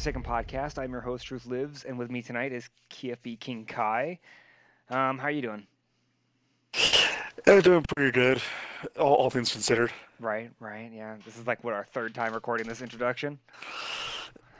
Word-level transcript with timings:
welcome 0.00 0.22
to 0.22 0.30
the 0.30 0.32
second 0.32 0.58
podcast. 0.58 0.78
I'm 0.82 0.92
your 0.92 1.02
host, 1.02 1.26
Truth 1.26 1.44
Lives, 1.46 1.84
and 1.84 1.98
with 1.98 2.10
me 2.10 2.22
tonight 2.22 2.52
is 2.52 2.70
KFB 2.90 3.38
King 3.38 3.66
Kai. 3.66 4.18
Um, 4.88 5.18
how 5.18 5.26
are 5.26 5.30
you 5.30 5.42
doing? 5.42 5.66
I'm 7.46 7.60
doing 7.60 7.84
pretty 7.94 8.10
good, 8.10 8.40
all, 8.98 9.14
all 9.14 9.28
things 9.30 9.52
considered. 9.52 9.92
Right, 10.18 10.50
right, 10.58 10.90
yeah. 10.92 11.16
This 11.24 11.36
is 11.36 11.46
like 11.46 11.62
what 11.64 11.74
our 11.74 11.84
third 11.84 12.14
time 12.14 12.32
recording 12.32 12.66
this 12.66 12.80
introduction. 12.80 13.38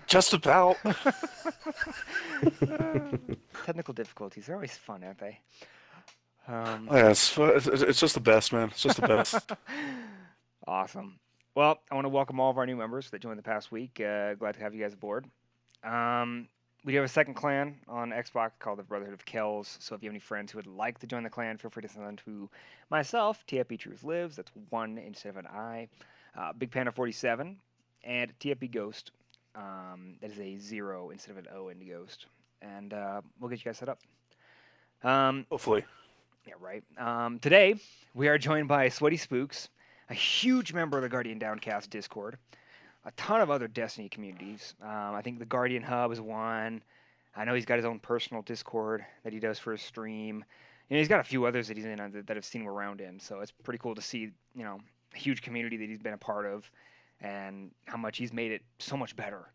Just 0.07 0.35
about. 0.35 0.77
Technical 3.65 3.95
difficulties 3.95 4.49
are 4.51 4.55
always 4.55 4.77
fun, 4.77 5.03
aren't 5.05 5.19
they? 5.19 5.39
Um, 6.49 6.89
Oh, 6.91 6.97
yeah, 6.97 7.11
it's, 7.11 7.39
it's 7.39 7.67
it's 7.67 8.01
just 8.01 8.15
the 8.15 8.21
best, 8.21 8.53
man. 8.53 8.69
It's 8.69 8.83
just 8.83 9.01
the 9.01 9.09
best. 9.09 9.53
awesome. 10.67 11.19
Well, 11.57 11.81
I 11.91 11.97
want 11.97 12.05
to 12.05 12.11
welcome 12.11 12.39
all 12.39 12.51
of 12.51 12.59
our 12.59 12.67
new 12.67 12.77
members 12.77 13.11
that 13.11 13.21
joined 13.21 13.39
the 13.39 13.43
past 13.43 13.73
week. 13.73 14.01
Uh, 14.01 14.35
glad 14.35 14.55
to 14.55 14.61
have 14.61 14.73
you 14.73 14.83
guys 14.83 14.95
aboard. 14.95 15.27
Um, 15.85 16.49
we 16.85 16.93
do 16.93 16.99
have 16.99 17.05
a 17.05 17.09
second 17.09 17.35
clan 17.35 17.77
on 17.89 18.11
Xbox 18.11 18.53
called 18.59 18.79
the 18.79 18.83
Brotherhood 18.83 19.15
of 19.15 19.25
Kells. 19.25 19.77
So 19.81 19.95
if 19.95 20.03
you 20.03 20.09
have 20.09 20.13
any 20.15 20.21
friends 20.21 20.53
who 20.53 20.59
would 20.59 20.67
like 20.67 20.99
to 21.01 21.07
join 21.07 21.23
the 21.23 21.31
clan, 21.31 21.59
feel 21.59 21.71
free 21.71 21.83
to 21.83 21.89
send 21.89 22.07
them 22.07 22.17
to 22.25 22.49
myself, 22.91 23.45
TFP 23.47 23.79
Truth 23.79 24.05
Lives. 24.05 24.37
That's 24.37 24.51
one 24.71 24.99
instead 24.99 25.31
of 25.31 25.37
an 25.37 25.47
I. 25.47 25.89
Uh, 26.39 26.53
Big 26.53 26.71
Panda 26.71 26.93
47 26.93 27.57
and 28.05 28.39
TFP 28.39 28.71
Ghost. 28.71 29.11
Um, 29.55 30.17
that 30.21 30.31
is 30.31 30.39
a 30.39 30.57
zero 30.57 31.11
instead 31.11 31.33
of 31.33 31.39
an 31.39 31.47
O 31.55 31.69
in 31.69 31.87
Ghost. 31.87 32.27
And 32.63 32.95
uh, 32.95 33.21
we'll 33.39 33.51
get 33.51 33.59
you 33.59 33.65
guys 33.65 33.79
set 33.79 33.89
up. 33.89 33.99
Um, 35.03 35.47
Hopefully. 35.51 35.85
yeah, 36.47 36.55
right. 36.61 36.83
Um, 36.99 37.39
today, 37.41 37.75
we 38.15 38.29
are 38.29 38.39
joined 38.39 38.69
by 38.69 38.89
Sweaty 38.89 39.17
Spookz, 39.17 39.69
a 40.09 40.15
huge 40.15 40.73
member 40.73 40.97
of 40.99 41.03
the 41.03 41.09
Guardian 41.09 41.39
Downcast 41.39 41.91
Discord, 41.91 42.39
a 43.05 43.11
ton 43.13 43.41
of 43.41 43.51
other 43.51 43.69
Destiny 43.69 44.09
communities. 44.09 44.75
Um, 44.83 45.15
I 45.15 45.23
think 45.23 45.39
the 45.39 45.47
Guardian 45.47 45.83
Hub 45.83 46.13
is 46.13 46.21
one. 46.21 46.83
I 47.35 47.45
know 47.45 47.55
he's 47.55 47.65
got 47.65 47.77
his 47.77 47.85
own 47.85 47.99
personal 47.99 48.43
Discord 48.43 49.05
that 49.25 49.33
he 49.33 49.41
does 49.41 49.59
for 49.59 49.73
his 49.73 49.83
stream. 49.83 50.45
And 50.91 50.99
he's 50.99 51.09
got 51.09 51.21
a 51.21 51.25
few 51.25 51.45
others 51.47 51.69
that 51.69 51.77
he's 51.77 51.87
in 51.87 52.01
uh, 52.01 52.09
that, 52.27 52.37
I've 52.37 52.45
seen 52.45 52.63
him 52.63 52.69
around 52.69 53.01
in. 53.01 53.21
So 53.21 53.41
it's 53.41 53.53
pretty 53.53 53.79
cool 53.79 53.95
to 53.95 54.03
see, 54.03 54.31
you 54.55 54.65
know, 54.65 54.81
a 55.15 55.19
huge 55.19 55.41
community 55.41 55.77
that 55.77 55.89
he's 55.89 56.01
been 56.01 56.15
a 56.15 56.19
part 56.19 56.47
of 56.47 56.69
and 57.21 57.71
how 57.87 57.97
much 57.97 58.19
he's 58.19 58.33
made 58.33 58.51
it 58.51 58.63
so 58.79 58.97
much 58.97 59.15
better 59.15 59.53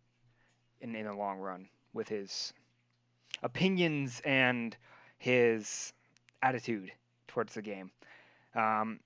in, 0.82 0.96
in 0.96 1.06
the 1.06 1.14
long 1.14 1.40
run 1.40 1.68
with 1.94 2.08
his 2.08 2.54
opinions 3.44 4.22
and 4.24 4.78
his 5.18 5.92
attitude 6.42 6.92
towards 7.28 7.54
the 7.54 7.62
game. 7.62 7.92
Um, 8.56 9.00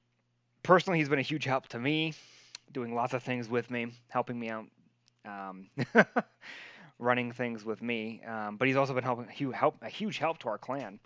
personally, 0.62 1.00
he's 1.00 1.10
been 1.10 1.20
a 1.20 1.24
huge 1.24 1.46
help 1.46 1.68
to 1.70 1.80
me, 1.80 2.14
doing 2.72 2.94
lots 2.96 3.14
of 3.14 3.24
things 3.24 3.50
with 3.50 3.70
me, 3.70 3.94
helping 4.10 4.40
me 4.40 4.50
out, 4.50 4.66
um, 5.26 5.70
running 7.00 7.32
things 7.32 7.66
with 7.66 7.82
me. 7.82 8.22
Um, 8.28 8.58
but 8.58 8.68
he's 8.68 8.78
also 8.78 8.94
been 8.94 9.04
helping 9.04 9.28
hu- 9.28 9.52
help 9.52 9.78
a 9.82 9.90
huge 9.90 10.18
help 10.18 10.40
to 10.40 10.50
our 10.50 10.58
clan 10.58 11.00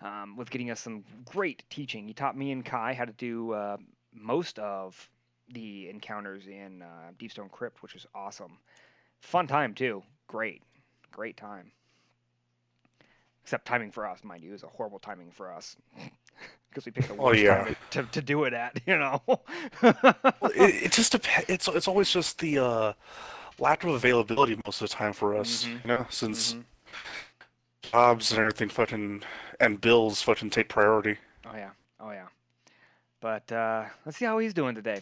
um, 0.00 0.36
with 0.36 0.50
getting 0.50 0.70
us 0.70 0.80
some 0.80 1.04
great 1.24 1.64
teaching. 1.70 2.06
He 2.06 2.14
taught 2.14 2.36
me 2.36 2.52
and 2.52 2.64
Kai 2.64 2.94
how 2.94 3.04
to 3.04 3.12
do 3.12 3.52
uh, 3.52 3.76
most 4.12 4.58
of 4.58 5.08
the 5.52 5.88
encounters 5.88 6.46
in 6.46 6.82
uh, 6.82 7.12
Deepstone 7.18 7.50
Crypt, 7.50 7.82
which 7.82 7.94
was 7.94 8.06
awesome. 8.14 8.58
Fun 9.20 9.46
time 9.46 9.74
too. 9.74 10.02
Great, 10.26 10.62
great 11.10 11.36
time. 11.36 11.72
Except 13.42 13.66
timing 13.66 13.90
for 13.90 14.06
us, 14.06 14.22
mind 14.22 14.42
you, 14.44 14.52
is 14.52 14.62
a 14.62 14.68
horrible 14.68 14.98
timing 14.98 15.30
for 15.30 15.50
us 15.52 15.76
because 16.70 16.84
we 16.86 16.92
picked 16.92 17.08
the 17.08 17.16
Oh, 17.18 17.32
yeah. 17.32 17.64
time 17.64 17.76
to, 17.90 18.02
to, 18.02 18.10
to 18.12 18.22
do 18.22 18.44
it 18.44 18.52
at. 18.52 18.80
You 18.86 18.98
know. 18.98 19.22
Well, 19.26 19.42
it, 20.54 20.84
it 20.86 20.92
just 20.92 21.12
depends. 21.12 21.48
It's 21.48 21.68
it's 21.68 21.88
always 21.88 22.10
just 22.10 22.38
the 22.38 22.58
uh, 22.58 22.92
lack 23.58 23.84
of 23.84 23.90
availability 23.90 24.58
most 24.66 24.80
of 24.82 24.88
the 24.88 24.94
time 24.94 25.12
for 25.12 25.36
us. 25.36 25.64
Mhm. 25.64 25.82
You 25.84 25.88
know, 25.88 26.06
since 26.10 26.54
Mhm. 26.54 26.64
jobs 27.82 28.30
and 28.32 28.40
everything 28.40 28.68
fucking 28.68 29.22
and 29.60 29.80
bills 29.80 30.22
fucking 30.22 30.50
take 30.50 30.68
priority. 30.68 31.16
Oh 31.46 31.56
yeah. 31.56 31.70
Oh 32.00 32.10
yeah. 32.10 32.26
But 33.20 33.50
uh, 33.50 33.84
let's 34.06 34.18
see 34.18 34.24
how 34.26 34.38
he's 34.38 34.54
doing 34.54 34.74
today. 34.74 35.00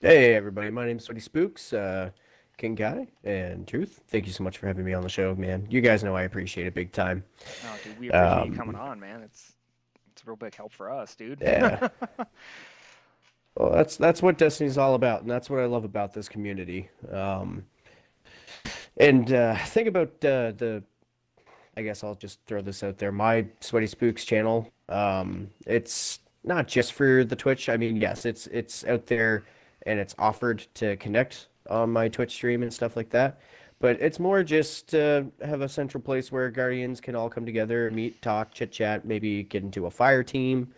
Hey 0.00 0.34
everybody, 0.34 0.70
my 0.70 0.84
name's 0.86 1.04
Sweaty 1.04 1.20
Spookz, 1.20 1.72
uh, 1.72 2.10
King 2.58 2.74
Guy, 2.74 3.08
and 3.24 3.66
Truth. 3.66 4.02
Thank 4.08 4.26
you 4.26 4.32
so 4.32 4.44
much 4.44 4.58
for 4.58 4.66
having 4.66 4.84
me 4.84 4.92
on 4.92 5.02
the 5.02 5.08
show, 5.08 5.34
man. 5.34 5.66
You 5.70 5.80
guys 5.80 6.04
know 6.04 6.14
I 6.14 6.22
appreciate 6.22 6.66
it 6.66 6.74
big 6.74 6.92
time. 6.92 7.24
Oh, 7.64 7.76
dude, 7.82 7.98
we 7.98 8.08
appreciate 8.10 8.44
you 8.46 8.50
Um, 8.52 8.56
coming 8.56 8.76
on, 8.76 9.00
man. 9.00 9.22
It's 9.22 9.40
it's 9.48 9.53
a 10.26 10.30
real 10.30 10.36
big 10.36 10.54
help 10.54 10.72
for 10.72 10.90
us, 10.90 11.14
dude. 11.14 11.40
Yeah. 11.40 11.88
Well, 13.56 13.70
that's 13.70 13.96
that's 13.96 14.20
what 14.20 14.36
Destiny's 14.36 14.78
all 14.78 14.94
about, 14.94 15.22
and 15.22 15.30
that's 15.30 15.48
what 15.48 15.60
I 15.60 15.66
love 15.66 15.84
about 15.84 16.12
this 16.12 16.28
community. 16.28 16.90
Um, 17.10 17.64
and 18.96 19.32
uh, 19.32 19.56
think 19.66 19.86
about 19.86 20.08
uh, 20.24 20.52
the, 20.52 20.82
I 21.76 21.82
guess 21.82 22.02
I'll 22.02 22.16
just 22.16 22.40
throw 22.46 22.62
this 22.62 22.82
out 22.82 22.98
there. 22.98 23.12
My 23.12 23.46
Sweaty 23.60 23.86
Spookz 23.86 24.26
channel. 24.26 24.72
Um, 24.88 25.50
it's 25.66 26.18
not 26.42 26.66
just 26.66 26.94
for 26.94 27.24
the 27.24 27.36
Twitch. 27.36 27.68
I 27.68 27.76
mean, 27.76 27.96
yes, 27.96 28.24
it's 28.24 28.48
it's 28.48 28.84
out 28.86 29.06
there, 29.06 29.44
and 29.86 30.00
it's 30.00 30.16
offered 30.18 30.66
to 30.74 30.96
connect 30.96 31.46
on 31.70 31.90
my 31.90 32.08
Twitch 32.08 32.32
stream 32.32 32.64
and 32.64 32.74
stuff 32.74 32.96
like 32.96 33.10
that. 33.10 33.38
But 33.84 34.00
it's 34.00 34.18
more 34.18 34.42
just 34.42 34.88
to 34.88 35.26
have 35.44 35.60
a 35.60 35.68
central 35.68 36.02
place 36.02 36.32
where 36.32 36.50
Guardians 36.50 37.02
can 37.02 37.14
all 37.14 37.28
come 37.28 37.44
together, 37.44 37.90
meet, 37.90 38.22
talk, 38.22 38.52
chit 38.54 38.72
chat, 38.72 39.04
maybe 39.04 39.42
get 39.42 39.62
into 39.62 39.84
a 39.84 39.90
fire 39.90 40.22
team 40.22 40.72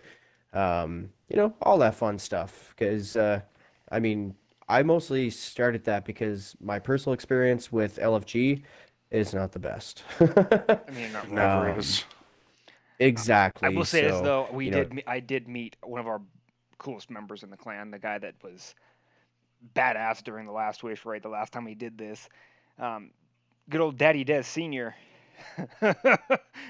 um, 0.52 1.10
you 1.28 1.36
know, 1.36 1.54
all 1.62 1.78
that 1.78 1.94
fun 1.94 2.18
stuff. 2.18 2.74
Because, 2.76 3.16
uh, 3.16 3.40
I 3.90 4.00
mean, 4.00 4.34
I 4.68 4.82
mostly 4.82 5.30
started 5.30 5.84
that 5.84 6.04
because 6.04 6.56
my 6.60 6.78
personal 6.78 7.14
experience 7.14 7.70
with 7.70 7.98
LFG 7.98 8.62
is 9.10 9.34
not 9.34 9.52
the 9.52 9.58
best. 9.58 10.02
I 10.18 10.78
mean, 10.92 11.12
not 11.12 11.30
Never 11.30 11.70
Um, 11.70 11.78
is. 11.78 12.04
exactly. 12.98 13.66
I 13.66 13.70
will 13.70 13.84
say 13.84 14.02
this 14.02 14.20
though, 14.20 14.48
we 14.52 14.66
you 14.66 14.70
know- 14.72 14.84
did. 14.84 15.04
I 15.06 15.20
did 15.20 15.46
meet 15.46 15.76
one 15.82 16.00
of 16.00 16.06
our 16.08 16.20
coolest 16.78 17.10
members 17.10 17.42
in 17.42 17.50
the 17.50 17.56
clan, 17.56 17.90
the 17.90 17.98
guy 17.98 18.18
that 18.18 18.34
was 18.42 18.74
badass 19.74 20.22
during 20.24 20.46
the 20.46 20.52
last 20.52 20.82
wish 20.82 21.04
raid. 21.04 21.22
The 21.22 21.28
last 21.28 21.52
time 21.52 21.64
we 21.64 21.74
did 21.74 21.96
this, 21.96 22.28
um, 22.78 23.10
good 23.68 23.80
old 23.80 23.96
Daddy 23.98 24.24
Des 24.24 24.42
Senior. 24.42 24.94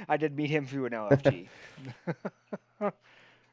I 0.09 0.17
did 0.19 0.37
meet 0.37 0.51
him 0.51 0.67
through 0.67 0.87
an 0.87 0.93
LFG. 0.93 1.49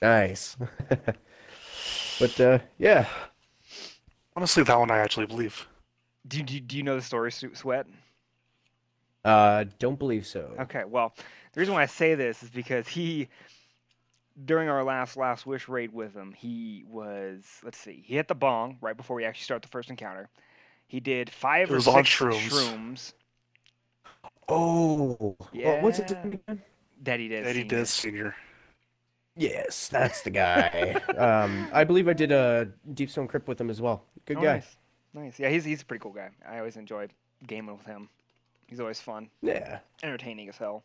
Nice. 0.01 0.57
but, 2.19 2.39
uh, 2.41 2.59
yeah. 2.77 3.07
Honestly, 4.35 4.61
that 4.63 4.77
one 4.77 4.91
I 4.91 4.97
actually 4.97 5.27
believe. 5.27 5.65
do, 6.27 6.37
you- 6.39 6.43
do, 6.43 6.59
do 6.59 6.75
you 6.77 6.83
know 6.83 6.95
the 6.97 7.01
story, 7.01 7.31
Su- 7.31 7.55
Sweat? 7.55 7.87
Uh, 9.23 9.63
don't 9.79 9.97
believe 9.97 10.25
so. 10.27 10.53
Okay, 10.59 10.83
well, 10.85 11.13
the 11.53 11.59
reason 11.61 11.73
why 11.73 11.83
I 11.83 11.85
say 11.85 12.15
this 12.15 12.43
is 12.43 12.49
because 12.49 12.85
he, 12.85 13.29
during 14.43 14.67
our 14.67 14.83
last 14.83 15.15
last 15.15 15.45
wish 15.45 15.69
raid 15.69 15.93
with 15.93 16.13
him, 16.13 16.33
he 16.33 16.83
was 16.85 17.45
let's 17.63 17.77
see, 17.77 18.03
he 18.05 18.15
hit 18.15 18.27
the 18.27 18.35
bong 18.35 18.77
right 18.81 18.97
before 18.97 19.15
we 19.15 19.23
actually 19.23 19.45
start 19.45 19.61
the 19.61 19.69
first 19.69 19.89
encounter. 19.89 20.27
He 20.87 20.99
did 20.99 21.29
five 21.29 21.69
It 21.69 21.73
or 21.73 21.75
was 21.75 21.87
on 21.87 22.03
six 22.05 22.09
shrooms. 22.09 22.49
shrooms. 22.49 23.13
Oh, 24.47 25.35
what 25.53 25.81
was 25.81 25.99
it 25.99 26.11
Yeah. 26.11 26.23
again? 26.27 26.61
Daddy 27.01 27.27
did. 27.27 27.45
Eddie 27.45 27.63
Des 27.63 27.85
Senior. 27.85 28.35
Yes, 29.35 29.87
that's 29.87 30.21
the 30.21 30.29
guy. 30.29 30.93
um, 31.17 31.67
I 31.73 31.83
believe 31.83 32.07
I 32.07 32.13
did 32.13 32.31
a 32.31 32.69
Deep 32.93 33.09
Stone 33.09 33.27
Crypt 33.27 33.47
with 33.47 33.59
him 33.59 33.69
as 33.69 33.81
well. 33.81 34.05
Good 34.25 34.37
Oh, 34.37 34.41
guy. 34.41 34.53
Nice. 34.55 34.77
nice. 35.13 35.39
Yeah, 35.39 35.49
he's 35.49 35.63
he's 35.65 35.81
a 35.81 35.85
pretty 35.85 36.01
cool 36.01 36.11
guy. 36.11 36.29
I 36.47 36.59
always 36.59 36.77
enjoy 36.77 37.07
gaming 37.47 37.75
with 37.75 37.85
him. 37.85 38.09
He's 38.67 38.79
always 38.79 38.99
fun, 39.01 39.29
Yeah. 39.41 39.79
entertaining 40.03 40.49
as 40.49 40.57
hell. 40.57 40.83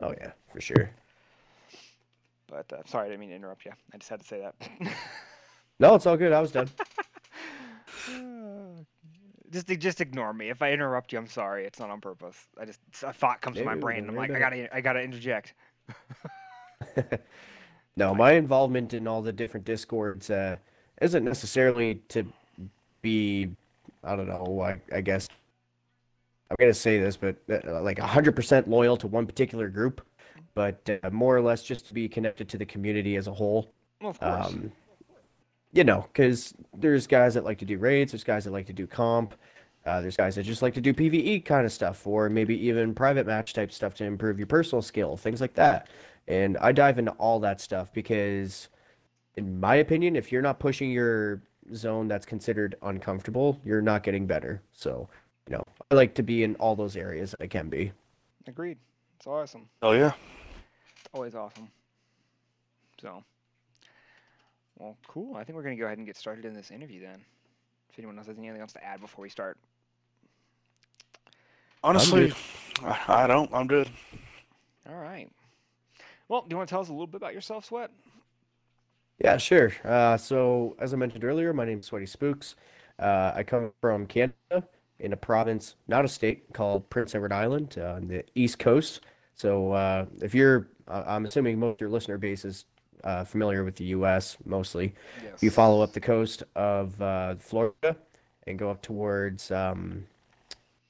Oh 0.00 0.12
yeah, 0.18 0.32
for 0.52 0.60
sure. 0.60 0.90
But 2.46 2.72
uh, 2.72 2.82
sorry, 2.86 3.06
I 3.06 3.08
didn't 3.10 3.20
mean 3.20 3.28
to 3.30 3.36
interrupt 3.36 3.64
you. 3.64 3.72
I 3.92 3.98
just 3.98 4.08
had 4.10 4.20
to 4.20 4.26
say 4.26 4.40
that. 4.40 4.54
No, 5.78 5.94
it's 5.94 6.04
all 6.04 6.18
good. 6.18 6.30
I 6.32 6.40
was 6.42 6.52
done. 6.52 6.68
just 9.50 9.68
just 9.68 10.00
ignore 10.00 10.32
me. 10.32 10.48
If 10.48 10.62
I 10.62 10.72
interrupt 10.72 11.12
you, 11.12 11.18
I'm 11.18 11.26
sorry. 11.26 11.64
It's 11.64 11.78
not 11.78 11.90
on 11.90 12.00
purpose. 12.00 12.36
I 12.58 12.64
just 12.64 12.80
a 13.02 13.12
thought 13.12 13.40
comes 13.40 13.56
to 13.56 13.64
my 13.64 13.74
brain. 13.74 14.08
I'm 14.08 14.16
like, 14.16 14.30
I 14.30 14.38
gotta 14.38 14.74
I 14.74 14.80
gotta 14.80 15.00
interject. 15.00 15.54
No, 17.96 18.14
my 18.14 18.32
involvement 18.32 18.94
in 18.94 19.06
all 19.06 19.20
the 19.20 19.32
different 19.32 19.66
discords 19.66 20.30
uh, 20.30 20.56
isn't 21.02 21.24
necessarily 21.24 21.96
to 22.08 22.24
be, 23.02 23.50
I 24.04 24.16
don't 24.16 24.28
know, 24.28 24.62
I, 24.62 24.80
I 24.94 25.00
guess 25.00 25.28
I'm 26.50 26.56
gonna 26.58 26.72
say 26.72 26.98
this, 26.98 27.16
but 27.16 27.36
uh, 27.50 27.82
like 27.82 27.98
100% 27.98 28.68
loyal 28.68 28.96
to 28.96 29.06
one 29.06 29.26
particular 29.26 29.68
group, 29.68 30.00
but 30.54 30.98
uh, 31.02 31.10
more 31.10 31.36
or 31.36 31.42
less 31.42 31.62
just 31.62 31.88
to 31.88 31.94
be 31.94 32.08
connected 32.08 32.48
to 32.48 32.58
the 32.58 32.64
community 32.64 33.16
as 33.16 33.26
a 33.26 33.34
whole. 33.34 33.70
Well, 34.00 34.10
of 34.10 34.20
course. 34.20 34.46
Um, 34.46 34.72
you 35.72 35.84
know, 35.84 36.06
because 36.12 36.54
there's 36.76 37.06
guys 37.06 37.34
that 37.34 37.44
like 37.44 37.58
to 37.58 37.64
do 37.64 37.78
raids, 37.78 38.12
there's 38.12 38.24
guys 38.24 38.44
that 38.44 38.52
like 38.52 38.66
to 38.66 38.72
do 38.72 38.86
comp, 38.86 39.34
uh, 39.86 40.00
there's 40.00 40.16
guys 40.16 40.34
that 40.34 40.42
just 40.42 40.62
like 40.62 40.74
to 40.74 40.80
do 40.80 40.92
PVE 40.92 41.44
kind 41.44 41.64
of 41.64 41.72
stuff, 41.72 42.06
or 42.06 42.28
maybe 42.28 42.56
even 42.66 42.94
private 42.94 43.26
match 43.26 43.54
type 43.54 43.72
stuff 43.72 43.94
to 43.94 44.04
improve 44.04 44.38
your 44.38 44.46
personal 44.46 44.82
skill, 44.82 45.16
things 45.16 45.40
like 45.40 45.54
that. 45.54 45.88
And 46.28 46.58
I 46.58 46.72
dive 46.72 46.98
into 46.98 47.12
all 47.12 47.40
that 47.40 47.60
stuff 47.60 47.92
because, 47.92 48.68
in 49.36 49.58
my 49.58 49.76
opinion, 49.76 50.16
if 50.16 50.30
you're 50.30 50.42
not 50.42 50.58
pushing 50.58 50.90
your 50.90 51.42
zone 51.74 52.08
that's 52.08 52.26
considered 52.26 52.76
uncomfortable, 52.82 53.58
you're 53.64 53.80
not 53.80 54.02
getting 54.02 54.26
better. 54.26 54.62
So, 54.72 55.08
you 55.48 55.56
know, 55.56 55.64
I 55.90 55.94
like 55.94 56.14
to 56.14 56.22
be 56.22 56.44
in 56.44 56.56
all 56.56 56.76
those 56.76 56.96
areas 56.96 57.34
I 57.40 57.46
can 57.46 57.68
be. 57.68 57.92
Agreed. 58.46 58.78
It's 59.16 59.26
awesome. 59.26 59.68
Oh 59.82 59.92
yeah. 59.92 60.12
It's 60.96 61.08
always 61.14 61.34
awesome. 61.34 61.68
So, 63.00 63.24
well, 64.80 64.96
cool. 65.06 65.36
I 65.36 65.44
think 65.44 65.56
we're 65.56 65.62
gonna 65.62 65.76
go 65.76 65.84
ahead 65.84 65.98
and 65.98 66.06
get 66.06 66.16
started 66.16 66.44
in 66.44 66.54
this 66.54 66.70
interview 66.70 67.02
then. 67.02 67.22
If 67.90 67.98
anyone 67.98 68.16
else 68.16 68.28
has 68.28 68.38
anything 68.38 68.60
else 68.60 68.72
to 68.72 68.84
add 68.84 69.00
before 69.00 69.22
we 69.22 69.28
start. 69.28 69.58
Honestly, 71.82 72.32
I, 72.82 73.24
I 73.24 73.26
don't. 73.26 73.50
I'm 73.52 73.66
good. 73.66 73.88
All 74.88 74.96
right. 74.96 75.30
Well, 76.28 76.42
do 76.42 76.48
you 76.50 76.56
want 76.56 76.68
to 76.68 76.72
tell 76.72 76.80
us 76.80 76.88
a 76.88 76.92
little 76.92 77.06
bit 77.06 77.16
about 77.16 77.34
yourself, 77.34 77.64
Sweat? 77.64 77.90
Yeah, 79.22 79.36
sure. 79.36 79.72
Uh, 79.84 80.16
so, 80.16 80.76
as 80.78 80.94
I 80.94 80.96
mentioned 80.96 81.24
earlier, 81.24 81.52
my 81.52 81.64
name 81.64 81.80
is 81.80 81.86
Sweaty 81.86 82.06
Spookz. 82.06 82.54
Uh, 82.98 83.32
I 83.34 83.42
come 83.42 83.72
from 83.80 84.06
Canada 84.06 84.66
in 84.98 85.12
a 85.12 85.16
province, 85.16 85.74
not 85.88 86.04
a 86.04 86.08
state, 86.08 86.52
called 86.52 86.88
Prince 86.88 87.14
Edward 87.14 87.32
Island 87.32 87.76
uh, 87.78 87.94
on 87.94 88.08
the 88.08 88.24
east 88.34 88.58
coast. 88.58 89.00
So, 89.34 89.72
uh, 89.72 90.06
if 90.22 90.34
you're, 90.34 90.68
uh, 90.88 91.02
I'm 91.06 91.26
assuming 91.26 91.58
most 91.58 91.74
of 91.74 91.80
your 91.80 91.90
listener 91.90 92.16
base 92.16 92.44
is 92.44 92.64
uh, 93.04 93.24
familiar 93.24 93.64
with 93.64 93.76
the 93.76 93.84
U.S. 93.84 94.36
mostly. 94.44 94.94
Yes. 95.22 95.42
You 95.42 95.50
follow 95.50 95.82
up 95.82 95.92
the 95.92 96.00
coast 96.00 96.42
of 96.54 97.00
uh, 97.00 97.36
Florida 97.36 97.96
and 98.46 98.58
go 98.58 98.70
up 98.70 98.82
towards 98.82 99.50
um, 99.50 100.06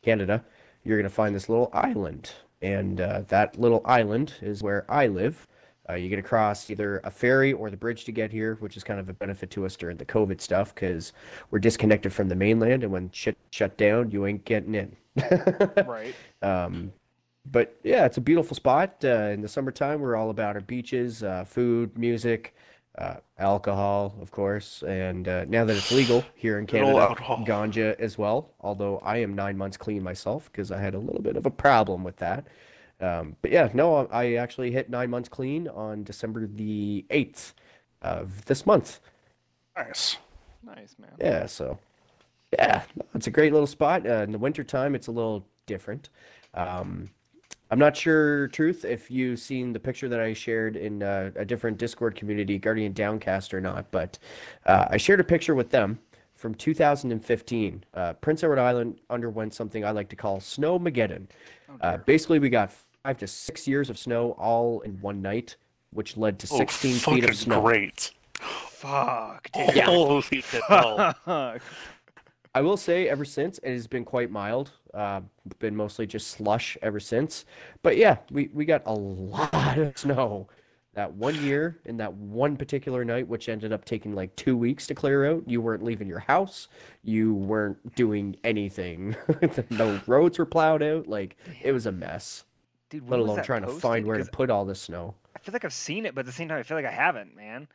Canada. 0.02 0.44
You're 0.84 0.96
going 0.96 1.08
to 1.08 1.14
find 1.14 1.34
this 1.34 1.48
little 1.48 1.70
island, 1.72 2.32
and 2.62 3.00
uh, 3.00 3.22
that 3.28 3.58
little 3.58 3.82
island 3.84 4.34
is 4.40 4.62
where 4.62 4.84
I 4.88 5.06
live. 5.06 5.46
Uh, 5.88 5.94
you 5.94 6.08
get 6.08 6.18
across 6.18 6.70
either 6.70 7.00
a 7.02 7.10
ferry 7.10 7.52
or 7.52 7.68
the 7.68 7.76
bridge 7.76 8.04
to 8.04 8.12
get 8.12 8.30
here, 8.30 8.56
which 8.60 8.76
is 8.76 8.84
kind 8.84 9.00
of 9.00 9.08
a 9.08 9.12
benefit 9.12 9.50
to 9.50 9.66
us 9.66 9.76
during 9.76 9.96
the 9.96 10.04
COVID 10.04 10.40
stuff 10.40 10.74
because 10.74 11.12
we're 11.50 11.58
disconnected 11.58 12.12
from 12.12 12.28
the 12.28 12.36
mainland, 12.36 12.84
and 12.84 12.92
when 12.92 13.10
shit 13.12 13.36
shut 13.50 13.76
down, 13.76 14.10
you 14.10 14.26
ain't 14.26 14.44
getting 14.44 14.74
in. 14.74 14.96
Right. 15.86 16.14
Um, 16.42 16.92
but 17.50 17.78
yeah, 17.82 18.04
it's 18.04 18.16
a 18.16 18.20
beautiful 18.20 18.54
spot. 18.54 18.96
Uh, 19.04 19.30
in 19.32 19.40
the 19.40 19.48
summertime, 19.48 20.00
we're 20.00 20.16
all 20.16 20.30
about 20.30 20.56
our 20.56 20.60
beaches, 20.60 21.22
uh, 21.22 21.44
food, 21.44 21.96
music, 21.98 22.54
uh, 22.98 23.16
alcohol, 23.38 24.14
of 24.20 24.30
course. 24.30 24.82
And 24.82 25.26
uh, 25.28 25.44
now 25.46 25.64
that 25.64 25.76
it's 25.76 25.92
legal 25.92 26.24
here 26.34 26.58
in 26.58 26.66
Canada, 26.66 27.14
ganja 27.46 27.98
as 27.98 28.18
well. 28.18 28.52
Although 28.60 28.98
I 28.98 29.18
am 29.18 29.34
nine 29.34 29.56
months 29.56 29.76
clean 29.76 30.02
myself 30.02 30.50
because 30.52 30.70
I 30.70 30.80
had 30.80 30.94
a 30.94 30.98
little 30.98 31.22
bit 31.22 31.36
of 31.36 31.46
a 31.46 31.50
problem 31.50 32.04
with 32.04 32.16
that. 32.16 32.46
Um, 33.00 33.36
but 33.40 33.50
yeah, 33.50 33.70
no, 33.72 34.06
I 34.08 34.34
actually 34.34 34.70
hit 34.70 34.90
nine 34.90 35.10
months 35.10 35.28
clean 35.28 35.68
on 35.68 36.04
December 36.04 36.46
the 36.46 37.06
8th 37.10 37.54
of 38.02 38.44
this 38.44 38.66
month. 38.66 39.00
Nice. 39.76 40.18
Nice, 40.62 40.96
man. 40.98 41.12
Yeah, 41.18 41.46
so 41.46 41.78
yeah, 42.52 42.82
it's 43.14 43.26
a 43.26 43.30
great 43.30 43.52
little 43.52 43.66
spot. 43.66 44.06
Uh, 44.06 44.22
in 44.22 44.32
the 44.32 44.38
wintertime, 44.38 44.94
it's 44.94 45.06
a 45.06 45.12
little 45.12 45.46
different. 45.66 46.10
Um, 46.52 47.08
I'm 47.70 47.78
not 47.78 47.96
sure, 47.96 48.48
truth, 48.48 48.84
if 48.84 49.10
you've 49.10 49.38
seen 49.38 49.72
the 49.72 49.78
picture 49.78 50.08
that 50.08 50.18
I 50.20 50.32
shared 50.32 50.76
in 50.76 51.02
uh, 51.02 51.30
a 51.36 51.44
different 51.44 51.78
Discord 51.78 52.16
community, 52.16 52.58
Guardian 52.58 52.92
Downcast 52.92 53.54
or 53.54 53.60
not, 53.60 53.90
but 53.92 54.18
uh, 54.66 54.86
I 54.90 54.96
shared 54.96 55.20
a 55.20 55.24
picture 55.24 55.54
with 55.54 55.70
them 55.70 55.98
from 56.34 56.54
2015. 56.54 57.84
Uh, 57.94 58.12
Prince 58.14 58.42
Edward 58.42 58.58
Island 58.58 58.98
underwent 59.08 59.54
something 59.54 59.84
I 59.84 59.92
like 59.92 60.08
to 60.08 60.16
call 60.16 60.40
Snowmageddon. 60.40 61.26
Oh, 61.68 61.76
Uh, 61.80 61.96
basically, 61.98 62.40
we 62.40 62.50
got 62.50 62.72
five 63.04 63.18
to 63.18 63.26
six 63.28 63.68
years 63.68 63.88
of 63.88 63.96
snow 63.98 64.32
all 64.32 64.80
in 64.80 65.00
one 65.00 65.22
night, 65.22 65.54
which 65.92 66.16
led 66.16 66.38
to 66.40 66.48
Oh, 66.52 66.56
16 66.58 66.96
feet 66.96 67.24
of 67.28 67.36
snow. 67.36 67.60
great. 67.62 68.10
Fuck, 68.40 69.48
dude. 69.52 69.78
Holy 69.84 70.42
hell. 70.68 71.14
Fuck. 71.24 71.62
I 72.52 72.60
will 72.62 72.76
say, 72.76 73.08
ever 73.08 73.24
since 73.24 73.58
it 73.58 73.70
has 73.70 73.86
been 73.86 74.04
quite 74.04 74.30
mild. 74.30 74.72
Uh, 74.94 75.20
been 75.58 75.76
mostly 75.76 76.06
just 76.06 76.28
slush 76.28 76.76
ever 76.82 77.00
since. 77.00 77.44
But 77.82 77.96
yeah, 77.96 78.18
we 78.30 78.50
we 78.52 78.64
got 78.64 78.82
a 78.86 78.92
lot 78.92 79.78
of 79.78 79.96
snow 79.96 80.48
that 80.94 81.12
one 81.12 81.40
year 81.42 81.78
in 81.84 81.96
that 81.98 82.12
one 82.12 82.56
particular 82.56 83.04
night, 83.04 83.26
which 83.28 83.48
ended 83.48 83.72
up 83.72 83.84
taking 83.84 84.14
like 84.14 84.34
two 84.36 84.56
weeks 84.56 84.86
to 84.88 84.94
clear 84.94 85.30
out. 85.30 85.44
You 85.46 85.60
weren't 85.60 85.84
leaving 85.84 86.08
your 86.08 86.18
house. 86.18 86.68
You 87.02 87.34
weren't 87.34 87.94
doing 87.94 88.36
anything. 88.42 89.16
no 89.70 90.00
roads 90.06 90.38
were 90.38 90.46
plowed 90.46 90.82
out. 90.82 91.06
Like 91.06 91.36
it 91.62 91.72
was 91.72 91.86
a 91.86 91.92
mess. 91.92 92.44
Dude, 92.88 93.08
Let 93.08 93.20
alone 93.20 93.42
trying 93.44 93.62
to 93.62 93.68
find 93.68 94.04
where 94.04 94.18
to 94.18 94.24
put 94.24 94.50
all 94.50 94.64
this 94.64 94.80
snow. 94.80 95.14
I 95.36 95.38
feel 95.38 95.52
like 95.52 95.64
I've 95.64 95.72
seen 95.72 96.06
it, 96.06 96.14
but 96.14 96.20
at 96.20 96.26
the 96.26 96.32
same 96.32 96.48
time, 96.48 96.58
I 96.58 96.64
feel 96.64 96.76
like 96.76 96.86
I 96.86 96.90
haven't, 96.90 97.36
man. 97.36 97.68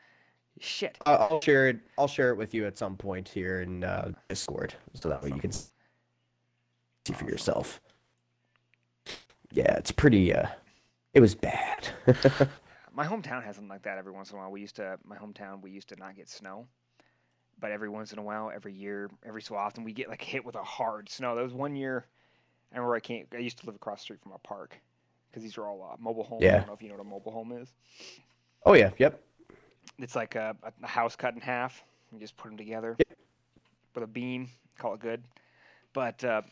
Shit. 0.59 0.97
Uh, 1.05 1.27
I'll 1.29 1.41
share 1.41 1.69
it. 1.69 1.79
I'll 1.97 2.07
share 2.07 2.31
it 2.31 2.35
with 2.35 2.53
you 2.53 2.67
at 2.67 2.77
some 2.77 2.97
point 2.97 3.27
here 3.27 3.61
in 3.61 3.85
uh, 3.85 4.11
Discord, 4.27 4.73
so 4.93 5.07
that 5.09 5.23
way 5.23 5.29
you 5.29 5.39
can 5.39 5.51
see 7.05 7.13
for 7.13 7.25
yourself. 7.25 7.79
Yeah, 9.51 9.73
it's 9.77 9.91
pretty. 9.91 10.33
Uh, 10.33 10.47
it 11.13 11.19
was 11.21 11.35
bad. 11.35 11.87
My 12.93 13.05
hometown 13.05 13.43
has 13.43 13.55
something 13.55 13.69
like 13.69 13.83
that 13.83 13.97
every 13.97 14.11
once 14.11 14.31
in 14.31 14.37
a 14.37 14.39
while. 14.39 14.51
We 14.51 14.61
used 14.61 14.77
to, 14.77 14.97
my 15.03 15.17
hometown, 15.17 15.61
we 15.61 15.69
used 15.69 15.89
to 15.89 15.97
not 15.97 16.15
get 16.15 16.29
snow, 16.29 16.65
but 17.59 17.71
every 17.71 17.89
once 17.89 18.13
in 18.13 18.19
a 18.19 18.23
while, 18.23 18.49
every 18.55 18.71
year, 18.73 19.09
every 19.25 19.41
so 19.41 19.55
often, 19.55 19.83
we 19.83 19.91
get 19.91 20.07
like 20.07 20.21
hit 20.21 20.45
with 20.45 20.55
a 20.55 20.63
hard 20.63 21.09
snow. 21.09 21.35
There 21.35 21.43
was 21.43 21.53
one 21.53 21.75
year, 21.75 22.05
I 22.71 22.77
remember 22.77 22.95
I 22.95 23.01
can't. 23.01 23.27
I 23.33 23.39
used 23.39 23.59
to 23.59 23.65
live 23.65 23.75
across 23.75 23.99
the 23.99 24.03
street 24.03 24.21
from 24.23 24.31
a 24.31 24.37
park 24.39 24.79
because 25.29 25.43
these 25.43 25.57
are 25.57 25.67
all 25.67 25.83
uh, 25.91 25.97
mobile 25.99 26.23
homes. 26.23 26.43
I 26.43 26.45
Yeah. 26.45 26.57
don't 26.59 26.67
know 26.67 26.73
if 26.73 26.81
you 26.81 26.87
know 26.87 26.95
what 26.95 27.01
a 27.05 27.09
mobile 27.09 27.33
home 27.33 27.51
is. 27.51 27.67
oh 28.65 28.73
yeah, 28.75 28.91
yep. 28.97 29.21
It's 29.99 30.15
like 30.15 30.35
a, 30.35 30.55
a- 30.63 30.71
a 30.83 30.87
house 30.87 31.17
cut 31.17 31.33
in 31.35 31.41
half. 31.41 31.83
You 32.13 32.19
just 32.19 32.37
put 32.37 32.47
them 32.47 32.57
together 32.57 32.95
with 33.93 34.03
a 34.05 34.07
beam. 34.07 34.47
Call 34.77 34.93
it 34.93 35.01
good. 35.01 35.21
But 35.93 36.23
uh, 36.23 36.43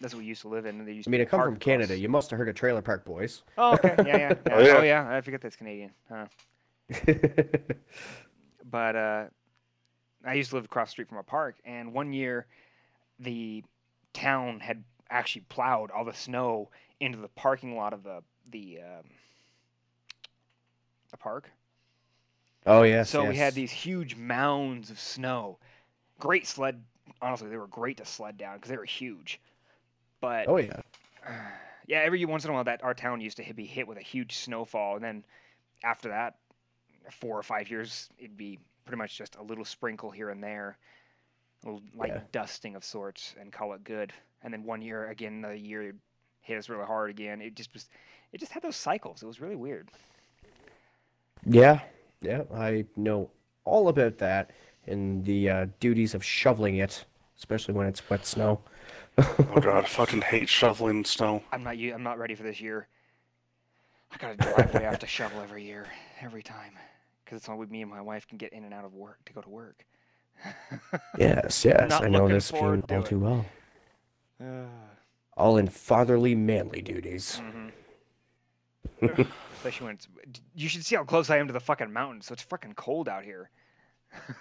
that's 0.00 0.14
what 0.14 0.20
we 0.20 0.26
used 0.26 0.42
to 0.42 0.48
live 0.48 0.66
in. 0.66 0.78
And 0.80 0.88
they 0.88 0.92
used 0.92 1.08
I 1.08 1.10
mean, 1.10 1.20
to 1.20 1.26
I 1.26 1.28
come 1.28 1.40
park 1.40 1.50
from 1.50 1.58
Canada. 1.58 1.96
You 1.96 2.08
must 2.08 2.30
have 2.30 2.38
heard 2.38 2.48
of 2.48 2.54
Trailer 2.54 2.82
Park 2.82 3.04
Boys. 3.04 3.42
Oh, 3.58 3.74
okay. 3.74 3.94
Yeah, 3.98 4.04
yeah. 4.04 4.34
yeah. 4.46 4.52
Oh, 4.52 4.60
yeah. 4.60 4.76
Oh, 4.78 4.82
yeah. 4.82 5.08
I 5.08 5.20
forget 5.20 5.40
that's 5.42 5.56
Canadian. 5.56 5.90
Huh. 6.08 6.26
but 8.70 8.96
uh, 8.96 9.24
I 10.24 10.34
used 10.34 10.50
to 10.50 10.56
live 10.56 10.64
across 10.64 10.88
the 10.88 10.92
street 10.92 11.08
from 11.08 11.18
a 11.18 11.22
park, 11.22 11.56
and 11.64 11.92
one 11.92 12.12
year, 12.12 12.46
the 13.18 13.62
town 14.12 14.60
had 14.60 14.82
actually 15.10 15.44
plowed 15.48 15.90
all 15.90 16.04
the 16.04 16.14
snow 16.14 16.70
into 17.00 17.18
the 17.18 17.28
parking 17.28 17.76
lot 17.76 17.92
of 17.92 18.02
the 18.02 18.22
the 18.50 18.78
um, 18.78 19.04
the 21.10 21.16
park. 21.16 21.50
oh 22.66 22.82
yes. 22.82 23.10
so 23.10 23.28
we 23.28 23.36
had 23.36 23.54
these 23.54 23.70
huge 23.70 24.16
mounds 24.16 24.90
of 24.90 24.98
snow. 24.98 25.58
Great 26.18 26.46
sled. 26.46 26.82
Honestly, 27.22 27.48
they 27.48 27.56
were 27.56 27.66
great 27.66 27.98
to 27.98 28.04
sled 28.04 28.36
down 28.38 28.56
because 28.56 28.70
they 28.70 28.76
were 28.76 28.84
huge. 28.84 29.40
But 30.20 30.48
Oh 30.48 30.56
yeah. 30.58 30.80
yeah, 31.86 31.98
every 31.98 32.24
once 32.24 32.44
in 32.44 32.50
a 32.50 32.54
while, 32.54 32.64
that 32.64 32.82
our 32.84 32.94
town 32.94 33.20
used 33.20 33.36
to 33.38 33.54
be 33.54 33.66
hit 33.66 33.86
with 33.86 33.98
a 33.98 34.02
huge 34.02 34.36
snowfall, 34.36 34.96
and 34.96 35.04
then 35.04 35.24
after 35.82 36.08
that, 36.08 36.36
four 37.10 37.38
or 37.38 37.42
five 37.42 37.70
years, 37.70 38.08
it'd 38.18 38.36
be 38.36 38.58
pretty 38.84 38.98
much 38.98 39.16
just 39.16 39.36
a 39.36 39.42
little 39.42 39.64
sprinkle 39.64 40.10
here 40.10 40.30
and 40.30 40.42
there, 40.42 40.76
a 41.62 41.66
little 41.66 41.82
light 41.94 42.12
Yeah. 42.12 42.20
dusting 42.32 42.74
of 42.76 42.84
sorts, 42.84 43.34
and 43.40 43.52
call 43.52 43.72
it 43.72 43.84
good. 43.84 44.12
And 44.42 44.52
then 44.52 44.64
one 44.64 44.82
year 44.82 45.08
again, 45.08 45.34
another 45.34 45.54
year, 45.54 45.94
hit 46.40 46.58
us 46.58 46.68
really 46.68 46.84
hard 46.86 47.10
again. 47.10 47.40
It 47.40 47.54
just 47.54 47.72
was, 47.72 47.88
it 48.32 48.40
just 48.40 48.52
had 48.52 48.62
those 48.62 48.76
cycles. 48.76 49.22
It 49.22 49.26
was 49.26 49.40
really 49.40 49.56
weird. 49.56 49.90
Yeah. 51.44 51.80
Yeah. 52.20 52.42
I 52.54 52.84
know 52.96 53.30
all 53.64 53.88
about 53.88 54.18
that 54.18 54.50
and 54.86 55.24
the 55.24 55.50
uh, 55.50 55.66
duties 55.78 56.14
of 56.14 56.24
shoveling 56.24 56.76
it, 56.76 57.04
especially 57.38 57.74
when 57.74 57.86
it's 57.86 58.08
wet 58.08 58.26
snow. 58.26 58.60
Oh 59.20 59.60
god, 59.60 59.84
I 59.84 59.86
fucking 59.86 60.22
hate 60.22 60.48
shoveling 60.48 61.04
snow. 61.04 61.42
I'm 61.52 61.62
not, 61.62 61.76
u- 61.76 61.92
I'm 61.94 62.02
not 62.02 62.18
ready 62.18 62.34
for 62.34 62.42
this 62.42 62.60
year. 62.60 62.88
I 64.12 64.16
got 64.16 64.32
a 64.32 64.36
driveway 64.36 64.80
I 64.86 64.90
have 64.90 64.98
to 65.00 65.06
shovel 65.06 65.40
every 65.40 65.62
year, 65.64 65.86
every 66.20 66.42
time, 66.42 66.72
because 67.24 67.36
it's 67.36 67.46
the 67.46 67.52
only 67.52 67.66
me 67.66 67.82
and 67.82 67.90
my 67.90 68.00
wife 68.00 68.26
can 68.26 68.38
get 68.38 68.52
in 68.52 68.64
and 68.64 68.74
out 68.74 68.84
of 68.84 68.94
work 68.94 69.18
to 69.26 69.32
go 69.32 69.40
to 69.40 69.48
work. 69.48 69.84
yes. 71.18 71.64
Yes. 71.64 71.92
I 71.92 72.08
know 72.08 72.26
this 72.28 72.50
feeling 72.50 72.82
all 72.90 73.02
to 73.02 73.08
too 73.08 73.18
well. 73.18 73.46
Uh, 74.40 74.64
All 75.36 75.56
in 75.56 75.68
fatherly, 75.68 76.34
manly 76.34 76.82
duties. 76.82 77.40
mhm. 77.42 77.70
Especially 79.54 79.86
when 79.86 79.94
it's. 79.94 80.08
You 80.54 80.68
should 80.68 80.84
see 80.84 80.96
how 80.96 81.04
close 81.04 81.30
I 81.30 81.38
am 81.38 81.46
to 81.46 81.52
the 81.52 81.60
fucking 81.60 81.90
mountains. 81.92 82.26
So 82.26 82.32
it's 82.34 82.42
fucking 82.42 82.74
cold 82.74 83.08
out 83.08 83.24
here. 83.24 83.50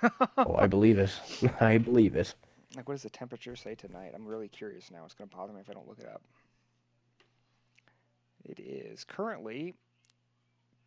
oh, 0.38 0.56
I 0.58 0.68
believe 0.68 0.98
it. 1.00 1.12
I 1.62 1.78
believe 1.78 2.16
it. 2.16 2.34
Like, 2.76 2.88
what 2.88 2.96
does 2.96 3.04
the 3.04 3.10
temperature 3.10 3.56
say 3.56 3.76
tonight? 3.76 4.12
I'm 4.14 4.26
really 4.28 4.48
curious 4.48 4.92
now. 4.92 5.04
It's 5.06 5.16
gonna 5.16 5.30
bother 5.36 5.54
me 5.54 5.62
if 5.62 5.70
I 5.70 5.74
don't 5.74 5.88
look 5.88 6.00
it 6.00 6.08
up. 6.08 6.22
It 8.46 8.60
is 8.60 9.04
currently. 9.04 9.74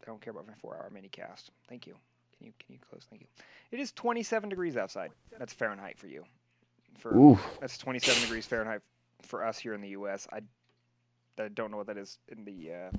I 0.01 0.05
don't 0.07 0.21
care 0.21 0.33
about 0.33 0.47
my 0.47 0.55
four-hour 0.55 0.91
mini 0.93 1.09
cast. 1.09 1.51
Thank 1.69 1.87
you. 1.87 1.95
Can 2.37 2.47
you 2.47 2.53
can 2.59 2.73
you 2.75 2.79
close? 2.89 3.07
Thank 3.09 3.23
you. 3.23 3.29
It 3.71 3.81
is 3.81 3.93
27 3.93 4.49
degrees 4.49 4.77
outside. 4.77 5.11
That's 5.39 5.53
Fahrenheit 5.53 5.99
for 5.99 6.07
you. 6.07 6.25
For 6.99 7.17
Ooh. 7.17 7.39
that's 7.61 7.79
27 7.79 8.23
degrees 8.23 8.47
Fahrenheit 8.47 8.81
for 9.23 9.45
us 9.45 9.59
here 9.59 9.75
in 9.75 9.81
the 9.81 9.91
U.S. 9.91 10.27
I, 10.33 10.41
I 11.41 11.49
don't 11.49 11.71
know 11.71 11.77
what 11.77 11.87
that 11.87 11.97
is 11.97 12.19
in 12.29 12.45
the 12.45 12.73
uh, 12.73 12.97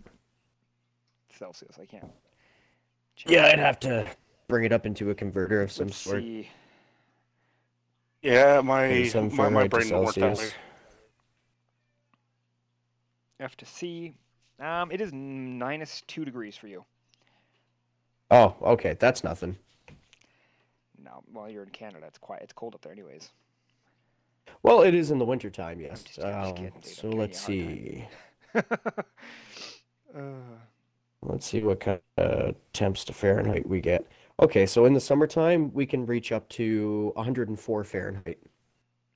Celsius. 1.38 1.78
I 1.82 1.86
can't. 1.86 2.06
check. 3.16 3.32
Yeah, 3.32 3.46
I'd 3.48 3.60
have 3.60 3.80
to 3.82 4.08
bring 4.48 4.66
it 4.66 4.72
up 4.72 4.86
into 4.86 5.10
a 5.10 5.16
converter 5.16 5.62
of 5.62 5.72
some 5.72 5.88
Let's 5.88 5.98
sort. 5.98 6.22
see. 6.22 6.50
Yeah, 8.24 8.62
my 8.62 8.88
my, 9.14 9.22
my 9.22 9.30
Fahrenheit 9.30 9.70
brain 9.70 9.90
don't 9.90 10.06
work 10.06 10.16
that 10.16 10.38
way. 10.38 10.50
F 13.40 13.56
to 13.58 13.66
C. 13.66 14.14
Um, 14.60 14.92
it 14.92 15.02
is 15.02 15.12
minus 15.12 16.02
two 16.08 16.24
degrees 16.24 16.56
for 16.56 16.68
you. 16.68 16.86
Oh, 18.32 18.56
okay, 18.62 18.96
that's 19.00 19.24
nothing. 19.24 19.58
No, 21.04 21.22
well, 21.34 21.50
you're 21.50 21.64
in 21.64 21.70
Canada. 21.70 22.06
It's 22.08 22.18
quiet. 22.18 22.44
It's 22.44 22.54
cold 22.54 22.74
up 22.76 22.82
there, 22.82 22.94
anyways. 22.94 23.30
Well, 24.64 24.82
it 24.84 24.94
is 24.94 25.12
in 25.12 25.18
the 25.20 25.26
wintertime, 25.26 25.82
yes. 25.82 26.04
just- 26.04 26.20
Um, 26.20 26.54
kidding, 26.56 26.72
so 26.82 27.10
let's 27.10 27.48
you 27.50 28.06
a 28.54 28.56
hard 28.56 28.70
see. 28.70 28.80
uh, 30.16 30.22
Let's 31.26 31.46
see 31.48 31.62
what 31.62 31.80
kind 31.80 32.00
of 32.18 32.56
temps 32.74 33.06
to 33.06 33.14
Fahrenheit 33.14 33.68
we 33.68 33.80
get. 33.82 34.06
Okay, 34.44 34.66
so 34.66 34.84
in 34.84 34.94
the 34.94 35.00
summertime, 35.00 35.72
we 35.74 35.86
can 35.86 36.06
reach 36.06 36.34
up 36.34 36.50
to 36.50 37.12
104 37.16 37.84
Fahrenheit. 37.86 38.38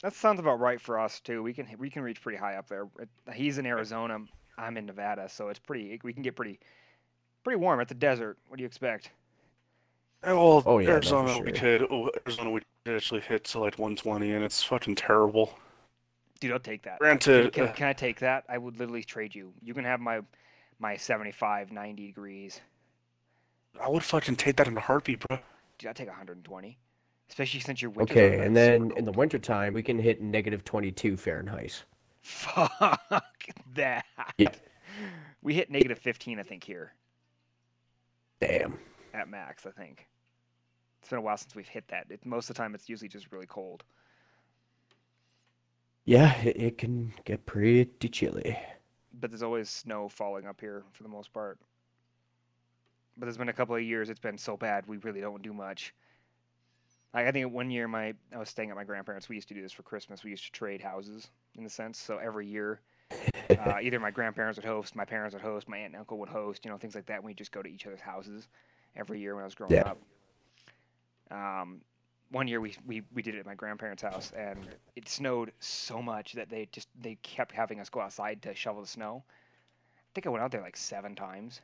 that 0.01 0.13
sounds 0.13 0.39
about 0.39 0.59
right 0.61 0.79
for 0.79 0.97
us 0.97 1.19
too. 1.19 1.43
We 1.43 1.53
can 1.53 1.67
we 1.77 1.89
can 1.89 2.01
reach 2.01 2.21
pretty 2.21 2.37
high 2.37 2.55
up 2.55 2.69
there. 2.69 2.87
He's 3.33 3.57
in 3.57 3.65
Arizona. 3.65 4.19
I'm 4.57 4.77
in 4.77 4.85
Nevada, 4.85 5.27
so 5.27 5.49
it's 5.49 5.59
pretty. 5.59 5.99
We 6.03 6.13
can 6.13 6.23
get 6.23 6.35
pretty 6.35 6.59
pretty 7.43 7.57
warm 7.57 7.81
at 7.81 7.89
the 7.89 7.95
desert. 7.95 8.37
What 8.47 8.57
do 8.57 8.63
you 8.63 8.67
expect? 8.67 9.11
Uh, 10.23 10.31
Well, 10.35 10.63
Oh, 10.65 10.77
yeah, 10.79 10.85
no, 10.87 10.91
for 10.91 10.93
Arizona 10.95 11.39
we 11.39 11.55
sure. 11.55 11.77
did. 11.77 11.81
Oh, 11.91 12.09
Arizona 12.25 12.51
we 12.51 12.61
did 12.85 12.95
actually 12.95 13.21
hit 13.21 13.43
to 13.45 13.59
like 13.59 13.77
120, 13.77 14.31
and 14.33 14.45
it's 14.45 14.63
fucking 14.63 14.95
terrible. 14.95 15.53
Dude, 16.39 16.51
I'll 16.53 16.59
take 16.59 16.83
that. 16.83 16.99
Granted, 16.99 17.51
Can, 17.51 17.67
uh, 17.67 17.73
can 17.73 17.87
I 17.87 17.93
take 17.93 18.19
that? 18.19 18.45
I 18.47 18.57
would 18.57 18.79
literally 18.79 19.03
trade 19.03 19.35
you. 19.35 19.51
You 19.61 19.73
can 19.73 19.83
have 19.83 19.99
my 19.99 20.21
my 20.79 20.95
75, 20.95 21.71
90 21.71 22.05
degrees. 22.07 22.61
I 23.81 23.89
would 23.89 24.03
fucking 24.03 24.35
take 24.35 24.55
that 24.57 24.67
in 24.67 24.77
a 24.77 24.81
heartbeat, 24.81 25.19
bro. 25.27 25.39
Dude, 25.77 25.87
I'll 25.87 25.93
take 25.93 26.07
120. 26.07 26.77
Especially 27.29 27.59
since 27.59 27.81
your 27.81 27.91
winters 27.91 28.15
Okay, 28.17 28.39
and 28.45 28.55
then 28.55 28.91
in 28.95 29.03
the 29.05 29.11
cold. 29.11 29.17
wintertime, 29.17 29.73
we 29.73 29.83
can 29.83 29.99
hit 29.99 30.21
negative 30.21 30.63
22 30.63 31.17
Fahrenheit. 31.17 31.83
Fuck 32.21 33.45
that. 33.75 34.05
Yeah. 34.37 34.49
We 35.41 35.53
hit 35.53 35.69
negative 35.69 35.99
15, 35.99 36.39
I 36.39 36.43
think, 36.43 36.63
here 36.63 36.93
Damn. 38.39 38.79
at 39.13 39.27
max, 39.29 39.65
I 39.65 39.71
think. 39.71 40.07
It's 41.01 41.09
been 41.09 41.19
a 41.19 41.21
while 41.21 41.37
since 41.37 41.55
we've 41.55 41.67
hit 41.67 41.87
that. 41.89 42.07
It, 42.09 42.25
most 42.25 42.49
of 42.49 42.55
the 42.55 42.61
time, 42.61 42.73
it's 42.75 42.89
usually 42.89 43.09
just 43.09 43.31
really 43.31 43.45
cold. 43.45 43.83
Yeah, 46.05 46.33
it, 46.41 46.55
it 46.61 46.77
can 46.77 47.13
get 47.25 47.45
pretty 47.45 47.85
chilly. 48.09 48.57
But 49.19 49.31
there's 49.31 49.43
always 49.43 49.69
snow 49.69 50.07
falling 50.07 50.45
up 50.47 50.59
here 50.61 50.83
for 50.93 51.03
the 51.03 51.09
most 51.09 51.33
part. 51.33 51.59
But 53.17 53.25
there's 53.25 53.37
been 53.37 53.49
a 53.49 53.53
couple 53.53 53.75
of 53.75 53.83
years 53.83 54.09
it's 54.09 54.19
been 54.19 54.37
so 54.37 54.57
bad 54.57 54.87
we 54.87 54.97
really 54.97 55.21
don't 55.21 55.41
do 55.43 55.53
much. 55.53 55.93
Like, 57.13 57.27
I 57.27 57.31
think 57.31 57.51
one 57.51 57.69
year 57.71 57.87
my 57.87 58.13
I 58.33 58.37
was 58.37 58.49
staying 58.49 58.69
at 58.69 58.75
my 58.75 58.83
grandparents. 58.83 59.29
We 59.29 59.35
used 59.35 59.47
to 59.49 59.55
do 59.55 59.61
this 59.61 59.73
for 59.73 59.83
Christmas. 59.83 60.23
We 60.23 60.31
used 60.31 60.45
to 60.45 60.51
trade 60.51 60.81
houses 60.81 61.29
in 61.55 61.65
a 61.65 61.69
sense. 61.69 61.97
So 61.99 62.17
every 62.17 62.47
year, 62.47 62.81
uh, 63.57 63.77
either 63.81 63.99
my 63.99 64.11
grandparents 64.11 64.57
would 64.57 64.65
host, 64.65 64.95
my 64.95 65.05
parents 65.05 65.33
would 65.33 65.41
host, 65.43 65.67
my 65.69 65.77
aunt 65.77 65.93
and 65.93 65.95
uncle 65.97 66.19
would 66.19 66.29
host, 66.29 66.65
you 66.65 66.71
know, 66.71 66.77
things 66.77 66.95
like 66.95 67.07
that. 67.07 67.23
We 67.23 67.33
just 67.33 67.51
go 67.51 67.61
to 67.61 67.69
each 67.69 67.85
other's 67.87 68.01
houses 68.01 68.47
every 68.95 69.19
year 69.19 69.35
when 69.35 69.43
I 69.43 69.45
was 69.45 69.55
growing 69.55 69.79
Yeah. 69.79 69.83
up. 69.83 69.99
Um, 71.31 71.81
one 72.31 72.47
year 72.47 72.59
we, 72.61 72.75
we 72.85 73.03
we 73.13 73.21
did 73.21 73.35
it 73.35 73.39
at 73.39 73.45
my 73.45 73.55
grandparents' 73.55 74.01
house, 74.03 74.31
and 74.31 74.69
it 74.95 75.07
snowed 75.07 75.51
so 75.59 76.01
much 76.01 76.33
that 76.33 76.49
they 76.49 76.67
just 76.71 76.87
they 76.99 77.15
kept 77.15 77.51
having 77.51 77.79
us 77.79 77.89
go 77.89 77.99
outside 78.01 78.41
to 78.43 78.53
shovel 78.55 78.81
the 78.81 78.87
snow. 78.87 79.23
I 79.97 80.01
think 80.13 80.25
I 80.27 80.29
went 80.29 80.43
out 80.43 80.51
there 80.51 80.61
like 80.61 80.77
seven 80.77 81.15
times 81.15 81.61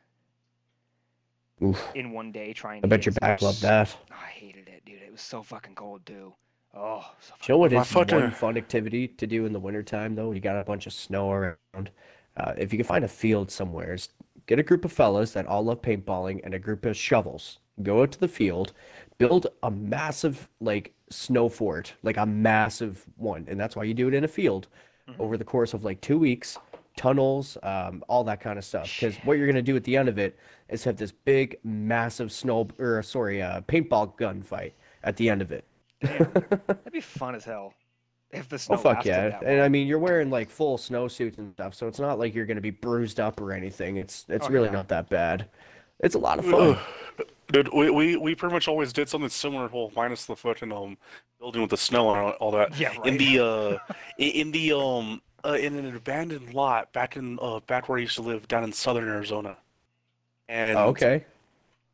Oof. 1.63 1.91
in 1.95 2.11
one 2.11 2.31
day 2.31 2.53
trying. 2.53 2.79
I 2.79 2.81
to 2.81 2.87
bet 2.87 3.05
your 3.05 3.13
back 3.13 3.41
loved 3.41 3.61
that. 3.61 3.95
I 4.11 4.25
hated 4.27 4.67
it, 4.67 4.83
dude. 4.85 5.01
It 5.01 5.11
was 5.11 5.21
so 5.21 5.41
fucking 5.43 5.75
cold 5.75 6.05
too. 6.05 6.33
Oh, 6.75 7.05
so 7.19 7.33
You 7.47 7.53
know 7.53 7.59
what 7.59 7.71
My 7.71 7.81
is 7.81 7.87
fucking- 7.91 8.19
one 8.19 8.31
fun 8.31 8.57
activity 8.57 9.07
to 9.07 9.27
do 9.27 9.45
in 9.45 9.53
the 9.53 9.59
wintertime, 9.59 10.15
though? 10.15 10.31
You 10.31 10.39
got 10.39 10.57
a 10.59 10.63
bunch 10.63 10.87
of 10.87 10.93
snow 10.93 11.31
around. 11.31 11.91
Uh, 12.35 12.53
if 12.57 12.73
you 12.73 12.79
can 12.79 12.85
find 12.87 13.05
a 13.05 13.07
field 13.07 13.51
somewhere, 13.51 13.95
get 14.47 14.57
a 14.57 14.63
group 14.63 14.83
of 14.83 14.91
fellas 14.91 15.33
that 15.33 15.45
all 15.45 15.63
love 15.63 15.81
paintballing 15.83 16.41
and 16.43 16.55
a 16.55 16.59
group 16.59 16.85
of 16.87 16.97
shovels. 16.97 17.59
Go 17.83 18.01
out 18.01 18.11
to 18.13 18.19
the 18.19 18.27
field, 18.27 18.73
build 19.19 19.47
a 19.61 19.69
massive, 19.69 20.49
like, 20.59 20.93
snow 21.11 21.47
fort, 21.47 21.93
like 22.01 22.17
a 22.17 22.25
massive 22.25 23.05
one. 23.17 23.45
And 23.47 23.59
that's 23.59 23.75
why 23.75 23.83
you 23.83 23.93
do 23.93 24.07
it 24.07 24.15
in 24.15 24.23
a 24.23 24.27
field 24.27 24.67
Mhm. 25.07 25.19
over 25.19 25.37
the 25.37 25.43
course 25.45 25.75
of 25.75 25.83
like 25.83 26.01
two 26.01 26.17
weeks, 26.17 26.57
tunnels, 26.97 27.57
um, 27.63 28.03
all 28.07 28.23
that 28.25 28.39
kind 28.41 28.57
of 28.57 28.65
stuff. 28.65 28.85
Because 28.99 29.15
what 29.23 29.37
you're 29.37 29.47
going 29.47 29.55
to 29.55 29.61
do 29.61 29.75
at 29.75 29.83
the 29.83 29.97
end 29.97 30.09
of 30.09 30.17
it 30.17 30.37
is 30.69 30.83
have 30.83 30.97
this 30.97 31.11
big, 31.11 31.57
massive 31.63 32.31
snow, 32.31 32.67
or 32.79 33.01
sorry, 33.03 33.41
uh, 33.41 33.61
paintball 33.61 34.15
gun 34.17 34.41
fight 34.41 34.73
at 35.03 35.17
the 35.17 35.29
end 35.29 35.41
of 35.41 35.51
it. 35.51 35.65
Damn, 36.01 36.31
that'd 36.67 36.91
be 36.91 37.01
fun 37.01 37.35
as 37.35 37.45
hell. 37.45 37.73
If 38.31 38.49
the 38.49 38.57
snow 38.57 38.75
Oh 38.75 38.79
fuck 38.79 39.05
yeah! 39.05 39.39
And. 39.45 39.61
I 39.61 39.69
mean, 39.69 39.87
you're 39.87 39.99
wearing 39.99 40.31
like 40.31 40.49
full 40.49 40.77
snowsuits 40.77 41.37
and 41.37 41.53
stuff, 41.53 41.75
so 41.75 41.87
it's 41.87 41.99
not 41.99 42.17
like 42.17 42.33
you're 42.33 42.47
gonna 42.47 42.61
be 42.61 42.71
bruised 42.71 43.19
up 43.19 43.39
or 43.39 43.51
anything. 43.53 43.97
It's 43.97 44.25
it's 44.27 44.47
Oh, 44.47 44.49
really 44.49 44.65
yeah. 44.69 44.73
not 44.73 44.87
that 44.87 45.07
bad. 45.09 45.47
It's 45.99 46.15
a 46.15 46.19
lot 46.19 46.39
of 46.39 46.45
fun. 46.45 46.77
Dude, 47.51 47.69
we, 47.71 47.91
we 47.91 48.17
we 48.17 48.33
pretty 48.33 48.53
much 48.53 48.67
always 48.67 48.91
did 48.91 49.07
something 49.07 49.29
similar. 49.29 49.69
Well, 49.71 49.91
minus 49.95 50.25
the 50.25 50.35
fucking 50.35 50.71
um 50.71 50.97
building 51.39 51.61
with 51.61 51.69
the 51.69 51.77
snow 51.77 52.09
and 52.09 52.19
all, 52.19 52.31
all 52.31 52.51
that. 52.51 52.77
Yeah, 52.79 52.87
right. 52.97 53.05
In 53.05 53.17
the 53.17 53.39
uh, 53.89 53.93
in 54.17 54.51
the 54.51 54.73
um, 54.73 55.21
uh, 55.45 55.53
in 55.53 55.75
an 55.77 55.95
abandoned 55.95 56.53
lot 56.53 56.91
back 56.93 57.15
in 57.17 57.37
uh 57.41 57.59
back 57.61 57.89
where 57.89 57.97
I 57.97 58.01
used 58.01 58.15
to 58.15 58.21
live 58.21 58.47
down 58.47 58.63
in 58.63 58.71
southern 58.73 59.07
Arizona. 59.07 59.57
And 60.49 60.77
Oh, 60.77 60.87
okay. 60.89 61.25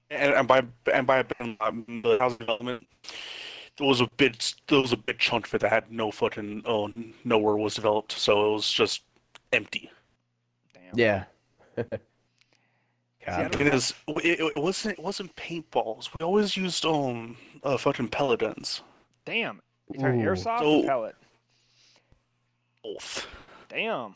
and, 0.09 0.33
and 0.33 0.47
by 0.47 0.63
and 0.93 1.05
by 1.07 1.19
abandoned 1.19 1.57
lot, 1.59 1.73
the 2.03 2.17
housing 2.19 2.37
development, 2.39 2.87
there 3.77 3.87
was 3.87 4.01
a 4.01 4.07
big 4.17 4.35
there 4.67 4.81
was 4.81 4.91
a 4.93 4.97
big 4.97 5.17
chunk 5.19 5.47
of 5.47 5.53
it 5.55 5.61
that 5.61 5.69
had 5.71 5.91
no 5.91 6.11
fucking 6.11 6.63
oh 6.65 6.91
nowhere 7.23 7.55
was 7.57 7.75
developed, 7.75 8.11
so 8.13 8.49
it 8.49 8.53
was 8.53 8.71
just 8.71 9.01
empty. 9.53 9.89
Damn. 10.73 10.97
Yeah. 10.97 11.23
I 11.77 11.83
God. 13.25 13.51
don't- 13.51 13.61
It 13.67 13.73
is. 13.73 13.93
It, 14.07 14.39
it 14.39 14.57
wasn't. 14.61 14.97
It 14.97 15.03
wasn't 15.03 15.35
paintballs. 15.35 16.09
We 16.19 16.25
always 16.25 16.55
used 16.57 16.85
um 16.85 17.37
uh, 17.63 17.77
fucking 17.77 18.07
pellet 18.09 18.39
guns. 18.39 18.81
Damn. 19.25 19.61
You 19.93 19.99
talking 19.99 20.21
Ooh. 20.21 20.29
airsoft 20.29 20.59
So- 20.59 20.81
or 20.81 20.85
pellet? 20.85 21.15
Both. 22.93 23.27
Damn. 23.69 24.15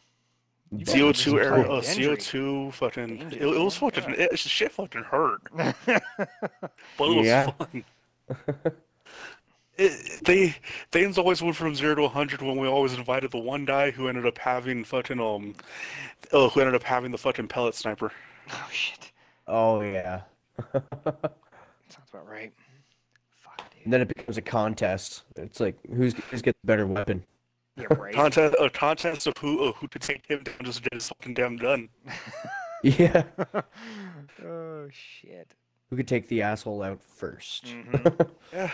You 0.71 0.85
CO2 0.85 1.39
air. 1.39 1.55
Dangerous. 1.57 1.97
Uh, 1.97 2.01
CO 2.01 2.15
two 2.15 2.71
fucking. 2.71 3.03
It, 3.03 3.29
Dangerous, 3.29 3.55
it 3.55 3.63
was 3.63 3.77
fucking. 3.77 4.03
Yeah. 4.09 4.27
It, 4.31 4.39
shit 4.39 4.71
fucking 4.71 5.03
hurt, 5.03 5.41
but 5.55 5.75
it 5.85 6.09
was 6.99 7.25
Yeah. 7.27 7.51
fun. 7.51 7.85
It, 9.75 10.23
they 10.23 10.55
things 10.91 11.17
always 11.17 11.41
went 11.41 11.55
from 11.55 11.73
zero 11.73 11.95
to 11.95 12.07
hundred 12.07 12.43
when 12.43 12.57
we 12.57 12.67
always 12.67 12.93
invited 12.93 13.31
the 13.31 13.39
one 13.39 13.65
guy 13.65 13.89
who 13.89 14.07
ended 14.07 14.27
up 14.27 14.37
having 14.37 14.83
fucking 14.83 15.19
um, 15.19 15.55
oh, 16.31 16.49
who 16.49 16.59
ended 16.59 16.75
up 16.75 16.83
having 16.83 17.09
the 17.09 17.17
fucking 17.17 17.47
pellet 17.47 17.73
sniper. 17.73 18.11
oh 18.51 18.69
shit. 18.71 19.11
Oh 19.47 19.81
yeah. 19.81 20.21
Sounds 20.73 20.85
about 22.13 22.29
right. 22.29 22.53
Fuck, 23.43 23.57
dude. 23.71 23.83
And 23.85 23.91
then 23.93 24.01
it 24.01 24.09
becomes 24.15 24.37
a 24.37 24.43
contest. 24.43 25.23
It's 25.37 25.59
like 25.59 25.75
who's 25.91 26.13
who's 26.29 26.43
got 26.43 26.53
the 26.61 26.67
better 26.67 26.85
weapon. 26.85 27.23
Yeah, 27.75 27.85
right. 27.97 28.13
Contest 28.13 28.55
a 28.59 28.69
contest 28.69 29.25
of 29.27 29.35
who 29.37 29.63
uh, 29.65 29.71
who 29.73 29.87
could 29.87 30.01
take 30.01 30.25
him 30.27 30.43
down 30.43 30.55
just 30.63 30.77
to 30.83 30.89
get 30.89 30.93
his 30.93 31.07
fucking 31.09 31.33
damn 31.33 31.57
gun. 31.57 31.89
Yeah. 32.85 33.23
oh 34.45 34.87
shit. 34.91 35.53
Who 35.89 35.95
could 35.95 36.07
take 36.07 36.27
the 36.27 36.41
asshole 36.41 36.83
out 36.83 36.99
1st 37.17 37.61
Mhm. 37.63 38.29
Yeah. 38.53 38.71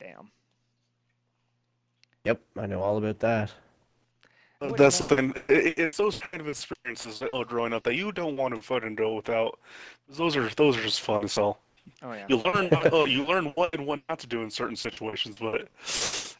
Damn. 0.00 0.30
Yep, 2.24 2.40
I 2.58 2.64
know 2.66 2.80
all 2.80 2.96
about 2.96 3.18
that. 3.20 3.52
What 4.60 4.76
That's 4.78 5.00
about- 5.00 5.08
the 5.10 5.16
thing. 5.16 5.34
It, 5.48 5.78
it's 5.78 5.98
those 5.98 6.18
kind 6.20 6.40
of 6.40 6.48
experiences 6.48 7.22
uh, 7.32 7.44
growing 7.44 7.72
up 7.74 7.82
that 7.84 7.94
you 7.96 8.12
don't 8.12 8.36
want 8.38 8.54
to 8.54 8.62
fucking 8.62 8.94
go 8.94 9.14
without. 9.14 9.58
Those 10.08 10.36
are 10.36 10.48
those 10.56 10.76
are 10.76 10.82
just 10.82 11.02
fun 11.02 11.24
as 11.24 11.34
hell. 11.36 11.60
Oh 12.02 12.12
yeah. 12.12 12.26
You 12.28 12.38
learn 12.38 12.68
what, 12.68 12.92
oh, 12.92 13.04
you 13.04 13.24
learn 13.24 13.46
what 13.56 13.74
and 13.74 13.86
what 13.86 14.00
not 14.08 14.18
to 14.20 14.26
do 14.26 14.42
in 14.42 14.50
certain 14.50 14.76
situations, 14.76 15.36
but 15.38 15.68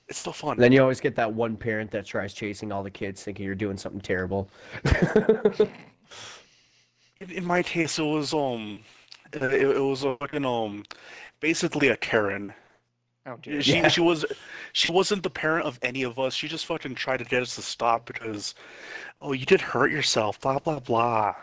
it's 0.08 0.18
still 0.18 0.32
fun. 0.32 0.52
And 0.52 0.62
then 0.62 0.72
you 0.72 0.80
always 0.82 1.00
get 1.00 1.14
that 1.16 1.32
one 1.32 1.56
parent 1.56 1.90
that 1.90 2.06
tries 2.06 2.32
chasing 2.32 2.72
all 2.72 2.82
the 2.82 2.90
kids 2.90 3.22
thinking 3.22 3.44
you're 3.44 3.54
doing 3.54 3.76
something 3.76 4.00
terrible. 4.00 4.48
In, 7.20 7.30
in 7.30 7.44
my 7.44 7.62
case, 7.62 7.98
it 7.98 8.04
was 8.04 8.32
um, 8.32 8.78
it, 9.32 9.42
it 9.42 9.80
was 9.82 10.04
a 10.04 10.16
fucking 10.16 10.44
um, 10.44 10.84
basically 11.40 11.88
a 11.88 11.96
Karen. 11.96 12.54
Oh 13.26 13.36
dude. 13.42 13.64
She 13.64 13.72
Yeah. 13.74 13.88
she 13.88 14.00
was 14.00 14.24
she 14.72 14.92
wasn't 14.92 15.22
the 15.24 15.30
parent 15.30 15.66
of 15.66 15.78
any 15.82 16.04
of 16.04 16.18
us. 16.18 16.34
She 16.34 16.46
just 16.48 16.66
fucking 16.66 16.94
tried 16.94 17.16
to 17.18 17.24
get 17.24 17.42
us 17.42 17.56
to 17.56 17.62
stop 17.62 18.06
because, 18.06 18.54
oh, 19.20 19.32
you 19.32 19.44
did 19.44 19.60
hurt 19.60 19.90
yourself. 19.90 20.40
Blah 20.40 20.60
blah 20.60 20.78
blah. 20.80 21.34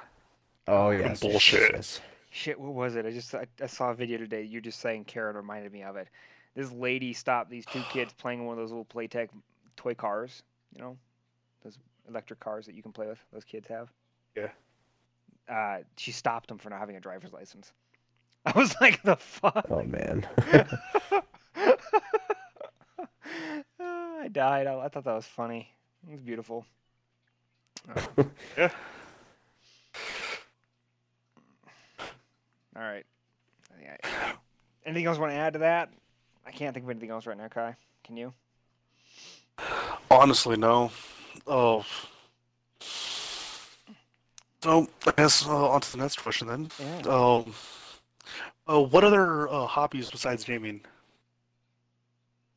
oh 0.68 0.92
yes. 0.92 1.02
yes, 1.02 1.20
bullshit. 1.20 1.72
yes. 1.74 2.02
Shit, 2.32 2.60
what 2.60 2.74
was 2.74 2.96
it? 2.96 3.06
I 3.06 3.12
just 3.12 3.36
I, 3.36 3.46
I 3.62 3.68
saw 3.68 3.92
a 3.92 3.94
video 3.96 4.18
today. 4.18 4.44
You 4.44 4.62
just 4.62 4.80
saying 4.80 5.06
Karen 5.06 5.36
reminded 5.36 5.72
me 5.74 5.84
of 5.84 5.96
it. 5.98 6.08
This 6.56 6.72
lady 6.72 7.14
stopped 7.14 7.50
these 7.50 7.66
two 7.66 7.84
kids 7.92 8.14
playing 8.18 8.46
one 8.46 8.54
of 8.54 8.60
those 8.60 8.72
little 8.72 8.86
Playtech 8.86 9.30
toy 9.76 9.94
cars. 9.94 10.44
You 10.74 10.82
know, 10.82 10.98
those 11.64 11.78
electric 12.08 12.40
cars 12.40 12.66
that 12.66 12.76
you 12.76 12.82
can 12.82 12.92
play 12.92 13.08
with. 13.08 13.20
Those 13.32 13.44
kids 13.44 13.68
have. 13.68 13.92
Yeah. 14.36 14.50
Uh, 15.48 15.80
she 15.98 16.12
stopped 16.12 16.48
them 16.48 16.58
for 16.58 16.70
not 16.70 16.80
having 16.80 16.96
a 16.96 17.00
driver's 17.00 17.34
license. 17.34 17.72
I 18.46 18.58
was 18.58 18.76
like, 18.80 19.02
the 19.04 19.16
fuck. 19.16 19.66
Oh 19.70 19.84
man. 19.84 20.28
I 23.80 24.28
died. 24.32 24.68
I, 24.68 24.80
I 24.80 24.88
thought 24.88 25.04
that 25.04 25.14
was 25.14 25.26
funny. 25.26 25.70
It 26.08 26.12
was 26.12 26.22
beautiful. 26.22 26.66
Yeah. 28.58 28.70
All 32.76 32.82
right. 32.82 33.06
I 33.72 34.34
Anything 34.86 35.06
else 35.06 35.18
you 35.18 35.22
want 35.22 35.34
to 35.34 35.38
add 35.38 35.54
to 35.54 35.60
that? 35.60 35.92
I 36.46 36.52
can't 36.52 36.74
think 36.74 36.86
of 36.86 36.90
anything 36.90 37.10
else 37.10 37.26
right 37.26 37.38
now, 37.38 37.48
Kai. 37.48 37.76
Can 38.04 38.18
you? 38.18 38.34
Honestly, 40.12 40.58
no. 40.58 40.92
Oh. 41.48 41.86
So 44.64 44.88
I 45.08 45.12
guess 45.18 45.48
uh, 45.48 45.70
on 45.70 45.82
to 45.82 45.92
the 45.92 45.98
next 45.98 46.22
question 46.22 46.48
then. 46.48 46.70
Yeah. 46.80 47.02
Um. 47.08 47.54
Uh, 48.68 48.82
what 48.82 49.04
other 49.04 49.48
uh, 49.48 49.68
hobbies 49.68 50.10
besides 50.10 50.44
gaming? 50.44 50.82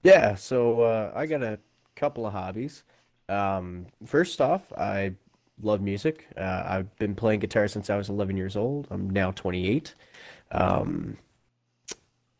Yeah, 0.03 0.35
so 0.37 0.81
uh, 0.81 1.13
I 1.15 1.27
got 1.27 1.43
a 1.43 1.59
couple 1.97 2.27
of 2.27 2.33
hobbies. 2.33 2.85
Um, 3.29 3.87
first 4.07 4.41
off, 4.41 4.73
I 4.73 5.13
love 5.61 5.83
music. 5.83 6.27
Uh, 6.37 6.63
I've 6.67 6.97
been 6.97 7.15
playing 7.15 7.41
guitar 7.41 7.69
since 7.69 7.91
I 7.91 7.97
was 7.97 8.09
11 8.09 8.37
years 8.37 8.57
old. 8.57 8.87
I'm 8.91 9.11
now 9.11 9.33
28. 9.33 9.95
Um, 10.53 11.19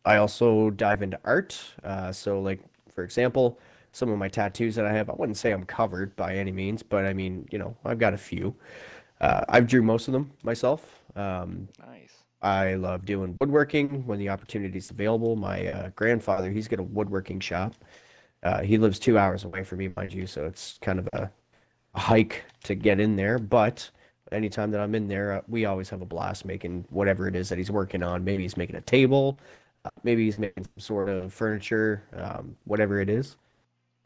I 0.09 0.17
also 0.17 0.71
dive 0.71 1.03
into 1.03 1.21
art. 1.23 1.61
Uh, 1.85 2.11
so, 2.11 2.41
like, 2.41 2.61
for 2.95 3.05
example, 3.05 3.59
some 3.93 4.09
of 4.09 4.17
my 4.17 4.29
tattoos 4.29 4.75
that 4.77 4.87
I 4.87 4.93
have, 4.93 5.11
I 5.11 5.13
wouldn't 5.13 5.37
say 5.37 5.53
I'm 5.53 5.65
covered 5.65 6.17
by 6.17 6.35
any 6.35 6.51
means, 6.51 6.83
but 6.83 7.05
I 7.05 7.13
mean, 7.13 7.47
you 7.51 7.59
know, 7.59 7.77
I've 7.85 7.99
got 7.99 8.15
a 8.15 8.17
few. 8.17 8.55
Uh, 9.21 9.45
I've 9.51 9.67
drew 9.67 9.83
most 9.83 10.09
of 10.09 10.13
them 10.13 10.31
myself. 10.43 10.99
Um, 11.15 11.69
Nice. 11.87 12.15
I 12.41 12.75
love 12.75 13.05
doing 13.05 13.37
woodworking 13.39 14.07
when 14.07 14.19
the 14.19 14.31
opportunity 14.31 14.79
is 14.79 14.91
available. 14.91 15.37
My 15.37 15.67
uh, 15.67 15.91
grandfather, 15.95 16.51
he's 16.51 16.69
got 16.69 16.79
a 16.79 16.85
woodworking 16.85 17.41
shop. 17.41 17.75
Uh, 18.43 18.63
he 18.63 18.79
lives 18.79 18.99
two 18.99 19.19
hours 19.19 19.45
away 19.45 19.63
from 19.63 19.79
me, 19.79 19.91
mind 19.95 20.15
you, 20.15 20.27
so 20.27 20.47
it's 20.47 20.79
kind 20.81 21.01
of 21.01 21.09
a, 21.13 21.31
a 21.95 22.01
hike 22.01 22.45
to 22.63 22.75
get 22.75 22.99
in 22.99 23.15
there. 23.15 23.39
But 23.39 23.91
anytime 24.33 24.71
that 24.71 24.81
I'm 24.81 24.95
in 24.95 25.07
there, 25.07 25.33
uh, 25.33 25.41
we 25.49 25.67
always 25.67 25.91
have 25.91 26.01
a 26.01 26.07
blast 26.07 26.47
making 26.47 26.87
whatever 26.89 27.29
it 27.29 27.37
is 27.37 27.51
that 27.51 27.59
he's 27.59 27.71
working 27.71 28.03
on. 28.03 28.25
Maybe 28.25 28.45
he's 28.45 28.57
making 28.57 28.77
a 28.77 28.81
table, 28.81 29.39
uh, 29.89 30.01
maybe 30.03 30.25
he's 30.25 30.39
making 30.39 30.65
some 30.65 30.79
sort 30.79 31.09
of 31.09 31.33
furniture, 31.33 32.03
um, 32.17 32.57
whatever 32.65 33.01
it 33.01 33.09
is. 33.09 33.37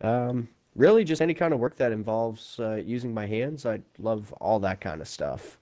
Um, 0.01 0.49
really, 0.75 1.05
just 1.05 1.23
any 1.23 1.35
kind 1.35 1.53
of 1.53 1.61
work 1.61 1.77
that 1.77 1.93
involves 1.93 2.59
uh, 2.61 2.77
using 2.85 3.12
my 3.12 3.27
hands. 3.27 3.67
I 3.67 3.81
love 3.99 4.33
all 4.41 4.61
that 4.61 4.81
kind 4.81 5.01
of 5.01 5.09
stuff. 5.09 5.59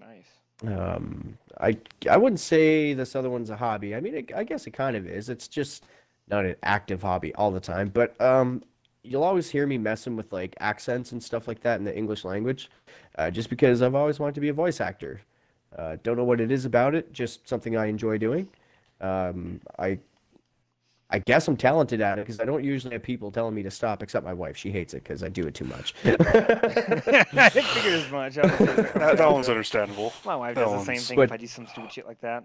Nice. 0.00 0.28
Um, 0.66 1.38
I 1.60 1.76
I 2.08 2.16
wouldn't 2.16 2.40
say 2.40 2.94
this 2.94 3.16
other 3.16 3.30
one's 3.30 3.50
a 3.50 3.56
hobby. 3.56 3.94
I 3.94 4.00
mean, 4.00 4.14
it, 4.14 4.32
I 4.34 4.44
guess 4.44 4.66
it 4.66 4.72
kind 4.72 4.96
of 4.96 5.06
is. 5.06 5.28
It's 5.28 5.48
just 5.48 5.84
not 6.28 6.44
an 6.44 6.56
active 6.62 7.02
hobby 7.02 7.34
all 7.34 7.50
the 7.50 7.60
time. 7.60 7.88
But 7.88 8.18
um, 8.20 8.62
you'll 9.02 9.24
always 9.24 9.48
hear 9.50 9.66
me 9.66 9.78
messing 9.78 10.16
with 10.16 10.32
like 10.32 10.54
accents 10.60 11.12
and 11.12 11.22
stuff 11.22 11.48
like 11.48 11.60
that 11.62 11.78
in 11.78 11.84
the 11.84 11.96
English 11.96 12.24
language, 12.24 12.70
uh, 13.18 13.30
just 13.30 13.50
because 13.50 13.82
I've 13.82 13.94
always 13.94 14.18
wanted 14.18 14.34
to 14.36 14.40
be 14.40 14.48
a 14.48 14.54
voice 14.54 14.80
actor. 14.80 15.20
Uh, 15.76 15.96
don't 16.02 16.16
know 16.16 16.24
what 16.24 16.40
it 16.40 16.50
is 16.50 16.64
about 16.64 16.94
it. 16.94 17.12
Just 17.12 17.48
something 17.48 17.76
I 17.76 17.86
enjoy 17.86 18.18
doing. 18.18 18.48
Um, 19.00 19.60
I 19.78 19.98
I 21.12 21.18
guess 21.18 21.48
I'm 21.48 21.56
talented 21.56 22.00
at 22.00 22.18
it 22.18 22.22
because 22.26 22.38
I 22.38 22.44
don't 22.44 22.62
usually 22.62 22.92
have 22.94 23.02
people 23.02 23.32
telling 23.32 23.54
me 23.54 23.62
to 23.64 23.70
stop, 23.70 24.02
except 24.02 24.24
my 24.24 24.32
wife. 24.32 24.56
She 24.56 24.70
hates 24.70 24.94
it 24.94 25.02
because 25.02 25.24
I 25.24 25.28
do 25.28 25.44
it 25.46 25.54
too 25.54 25.64
much. 25.64 25.92
I 26.04 27.48
figured 27.50 27.94
as 27.94 28.10
much. 28.12 28.38
I 28.38 28.42
was 28.42 28.60
like, 28.60 28.92
That, 28.94 29.16
that 29.18 29.32
one's 29.32 29.48
understandable. 29.48 30.12
My 30.24 30.36
wife 30.36 30.54
that 30.54 30.64
does 30.66 30.86
the 30.86 30.94
same 30.94 31.00
thing 31.00 31.16
But- 31.16 31.22
if 31.24 31.32
I 31.32 31.36
do 31.36 31.46
some 31.48 31.66
stupid 31.66 31.90
shit 31.92 32.06
like 32.06 32.20
that. 32.20 32.44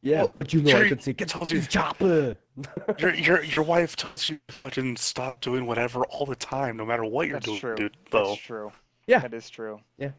Yeah, 0.00 0.20
Well, 0.22 0.34
but 0.38 0.54
you 0.54 0.62
know 0.62 0.70
I 0.70 0.76
you're- 0.78 0.88
could 0.90 1.02
say, 1.02 1.10
it's 1.10 1.18
"Get 1.32 1.36
all 1.36 1.46
to 1.46 1.60
chopper." 1.66 2.36
Your 2.98 3.14
your 3.14 3.42
your 3.42 3.64
wife 3.64 3.96
tells 3.96 4.28
you 4.30 4.38
to 4.48 4.54
fucking 4.54 4.96
stop 4.96 5.40
doing 5.40 5.66
whatever 5.66 6.04
all 6.06 6.24
the 6.24 6.36
time, 6.36 6.76
no 6.76 6.84
matter 6.86 7.04
what 7.04 7.26
you're 7.26 7.34
That's 7.40 7.46
doing, 7.46 7.60
true. 7.60 7.76
dude. 7.76 7.96
Though. 8.10 8.28
That's 8.28 8.40
true. 8.40 8.72
Yeah. 9.08 9.18
That 9.20 9.34
is 9.34 9.50
true. 9.50 9.80
Yeah. 9.98 10.10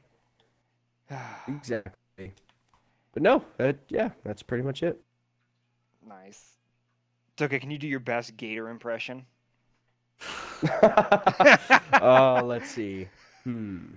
Exactly. 1.47 1.91
But 3.19 3.23
no, 3.23 3.43
that 3.57 3.75
yeah, 3.89 4.11
that's 4.23 4.41
pretty 4.41 4.63
much 4.63 4.81
it. 4.81 4.97
nice. 6.07 6.53
It's 7.33 7.41
okay. 7.41 7.59
Can 7.59 7.69
you 7.69 7.77
do 7.77 7.85
your 7.85 7.99
best 7.99 8.37
Gator 8.37 8.69
impression? 8.69 9.25
uh, 10.81 12.41
let's 12.45 12.71
see. 12.71 13.09
Hmm. 13.43 13.87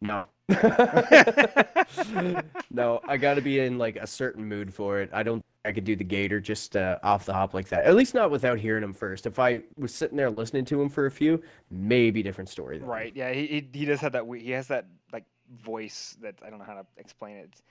No. 0.00 0.26
no, 2.70 3.00
I 3.08 3.16
got 3.16 3.34
to 3.34 3.40
be 3.40 3.58
in 3.58 3.76
like 3.76 3.96
a 3.96 4.06
certain 4.06 4.44
mood 4.44 4.72
for 4.72 5.00
it. 5.00 5.10
I 5.12 5.24
don't 5.24 5.44
I 5.64 5.72
could 5.72 5.82
do 5.82 5.96
the 5.96 6.04
gator 6.04 6.38
just 6.38 6.76
uh, 6.76 7.00
off 7.02 7.26
the 7.26 7.34
hop 7.34 7.54
like 7.54 7.68
that. 7.70 7.86
At 7.86 7.96
least 7.96 8.14
not 8.14 8.30
without 8.30 8.60
hearing 8.60 8.84
him 8.84 8.92
first. 8.92 9.26
If 9.26 9.40
I 9.40 9.62
was 9.76 9.92
sitting 9.92 10.16
there 10.16 10.30
listening 10.30 10.64
to 10.66 10.80
him 10.80 10.88
for 10.88 11.06
a 11.06 11.10
few, 11.10 11.42
maybe 11.72 12.22
different 12.22 12.48
story. 12.48 12.78
then. 12.78 12.86
Right. 12.86 13.12
Yeah. 13.16 13.32
He, 13.32 13.48
he 13.48 13.68
he 13.80 13.84
does 13.84 13.98
have 13.98 14.12
that. 14.12 14.24
He 14.38 14.52
has 14.52 14.68
that 14.68 14.86
like 15.12 15.24
voice 15.60 16.16
that 16.22 16.36
I 16.46 16.50
don't 16.50 16.60
know 16.60 16.64
how 16.64 16.74
to 16.74 16.86
explain 16.98 17.38
it. 17.38 17.48
It's, 17.50 17.62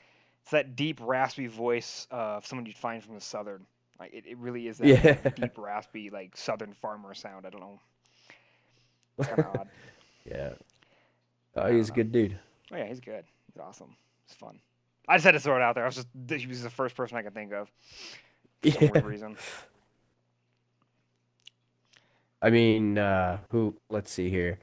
it's 0.47 0.51
that 0.53 0.77
deep 0.77 1.01
raspy 1.03 1.47
voice 1.47 2.07
of 2.09 2.45
someone 2.45 2.65
you'd 2.65 2.77
find 2.77 3.03
from 3.03 3.15
the 3.15 3.19
southern. 3.19 3.65
Like 3.99 4.13
it, 4.13 4.23
it 4.25 4.37
really 4.37 4.69
is 4.69 4.77
that 4.77 4.87
Yeah. 4.87 5.29
deep 5.31 5.51
raspy 5.57 6.09
like 6.09 6.37
southern 6.37 6.71
farmer 6.71 7.13
sound. 7.13 7.45
I 7.45 7.49
don't 7.49 7.59
know. 7.59 7.79
It's 9.19 9.27
kind 9.27 9.39
of 9.39 9.47
odd. 9.47 9.67
Yeah. 10.23 10.51
Oh, 11.57 11.69
he's 11.69 11.89
a 11.89 11.91
good 11.91 12.13
dude. 12.13 12.39
Oh 12.71 12.77
yeah, 12.77 12.85
he's 12.85 13.01
good. 13.01 13.25
He's 13.51 13.59
awesome. 13.59 13.93
It's 14.25 14.35
fun. 14.35 14.57
I 15.09 15.15
just 15.17 15.25
had 15.25 15.31
to 15.31 15.39
throw 15.41 15.57
it 15.57 15.61
out 15.61 15.75
there. 15.75 15.83
I 15.83 15.87
was 15.87 15.95
just 15.95 16.07
he 16.41 16.47
was 16.47 16.63
the 16.63 16.69
first 16.69 16.95
person 16.95 17.17
I 17.17 17.23
could 17.23 17.33
think 17.33 17.51
of 17.51 17.69
for 18.61 18.71
some 18.71 18.83
Yeah. 18.83 18.91
weird 18.93 19.05
reason. 19.05 19.35
I 22.41 22.51
mean, 22.51 22.97
uh, 22.97 23.39
who? 23.49 23.75
Let's 23.89 24.11
see 24.11 24.29
here. 24.29 24.59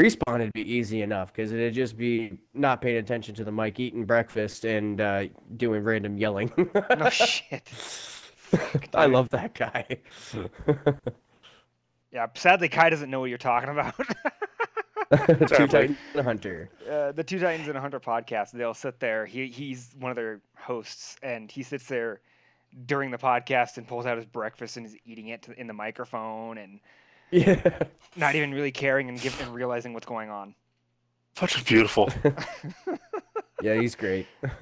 Respawn 0.00 0.38
would 0.38 0.52
be 0.54 0.62
easy 0.62 1.02
enough 1.02 1.32
because 1.32 1.52
it'd 1.52 1.74
just 1.74 1.96
be 1.98 2.38
not 2.54 2.80
paying 2.80 2.96
attention 2.96 3.34
to 3.34 3.44
the 3.44 3.52
mic, 3.52 3.78
eating 3.78 4.06
breakfast, 4.06 4.64
and 4.64 4.98
uh, 5.00 5.26
doing 5.56 5.82
random 5.84 6.16
yelling. 6.16 6.50
No 6.98 7.10
shit. 7.10 7.68
Fuck, 7.68 8.88
I 8.94 9.06
love 9.06 9.28
that 9.30 9.54
guy. 9.54 9.86
Yeah, 12.12 12.26
sadly 12.34 12.68
Kai 12.68 12.90
doesn't 12.90 13.08
know 13.08 13.20
what 13.20 13.26
you're 13.28 13.38
talking 13.38 13.68
about. 13.68 13.94
Two 15.38 15.46
Sadly. 15.46 15.68
Titan 15.68 15.96
and 16.12 16.20
a 16.20 16.22
Hunter. 16.24 16.68
uh, 16.90 17.12
the 17.12 17.22
Two 17.22 17.38
Titans 17.38 17.68
and 17.68 17.78
a 17.78 17.80
Hunter 17.80 18.00
podcast, 18.00 18.50
they'll 18.50 18.74
sit 18.74 18.98
there. 18.98 19.24
He 19.26 19.46
he's 19.46 19.94
one 19.96 20.10
of 20.10 20.16
their 20.16 20.40
hosts, 20.56 21.16
and 21.22 21.48
he 21.52 21.62
sits 21.62 21.86
there 21.86 22.20
during 22.86 23.12
the 23.12 23.16
podcast 23.18 23.76
and 23.76 23.86
pulls 23.86 24.06
out 24.06 24.16
his 24.16 24.26
breakfast 24.26 24.76
and 24.76 24.86
is 24.86 24.96
eating 25.04 25.28
it 25.28 25.42
to, 25.42 25.52
in 25.52 25.68
the 25.68 25.72
microphone 25.72 26.58
and 26.58 26.80
Yeah. 27.30 27.84
not 28.16 28.34
even 28.34 28.52
really 28.52 28.72
caring 28.72 29.08
and 29.08 29.20
give, 29.20 29.40
and 29.40 29.54
realizing 29.54 29.92
what's 29.94 30.06
going 30.06 30.30
on. 30.30 30.54
Fucking 31.34 31.64
beautiful. 31.64 32.10
Yeah, 33.62 33.78
he's 33.78 33.94
great. 33.94 34.26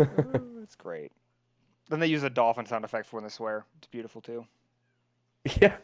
it's 0.61 0.74
great. 0.74 1.12
Then 1.88 2.00
they 2.00 2.09
use 2.09 2.24
a 2.24 2.31
dolphin 2.31 2.66
sound 2.66 2.85
effect 2.85 3.07
for 3.07 3.14
when 3.16 3.22
they 3.22 3.31
swear. 3.31 3.64
It's 3.78 3.87
beautiful 3.87 4.20
too. 4.20 4.44
yeah. 5.61 5.76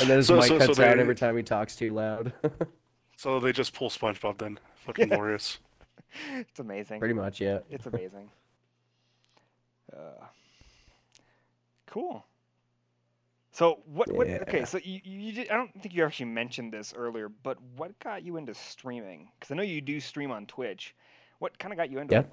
And 0.00 0.08
then 0.08 0.18
his 0.18 0.28
So- 0.28 0.36
mic 0.36 0.44
so- 0.44 0.60
so 0.60 0.66
cuts 0.68 0.78
out 0.78 1.00
every 1.00 1.16
time 1.16 1.36
he 1.36 1.42
talks 1.42 1.74
too 1.74 1.92
loud. 1.92 2.32
so 3.16 3.40
they 3.40 3.50
just 3.50 3.74
pull 3.74 3.90
SpongeBob 3.90 4.38
then. 4.38 4.60
Fucking 4.86 5.08
Yeah. 5.08 5.16
glorious. 5.16 5.58
It's 6.34 6.60
amazing. 6.60 7.00
Pretty 7.00 7.14
much, 7.14 7.40
yeah. 7.40 7.58
It's 7.68 7.86
amazing. 7.86 8.30
uh, 9.92 10.24
cool. 11.88 12.24
So 13.52 13.80
what? 13.86 14.10
what 14.12 14.30
okay, 14.42 14.64
so 14.64 14.78
you, 14.82 15.00
you 15.04 15.20
you 15.20 15.32
did, 15.32 15.50
I 15.50 15.56
don't 15.56 15.72
think 15.80 15.94
you 15.94 16.04
actually 16.04 16.26
mentioned 16.26 16.72
this 16.72 16.92
earlier, 16.96 17.28
but 17.28 17.58
what 17.76 17.98
got 18.00 18.24
you 18.24 18.36
into 18.36 18.54
streaming? 18.54 19.30
Because 19.38 19.52
I 19.52 19.54
know 19.56 19.62
you 19.62 19.80
do 19.80 20.00
stream 20.00 20.30
on 20.30 20.46
Twitch. 20.46 20.94
What 21.38 21.58
kind 21.58 21.72
of 21.72 21.78
got 21.78 21.90
you 21.90 21.98
into 21.98 22.16
Yeah. 22.16 22.22
it? 22.22 22.30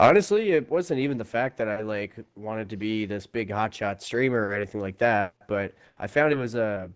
Honestly, 0.00 0.52
it 0.52 0.68
wasn't 0.70 1.00
even 1.00 1.18
the 1.18 1.24
fact 1.24 1.56
that 1.58 1.68
I 1.68 1.82
like 1.82 2.16
wanted 2.36 2.68
to 2.70 2.76
be 2.76 3.06
this 3.06 3.26
big 3.26 3.48
hotshot 3.50 4.00
streamer 4.02 4.48
or 4.48 4.52
anything 4.52 4.80
like 4.80 4.98
that, 4.98 5.34
but 5.46 5.74
I 5.98 6.06
found 6.06 6.32
it 6.32 6.36
was 6.36 6.54
a 6.54 6.90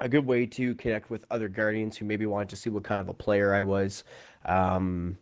a 0.00 0.08
good 0.08 0.26
way 0.26 0.46
to 0.46 0.74
connect 0.76 1.10
with 1.10 1.24
other 1.30 1.48
guardians 1.48 1.96
who 1.96 2.04
maybe 2.06 2.26
wanted 2.26 2.50
to 2.50 2.56
see 2.56 2.70
what 2.70 2.84
kind 2.84 3.00
of 3.00 3.08
a 3.08 3.14
player 3.14 3.54
I 3.54 3.64
was. 3.64 4.04
Um, 4.46 5.18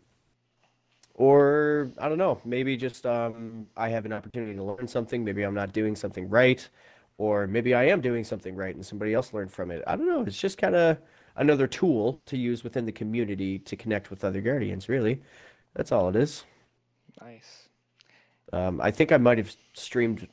or 1.19 1.91
I 1.97 2.07
don't 2.07 2.17
know, 2.17 2.39
maybe 2.45 2.77
just 2.77 3.05
um, 3.05 3.67
I 3.75 3.89
have 3.89 4.05
an 4.05 4.13
opportunity 4.13 4.55
to 4.55 4.63
learn 4.63 4.87
something. 4.87 5.21
Maybe 5.23 5.43
I'm 5.43 5.53
not 5.53 5.73
doing 5.73 5.93
something 5.95 6.29
right, 6.29 6.67
or 7.17 7.45
maybe 7.45 7.73
I 7.75 7.83
am 7.83 7.99
doing 7.99 8.23
something 8.23 8.55
right 8.55 8.73
and 8.73 8.85
somebody 8.85 9.13
else 9.13 9.33
learned 9.33 9.51
from 9.51 9.69
it. 9.69 9.83
I 9.85 9.97
don't 9.97 10.07
know. 10.07 10.21
It's 10.21 10.39
just 10.39 10.57
kind 10.57 10.75
of 10.75 10.97
another 11.35 11.67
tool 11.67 12.21
to 12.27 12.37
use 12.37 12.63
within 12.63 12.85
the 12.85 12.93
community 12.93 13.59
to 13.59 13.75
connect 13.75 14.09
with 14.09 14.23
other 14.23 14.39
guardians. 14.39 14.87
Really, 14.87 15.21
that's 15.75 15.91
all 15.91 16.07
it 16.07 16.15
is. 16.15 16.45
Nice. 17.21 17.67
Um, 18.53 18.79
I 18.79 18.89
think 18.89 19.11
I 19.11 19.17
might 19.17 19.39
have 19.39 19.53
streamed 19.73 20.25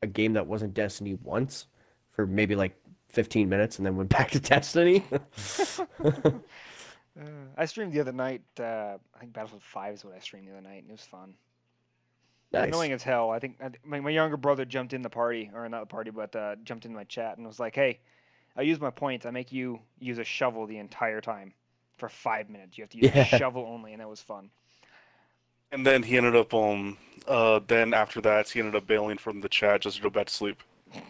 a 0.00 0.06
game 0.06 0.34
that 0.34 0.46
wasn't 0.46 0.74
Destiny 0.74 1.18
once 1.24 1.66
for 2.12 2.24
maybe 2.24 2.54
like 2.54 2.76
15 3.08 3.48
minutes 3.48 3.78
and 3.78 3.86
then 3.86 3.96
went 3.96 4.10
back 4.16 4.30
to 4.30 4.38
Destiny. 4.38 5.02
Uh, 7.18 7.24
I 7.56 7.64
streamed 7.66 7.92
the 7.92 8.00
other 8.00 8.12
night. 8.12 8.42
Uh, 8.58 8.98
I 9.14 9.18
think 9.18 9.32
Battlefield 9.32 9.62
Five 9.62 9.94
is 9.94 10.04
what 10.04 10.14
I 10.14 10.20
streamed 10.20 10.48
the 10.48 10.52
other 10.52 10.60
night, 10.62 10.82
and 10.82 10.88
it 10.90 10.92
was 10.92 11.02
fun. 11.02 11.34
Nice. 12.52 12.68
Annoying 12.68 12.92
as 12.92 13.02
hell. 13.02 13.30
I 13.30 13.38
think 13.40 13.60
I, 13.62 13.70
my, 13.84 14.00
my 14.00 14.10
younger 14.10 14.36
brother 14.36 14.64
jumped 14.64 14.92
in 14.94 15.02
the 15.02 15.10
party, 15.10 15.50
or 15.54 15.68
not 15.68 15.80
the 15.80 15.86
party, 15.86 16.10
but 16.10 16.34
uh, 16.36 16.56
jumped 16.64 16.86
in 16.86 16.94
my 16.94 17.04
chat 17.04 17.36
and 17.38 17.46
was 17.46 17.60
like, 17.60 17.74
"Hey, 17.74 18.00
I 18.56 18.62
use 18.62 18.80
my 18.80 18.90
points. 18.90 19.26
I 19.26 19.30
make 19.30 19.52
you 19.52 19.80
use 20.00 20.18
a 20.18 20.24
shovel 20.24 20.66
the 20.66 20.78
entire 20.78 21.20
time 21.20 21.54
for 21.98 22.08
five 22.08 22.48
minutes. 22.50 22.78
You 22.78 22.82
have 22.84 22.90
to 22.90 22.98
use 22.98 23.12
Yeah. 23.12 23.12
a 23.14 23.22
shovel 23.24 23.66
only, 23.66 23.92
and 23.92 24.00
that 24.00 24.08
was 24.08 24.22
fun." 24.22 24.50
And 25.72 25.86
then 25.86 26.02
he 26.02 26.16
ended 26.18 26.36
up 26.36 26.52
um 26.54 26.98
uh 27.26 27.60
then 27.66 27.94
after 27.94 28.20
that 28.22 28.50
he 28.50 28.60
ended 28.60 28.76
up 28.76 28.86
bailing 28.86 29.18
from 29.18 29.40
the 29.40 29.48
chat 29.48 29.80
just 29.82 29.96
to 29.96 30.02
go 30.02 30.10
back 30.10 30.26
to 30.26 30.34
sleep. 30.34 30.62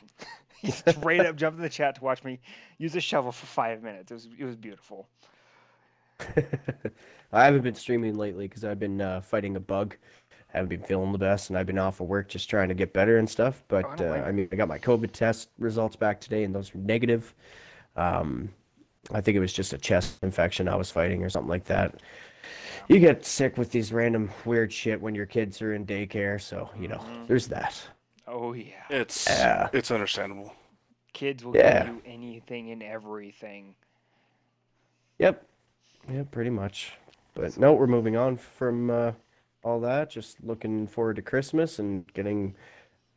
He 0.56 0.70
straight 0.72 1.24
up 1.24 1.36
jumped 1.36 1.56
in 1.58 1.62
the 1.62 1.68
chat 1.68 1.96
to 1.96 2.04
watch 2.04 2.24
me 2.24 2.40
use 2.78 2.94
a 2.96 3.00
shovel 3.00 3.32
for 3.32 3.46
five 3.46 3.82
minutes. 3.82 4.10
It 4.10 4.14
was 4.14 4.28
it 4.38 4.44
was 4.44 4.56
beautiful. 4.56 5.08
I 7.32 7.44
haven't 7.44 7.62
been 7.62 7.74
streaming 7.74 8.16
lately 8.16 8.48
because 8.48 8.64
I've 8.64 8.78
been 8.78 9.00
uh, 9.00 9.20
fighting 9.20 9.56
a 9.56 9.60
bug. 9.60 9.96
I 10.52 10.56
haven't 10.58 10.70
been 10.70 10.82
feeling 10.82 11.12
the 11.12 11.18
best, 11.18 11.50
and 11.50 11.58
I've 11.58 11.66
been 11.66 11.78
off 11.78 12.00
of 12.00 12.08
work 12.08 12.28
just 12.28 12.48
trying 12.48 12.68
to 12.68 12.74
get 12.74 12.92
better 12.92 13.18
and 13.18 13.28
stuff. 13.28 13.62
But 13.68 13.96
don't 13.96 14.08
uh, 14.10 14.24
I 14.24 14.32
mean, 14.32 14.48
I 14.50 14.56
got 14.56 14.68
my 14.68 14.78
COVID 14.78 15.12
test 15.12 15.50
results 15.58 15.94
back 15.96 16.20
today, 16.20 16.44
and 16.44 16.54
those 16.54 16.72
were 16.74 16.80
negative. 16.80 17.34
Um, 17.96 18.48
I 19.12 19.20
think 19.20 19.36
it 19.36 19.40
was 19.40 19.52
just 19.52 19.72
a 19.72 19.78
chest 19.78 20.18
infection 20.22 20.68
I 20.68 20.76
was 20.76 20.90
fighting 20.90 21.22
or 21.22 21.28
something 21.30 21.48
like 21.50 21.64
that. 21.64 22.00
You 22.88 22.98
get 22.98 23.26
sick 23.26 23.58
with 23.58 23.70
these 23.70 23.92
random 23.92 24.30
weird 24.46 24.72
shit 24.72 25.00
when 25.00 25.14
your 25.14 25.26
kids 25.26 25.60
are 25.60 25.74
in 25.74 25.84
daycare, 25.84 26.40
so 26.40 26.70
you 26.78 26.88
know, 26.88 26.98
Mhm. 26.98 27.26
there's 27.26 27.46
that. 27.48 27.80
Oh 28.26 28.52
yeah, 28.54 28.84
It's 28.90 29.26
Yeah. 29.28 29.68
it's 29.72 29.90
understandable. 29.90 30.54
kids 31.14 31.44
will 31.44 31.56
Yeah. 31.56 31.84
give 31.84 31.94
you 31.94 32.02
anything 32.06 32.70
and 32.70 32.82
everything. 32.82 33.74
Yep. 35.18 35.44
Yeah, 36.10 36.22
pretty 36.30 36.50
much. 36.50 36.92
But 37.34 37.56
no, 37.58 37.72
we're 37.72 37.86
moving 37.86 38.16
on 38.16 38.36
from 38.36 38.90
uh, 38.90 39.12
all 39.62 39.80
that. 39.80 40.10
Just 40.10 40.42
looking 40.42 40.86
forward 40.86 41.16
to 41.16 41.22
Christmas 41.22 41.78
and 41.78 42.10
getting 42.14 42.54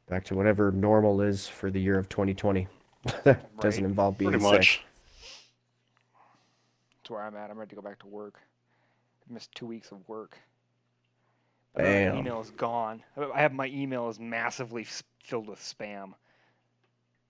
back 0.09 0.25
to 0.25 0.35
whatever 0.35 0.71
normal 0.71 1.21
is 1.21 1.47
for 1.47 1.71
the 1.71 1.79
year 1.79 1.97
of 1.97 2.09
2020. 2.09 2.67
that 3.23 3.59
doesn't 3.59 3.85
involve 3.85 4.17
being 4.17 4.31
Pretty 4.31 4.43
sick. 4.43 4.53
much. 4.53 4.81
That's 7.01 7.09
where 7.09 7.23
I'm 7.23 7.35
at. 7.35 7.49
I'm 7.49 7.57
ready 7.57 7.69
to 7.69 7.75
go 7.75 7.81
back 7.81 7.99
to 7.99 8.07
work. 8.07 8.39
I 9.29 9.33
missed 9.33 9.53
two 9.55 9.65
weeks 9.65 9.91
of 9.91 10.07
work. 10.07 10.37
But, 11.73 11.85
uh, 11.85 11.87
Damn. 11.87 12.17
email 12.17 12.41
is 12.41 12.51
gone. 12.51 13.01
I 13.17 13.23
I 13.33 13.41
have 13.41 13.53
my 13.53 13.67
email 13.67 14.09
is 14.09 14.19
massively 14.19 14.85
filled 15.23 15.47
with 15.47 15.59
spam 15.59 16.13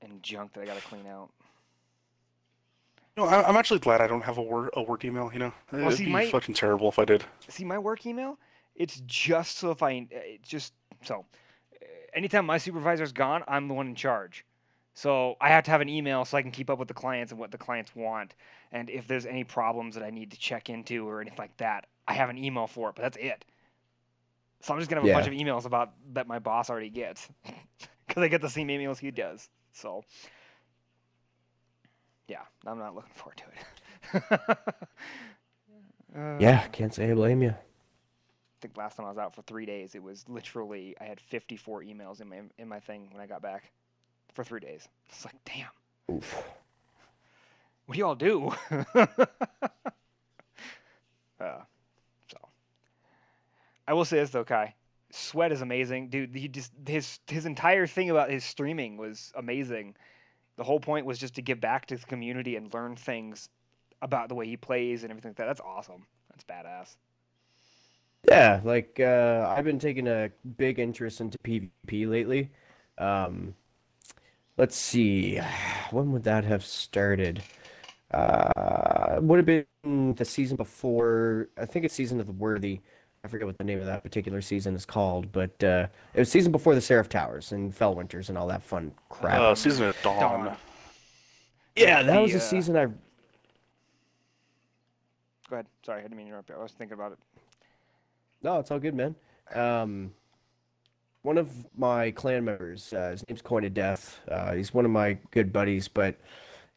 and 0.02 0.21
junk 0.24 0.54
that 0.54 0.62
I 0.62 0.65
gotta 0.65 0.82
clean 0.82 1.06
out. 1.06 1.30
No, 3.17 3.26
I, 3.26 3.47
I'm 3.47 3.58
actually 3.58 3.80
glad 3.80 4.02
I 4.02 4.08
don't 4.08 4.24
have 4.24 4.38
a 4.38 4.41
work 4.41 4.71
a 4.74 4.82
work 4.82 5.04
email. 5.04 5.30
You 5.34 5.39
know, 5.39 5.54
it'd 5.74 5.93
see, 5.93 6.06
be 6.06 6.12
my- 6.12 6.30
fucking 6.30 6.56
terrible 6.56 6.89
if 6.89 7.00
I 7.00 7.06
did. 7.06 7.24
See 7.50 7.65
my 7.65 7.78
work 7.78 8.06
email? 8.06 8.38
It's 8.76 9.02
just 9.06 9.58
so 9.58 9.71
if 9.71 9.84
I 9.84 10.00
uh, 10.00 10.06
it's 10.12 10.50
just 10.50 10.74
so 11.04 11.26
uh, 11.74 11.86
anytime 12.13 12.45
my 12.45 12.58
supervisor's 12.58 13.12
gone, 13.12 13.43
I'm 13.47 13.67
the 13.67 13.74
one 13.74 13.88
in 13.88 13.95
charge. 13.95 14.45
So 14.93 15.36
I 15.39 15.50
have 15.50 15.63
to 15.65 15.71
have 15.71 15.82
an 15.82 15.89
email 15.89 16.26
so 16.26 16.38
I 16.38 16.41
can 16.41 16.52
keep 16.52 16.69
up 16.69 16.78
with 16.80 16.88
the 16.88 16.93
clients 16.93 17.32
and 17.32 17.39
what 17.39 17.52
the 17.52 17.58
clients 17.58 17.95
want. 17.95 18.36
And 18.71 18.89
if 18.89 19.08
there's 19.08 19.26
any 19.26 19.43
problems 19.43 19.95
that 19.95 20.04
I 20.04 20.10
need 20.10 20.32
to 20.32 20.38
check 20.38 20.69
into 20.69 21.08
or 21.08 21.21
anything 21.21 21.39
like 21.39 21.56
that, 21.58 21.88
I 22.08 22.13
have 22.13 22.30
an 22.30 22.38
email 22.38 22.67
for 22.67 22.89
it. 22.89 22.95
But 22.95 23.04
that's 23.04 23.17
it. 23.17 23.45
So 24.62 24.74
I'm 24.74 24.80
just 24.80 24.89
gonna 24.89 25.02
have 25.02 25.10
a 25.10 25.13
bunch 25.13 25.28
of 25.28 25.34
emails 25.34 25.65
about 25.65 25.93
that 26.13 26.28
my 26.28 26.39
boss 26.39 26.69
already 26.69 26.89
gets 26.89 27.28
because 28.08 28.24
I 28.24 28.28
get 28.28 28.41
the 28.41 28.50
same 28.50 28.67
emails 28.67 29.00
he 29.00 29.12
does. 29.12 29.50
So 29.74 30.04
yeah, 32.31 32.43
I'm 32.65 32.79
not 32.79 32.95
looking 32.95 33.11
forward 33.13 33.41
to 33.41 33.43
it. 33.53 34.57
Uh, 36.13 36.35
Yeah, 36.41 36.67
can't 36.73 36.93
say 36.93 37.09
I 37.09 37.13
blame 37.13 37.41
you. 37.41 37.51
I 37.51 37.55
think 38.59 38.75
last 38.75 38.97
time 38.97 39.05
I 39.05 39.09
was 39.09 39.17
out 39.17 39.33
for 39.33 39.43
three 39.43 39.65
days, 39.65 39.95
it 39.95 40.03
was 40.03 40.25
literally 40.27 40.93
I 40.99 41.05
had 41.05 41.21
54 41.21 41.83
emails 41.83 42.19
in 42.19 42.27
my 42.27 42.41
in 42.57 42.67
my 42.67 42.81
thing 42.81 43.07
when 43.13 43.21
I 43.21 43.27
got 43.27 43.41
back 43.41 43.71
for 44.33 44.43
three 44.43 44.59
days. 44.59 44.89
It's 45.07 45.23
like, 45.23 45.35
damn, 45.45 45.69
Oof. 46.13 46.43
what 47.85 47.95
do 47.95 47.99
y'all 48.01 48.13
do? 48.15 48.51
uh, 48.93 49.07
so 51.39 52.37
I 53.87 53.93
will 53.93 54.03
say 54.03 54.17
this 54.17 54.31
though, 54.31 54.43
Kai, 54.43 54.75
Sweat 55.11 55.53
is 55.53 55.61
amazing, 55.61 56.09
dude. 56.09 56.35
He 56.35 56.49
just 56.49 56.73
his 56.85 57.19
his 57.27 57.45
entire 57.45 57.87
thing 57.87 58.09
about 58.09 58.29
his 58.29 58.43
streaming 58.43 58.97
was 58.97 59.31
amazing. 59.33 59.95
The 60.62 60.65
whole 60.65 60.80
point 60.80 61.08
was 61.08 61.17
just 61.17 61.34
to 61.34 61.41
give 61.41 61.60
back 61.60 61.88
to 61.88 61.97
the 61.97 62.06
community 62.06 62.56
and 62.56 62.71
learn 62.71 62.95
things 62.95 63.50
about 64.04 64.30
the 64.30 64.36
way 64.36 64.45
he 64.45 64.58
plays 64.58 65.02
and 65.02 65.10
everything 65.10 65.30
like 65.30 65.38
that. 65.38 65.47
That's 65.47 65.60
awesome. 65.60 66.06
That's 66.30 66.43
badass. 66.43 66.97
Yeah, 68.30 68.62
like 68.63 69.00
uh, 69.00 69.52
I've 69.58 69.65
been 69.65 69.80
taking 69.80 70.08
a 70.08 70.30
big 70.58 70.78
interest 70.78 71.19
into 71.19 71.39
PvP 71.39 72.08
lately. 72.08 72.52
Um, 73.00 73.56
let's 74.56 74.76
see, 74.76 75.41
when 75.89 76.12
would 76.12 76.26
that 76.26 76.43
have 76.43 76.63
started? 76.63 77.41
Uh, 78.12 79.17
would 79.19 79.38
have 79.38 79.47
been 79.47 80.13
the 80.13 80.26
season 80.26 80.58
before. 80.58 81.50
I 81.58 81.65
think 81.65 81.86
it's 81.86 81.95
season 81.95 82.19
of 82.19 82.28
the 82.28 82.34
Worthy. 82.34 82.82
I 83.23 83.27
forget 83.27 83.45
what 83.45 83.57
the 83.60 83.63
name 83.63 83.79
of 83.79 83.86
that 83.86 84.01
particular 84.01 84.41
season 84.41 84.75
is 84.75 84.84
called, 84.84 85.31
but 85.31 85.63
uh, 85.63 85.86
it 86.15 86.19
was 86.19 86.31
season 86.31 86.51
before 86.51 86.73
the 86.73 86.81
Seraph 86.81 87.07
Towers 87.07 87.51
and 87.51 87.73
Fell 87.73 87.93
Winters 87.93 88.29
and 88.29 88.38
all 88.38 88.47
that 88.47 88.63
fun 88.63 88.91
crap. 89.10 89.39
Uh, 89.39 89.53
season 89.53 89.88
of 89.88 89.95
Dawn. 90.01 90.45
Dawn. 90.45 90.57
yeah, 91.75 92.01
that 92.01 92.15
the, 92.15 92.21
was 92.21 92.31
the 92.31 92.39
uh, 92.39 92.41
season 92.41 92.75
I 92.75 92.86
Go 92.86 92.93
ahead. 95.57 95.67
Sorry, 95.86 95.99
I 95.99 96.03
didn't 96.03 96.17
mean 96.17 96.27
to 96.27 96.31
interrupt 96.31 96.49
you. 96.49 96.55
I 96.55 96.63
was 96.63 96.71
thinking 96.71 96.93
about 96.93 97.12
it. 97.12 97.19
No, 98.41 98.60
it's 98.60 98.71
all 98.71 98.79
good, 98.79 98.95
man. 98.95 99.13
Um, 99.53 100.12
one 101.21 101.38
of 101.38 101.49
my 101.77 102.10
clan 102.12 102.45
members, 102.45 102.91
uh, 102.93 103.12
his 103.12 103.27
name's 103.27 103.43
Coin 103.43 103.65
of 103.65 103.75
Death. 103.75 104.19
Uh, 104.29 104.53
he's 104.53 104.73
one 104.73 104.86
of 104.86 104.91
my 104.91 105.17
good 105.29 105.53
buddies, 105.53 105.88
but 105.88 106.15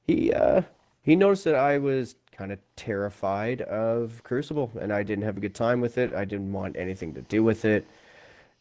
he 0.06 0.30
uh, 0.32 0.60
he 1.04 1.14
noticed 1.14 1.44
that 1.44 1.54
I 1.54 1.78
was 1.78 2.16
kind 2.32 2.50
of 2.50 2.58
terrified 2.76 3.60
of 3.62 4.22
Crucible, 4.24 4.72
and 4.80 4.92
I 4.92 5.02
didn't 5.02 5.24
have 5.24 5.36
a 5.36 5.40
good 5.40 5.54
time 5.54 5.80
with 5.80 5.98
it. 5.98 6.14
I 6.14 6.24
didn't 6.24 6.52
want 6.52 6.76
anything 6.76 7.14
to 7.14 7.22
do 7.22 7.44
with 7.44 7.64
it. 7.64 7.86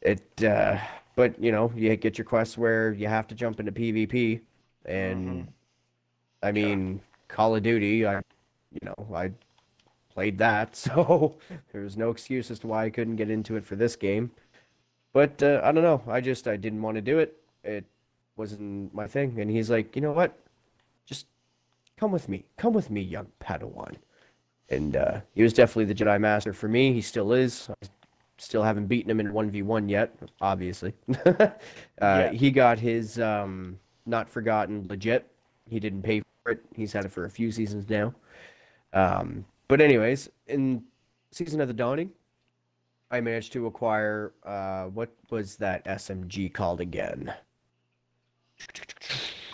It, 0.02 0.44
uh, 0.44 0.78
but 1.16 1.42
you 1.42 1.52
know, 1.52 1.72
you 1.76 1.96
get 1.96 2.18
your 2.18 2.26
quests 2.26 2.58
where 2.58 2.92
you 2.92 3.08
have 3.08 3.28
to 3.28 3.36
jump 3.36 3.60
into 3.60 3.72
PvP, 3.72 4.42
and 4.86 5.48
I 6.44 6.52
mean, 6.52 7.02
Call 7.30 7.56
of 7.56 7.64
Duty. 7.64 8.06
I, 8.06 8.16
you 8.72 8.80
know, 8.84 9.16
I 9.16 9.32
played 10.14 10.38
that, 10.40 10.76
so 10.76 11.36
there 11.72 11.82
was 11.82 11.96
no 11.98 12.10
excuse 12.10 12.52
as 12.52 12.60
to 12.60 12.68
why 12.68 12.86
I 12.86 12.90
couldn't 12.90 13.16
get 13.16 13.30
into 13.30 13.56
it 13.56 13.66
for 13.66 13.76
this 13.78 13.96
game. 13.96 14.32
But 15.14 15.42
uh, 15.42 15.62
I 15.64 15.72
don't 15.72 15.84
know. 15.84 16.02
I 16.08 16.20
just 16.20 16.48
I 16.48 16.58
didn't 16.58 16.82
want 16.82 16.96
to 16.96 17.02
do 17.02 17.20
it. 17.20 17.38
It 17.64 17.86
wasn't 18.36 18.94
my 18.94 19.08
thing. 19.08 19.40
And 19.40 19.50
he's 19.50 19.70
like, 19.70 19.96
you 19.96 20.02
know 20.02 20.12
what? 20.12 20.38
Just 21.06 21.28
come 22.04 22.12
with 22.12 22.28
me. 22.28 22.44
Come 22.58 22.74
with 22.74 22.90
me, 22.90 23.00
young 23.00 23.28
Padawan. 23.40 23.96
And 24.68 24.98
uh, 24.98 25.22
he 25.34 25.42
was 25.42 25.54
definitely 25.54 25.86
the 25.86 25.96
Jedi 25.96 26.20
Master 26.20 26.52
for 26.52 26.68
me. 26.68 26.92
He 26.92 27.00
still 27.00 27.32
is. 27.32 27.70
I 27.70 27.88
still 28.38 28.62
haven't 28.62 28.88
beaten 28.88 29.10
him 29.10 29.22
in 29.22 29.32
one 29.32 29.50
v 29.50 29.62
one 29.62 29.88
yet, 29.88 30.14
obviously. 30.42 30.94
uh, 31.26 31.48
Yeah. 32.02 32.32
He 32.32 32.52
got 32.52 32.78
his 32.78 33.22
um, 33.22 33.80
not 34.06 34.28
forgotten 34.28 34.86
legit. 34.90 35.32
He 35.70 35.80
didn't 35.80 36.02
pay 36.02 36.22
for 36.44 36.52
it. 36.52 36.66
He's 36.76 36.92
had 36.92 37.06
it 37.06 37.12
for 37.12 37.24
a 37.24 37.30
few 37.30 37.52
seasons 37.54 37.90
now. 37.90 38.14
Um, 38.92 39.46
but 39.70 39.80
anyways, 39.80 40.30
in 40.48 40.84
Season 41.32 41.62
of 41.62 41.70
the 41.70 41.74
Dawning, 41.74 42.12
I 43.12 43.22
managed 43.22 43.54
to 43.54 43.68
acquire 43.68 44.34
uh, 44.44 44.86
what 44.88 45.10
was 45.30 45.56
that 45.58 45.86
SMG 45.86 46.54
called 46.54 46.82
again? 46.82 47.34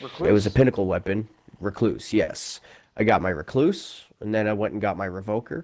It 0.02 0.32
was 0.32 0.48
a 0.48 0.52
pinnacle 0.52 0.88
weapon, 0.88 1.28
Recluse. 1.60 2.13
Yes, 2.13 2.60
I 2.98 3.04
got 3.04 3.22
my 3.22 3.30
Recluse, 3.30 4.04
and 4.22 4.34
then 4.34 4.48
I 4.48 4.54
went 4.54 4.74
and 4.74 4.82
got 4.82 4.98
my 4.98 5.08
Revoker, 5.08 5.63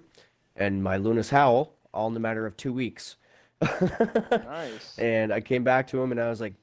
and 0.55 0.84
my 0.84 0.97
Luna's 0.97 1.29
Howl, 1.29 1.73
all 1.93 2.08
in 2.08 2.13
the 2.13 2.19
matter 2.19 2.45
of 2.45 2.55
two 2.58 2.73
weeks. 2.73 3.17
Nice. 3.62 4.95
And 4.99 5.31
I 5.34 5.39
came 5.41 5.63
back 5.63 5.88
to 5.88 6.01
him 6.01 6.12
and 6.12 6.19
I 6.21 6.29
was 6.29 6.41
like, 6.41 6.53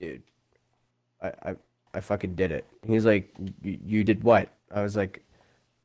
dude, 0.00 0.22
I 1.22 1.28
I, 1.42 1.56
I 1.94 2.00
fucking 2.00 2.34
did 2.34 2.50
it. 2.52 2.64
He's 2.86 3.04
like, 3.06 3.32
"You- 3.62 3.78
you 3.84 4.04
did 4.04 4.22
what? 4.24 4.48
I 4.72 4.82
was 4.82 4.96
like, 4.96 5.24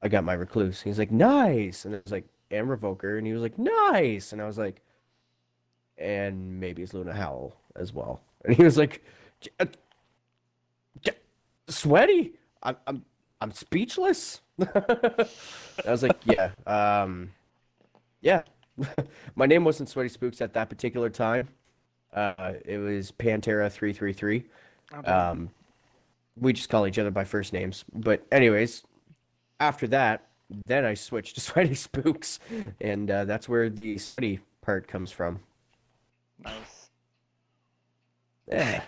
I 0.02 0.08
got 0.08 0.24
my 0.24 0.34
recluse. 0.34 0.82
He's 0.82 1.00
like, 1.00 1.12
nice. 1.12 1.86
And 1.86 1.96
I 1.96 2.00
was 2.04 2.12
like, 2.12 2.26
and 2.52 2.68
revoker. 2.68 3.18
And 3.18 3.26
he 3.26 3.34
was 3.34 3.42
like, 3.42 3.58
nice. 3.58 4.34
And 4.34 4.42
I 4.42 4.46
was 4.46 4.58
like, 4.58 4.82
and 5.98 6.60
maybe 6.60 6.82
it's 6.84 6.94
Luna 6.94 7.14
Howl 7.14 7.56
as 7.76 7.94
well. 7.94 8.20
And 8.44 8.56
he 8.56 8.64
was 8.64 8.78
like, 8.78 9.04
"J- 9.42 9.50
uh, 9.60 9.66
sweaty. 11.68 12.34
I'm 12.66 12.76
I'm 12.88 13.06
I'm 13.40 13.52
speechless. 13.52 14.42
I 14.62 15.28
was 15.86 16.04
like, 16.04 16.18
yeah, 16.26 16.52
um, 16.66 17.32
yeah. 18.22 18.42
My 19.36 19.46
name 19.46 19.64
wasn't 19.64 19.88
Sweaty 19.88 20.10
Spookz 20.10 20.42
at 20.42 20.54
that 20.54 20.70
particular 20.70 21.10
time. 21.10 21.48
Uh, 22.14 22.54
it 22.66 22.78
was 22.78 23.12
Pantera 23.12 23.72
three 23.72 23.94
three 23.94 24.14
three. 24.14 24.46
Um, 25.06 25.50
we 26.38 26.54
just 26.54 26.70
call 26.70 26.88
each 26.88 27.00
other 27.00 27.12
by 27.12 27.24
first 27.24 27.54
names. 27.54 27.86
But 27.94 28.26
anyways, 28.32 28.84
after 29.60 29.88
that, 29.88 30.28
then 30.66 30.86
I 30.86 30.94
switched 30.96 31.36
to 31.36 31.42
Sweaty 31.42 31.76
Spookz, 31.76 32.40
and 32.82 33.10
uh, 33.10 33.26
that's 33.26 33.48
where 33.48 33.70
the 33.70 33.98
sweaty 33.98 34.40
part 34.62 34.88
comes 34.88 35.12
from. 35.12 35.40
nice. 36.44 36.90
Yeah. 38.52 38.82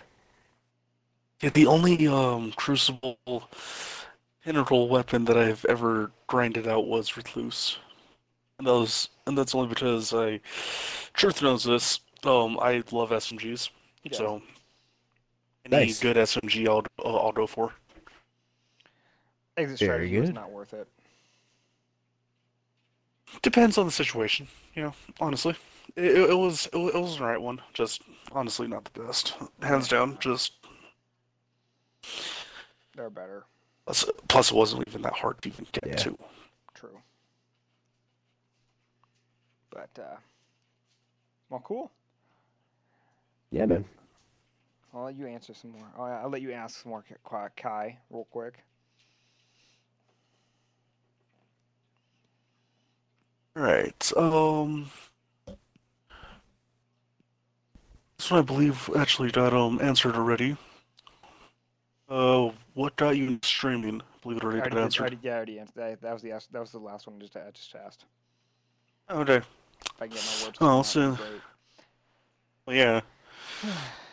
Yeah, 1.40 1.50
the 1.50 1.66
only 1.66 2.06
um 2.08 2.52
crucible 2.52 3.18
integral 4.44 4.88
weapon 4.88 5.24
that 5.26 5.36
I've 5.36 5.64
ever 5.66 6.10
grinded 6.26 6.66
out 6.66 6.86
was 6.86 7.16
Recluse. 7.16 7.78
And 8.58 8.66
that 8.66 8.72
was 8.72 9.08
and 9.26 9.36
that's 9.38 9.54
only 9.54 9.68
because 9.68 10.12
I 10.12 10.40
truth 11.12 11.42
knows 11.42 11.64
this. 11.64 12.00
Um 12.24 12.58
I 12.60 12.82
love 12.90 13.10
SMGs. 13.10 13.70
He 14.02 14.08
does. 14.08 14.18
So 14.18 14.42
any 15.64 15.86
Nice. 15.86 16.00
good 16.00 16.16
SMG 16.16 16.66
I'll 16.68 16.84
uh, 17.04 17.16
I'll 17.16 17.32
go 17.32 17.46
for. 17.46 17.72
Exit 19.56 19.78
strategy 19.78 20.16
is 20.16 20.30
not 20.30 20.50
worth 20.50 20.72
it. 20.72 20.88
Depends 23.42 23.76
on 23.76 23.86
the 23.86 23.92
situation, 23.92 24.48
you 24.74 24.82
know, 24.82 24.94
honestly. 25.20 25.54
It, 25.96 26.04
it, 26.04 26.30
it 26.30 26.34
was 26.38 26.66
it, 26.72 26.76
it 26.78 26.94
was 27.00 27.18
the 27.18 27.24
right 27.24 27.40
one. 27.40 27.60
Just 27.74 28.02
honestly 28.32 28.66
not 28.66 28.84
the 28.84 29.02
best. 29.02 29.34
Hands 29.62 29.86
down, 29.86 30.16
just 30.20 30.52
They're 32.96 33.10
better. 33.10 33.44
plus, 33.86 34.04
plus 34.28 34.50
it 34.50 34.56
wasn't 34.56 34.84
even 34.88 35.02
that 35.02 35.14
hard 35.14 35.40
to 35.42 35.48
even 35.48 35.66
get 35.72 35.86
Yeah. 35.86 35.94
to. 35.96 36.18
True. 36.74 36.98
But 39.70 39.90
uh 39.98 40.16
well 41.50 41.62
cool. 41.64 41.90
Yeah, 43.50 43.66
man. 43.66 43.84
I'll 44.94 45.04
let 45.04 45.14
you 45.16 45.26
answer 45.26 45.54
some 45.54 45.72
more. 45.72 45.86
I'll, 45.96 46.24
I'll 46.24 46.28
let 46.30 46.42
you 46.42 46.52
ask 46.52 46.82
some 46.82 46.90
more, 46.90 47.04
Kai- 47.28 47.48
Kai, 47.56 47.98
real 48.10 48.26
quick. 48.30 48.64
Right. 53.54 54.12
Um. 54.16 54.90
This 58.18 58.30
one 58.30 58.40
I 58.40 58.42
believe 58.42 58.90
actually 58.96 59.30
got 59.30 59.52
um 59.54 59.80
answered 59.80 60.14
already. 60.16 60.56
Uh, 62.08 62.50
what 62.74 62.96
got 62.96 63.16
you 63.16 63.38
streaming? 63.42 64.00
I 64.00 64.04
believe 64.22 64.38
it 64.38 64.42
I 64.42 64.46
already 64.46 64.60
already, 64.60 64.70
got 64.70 64.76
did- 64.76 64.84
answered. 64.84 65.00
already, 65.02 65.18
yeah, 65.22 65.32
I 65.32 65.36
already 65.36 65.58
answered. 65.58 65.74
That, 65.76 66.00
that 66.02 66.12
was 66.12 66.22
the 66.22 66.30
that 66.30 66.60
was 66.60 66.72
the 66.72 66.78
last 66.78 67.06
one. 67.06 67.20
Just 67.20 67.36
I 67.36 67.50
just 67.52 67.74
asked. 67.74 68.04
Okay. 69.10 69.36
If 69.36 69.44
I 70.00 70.06
can 70.06 70.16
get 70.16 70.38
my 70.40 70.46
words. 70.46 70.58
Oh, 70.60 70.82
so- 70.82 71.18
Well, 72.66 72.76
yeah. 72.76 73.00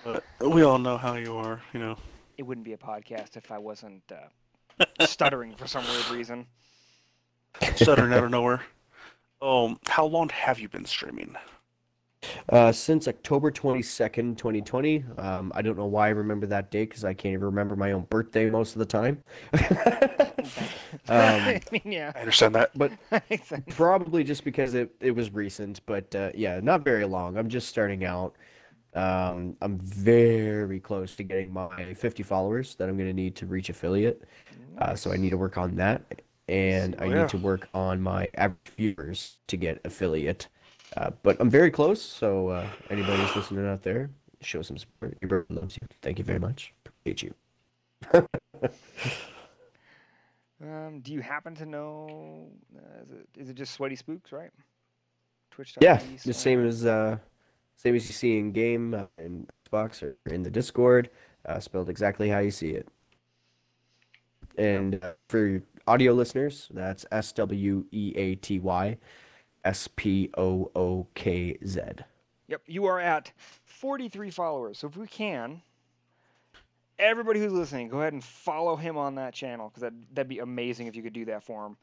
But 0.03 0.23
we 0.41 0.61
all 0.63 0.77
know 0.77 0.97
how 0.97 1.15
you 1.15 1.35
are, 1.35 1.61
you 1.73 1.79
know. 1.79 1.97
it 2.37 2.43
wouldn't 2.43 2.65
be 2.65 2.73
a 2.73 2.77
podcast 2.77 3.35
if 3.37 3.51
I 3.51 3.57
wasn't 3.57 4.03
uh, 4.11 4.85
stuttering 5.05 5.55
for 5.55 5.67
some 5.67 5.83
weird 5.87 6.09
reason. 6.09 6.45
Stuttering 7.75 8.13
out 8.13 8.23
of 8.23 8.29
nowhere. 8.31 8.61
Um, 9.41 9.79
how 9.87 10.05
long 10.05 10.29
have 10.29 10.59
you 10.59 10.69
been 10.69 10.85
streaming? 10.85 11.35
Uh, 12.49 12.71
since 12.71 13.07
October 13.07 13.51
22nd, 13.51 14.35
2020. 14.37 15.03
Um, 15.17 15.51
I 15.55 15.61
don't 15.61 15.77
know 15.77 15.85
why 15.85 16.07
I 16.07 16.09
remember 16.11 16.47
that 16.47 16.71
date 16.71 16.89
because 16.89 17.03
I 17.05 17.13
can't 17.13 17.33
even 17.33 17.45
remember 17.45 17.75
my 17.75 17.91
own 17.91 18.03
birthday 18.09 18.49
most 18.49 18.73
of 18.75 18.79
the 18.79 18.85
time. 18.85 19.23
I 21.09 21.59
um, 21.59 21.61
mean, 21.71 21.81
yeah. 21.85 22.13
I 22.15 22.19
understand 22.19 22.55
that. 22.55 22.71
but 22.77 22.93
probably 23.69 24.23
just 24.23 24.43
because 24.43 24.73
it, 24.73 24.95
it 24.99 25.11
was 25.11 25.31
recent, 25.33 25.81
but 25.85 26.13
uh, 26.15 26.31
yeah, 26.35 26.59
not 26.61 26.83
very 26.83 27.05
long. 27.05 27.37
I'm 27.37 27.49
just 27.49 27.67
starting 27.69 28.05
out. 28.05 28.35
Um, 28.93 29.57
I'm 29.61 29.79
very 29.79 30.79
close 30.79 31.15
to 31.17 31.23
getting 31.23 31.53
my 31.53 31.93
50 31.95 32.23
followers 32.23 32.75
that 32.75 32.89
I'm 32.89 32.97
going 32.97 33.09
to 33.09 33.13
need 33.13 33.35
to 33.37 33.45
reach 33.47 33.69
affiliate. 33.69 34.23
Uh, 34.77 34.95
so 34.95 35.11
I 35.11 35.17
need 35.17 35.31
to 35.31 35.37
work 35.37 35.57
on 35.57 35.75
that. 35.77 36.23
And 36.47 36.95
I 36.99 37.09
Oh, 37.09 37.09
need 37.09 37.29
to 37.29 37.37
work 37.37 37.69
on 37.73 38.01
my 38.01 38.29
average 38.35 38.59
viewers 38.77 39.37
to 39.47 39.57
get 39.57 39.81
affiliate. 39.85 40.49
Uh, 40.95 41.11
but 41.23 41.37
I'm 41.39 41.49
very 41.49 41.71
close. 41.71 42.01
So 42.01 42.49
uh, 42.49 42.67
anybody 42.89 43.21
who's 43.21 43.35
listening 43.35 43.67
out 43.67 43.83
there, 43.83 44.09
show 44.41 44.61
some 44.61 44.77
support. 44.77 45.17
Your 45.21 45.29
bird 45.29 45.45
loves 45.49 45.77
you. 45.81 45.87
Thank 46.01 46.19
you 46.19 46.23
very 46.23 46.39
much. 46.39 46.73
Appreciate 46.85 47.31
you. 48.11 48.29
Um, 50.63 51.01
do 51.01 51.11
you 51.11 51.19
happen 51.19 51.53
to 51.55 51.65
know? 51.65 52.47
Uh, 52.75 53.03
is 53.03 53.11
it 53.11 53.27
is 53.37 53.49
it 53.49 53.55
just 53.55 53.73
Sweaty 53.73 53.97
Spookz, 53.97 54.31
right? 54.31 54.51
Twitch. 55.51 55.75
Yeah, 55.81 56.01
the 56.25 56.33
same 56.33 56.65
as 56.65 56.85
uh, 56.85 57.17
same 57.75 57.95
as 57.95 58.07
you 58.07 58.13
see 58.13 58.37
in 58.37 58.51
game 58.51 58.93
uh, 58.93 59.05
in 59.17 59.47
Xbox 59.69 60.01
or 60.01 60.15
in 60.25 60.43
the 60.43 60.49
Discord, 60.49 61.09
uh, 61.45 61.59
spelled 61.59 61.89
exactly 61.89 62.29
how 62.29 62.39
you 62.39 62.51
see 62.51 62.69
it. 62.69 62.87
And 64.57 65.03
uh, 65.03 65.13
for 65.27 65.61
audio 65.87 66.13
listeners, 66.13 66.69
that's 66.73 67.05
S 67.11 67.33
W 67.33 67.85
E 67.91 68.13
A 68.15 68.35
T 68.35 68.59
Y 68.59 68.97
S 69.65 69.89
P 69.95 70.29
O 70.37 70.71
O 70.75 71.07
K 71.15 71.57
Z. 71.65 71.81
Yep, 72.47 72.61
you 72.67 72.85
are 72.85 72.99
at 72.99 73.31
43 73.65 74.29
followers. 74.29 74.77
So 74.77 74.87
if 74.87 74.95
we 74.95 75.07
can, 75.07 75.61
everybody 76.99 77.39
who's 77.39 77.51
listening, 77.51 77.89
go 77.89 77.99
ahead 77.99 78.13
and 78.13 78.23
follow 78.23 78.75
him 78.75 78.97
on 78.97 79.15
that 79.15 79.33
channel 79.33 79.69
because 79.69 79.81
that 79.81 79.93
that'd 80.13 80.29
be 80.29 80.39
amazing 80.39 80.87
if 80.87 80.95
you 80.95 81.03
could 81.03 81.13
do 81.13 81.25
that 81.25 81.43
for 81.43 81.65
him. 81.65 81.77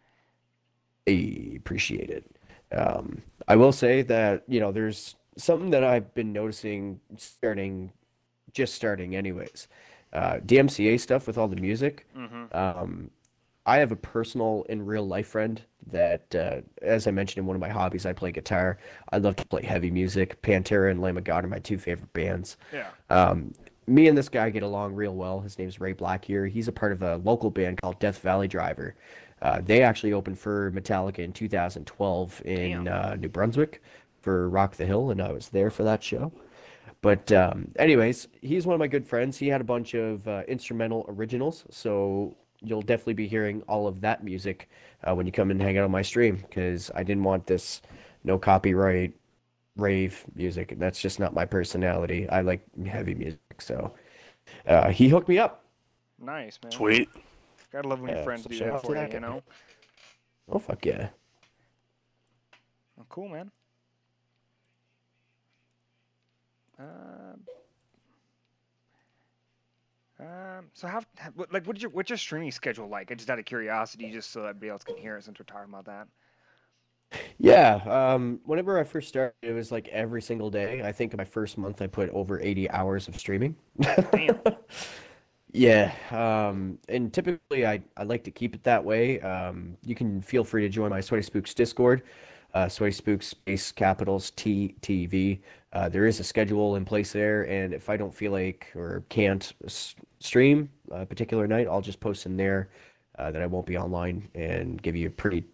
I 1.09 1.57
appreciate 1.57 2.11
it. 2.11 2.25
Um, 2.71 3.23
I 3.49 3.57
will 3.57 3.73
say 3.73 4.03
that, 4.03 4.45
you 4.49 4.61
know, 4.61 4.73
there's 4.73 5.17
something 5.37 5.71
that 5.71 5.85
I've 5.85 6.15
been 6.15 6.33
noticing 6.33 7.01
starting, 7.17 7.93
just 8.53 8.75
starting 8.75 9.17
anyways. 9.17 9.69
Uh, 10.13 10.35
DMCA 10.45 11.01
stuff 11.01 11.27
with 11.27 11.39
all 11.39 11.49
the 11.49 11.61
music. 11.61 12.07
Mm-hmm. 12.17 12.57
Um, 12.57 13.11
I 13.65 13.79
have 13.79 13.93
a 13.93 13.97
personal 13.97 14.65
in 14.69 14.85
real 14.85 15.07
life 15.07 15.29
friend 15.29 15.63
that, 15.91 16.35
uh, 16.35 16.63
as 16.81 17.07
I 17.07 17.11
mentioned 17.13 17.43
in 17.43 17.47
one 17.47 17.55
of 17.55 17.61
my 17.61 17.69
hobbies, 17.69 18.07
I 18.07 18.13
play 18.13 18.33
guitar. 18.33 18.79
I 19.13 19.19
love 19.19 19.37
to 19.37 19.47
play 19.47 19.63
heavy 19.63 19.91
music. 19.91 20.43
Pantera 20.43 20.91
and 20.91 21.01
Lamb 21.01 21.17
of 21.17 21.25
God 21.25 21.45
are 21.45 21.49
my 21.49 21.59
two 21.59 21.79
favorite 21.79 22.13
bands. 22.13 22.57
Yeah. 22.73 22.89
Um, 23.09 23.53
me 23.87 24.09
and 24.09 24.17
this 24.17 24.29
guy 24.29 24.51
get 24.51 24.63
along 24.63 24.95
real 24.95 25.15
well. 25.15 25.41
His 25.41 25.59
name's 25.59 25.81
Ray 25.81 25.93
Black 25.93 26.25
here. 26.25 26.47
He's 26.47 26.69
a 26.69 26.73
part 26.73 26.93
of 26.93 27.03
a 27.03 27.17
local 27.17 27.51
band 27.51 27.81
called 27.81 27.99
Death 27.99 28.19
Valley 28.21 28.49
Driver. 28.49 28.95
Uh, 29.41 29.61
they 29.65 29.83
actually 29.83 30.13
opened 30.13 30.39
for 30.39 30.71
Metallica 30.71 31.19
in 31.19 31.33
2012 31.33 32.43
in 32.45 32.87
uh, 32.87 33.17
New 33.19 33.29
Brunswick 33.29 33.83
for 34.21 34.49
Rock 34.49 34.77
the 34.77 34.87
Hill, 34.87 35.11
and 35.11 35.21
I 35.21 35.33
was 35.33 35.49
there 35.49 35.71
for 35.71 35.83
that 35.83 36.03
show. 36.03 36.33
But 37.01 37.33
um, 37.33 37.73
anyways, 37.77 38.29
he's 38.41 38.65
one 38.65 38.75
of 38.75 38.79
my 38.79 38.87
good 38.87 39.05
friends. 39.05 39.37
He 39.37 39.49
had 39.49 39.61
a 39.61 39.65
bunch 39.65 39.95
of 39.95 40.27
uh, 40.29 40.43
instrumental 40.47 41.05
originals, 41.09 41.65
so 41.71 42.37
you'll 42.65 42.83
definitely 42.83 43.15
be 43.15 43.29
hearing 43.29 43.63
all 43.69 43.87
of 43.87 44.01
that 44.03 44.25
music 44.25 44.69
uh, 45.05 45.15
when 45.15 45.27
you 45.27 45.33
come 45.33 45.51
and 45.51 45.61
hang 45.61 45.79
out 45.79 45.85
on 45.85 45.91
my 45.91 46.03
stream 46.03 46.37
because 46.37 46.91
I 46.95 47.03
didn't 47.03 47.25
want 47.25 47.47
this 47.47 47.83
no 48.25 48.39
copyright 48.39 49.15
rave 49.77 50.25
music. 50.35 50.75
That's 50.79 51.01
just 51.01 51.21
not 51.21 51.35
my 51.35 51.45
personality. 51.47 52.29
I 52.29 52.43
like 52.43 52.63
heavy 52.87 53.15
music, 53.15 53.61
so 53.61 53.95
uh, 54.67 54.91
he 54.91 55.09
hooked 55.09 55.29
me 55.29 55.39
up. 55.39 55.65
Nice, 56.19 56.63
man. 56.63 56.87
Sweet. 56.87 57.09
Gotta 57.73 57.89
love 57.89 58.01
when 58.01 58.11
your 58.11 58.17
Yeah, 58.17 58.19
friends 58.19 58.47
so 58.49 58.49
do 58.49 58.61
that 58.61 58.79
for 58.79 58.97
you, 58.97 59.07
you 59.07 59.21
know? 59.21 59.43
Oh 60.49 60.59
fuck 60.61 60.87
yeah! 60.87 61.11
Oh, 62.99 63.05
cool, 63.09 63.29
man. 63.29 63.51
Um, 66.79 67.45
um, 70.23 70.67
so 70.75 70.87
how, 70.89 71.03
how- 71.19 71.31
what- 71.35 71.53
like, 71.53 71.67
what's 71.67 71.83
your 71.83 71.91
what's 71.91 72.11
your 72.11 72.17
streaming 72.17 72.51
schedule 72.53 72.89
like? 72.89 73.11
I 73.11 73.15
just 73.15 73.31
out 73.31 73.39
of 73.39 73.45
curiosity, 73.45 74.11
just 74.13 74.31
so 74.31 74.41
everybody 74.45 74.71
else 74.71 74.85
can 74.85 74.97
hear 74.97 75.17
it, 75.17 75.25
since 75.25 75.39
we're 75.39 75.45
talking 75.45 75.73
about 75.73 75.87
that. 75.87 76.09
Yeah, 77.39 77.75
um, 77.87 78.41
whenever 78.45 78.79
I 78.79 78.85
first 78.85 79.09
started, 79.09 79.35
it 79.43 79.53
was 79.53 79.71
like 79.71 79.89
every 79.89 80.23
single 80.23 80.51
day. 80.51 80.83
I 80.83 80.93
think 80.93 81.15
my 81.17 81.25
first 81.25 81.59
month 81.59 81.83
I 81.83 81.87
put 81.87 82.09
over 82.11 82.41
80 82.41 82.71
hours 82.71 83.09
of 83.09 83.19
streaming. 83.19 83.57
Damn. 84.13 84.41
Yeah, 85.55 85.93
um, 86.11 86.79
and 86.89 87.13
typically 87.13 87.67
I, 87.67 87.83
I 87.99 88.05
like 88.05 88.25
to 88.25 88.31
keep 88.31 88.55
it 88.55 88.63
that 88.65 88.83
way. 88.83 89.21
Um, 89.21 89.77
you 89.85 89.95
can 89.95 90.23
feel 90.23 90.45
free 90.45 90.63
to 90.63 90.69
join 90.71 90.89
my 90.91 91.01
Sweaty 91.03 91.29
Spookz 91.29 91.55
Discord, 91.55 92.05
uh, 92.55 92.69
Sweaty 92.71 92.95
Spookz 92.97 93.25
space 93.25 93.71
capitals 93.71 94.31
T 94.31 94.75
T 94.81 95.05
V. 95.07 95.43
Uh, 95.73 95.89
there 95.89 96.07
is 96.07 96.21
a 96.21 96.25
schedule 96.25 96.77
in 96.77 96.85
place 96.85 97.13
there, 97.13 97.49
and 97.49 97.73
if 97.73 97.89
I 97.89 97.97
don't 97.97 98.15
feel 98.15 98.33
like 98.33 98.71
or 98.75 99.05
can't 99.09 99.53
s- 99.65 99.95
stream 100.21 100.69
a 100.91 101.07
particular 101.07 101.47
night, 101.47 101.67
I'll 101.67 101.81
just 101.81 102.01
post 102.01 102.27
in 102.27 102.37
there 102.37 102.69
uh, 103.19 103.31
that 103.31 103.41
I 103.41 103.47
won't 103.47 103.67
be 103.67 103.79
online 103.79 104.29
and 104.35 104.81
give 104.83 104.97
you 104.97 105.07
a 105.07 105.11
pretty 105.11 105.45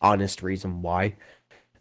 honest 0.00 0.42
reason 0.42 0.82
why. 0.82 1.16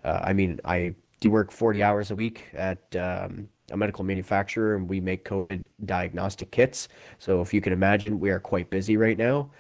Uh, 0.04 0.22
I 0.24 0.34
mean, 0.34 0.60
I 0.66 0.96
do 1.22 1.32
work 1.32 1.52
40 1.52 1.84
hours 1.84 2.12
a 2.12 2.16
week 2.16 2.46
at 2.54 2.96
um, 2.96 3.50
a 3.72 3.78
medical 3.78 4.04
manufacturer, 4.04 4.76
and 4.76 4.90
we 4.90 5.00
make 5.00 5.26
COVID 5.26 5.64
diagnostic 5.86 6.52
kits. 6.52 6.90
So 7.20 7.42
if 7.42 7.54
you 7.54 7.62
can 7.62 7.74
imagine, 7.74 8.20
we 8.20 8.30
are 8.32 8.40
quite 8.40 8.70
busy 8.70 8.98
right 8.98 9.18
now. 9.18 9.52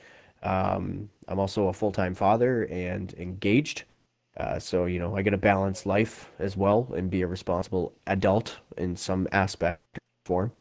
Um, 0.44 1.10
I'm 1.28 1.40
also 1.40 1.68
a 1.68 1.74
full-time 1.74 2.16
father 2.16 2.66
and 2.66 3.14
engaged. 3.16 3.84
Uh, 4.40 4.58
so, 4.58 4.86
you 4.86 5.00
know, 5.00 5.18
I 5.18 5.22
got 5.22 5.32
to 5.32 5.38
balance 5.38 5.86
life 5.86 6.32
as 6.40 6.56
well 6.56 6.88
and 6.96 7.10
be 7.10 7.22
a 7.24 7.28
responsible 7.28 7.94
adult 8.08 8.58
in 8.78 8.96
some 8.96 9.28
aspect 9.34 10.00
form. 10.24 10.54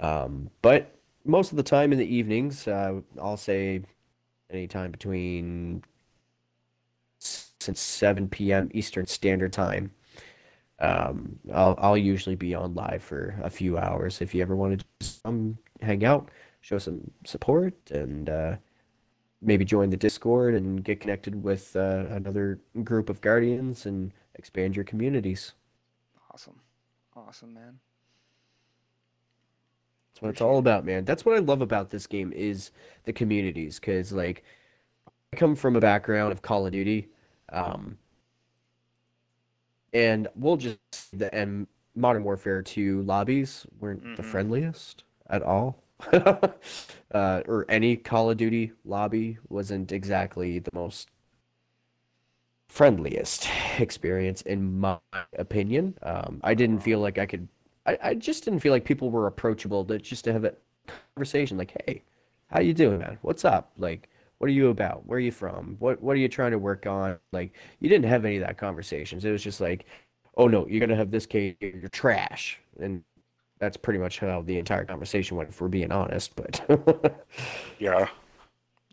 Um, 0.00 0.50
but 0.62 0.96
most 1.24 1.52
of 1.52 1.56
the 1.56 1.62
time 1.62 1.92
in 1.92 1.98
the 1.98 2.14
evenings, 2.14 2.66
uh, 2.66 3.00
I'll 3.20 3.36
say 3.36 3.82
anytime 4.50 4.90
between 4.90 5.84
since 7.18 7.80
7 7.80 8.28
p.m. 8.28 8.70
Eastern 8.72 9.06
Standard 9.06 9.52
Time. 9.52 9.92
Um, 10.80 11.38
I'll 11.52 11.74
I'll 11.78 11.96
usually 11.96 12.36
be 12.36 12.54
on 12.54 12.74
live 12.74 13.02
for 13.02 13.38
a 13.42 13.50
few 13.50 13.76
hours 13.76 14.22
if 14.22 14.34
you 14.34 14.40
ever 14.40 14.56
want 14.56 14.82
to 14.98 15.06
come 15.22 15.58
hang 15.82 16.06
out, 16.06 16.30
show 16.62 16.78
some 16.78 17.10
support, 17.26 17.74
and 17.90 18.30
uh, 18.30 18.56
maybe 19.42 19.64
join 19.64 19.90
the 19.90 19.96
Discord 19.96 20.54
and 20.54 20.84
get 20.84 21.00
connected 21.00 21.42
with 21.42 21.74
uh, 21.76 22.06
another 22.10 22.60
group 22.84 23.08
of 23.08 23.20
guardians 23.20 23.86
and 23.86 24.12
expand 24.34 24.76
your 24.76 24.84
communities. 24.84 25.52
Awesome. 26.30 26.60
Awesome, 27.16 27.54
man. 27.54 27.78
That's 30.12 30.22
what 30.22 30.28
it's 30.30 30.40
all 30.40 30.58
about, 30.58 30.84
man. 30.84 31.04
That's 31.04 31.24
what 31.24 31.36
I 31.36 31.38
love 31.38 31.62
about 31.62 31.90
this 31.90 32.06
game 32.06 32.32
is 32.32 32.70
the 33.04 33.12
communities, 33.12 33.78
because 33.80 34.12
like 34.12 34.44
I 35.32 35.36
come 35.36 35.54
from 35.54 35.76
a 35.76 35.80
background 35.80 36.32
of 36.32 36.42
Call 36.42 36.66
of 36.66 36.72
Duty, 36.72 37.08
um, 37.52 37.98
and 39.92 40.28
we'll 40.34 40.56
just 40.56 40.78
the 41.18 41.34
and 41.34 41.66
Modern 41.96 42.22
Warfare 42.22 42.62
2 42.62 43.02
lobbies 43.02 43.66
weren't 43.80 44.16
the 44.16 44.22
Mhm. 44.22 44.26
friendliest 44.26 45.04
at 45.28 45.42
all. 45.42 45.82
uh, 47.14 47.42
or 47.46 47.66
any 47.68 47.96
Call 47.96 48.30
of 48.30 48.36
Duty 48.36 48.72
lobby 48.84 49.38
wasn't 49.48 49.92
exactly 49.92 50.58
the 50.58 50.70
most 50.72 51.08
friendliest 52.68 53.48
experience 53.78 54.42
in 54.42 54.78
my 54.78 54.98
opinion. 55.38 55.94
Um, 56.02 56.40
I 56.42 56.54
didn't 56.54 56.80
feel 56.80 57.00
like 57.00 57.18
I 57.18 57.26
could. 57.26 57.48
I, 57.86 57.98
I 58.02 58.14
just 58.14 58.44
didn't 58.44 58.60
feel 58.60 58.72
like 58.72 58.84
people 58.84 59.10
were 59.10 59.26
approachable 59.26 59.84
to 59.86 59.98
just 59.98 60.24
to 60.24 60.32
have 60.32 60.44
a 60.44 60.54
conversation. 61.16 61.58
Like, 61.58 61.74
hey, 61.86 62.02
how 62.48 62.60
you 62.60 62.74
doing, 62.74 62.98
man? 62.98 63.18
What's 63.22 63.44
up? 63.44 63.72
Like, 63.78 64.08
what 64.38 64.48
are 64.48 64.52
you 64.52 64.68
about? 64.68 65.06
Where 65.06 65.16
are 65.16 65.20
you 65.20 65.32
from? 65.32 65.76
What 65.78 66.00
What 66.02 66.16
are 66.16 66.20
you 66.20 66.28
trying 66.28 66.52
to 66.52 66.58
work 66.58 66.86
on? 66.86 67.18
Like, 67.32 67.54
you 67.80 67.88
didn't 67.88 68.06
have 68.08 68.24
any 68.24 68.36
of 68.36 68.46
that 68.46 68.58
conversations. 68.58 69.24
It 69.24 69.32
was 69.32 69.42
just 69.42 69.60
like, 69.60 69.86
oh 70.36 70.46
no, 70.48 70.66
you're 70.68 70.80
gonna 70.80 70.96
have 70.96 71.10
this 71.10 71.26
case. 71.26 71.56
You're 71.60 71.88
trash, 71.88 72.58
and 72.80 73.02
that's 73.60 73.76
pretty 73.76 73.98
much 73.98 74.18
how 74.18 74.42
the 74.42 74.58
entire 74.58 74.84
conversation 74.84 75.36
went. 75.36 75.50
If 75.50 75.60
we're 75.60 75.68
being 75.68 75.92
honest, 75.92 76.34
but. 76.34 76.60
Yeah. 77.78 78.08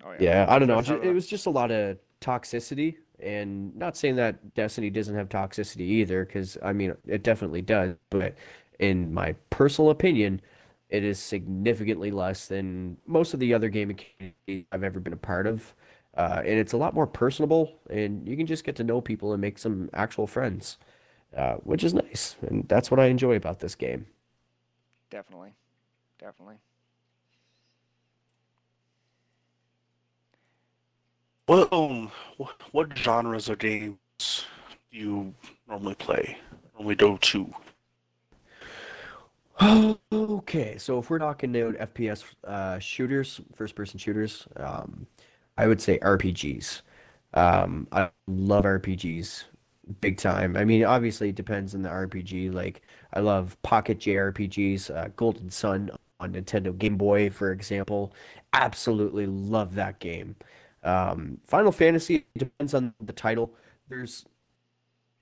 Oh 0.06 0.13
Yeah, 0.19 0.45
I 0.47 0.60
don't 0.60 0.67
know. 0.67 0.82
That's 0.82 1.03
It 1.03 1.13
was 1.13 1.27
just 1.27 1.45
a 1.45 1.49
lot 1.49 1.71
of 1.71 1.97
toxicity, 2.21 2.95
and 3.19 3.75
not 3.75 3.97
saying 3.97 4.15
that 4.17 4.53
Destiny 4.53 4.89
doesn't 4.89 5.15
have 5.15 5.30
toxicity 5.30 5.82
either, 5.82 6.25
because 6.25 6.58
I 6.63 6.73
mean, 6.73 6.95
it 7.06 7.23
definitely 7.23 7.62
does. 7.62 7.95
But 8.10 8.36
in 8.80 9.13
my 9.13 9.34
personal 9.49 9.89
opinion, 9.89 10.41
it 10.89 11.03
is 11.03 11.19
significantly 11.19 12.12
less 12.12 12.47
than 12.47 12.97
most 13.06 13.34
of 13.34 13.39
the 13.39 13.53
other 13.53 13.69
gaming 13.69 13.97
communities 13.97 14.65
I've 14.71 14.84
ever 14.84 14.99
been 14.99 15.13
a 15.13 15.17
part 15.17 15.47
of. 15.47 15.73
Uh, 16.15 16.41
and 16.45 16.58
it's 16.58 16.73
a 16.73 16.77
lot 16.77 16.93
more 16.95 17.06
personable, 17.06 17.80
and 17.89 18.27
you 18.27 18.36
can 18.36 18.47
just 18.47 18.63
get 18.63 18.75
to 18.77 18.84
know 18.84 19.01
people 19.01 19.34
and 19.34 19.41
make 19.41 19.58
some 19.60 19.89
actual 19.93 20.25
friends, 20.25 20.77
uh, 21.36 21.56
which 21.58 21.84
is 21.84 21.93
nice. 21.93 22.36
And 22.41 22.67
that's 22.67 22.89
what 22.89 22.99
I 22.99 23.06
enjoy 23.08 23.36
about 23.36 23.60
this 23.60 23.75
game. 23.75 24.08
Definitely. 25.09 25.55
Definitely. 26.19 26.59
What 31.47 31.71
um 31.73 32.11
what, 32.37 32.61
what 32.71 32.97
genres 32.97 33.49
of 33.49 33.59
games 33.59 33.97
do 34.19 34.97
you 34.97 35.33
normally 35.67 35.95
play? 35.95 36.37
Normally 36.75 36.95
go 36.95 37.17
to? 37.17 37.53
Okay, 40.11 40.77
so 40.77 40.99
if 40.99 41.09
we're 41.09 41.19
talking 41.19 41.55
about 41.55 41.75
FPS 41.79 42.23
uh, 42.43 42.79
shooters, 42.79 43.41
first-person 43.55 43.97
shooters, 43.99 44.47
um, 44.57 45.07
I 45.57 45.67
would 45.67 45.81
say 45.81 45.97
RPGs. 45.99 46.81
Um, 47.33 47.87
I 47.91 48.09
love 48.27 48.65
RPGs 48.65 49.45
big 50.01 50.17
time. 50.17 50.55
I 50.57 50.65
mean, 50.65 50.83
obviously 50.83 51.29
it 51.29 51.35
depends 51.35 51.73
on 51.73 51.81
the 51.81 51.89
RPG. 51.89 52.49
Like, 52.51 52.81
I 53.13 53.19
love 53.19 53.61
Pocket 53.63 53.99
JRPGs, 53.99 54.95
uh, 54.95 55.09
Golden 55.15 55.49
Sun 55.49 55.91
on 56.19 56.33
Nintendo 56.33 56.77
Game 56.77 56.97
Boy, 56.97 57.29
for 57.29 57.51
example. 57.51 58.13
Absolutely 58.53 59.25
love 59.25 59.75
that 59.75 59.99
game. 59.99 60.35
Um, 60.83 61.39
Final 61.45 61.71
Fantasy 61.71 62.25
depends 62.37 62.73
on 62.73 62.93
the 63.01 63.13
title. 63.13 63.53
There's 63.89 64.25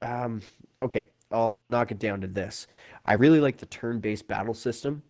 um, 0.01 0.41
okay, 0.81 0.99
I'll 1.31 1.57
knock 1.69 1.91
it 1.91 1.99
down 1.99 2.21
to 2.21 2.27
this. 2.27 2.67
I 3.05 3.13
really 3.13 3.39
like 3.39 3.57
the 3.57 3.65
turn-based 3.65 4.27
battle 4.27 4.53
system 4.53 5.01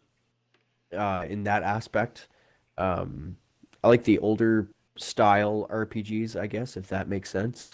uh, 0.96 1.26
in 1.28 1.44
that 1.44 1.64
aspect. 1.64 2.28
Um, 2.78 3.38
I 3.84 3.88
like 3.90 4.04
the 4.04 4.20
older 4.20 4.70
style 4.98 5.68
RPGs, 5.70 6.40
I 6.40 6.48
guess, 6.48 6.78
if 6.78 6.88
that 6.88 7.08
makes 7.08 7.30
sense. 7.30 7.72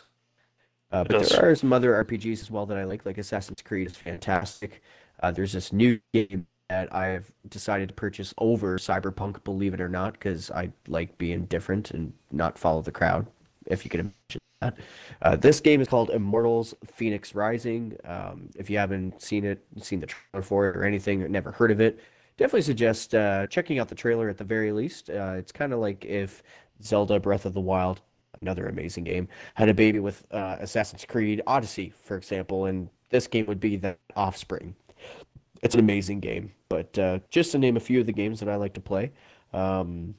Uh, 0.92 1.04
but 1.04 1.30
there 1.30 1.50
are 1.50 1.56
some 1.56 1.72
other 1.72 2.04
RPGs 2.04 2.42
as 2.42 2.52
well 2.52 2.66
that 2.66 2.78
I 2.78 2.84
like, 2.84 3.06
like 3.06 3.18
Assassin's 3.18 3.62
Creed 3.62 3.88
is 3.88 3.96
fantastic. 3.96 4.82
Uh, 5.22 5.32
there's 5.32 5.54
this 5.54 5.72
new 5.72 6.00
game 6.14 6.48
that 6.70 6.94
I've 6.94 7.32
decided 7.50 7.90
to 7.90 7.96
purchase 7.96 8.34
over 8.38 8.78
Cyberpunk, 8.78 9.44
believe 9.44 9.74
it 9.74 9.82
or 9.82 9.90
not, 9.90 10.14
because 10.14 10.50
I 10.52 10.72
like 10.88 11.18
being 11.18 11.46
different 11.46 11.92
and 11.92 12.14
not 12.32 12.58
follow 12.58 12.82
the 12.82 12.92
crowd, 12.92 13.28
if 13.68 13.84
you 13.84 13.92
can 13.92 14.00
imagine 14.00 14.42
that. 14.62 14.78
Uh, 15.22 15.36
this 15.36 15.60
game 15.60 15.82
is 15.82 15.88
called 15.88 16.10
Immortals 16.12 16.74
Phoenix 16.86 17.36
Rising. 17.36 17.98
Um, 18.06 18.50
if 18.56 18.70
you 18.70 18.78
haven't 18.78 19.22
seen 19.22 19.46
it, 19.46 19.64
seen 19.82 20.00
the 20.00 20.08
trailer 20.08 20.44
for 20.44 20.70
it 20.70 20.78
or 20.78 20.84
anything, 20.86 21.22
or 21.24 21.30
never 21.30 21.52
heard 21.52 21.72
of 21.72 21.82
it, 21.82 22.00
definitely 22.38 22.62
suggest 22.62 23.14
uh, 23.16 23.48
checking 23.48 23.80
out 23.80 23.90
the 23.90 23.96
trailer 23.96 24.30
at 24.30 24.38
the 24.38 24.44
very 24.44 24.72
least. 24.72 25.10
Uh, 25.10 25.36
it's 25.38 25.52
kind 25.52 25.74
of 25.74 25.80
like 25.80 26.06
if 26.06 26.42
Zelda 26.82 27.20
Breath 27.20 27.46
of 27.46 27.54
the 27.54 27.60
Wild, 27.62 28.02
another 28.42 28.68
amazing 28.68 29.04
game, 29.04 29.28
had 29.54 29.70
a 29.70 29.74
baby 29.74 30.00
with 30.00 30.26
uh, 30.32 30.58
Assassin's 30.60 31.06
Creed 31.06 31.42
Odyssey, 31.48 31.94
for 32.04 32.18
example, 32.18 32.66
and 32.66 32.90
this 33.10 33.28
game 33.28 33.46
would 33.46 33.60
be 33.60 33.76
the 33.76 33.96
offspring. 34.16 34.76
It's 35.62 35.76
an 35.76 35.80
amazing 35.80 36.22
game, 36.22 36.52
but 36.70 36.98
uh, 36.98 37.20
just 37.30 37.52
to 37.52 37.60
name 37.60 37.78
a 37.78 37.80
few 37.80 38.00
of 38.00 38.08
the 38.08 38.14
games 38.14 38.40
that 38.40 38.50
I 38.50 38.56
like 38.56 38.74
to 38.74 38.82
play. 38.82 39.12
Um, 39.54 40.16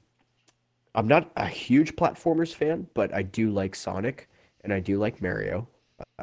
I'm 0.95 1.09
not 1.09 1.31
a 1.37 1.47
huge 1.47 1.97
platformers 1.97 2.55
fan, 2.55 2.87
but 2.95 3.13
I 3.15 3.23
do 3.23 3.51
like 3.51 3.75
Sonic 3.75 4.29
and 4.63 4.73
I 4.73 4.81
do 4.81 4.99
like 4.99 5.23
Mario. 5.23 5.67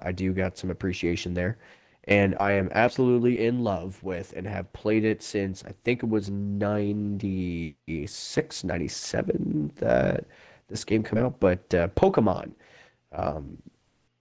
I 0.01 0.11
do 0.11 0.33
got 0.33 0.57
some 0.57 0.69
appreciation 0.69 1.33
there. 1.33 1.57
And 2.05 2.35
I 2.39 2.53
am 2.53 2.69
absolutely 2.71 3.45
in 3.45 3.63
love 3.63 4.01
with 4.03 4.33
and 4.35 4.47
have 4.47 4.71
played 4.73 5.03
it 5.03 5.21
since 5.21 5.63
I 5.65 5.73
think 5.83 6.01
it 6.01 6.09
was 6.09 6.29
96, 6.29 8.63
97 8.63 9.71
that 9.75 10.25
this 10.69 10.83
game 10.83 11.03
come 11.03 11.19
out. 11.19 11.39
But 11.39 11.73
uh, 11.73 11.87
Pokemon. 11.89 12.51
Um, 13.11 13.57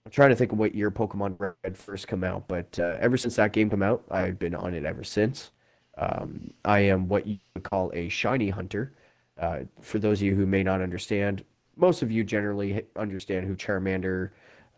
I'm 0.05 0.11
trying 0.11 0.29
to 0.29 0.35
think 0.35 0.51
of 0.51 0.57
what 0.57 0.73
year 0.73 0.89
Pokemon 0.89 1.53
Red 1.63 1.77
first 1.77 2.07
come 2.07 2.23
out, 2.23 2.47
but 2.47 2.79
uh, 2.79 2.97
ever 2.99 3.15
since 3.15 3.35
that 3.35 3.53
game 3.53 3.69
came 3.69 3.83
out, 3.83 4.03
I've 4.09 4.39
been 4.39 4.55
on 4.55 4.73
it 4.73 4.83
ever 4.83 5.03
since. 5.03 5.51
Um, 5.99 6.51
I 6.65 6.79
am 6.79 7.07
what 7.07 7.27
you 7.27 7.37
would 7.53 7.63
call 7.63 7.91
a 7.93 8.09
shiny 8.09 8.49
hunter. 8.49 8.93
Uh, 9.39 9.59
for 9.81 9.99
those 9.99 10.19
of 10.19 10.23
you 10.23 10.33
who 10.33 10.47
may 10.47 10.63
not 10.63 10.81
understand, 10.81 11.43
most 11.75 12.01
of 12.01 12.11
you 12.11 12.23
generally 12.23 12.81
understand 12.95 13.45
who 13.45 13.55
Charmander, 13.55 14.31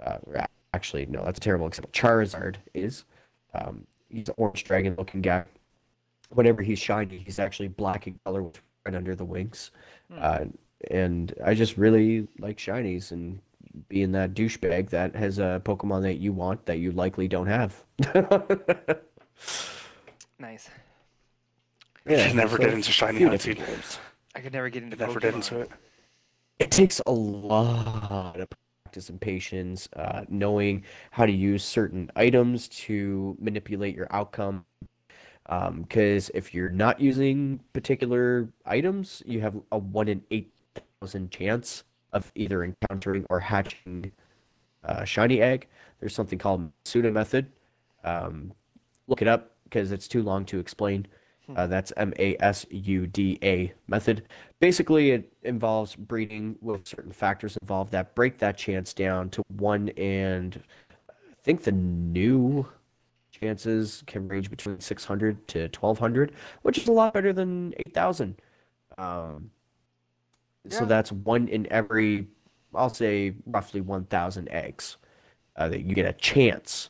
uh, 0.06 0.18
actually, 0.74 1.06
no, 1.06 1.24
that's 1.24 1.38
a 1.38 1.42
terrible 1.42 1.68
example. 1.68 1.92
Charizard 1.94 2.56
is. 2.74 3.06
Um, 3.54 3.86
he's 4.10 4.28
an 4.28 4.36
orange 4.38 4.64
dragon 4.66 4.96
looking 4.98 5.22
guy. 5.22 5.46
Whenever 6.30 6.62
he's 6.62 6.80
shiny, 6.80 7.20
he's 7.20 7.40
actually 7.40 7.70
black 7.70 8.08
in 8.08 8.20
color 8.26 8.44
with 8.44 8.60
red 8.86 8.96
under 8.96 9.16
the 9.16 9.26
wings. 9.26 9.72
Hmm. 10.12 10.50
And 10.90 11.34
I 11.44 11.54
just 11.54 11.78
really 11.78 12.28
like 12.40 12.58
shinies 12.58 13.12
and 13.12 13.40
being 13.88 14.12
that 14.14 14.34
douchebag 14.34 14.90
that 14.90 15.16
has 15.16 15.38
a 15.40 15.62
Pokemon 15.64 16.02
that 16.04 16.18
you 16.18 16.34
want 16.34 16.66
that 16.66 16.80
you 16.80 16.92
likely 16.92 17.28
don't 17.28 17.48
have. 17.48 17.84
Nice. 20.40 20.70
Yeah, 22.08 22.34
never 22.34 22.58
so 22.58 22.64
get 22.64 22.74
into 22.74 22.92
shiny 22.92 23.24
hunting. 23.24 23.62
I 24.36 24.40
could 24.40 24.54
never 24.54 24.70
get 24.70 24.82
into 24.82 24.96
Never 24.96 25.20
did 25.20 25.34
Pokemon. 25.34 25.36
into 25.36 25.60
it. 25.60 25.72
It 26.58 26.72
takes 26.72 27.00
a 27.06 27.12
lot 27.12 28.40
of 28.40 28.48
practice 28.84 29.10
and 29.10 29.22
patience, 29.22 29.88
uh, 29.96 30.24
knowing 30.30 30.84
how 31.12 31.28
to 31.28 31.32
use 31.32 31.64
certain 31.64 32.10
items 32.16 32.68
to 32.70 33.38
manipulate 33.40 33.96
your 33.96 34.08
outcome. 34.10 34.66
Because 35.48 36.32
if 36.34 36.54
you're 36.54 36.70
not 36.70 37.00
using 37.00 37.60
particular 37.74 38.50
items, 38.66 39.22
you 39.26 39.42
have 39.42 39.56
a 39.72 39.78
one 39.78 40.08
in 40.08 40.24
eight 40.32 40.52
thousand 41.02 41.32
chance 41.32 41.84
of 42.14 42.32
either 42.36 42.64
encountering 42.64 43.26
or 43.30 43.40
hatching 43.40 44.12
a 44.84 45.06
shiny 45.06 45.42
egg. 45.42 45.68
There's 46.00 46.14
something 46.16 46.40
called 46.40 46.72
Masuda 46.84 47.12
method. 47.12 47.52
Um, 48.04 48.54
look 49.08 49.22
it 49.22 49.28
up 49.28 49.52
because 49.64 49.92
it's 49.92 50.08
too 50.08 50.22
long 50.22 50.46
to 50.46 50.60
explain. 50.60 51.08
Uh, 51.56 51.68
that's 51.68 51.92
M 51.98 52.14
A 52.18 52.38
S 52.40 52.66
U 52.70 53.08
D 53.08 53.38
A 53.44 53.74
method. 53.88 54.24
Basically, 54.60 55.12
it 55.12 55.34
involves 55.44 55.96
breeding 55.96 56.56
with 56.62 56.88
certain 56.88 57.12
factors 57.12 57.58
involved 57.62 57.92
that 57.92 58.16
break 58.16 58.38
that 58.38 58.58
chance 58.58 58.94
down 58.94 59.30
to 59.32 59.44
one 59.58 59.90
and 59.98 60.62
I 61.10 61.44
think 61.44 61.64
the 61.64 61.72
new 61.72 62.68
chances 63.32 64.04
can 64.06 64.28
range 64.28 64.50
between 64.50 64.80
600 64.80 65.48
to 65.50 65.60
1200, 65.64 66.32
which 66.62 66.78
is 66.78 66.88
a 66.88 66.92
lot 66.92 67.14
better 67.14 67.34
than 67.34 67.74
8000. 67.88 68.36
Um, 68.98 69.50
so 70.70 70.86
that's 70.86 71.12
one 71.12 71.48
in 71.48 71.72
every, 71.72 72.28
I'll 72.74 72.94
say 72.94 73.34
roughly 73.46 73.82
1000 73.82 74.50
eggs 74.50 74.98
uh, 75.56 75.68
that 75.70 75.82
you 75.82 75.96
get 75.96 76.06
a 76.06 76.14
chance 76.14 76.90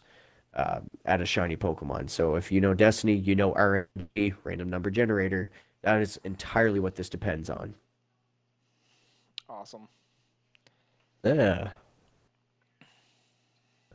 uh, 0.54 0.82
at 1.06 1.22
a 1.22 1.26
shiny 1.26 1.56
Pokemon. 1.56 2.10
So 2.10 2.36
if 2.36 2.52
you 2.52 2.62
know 2.62 2.74
Destiny, 2.74 3.16
you 3.16 3.36
know 3.36 3.54
RNG, 3.54 4.36
random 4.44 4.70
number 4.70 4.90
generator. 4.90 5.52
That 5.84 6.02
is 6.02 6.20
entirely 6.24 6.80
what 6.80 6.96
this 6.96 7.10
depends 7.10 7.50
on. 7.50 7.74
Awesome. 9.50 9.88
Yeah. 11.24 11.72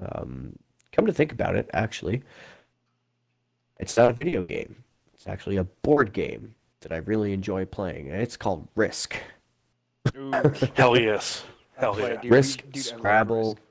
Um, 0.00 0.58
come 0.92 1.06
to 1.06 1.12
think 1.12 1.32
about 1.32 1.56
it, 1.56 1.68
actually, 1.72 2.22
it's 3.78 3.96
not 3.96 4.10
a 4.10 4.14
video 4.14 4.44
game. 4.44 4.76
It's 5.14 5.26
actually 5.26 5.56
a 5.56 5.64
board 5.64 6.12
game 6.12 6.54
that 6.80 6.92
I 6.92 6.98
really 6.98 7.32
enjoy 7.32 7.64
playing, 7.64 8.10
and 8.10 8.20
it's 8.20 8.36
called 8.36 8.68
Risk. 8.74 9.16
Ooh, 10.16 10.52
Hell 10.74 10.98
yes. 10.98 11.44
Hell 11.76 11.94
play 11.94 12.10
yeah. 12.10 12.14
it, 12.14 12.22
dude. 12.22 12.30
Risk, 12.32 12.62
Dude, 12.72 12.76
I 12.76 12.80
Scrabble. 12.80 13.50
Risk. 13.50 13.62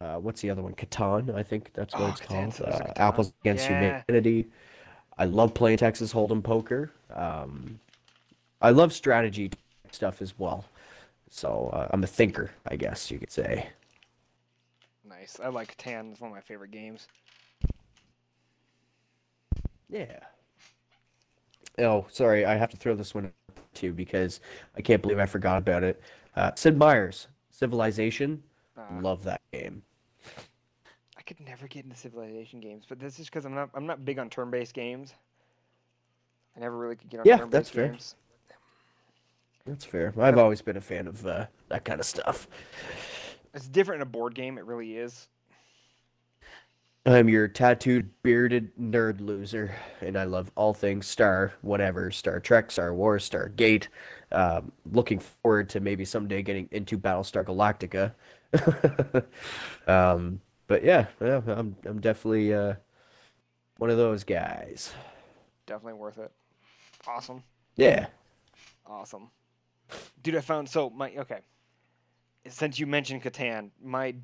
Uh, 0.00 0.16
what's 0.18 0.40
the 0.42 0.50
other 0.50 0.62
one? 0.62 0.74
Catan, 0.74 1.34
I 1.34 1.42
think 1.42 1.70
that's 1.72 1.96
what 1.96 2.02
Oh, 2.02 2.08
it's 2.08 2.20
Catan, 2.20 2.56
called. 2.56 2.60
Uh, 2.62 2.92
Apples 2.96 3.32
Against 3.42 3.68
Yeah. 3.70 4.02
Humanity. 4.08 4.46
I 5.18 5.24
love 5.24 5.54
playing 5.54 5.78
Texas 5.78 6.12
Hold'em 6.12 6.42
poker. 6.42 6.92
Um, 7.14 7.80
I 8.60 8.70
love 8.70 8.92
strategy 8.92 9.50
stuff 9.92 10.20
as 10.20 10.38
well. 10.38 10.64
So 11.30 11.70
uh, 11.72 11.88
I'm 11.92 12.04
a 12.04 12.06
thinker, 12.06 12.50
I 12.66 12.76
guess 12.76 13.10
you 13.10 13.18
could 13.18 13.30
say. 13.32 13.68
Nice. 15.08 15.40
I 15.42 15.48
like 15.48 15.76
Catan. 15.76 16.12
It's 16.12 16.20
one 16.20 16.30
of 16.30 16.34
my 16.34 16.40
favorite 16.42 16.70
games. 16.72 17.06
Yeah. 19.88 20.20
Oh, 21.78 22.06
sorry, 22.10 22.44
I 22.44 22.56
have 22.56 22.70
to 22.70 22.76
throw 22.76 22.94
this 22.94 23.14
one 23.14 23.32
too 23.76 23.92
because 23.92 24.40
I 24.76 24.80
can't 24.80 25.00
believe 25.02 25.18
I 25.18 25.26
forgot 25.26 25.58
about 25.58 25.84
it. 25.84 26.00
Uh, 26.34 26.50
Sid 26.54 26.76
Meier's 26.76 27.28
Civilization. 27.50 28.42
Uh, 28.76 29.00
Love 29.00 29.22
that 29.24 29.40
game. 29.52 29.82
I 31.16 31.22
could 31.22 31.40
never 31.40 31.66
get 31.68 31.84
into 31.84 31.96
Civilization 31.96 32.60
games, 32.60 32.84
but 32.88 32.98
this 32.98 33.18
is 33.18 33.26
because 33.26 33.44
I'm 33.44 33.54
not 33.54 33.70
I'm 33.74 33.86
not 33.86 34.04
big 34.04 34.18
on 34.18 34.28
turn-based 34.28 34.74
games. 34.74 35.14
I 36.56 36.60
never 36.60 36.76
really 36.76 36.96
could 36.96 37.08
get 37.10 37.20
on 37.20 37.26
Yeah, 37.26 37.36
turn-based 37.38 37.52
that's 37.52 37.70
fair. 37.70 37.88
games. 37.88 38.14
That's 39.66 39.84
fair. 39.84 40.14
I've 40.18 40.38
always 40.38 40.62
been 40.62 40.76
a 40.76 40.80
fan 40.80 41.06
of 41.08 41.26
uh, 41.26 41.46
that 41.68 41.84
kind 41.84 41.98
of 42.00 42.06
stuff. 42.06 42.46
It's 43.52 43.66
different 43.68 44.00
in 44.00 44.06
a 44.06 44.10
board 44.10 44.34
game. 44.34 44.58
It 44.58 44.64
really 44.64 44.96
is. 44.96 45.28
I'm 47.06 47.28
your 47.28 47.46
tattooed, 47.46 48.10
bearded 48.24 48.76
nerd 48.76 49.20
loser, 49.20 49.72
and 50.00 50.18
I 50.18 50.24
love 50.24 50.50
all 50.56 50.74
things 50.74 51.06
Star, 51.06 51.52
whatever, 51.62 52.10
Star 52.10 52.40
Trek, 52.40 52.72
Star 52.72 52.92
Wars, 52.92 53.24
Star 53.24 53.48
Gate. 53.50 53.88
Um, 54.32 54.72
looking 54.90 55.20
forward 55.20 55.68
to 55.68 55.78
maybe 55.78 56.04
someday 56.04 56.42
getting 56.42 56.68
into 56.72 56.98
Battlestar 56.98 57.44
Galactica. 57.44 58.12
um, 59.86 60.40
but 60.66 60.82
yeah, 60.82 61.06
yeah, 61.20 61.42
I'm 61.46 61.76
I'm 61.84 62.00
definitely 62.00 62.52
uh, 62.52 62.74
one 63.78 63.90
of 63.90 63.98
those 63.98 64.24
guys. 64.24 64.92
Definitely 65.66 66.00
worth 66.00 66.18
it. 66.18 66.32
Awesome. 67.06 67.44
Yeah. 67.76 68.06
Awesome. 68.84 69.30
Dude, 70.24 70.34
I 70.34 70.40
found 70.40 70.68
so 70.68 70.90
my 70.90 71.12
okay. 71.18 71.38
Since 72.48 72.80
you 72.80 72.86
mentioned 72.88 73.22
Catan, 73.22 73.70
my 73.80 74.16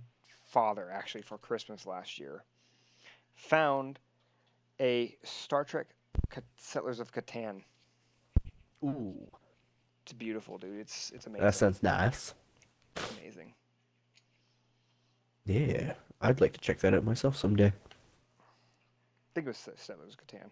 father 0.47 0.91
actually 0.91 1.23
for 1.23 1.39
Christmas 1.39 1.87
last 1.87 2.19
year 2.19 2.43
found 3.35 3.99
a 4.81 5.17
Star 5.23 5.65
Trek 5.65 5.87
Settlers 6.57 7.01
of 7.01 7.13
Catan. 7.13 7.63
Ooh, 8.85 9.15
It's 10.03 10.13
beautiful, 10.13 10.59
dude. 10.59 10.79
It's 10.81 11.11
it's 11.11 11.27
amazing. 11.27 11.45
that 11.45 11.55
sounds 11.55 11.83
nice. 11.83 12.35
Amazing. 13.19 13.53
Yeah, 15.45 15.95
I'd 16.21 16.41
like 16.41 16.53
to 16.53 16.61
check 16.61 16.79
that 16.81 16.95
out 16.95 17.05
myself 17.05 17.37
someday. 17.37 17.67
I 17.67 19.35
think 19.35 19.47
it 19.47 19.51
was 19.51 19.69
Settlers 19.77 20.15
of 20.15 20.27
Catan. 20.27 20.51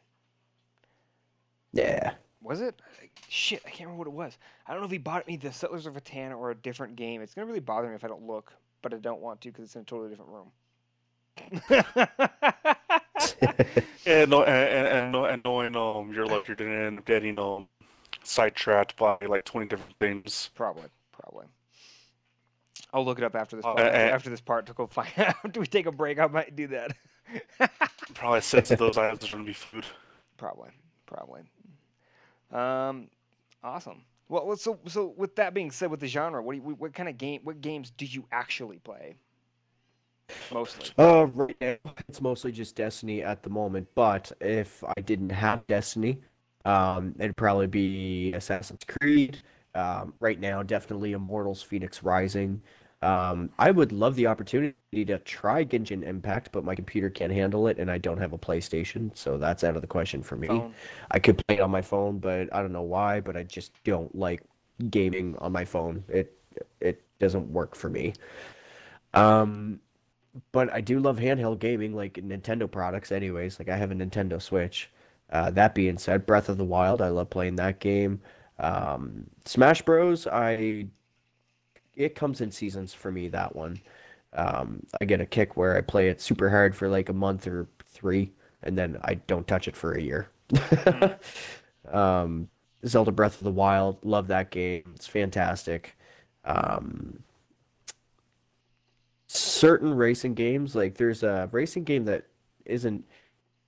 Yeah. 1.72 2.14
Was 2.42 2.60
it? 2.60 2.80
I- 3.02 3.08
Shit, 3.28 3.62
I 3.64 3.70
can't 3.70 3.82
remember 3.88 3.98
what 3.98 4.06
it 4.08 4.12
was. 4.12 4.36
I 4.66 4.72
don't 4.72 4.80
know 4.80 4.86
if 4.86 4.90
he 4.92 4.98
bought 4.98 5.26
me 5.28 5.36
the 5.36 5.52
Settlers 5.52 5.86
of 5.86 5.94
Catan 5.94 6.36
or 6.36 6.50
a 6.50 6.54
different 6.54 6.96
game. 6.96 7.20
It's 7.22 7.34
gonna 7.34 7.46
really 7.46 7.60
bother 7.60 7.88
me 7.88 7.94
if 7.94 8.04
I 8.04 8.08
don't 8.08 8.26
look, 8.26 8.52
but 8.82 8.92
I 8.92 8.96
don't 8.96 9.20
want 9.20 9.40
to 9.42 9.50
because 9.50 9.64
it's 9.64 9.76
in 9.76 9.82
a 9.82 9.84
totally 9.84 10.08
different 10.10 10.30
room. 10.32 10.50
And 14.06 14.30
no, 14.30 14.42
and, 14.42 14.68
and, 14.68 14.88
and, 14.88 15.12
no- 15.12 15.24
and 15.26 15.44
knowing 15.44 15.76
um, 15.76 16.12
you're 16.12 16.26
like 16.26 16.48
you're 16.48 16.56
gonna 16.56 16.70
end 16.70 16.98
up 16.98 17.04
getting 17.04 17.38
um, 17.38 17.68
sidetracked 18.22 18.96
by 18.96 19.16
like 19.26 19.44
20 19.44 19.66
different 19.68 19.96
things. 19.98 20.50
probably, 20.54 20.84
probably. 21.12 21.46
I'll 22.92 23.04
look 23.04 23.18
it 23.18 23.24
up 23.24 23.36
after 23.36 23.56
this. 23.56 23.64
Uh, 23.64 23.74
part, 23.74 23.86
uh, 23.86 23.90
after 23.90 24.30
this 24.30 24.40
part 24.40 24.66
to 24.66 24.72
go 24.72 24.86
find 24.86 25.10
out. 25.18 25.52
Do 25.52 25.60
we 25.60 25.66
take 25.66 25.86
a 25.86 25.92
break? 25.92 26.18
I 26.18 26.26
might 26.26 26.56
do 26.56 26.66
that. 26.68 26.92
Probably 28.14 28.40
sets 28.40 28.70
of 28.72 28.78
those 28.78 28.98
items 28.98 29.28
are 29.28 29.32
gonna 29.32 29.44
be 29.44 29.52
food. 29.52 29.84
probably, 30.36 30.70
probably. 31.06 31.42
Um, 32.52 33.08
awesome. 33.62 34.02
Well, 34.28 34.56
so 34.56 34.78
so 34.86 35.14
with 35.16 35.36
that 35.36 35.54
being 35.54 35.70
said, 35.70 35.90
with 35.90 36.00
the 36.00 36.08
genre, 36.08 36.42
what 36.42 36.52
do 36.52 36.58
you, 36.58 36.74
what 36.74 36.94
kind 36.94 37.08
of 37.08 37.18
game, 37.18 37.40
what 37.44 37.60
games 37.60 37.90
do 37.90 38.06
you 38.06 38.24
actually 38.32 38.78
play? 38.78 39.14
Mostly. 40.52 40.90
Uh, 40.98 41.26
right 41.34 41.56
now, 41.60 41.76
it's 42.08 42.20
mostly 42.20 42.52
just 42.52 42.76
Destiny 42.76 43.22
at 43.22 43.42
the 43.42 43.50
moment. 43.50 43.88
But 43.94 44.32
if 44.40 44.82
I 44.84 45.00
didn't 45.00 45.30
have 45.30 45.66
Destiny, 45.66 46.20
um, 46.64 47.14
it'd 47.18 47.36
probably 47.36 47.66
be 47.66 48.32
Assassin's 48.32 48.84
Creed. 48.86 49.38
Um, 49.74 50.14
right 50.20 50.40
now, 50.40 50.62
definitely 50.62 51.12
Immortals: 51.12 51.62
Phoenix 51.62 52.02
Rising. 52.02 52.60
Um, 53.02 53.48
I 53.58 53.70
would 53.70 53.92
love 53.92 54.14
the 54.14 54.26
opportunity 54.26 54.74
to 54.92 55.18
try 55.20 55.64
Genshin 55.64 56.02
Impact, 56.02 56.50
but 56.52 56.64
my 56.64 56.74
computer 56.74 57.08
can't 57.08 57.32
handle 57.32 57.66
it, 57.66 57.78
and 57.78 57.90
I 57.90 57.96
don't 57.96 58.18
have 58.18 58.34
a 58.34 58.38
PlayStation, 58.38 59.16
so 59.16 59.38
that's 59.38 59.64
out 59.64 59.74
of 59.74 59.80
the 59.80 59.88
question 59.88 60.22
for 60.22 60.36
me. 60.36 60.48
Phone. 60.48 60.74
I 61.10 61.18
could 61.18 61.38
play 61.46 61.56
it 61.56 61.60
on 61.60 61.70
my 61.70 61.80
phone, 61.80 62.18
but 62.18 62.54
I 62.54 62.60
don't 62.60 62.72
know 62.72 62.82
why. 62.82 63.20
But 63.20 63.36
I 63.36 63.44
just 63.44 63.72
don't 63.84 64.14
like 64.14 64.42
gaming 64.90 65.34
on 65.38 65.52
my 65.52 65.64
phone. 65.64 66.04
It 66.08 66.36
it 66.80 67.02
doesn't 67.18 67.50
work 67.50 67.74
for 67.74 67.88
me. 67.88 68.12
Um, 69.14 69.80
but 70.52 70.72
I 70.72 70.80
do 70.80 71.00
love 71.00 71.18
handheld 71.18 71.58
gaming, 71.58 71.94
like 71.94 72.14
Nintendo 72.14 72.70
products, 72.70 73.12
anyways. 73.12 73.58
Like 73.58 73.68
I 73.68 73.76
have 73.76 73.90
a 73.90 73.94
Nintendo 73.94 74.40
Switch. 74.40 74.90
Uh, 75.30 75.50
that 75.50 75.74
being 75.74 75.98
said, 75.98 76.26
Breath 76.26 76.48
of 76.48 76.58
the 76.58 76.64
Wild, 76.64 77.00
I 77.00 77.08
love 77.08 77.30
playing 77.30 77.56
that 77.56 77.78
game. 77.78 78.20
Um, 78.58 79.26
Smash 79.44 79.82
Bros, 79.82 80.26
I 80.26 80.88
it 81.96 82.14
comes 82.14 82.40
in 82.40 82.50
seasons 82.50 82.94
for 82.94 83.10
me. 83.12 83.28
That 83.28 83.54
one, 83.54 83.80
um, 84.32 84.84
I 85.00 85.04
get 85.04 85.20
a 85.20 85.26
kick 85.26 85.56
where 85.56 85.76
I 85.76 85.80
play 85.82 86.08
it 86.08 86.20
super 86.20 86.50
hard 86.50 86.74
for 86.74 86.88
like 86.88 87.08
a 87.08 87.14
month 87.14 87.46
or 87.46 87.68
three, 87.86 88.32
and 88.62 88.76
then 88.76 88.98
I 89.02 89.14
don't 89.14 89.46
touch 89.46 89.68
it 89.68 89.76
for 89.76 89.92
a 89.92 90.00
year. 90.02 90.30
um, 91.92 92.48
Zelda 92.86 93.12
Breath 93.12 93.36
of 93.38 93.44
the 93.44 93.52
Wild, 93.52 93.98
love 94.04 94.28
that 94.28 94.50
game. 94.50 94.92
It's 94.94 95.06
fantastic. 95.06 95.96
Um, 96.44 97.22
certain 99.32 99.94
racing 99.94 100.34
games, 100.34 100.74
like 100.74 100.96
there's 100.96 101.22
a 101.22 101.48
racing 101.52 101.84
game 101.84 102.04
that 102.06 102.24
isn't 102.64 103.04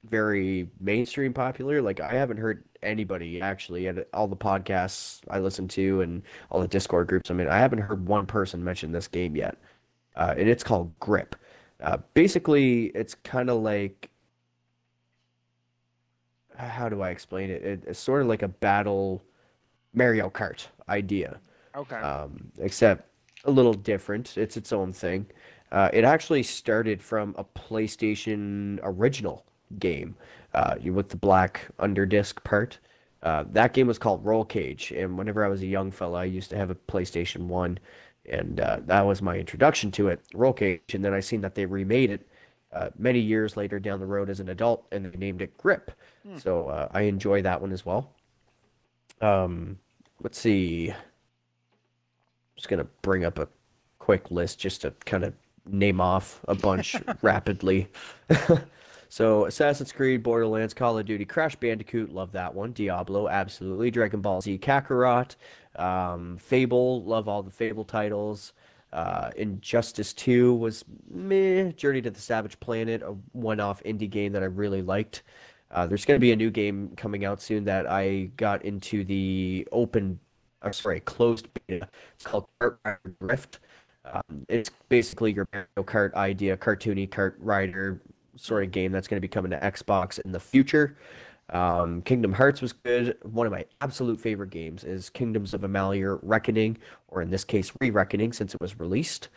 very 0.04 0.68
mainstream 0.80 1.32
popular. 1.32 1.80
Like 1.80 2.00
I 2.00 2.12
haven't 2.14 2.38
heard 2.38 2.64
anybody 2.82 3.40
actually 3.40 3.86
at 3.86 4.08
all 4.12 4.26
the 4.26 4.36
podcasts 4.36 5.20
I 5.30 5.38
listen 5.38 5.68
to 5.68 6.00
and 6.00 6.22
all 6.50 6.60
the 6.60 6.66
Discord 6.68 7.06
groups 7.06 7.30
I 7.30 7.34
mean. 7.34 7.48
I 7.48 7.58
haven't 7.58 7.78
heard 7.78 8.06
one 8.06 8.26
person 8.26 8.64
mention 8.64 8.90
this 8.90 9.06
game 9.06 9.36
yet, 9.36 9.56
uh, 10.16 10.34
and 10.36 10.48
it's 10.48 10.64
called 10.64 10.98
Grip. 10.98 11.36
Uh, 11.80 11.98
basically, 12.14 12.86
it's 12.86 13.14
kind 13.14 13.48
of 13.48 13.62
like 13.62 14.10
how 16.56 16.88
do 16.88 17.00
I 17.02 17.10
explain 17.10 17.50
it? 17.50 17.62
it? 17.62 17.84
It's 17.86 17.98
sort 17.98 18.22
of 18.22 18.28
like 18.28 18.42
a 18.42 18.48
battle 18.48 19.22
Mario 19.94 20.28
Kart 20.28 20.66
idea 20.88 21.40
Okay. 21.76 21.96
um, 21.96 22.50
except 22.58 23.08
a 23.44 23.50
little 23.50 23.74
different. 23.74 24.36
It's 24.36 24.56
its 24.56 24.72
own 24.72 24.92
thing. 24.92 25.26
Uh, 25.72 25.88
it 25.92 26.04
actually 26.04 26.42
started 26.42 27.02
from 27.02 27.34
a 27.38 27.44
PlayStation 27.44 28.78
original 28.82 29.44
game 29.78 30.14
uh, 30.54 30.76
with 30.84 31.08
the 31.08 31.16
black 31.16 31.62
underdisc 31.78 32.42
part. 32.44 32.78
Uh, 33.22 33.44
that 33.52 33.72
game 33.72 33.86
was 33.86 33.98
called 33.98 34.24
Rollcage, 34.24 34.96
and 34.96 35.16
whenever 35.16 35.44
I 35.44 35.48
was 35.48 35.62
a 35.62 35.66
young 35.66 35.90
fella, 35.90 36.20
I 36.20 36.24
used 36.24 36.50
to 36.50 36.56
have 36.56 36.70
a 36.70 36.74
PlayStation 36.74 37.46
1, 37.46 37.78
and 38.30 38.60
uh, 38.60 38.80
that 38.84 39.00
was 39.00 39.22
my 39.22 39.38
introduction 39.38 39.90
to 39.92 40.08
it, 40.08 40.20
Rollcage. 40.34 40.94
And 40.94 41.04
then 41.04 41.14
I 41.14 41.20
seen 41.20 41.40
that 41.40 41.54
they 41.54 41.64
remade 41.64 42.10
it 42.10 42.28
uh, 42.72 42.90
many 42.98 43.20
years 43.20 43.56
later 43.56 43.80
down 43.80 44.00
the 44.00 44.06
road 44.06 44.28
as 44.28 44.40
an 44.40 44.50
adult, 44.50 44.86
and 44.92 45.06
they 45.06 45.16
named 45.16 45.40
it 45.40 45.56
Grip. 45.56 45.90
So 46.36 46.68
uh, 46.68 46.88
I 46.92 47.02
enjoy 47.02 47.42
that 47.42 47.60
one 47.60 47.72
as 47.72 47.86
well. 47.86 48.12
Um, 49.20 49.78
let's 50.22 50.38
see 50.38 50.90
I'm 50.90 50.96
just 52.56 52.68
gonna 52.68 52.86
bring 53.02 53.24
up 53.24 53.38
a 53.38 53.48
quick 53.98 54.30
list 54.30 54.58
just 54.58 54.82
to 54.82 54.92
kind 55.04 55.24
of 55.24 55.34
name 55.66 56.00
off 56.00 56.40
a 56.48 56.54
bunch 56.54 56.96
rapidly. 57.22 57.88
so 59.08 59.46
Assassin's 59.46 59.92
Creed, 59.92 60.22
Borderlands, 60.22 60.74
Call 60.74 60.98
of 60.98 61.06
Duty, 61.06 61.24
Crash 61.24 61.56
Bandicoot, 61.56 62.12
love 62.12 62.32
that 62.32 62.54
one. 62.54 62.72
Diablo, 62.72 63.28
absolutely. 63.28 63.90
Dragon 63.90 64.20
Ball 64.20 64.40
Z, 64.40 64.58
Kakarot, 64.58 65.36
um, 65.76 66.36
Fable, 66.38 67.04
love 67.04 67.28
all 67.28 67.42
the 67.42 67.50
Fable 67.50 67.84
titles. 67.84 68.52
Uh, 68.92 69.30
Injustice 69.36 70.12
2 70.12 70.54
was 70.54 70.84
meh. 71.10 71.72
Journey 71.72 72.02
to 72.02 72.10
the 72.10 72.20
Savage 72.20 72.60
Planet, 72.60 73.02
a 73.02 73.14
one 73.32 73.58
off 73.58 73.82
indie 73.84 74.10
game 74.10 74.32
that 74.32 74.42
I 74.42 74.46
really 74.46 74.82
liked. 74.82 75.22
Uh, 75.70 75.86
there's 75.86 76.04
going 76.04 76.16
to 76.16 76.20
be 76.20 76.32
a 76.32 76.36
new 76.36 76.50
game 76.50 76.92
coming 76.96 77.24
out 77.24 77.40
soon 77.40 77.64
that 77.64 77.90
I 77.90 78.30
got 78.36 78.62
into 78.64 79.04
the 79.04 79.66
open, 79.72 80.20
I'm 80.60 80.74
sorry, 80.74 81.00
closed 81.00 81.48
beta. 81.66 81.88
It's 82.14 82.24
called 82.24 82.46
Drift. 83.20 83.60
Um, 84.04 84.44
it's 84.48 84.70
basically 84.88 85.32
your 85.32 85.46
Mario 85.52 85.66
Kart 85.78 86.14
idea, 86.14 86.56
cartoony 86.56 87.08
kart 87.08 87.34
rider 87.38 88.00
sort 88.36 88.64
of 88.64 88.70
game 88.72 88.90
that's 88.92 89.06
going 89.06 89.18
to 89.18 89.20
be 89.20 89.28
coming 89.28 89.50
to 89.52 89.58
Xbox 89.60 90.18
in 90.24 90.32
the 90.32 90.40
future. 90.40 90.96
Um, 91.50 92.02
Kingdom 92.02 92.32
Hearts 92.32 92.62
was 92.62 92.72
good. 92.72 93.16
One 93.22 93.46
of 93.46 93.52
my 93.52 93.64
absolute 93.80 94.20
favorite 94.20 94.50
games 94.50 94.84
is 94.84 95.10
Kingdoms 95.10 95.52
of 95.54 95.60
Amalur 95.60 96.18
Reckoning, 96.22 96.78
or 97.08 97.20
in 97.20 97.30
this 97.30 97.44
case, 97.44 97.72
Re 97.80 97.90
Reckoning, 97.90 98.32
since 98.32 98.54
it 98.54 98.60
was 98.60 98.78
released. 98.80 99.28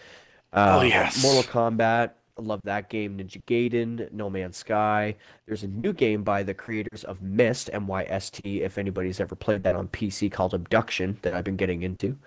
Oh, 0.53 0.79
Um, 0.79 0.87
yes. 0.87 1.21
Mortal 1.21 1.43
Kombat. 1.43 2.11
I 2.37 2.41
love 2.41 2.61
that 2.63 2.89
game. 2.89 3.17
Ninja 3.17 3.41
Gaiden, 3.45 4.11
No 4.11 4.29
Man's 4.29 4.57
Sky. 4.57 5.15
There's 5.45 5.63
a 5.63 5.67
new 5.67 5.93
game 5.93 6.23
by 6.23 6.43
the 6.43 6.53
creators 6.53 7.03
of 7.05 7.21
Myst, 7.21 7.69
M 7.71 7.87
Y 7.87 8.05
S 8.09 8.29
T, 8.29 8.61
if 8.61 8.77
anybody's 8.77 9.19
ever 9.19 9.35
played 9.35 9.63
that 9.63 9.75
on 9.75 9.87
PC, 9.89 10.31
called 10.31 10.53
Obduction, 10.53 11.17
that 11.21 11.33
I've 11.33 11.43
been 11.45 11.55
getting 11.55 11.83
into. 11.83 12.17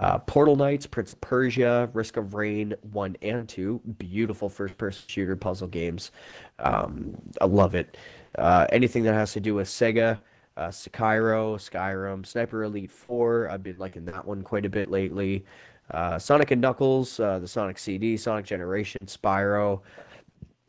Uh, 0.00 0.16
Portal 0.18 0.56
Knights, 0.56 0.86
Prince 0.86 1.12
of 1.12 1.20
Persia, 1.20 1.90
Risk 1.92 2.16
of 2.16 2.32
Rain 2.32 2.74
1 2.92 3.16
and 3.20 3.46
2. 3.46 3.80
Beautiful 3.98 4.48
first 4.48 4.78
person 4.78 5.02
shooter 5.06 5.36
puzzle 5.36 5.68
games. 5.68 6.10
Um, 6.58 7.14
I 7.40 7.44
love 7.44 7.74
it. 7.74 7.98
Uh, 8.38 8.66
anything 8.72 9.02
that 9.02 9.12
has 9.12 9.32
to 9.34 9.40
do 9.40 9.54
with 9.54 9.68
Sega, 9.68 10.18
uh, 10.56 10.68
Sekiro, 10.68 11.56
Skyrim, 11.56 12.24
Sniper 12.24 12.64
Elite 12.64 12.90
4. 12.90 13.50
I've 13.50 13.62
been 13.62 13.76
liking 13.76 14.06
that 14.06 14.24
one 14.24 14.42
quite 14.42 14.64
a 14.64 14.70
bit 14.70 14.90
lately. 14.90 15.44
Uh, 15.90 16.18
Sonic 16.18 16.50
and 16.50 16.62
Knuckles, 16.62 17.20
uh, 17.20 17.38
the 17.38 17.48
Sonic 17.48 17.78
CD, 17.78 18.16
Sonic 18.16 18.46
Generation, 18.46 19.02
Spyro, 19.04 19.82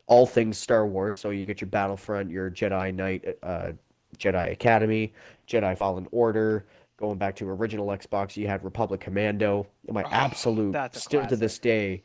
all 0.08 0.26
things 0.26 0.58
Star 0.58 0.86
Wars. 0.86 1.22
So 1.22 1.30
you 1.30 1.46
get 1.46 1.62
your 1.62 1.70
Battlefront, 1.70 2.30
your 2.30 2.50
Jedi 2.50 2.94
Knight, 2.94 3.38
uh, 3.42 3.72
Jedi 4.18 4.52
Academy, 4.52 5.14
Jedi 5.48 5.78
Fallen 5.78 6.06
Order. 6.10 6.66
Going 7.02 7.18
back 7.18 7.34
to 7.36 7.48
original 7.48 7.88
Xbox, 7.88 8.36
you 8.36 8.46
had 8.46 8.62
Republic 8.62 9.00
Commando. 9.00 9.66
My 9.90 10.04
Oh, 10.04 10.08
absolute, 10.12 10.72
still 10.94 11.26
to 11.26 11.34
this 11.34 11.58
day, 11.58 12.04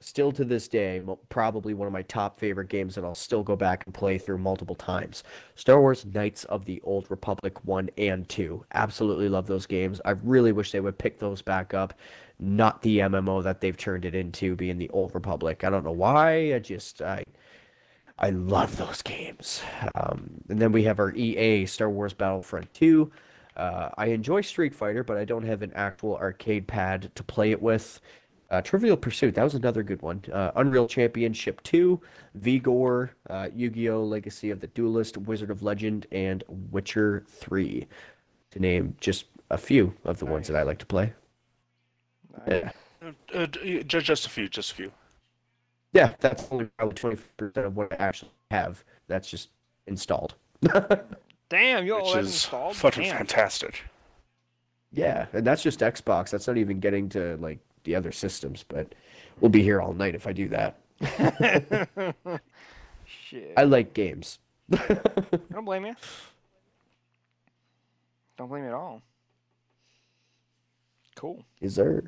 still 0.00 0.30
to 0.32 0.44
this 0.44 0.68
day, 0.68 1.02
probably 1.30 1.72
one 1.72 1.86
of 1.86 1.94
my 1.94 2.02
top 2.02 2.38
favorite 2.38 2.68
games 2.68 2.94
that 2.94 3.04
I'll 3.04 3.14
still 3.14 3.42
go 3.42 3.56
back 3.56 3.86
and 3.86 3.94
play 3.94 4.18
through 4.18 4.36
multiple 4.36 4.74
times. 4.74 5.24
Star 5.54 5.80
Wars 5.80 6.04
Knights 6.04 6.44
of 6.44 6.66
the 6.66 6.78
Old 6.82 7.10
Republic 7.10 7.64
1 7.64 7.88
and 7.96 8.28
2. 8.28 8.62
Absolutely 8.74 9.30
love 9.30 9.46
those 9.46 9.64
games. 9.64 9.98
I 10.04 10.10
really 10.10 10.52
wish 10.52 10.72
they 10.72 10.80
would 10.80 10.98
pick 10.98 11.18
those 11.18 11.40
back 11.40 11.72
up, 11.72 11.94
not 12.38 12.82
the 12.82 12.98
MMO 12.98 13.42
that 13.42 13.62
they've 13.62 13.78
turned 13.78 14.04
it 14.04 14.14
into, 14.14 14.54
being 14.54 14.76
the 14.76 14.90
Old 14.90 15.14
Republic. 15.14 15.64
I 15.64 15.70
don't 15.70 15.84
know 15.84 15.90
why. 15.90 16.54
I 16.54 16.58
just, 16.58 17.00
I. 17.00 17.24
I 18.18 18.28
love 18.28 18.76
those 18.76 19.00
games. 19.02 19.62
Um, 19.94 20.34
and 20.50 20.60
then 20.60 20.70
we 20.70 20.84
have 20.84 21.00
our 21.00 21.12
EA 21.14 21.64
Star 21.64 21.88
Wars 21.88 22.12
Battlefront 22.12 22.72
2. 22.74 23.10
Uh, 23.56 23.90
I 23.98 24.06
enjoy 24.06 24.40
Street 24.40 24.74
Fighter, 24.74 25.04
but 25.04 25.16
I 25.18 25.24
don't 25.24 25.44
have 25.44 25.62
an 25.62 25.72
actual 25.74 26.16
arcade 26.16 26.66
pad 26.66 27.10
to 27.14 27.22
play 27.22 27.50
it 27.50 27.60
with. 27.60 28.00
Uh, 28.50 28.60
Trivial 28.60 28.96
Pursuit, 28.98 29.34
that 29.34 29.44
was 29.44 29.54
another 29.54 29.82
good 29.82 30.02
one. 30.02 30.22
Uh, 30.30 30.50
Unreal 30.56 30.86
Championship 30.86 31.62
2, 31.62 31.98
Vigor, 32.34 33.10
uh, 33.30 33.48
Yu-Gi-Oh! 33.54 34.04
Legacy 34.04 34.50
of 34.50 34.60
the 34.60 34.66
Duelist, 34.68 35.16
Wizard 35.16 35.50
of 35.50 35.62
Legend, 35.62 36.06
and 36.12 36.44
Witcher 36.70 37.24
3, 37.28 37.86
to 38.50 38.58
name 38.60 38.94
just 39.00 39.24
a 39.50 39.56
few 39.56 39.94
of 40.04 40.18
the 40.18 40.26
ones 40.26 40.48
that 40.48 40.56
I 40.56 40.62
like 40.64 40.78
to 40.78 40.86
play. 40.86 41.12
Yeah, 42.46 42.70
Uh, 43.02 43.12
uh, 43.34 43.46
just 43.46 44.26
a 44.26 44.30
few, 44.30 44.48
just 44.48 44.72
a 44.72 44.74
few. 44.74 44.92
yeah 45.92 46.14
that's 46.20 46.46
only 46.50 46.66
probably 46.78 47.16
20% 47.38 47.56
of 47.56 47.76
what 47.76 47.92
I 47.92 47.96
actually 48.04 48.30
have. 48.50 48.84
That's 49.08 49.28
just 49.30 49.48
installed. 49.86 50.34
Damn, 51.52 51.84
you 51.84 51.94
all 51.94 52.02
which 52.02 52.14
have 52.14 52.24
is 52.24 52.30
installed. 52.30 52.76
fucking 52.76 53.02
Damn. 53.02 53.18
fantastic. 53.18 53.82
Yeah, 54.90 55.26
and 55.34 55.46
that's 55.46 55.62
just 55.62 55.80
Xbox. 55.80 56.30
That's 56.30 56.46
not 56.46 56.56
even 56.56 56.80
getting 56.80 57.10
to 57.10 57.36
like 57.36 57.58
the 57.84 57.94
other 57.94 58.10
systems, 58.10 58.64
but 58.66 58.94
we'll 59.38 59.50
be 59.50 59.62
here 59.62 59.78
all 59.82 59.92
night 59.92 60.14
if 60.14 60.26
I 60.26 60.32
do 60.32 60.48
that. 60.48 60.78
Shit. 63.04 63.52
I 63.54 63.64
like 63.64 63.92
games. 63.92 64.38
I 64.72 64.98
don't 65.52 65.66
blame 65.66 65.84
you. 65.84 65.94
Don't 68.38 68.48
blame 68.48 68.62
you 68.62 68.68
at 68.70 68.74
all. 68.74 69.02
Cool. 71.16 71.44
Is 71.60 71.76
there? 71.76 72.02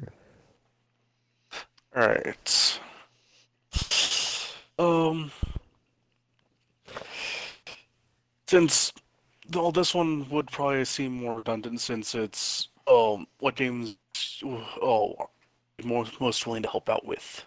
All 1.94 2.08
right. 2.08 2.80
Um, 4.78 5.30
since 8.46 8.90
though 9.54 9.70
this 9.72 9.94
one 9.94 10.28
would 10.30 10.50
probably 10.50 10.84
seem 10.84 11.14
more 11.14 11.38
redundant 11.38 11.80
since 11.80 12.14
it's 12.14 12.68
um 12.88 13.26
what 13.40 13.56
games 13.56 13.96
oh 14.82 15.14
are 15.18 15.28
most 15.84 16.20
most 16.20 16.46
willing 16.46 16.62
to 16.62 16.70
help 16.70 16.88
out 16.90 17.06
with. 17.06 17.44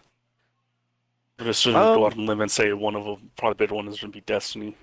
Just 1.40 1.64
to 1.64 1.90
go 1.92 2.04
out 2.06 2.12
Um, 2.14 2.20
on 2.20 2.24
a 2.24 2.26
limb 2.26 2.40
and 2.42 2.50
say 2.50 2.72
one 2.74 2.96
of 2.96 3.04
them, 3.04 3.30
probably 3.36 3.66
the 3.66 3.74
one 3.74 3.88
is 3.88 4.00
going 4.00 4.12
to 4.12 4.16
be 4.16 4.22
Destiny. 4.22 4.76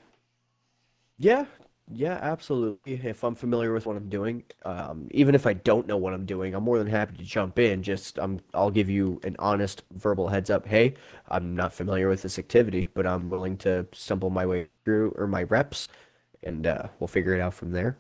Yeah, 1.18 1.46
yeah, 1.92 2.20
absolutely. 2.22 2.94
If 3.06 3.24
I'm 3.24 3.36
familiar 3.36 3.74
with 3.74 3.86
what 3.86 3.96
I'm 3.96 4.10
doing, 4.10 4.44
um, 4.66 5.08
even 5.12 5.36
if 5.36 5.46
I 5.48 5.54
don't 5.54 5.88
know 5.88 5.98
what 5.98 6.14
I'm 6.14 6.26
doing, 6.26 6.54
I'm 6.56 6.64
more 6.64 6.78
than 6.80 6.88
happy 6.88 7.16
to 7.18 7.24
jump 7.24 7.60
in. 7.60 7.84
Just 7.84 8.20
um, 8.20 8.40
I'll 8.54 8.72
give 8.72 8.90
you 8.90 9.20
an 9.24 9.36
honest 9.40 9.84
verbal 9.94 10.28
heads 10.30 10.50
up. 10.50 10.68
Hey, 10.68 10.96
I'm 11.30 11.56
not 11.56 11.74
familiar 11.74 12.10
with 12.10 12.22
this 12.22 12.40
activity, 12.40 12.90
but 12.94 13.08
I'm 13.08 13.30
willing 13.30 13.58
to 13.60 13.88
stumble 13.94 14.30
my 14.30 14.46
way 14.46 14.68
through 14.84 15.14
or 15.18 15.28
my 15.28 15.44
reps, 15.44 15.88
and 16.46 16.66
uh, 16.68 16.88
we'll 17.00 17.08
figure 17.08 17.34
it 17.34 17.42
out 17.42 17.54
from 17.54 17.72
there. 17.72 17.98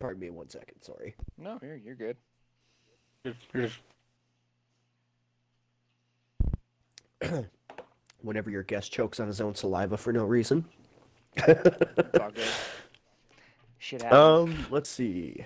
Pardon 0.00 0.20
me 0.20 0.30
one 0.30 0.48
second. 0.48 0.80
Sorry. 0.82 1.14
No, 1.38 1.58
you're 1.62 1.76
you're 1.76 1.94
good. 1.94 2.16
You're- 3.24 3.36
you're- 3.54 3.70
Whenever 8.22 8.50
your 8.50 8.62
guest 8.62 8.90
chokes 8.92 9.20
on 9.20 9.26
his 9.26 9.40
own 9.40 9.54
saliva 9.54 9.96
for 9.96 10.12
no 10.12 10.24
reason. 10.24 10.64
It's 11.36 12.18
all 12.18 12.30
good. 12.30 12.44
Shit. 13.78 14.12
Um, 14.12 14.66
let's 14.70 14.88
see. 14.90 15.44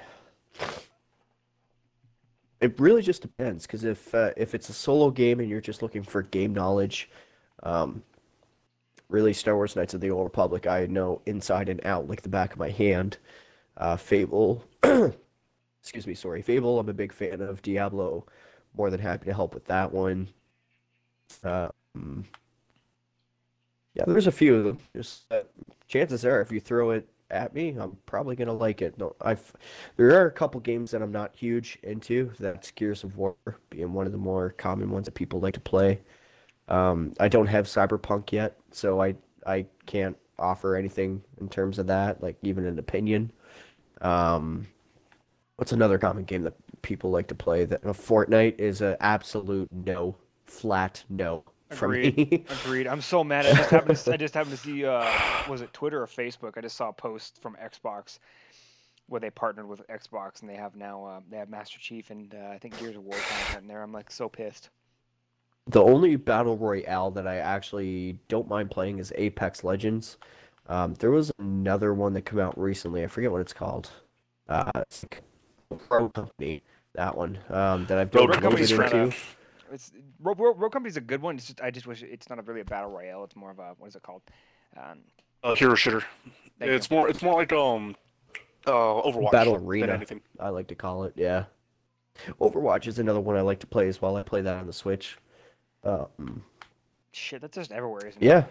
It 2.60 2.78
really 2.80 3.02
just 3.02 3.22
depends, 3.22 3.66
because 3.66 3.84
if 3.84 4.12
uh, 4.14 4.30
if 4.36 4.54
it's 4.54 4.68
a 4.68 4.72
solo 4.72 5.10
game 5.10 5.38
and 5.40 5.48
you're 5.48 5.60
just 5.60 5.82
looking 5.82 6.02
for 6.02 6.22
game 6.22 6.52
knowledge, 6.52 7.08
um, 7.62 8.02
really 9.08 9.32
Star 9.32 9.56
Wars 9.56 9.76
Knights 9.76 9.94
of 9.94 10.00
the 10.00 10.10
Old 10.10 10.24
Republic 10.24 10.66
I 10.66 10.86
know 10.86 11.22
inside 11.26 11.68
and 11.68 11.84
out 11.84 12.08
like 12.08 12.22
the 12.22 12.28
back 12.28 12.52
of 12.52 12.58
my 12.58 12.70
hand. 12.70 13.18
Uh, 13.76 13.96
Fable, 13.96 14.64
excuse 15.80 16.06
me, 16.06 16.14
sorry, 16.14 16.42
Fable. 16.42 16.78
I'm 16.78 16.88
a 16.88 16.94
big 16.94 17.12
fan 17.12 17.40
of 17.40 17.62
Diablo. 17.62 18.26
More 18.76 18.90
than 18.90 19.00
happy 19.00 19.26
to 19.26 19.34
help 19.34 19.54
with 19.54 19.64
that 19.66 19.92
one. 19.92 20.28
Um, 21.42 22.24
yeah, 23.94 24.04
there's 24.06 24.26
a 24.26 24.32
few 24.32 24.56
of 24.56 24.64
them. 24.64 24.78
Just 24.94 25.30
uh, 25.32 25.40
chances 25.88 26.24
are, 26.24 26.40
if 26.40 26.52
you 26.52 26.60
throw 26.60 26.90
it 26.90 27.08
at 27.30 27.54
me, 27.54 27.76
I'm 27.78 27.96
probably 28.06 28.36
gonna 28.36 28.52
like 28.52 28.82
it. 28.82 28.98
No, 28.98 29.14
I've 29.20 29.52
there 29.96 30.20
are 30.20 30.26
a 30.26 30.32
couple 30.32 30.60
games 30.60 30.90
that 30.90 31.02
I'm 31.02 31.12
not 31.12 31.34
huge 31.34 31.78
into. 31.82 32.32
That's 32.38 32.70
Gears 32.70 33.04
of 33.04 33.16
War 33.16 33.36
being 33.70 33.92
one 33.92 34.06
of 34.06 34.12
the 34.12 34.18
more 34.18 34.50
common 34.50 34.90
ones 34.90 35.06
that 35.06 35.14
people 35.14 35.40
like 35.40 35.54
to 35.54 35.60
play. 35.60 36.00
Um, 36.68 37.14
I 37.18 37.28
don't 37.28 37.46
have 37.46 37.66
Cyberpunk 37.66 38.32
yet, 38.32 38.58
so 38.70 39.00
I 39.00 39.14
I 39.46 39.66
can't 39.86 40.16
offer 40.38 40.76
anything 40.76 41.22
in 41.40 41.48
terms 41.48 41.78
of 41.78 41.86
that, 41.86 42.22
like 42.22 42.36
even 42.42 42.66
an 42.66 42.78
opinion. 42.78 43.32
Um, 44.00 44.68
what's 45.56 45.72
another 45.72 45.98
common 45.98 46.24
game 46.24 46.42
that 46.42 46.54
people 46.82 47.10
like 47.10 47.28
to 47.28 47.34
play? 47.34 47.64
That 47.64 47.84
uh, 47.84 47.92
Fortnite 47.92 48.58
is 48.58 48.80
an 48.80 48.96
absolute 49.00 49.68
no, 49.72 50.16
flat 50.46 51.04
no. 51.08 51.44
Agreed. 51.70 52.46
Agreed. 52.64 52.86
I'm 52.86 53.02
so 53.02 53.22
mad. 53.22 53.44
I 53.46 53.52
just 53.54 53.70
happened 53.70 53.98
to, 53.98 54.12
I 54.12 54.16
just 54.16 54.34
happened 54.34 54.56
to 54.56 54.62
see 54.62 54.84
uh 54.86 55.10
was 55.48 55.60
it 55.60 55.72
Twitter 55.72 56.02
or 56.02 56.06
Facebook? 56.06 56.56
I 56.56 56.60
just 56.60 56.76
saw 56.76 56.88
a 56.88 56.92
post 56.92 57.40
from 57.42 57.56
Xbox 57.62 58.18
where 59.08 59.20
they 59.20 59.30
partnered 59.30 59.66
with 59.68 59.86
Xbox 59.88 60.40
and 60.40 60.48
they 60.48 60.54
have 60.54 60.76
now 60.76 61.04
uh, 61.04 61.20
they 61.30 61.38
have 61.38 61.48
Master 61.48 61.78
Chief 61.78 62.10
and 62.10 62.34
uh, 62.34 62.52
I 62.52 62.58
think 62.58 62.78
Gears 62.78 62.96
of 62.96 63.02
War 63.02 63.16
content 63.16 63.62
in 63.62 63.68
there. 63.68 63.82
I'm 63.82 63.92
like 63.92 64.10
so 64.10 64.28
pissed. 64.28 64.70
The 65.68 65.82
only 65.82 66.16
battle 66.16 66.56
royale 66.56 67.10
that 67.12 67.26
I 67.26 67.36
actually 67.36 68.18
don't 68.28 68.48
mind 68.48 68.70
playing 68.70 68.98
is 68.98 69.12
Apex 69.16 69.62
Legends. 69.64 70.16
Um, 70.66 70.94
there 70.94 71.10
was 71.10 71.30
another 71.38 71.92
one 71.94 72.14
that 72.14 72.22
came 72.22 72.38
out 72.40 72.58
recently. 72.58 73.04
I 73.04 73.06
forget 73.06 73.30
what 73.30 73.40
it's 73.42 73.52
called. 73.52 73.90
Uh, 74.48 74.70
it's 74.76 75.02
like 75.04 75.22
Rogue 75.90 76.14
Company. 76.14 76.62
That 76.94 77.16
one 77.16 77.38
um, 77.50 77.84
that 77.86 77.98
I've 77.98 78.14
Road 78.14 78.28
dove 78.28 78.30
a 78.30 78.32
little 78.32 78.40
Company's 78.40 78.70
bit 78.72 78.80
kinda- 78.80 79.04
into. 79.04 79.16
It's 79.70 79.92
Road, 80.20 80.38
Road, 80.38 80.54
Rogue 80.58 80.72
Company's 80.72 80.96
a 80.96 81.02
good 81.02 81.20
one. 81.20 81.36
It's 81.36 81.46
just, 81.46 81.60
I 81.60 81.70
just 81.70 81.86
wish 81.86 82.02
it's 82.02 82.30
not 82.30 82.38
a 82.38 82.42
really 82.42 82.62
a 82.62 82.64
battle 82.64 82.90
royale. 82.90 83.22
It's 83.24 83.36
more 83.36 83.50
of 83.50 83.58
a 83.58 83.74
what 83.78 83.88
is 83.88 83.96
it 83.96 84.02
called? 84.02 84.22
Um, 84.76 85.00
Uh, 85.44 85.54
hero 85.54 85.74
shooter. 85.74 86.02
Thank 86.58 86.72
it's 86.72 86.90
more. 86.90 87.08
It's 87.10 87.20
more 87.22 87.34
like 87.34 87.52
um, 87.52 87.94
Uh, 88.66 88.70
Overwatch. 88.72 89.30
Battle 89.30 89.56
than 89.58 89.66
Arena. 89.66 89.92
anything. 89.92 90.22
I 90.40 90.48
like 90.48 90.68
to 90.68 90.74
call 90.74 91.04
it. 91.04 91.12
Yeah. 91.16 91.44
Overwatch 92.40 92.86
is 92.86 92.98
another 92.98 93.20
one 93.20 93.36
I 93.36 93.42
like 93.42 93.60
to 93.60 93.66
play 93.66 93.86
as 93.88 94.00
well. 94.00 94.16
I 94.16 94.22
play 94.22 94.40
that 94.40 94.56
on 94.56 94.66
the 94.66 94.72
Switch. 94.72 95.18
Um, 95.84 96.42
Shit, 97.12 97.40
that's 97.40 97.56
just 97.56 97.72
everywhere, 97.72 98.06
isn't 98.06 98.22
it? 98.22 98.26
yeah. 98.26 98.44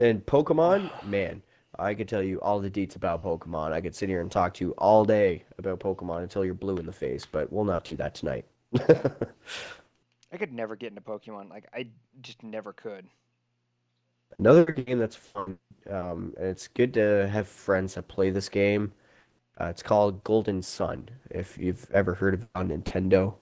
And 0.00 0.24
Pokemon, 0.24 0.90
man, 1.04 1.42
I 1.78 1.94
could 1.94 2.08
tell 2.08 2.22
you 2.22 2.40
all 2.40 2.60
the 2.60 2.70
deets 2.70 2.96
about 2.96 3.22
Pokemon. 3.22 3.72
I 3.72 3.80
could 3.80 3.94
sit 3.94 4.08
here 4.08 4.20
and 4.20 4.30
talk 4.30 4.54
to 4.54 4.64
you 4.64 4.72
all 4.78 5.04
day 5.04 5.44
about 5.58 5.80
Pokemon 5.80 6.22
until 6.22 6.44
you're 6.44 6.54
blue 6.54 6.76
in 6.76 6.86
the 6.86 6.92
face, 6.92 7.26
but 7.30 7.52
we'll 7.52 7.64
not 7.64 7.84
do 7.84 7.96
that 7.96 8.14
tonight. 8.14 8.44
I 10.32 10.36
could 10.36 10.52
never 10.52 10.76
get 10.76 10.90
into 10.90 11.00
Pokemon. 11.00 11.50
Like 11.50 11.68
I 11.74 11.88
just 12.22 12.42
never 12.42 12.72
could. 12.72 13.06
Another 14.38 14.64
game 14.64 14.98
that's 14.98 15.16
fun, 15.16 15.58
um, 15.90 16.32
and 16.38 16.46
it's 16.46 16.68
good 16.68 16.94
to 16.94 17.28
have 17.28 17.48
friends 17.48 17.94
that 17.94 18.08
play 18.08 18.30
this 18.30 18.48
game. 18.48 18.92
Uh, 19.60 19.66
it's 19.66 19.82
called 19.82 20.24
Golden 20.24 20.62
Sun. 20.62 21.08
If 21.30 21.58
you've 21.58 21.90
ever 21.92 22.14
heard 22.14 22.34
of 22.34 22.42
it 22.42 22.48
on 22.54 22.68
Nintendo, 22.68 23.34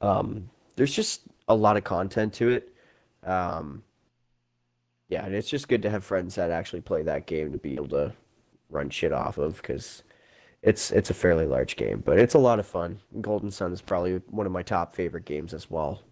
um, 0.00 0.48
there's 0.76 0.94
just 0.94 1.22
a 1.48 1.54
lot 1.54 1.76
of 1.76 1.84
content 1.84 2.32
to 2.34 2.50
it. 2.50 2.72
Um, 3.24 3.82
yeah, 5.08 5.24
and 5.24 5.34
it's 5.34 5.48
just 5.48 5.68
good 5.68 5.82
to 5.82 5.90
have 5.90 6.04
friends 6.04 6.34
that 6.34 6.50
actually 6.50 6.82
play 6.82 7.02
that 7.02 7.26
game 7.26 7.52
to 7.52 7.58
be 7.58 7.74
able 7.74 7.88
to 7.88 8.12
run 8.70 8.90
shit 8.90 9.12
off 9.12 9.38
of 9.38 9.56
because 9.56 10.02
it's 10.62 10.90
it's 10.90 11.10
a 11.10 11.14
fairly 11.14 11.46
large 11.46 11.76
game, 11.76 12.02
but 12.04 12.18
it's 12.18 12.34
a 12.34 12.38
lot 12.38 12.58
of 12.58 12.66
fun. 12.66 13.00
Golden 13.20 13.50
Sun 13.50 13.72
is 13.72 13.80
probably 13.80 14.20
one 14.28 14.46
of 14.46 14.52
my 14.52 14.62
top 14.62 14.94
favorite 14.94 15.24
games 15.24 15.54
as 15.54 15.70
well. 15.70 16.02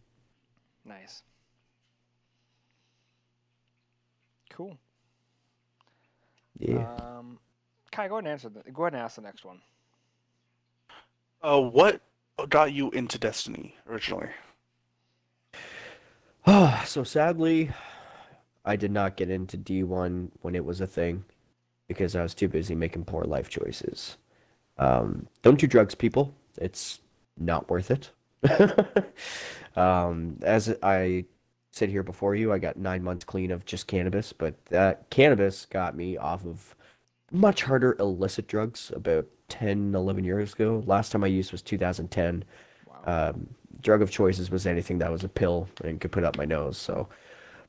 Nice. 0.85 1.23
Cool. 4.51 4.79
Yeah. 6.59 6.89
Um, 6.97 7.39
Kai, 7.93 8.09
go 8.09 8.15
ahead 8.15 8.25
and 8.25 8.33
answer. 8.33 8.49
The, 8.49 8.71
go 8.71 8.85
ahead 8.85 8.95
and 8.95 9.03
ask 9.03 9.17
the 9.17 9.23
next 9.23 9.45
one. 9.45 9.61
Uh, 11.43 11.61
what 11.61 12.01
got 12.49 12.73
you 12.73 12.91
into 12.93 13.19
Destiny 13.19 13.75
originally? 13.89 14.29
so 16.85 17.03
sadly, 17.03 17.71
I 18.65 18.77
did 18.77 18.91
not 18.91 19.17
get 19.17 19.31
into 19.31 19.59
D1 19.59 20.31
when 20.43 20.55
it 20.55 20.65
was 20.65 20.81
a 20.81 20.87
thing 20.87 21.25
because 21.89 22.15
I 22.15 22.23
was 22.23 22.35
too 22.35 22.49
busy 22.49 22.75
making 22.75 23.05
poor 23.05 23.25
life 23.25 23.49
choices. 23.49 24.17
Um, 24.79 25.27
don't 25.43 25.59
do 25.59 25.67
drugs, 25.67 25.95
people. 25.95 26.35
It's 26.59 27.01
not 27.39 27.69
worth 27.69 27.91
it. 27.91 28.11
um, 29.77 30.39
as 30.43 30.75
I 30.83 31.25
sit 31.73 31.91
here 31.91 32.03
before 32.03 32.35
you, 32.35 32.53
I 32.53 32.59
got 32.59 32.77
nine 32.77 33.03
months 33.03 33.25
clean 33.25 33.51
of 33.51 33.65
just 33.65 33.87
cannabis, 33.87 34.33
but 34.33 34.55
that 34.67 35.09
cannabis 35.11 35.67
got 35.67 35.97
me 35.97 36.17
off 36.17 36.45
of 36.47 36.75
much 37.33 37.63
harder 37.63 37.97
illicit 37.99 38.47
drugs 38.47 38.93
about 38.95 39.27
10, 39.49 39.95
11 39.95 40.25
years 40.25 40.53
ago. 40.53 40.83
Last 40.87 41.11
time 41.13 41.25
I 41.25 41.29
used 41.29 41.53
was 41.53 41.63
2010 41.63 42.45
Wow. 43.05 43.31
um, 43.35 43.49
drug 43.83 44.03
of 44.03 44.11
choices 44.11 44.51
was 44.51 44.67
anything 44.67 44.99
that 44.99 45.11
was 45.11 45.25
a 45.25 45.29
pill 45.29 45.69
and 45.85 46.01
could 46.01 46.13
put 46.13 46.25
up 46.25 46.37
my 46.37 46.45
nose. 46.45 46.77
So, 46.79 47.09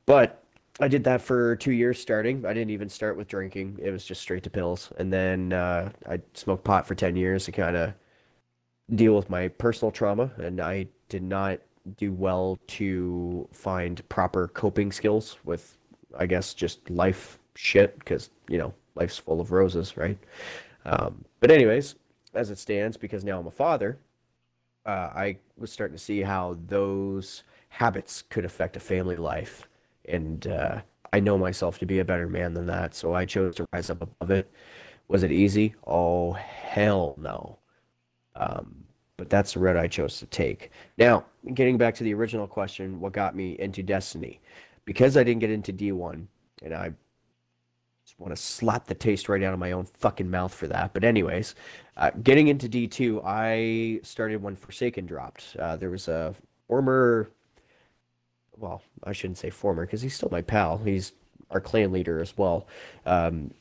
but 0.06 0.42
I 0.80 0.88
did 0.88 1.04
that 1.04 1.20
for 1.20 1.56
two 1.56 1.72
years 1.72 2.00
starting. 2.00 2.46
I 2.46 2.54
didn't 2.54 2.70
even 2.70 2.88
start 2.88 3.16
with 3.16 3.28
drinking. 3.28 3.78
It 3.82 3.90
was 3.90 4.04
just 4.04 4.20
straight 4.20 4.44
to 4.44 4.50
pills. 4.50 4.90
And 4.98 5.12
then 5.12 5.52
uh, 5.52 5.90
I 6.08 6.20
smoked 6.34 6.64
pot 6.64 6.86
for 6.86 6.94
10 6.94 7.16
years 7.16 7.46
to 7.46 7.52
kind 7.52 7.76
of 7.76 7.94
deal 8.94 9.14
with 9.14 9.28
my 9.28 9.48
personal 9.48 9.90
trauma. 9.90 10.30
And 10.36 10.60
I 10.60 10.86
did 11.08 11.22
not 11.22 11.58
do 11.96 12.12
well 12.12 12.58
to 12.68 13.48
find 13.52 14.06
proper 14.08 14.48
coping 14.48 14.92
skills 14.92 15.38
with, 15.44 15.76
I 16.16 16.26
guess, 16.26 16.54
just 16.54 16.88
life 16.90 17.38
shit 17.56 17.98
because, 17.98 18.30
you 18.48 18.58
know, 18.58 18.72
life's 18.94 19.18
full 19.18 19.40
of 19.40 19.50
roses, 19.50 19.96
right? 19.96 20.18
Um, 20.84 21.24
but, 21.40 21.50
anyways, 21.50 21.96
as 22.34 22.50
it 22.50 22.58
stands, 22.58 22.96
because 22.96 23.24
now 23.24 23.40
I'm 23.40 23.46
a 23.48 23.50
father, 23.50 23.98
uh, 24.88 25.12
I 25.14 25.36
was 25.58 25.70
starting 25.70 25.96
to 25.96 26.02
see 26.02 26.22
how 26.22 26.56
those 26.66 27.44
habits 27.68 28.22
could 28.22 28.46
affect 28.46 28.76
a 28.76 28.80
family 28.80 29.16
life. 29.16 29.68
And 30.06 30.46
uh, 30.46 30.80
I 31.12 31.20
know 31.20 31.36
myself 31.36 31.78
to 31.80 31.86
be 31.86 31.98
a 31.98 32.04
better 32.04 32.26
man 32.26 32.54
than 32.54 32.64
that, 32.66 32.94
so 32.94 33.12
I 33.14 33.26
chose 33.26 33.56
to 33.56 33.68
rise 33.70 33.90
up 33.90 34.00
above 34.00 34.30
it. 34.30 34.50
Was 35.08 35.22
it 35.22 35.30
easy? 35.30 35.74
Oh, 35.86 36.32
hell 36.32 37.14
no. 37.18 37.58
Um, 38.34 38.84
but 39.18 39.28
that's 39.28 39.52
the 39.52 39.60
route 39.60 39.76
I 39.76 39.88
chose 39.88 40.18
to 40.20 40.26
take. 40.26 40.70
Now, 40.96 41.26
getting 41.52 41.76
back 41.76 41.94
to 41.96 42.04
the 42.04 42.14
original 42.14 42.46
question, 42.46 42.98
what 42.98 43.12
got 43.12 43.36
me 43.36 43.58
into 43.58 43.82
Destiny? 43.82 44.40
Because 44.86 45.18
I 45.18 45.22
didn't 45.22 45.40
get 45.40 45.50
into 45.50 45.72
D1, 45.72 46.26
and 46.62 46.74
I 46.74 46.92
want 48.18 48.34
to 48.34 48.40
slap 48.40 48.86
the 48.86 48.94
taste 48.94 49.28
right 49.28 49.42
out 49.42 49.54
of 49.54 49.60
my 49.60 49.72
own 49.72 49.84
fucking 49.84 50.30
mouth 50.30 50.52
for 50.52 50.66
that. 50.66 50.92
But 50.92 51.04
anyways, 51.04 51.54
uh, 51.96 52.10
getting 52.22 52.48
into 52.48 52.68
D2, 52.68 53.22
I 53.24 54.00
started 54.02 54.42
when 54.42 54.56
Forsaken 54.56 55.06
dropped. 55.06 55.56
Uh, 55.58 55.76
there 55.76 55.90
was 55.90 56.08
a 56.08 56.34
former, 56.66 57.30
well, 58.56 58.82
I 59.04 59.12
shouldn't 59.12 59.38
say 59.38 59.50
former 59.50 59.86
because 59.86 60.02
he's 60.02 60.14
still 60.14 60.30
my 60.30 60.42
pal. 60.42 60.78
He's 60.78 61.12
our 61.50 61.60
clan 61.60 61.92
leader 61.92 62.20
as 62.20 62.36
well. 62.36 62.66
Um, 63.06 63.52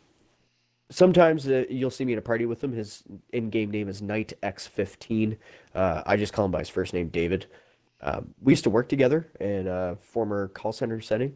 sometimes 0.89 1.47
uh, 1.47 1.65
you'll 1.69 1.91
see 1.91 2.05
me 2.05 2.13
at 2.13 2.19
a 2.19 2.23
party 2.23 2.45
with 2.45 2.63
him. 2.63 2.73
His 2.73 3.03
in-game 3.33 3.71
name 3.71 3.87
is 3.89 4.01
Knight 4.01 4.33
X15. 4.41 5.37
Uh, 5.75 6.01
I 6.05 6.17
just 6.17 6.33
call 6.33 6.45
him 6.45 6.51
by 6.51 6.59
his 6.59 6.69
first 6.69 6.93
name, 6.93 7.09
David. 7.09 7.45
Um, 8.01 8.33
we 8.41 8.53
used 8.53 8.63
to 8.63 8.69
work 8.69 8.89
together 8.89 9.27
in 9.39 9.67
a 9.67 9.95
former 9.95 10.49
call 10.49 10.71
center 10.71 11.01
setting, 11.01 11.35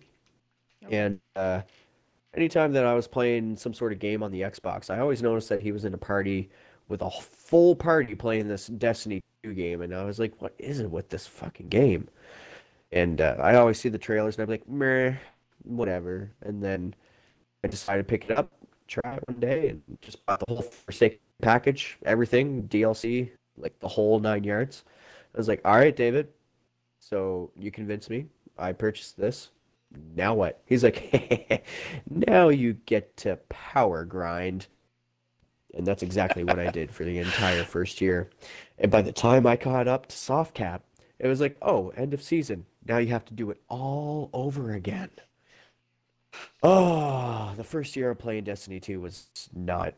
and 0.91 1.19
uh, 1.35 1.61
anytime 2.33 2.73
that 2.73 2.85
I 2.85 2.93
was 2.93 3.07
playing 3.07 3.57
some 3.57 3.73
sort 3.73 3.91
of 3.93 3.99
game 3.99 4.23
on 4.23 4.31
the 4.31 4.41
Xbox, 4.41 4.89
I 4.89 4.99
always 4.99 5.21
noticed 5.21 5.49
that 5.49 5.61
he 5.61 5.71
was 5.71 5.85
in 5.85 5.93
a 5.93 5.97
party 5.97 6.49
with 6.87 7.01
a 7.01 7.09
full 7.11 7.75
party 7.75 8.15
playing 8.15 8.47
this 8.47 8.67
Destiny 8.67 9.23
2 9.43 9.53
game, 9.53 9.81
and 9.81 9.93
I 9.95 10.03
was 10.03 10.19
like, 10.19 10.41
"What 10.41 10.53
is 10.59 10.79
it 10.79 10.89
with 10.91 11.09
this 11.09 11.27
fucking 11.27 11.69
game?" 11.69 12.09
And 12.91 13.21
uh, 13.21 13.37
I 13.39 13.55
always 13.55 13.79
see 13.79 13.89
the 13.89 13.97
trailers, 13.97 14.37
and 14.37 14.43
I'm 14.43 14.49
like, 14.49 14.67
"Meh, 14.67 15.15
whatever." 15.63 16.31
And 16.41 16.63
then 16.63 16.95
I 17.63 17.67
decided 17.67 18.03
to 18.03 18.09
pick 18.09 18.29
it 18.29 18.37
up, 18.37 18.51
try 18.87 19.15
it 19.15 19.23
one 19.27 19.39
day, 19.39 19.69
and 19.69 19.83
just 20.01 20.25
bought 20.25 20.39
the 20.39 20.53
whole 20.53 20.63
Forsaken 20.63 21.19
package, 21.41 21.97
everything, 22.05 22.63
DLC, 22.67 23.31
like 23.57 23.79
the 23.79 23.87
whole 23.87 24.19
nine 24.19 24.43
yards. 24.43 24.83
I 25.35 25.37
was 25.37 25.47
like, 25.47 25.61
"All 25.65 25.75
right, 25.75 25.95
David, 25.95 26.29
so 26.99 27.51
you 27.57 27.71
convinced 27.71 28.09
me. 28.09 28.27
I 28.57 28.73
purchased 28.73 29.17
this. 29.17 29.51
Now 30.15 30.33
what?" 30.33 30.61
He's 30.65 30.83
like, 30.83 31.65
"Now 32.09 32.49
you 32.49 32.73
get 32.73 33.15
to 33.17 33.37
power 33.49 34.05
grind." 34.05 34.67
And 35.73 35.87
that's 35.87 36.03
exactly 36.03 36.43
what 36.43 36.59
I 36.59 36.69
did 36.69 36.91
for 36.91 37.05
the 37.05 37.19
entire 37.19 37.63
first 37.63 38.01
year. 38.01 38.29
And 38.77 38.91
by 38.91 39.01
the 39.01 39.13
time 39.13 39.47
I 39.47 39.55
caught 39.55 39.87
up 39.87 40.07
to 40.07 40.17
soft 40.17 40.53
cap, 40.53 40.83
it 41.19 41.27
was 41.27 41.39
like, 41.39 41.55
oh, 41.61 41.89
end 41.89 42.13
of 42.13 42.21
season. 42.21 42.65
Now 42.87 42.97
you 42.97 43.07
have 43.09 43.25
to 43.25 43.33
do 43.33 43.51
it 43.51 43.61
all 43.69 44.29
over 44.33 44.73
again. 44.73 45.11
Oh, 46.63 47.53
the 47.55 47.63
first 47.63 47.95
year 47.95 48.09
of 48.09 48.17
playing 48.17 48.45
Destiny 48.45 48.79
2 48.79 48.99
was 48.99 49.27
not 49.53 49.93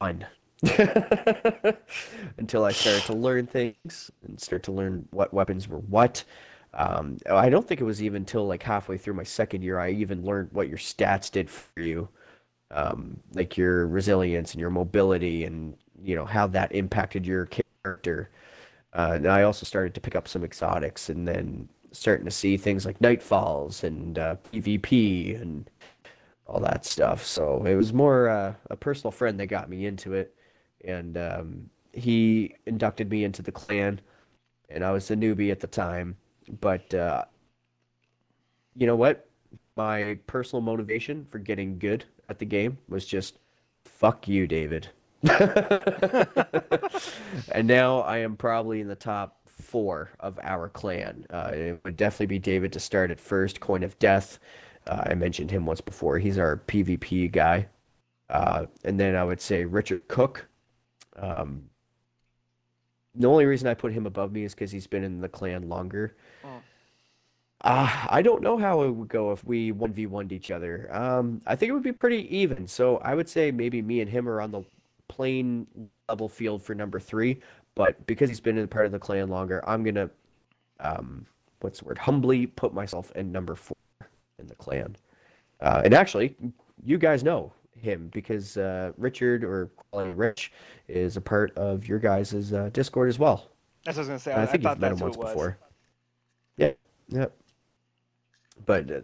fun. 0.00 0.26
Until 2.38 2.64
I 2.64 2.72
started 2.72 3.02
to 3.04 3.14
learn 3.14 3.46
things 3.46 4.10
and 4.26 4.40
start 4.40 4.62
to 4.64 4.72
learn 4.72 5.06
what 5.10 5.32
weapons 5.32 5.68
were 5.68 5.78
what. 5.78 6.24
Um, 6.74 7.18
I 7.30 7.50
don't 7.50 7.66
think 7.66 7.80
it 7.80 7.84
was 7.84 8.02
even 8.02 8.22
until 8.22 8.46
like 8.46 8.62
halfway 8.62 8.98
through 8.98 9.14
my 9.14 9.22
second 9.22 9.62
year 9.62 9.78
I 9.78 9.90
even 9.90 10.24
learned 10.24 10.50
what 10.52 10.68
your 10.68 10.78
stats 10.78 11.30
did 11.30 11.48
for 11.48 11.80
you 11.80 12.08
um, 12.74 13.20
like 13.32 13.56
your 13.56 13.86
resilience 13.86 14.52
and 14.52 14.60
your 14.60 14.70
mobility 14.70 15.44
and 15.44 15.76
you 16.02 16.16
know 16.16 16.24
how 16.26 16.46
that 16.48 16.74
impacted 16.74 17.24
your 17.24 17.46
character. 17.46 18.30
Uh, 18.92 19.12
and 19.14 19.26
I 19.26 19.42
also 19.42 19.64
started 19.64 19.94
to 19.94 20.00
pick 20.00 20.16
up 20.16 20.28
some 20.28 20.44
exotics 20.44 21.08
and 21.08 21.26
then 21.26 21.68
starting 21.92 22.24
to 22.24 22.30
see 22.30 22.56
things 22.56 22.84
like 22.84 22.98
Nightfalls 22.98 23.84
and 23.84 24.18
uh, 24.18 24.36
PvP 24.52 25.40
and 25.40 25.70
all 26.46 26.60
that 26.60 26.84
stuff. 26.84 27.24
So 27.24 27.64
it 27.64 27.74
was 27.76 27.92
more 27.92 28.28
uh, 28.28 28.54
a 28.70 28.76
personal 28.76 29.12
friend 29.12 29.38
that 29.40 29.46
got 29.46 29.70
me 29.70 29.86
into 29.86 30.14
it, 30.14 30.34
and 30.84 31.16
um, 31.16 31.70
he 31.92 32.54
inducted 32.66 33.10
me 33.10 33.24
into 33.24 33.42
the 33.42 33.52
clan, 33.52 34.00
and 34.68 34.84
I 34.84 34.90
was 34.92 35.10
a 35.10 35.16
newbie 35.16 35.50
at 35.50 35.60
the 35.60 35.66
time. 35.66 36.16
But 36.60 36.92
uh, 36.94 37.24
you 38.76 38.86
know 38.86 38.96
what? 38.96 39.28
My 39.76 40.18
personal 40.26 40.62
motivation 40.62 41.26
for 41.30 41.38
getting 41.38 41.78
good 41.78 42.04
at 42.28 42.38
the 42.38 42.44
game 42.44 42.78
was 42.88 43.04
just 43.06 43.38
fuck 43.84 44.28
you, 44.28 44.46
David. 44.46 44.88
and 47.52 47.66
now 47.66 48.00
I 48.00 48.18
am 48.18 48.36
probably 48.36 48.80
in 48.80 48.88
the 48.88 48.94
top 48.94 49.40
four 49.46 50.10
of 50.20 50.38
our 50.42 50.68
clan. 50.68 51.26
Uh, 51.30 51.50
it 51.52 51.80
would 51.84 51.96
definitely 51.96 52.26
be 52.26 52.38
David 52.38 52.72
to 52.72 52.80
start 52.80 53.10
at 53.10 53.18
first. 53.18 53.60
Coin 53.60 53.82
of 53.82 53.98
Death. 53.98 54.38
Uh, 54.86 55.04
I 55.06 55.14
mentioned 55.14 55.50
him 55.50 55.64
once 55.64 55.80
before. 55.80 56.18
He's 56.18 56.38
our 56.38 56.58
PvP 56.58 57.32
guy. 57.32 57.68
Uh, 58.28 58.66
and 58.84 58.98
then 58.98 59.16
I 59.16 59.24
would 59.24 59.40
say 59.40 59.64
Richard 59.64 60.06
Cook. 60.08 60.46
Um, 61.16 61.70
the 63.14 63.28
only 63.28 63.44
reason 63.44 63.68
I 63.68 63.74
put 63.74 63.92
him 63.92 64.06
above 64.06 64.32
me 64.32 64.44
is 64.44 64.54
because 64.54 64.70
he's 64.70 64.86
been 64.86 65.04
in 65.04 65.20
the 65.20 65.28
clan 65.28 65.68
longer. 65.68 66.16
Oh. 66.44 66.60
Uh, 67.60 68.06
I 68.08 68.20
don't 68.20 68.42
know 68.42 68.58
how 68.58 68.82
it 68.82 68.90
would 68.90 69.08
go 69.08 69.32
if 69.32 69.42
we 69.44 69.72
1v1'd 69.72 70.32
each 70.32 70.50
other. 70.50 70.88
Um, 70.94 71.40
I 71.46 71.56
think 71.56 71.70
it 71.70 71.72
would 71.72 71.82
be 71.82 71.92
pretty 71.92 72.36
even. 72.36 72.66
So 72.66 72.98
I 72.98 73.14
would 73.14 73.28
say 73.28 73.50
maybe 73.50 73.80
me 73.80 74.00
and 74.00 74.10
him 74.10 74.28
are 74.28 74.40
on 74.40 74.50
the 74.50 74.62
plain 75.08 75.66
level 76.08 76.28
field 76.28 76.62
for 76.62 76.74
number 76.74 77.00
three. 77.00 77.40
But 77.74 78.06
because 78.06 78.28
he's 78.28 78.40
been 78.40 78.58
in 78.58 78.68
part 78.68 78.86
of 78.86 78.92
the 78.92 78.98
clan 78.98 79.28
longer, 79.28 79.66
I'm 79.68 79.82
gonna, 79.82 80.10
um, 80.80 81.26
what's 81.60 81.80
the 81.80 81.86
word? 81.86 81.98
Humbly 81.98 82.46
put 82.46 82.74
myself 82.74 83.10
in 83.14 83.32
number 83.32 83.54
four 83.54 83.76
in 84.38 84.46
the 84.46 84.54
clan. 84.54 84.96
Uh, 85.60 85.82
and 85.84 85.94
actually, 85.94 86.36
you 86.84 86.98
guys 86.98 87.24
know 87.24 87.52
him 87.84 88.10
because 88.12 88.56
uh, 88.56 88.92
Richard 88.96 89.44
or 89.44 89.70
Quality 89.90 90.12
Rich 90.12 90.52
is 90.88 91.16
a 91.16 91.20
part 91.20 91.56
of 91.56 91.86
your 91.86 91.98
guys' 91.98 92.52
uh, 92.52 92.70
Discord 92.72 93.08
as 93.08 93.18
well. 93.18 93.50
That's 93.84 93.96
what 93.96 94.00
I 94.00 94.00
was 94.00 94.08
gonna 94.08 94.18
say. 94.18 94.32
I, 94.32 94.42
I 94.42 94.46
think 94.46 94.66
I 94.66 94.70
you've 94.70 94.78
thought 94.78 94.80
met 94.80 94.92
him 94.92 94.98
once 94.98 95.16
before. 95.16 95.58
Yeah, 96.56 96.72
yeah. 97.08 97.26
But 98.66 98.90
uh, 98.90 99.00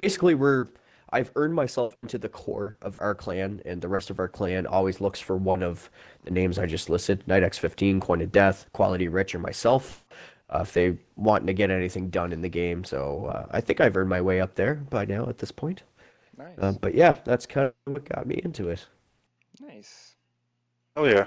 basically, 0.00 0.34
we're 0.34 0.68
I've 1.12 1.32
earned 1.34 1.54
myself 1.54 1.96
into 2.02 2.18
the 2.18 2.28
core 2.28 2.76
of 2.82 3.00
our 3.00 3.14
clan, 3.14 3.60
and 3.64 3.80
the 3.80 3.88
rest 3.88 4.10
of 4.10 4.18
our 4.18 4.28
clan 4.28 4.66
always 4.66 5.00
looks 5.00 5.18
for 5.20 5.36
one 5.36 5.62
of 5.62 5.90
the 6.24 6.30
names 6.30 6.58
I 6.58 6.66
just 6.66 6.88
listed: 6.88 7.26
Knight 7.26 7.42
X15, 7.42 8.00
Coin 8.00 8.20
of 8.22 8.32
Death, 8.32 8.66
Quality 8.72 9.08
Rich, 9.08 9.34
or 9.34 9.40
myself. 9.40 10.04
Uh, 10.48 10.60
if 10.62 10.72
they 10.72 10.96
want 11.14 11.46
to 11.46 11.52
get 11.52 11.70
anything 11.70 12.10
done 12.10 12.32
in 12.32 12.42
the 12.42 12.48
game, 12.48 12.82
so 12.82 13.26
uh, 13.26 13.46
I 13.52 13.60
think 13.60 13.80
I've 13.80 13.96
earned 13.96 14.10
my 14.10 14.20
way 14.20 14.40
up 14.40 14.56
there 14.56 14.74
by 14.74 15.04
now 15.04 15.28
at 15.28 15.38
this 15.38 15.52
point. 15.52 15.84
Nice. 16.40 16.56
Uh, 16.58 16.72
but 16.80 16.94
yeah, 16.94 17.16
that's 17.24 17.46
kind 17.46 17.66
of 17.66 17.92
what 17.92 18.04
got 18.08 18.26
me 18.26 18.40
into 18.44 18.68
it. 18.70 18.86
nice. 19.60 20.16
Oh 20.96 21.04
yeah. 21.04 21.26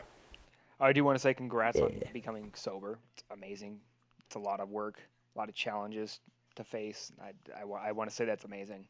I 0.80 0.92
do 0.92 1.04
want 1.04 1.16
to 1.16 1.20
say 1.20 1.34
congrats 1.34 1.80
on 1.80 2.02
becoming 2.12 2.52
sober. 2.56 3.00
It's 3.14 3.24
amazing. 3.32 3.80
It's 4.26 4.36
a 4.36 4.40
lot 4.40 4.60
of 4.60 4.70
work, 4.70 5.00
a 5.36 5.40
lot 5.40 5.50
of 5.50 5.56
challenges 5.56 6.20
to 6.56 6.64
face. 6.64 7.12
I, 7.22 7.32
I, 7.58 7.90
I 7.90 7.92
want 7.92 8.10
to 8.10 8.16
say 8.16 8.26
that's 8.26 8.44
amazing. 8.46 8.86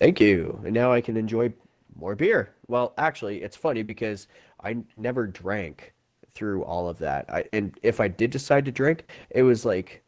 Thank 0.00 0.20
you. 0.20 0.60
And 0.64 0.74
now 0.74 0.92
I 0.92 1.00
can 1.00 1.16
enjoy 1.16 1.52
more 1.96 2.14
beer. 2.14 2.54
Well, 2.68 2.92
actually, 2.98 3.42
it's 3.42 3.56
funny 3.56 3.82
because 3.82 4.28
I 4.62 4.78
never 4.96 5.26
drank 5.26 5.94
through 6.34 6.64
all 6.64 6.88
of 6.88 6.98
that. 6.98 7.28
I 7.30 7.44
and 7.52 7.78
if 7.82 8.00
I 8.00 8.08
did 8.08 8.30
decide 8.30 8.64
to 8.66 8.72
drink, 8.72 9.10
it 9.30 9.42
was 9.42 9.64
like 9.64 10.02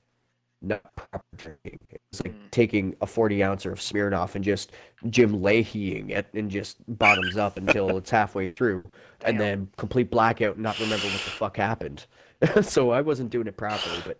not 0.62 0.82
proper 0.94 1.24
drinking. 1.36 1.78
It's 2.12 2.22
like 2.24 2.34
Mm. 2.34 2.50
taking 2.50 2.96
a 3.00 3.06
40 3.06 3.42
ouncer 3.42 3.72
of 3.72 3.78
Smirnoff 3.78 4.34
and 4.34 4.44
just 4.44 4.72
Jim 5.08 5.40
Leahying 5.40 6.11
it 6.11 6.26
and 6.34 6.50
just 6.50 6.76
bottoms 6.98 7.36
up 7.36 7.56
until 7.56 7.96
it's 7.96 8.11
halfway 8.11 8.50
through, 8.52 8.82
Damn. 9.20 9.30
and 9.30 9.40
then 9.40 9.68
complete 9.76 10.11
blackout 10.11 10.54
and 10.56 10.62
not 10.62 10.78
remember 10.78 11.06
what 11.06 11.12
the 11.14 11.18
fuck 11.30 11.56
happened. 11.56 12.06
so 12.62 12.90
I 12.90 13.00
wasn't 13.00 13.30
doing 13.30 13.46
it 13.46 13.56
properly, 13.56 13.98
but 14.04 14.16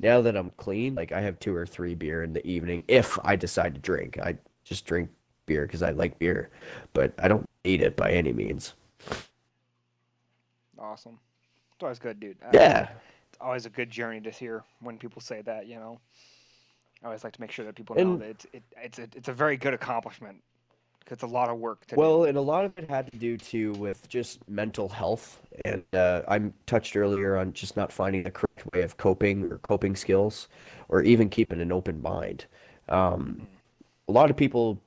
now 0.00 0.20
that 0.22 0.36
I'm 0.36 0.50
clean, 0.56 0.94
like 0.94 1.12
I 1.12 1.20
have 1.20 1.38
two 1.38 1.54
or 1.54 1.66
three 1.66 1.94
beer 1.94 2.22
in 2.22 2.32
the 2.32 2.46
evening 2.46 2.82
if 2.88 3.18
I 3.24 3.36
decide 3.36 3.74
to 3.74 3.80
drink. 3.80 4.18
I 4.18 4.36
just 4.64 4.86
drink 4.86 5.10
beer 5.46 5.66
because 5.66 5.82
I 5.82 5.90
like 5.90 6.18
beer, 6.18 6.50
but 6.94 7.12
I 7.18 7.28
don't 7.28 7.48
eat 7.64 7.82
it 7.82 7.96
by 7.96 8.10
any 8.12 8.32
means. 8.32 8.74
Awesome. 10.78 11.18
It's 11.74 11.82
always 11.82 11.98
good, 11.98 12.20
dude. 12.20 12.36
I- 12.42 12.50
Yeah. 12.52 12.88
Always 13.44 13.66
a 13.66 13.70
good 13.70 13.90
journey 13.90 14.20
to 14.22 14.30
hear 14.30 14.64
when 14.80 14.96
people 14.98 15.20
say 15.20 15.42
that. 15.42 15.66
You 15.66 15.76
know. 15.76 16.00
I 17.02 17.06
always 17.08 17.22
like 17.22 17.34
to 17.34 17.40
make 17.42 17.50
sure 17.52 17.66
that 17.66 17.74
people 17.74 17.94
know 17.94 18.12
And- 18.12 18.20
that 18.22 18.28
it's 18.30 18.46
it, 18.54 18.62
it's 18.78 18.98
a, 18.98 19.02
it's 19.14 19.28
a 19.28 19.32
very 19.32 19.56
good 19.58 19.74
accomplishment. 19.74 20.42
'cause 21.04 21.16
It's 21.16 21.22
a 21.22 21.26
lot 21.26 21.50
of 21.50 21.58
work 21.58 21.84
to 21.88 21.96
do. 21.96 22.00
Well, 22.00 22.24
and 22.24 22.38
a 22.38 22.40
lot 22.40 22.64
of 22.64 22.72
it 22.78 22.88
had 22.88 23.12
to 23.12 23.18
do 23.18 23.36
too 23.36 23.72
with 23.74 24.08
just 24.08 24.48
mental 24.48 24.88
health, 24.88 25.42
and 25.66 25.84
uh, 25.92 26.22
I 26.26 26.40
touched 26.64 26.96
earlier 26.96 27.36
on 27.36 27.52
just 27.52 27.76
not 27.76 27.92
finding 27.92 28.22
the 28.22 28.30
correct 28.30 28.72
way 28.72 28.80
of 28.80 28.96
coping 28.96 29.52
or 29.52 29.58
coping 29.58 29.96
skills, 29.96 30.48
or 30.88 31.02
even 31.02 31.28
keeping 31.28 31.60
an 31.60 31.70
open 31.70 32.00
mind. 32.00 32.46
Um, 32.88 33.46
a 34.08 34.12
lot 34.12 34.30
of 34.30 34.36
people 34.38 34.80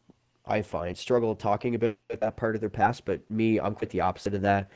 I 0.48 0.64
find 0.64 0.98
struggle 0.98 1.36
talking 1.36 1.76
about 1.76 1.96
that 2.10 2.36
part 2.36 2.56
of 2.56 2.62
their 2.62 2.70
past, 2.72 3.06
but 3.06 3.20
me, 3.30 3.60
I'm 3.60 3.76
quite 3.76 3.92
the 3.92 4.02
opposite 4.02 4.34
of 4.34 4.42
that. 4.42 4.72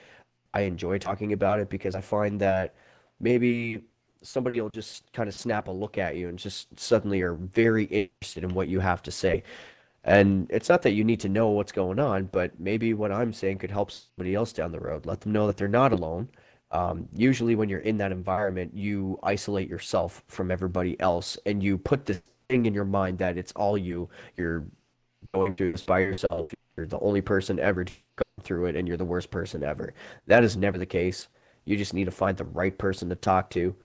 I 0.54 0.62
enjoy 0.62 1.00
talking 1.00 1.34
about 1.34 1.60
it 1.60 1.70
because 1.72 1.96
I 1.96 2.02
find 2.02 2.40
that 2.42 2.76
maybe 3.22 3.82
somebody 4.24 4.62
will 4.62 4.70
just 4.70 5.12
kind 5.14 5.28
of 5.28 5.36
snap 5.36 5.68
a 5.68 5.72
look 5.72 5.98
at 5.98 6.16
you 6.16 6.30
and 6.30 6.38
just 6.38 6.80
suddenly 6.80 7.22
are 7.22 7.34
very 7.34 7.86
interested 7.86 8.44
in 8.44 8.54
what 8.54 8.68
you 8.68 8.80
have 8.80 9.02
to 9.04 9.12
say. 9.12 9.44
And 10.04 10.48
it's 10.50 10.70
not 10.70 10.82
that 10.84 10.94
you 10.94 11.04
need 11.04 11.20
to 11.22 11.30
know 11.30 11.50
what's 11.50 11.72
going 11.72 12.00
on, 12.00 12.26
but 12.26 12.60
maybe 12.60 12.94
what 12.94 13.12
I'm 13.12 13.34
saying 13.34 13.60
could 13.60 13.72
help 13.72 13.92
somebody 13.92 14.34
else 14.34 14.52
down 14.52 14.72
the 14.72 14.80
road. 14.80 15.06
Let 15.06 15.22
them 15.22 15.32
know 15.32 15.48
that 15.48 15.58
they're 15.58 15.68
not 15.68 15.94
alone. 15.94 16.30
Um, 16.72 17.08
usually, 17.14 17.56
when 17.56 17.70
you're 17.70 17.80
in 17.80 17.98
that 17.98 18.12
environment, 18.12 18.74
you 18.74 19.20
isolate 19.24 19.70
yourself 19.70 20.24
from 20.28 20.50
everybody 20.50 21.00
else 21.00 21.38
and 21.46 21.62
you 21.62 21.78
put 21.78 22.06
this 22.06 22.22
thing 22.50 22.66
in 22.66 22.74
your 22.74 22.86
mind 22.86 23.18
that 23.20 23.38
it's 23.38 23.52
all 23.54 23.78
you. 23.78 24.10
You're 24.38 24.66
going 25.34 25.56
through 25.56 25.74
this 25.74 25.84
by 25.84 26.00
yourself. 26.00 26.52
You're 26.76 26.88
the 26.88 27.00
only 27.00 27.22
person 27.22 27.60
ever 27.60 27.84
to 27.84 27.94
go 28.16 28.24
through 28.42 28.68
it, 28.68 28.76
and 28.76 28.88
you're 28.88 28.98
the 28.98 29.06
worst 29.06 29.30
person 29.30 29.64
ever. 29.64 29.94
That 30.28 30.44
is 30.44 30.58
never 30.58 30.78
the 30.78 30.86
case. 30.86 31.28
You 31.66 31.78
just 31.78 31.94
need 31.94 32.06
to 32.06 32.12
find 32.12 32.38
the 32.38 32.46
right 32.46 32.78
person 32.78 33.10
to 33.10 33.16
talk 33.16 33.50
to. 33.52 33.76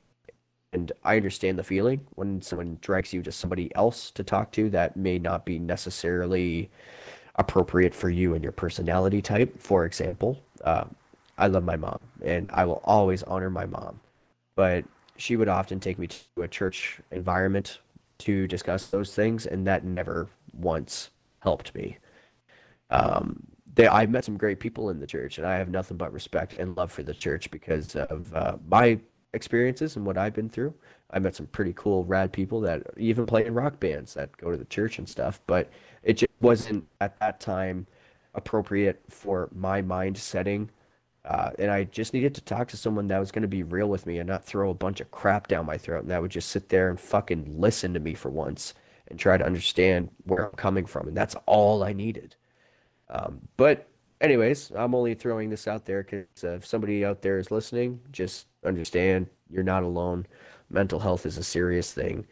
And 0.73 0.93
I 1.05 1.17
understand 1.17 1.59
the 1.59 1.65
feeling 1.65 2.07
when 2.17 2.43
someone 2.43 2.79
directs 2.83 3.13
you 3.13 3.23
to 3.23 3.33
somebody 3.33 3.75
else 3.75 4.11
to 4.13 4.25
talk 4.25 4.53
to 4.53 4.69
that 4.71 4.97
may 4.97 5.19
not 5.19 5.47
be 5.47 5.59
necessarily 5.59 6.71
appropriate 7.37 7.95
for 7.95 8.11
you 8.11 8.35
and 8.35 8.43
your 8.43 8.53
personality 8.53 9.23
type. 9.23 9.59
For 9.61 9.85
example, 9.85 10.39
uh, 10.65 10.85
I 11.39 11.47
love 11.47 11.65
my 11.65 11.77
mom, 11.77 11.99
and 12.25 12.51
I 12.53 12.65
will 12.65 12.81
always 12.85 13.23
honor 13.23 13.51
my 13.51 13.67
mom, 13.67 14.01
but 14.55 14.85
she 15.17 15.37
would 15.37 15.49
often 15.49 15.81
take 15.81 15.99
me 15.99 16.07
to 16.09 16.43
a 16.43 16.49
church 16.49 16.99
environment 17.11 17.79
to 18.19 18.47
discuss 18.47 18.87
those 18.87 19.15
things, 19.15 19.47
and 19.47 19.67
that 19.67 19.85
never 19.85 20.29
once 20.59 21.11
helped 21.41 21.75
me. 21.75 21.99
Um, 22.91 23.47
they, 23.77 23.87
I've 23.87 24.11
met 24.11 24.25
some 24.25 24.37
great 24.37 24.59
people 24.59 24.91
in 24.91 24.99
the 24.99 25.07
church, 25.07 25.39
and 25.39 25.47
I 25.47 25.57
have 25.57 25.69
nothing 25.69 25.97
but 25.97 26.13
respect 26.13 26.55
and 26.55 26.77
love 26.77 26.91
for 26.91 27.03
the 27.03 27.15
church 27.15 27.51
because 27.51 27.95
of 27.95 28.35
uh, 28.35 28.57
my 28.69 28.99
experiences 29.35 29.97
and 29.97 30.05
what 30.05 30.17
I've 30.19 30.35
been 30.35 30.49
through. 30.49 30.75
I 31.11 31.19
met 31.19 31.37
some 31.37 31.47
pretty 31.47 31.75
cool, 31.77 32.05
rad 32.05 32.33
people 32.33 32.61
that 32.63 32.83
even 32.97 33.27
play 33.27 33.45
in 33.45 33.55
rock 33.55 33.79
bands 33.79 34.15
that 34.15 34.37
go 34.39 34.51
to 34.51 34.57
the 34.57 34.65
church 34.65 34.99
and 34.99 35.09
stuff, 35.09 35.41
but 35.47 35.71
it 36.03 36.15
just 36.15 36.33
wasn't 36.41 36.85
at 37.01 37.21
that 37.21 37.39
time 37.39 37.87
appropriate 38.35 39.01
for 39.11 39.49
my 39.55 39.83
mind 39.83 40.17
setting. 40.17 40.71
Uh, 41.27 41.51
and 41.59 41.71
I 41.71 41.85
just 41.85 42.15
needed 42.15 42.35
to 42.37 42.41
talk 42.41 42.69
to 42.69 42.77
someone 42.77 43.09
that 43.09 43.19
was 43.19 43.31
going 43.31 43.43
to 43.43 43.49
be 43.49 43.63
real 43.63 43.89
with 43.89 44.07
me 44.07 44.19
and 44.19 44.29
not 44.29 44.45
throw 44.45 44.71
a 44.71 44.75
bunch 44.75 45.01
of 45.01 45.11
crap 45.11 45.49
down 45.49 45.67
my 45.67 45.77
throat 45.77 46.03
and 46.03 46.11
that 46.11 46.23
would 46.23 46.31
just 46.31 46.51
sit 46.51 46.69
there 46.69 46.89
and 46.89 46.99
fucking 46.99 47.61
listen 47.61 47.93
to 47.95 48.01
me 48.01 48.15
for 48.15 48.31
once 48.31 48.75
and 49.09 49.19
try 49.19 49.37
to 49.37 49.45
understand 49.45 50.09
where 50.25 50.47
I'm 50.47 50.57
coming 50.57 50.87
from. 50.87 51.09
And 51.09 51.17
that's 51.17 51.35
all 51.47 51.83
I 51.83 51.93
needed. 51.93 52.37
Um, 53.09 53.41
but 53.57 53.89
anyways, 54.21 54.73
I'm 54.75 54.95
only 54.95 55.15
throwing 55.15 55.51
this 55.51 55.69
out 55.69 55.85
there 55.85 56.03
because 56.03 56.45
uh, 56.45 56.55
if 56.55 56.67
somebody 56.67 57.05
out 57.05 57.23
there 57.23 57.39
is 57.39 57.51
listening, 57.51 58.01
just 58.13 58.47
understand 58.65 59.29
you're 59.51 59.63
not 59.63 59.83
alone. 59.83 60.27
Mental 60.71 60.99
health 60.99 61.27
is 61.27 61.39
a 61.39 61.43
serious 61.43 61.93
thing. 61.93 62.27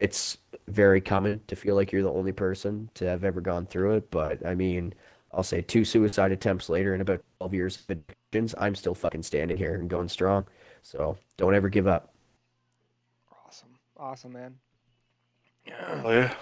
It's 0.00 0.38
very 0.66 1.00
common 1.00 1.40
to 1.46 1.54
feel 1.54 1.76
like 1.76 1.92
you're 1.92 2.02
the 2.02 2.12
only 2.12 2.32
person 2.32 2.90
to 2.94 3.06
have 3.06 3.22
ever 3.22 3.40
gone 3.40 3.66
through 3.66 3.94
it, 3.94 4.10
but 4.10 4.44
I 4.44 4.54
mean, 4.54 4.94
I'll 5.32 5.44
say 5.44 5.62
two 5.62 5.84
suicide 5.84 6.32
attempts 6.32 6.68
later 6.68 6.92
and 6.92 7.00
about 7.00 7.22
12 7.38 7.54
years 7.54 7.76
of 7.76 7.90
addictions, 7.90 8.54
I'm 8.58 8.74
still 8.74 8.94
fucking 8.94 9.22
standing 9.22 9.56
here 9.56 9.76
and 9.76 9.88
going 9.88 10.08
strong. 10.08 10.44
So 10.82 11.16
don't 11.36 11.54
ever 11.54 11.68
give 11.68 11.86
up. 11.86 12.12
Awesome. 13.46 13.68
Awesome, 13.96 14.32
man. 14.32 14.54
Oh 16.04 16.10
yeah. 16.10 16.34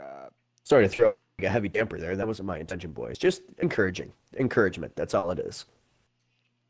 Uh, 0.00 0.28
Sorry 0.62 0.84
to 0.84 0.88
throw 0.88 1.12
a 1.44 1.48
heavy 1.48 1.68
damper 1.68 1.98
there. 1.98 2.16
That 2.16 2.26
wasn't 2.26 2.46
my 2.46 2.58
intention, 2.58 2.92
boys. 2.92 3.18
Just 3.18 3.42
encouraging. 3.58 4.12
Encouragement. 4.38 4.94
That's 4.96 5.14
all 5.14 5.30
it 5.30 5.38
is. 5.38 5.66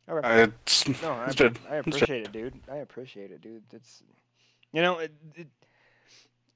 all 0.08 0.16
right. 0.16 0.24
I, 0.24 0.90
No, 1.02 1.12
I. 1.12 1.32
I 1.70 1.76
appreciate 1.76 2.24
it, 2.24 2.32
dude. 2.32 2.60
I 2.70 2.76
appreciate 2.76 3.30
it, 3.30 3.40
dude. 3.40 3.62
It's, 3.72 4.02
you 4.72 4.82
know, 4.82 4.98
it, 4.98 5.12
it, 5.36 5.46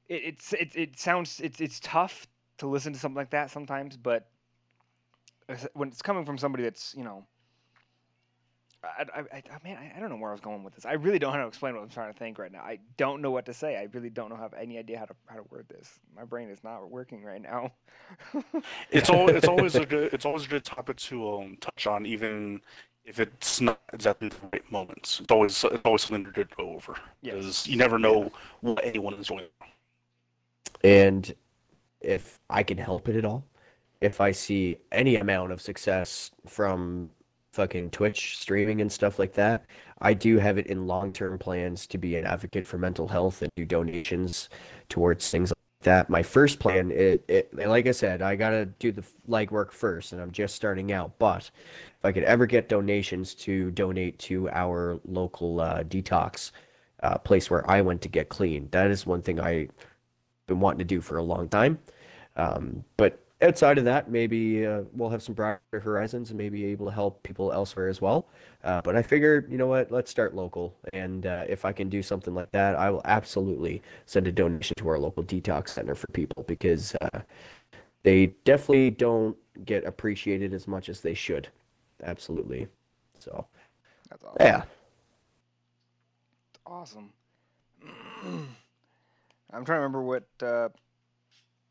it 0.09 0.15
it's 0.15 0.53
it, 0.53 0.73
it 0.75 0.99
sounds 0.99 1.41
it's 1.41 1.61
it's 1.61 1.81
tough 1.81 2.27
to 2.59 2.67
listen 2.67 2.93
to 2.93 2.99
something 2.99 3.17
like 3.17 3.31
that 3.31 3.51
sometimes, 3.51 3.97
but 3.97 4.29
uh, 5.49 5.57
when 5.75 5.89
it's 5.89 6.03
coming 6.03 6.25
from 6.25 6.39
somebody 6.39 6.65
that's 6.65 6.95
you 6.97 7.05
know, 7.05 7.25
I, 8.99 9.03
I, 9.03 9.21
I, 9.21 9.37
I 9.37 9.59
man, 9.65 9.77
I, 9.79 9.97
I 9.97 10.01
don't 10.01 10.11
know 10.11 10.17
where 10.17 10.31
I 10.31 10.35
was 10.35 10.41
going 10.41 10.65
with 10.65 10.75
this. 10.75 10.87
I 10.87 10.93
really 10.95 11.19
don't 11.19 11.33
know 11.33 11.39
how 11.39 11.43
to 11.43 11.49
explain 11.49 11.75
what 11.75 11.83
I'm 11.83 11.89
trying 11.89 12.13
to 12.13 12.19
think 12.19 12.39
right 12.39 12.53
now. 12.53 12.61
I 12.61 12.79
don't 12.97 13.23
know 13.23 13.31
what 13.31 13.47
to 13.47 13.55
say. 13.55 13.77
I 13.77 13.89
really 13.93 14.11
don't 14.11 14.31
know 14.31 14.37
have 14.37 14.55
any 14.55 14.79
idea 14.79 14.99
how 14.99 15.07
to 15.07 15.15
how 15.27 15.37
to 15.37 15.45
word 15.51 15.67
this. 15.69 15.99
My 16.17 16.25
brain 16.25 16.51
is 16.51 16.65
not 16.65 16.91
working 16.91 17.23
right 17.25 17.43
now. 17.43 17.73
It's 18.91 19.11
all. 19.11 19.29
It's 19.31 19.49
always 19.49 19.75
a 19.77 19.87
good. 19.87 20.13
It's 20.15 20.25
always 20.25 20.45
a 20.47 20.49
good 20.49 20.65
topic 20.65 20.97
to 20.99 21.35
um 21.39 21.57
touch 21.61 21.87
on, 21.87 22.07
even 22.07 22.61
if 23.05 23.21
it's 23.21 23.61
not 23.61 23.81
exactly 23.93 24.29
the 24.31 24.37
right 24.53 24.73
moments. 24.73 25.21
It's 25.21 25.31
always. 25.33 25.65
It's 25.65 25.83
always 25.85 26.03
something 26.03 26.33
to 26.33 26.45
go 26.57 26.71
over 26.71 26.97
Yes. 27.23 27.35
because 27.35 27.67
you 27.67 27.77
never 27.77 27.99
know 27.99 28.33
what 28.61 28.85
anyone 28.85 29.15
is 29.15 29.29
doing. 29.29 29.47
And 30.83 31.35
if 32.01 32.41
I 32.51 32.63
can 32.63 32.79
help 32.79 33.09
it 33.09 33.17
at 33.17 33.25
all, 33.25 33.45
if 34.01 34.21
I 34.21 34.33
see 34.33 34.79
any 34.93 35.17
amount 35.17 35.53
of 35.53 35.61
success 35.61 36.31
from 36.47 37.11
fucking 37.55 37.91
Twitch 37.91 38.37
streaming 38.39 38.81
and 38.81 38.91
stuff 38.91 39.19
like 39.19 39.33
that. 39.35 39.65
I 40.01 40.13
do 40.13 40.39
have 40.39 40.59
it 40.59 40.67
in 40.67 40.87
long-term 40.87 41.39
plans 41.39 41.87
to 41.87 41.99
be 41.99 42.17
an 42.17 42.27
advocate 42.27 42.67
for 42.67 42.79
mental 42.79 43.07
health 43.07 43.43
and 43.43 43.51
do 43.57 43.65
donations 43.65 44.49
towards 44.89 45.31
things 45.31 45.51
like 45.51 45.85
that. 45.85 46.11
My 46.11 46.23
first 46.23 46.59
plan, 46.59 46.91
it, 46.91 47.25
it 47.29 47.55
like 47.55 47.87
I 47.87 47.93
said, 47.93 48.21
I 48.23 48.35
gotta 48.35 48.67
do 48.67 48.91
the 48.91 49.05
legwork 49.29 49.71
first, 49.71 50.13
and 50.13 50.21
I'm 50.21 50.33
just 50.33 50.57
starting 50.57 50.93
out. 50.93 51.19
But 51.19 51.51
if 51.99 52.05
I 52.05 52.13
could 52.13 52.25
ever 52.25 52.45
get 52.45 52.69
donations 52.69 53.35
to 53.37 53.71
donate 53.71 54.19
to 54.21 54.51
our 54.51 54.99
local 55.07 55.61
uh, 55.61 55.85
detox 55.85 56.51
uh, 57.03 57.19
place 57.19 57.51
where 57.51 57.69
I 57.71 57.81
went 57.81 58.03
to 58.03 58.09
get 58.09 58.29
clean, 58.29 58.69
that 58.73 58.91
is 58.91 59.07
one 59.07 59.23
thing 59.23 59.39
I've 59.39 59.71
been 60.47 60.61
wanting 60.61 60.81
to 60.81 60.85
do 60.85 61.01
for 61.01 61.19
a 61.19 61.23
long 61.23 61.49
time. 61.49 61.79
Um, 62.37 62.85
but 62.97 63.24
outside 63.45 63.79
of 63.79 63.85
that, 63.85 64.11
maybe 64.11 64.67
uh, 64.67 64.83
we'll 64.93 65.11
have 65.11 65.23
some 65.23 65.35
broader 65.35 65.61
horizons 65.73 66.31
and 66.31 66.39
maybe 66.39 66.65
able 66.65 66.87
to 66.87 66.93
help 66.93 67.23
people 67.23 67.53
elsewhere 67.53 67.89
as 67.89 68.01
well. 68.01 68.27
Uh, 68.65 68.81
but 68.83 68.97
I 68.97 69.03
figured, 69.03 69.51
you 69.51 69.59
know 69.59 69.67
what, 69.67 69.93
let's 69.93 70.11
start 70.11 70.35
local. 70.35 70.75
And 70.93 71.27
uh, 71.27 71.45
if 71.49 71.65
I 71.65 71.73
can 71.73 71.89
do 71.89 72.03
something 72.03 72.35
like 72.35 72.51
that, 72.53 72.75
I 72.75 72.91
will 72.91 73.03
absolutely 73.05 73.83
send 74.07 74.27
a 74.27 74.33
donation 74.33 74.75
to 74.79 74.89
our 74.89 74.99
local 74.99 75.23
detox 75.23 75.71
center 75.71 75.95
for 75.95 76.07
people 76.09 76.43
because 76.45 76.95
uh, 77.01 77.21
they 78.03 78.27
definitely 78.45 78.91
don't 78.91 79.37
get 79.65 79.85
appreciated 79.85 80.55
as 80.55 80.67
much 80.67 80.89
as 80.89 81.01
they 81.01 81.15
should. 81.15 81.49
Absolutely. 82.03 82.67
So, 83.19 83.47
That's 84.11 84.25
awesome. 84.25 84.37
yeah. 84.41 84.63
Awesome. 86.67 87.11
I'm 89.53 89.65
trying 89.65 89.77
to 89.79 89.83
remember 89.83 90.03
what 90.03 90.25
uh, 90.43 90.71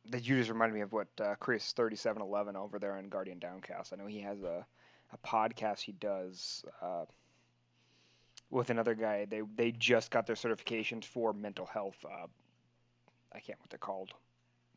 that 0.10 0.28
you 0.28 0.38
just 0.38 0.50
reminded 0.50 0.76
me 0.76 0.82
of 0.82 0.92
what 0.94 1.08
uh, 1.22 1.36
Chris 1.40 1.72
thirty 1.74 1.96
seven 1.96 2.22
eleven 2.22 2.56
over 2.56 2.80
there 2.80 2.96
on 2.98 3.08
Guardian 3.10 3.40
Downcast. 3.40 3.94
I 3.94 3.96
know 3.98 4.06
he 4.08 4.22
has 4.22 4.42
a, 4.44 4.66
a 5.14 5.18
podcast 5.28 5.80
he 5.82 5.94
does 5.94 6.64
uh, 6.82 7.06
with 8.50 8.70
another 8.70 8.94
guy. 8.96 9.26
They 9.26 9.42
they 9.56 9.72
just 9.72 10.12
got 10.12 10.26
their 10.28 10.36
certifications 10.36 11.06
for 11.06 11.34
mental 11.34 11.66
health. 11.66 11.98
Uh, 12.06 12.28
I 13.34 13.40
can't 13.40 13.60
what 13.60 13.70
they're 13.70 13.78
called. 13.80 14.12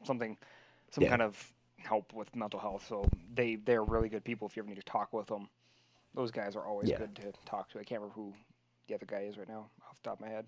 Something 0.04 0.36
some 0.90 1.04
Yeah. 1.04 1.10
kind 1.10 1.22
of 1.22 1.52
help 1.78 2.12
with 2.12 2.34
mental 2.34 2.60
health. 2.60 2.86
So 2.88 3.04
they 3.34 3.56
they're 3.56 3.84
really 3.84 4.08
good 4.08 4.24
people 4.24 4.48
if 4.48 4.56
you 4.56 4.62
ever 4.62 4.68
need 4.68 4.76
to 4.76 4.82
talk 4.82 5.12
with 5.12 5.26
them. 5.26 5.48
Those 6.14 6.30
guys 6.30 6.56
are 6.56 6.64
always 6.64 6.88
Yeah. 6.90 6.98
good 6.98 7.14
to 7.16 7.32
talk 7.44 7.68
to. 7.70 7.78
I 7.78 7.84
can't 7.84 8.00
remember 8.00 8.14
who 8.14 8.32
the 8.88 8.94
other 8.94 9.06
guy 9.06 9.20
is 9.22 9.36
right 9.38 9.48
now 9.48 9.70
off 9.88 9.96
the 10.02 10.10
top 10.10 10.20
of 10.20 10.20
my 10.20 10.28
head. 10.28 10.46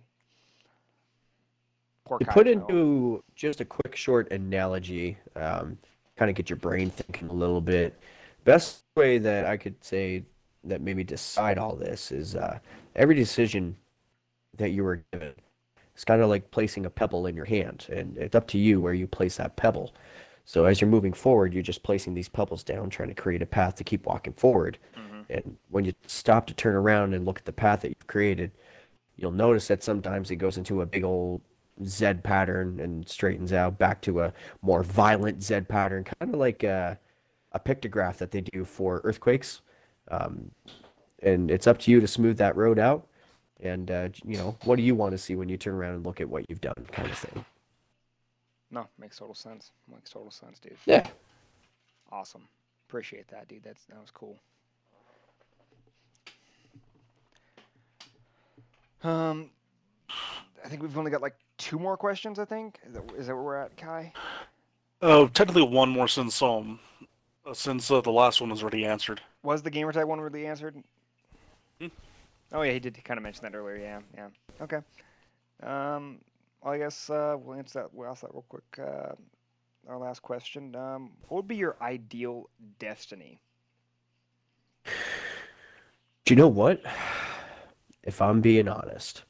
Poor 2.09 2.19
To 2.19 2.25
Kyle 2.25 2.35
put 2.35 2.49
into 2.49 3.23
just 3.35 3.61
a 3.61 3.65
quick 3.65 3.95
short 3.95 4.33
analogy, 4.33 5.19
um, 5.37 5.77
kind 6.17 6.31
of 6.31 6.35
get 6.35 6.49
your 6.49 6.57
brain 6.57 6.89
thinking 6.91 7.29
a 7.29 7.33
little 7.33 7.61
bit. 7.61 7.99
Best 8.45 8.83
way 8.97 9.19
that 9.19 9.45
I 9.45 9.59
could 9.59 9.75
say 9.85 10.25
that 10.65 10.81
maybe 10.81 11.05
decide 11.05 11.59
all 11.59 11.77
this 11.77 12.11
is 12.11 12.35
uh, 12.35 12.59
every 12.97 13.15
decision 13.15 13.77
that 14.57 14.71
you 14.71 14.85
were 14.85 15.03
given. 15.13 15.35
It's 15.95 16.05
kind 16.05 16.23
of 16.23 16.29
like 16.29 16.51
placing 16.51 16.87
a 16.87 16.91
pebble 16.91 17.27
in 17.27 17.37
your 17.37 17.45
hand, 17.45 17.87
and 17.91 18.17
it's 18.17 18.35
up 18.35 18.47
to 18.49 18.59
you 18.59 18.81
where 18.81 18.95
you 18.95 19.07
place 19.07 19.37
that 19.37 19.57
pebble. 19.57 19.93
So 20.45 20.65
as 20.65 20.81
you're 20.81 20.89
moving 20.89 21.13
forward, 21.13 21.53
you're 21.53 21.63
just 21.63 21.83
placing 21.83 22.15
these 22.15 22.29
pebbles 22.29 22.63
down, 22.63 22.89
trying 22.89 23.09
to 23.09 23.15
create 23.15 23.43
a 23.43 23.47
path 23.47 23.75
to 23.77 23.85
keep 23.85 24.07
walking 24.07 24.33
forward. 24.33 24.79
Mhm. 24.97 25.27
And 25.29 25.57
when 25.69 25.85
you 25.85 25.93
stop 26.07 26.47
to 26.47 26.55
turn 26.55 26.75
around 26.75 27.13
and 27.13 27.27
look 27.27 27.39
at 27.39 27.45
the 27.45 27.53
path 27.53 27.83
that 27.83 27.89
you've 27.89 28.07
created, 28.07 28.51
you'll 29.17 29.31
notice 29.31 29.69
that 29.69 29.83
sometimes 29.83 30.31
it 30.31 30.37
goes 30.37 30.57
into 30.57 30.81
a 30.81 30.87
big 30.87 31.05
old 31.05 31.43
Z 31.85 32.15
pattern 32.23 32.81
and 32.81 33.09
straightens 33.09 33.53
out 33.53 33.79
back 33.79 34.01
to 34.03 34.21
a 34.21 34.33
more 34.63 34.83
violent 34.83 35.43
Z 35.43 35.63
pattern, 35.63 36.05
kind 36.05 36.35
of 36.35 36.39
like 36.39 36.63
a, 36.63 36.99
a 37.53 37.61
pictograph 37.61 38.17
that 38.19 38.31
they 38.31 38.41
do 38.41 38.65
for 38.65 39.01
earthquakes. 39.05 39.61
Um, 40.11 40.51
and 41.23 41.51
it's 41.51 41.67
up 41.67 41.79
to 41.81 41.91
you 41.91 42.01
to 42.01 42.07
smooth 42.07 42.39
that 42.39 42.57
road 42.57 42.79
out. 42.79 43.07
And, 43.61 43.91
uh, 43.91 44.09
you 44.25 44.37
know, 44.37 44.57
what 44.65 44.77
do 44.77 44.83
you 44.83 44.95
want 44.95 45.13
to 45.13 45.19
see 45.19 45.35
when 45.35 45.49
you 45.49 45.57
turn 45.57 45.75
around 45.75 45.95
and 45.95 46.07
look 46.07 46.21
at 46.21 46.29
what 46.29 46.45
you've 46.49 46.61
done, 46.61 46.75
kind 46.93 47.11
of 47.11 47.19
thing. 47.19 47.45
No, 48.71 48.87
makes 48.99 49.19
total 49.19 49.35
sense. 49.35 49.73
Makes 49.93 50.11
total 50.11 50.31
sense, 50.31 50.59
dude. 50.59 50.77
Yeah. 50.87 51.07
Awesome. 52.13 52.47
Appreciate 52.89 53.29
that, 53.29 53.49
dude. 53.49 53.65
That's 53.65 53.85
that 53.87 54.01
was 54.01 54.11
cool. 54.11 54.39
Um, 59.03 59.51
I 60.65 60.69
think 60.69 60.83
we've 60.83 60.97
only 60.99 61.11
got 61.11 61.23
like 61.23 61.37
two 61.59 61.79
more 61.79 61.97
questions. 61.97 62.39
I 62.39 62.45
think 62.45 62.79
is 62.87 62.95
that, 62.95 63.05
is 63.17 63.27
that 63.27 63.35
where 63.35 63.43
we're 63.43 63.57
at, 63.57 63.77
Kai? 63.77 64.13
Oh, 65.03 65.29
technically 65.29 65.63
one 65.63 65.91
more 65.91 66.09
since 66.09 66.41
um, 66.43 66.81
uh, 67.47 67.55
since 67.55 67.91
uh, 67.91 68.01
the 68.01 68.11
last 68.11 68.41
one 68.41 68.51
was 68.51 68.63
already 68.63 68.85
answered. 68.85 69.21
Was 69.43 69.63
the 69.63 69.71
gamer 69.71 69.93
tag 69.93 70.07
one 70.07 70.21
really 70.21 70.47
answered? 70.47 70.77
Hmm. 71.81 71.89
Oh 72.53 72.63
yeah, 72.63 72.73
he 72.73 72.81
did 72.81 73.03
kind 73.05 73.19
of 73.19 73.23
mention 73.23 73.43
that 73.43 73.55
earlier. 73.57 73.77
Yeah, 73.77 74.01
yeah. 74.17 74.29
Okay. 74.61 74.79
Um, 75.63 76.19
well, 76.63 76.75
I 76.75 76.79
guess 76.79 77.11
uh, 77.11 77.37
we'll 77.39 77.59
answer 77.59 77.81
that. 77.81 77.95
We'll 77.95 78.09
ask 78.09 78.23
that 78.23 78.33
real 78.33 78.45
quick. 78.49 78.65
Uh, 78.79 79.15
our 79.89 79.99
last 79.99 80.23
question. 80.23 80.75
Um, 80.77 81.11
what 81.29 81.39
would 81.39 81.49
be 81.49 81.57
your 81.57 81.77
ideal 81.81 82.51
destiny? 82.79 83.41
Do 84.85 84.91
you 86.35 86.37
know 86.37 86.49
what? 86.49 86.83
If 88.03 88.21
I'm 88.21 88.41
being 88.41 88.69
honest, 88.69 89.23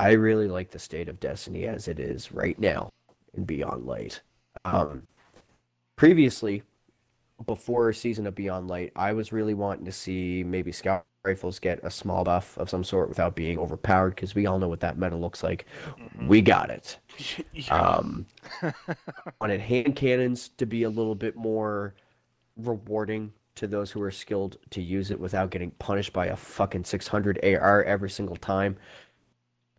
I 0.00 0.12
really 0.12 0.48
like 0.48 0.70
the 0.70 0.78
state 0.78 1.10
of 1.10 1.20
Destiny 1.20 1.66
as 1.66 1.86
it 1.86 2.00
is 2.00 2.32
right 2.32 2.58
now 2.58 2.90
in 3.34 3.44
Beyond 3.44 3.84
Light. 3.84 4.22
Um, 4.64 5.06
previously, 5.96 6.62
before 7.44 7.92
season 7.92 8.26
of 8.26 8.34
Beyond 8.34 8.68
Light, 8.68 8.92
I 8.96 9.12
was 9.12 9.30
really 9.30 9.52
wanting 9.52 9.84
to 9.84 9.92
see 9.92 10.42
maybe 10.42 10.72
Scout 10.72 11.04
Rifles 11.22 11.58
get 11.58 11.80
a 11.82 11.90
small 11.90 12.24
buff 12.24 12.56
of 12.56 12.70
some 12.70 12.82
sort 12.82 13.10
without 13.10 13.36
being 13.36 13.58
overpowered 13.58 14.14
because 14.14 14.34
we 14.34 14.46
all 14.46 14.58
know 14.58 14.68
what 14.68 14.80
that 14.80 14.96
meta 14.96 15.16
looks 15.16 15.42
like. 15.42 15.66
We 16.26 16.40
got 16.40 16.70
it. 16.70 16.98
yeah. 17.52 17.74
Um, 17.74 18.24
wanted 19.42 19.60
hand 19.60 19.96
cannons 19.96 20.48
to 20.56 20.64
be 20.64 20.84
a 20.84 20.90
little 20.90 21.14
bit 21.14 21.36
more 21.36 21.94
rewarding 22.56 23.34
to 23.56 23.66
those 23.66 23.90
who 23.90 24.00
are 24.00 24.10
skilled 24.10 24.56
to 24.70 24.80
use 24.80 25.10
it 25.10 25.20
without 25.20 25.50
getting 25.50 25.72
punished 25.72 26.14
by 26.14 26.26
a 26.28 26.36
fucking 26.36 26.84
600 26.84 27.38
AR 27.44 27.84
every 27.84 28.08
single 28.08 28.36
time. 28.36 28.78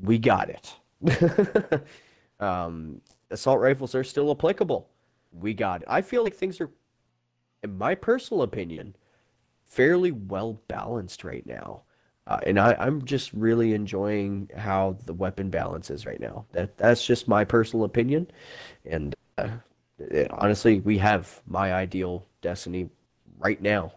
We 0.01 0.17
got 0.17 0.49
it. 0.49 0.75
um, 2.39 3.01
assault 3.29 3.59
rifles 3.59 3.95
are 3.95 4.03
still 4.03 4.31
applicable. 4.31 4.89
We 5.31 5.53
got 5.53 5.81
it. 5.81 5.87
I 5.89 6.01
feel 6.01 6.23
like 6.23 6.35
things 6.35 6.59
are, 6.61 6.69
in 7.63 7.77
my 7.77 7.95
personal 7.95 8.43
opinion, 8.43 8.95
fairly 9.65 10.11
well 10.11 10.61
balanced 10.67 11.23
right 11.23 11.45
now. 11.45 11.83
Uh, 12.27 12.39
and 12.45 12.59
I, 12.59 12.75
I'm 12.79 13.05
just 13.05 13.33
really 13.33 13.73
enjoying 13.73 14.49
how 14.57 14.97
the 15.05 15.13
weapon 15.13 15.49
balance 15.49 15.89
is 15.91 16.05
right 16.05 16.19
now. 16.19 16.45
That 16.53 16.77
that's 16.77 17.05
just 17.05 17.27
my 17.27 17.45
personal 17.45 17.85
opinion, 17.85 18.29
and 18.85 19.15
uh, 19.37 19.49
it- 19.99 20.31
honestly, 20.31 20.81
we 20.81 20.97
have 20.99 21.41
my 21.47 21.73
ideal 21.73 22.25
destiny 22.41 22.89
right 23.39 23.61
now. 23.61 23.93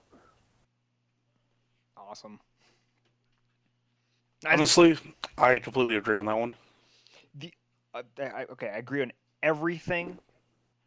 Awesome. 1.96 2.38
I, 4.47 4.53
Honestly, 4.53 4.97
I 5.38 5.57
completely 5.57 5.97
agree 5.97 6.18
on 6.18 6.26
that 6.26 6.38
one. 6.38 6.55
uh, 7.95 8.03
I, 8.18 8.45
okay, 8.53 8.68
I 8.68 8.78
agree 8.78 9.03
on 9.03 9.12
everything, 9.42 10.18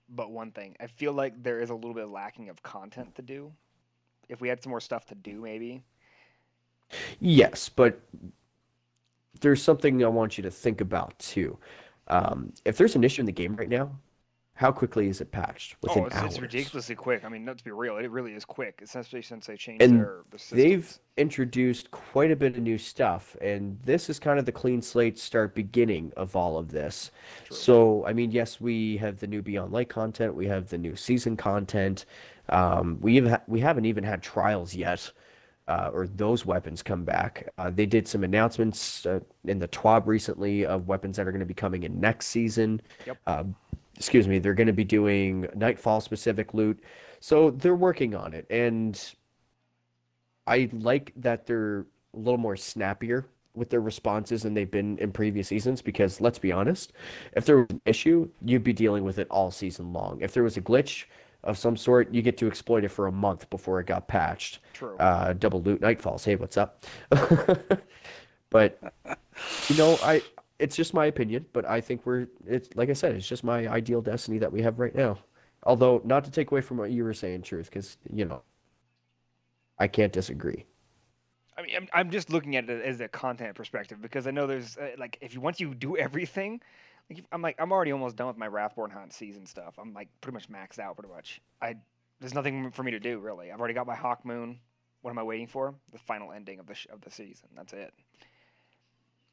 but 0.10 0.32
one 0.32 0.52
thing. 0.52 0.76
I 0.80 0.88
feel 0.88 1.14
like 1.14 1.42
there 1.42 1.60
is 1.60 1.70
a 1.70 1.76
little 1.76 1.94
bit 1.94 2.10
lacking 2.10 2.50
of 2.50 2.62
content 2.64 3.16
to 3.16 3.22
do. 3.22 3.52
If 4.30 4.42
we 4.42 4.48
had 4.50 4.62
some 4.62 4.72
more 4.72 4.82
stuff 4.82 5.06
to 5.08 5.16
do, 5.16 5.42
maybe. 5.42 5.84
Yes, 7.20 7.70
but 7.70 8.00
there's 9.42 9.62
something 9.62 10.04
I 10.04 10.08
want 10.08 10.38
you 10.38 10.42
to 10.44 10.52
think 10.52 10.82
about 10.82 11.18
too. 11.20 11.58
Um, 12.08 12.54
if 12.66 12.78
there's 12.78 12.96
an 12.96 13.04
issue 13.04 13.22
in 13.22 13.26
the 13.26 13.32
game 13.32 13.56
right 13.56 13.70
now, 13.70 13.92
how 14.58 14.72
quickly 14.72 15.08
is 15.08 15.22
it 15.22 15.32
patched? 15.32 15.76
Within 15.84 16.04
oh, 16.04 16.06
it's, 16.08 16.16
hours. 16.16 16.32
it's 16.32 16.42
ridiculously 16.42 16.96
quick. 16.96 17.24
I 17.24 17.30
mean, 17.30 17.46
not 17.46 17.60
to 17.60 17.64
be 17.64 17.70
real, 17.70 17.98
it 17.98 18.10
really 18.10 18.34
is 18.34 18.44
quick, 18.44 18.82
especially 18.82 19.22
since 19.22 19.46
they 19.46 19.56
changed 19.56 19.84
And 19.84 20.00
their, 20.00 20.24
their. 20.32 20.40
They've 20.58 21.00
introduced 21.16 21.92
quite 21.92 22.32
a 22.32 22.36
bit 22.36 22.58
of 22.58 22.64
new 22.64 22.80
stuff, 22.80 23.38
and 23.40 23.80
this 23.86 24.10
is 24.10 24.18
kind 24.18 24.40
of 24.40 24.46
the 24.46 24.52
clean 24.52 24.82
slate 24.82 25.20
start 25.20 25.54
beginning 25.54 26.12
of 26.18 26.36
all 26.36 26.58
of 26.58 26.72
this. 26.72 27.12
True. 27.46 27.56
So, 27.56 28.06
I 28.08 28.14
mean, 28.14 28.32
yes, 28.32 28.60
we 28.60 28.98
have 28.98 29.20
the 29.20 29.28
new 29.28 29.44
Beyond 29.44 29.72
Light 29.72 29.90
content, 29.90 30.34
we 30.34 30.48
have 30.48 30.70
the 30.70 30.78
new 30.80 30.96
season 30.96 31.38
content. 31.38 32.06
Um, 32.50 32.98
we 33.00 33.18
have 33.18 33.44
we 33.46 33.60
haven't 33.60 33.86
even 33.86 34.04
had 34.04 34.24
trials 34.24 34.74
yet, 34.74 35.12
uh, 35.68 35.90
or 35.94 36.08
those 36.08 36.46
weapons 36.46 36.82
come 36.82 37.04
back. 37.04 37.50
Uh, 37.58 37.70
they 37.70 37.86
did 37.86 38.08
some 38.08 38.24
announcements 38.24 39.06
uh, 39.06 39.20
in 39.46 39.60
the 39.60 39.68
TWAB 39.68 40.06
recently 40.06 40.66
of 40.66 40.88
weapons 40.88 41.18
that 41.18 41.28
are 41.28 41.32
going 41.32 41.40
to 41.40 41.46
be 41.46 41.54
coming 41.54 41.84
in 41.84 42.00
next 42.00 42.28
season. 42.28 42.82
Yep. 43.06 43.18
Uh, 43.28 43.44
excuse 43.96 44.28
me, 44.28 44.40
they're 44.40 44.54
going 44.54 44.68
to 44.68 44.74
be 44.74 44.84
doing 44.84 45.48
Nightfall 45.56 46.02
specific 46.02 46.54
loot. 46.54 46.82
So 47.20 47.52
they're 47.52 47.76
working 47.76 48.16
on 48.16 48.34
it, 48.34 48.46
and 48.50 49.02
I 50.46 50.70
like 50.72 51.12
that 51.18 51.46
they're 51.46 51.86
a 52.14 52.18
little 52.18 52.38
more 52.38 52.56
snappier 52.56 53.26
with 53.54 53.70
their 53.72 53.82
responses 53.82 54.44
than 54.44 54.54
they've 54.54 54.70
been 54.70 54.98
in 55.00 55.12
previous 55.12 55.48
seasons 55.48 55.82
because 55.82 56.22
let's 56.22 56.38
be 56.40 56.52
honest, 56.52 56.94
if 57.34 57.46
there 57.46 57.58
was 57.58 57.68
an 57.72 57.82
issue, 57.86 58.30
you'd 58.46 58.64
be 58.64 58.72
dealing 58.72 59.04
with 59.04 59.18
it 59.18 59.28
all 59.32 59.50
season 59.50 59.92
long. 59.92 60.20
If 60.22 60.32
there 60.34 60.44
was 60.44 60.58
a 60.58 60.62
glitch, 60.62 61.06
of 61.44 61.58
some 61.58 61.78
sort, 61.78 62.14
you 62.14 62.22
get 62.22 62.38
to 62.38 62.48
exploit 62.48 62.84
it 62.84 62.90
for 62.90 63.08
a 63.08 63.12
month 63.12 63.50
before 63.50 63.80
it 63.80 63.88
got 63.88 64.08
patched. 64.08 64.60
True. 64.74 64.98
Uh, 64.98 65.34
double 65.34 65.62
loot 65.62 65.82
nightfalls. 65.82 66.24
Hey, 66.24 66.36
what's 66.36 66.58
up? 66.58 66.84
but 68.50 68.80
you 69.70 69.76
know, 69.76 69.98
I 70.04 70.22
it's 70.60 70.76
just 70.76 70.94
my 70.94 71.06
opinion, 71.06 71.46
but 71.54 71.66
I 71.66 71.82
think 71.82 72.06
we're 72.06 72.28
it's 72.46 72.70
like 72.76 72.90
I 72.90 72.94
said, 72.94 73.16
it's 73.16 73.28
just 73.28 73.44
my 73.44 73.68
ideal 73.68 74.02
destiny 74.02 74.40
that 74.40 74.52
we 74.52 74.62
have 74.62 74.80
right 74.80 74.96
now. 74.96 75.20
Although 75.64 76.02
not 76.04 76.24
to 76.26 76.32
take 76.32 76.52
away 76.52 76.62
from 76.62 76.78
what 76.78 76.92
you 76.92 77.04
were 77.04 77.14
saying, 77.14 77.44
truth, 77.44 77.70
because 77.70 77.98
you 78.12 78.26
know, 78.26 78.42
I 79.80 79.88
can't 79.88 80.14
disagree. 80.14 80.66
I 81.58 81.64
mean, 81.64 81.76
I'm, 81.76 81.88
I'm 81.94 82.12
just 82.12 82.30
looking 82.30 82.56
at 82.56 82.70
it 82.70 82.84
as 82.84 83.02
a 83.02 83.08
content 83.08 83.56
perspective 83.56 84.02
because 84.02 84.28
I 84.28 84.32
know 84.32 84.46
there's 84.46 84.78
uh, 84.78 84.92
like 84.98 85.18
if 85.22 85.34
you 85.34 85.42
once 85.42 85.60
you 85.60 85.74
do 85.74 85.98
everything, 85.98 86.62
I'm 87.32 87.42
like 87.42 87.56
I'm 87.60 87.72
already 87.72 87.92
almost 87.92 88.16
done 88.16 88.28
with 88.28 88.38
my 88.38 88.48
Wrathborn 88.48 88.92
Hunt 88.92 89.14
season 89.14 89.46
stuff. 89.46 89.76
I'm 89.78 89.94
like 89.94 90.10
pretty 90.22 90.34
much 90.34 90.50
maxed 90.50 90.80
out, 90.80 90.98
pretty 90.98 91.14
much. 91.14 91.42
I 91.62 91.76
there's 92.20 92.34
nothing 92.34 92.72
for 92.72 92.84
me 92.84 92.92
to 92.92 93.00
do 93.00 93.20
really. 93.20 93.52
I've 93.52 93.60
already 93.60 93.74
got 93.74 93.88
my 93.88 93.96
Hawkmoon. 93.96 94.58
What 95.02 95.12
am 95.12 95.20
I 95.20 95.24
waiting 95.24 95.48
for? 95.48 95.76
The 95.92 96.00
final 96.00 96.32
ending 96.32 96.60
of 96.60 96.68
the 96.68 96.76
sh- 96.76 96.88
of 96.92 97.02
the 97.02 97.12
season. 97.12 97.50
That's 97.56 97.74
it. 97.74 97.94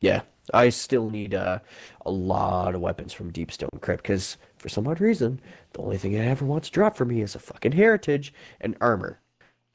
Yeah, 0.01 0.23
I 0.53 0.69
still 0.69 1.09
need 1.09 1.35
uh, 1.35 1.61
a 2.05 2.11
lot 2.11 2.75
of 2.75 2.83
weapons 2.83 3.15
from 3.15 3.33
Deepstone 3.33 3.81
Crypt 3.81 4.03
because 4.03 4.37
for 4.59 4.69
some 4.69 4.87
odd 4.87 5.01
reason, 5.01 5.41
the 5.73 5.81
only 5.81 5.97
thing 5.97 6.13
it 6.13 6.19
ever 6.19 6.45
wants 6.45 6.69
to 6.69 6.75
drop 6.75 6.95
for 6.95 7.07
me 7.07 7.23
is 7.23 7.35
a 7.35 7.39
fucking 7.39 7.73
heritage 7.73 8.35
and 8.61 8.77
armor. 8.83 9.21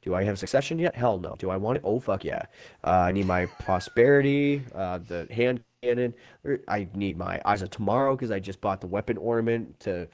Do 0.02 0.14
I 0.14 0.22
have 0.24 0.38
succession 0.38 0.78
yet? 0.78 0.94
Hell 0.94 1.18
no. 1.18 1.34
Do 1.38 1.50
I 1.50 1.56
want 1.56 1.78
it? 1.78 1.82
Oh 1.84 2.00
fuck 2.00 2.24
yeah. 2.24 2.44
Uh, 2.84 2.90
I 2.90 3.12
need 3.12 3.26
my 3.26 3.46
Posterity, 3.60 4.62
uh, 4.74 4.98
the 4.98 5.26
hand 5.30 5.62
cannon. 5.82 6.14
I 6.68 6.88
need 6.94 7.16
my 7.16 7.40
eyes 7.44 7.62
of 7.62 7.70
tomorrow 7.70 8.14
because 8.14 8.30
I 8.30 8.38
just 8.38 8.60
bought 8.60 8.80
the 8.80 8.86
weapon 8.86 9.16
ornament 9.16 9.80
to 9.80 10.08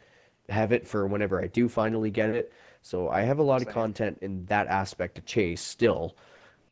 have 0.48 0.72
it 0.72 0.86
for 0.86 1.06
whenever 1.06 1.42
I 1.42 1.48
do 1.48 1.68
finally 1.68 2.10
get 2.10 2.30
it. 2.30 2.52
So 2.82 3.08
I 3.08 3.22
have 3.22 3.40
a 3.40 3.42
lot 3.42 3.62
of 3.62 3.68
content 3.68 4.18
in 4.22 4.44
that 4.46 4.68
aspect 4.68 5.16
to 5.16 5.22
chase 5.22 5.60
still. 5.60 6.16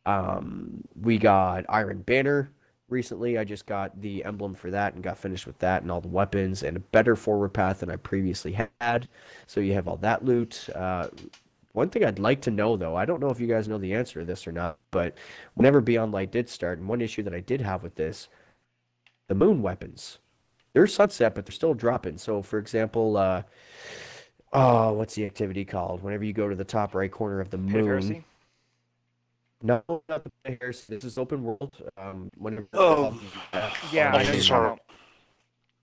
Um, 0.07 0.85
we 1.01 1.19
got 1.19 1.65
Iron 1.69 2.03
Banner 2.03 2.51
recently. 2.89 3.37
I 3.39 3.45
just 3.45 3.67
got 3.67 4.01
the 4.01 4.25
emblem 4.25 4.55
for 4.55 4.71
that 4.71 4.95
and 4.95 5.03
got 5.03 5.19
finished 5.19 5.47
with 5.47 5.59
that 5.59 5.83
and 5.83 5.91
all 5.91 6.01
the 6.01 6.09
weapons 6.09 6.63
and 6.63 6.77
a 6.77 6.81
better 6.81 7.17
forward 7.17 7.49
path 7.49 7.81
than 7.81 7.91
I 7.91 7.97
previously 7.97 8.57
had. 8.81 9.09
So 9.47 9.61
you 9.61 9.73
have 9.75 9.89
all 9.89 9.97
that 9.99 10.25
loot. 10.25 10.69
Uh, 10.73 11.09
one 11.73 11.89
thing 11.89 12.05
I'd 12.05 12.21
like 12.21 12.43
to 12.43 12.53
know 12.53 12.77
though, 12.77 12.95
I 12.95 13.07
don't 13.07 13.21
know 13.21 13.31
if 13.31 13.41
you 13.41 13.49
guys 13.49 13.67
know 13.67 13.79
the 13.79 13.95
answer 13.95 14.21
to 14.21 14.27
this 14.27 14.47
or 14.47 14.53
not, 14.53 14.79
but 14.93 15.17
whenever 15.55 15.81
Beyond 15.81 16.13
Light 16.13 16.31
did 16.31 16.49
start, 16.49 16.79
and 16.79 16.87
one 16.87 17.01
issue 17.01 17.25
that 17.25 17.35
I 17.35 17.41
did 17.41 17.61
have 17.61 17.83
with 17.83 17.97
this, 17.97 18.29
the 19.29 19.35
moon 19.35 19.63
weapons. 19.63 20.19
They're 20.73 20.87
sunset, 20.87 21.35
but 21.35 21.47
they're 21.47 21.53
still 21.53 21.75
dropping. 21.75 22.19
So 22.19 22.43
for 22.43 22.59
example, 22.59 23.17
uh, 23.17 23.43
oh, 24.53 24.93
what's 24.93 25.15
the 25.15 25.25
activity 25.25 25.65
called? 25.65 26.03
Whenever 26.03 26.25
you 26.25 26.33
go 26.33 26.49
to 26.49 26.57
the 26.57 26.65
top 26.65 26.95
right 26.95 27.11
corner 27.11 27.41
of 27.41 27.51
the 27.51 27.59
moon. 27.59 28.25
No, 29.63 29.83
not 29.89 30.25
the 30.25 30.31
Pit 30.43 30.55
of 30.55 30.59
Heresy. 30.61 30.95
This 30.95 31.05
is 31.05 31.17
open 31.17 31.43
world. 31.43 31.91
Um, 31.97 32.31
whenever 32.37 32.67
Oh. 32.75 33.19
Yeah, 33.93 34.11
I 34.13 34.19
Altars 34.19 34.37
of 34.37 34.43
Sorrow. 34.43 34.79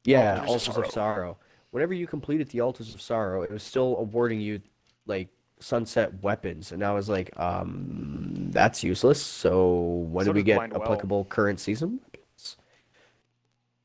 Yeah, 0.04 0.42
Altars 0.42 0.44
of 0.44 0.50
Altars 0.50 0.68
of 0.68 0.74
Sorrow. 0.74 0.90
Sorrow. 1.16 1.38
Whenever 1.72 1.94
you 1.94 2.06
completed 2.06 2.50
the 2.50 2.62
Altars 2.62 2.94
of 2.94 3.02
Sorrow, 3.02 3.42
it 3.42 3.50
was 3.50 3.64
still 3.64 3.98
awarding 3.98 4.40
you 4.40 4.62
like 5.08 5.30
sunset 5.60 6.22
weapons, 6.22 6.74
and 6.74 6.84
I 6.84 6.92
was 6.92 7.10
like, 7.10 7.32
um, 7.40 8.50
that's 8.52 8.84
useless. 8.84 9.22
So 9.22 9.74
when 10.12 10.26
So 10.26 10.34
do 10.34 10.38
we 10.38 10.44
get 10.44 10.58
Blind 10.58 10.74
Well. 10.74 10.84
applicable 10.84 11.26
current 11.26 11.60
season 11.60 12.00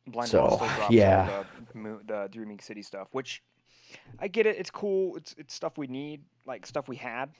weapons? 0.06 0.12
Blind 0.12 0.30
So, 0.30 0.44
Well 0.44 0.56
still 0.56 0.76
drops 0.76 0.92
yeah. 0.92 1.44
the, 1.74 2.00
the 2.06 2.28
Dreaming 2.30 2.60
City 2.60 2.82
stuff, 2.82 3.08
which 3.12 3.42
I 4.18 4.28
get 4.28 4.46
it. 4.46 4.56
It's 4.56 4.70
cool. 4.70 5.16
It's 5.16 5.34
it's 5.38 5.54
stuff 5.54 5.78
we 5.78 5.86
need, 5.86 6.22
like 6.46 6.66
stuff 6.66 6.88
we 6.88 6.96
had. 6.96 7.30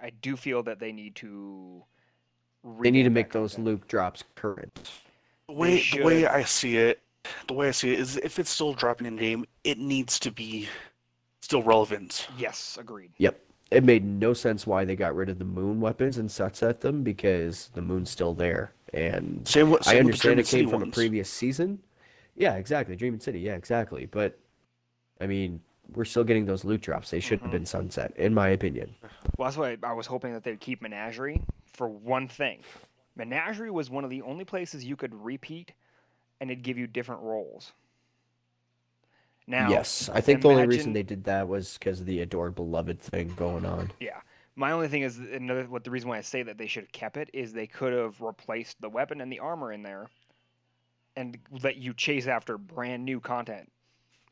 I 0.00 0.10
do 0.10 0.36
feel 0.36 0.62
that 0.64 0.78
they 0.78 0.92
need 0.92 1.14
to. 1.16 1.82
They 2.82 2.90
need 2.90 3.04
to 3.04 3.10
make 3.10 3.32
those 3.32 3.54
content. 3.54 3.66
loop 3.66 3.88
drops 3.88 4.24
current. 4.34 4.90
The 5.48 5.54
way 5.54 5.84
the 5.92 6.02
way. 6.02 6.26
I 6.26 6.42
see 6.42 6.76
it, 6.76 7.00
the 7.46 7.54
way 7.54 7.68
I 7.68 7.70
see 7.70 7.92
it 7.92 8.00
is, 8.00 8.16
if 8.18 8.38
it's 8.38 8.50
still 8.50 8.72
dropping 8.72 9.06
in 9.06 9.16
game, 9.16 9.44
it 9.64 9.78
needs 9.78 10.18
to 10.20 10.30
be 10.30 10.68
still 11.40 11.62
relevant. 11.62 12.28
Yes, 12.36 12.76
agreed. 12.80 13.12
Yep. 13.18 13.40
It 13.70 13.84
made 13.84 14.04
no 14.04 14.32
sense 14.32 14.66
why 14.66 14.84
they 14.84 14.94
got 14.94 15.14
rid 15.16 15.28
of 15.28 15.38
the 15.40 15.44
moon 15.44 15.80
weapons 15.80 16.18
and 16.18 16.30
sunset 16.30 16.80
them 16.80 17.02
because 17.02 17.70
the 17.74 17.82
moon's 17.82 18.10
still 18.10 18.32
there. 18.32 18.72
And 18.94 19.46
Same 19.46 19.70
with 19.70 19.86
I 19.88 19.92
same 19.92 20.06
with 20.06 20.20
the 20.22 20.28
understand 20.28 20.40
it 20.40 20.46
came 20.46 20.60
City 20.60 20.70
from 20.70 20.82
a 20.84 20.92
previous 20.92 21.28
season. 21.28 21.80
Yeah, 22.36 22.54
exactly. 22.56 22.96
Dreaming 22.96 23.20
City. 23.20 23.40
Yeah, 23.40 23.54
exactly. 23.54 24.06
But 24.06 24.38
I 25.20 25.26
mean, 25.26 25.60
we're 25.94 26.04
still 26.04 26.24
getting 26.24 26.44
those 26.44 26.64
loot 26.64 26.80
drops. 26.82 27.10
They 27.10 27.20
should 27.20 27.40
have 27.40 27.48
Mhm. 27.48 27.52
been 27.52 27.66
sunset, 27.66 28.12
in 28.16 28.34
my 28.34 28.48
opinion. 28.48 28.94
Well, 29.38 29.46
that's 29.46 29.56
why 29.56 29.76
I 29.82 29.92
was 29.92 30.06
hoping 30.06 30.32
that 30.34 30.44
they'd 30.44 30.60
keep 30.60 30.82
Menagerie 30.82 31.40
for 31.72 31.88
one 31.88 32.28
thing. 32.28 32.62
Menagerie 33.14 33.70
was 33.70 33.88
one 33.88 34.04
of 34.04 34.10
the 34.10 34.22
only 34.22 34.44
places 34.44 34.84
you 34.84 34.96
could 34.96 35.14
repeat, 35.14 35.72
and 36.40 36.50
it'd 36.50 36.62
give 36.64 36.76
you 36.76 36.86
different 36.86 37.22
rolls. 37.22 37.72
Now, 39.46 39.70
yes, 39.70 40.10
I 40.12 40.20
think 40.20 40.42
the 40.42 40.48
only 40.48 40.66
reason 40.66 40.92
they 40.92 41.04
did 41.04 41.24
that 41.24 41.46
was 41.46 41.78
because 41.78 42.00
of 42.00 42.06
the 42.06 42.20
adored 42.20 42.56
beloved 42.56 43.00
thing 43.00 43.32
going 43.36 43.64
on. 43.64 43.92
Yeah. 44.00 44.20
My 44.56 44.72
only 44.72 44.88
thing 44.88 45.02
is 45.02 45.18
another 45.18 45.64
what 45.68 45.84
the 45.84 45.90
reason 45.90 46.08
why 46.08 46.18
I 46.18 46.22
say 46.22 46.42
that 46.42 46.58
they 46.58 46.66
should 46.66 46.84
have 46.84 46.92
kept 46.92 47.16
it 47.16 47.30
is 47.32 47.52
they 47.52 47.66
could 47.66 47.92
have 47.92 48.20
replaced 48.20 48.80
the 48.80 48.88
weapon 48.88 49.20
and 49.20 49.30
the 49.30 49.38
armor 49.38 49.70
in 49.70 49.82
there 49.82 50.08
and 51.16 51.38
let 51.62 51.76
you 51.76 51.94
chase 51.94 52.26
after 52.26 52.58
brand 52.58 53.04
new 53.04 53.20
content. 53.20 53.70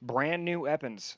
Brand 0.03 0.45
new 0.45 0.63
weapons 0.63 1.17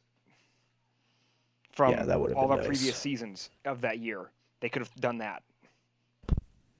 from 1.72 2.02
Yeah, 2.04 2.30
all 2.34 2.48
the 2.48 2.58
previous 2.58 2.96
seasons 2.96 3.50
of 3.64 3.82
that 3.82 3.98
year. 3.98 4.30
They 4.60 4.68
could 4.68 4.82
have 4.82 4.94
done 4.96 5.18
that. 5.18 5.42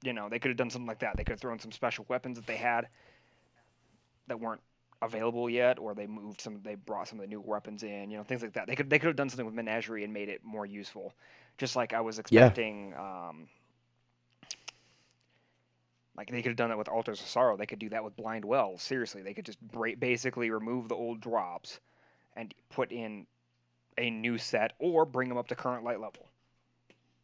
You 0.03 0.13
know, 0.13 0.29
they 0.29 0.39
could 0.39 0.49
have 0.49 0.57
done 0.57 0.69
something 0.69 0.87
like 0.87 0.99
that. 0.99 1.17
They 1.17 1.23
could 1.23 1.33
have 1.33 1.39
thrown 1.41 1.59
some 1.59 1.71
special 1.71 2.05
weapons 2.09 2.37
that 2.37 2.45
they 2.47 2.57
had 2.57 2.87
that 4.27 4.39
weren't 4.39 4.61
available 5.01 5.49
yet, 5.49 5.79
or 5.79 5.93
they 5.93 6.07
moved 6.07 6.41
some. 6.41 6.61
They 6.63 6.75
brought 6.75 7.07
some 7.07 7.19
of 7.19 7.23
the 7.23 7.27
new 7.29 7.41
weapons 7.41 7.83
in. 7.83 8.09
You 8.09 8.17
know, 8.17 8.23
things 8.23 8.41
like 8.41 8.53
that. 8.53 8.67
They 8.67 8.75
could 8.75 8.89
they 8.89 8.99
could 8.99 9.07
have 9.07 9.15
done 9.15 9.29
something 9.29 9.45
with 9.45 9.55
Menagerie 9.55 10.03
and 10.03 10.13
made 10.13 10.29
it 10.29 10.41
more 10.43 10.65
useful. 10.65 11.13
Just 11.57 11.75
like 11.75 11.93
I 11.93 12.01
was 12.01 12.19
Yeah. 12.29 12.53
expecting. 12.53 12.93
Um, 12.95 13.47
like 16.17 16.31
they 16.31 16.41
could 16.41 16.49
have 16.49 16.57
done 16.57 16.69
that 16.69 16.77
with 16.77 16.89
Altars 16.89 17.21
of 17.21 17.27
Sorrow. 17.27 17.55
They 17.55 17.65
could 17.65 17.79
do 17.79 17.89
that 17.89 18.03
with 18.03 18.15
Blind 18.15 18.43
Well. 18.43 18.77
Seriously, 18.77 19.21
they 19.21 19.33
could 19.33 19.45
just 19.45 19.61
bra- 19.61 19.95
basically 19.99 20.49
remove 20.49 20.89
the 20.89 20.95
old 20.95 21.21
drops 21.21 21.79
and 22.35 22.53
put 22.69 22.91
in 22.91 23.25
a 23.99 24.09
new 24.09 24.37
set, 24.37 24.73
or 24.79 25.05
bring 25.05 25.27
them 25.29 25.37
up 25.37 25.47
to 25.47 25.55
current 25.55 25.83
light 25.83 25.99
level. 25.99 26.27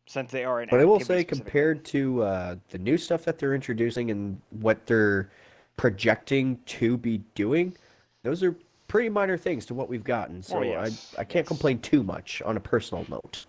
Since 0.05 0.31
they 0.31 0.43
are 0.43 0.61
in. 0.61 0.69
But 0.69 0.79
I 0.79 0.85
will 0.85 0.99
say, 0.99 1.23
compared 1.23 1.85
to 1.85 2.23
uh, 2.23 2.55
the 2.69 2.77
new 2.77 2.97
stuff 2.97 3.23
that 3.25 3.39
they're 3.39 3.53
introducing 3.53 4.11
and 4.11 4.39
what 4.49 4.85
they're 4.85 5.29
projecting 5.77 6.59
to 6.65 6.97
be 6.97 7.19
doing, 7.35 7.75
those 8.23 8.43
are 8.43 8.55
pretty 8.87 9.09
minor 9.09 9.37
things 9.37 9.65
to 9.67 9.73
what 9.73 9.89
we've 9.89 10.03
gotten. 10.03 10.41
So 10.41 10.61
yes, 10.61 11.13
I, 11.17 11.21
I 11.21 11.23
can't 11.23 11.43
yes. 11.43 11.47
complain 11.47 11.79
too 11.79 12.03
much 12.03 12.41
on 12.43 12.57
a 12.57 12.59
personal 12.59 13.05
note. 13.07 13.45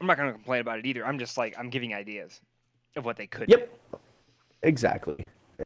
I'm 0.00 0.06
not 0.06 0.16
going 0.16 0.28
to 0.28 0.34
complain 0.34 0.60
about 0.60 0.78
it 0.78 0.86
either. 0.86 1.04
I'm 1.04 1.18
just 1.18 1.36
like 1.36 1.54
I'm 1.58 1.70
giving 1.70 1.92
ideas 1.92 2.40
of 2.96 3.04
what 3.04 3.16
they 3.16 3.26
could. 3.26 3.48
Yep. 3.48 3.72
Exactly. 4.62 5.16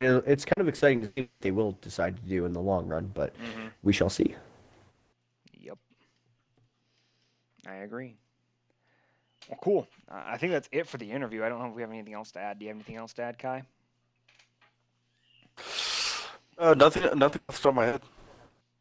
It's 0.01 0.45
kind 0.45 0.61
of 0.61 0.68
exciting 0.68 1.03
to 1.03 1.07
see 1.09 1.22
what 1.22 1.28
they 1.40 1.51
will 1.51 1.72
decide 1.80 2.16
to 2.16 2.22
do 2.22 2.45
in 2.47 2.53
the 2.53 2.61
long 2.61 2.86
run, 2.86 3.11
but 3.14 3.34
Do. 3.34 3.40
hmm 3.45 3.68
we 3.82 3.92
shall 3.92 4.09
see. 4.11 4.34
Yep. 5.61 5.78
I 7.66 7.74
agree. 7.76 8.16
Well, 9.49 9.59
cool. 9.62 9.88
Uh, 10.11 10.22
I 10.26 10.36
think 10.38 10.53
that's 10.53 10.68
it 10.72 10.86
for 10.86 10.97
the 10.99 11.11
interview. 11.11 11.45
I 11.45 11.49
don't 11.49 11.59
know 11.61 11.66
if 11.68 11.74
we 11.74 11.82
have 11.82 11.90
anything 11.90 12.14
else 12.14 12.32
to 12.32 12.40
add. 12.40 12.59
Do 12.59 12.64
you 12.64 12.70
have 12.70 12.76
anything 12.76 12.97
else 12.97 13.12
to 13.14 13.22
add, 13.22 13.38
Kai? 13.38 13.62
Uh, 16.59 16.74
nothing, 16.74 17.03
nothing 17.18 17.40
off 17.49 17.57
the 17.57 17.62
top 17.62 17.66
of 17.66 17.74
my 17.74 17.84
head. 17.86 18.01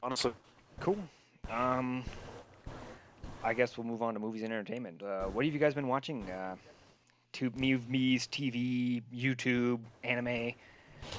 Honestly, 0.01 0.31
Cool. 0.79 0.97
Um, 1.51 2.03
I 3.43 3.53
guess 3.53 3.77
we'll 3.77 3.85
move 3.87 4.01
on 4.01 4.13
to 4.13 4.19
movies 4.19 4.43
and 4.43 4.51
entertainment. 4.53 5.01
Uh, 5.03 5.25
what 5.25 5.43
have 5.45 5.53
you 5.53 5.59
guys 5.59 5.73
been 5.73 5.87
watching? 5.87 6.29
Uh, 6.29 6.55
tube, 7.33 7.59
movies, 7.59 8.27
TV, 8.27 9.01
YouTube, 9.13 9.79
anime. 10.03 10.53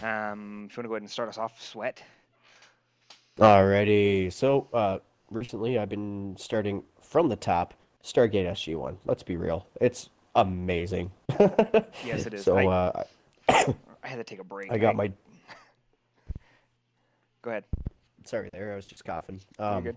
Um, 0.03 0.69
if 0.71 0.77
you 0.77 0.81
want 0.81 0.85
to 0.85 0.85
go 0.85 0.95
ahead 0.95 1.03
and 1.03 1.11
start 1.11 1.29
us 1.29 1.37
off, 1.37 1.61
Sweat. 1.61 2.03
Alrighty. 3.39 4.33
So, 4.33 4.69
uh, 4.73 4.99
recently 5.31 5.79
I've 5.79 5.89
been 5.91 6.37
starting 6.39 6.83
from 7.03 7.29
the 7.29 7.37
top. 7.37 7.75
Stargate 8.03 8.47
SG-1. 8.51 8.97
Let's 9.07 9.23
be 9.23 9.37
real. 9.37 9.67
It's 9.81 10.09
amazing. 10.37 11.11
Yes, 12.05 12.27
it 12.27 12.35
is. 12.35 12.45
So, 12.45 12.57
I- 12.57 12.67
uh, 12.67 13.05
I 13.49 13.75
had 14.09 14.17
to 14.17 14.25
take 14.25 14.41
a 14.41 14.45
break. 14.45 14.71
I 14.71 14.79
got 14.79 14.95
my. 14.95 15.09
Go 17.43 17.51
ahead. 17.51 17.65
Sorry 18.25 18.49
there, 18.53 18.73
I 18.73 18.77
was 18.77 18.87
just 18.87 19.05
coughing. 19.05 19.41
You're 19.59 19.69
Um, 19.69 19.83
good. 19.85 19.97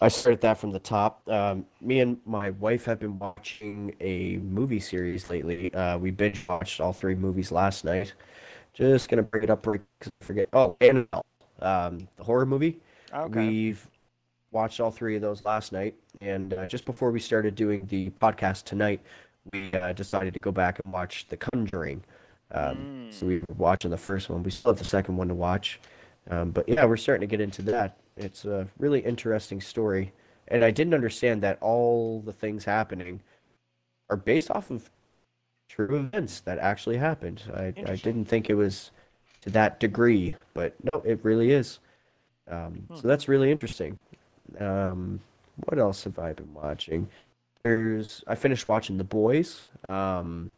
I 0.00 0.08
started 0.08 0.40
that 0.42 0.58
from 0.58 0.72
the 0.72 0.78
top. 0.78 1.26
Um, 1.28 1.64
me 1.80 2.00
and 2.00 2.18
my 2.26 2.50
wife 2.50 2.84
have 2.84 3.00
been 3.00 3.18
watching 3.18 3.94
a 4.00 4.36
movie 4.38 4.80
series 4.80 5.30
lately. 5.30 5.72
Uh, 5.72 5.96
we 5.98 6.10
binge 6.10 6.46
watched 6.48 6.80
all 6.80 6.92
three 6.92 7.14
movies 7.14 7.50
last 7.50 7.84
night. 7.84 8.12
Just 8.74 9.08
gonna 9.08 9.22
bring 9.22 9.44
it 9.44 9.50
up 9.50 9.62
because 9.62 9.80
I 10.20 10.24
forget. 10.24 10.48
Oh, 10.52 10.76
Annabelle, 10.82 11.24
um, 11.60 12.06
the 12.16 12.24
horror 12.24 12.44
movie. 12.44 12.78
Okay. 13.14 13.46
We've 13.46 13.86
watched 14.50 14.80
all 14.80 14.90
three 14.90 15.16
of 15.16 15.22
those 15.22 15.44
last 15.46 15.72
night, 15.72 15.94
and 16.20 16.52
uh, 16.52 16.66
just 16.66 16.84
before 16.84 17.10
we 17.10 17.18
started 17.18 17.54
doing 17.54 17.86
the 17.86 18.10
podcast 18.20 18.64
tonight, 18.64 19.00
we 19.52 19.72
uh, 19.72 19.94
decided 19.94 20.34
to 20.34 20.40
go 20.40 20.52
back 20.52 20.78
and 20.84 20.92
watch 20.92 21.26
The 21.28 21.38
Conjuring. 21.38 22.04
Um, 22.52 23.08
So 23.10 23.26
we 23.26 23.38
were 23.38 23.54
watching 23.56 23.90
the 23.90 23.96
first 23.96 24.28
one. 24.28 24.42
We 24.42 24.50
still 24.50 24.72
have 24.72 24.78
the 24.78 24.84
second 24.84 25.16
one 25.16 25.28
to 25.28 25.34
watch, 25.34 25.80
um, 26.30 26.50
but 26.50 26.68
yeah, 26.68 26.84
we're 26.84 26.98
starting 26.98 27.26
to 27.26 27.26
get 27.26 27.40
into 27.40 27.62
that. 27.62 27.96
It's 28.16 28.44
a 28.44 28.66
really 28.78 29.00
interesting 29.00 29.60
story, 29.60 30.12
and 30.48 30.64
I 30.64 30.70
didn't 30.70 30.94
understand 30.94 31.42
that 31.42 31.58
all 31.60 32.20
the 32.20 32.32
things 32.32 32.64
happening 32.64 33.20
are 34.08 34.16
based 34.16 34.50
off 34.50 34.70
of 34.70 34.90
true 35.68 35.96
events 35.96 36.40
that 36.40 36.58
actually 36.58 36.96
happened. 36.96 37.42
I, 37.54 37.74
I 37.86 37.96
didn't 37.96 38.26
think 38.26 38.48
it 38.48 38.54
was 38.54 38.90
to 39.42 39.50
that 39.50 39.80
degree, 39.80 40.34
but 40.54 40.74
no, 40.92 41.02
it 41.04 41.20
really 41.22 41.50
is. 41.52 41.80
Um, 42.48 42.84
Hmm. 42.88 42.96
So 42.96 43.08
that's 43.08 43.28
really 43.28 43.50
interesting. 43.50 43.98
Um, 44.60 45.20
what 45.64 45.78
else 45.78 46.04
have 46.04 46.18
I 46.18 46.32
been 46.32 46.52
watching? 46.54 47.08
There's 47.64 48.22
I 48.28 48.36
finished 48.36 48.68
watching 48.68 48.96
The 48.96 49.04
Boys. 49.04 49.68
Um, 49.88 50.50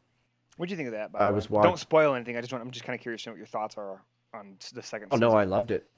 What'd 0.59 0.71
you 0.71 0.77
think 0.77 0.89
of 0.89 0.93
that? 0.93 1.11
I 1.15 1.31
was 1.31 1.47
Don't 1.47 1.79
spoil 1.79 2.15
anything. 2.15 2.37
I 2.37 2.41
just 2.41 2.53
want. 2.53 2.63
I'm 2.63 2.71
just 2.71 2.85
kind 2.85 2.95
of 2.99 3.01
curious 3.03 3.23
to 3.23 3.31
know 3.31 3.33
what 3.33 3.39
your 3.39 3.47
thoughts 3.47 3.79
are 3.79 4.03
on 4.35 4.57
the 4.75 4.83
second. 4.83 5.09
oh 5.13 5.17
no. 5.17 5.31
I 5.33 5.45
loved 5.45 5.71
it. 5.71 5.89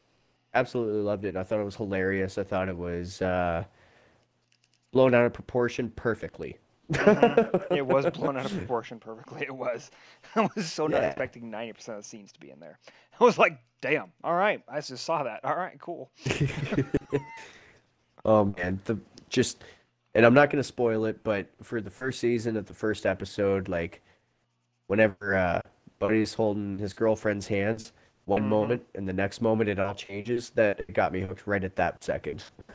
Absolutely 0.54 1.00
loved 1.02 1.24
it. 1.24 1.36
I 1.36 1.42
thought 1.44 1.60
it 1.60 1.64
was 1.64 1.76
hilarious. 1.76 2.38
I 2.38 2.42
thought 2.44 2.68
it 2.68 2.76
was 2.76 3.22
uh, 3.22 3.64
blown 4.92 5.14
out 5.14 5.26
of 5.26 5.32
proportion 5.32 5.90
perfectly. 5.94 6.58
Mhm. 6.92 7.76
It 7.76 7.86
was 7.86 8.06
blown 8.14 8.36
out 8.36 8.46
of 8.46 8.52
proportion 8.56 8.98
perfectly. 8.98 9.42
It 9.42 9.54
was. 9.54 9.90
I 10.36 10.48
was 10.56 10.70
so 10.70 10.86
not 10.88 11.04
expecting 11.04 11.50
90% 11.50 11.88
of 11.90 11.96
the 11.98 12.02
scenes 12.02 12.32
to 12.32 12.40
be 12.40 12.50
in 12.50 12.58
there. 12.58 12.78
I 13.20 13.24
was 13.24 13.38
like, 13.38 13.58
damn. 13.80 14.10
All 14.24 14.34
right. 14.34 14.60
I 14.68 14.80
just 14.80 15.04
saw 15.04 15.22
that. 15.22 15.44
All 15.44 15.56
right. 15.56 15.78
Cool. 15.80 16.10
Oh 18.24 18.44
man, 18.58 18.78
the 18.84 18.98
just 19.28 19.64
and 20.14 20.26
I'm 20.26 20.34
not 20.34 20.50
gonna 20.50 20.62
spoil 20.62 21.04
it, 21.06 21.22
but 21.24 21.46
for 21.62 21.80
the 21.80 21.90
first 21.90 22.20
season 22.20 22.56
of 22.56 22.66
the 22.66 22.74
first 22.74 23.06
episode, 23.06 23.68
like 23.68 24.02
whenever 24.88 25.36
uh 25.36 25.60
Buddy's 25.98 26.34
holding 26.34 26.78
his 26.78 26.92
girlfriend's 26.92 27.46
hands, 27.46 27.92
one 28.26 28.42
Mhm. 28.42 28.48
moment 28.48 28.86
and 28.94 29.08
the 29.08 29.12
next 29.12 29.40
moment 29.40 29.68
it 29.70 29.78
all 29.78 29.94
changes, 29.94 30.50
that 30.50 30.80
it 30.80 30.92
got 30.94 31.12
me 31.12 31.20
hooked 31.22 31.46
right 31.46 31.64
at 31.64 31.76
that 31.76 32.02
second. 32.04 32.44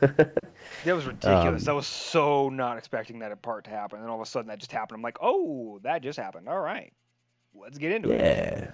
That 0.84 0.94
was 0.94 1.06
ridiculous. 1.06 1.66
Um, 1.66 1.72
I 1.72 1.72
was 1.72 1.86
so 1.86 2.48
not 2.48 2.78
expecting 2.78 3.18
that 3.20 3.42
part 3.42 3.64
to 3.64 3.70
happen. 3.70 4.00
And 4.00 4.08
all 4.08 4.16
of 4.16 4.22
a 4.22 4.26
sudden 4.30 4.48
that 4.48 4.58
just 4.58 4.72
happened. 4.72 4.96
I'm 4.96 5.02
like, 5.02 5.18
oh, 5.20 5.80
that 5.82 6.02
just 6.02 6.18
happened. 6.18 6.48
All 6.48 6.60
right. 6.60 6.92
Let's 7.54 7.78
get 7.78 7.92
into 7.92 8.10
it. 8.12 8.20
Yeah. 8.20 8.70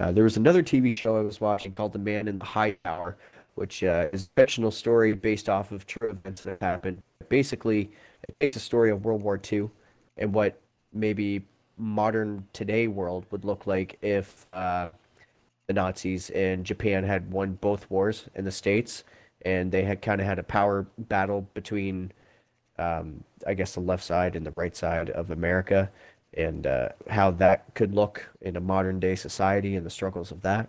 Uh, 0.00 0.12
there 0.12 0.24
was 0.24 0.36
another 0.36 0.62
TV 0.62 0.96
show 0.96 1.16
I 1.16 1.20
was 1.20 1.40
watching 1.40 1.72
called 1.72 1.92
The 1.92 1.98
Man 1.98 2.26
in 2.28 2.38
the 2.38 2.44
High 2.44 2.72
Tower, 2.84 3.16
which 3.54 3.84
uh, 3.84 4.08
is 4.12 4.26
a 4.26 4.40
fictional 4.40 4.70
story 4.70 5.12
based 5.12 5.48
off 5.48 5.70
of 5.72 5.86
true 5.86 6.10
events 6.10 6.42
that 6.42 6.60
happened. 6.60 7.02
Basically, 7.28 7.90
it 8.28 8.36
takes 8.40 8.56
a 8.56 8.60
story 8.60 8.90
of 8.90 9.04
World 9.04 9.22
War 9.22 9.38
II 9.38 9.70
and 10.16 10.32
what 10.32 10.60
maybe 10.92 11.44
modern 11.78 12.46
today 12.52 12.88
world 12.88 13.26
would 13.30 13.44
look 13.44 13.66
like 13.66 13.98
if 14.02 14.46
uh, 14.52 14.88
the 15.66 15.72
Nazis 15.72 16.30
and 16.30 16.64
Japan 16.64 17.04
had 17.04 17.30
won 17.32 17.54
both 17.60 17.90
wars 17.90 18.26
in 18.34 18.44
the 18.44 18.52
States, 18.52 19.04
and 19.42 19.70
they 19.70 19.82
had 19.82 20.02
kind 20.02 20.20
of 20.20 20.26
had 20.26 20.38
a 20.38 20.42
power 20.42 20.86
battle 20.98 21.48
between 21.54 22.12
um, 22.78 23.22
I 23.46 23.54
guess 23.54 23.74
the 23.74 23.80
left 23.80 24.04
side 24.04 24.36
and 24.36 24.44
the 24.44 24.52
right 24.56 24.74
side 24.74 25.10
of 25.10 25.30
America, 25.30 25.90
and 26.36 26.66
uh, 26.66 26.88
how 27.08 27.30
that 27.32 27.72
could 27.74 27.94
look 27.94 28.28
in 28.40 28.56
a 28.56 28.60
modern 28.60 28.98
day 28.98 29.14
society 29.14 29.76
and 29.76 29.86
the 29.86 29.90
struggles 29.90 30.30
of 30.30 30.40
that. 30.42 30.68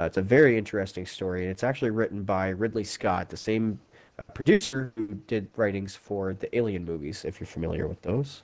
Uh, 0.00 0.04
it's 0.04 0.16
a 0.16 0.22
very 0.22 0.58
interesting 0.58 1.06
story, 1.06 1.42
and 1.42 1.50
it's 1.50 1.62
actually 1.62 1.90
written 1.90 2.24
by 2.24 2.48
Ridley 2.48 2.82
Scott, 2.82 3.28
the 3.28 3.36
same 3.36 3.78
uh, 4.18 4.32
producer 4.32 4.92
who 4.96 5.06
did 5.28 5.48
writings 5.56 5.94
for 5.94 6.34
the 6.34 6.54
Alien 6.56 6.84
movies, 6.84 7.24
if 7.24 7.38
you're 7.38 7.46
familiar 7.46 7.86
with 7.86 8.02
those. 8.02 8.42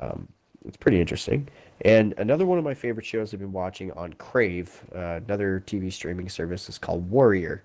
Um, 0.00 0.26
it's 0.64 0.76
pretty 0.76 1.00
interesting. 1.00 1.48
And 1.82 2.14
another 2.18 2.44
one 2.44 2.58
of 2.58 2.64
my 2.64 2.74
favorite 2.74 3.06
shows 3.06 3.32
I've 3.32 3.40
been 3.40 3.52
watching 3.52 3.92
on 3.92 4.12
Crave, 4.14 4.82
uh, 4.94 5.20
another 5.24 5.62
TV 5.66 5.92
streaming 5.92 6.28
service, 6.28 6.68
is 6.68 6.78
called 6.78 7.08
Warrior. 7.10 7.62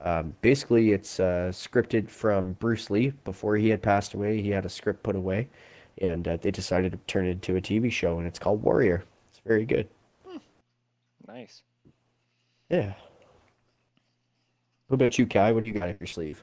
Um, 0.00 0.34
basically, 0.42 0.92
it's 0.92 1.18
uh, 1.18 1.50
scripted 1.52 2.08
from 2.08 2.52
Bruce 2.54 2.88
Lee. 2.88 3.12
Before 3.24 3.56
he 3.56 3.68
had 3.68 3.82
passed 3.82 4.14
away, 4.14 4.40
he 4.40 4.50
had 4.50 4.64
a 4.64 4.68
script 4.68 5.02
put 5.02 5.16
away, 5.16 5.48
and 6.00 6.28
uh, 6.28 6.36
they 6.36 6.52
decided 6.52 6.92
to 6.92 6.98
turn 7.08 7.26
it 7.26 7.30
into 7.30 7.56
a 7.56 7.60
TV 7.60 7.90
show, 7.90 8.18
and 8.18 8.26
it's 8.26 8.38
called 8.38 8.62
Warrior. 8.62 9.02
It's 9.30 9.40
very 9.44 9.64
good. 9.64 9.88
Nice. 11.26 11.62
Yeah. 12.70 12.94
What 14.86 14.94
about 14.94 15.18
you, 15.18 15.26
Kai? 15.26 15.52
What 15.52 15.64
do 15.64 15.70
you 15.70 15.78
got 15.78 15.90
up 15.90 16.00
your 16.00 16.06
sleeve? 16.06 16.42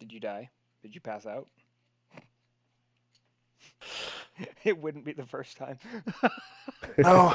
Did 0.00 0.12
you 0.12 0.20
die? 0.20 0.50
Did 0.82 0.94
you 0.94 1.00
pass 1.00 1.26
out? 1.26 1.46
it 4.64 4.78
wouldn't 4.78 5.04
be 5.04 5.12
the 5.12 5.26
first 5.26 5.56
time. 5.56 5.78
No, 6.98 7.34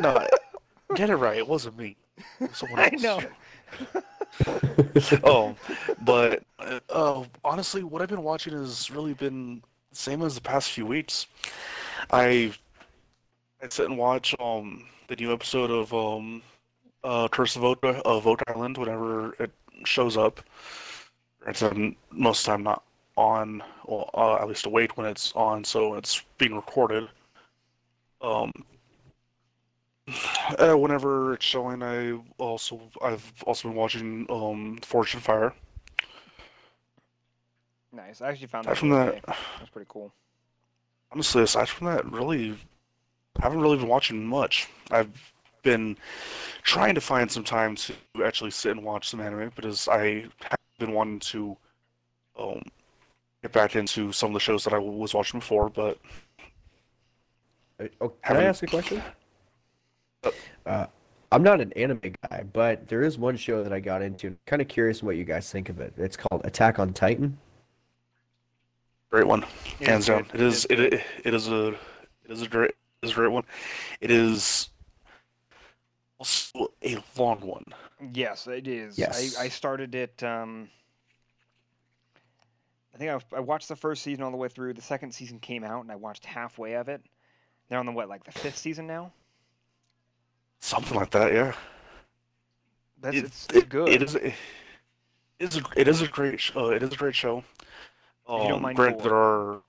no, 0.00 0.26
get 0.94 1.10
it 1.10 1.16
right. 1.16 1.36
It 1.36 1.46
wasn't 1.46 1.76
me. 1.76 1.96
It 2.40 2.48
was 2.48 2.56
someone 2.56 2.80
I 2.80 2.90
know. 2.96 3.20
oh, 5.24 5.54
but 6.02 6.42
uh, 6.58 6.80
uh, 6.88 7.24
honestly, 7.44 7.82
what 7.82 8.00
I've 8.00 8.08
been 8.08 8.22
watching 8.22 8.54
has 8.54 8.90
really 8.90 9.14
been 9.14 9.62
the 9.90 9.96
same 9.96 10.22
as 10.22 10.34
the 10.34 10.40
past 10.40 10.70
few 10.70 10.86
weeks. 10.86 11.26
I 12.10 12.52
I 13.62 13.68
sit 13.68 13.86
and 13.86 13.98
watch 13.98 14.34
um 14.40 14.86
the 15.08 15.16
new 15.16 15.32
episode 15.32 15.70
of 15.70 15.92
um 15.92 16.42
uh 17.02 17.28
Curse 17.28 17.56
of 17.56 17.64
Oak 17.64 17.80
of 17.82 18.26
Oak 18.26 18.42
Island 18.48 18.78
whenever 18.78 19.34
it 19.34 19.50
shows 19.84 20.16
up. 20.16 20.40
It's 21.46 21.62
um, 21.62 21.96
most 22.10 22.40
of 22.40 22.44
the 22.46 22.50
time 22.52 22.62
not 22.64 22.82
on, 23.16 23.62
well, 23.86 24.10
uh, 24.14 24.36
at 24.36 24.48
least 24.48 24.66
awake 24.66 24.96
when 24.96 25.06
it's 25.06 25.32
on, 25.32 25.64
so 25.64 25.94
it's 25.94 26.22
being 26.38 26.54
recorded. 26.54 27.08
Um, 28.20 28.52
uh, 30.58 30.74
whenever 30.74 31.34
it's 31.34 31.44
showing, 31.44 31.82
I 31.82 32.18
also 32.38 32.80
I've 33.02 33.32
also 33.46 33.68
been 33.68 33.76
watching 33.76 34.26
um 34.30 34.78
Forged 34.82 35.14
in 35.14 35.20
Fire. 35.20 35.52
Nice. 37.92 38.20
I 38.20 38.28
actually 38.30 38.48
found 38.48 38.66
Aside 38.66 38.74
that. 38.74 38.78
from 38.78 38.90
that. 38.90 39.22
That's 39.58 39.70
pretty 39.70 39.86
cool. 39.88 40.12
honestly, 41.12 41.42
aside 41.42 41.68
from 41.68 41.86
that, 41.86 42.10
really, 42.10 42.58
I 43.38 43.42
haven't 43.42 43.60
really 43.60 43.76
been 43.76 43.88
watching 43.88 44.26
much. 44.26 44.68
I've 44.90 45.32
been 45.62 45.96
trying 46.62 46.94
to 46.96 47.00
find 47.00 47.30
some 47.30 47.44
time 47.44 47.76
to 47.76 47.94
actually 48.24 48.50
sit 48.50 48.72
and 48.72 48.84
watch 48.84 49.08
some 49.08 49.20
anime 49.20 49.50
because 49.54 49.86
I 49.88 50.26
have 50.42 50.58
been 50.78 50.92
wanting 50.92 51.20
to 51.20 51.56
um 52.38 52.62
get 53.44 53.52
back 53.52 53.76
into 53.76 54.10
some 54.10 54.28
of 54.30 54.34
the 54.34 54.40
shows 54.40 54.64
that 54.64 54.72
I 54.72 54.78
was 54.78 55.12
watching 55.12 55.38
before, 55.40 55.68
but 55.68 55.98
Uh, 57.78 57.88
Oh, 58.00 58.08
can 58.08 58.16
I 58.22 58.28
Haven't- 58.40 58.46
ask 58.46 58.62
a 58.62 58.66
question? 58.68 59.02
Uh, 60.22 60.30
Uh, 60.64 60.86
I'm 61.32 61.42
not 61.42 61.60
an 61.60 61.72
anime 61.74 62.14
guy, 62.30 62.44
but 62.52 62.86
there 62.88 63.02
is 63.02 63.18
one 63.18 63.36
show 63.36 63.62
that 63.64 63.72
I 63.72 63.80
got 63.80 64.00
into. 64.00 64.38
Kind 64.46 64.62
of 64.62 64.68
curious 64.68 65.02
what 65.02 65.16
you 65.16 65.24
guys 65.24 65.50
think 65.50 65.68
of 65.68 65.80
it. 65.80 65.92
It's 65.98 66.16
called 66.16 66.46
Attack 66.46 66.78
on 66.78 66.92
Titan. 66.94 67.36
great 69.10 69.26
one. 69.26 69.42
It 69.80 69.86
hands 69.88 70.06
down. 70.06 70.26
It 70.34 70.40
is 70.40 70.64
it, 70.70 70.80
it 70.80 71.04
it 71.24 71.34
is 71.34 71.48
a 71.48 71.68
it 72.24 72.30
is 72.30 72.42
a 72.42 72.48
great 72.48 72.70
it 73.02 73.06
is 73.06 73.10
a 73.12 73.14
great 73.14 73.30
one. 73.32 73.44
It 74.00 74.10
is 74.10 74.70
also 76.18 76.72
a 76.82 76.96
long 77.16 77.40
one. 77.40 77.64
Yes, 78.12 78.46
it 78.46 78.66
is. 78.66 78.96
Yes. 78.98 79.36
I, 79.38 79.44
I 79.44 79.48
started 79.48 79.94
it. 79.94 80.20
Um, 80.22 80.68
I 82.94 82.96
think 82.96 83.10
I, 83.10 83.36
I 83.36 83.40
watched 83.40 83.68
the 83.68 83.76
first 83.76 84.02
season 84.02 84.22
all 84.24 84.30
the 84.30 84.36
way 84.36 84.48
through. 84.48 84.74
The 84.74 84.80
second 84.82 85.12
season 85.12 85.40
came 85.40 85.64
out, 85.64 85.82
and 85.82 85.90
I 85.90 85.96
watched 85.96 86.24
halfway 86.24 86.74
of 86.74 86.88
it. 86.88 87.02
They're 87.68 87.78
on 87.78 87.86
the 87.86 87.92
what, 87.92 88.08
like 88.08 88.24
the 88.24 88.32
fifth 88.32 88.56
season 88.58 88.86
now? 88.86 89.12
Something 90.60 90.96
like 90.96 91.10
that, 91.10 91.32
yeah. 91.32 91.52
That's 93.00 93.16
It- 93.16 93.24
it's, 93.24 93.46
it- 93.46 93.56
it's 93.56 93.66
good. 93.66 93.88
It 93.88 94.02
is 94.02 94.14
a, 94.14 94.26
it 94.28 94.34
is 95.40 95.56
a, 95.56 95.62
it 95.76 95.88
is 95.88 96.00
a 96.02 96.08
great 96.08 96.40
uh, 96.56 96.68
it 96.68 96.82
is 96.82 96.92
a 96.92 96.96
great 96.96 97.14
show. 97.14 97.42
If 98.26 98.42
you 98.42 98.48
don't 98.48 98.52
Um, 98.52 98.62
mind 98.62 98.76
granted, 98.76 99.02
there 99.02 99.14
are 99.16 99.60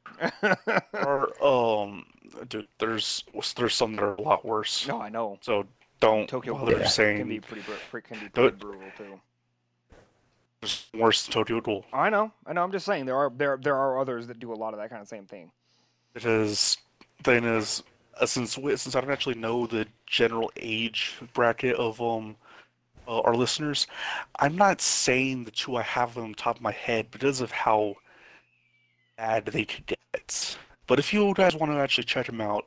there 0.54 0.86
are 0.94 1.44
um 1.44 2.06
dude, 2.48 2.68
there's 2.78 3.24
there's 3.56 3.74
some 3.74 3.96
that 3.96 4.04
are 4.04 4.16
a 4.16 4.22
lot 4.22 4.46
worse. 4.46 4.88
no, 4.88 5.02
I 5.02 5.10
know. 5.10 5.38
So 5.42 5.66
don't 6.00 6.30
Tokyo 6.30 6.54
bother 6.54 6.76
Ghoul 6.78 6.86
saying 6.88 7.18
can 7.18 7.28
be 7.28 7.40
pretty 7.40 7.64
can 7.64 8.20
be 8.20 8.30
pretty 8.30 8.56
brutal 8.56 8.84
too. 8.98 9.20
It's 10.66 10.88
worse 10.94 11.26
than 11.26 11.34
Tokyo 11.34 11.62
Ghoul. 11.62 11.86
I 11.94 12.10
know. 12.10 12.32
I 12.46 12.54
know. 12.54 12.64
I'm 12.64 12.72
just 12.72 12.86
saying 12.86 13.06
there 13.06 13.16
are 13.16 13.32
there 13.36 13.58
there 13.62 13.76
are 13.76 14.00
others 14.00 14.28
that 14.28 14.40
do 14.40 14.54
a 14.54 14.56
lot 14.56 14.74
of 14.74 14.80
that 14.80 14.90
kind 14.90 15.02
of 15.02 15.08
same 15.08 15.26
thing. 15.26 15.52
It 16.14 16.26
is 16.26 16.78
thing 17.24 17.44
is 17.44 17.84
uh, 18.20 18.26
since 18.26 18.58
we, 18.58 18.76
since 18.76 18.96
I 18.96 19.02
don't 19.02 19.12
actually 19.12 19.36
know 19.36 19.66
the 19.68 19.88
general 20.08 20.52
age 20.58 21.14
bracket 21.34 21.76
of 21.76 22.02
um 22.02 22.36
uh, 23.08 23.22
our 23.22 23.36
listeners, 23.36 23.86
I'm 24.40 24.56
not 24.56 24.82
saying 24.82 25.44
the 25.44 25.52
two 25.52 25.76
I 25.76 25.84
have 25.84 26.18
on 26.18 26.30
the 26.30 26.36
top 26.36 26.56
of 26.58 26.62
my 26.62 26.72
head 26.72 27.12
because 27.12 27.40
of 27.40 27.52
how 27.52 27.96
bad 29.18 29.46
they 29.46 29.66
could 29.66 29.86
get. 29.86 30.58
But 30.88 31.00
if 31.00 31.14
you 31.14 31.34
guys 31.36 31.56
want 31.56 31.72
to 31.72 31.78
actually 31.78 32.06
check 32.06 32.26
them 32.26 32.42
out, 32.42 32.66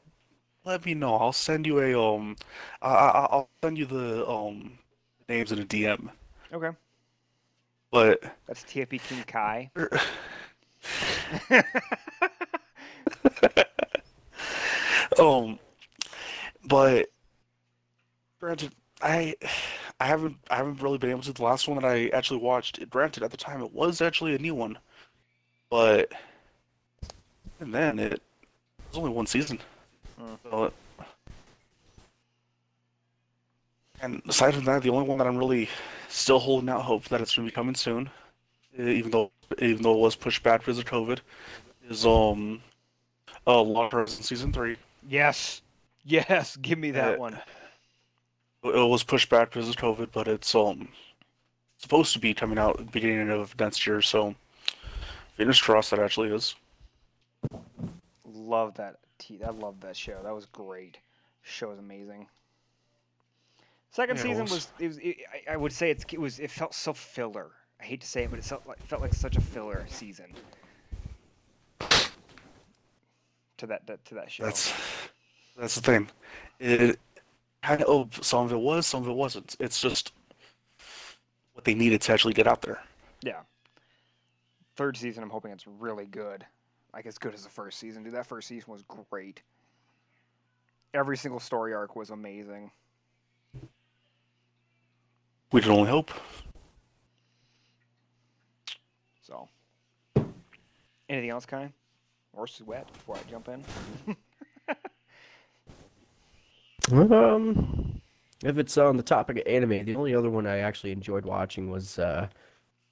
let 0.64 0.84
me 0.84 0.94
know. 0.94 1.14
I'll 1.16 1.32
send 1.32 1.66
you 1.66 1.80
a 1.80 2.00
um, 2.00 2.36
I, 2.82 2.88
I 2.88 3.26
I'll 3.30 3.48
send 3.62 3.78
you 3.78 3.86
the 3.86 4.28
um 4.28 4.78
names 5.28 5.52
in 5.52 5.58
a 5.60 5.64
DM. 5.64 6.10
Okay. 6.52 6.70
But 7.90 8.23
That's 8.47 8.65
TFP 8.65 9.01
King 9.02 9.24
Kai. 9.27 9.70
um, 15.19 15.59
but 16.66 17.09
granted, 18.40 18.73
I 19.01 19.35
I 20.01 20.06
haven't 20.06 20.36
I 20.51 20.56
haven't 20.56 20.82
really 20.82 20.98
been 20.98 21.10
able 21.10 21.23
to. 21.23 21.32
The 21.32 21.43
last 21.43 21.66
one 21.66 21.81
that 21.81 21.89
I 21.89 22.09
actually 22.09 22.40
watched, 22.40 22.89
granted 22.90 23.23
at 23.23 23.31
the 23.31 23.36
time 23.36 23.62
it 23.62 23.73
was 23.73 24.01
actually 24.01 24.35
a 24.35 24.39
new 24.39 24.55
one, 24.55 24.78
but 25.70 26.12
and 27.60 27.74
then 27.74 27.98
it 27.98 28.23
was 28.89 28.98
only 28.98 29.10
one 29.10 29.27
season. 29.27 29.59
Hmm. 30.19 30.35
So, 30.44 30.73
and 34.00 34.22
aside 34.28 34.54
from 34.54 34.64
that, 34.64 34.82
the 34.82 34.90
only 34.90 35.08
one 35.08 35.18
that 35.18 35.26
I'm 35.26 35.36
really 35.36 35.68
still 36.08 36.38
holding 36.38 36.68
out 36.68 36.82
hope 36.82 37.04
that 37.08 37.20
it's 37.20 37.34
going 37.36 37.46
to 37.46 37.52
be 37.52 37.54
coming 37.54 37.74
soon, 37.74 38.10
eh, 38.78 38.88
even 38.88 39.10
though 39.10 39.30
even 39.58 39.82
though 39.82 39.94
it 39.94 40.00
was 40.00 40.16
pushed 40.16 40.42
back 40.42 40.60
because 40.60 40.78
of 40.78 40.84
COVID, 40.84 41.20
is 41.88 42.04
um, 42.06 42.62
uh, 43.46 43.62
Log 43.62 43.92
Horizon 43.92 44.22
season 44.22 44.52
three. 44.52 44.76
Yes. 45.08 45.62
Yes. 46.04 46.56
Give 46.62 46.78
me 46.78 46.90
that 46.92 47.14
Uh, 47.14 47.16
one. 47.16 47.38
It 48.64 48.88
was 48.88 49.02
pushed 49.04 49.28
back 49.28 49.50
because 49.50 49.68
of 49.68 49.76
COVID, 49.76 50.08
but 50.12 50.28
it's 50.28 50.54
um 50.54 50.88
supposed 51.76 52.12
to 52.12 52.18
be 52.18 52.34
coming 52.34 52.58
out 52.58 52.78
at 52.80 52.86
the 52.86 52.92
beginning 52.92 53.30
of 53.30 53.58
next 53.58 53.86
year. 53.86 54.02
So 54.02 54.34
fingers 55.36 55.60
crossed 55.60 55.90
that 55.90 56.00
actually 56.00 56.30
is. 56.30 56.54
Love 58.24 58.74
that. 58.74 58.96
I 59.44 59.50
love 59.50 59.80
that 59.80 59.96
show. 59.96 60.22
That 60.22 60.34
was 60.34 60.46
great. 60.46 60.98
Show 61.42 61.70
is 61.72 61.78
amazing. 61.78 62.28
Second 63.90 64.16
Yeah, 64.16 64.23
season 64.23 64.44
was. 64.44 64.69
It 64.78 64.89
was. 64.89 64.98
It, 64.98 65.16
I, 65.32 65.55
I 65.55 65.56
would 65.56 65.73
say 65.73 65.90
it's. 65.90 66.05
It 66.12 66.20
was. 66.20 66.39
It 66.39 66.51
felt 66.51 66.74
so 66.74 66.93
filler. 66.93 67.51
I 67.81 67.85
hate 67.85 68.01
to 68.01 68.06
say 68.06 68.24
it, 68.24 68.31
but 68.31 68.39
it 68.39 68.44
felt 68.44 68.66
like 68.66 68.78
felt 68.82 69.02
like 69.02 69.15
such 69.15 69.36
a 69.36 69.40
filler 69.40 69.86
season. 69.89 70.27
To 73.59 73.66
that, 73.66 73.86
that 73.86 74.05
to 74.06 74.15
that 74.15 74.31
show. 74.31 74.44
That's 74.44 74.73
that's 75.56 75.74
the 75.74 75.81
thing. 75.81 76.09
It 76.60 76.98
kind 77.62 77.82
of 77.82 77.89
oh, 77.89 78.09
some 78.23 78.44
of 78.44 78.52
it 78.52 78.59
was, 78.59 78.86
some 78.86 79.02
of 79.02 79.09
it 79.09 79.15
wasn't. 79.15 79.56
It's 79.59 79.81
just 79.81 80.12
what 81.55 81.65
they 81.65 81.74
needed 81.74 82.01
to 82.02 82.12
actually 82.12 82.35
get 82.35 82.47
out 82.47 82.62
there. 82.62 82.81
Yeah. 83.23 83.40
Third 84.77 84.97
season, 84.97 85.24
I'm 85.24 85.31
hoping 85.31 85.51
it's 85.51 85.66
really 85.66 86.06
good. 86.06 86.47
Like 86.93 87.06
as 87.06 87.19
good 87.19 87.35
as 87.35 87.43
the 87.43 87.51
first 87.51 87.78
season. 87.78 88.05
Dude, 88.05 88.15
that 88.15 88.27
first 88.27 88.48
season 88.48 88.73
was 88.73 88.85
great. 89.10 89.43
Every 90.94 91.16
single 91.16 91.40
story 91.40 91.74
arc 91.74 91.97
was 91.97 92.10
amazing. 92.10 92.70
We 95.52 95.60
can 95.62 95.70
only 95.72 95.88
hope. 95.90 96.10
So, 99.22 99.48
anything 101.08 101.30
else, 101.30 101.46
Kai? 101.46 101.72
Or 102.34 102.46
sweat 102.46 102.90
before 102.92 103.16
I 103.16 103.30
jump 103.30 103.48
in? 103.48 103.64
Um, 106.90 108.00
if 108.42 108.56
it's 108.56 108.78
on 108.78 108.96
the 108.96 109.02
topic 109.02 109.36
of 109.36 109.46
anime, 109.46 109.84
the 109.84 109.94
only 109.94 110.14
other 110.14 110.30
one 110.30 110.46
I 110.46 110.58
actually 110.60 110.90
enjoyed 110.92 111.26
watching 111.26 111.70
was 111.70 111.98
uh, 111.98 112.28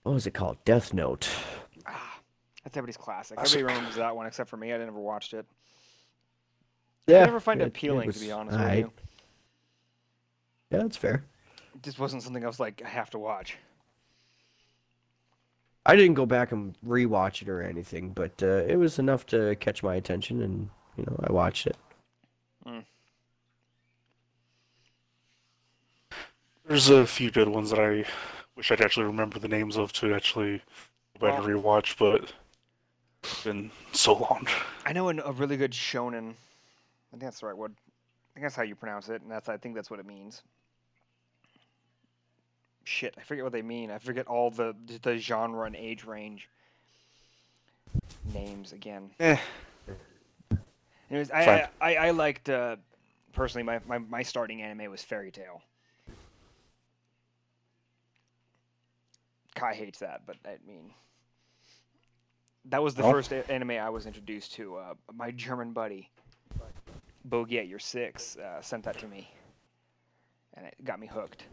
what 0.02 0.12
was 0.12 0.26
it 0.26 0.32
called? 0.34 0.58
Death 0.66 0.92
Note. 0.92 1.26
Ah, 1.86 2.18
that's 2.62 2.76
everybody's 2.76 2.98
classic. 2.98 3.38
Classic. 3.38 3.54
Everybody 3.56 3.74
remembers 3.74 3.96
that 3.96 4.14
one 4.14 4.26
except 4.26 4.50
for 4.50 4.58
me. 4.58 4.74
I 4.74 4.76
never 4.76 5.00
watched 5.00 5.32
it. 5.32 5.46
Yeah, 7.06 7.22
I 7.22 7.24
never 7.26 7.40
find 7.40 7.58
it 7.60 7.64
it- 7.64 7.66
it 7.68 7.68
appealing, 7.68 8.12
to 8.12 8.18
be 8.20 8.30
honest 8.30 8.58
with 8.58 8.76
you. 8.76 8.92
Yeah, 10.70 10.78
that's 10.78 10.96
fair. 10.98 11.24
It 11.76 11.82
just 11.82 11.98
wasn't 11.98 12.22
something 12.22 12.42
I 12.42 12.48
was 12.48 12.58
like, 12.58 12.82
I 12.84 12.88
have 12.88 13.10
to 13.10 13.18
watch. 13.18 13.56
I 15.84 15.94
didn't 15.94 16.14
go 16.14 16.26
back 16.26 16.50
and 16.50 16.74
rewatch 16.84 17.42
it 17.42 17.48
or 17.48 17.62
anything, 17.62 18.10
but 18.10 18.42
uh, 18.42 18.64
it 18.66 18.76
was 18.76 18.98
enough 18.98 19.26
to 19.26 19.54
catch 19.56 19.82
my 19.82 19.94
attention, 19.94 20.42
and 20.42 20.68
you 20.96 21.04
know, 21.06 21.16
I 21.28 21.32
watched 21.32 21.66
it. 21.68 21.76
There's 26.66 26.88
a 26.88 27.06
few 27.06 27.30
good 27.30 27.48
ones 27.48 27.70
that 27.70 27.78
I 27.78 28.04
wish 28.56 28.72
I'd 28.72 28.80
actually 28.80 29.06
remember 29.06 29.38
the 29.38 29.46
names 29.46 29.76
of 29.76 29.92
to 29.94 30.14
actually 30.14 30.60
go 31.20 31.28
back 31.28 31.38
and 31.38 31.46
rewatch, 31.46 31.96
but 31.96 32.32
it's 33.22 33.44
been 33.44 33.70
so 33.92 34.14
long. 34.14 34.48
I 34.84 34.92
know 34.92 35.08
an, 35.08 35.20
a 35.24 35.30
really 35.30 35.56
good 35.56 35.70
shonen. 35.70 36.30
I 36.30 36.32
think 37.12 37.22
that's 37.22 37.38
the 37.38 37.46
right 37.46 37.56
word. 37.56 37.72
I 37.76 38.34
think 38.34 38.46
that's 38.46 38.56
how 38.56 38.64
you 38.64 38.74
pronounce 38.74 39.08
it, 39.08 39.22
and 39.22 39.30
that's 39.30 39.48
I 39.48 39.56
think 39.58 39.76
that's 39.76 39.90
what 39.90 40.00
it 40.00 40.06
means. 40.06 40.42
Shit, 42.86 43.14
I 43.18 43.22
forget 43.22 43.44
what 43.44 43.52
they 43.52 43.62
mean. 43.62 43.90
I 43.90 43.98
forget 43.98 44.26
all 44.28 44.50
the 44.50 44.74
the 45.02 45.18
genre 45.18 45.66
and 45.66 45.76
age 45.76 46.04
range 46.04 46.48
names 48.24 48.72
again. 48.72 49.12
Eh, 49.20 49.38
Anyways, 51.10 51.30
I, 51.30 51.68
I, 51.80 51.96
I 51.96 52.10
liked 52.10 52.48
uh, 52.50 52.76
personally 53.32 53.64
my, 53.64 53.80
my, 53.86 53.98
my 53.98 54.22
starting 54.22 54.62
anime 54.62 54.90
was 54.90 55.02
Fairy 55.02 55.32
Tail. 55.32 55.62
Kai 59.54 59.74
hates 59.74 60.00
that, 60.00 60.26
but 60.26 60.36
I 60.46 60.58
mean, 60.66 60.94
that 62.66 62.82
was 62.82 62.94
the 62.94 63.02
Oh. 63.02 63.10
first 63.10 63.32
anime 63.32 63.70
I 63.72 63.90
was 63.90 64.06
introduced 64.06 64.54
to. 64.54 64.76
Uh, 64.76 64.94
my 65.14 65.30
German 65.32 65.72
buddy, 65.72 66.10
Bogey 67.24 67.58
at 67.58 67.68
Your 67.68 67.78
Six, 67.80 68.36
uh, 68.36 68.60
sent 68.62 68.84
that 68.84 68.98
to 68.98 69.08
me, 69.08 69.30
and 70.54 70.66
it 70.66 70.84
got 70.84 70.98
me 71.00 71.06
hooked. 71.06 71.46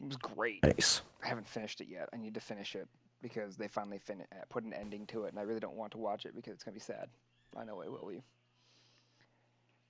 It 0.00 0.06
was 0.06 0.16
great. 0.16 0.62
Nice. 0.62 1.02
I 1.22 1.28
haven't 1.28 1.48
finished 1.48 1.80
it 1.80 1.88
yet. 1.88 2.08
I 2.12 2.16
need 2.16 2.34
to 2.34 2.40
finish 2.40 2.74
it 2.74 2.88
because 3.20 3.56
they 3.56 3.68
finally 3.68 3.98
fin- 3.98 4.24
uh, 4.32 4.44
put 4.48 4.64
an 4.64 4.72
ending 4.72 5.06
to 5.08 5.24
it, 5.24 5.30
and 5.30 5.38
I 5.38 5.42
really 5.42 5.60
don't 5.60 5.74
want 5.74 5.92
to 5.92 5.98
watch 5.98 6.24
it 6.24 6.34
because 6.34 6.54
it's 6.54 6.62
gonna 6.62 6.74
be 6.74 6.80
sad. 6.80 7.08
I 7.56 7.64
know 7.64 7.80
it 7.80 7.90
will 7.90 8.08
be. 8.08 8.18
I 8.18 8.22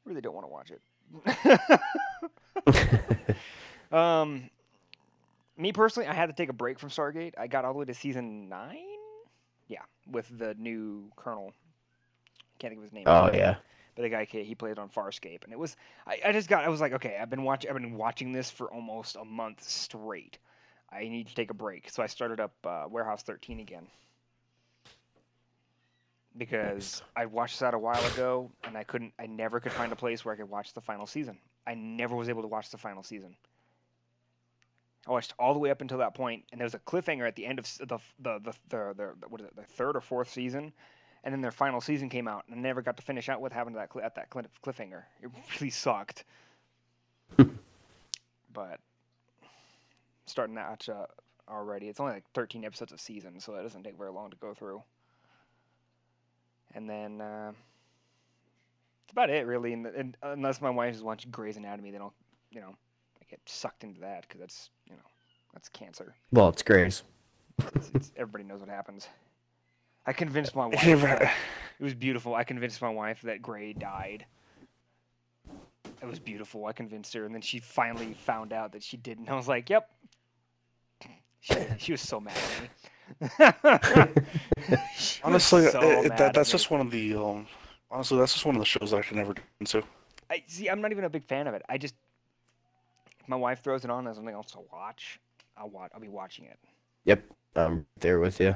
really 0.04 0.20
don't 0.20 0.34
want 0.34 0.46
to 0.46 0.52
watch 0.52 0.70
it. 0.70 1.80
um, 3.92 4.48
me 5.56 5.72
personally, 5.72 6.08
I 6.08 6.14
had 6.14 6.26
to 6.26 6.32
take 6.32 6.48
a 6.48 6.54
break 6.54 6.78
from 6.78 6.88
Stargate. 6.88 7.34
I 7.36 7.46
got 7.46 7.64
all 7.64 7.72
the 7.72 7.80
way 7.80 7.84
to 7.86 7.94
season 7.94 8.48
nine. 8.48 8.78
Yeah, 9.66 9.82
with 10.10 10.26
the 10.38 10.54
new 10.54 11.10
Colonel. 11.16 11.52
Can't 12.58 12.72
think 12.72 12.78
of 12.78 12.84
his 12.84 12.92
name. 12.92 13.04
oh 13.06 13.30
yeah. 13.32 13.56
But 13.98 14.04
the 14.04 14.10
guy 14.10 14.26
he 14.26 14.54
played 14.54 14.78
on 14.78 14.88
Farscape, 14.88 15.42
and 15.42 15.52
it 15.52 15.58
was 15.58 15.76
I, 16.06 16.20
I 16.26 16.30
just 16.30 16.48
got 16.48 16.64
I 16.64 16.68
was 16.68 16.80
like, 16.80 16.92
okay, 16.92 17.18
I've 17.20 17.30
been 17.30 17.42
watching 17.42 17.68
I've 17.68 17.74
been 17.74 17.96
watching 17.96 18.30
this 18.30 18.48
for 18.48 18.72
almost 18.72 19.16
a 19.16 19.24
month 19.24 19.68
straight. 19.68 20.38
I 20.88 21.08
need 21.08 21.26
to 21.26 21.34
take 21.34 21.50
a 21.50 21.54
break, 21.54 21.90
so 21.90 22.00
I 22.00 22.06
started 22.06 22.38
up 22.38 22.52
uh, 22.64 22.84
Warehouse 22.88 23.24
13 23.24 23.58
again 23.58 23.88
because 26.36 27.02
I 27.16 27.26
watched 27.26 27.58
that 27.58 27.74
a 27.74 27.78
while 27.78 28.06
ago, 28.12 28.52
and 28.62 28.78
I 28.78 28.84
couldn't 28.84 29.14
I 29.18 29.26
never 29.26 29.58
could 29.58 29.72
find 29.72 29.90
a 29.90 29.96
place 29.96 30.24
where 30.24 30.32
I 30.32 30.36
could 30.36 30.48
watch 30.48 30.74
the 30.74 30.80
final 30.80 31.08
season. 31.08 31.36
I 31.66 31.74
never 31.74 32.14
was 32.14 32.28
able 32.28 32.42
to 32.42 32.48
watch 32.48 32.70
the 32.70 32.78
final 32.78 33.02
season. 33.02 33.34
I 35.08 35.10
watched 35.10 35.34
all 35.40 35.54
the 35.54 35.58
way 35.58 35.70
up 35.70 35.80
until 35.80 35.98
that 35.98 36.14
point, 36.14 36.44
and 36.52 36.60
there 36.60 36.66
was 36.66 36.74
a 36.74 36.78
cliffhanger 36.78 37.26
at 37.26 37.34
the 37.34 37.46
end 37.46 37.58
of 37.58 37.64
the 37.78 37.86
the 37.86 37.98
the 38.20 38.38
the, 38.38 38.94
the, 38.94 39.14
the 39.18 39.28
what 39.28 39.40
is 39.40 39.48
it, 39.48 39.56
the 39.56 39.62
third 39.62 39.96
or 39.96 40.00
fourth 40.00 40.30
season, 40.30 40.72
and 41.24 41.32
then 41.32 41.40
their 41.40 41.50
final 41.50 41.80
season 41.80 42.08
came 42.08 42.28
out, 42.28 42.44
and 42.48 42.56
I 42.56 42.58
never 42.60 42.82
got 42.82 42.96
to 42.96 43.02
finish 43.02 43.28
out 43.28 43.40
what 43.40 43.52
happened 43.52 43.74
to 43.74 43.80
that 43.80 43.90
cli- 43.90 44.02
at 44.02 44.14
that 44.14 44.30
cli- 44.30 44.44
cliffhanger. 44.64 45.02
It 45.22 45.30
really 45.54 45.70
sucked. 45.70 46.24
but 48.52 48.80
starting 50.26 50.54
that 50.56 50.88
uh, 50.88 51.06
already, 51.48 51.88
it's 51.88 52.00
only 52.00 52.12
like 52.12 52.24
13 52.34 52.64
episodes 52.64 52.92
a 52.92 52.98
season, 52.98 53.40
so 53.40 53.54
it 53.54 53.62
doesn't 53.62 53.82
take 53.82 53.98
very 53.98 54.10
long 54.10 54.30
to 54.30 54.36
go 54.36 54.54
through. 54.54 54.82
And 56.74 56.88
then 56.88 57.20
uh, 57.20 57.52
that's 59.02 59.12
about 59.12 59.30
it, 59.30 59.46
really. 59.46 59.72
And, 59.72 59.86
and 59.86 60.16
unless 60.22 60.60
my 60.60 60.70
wife 60.70 60.94
is 60.94 61.02
watching 61.02 61.30
Grey's 61.30 61.56
Anatomy, 61.56 61.90
then 61.90 62.02
I'll, 62.02 62.14
you 62.50 62.60
know, 62.60 62.76
I 63.20 63.24
get 63.28 63.40
sucked 63.46 63.84
into 63.84 64.00
that 64.00 64.22
because 64.22 64.40
that's, 64.40 64.70
you 64.86 64.94
know, 64.94 65.02
that's 65.52 65.68
cancer. 65.70 66.14
Well, 66.30 66.50
it's 66.50 66.62
Grace. 66.62 67.02
It's, 67.74 67.90
it's, 67.94 68.12
everybody 68.16 68.44
knows 68.44 68.60
what 68.60 68.68
happens. 68.68 69.08
I 70.08 70.12
convinced 70.14 70.56
my 70.56 70.64
I 70.64 70.66
wife. 70.68 70.86
never- 70.86 71.06
that- 71.06 71.34
it 71.80 71.84
was 71.84 71.94
beautiful. 71.94 72.34
I 72.34 72.42
convinced 72.42 72.82
my 72.82 72.88
wife 72.88 73.22
that 73.22 73.40
Grey 73.40 73.72
died. 73.72 74.26
It 76.02 76.06
was 76.06 76.18
beautiful. 76.18 76.66
I 76.66 76.72
convinced 76.72 77.12
her, 77.14 77.24
and 77.24 77.32
then 77.34 77.40
she 77.42 77.60
finally 77.60 78.14
found 78.14 78.52
out 78.52 78.72
that 78.72 78.82
she 78.82 78.96
didn't. 78.96 79.28
I 79.28 79.34
was 79.36 79.46
like, 79.46 79.70
"Yep." 79.70 79.88
She, 81.40 81.54
she 81.78 81.92
was 81.92 82.00
so 82.00 82.18
mad 82.20 82.36
at 83.20 83.54
me. 84.10 84.22
Honestly, 85.22 85.68
so 85.68 85.78
uh, 85.78 86.02
mad 86.02 86.10
that, 86.12 86.20
at 86.20 86.34
that's 86.34 86.48
me. 86.48 86.52
just 86.52 86.70
one 86.70 86.80
of 86.80 86.90
the 86.90 87.14
um. 87.14 87.46
Honestly, 87.90 88.18
that's 88.18 88.32
just 88.32 88.44
one 88.44 88.54
of 88.56 88.60
the 88.60 88.66
shows 88.66 88.90
that 88.90 88.96
I 88.98 89.02
can 89.02 89.16
never 89.16 89.34
get 89.34 89.44
into. 89.60 89.82
I 90.30 90.42
see. 90.48 90.68
I'm 90.68 90.80
not 90.80 90.90
even 90.90 91.04
a 91.04 91.10
big 91.10 91.24
fan 91.24 91.46
of 91.46 91.54
it. 91.54 91.62
I 91.68 91.78
just, 91.78 91.94
if 93.20 93.28
my 93.28 93.36
wife 93.36 93.62
throws 93.62 93.84
it 93.84 93.90
on 93.90 94.06
as 94.08 94.16
something 94.16 94.34
else 94.34 94.50
to 94.52 94.58
watch, 94.72 95.20
I'll 95.56 95.70
watch. 95.70 95.90
I'll 95.94 96.00
be 96.00 96.08
watching 96.08 96.44
it 96.46 96.58
Yep, 97.04 97.22
I'm 97.56 97.86
there 98.00 98.18
with 98.20 98.40
you. 98.40 98.54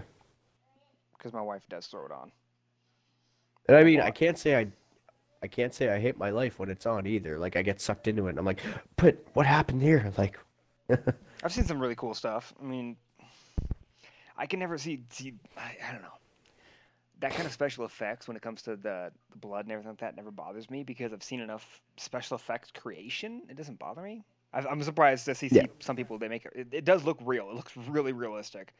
Because 1.23 1.35
my 1.35 1.43
wife 1.43 1.69
does 1.70 1.86
throw 1.86 2.07
it 2.07 2.12
on. 2.12 2.32
And 3.69 3.77
I 3.77 3.85
mean, 3.85 4.01
I 4.01 4.11
can't 4.11 4.39
say 4.39 4.57
I, 4.57 4.66
I 5.43 5.49
can't 5.49 5.74
say 5.74 5.90
I 5.90 6.01
hate 6.01 6.19
my 6.19 6.31
life 6.31 6.59
when 6.59 6.70
it's 6.70 6.86
on 6.86 7.07
either. 7.07 7.39
Like 7.39 7.57
I 7.57 7.62
get 7.62 7.81
sucked 7.81 8.09
into 8.09 8.27
it, 8.27 8.31
and 8.31 8.39
I'm 8.40 8.47
like, 8.47 8.61
but 8.97 9.24
what 9.35 9.47
happened 9.47 9.82
here? 9.82 10.12
Like, 10.19 10.39
I've 11.43 11.53
seen 11.53 11.65
some 11.65 11.81
really 11.81 11.94
cool 11.97 12.15
stuff. 12.15 12.53
I 12.61 12.65
mean, 12.65 12.97
I 14.36 14.47
can 14.47 14.61
never 14.61 14.78
see 14.78 15.05
see. 15.11 15.35
I, 15.57 15.77
I 15.89 15.93
don't 15.93 16.03
know. 16.03 16.19
That 17.20 17.35
kind 17.35 17.47
of 17.47 17.53
special 17.53 17.85
effects 17.85 18.27
when 18.27 18.36
it 18.36 18.43
comes 18.43 18.62
to 18.62 18.77
the, 18.77 19.12
the 19.31 19.39
blood 19.39 19.65
and 19.66 19.73
everything 19.73 19.93
like 19.93 20.01
that 20.01 20.16
never 20.16 20.32
bothers 20.32 20.70
me 20.70 20.82
because 20.82 21.12
I've 21.12 21.23
seen 21.23 21.40
enough 21.40 21.81
special 21.97 22.36
effects 22.36 22.70
creation. 22.73 23.43
It 23.49 23.57
doesn't 23.57 23.78
bother 23.78 24.03
me. 24.03 24.24
I, 24.53 24.61
I'm 24.61 24.82
surprised 24.82 25.24
to 25.27 25.35
see 25.35 25.51
Yeah. 25.51 25.66
some 25.81 25.97
people 25.97 26.19
they 26.19 26.28
make 26.28 26.47
it, 26.47 26.53
it. 26.55 26.69
It 26.73 26.85
does 26.85 27.05
look 27.05 27.19
real. 27.24 27.49
It 27.51 27.55
looks 27.55 27.77
really 27.77 28.12
realistic, 28.12 28.74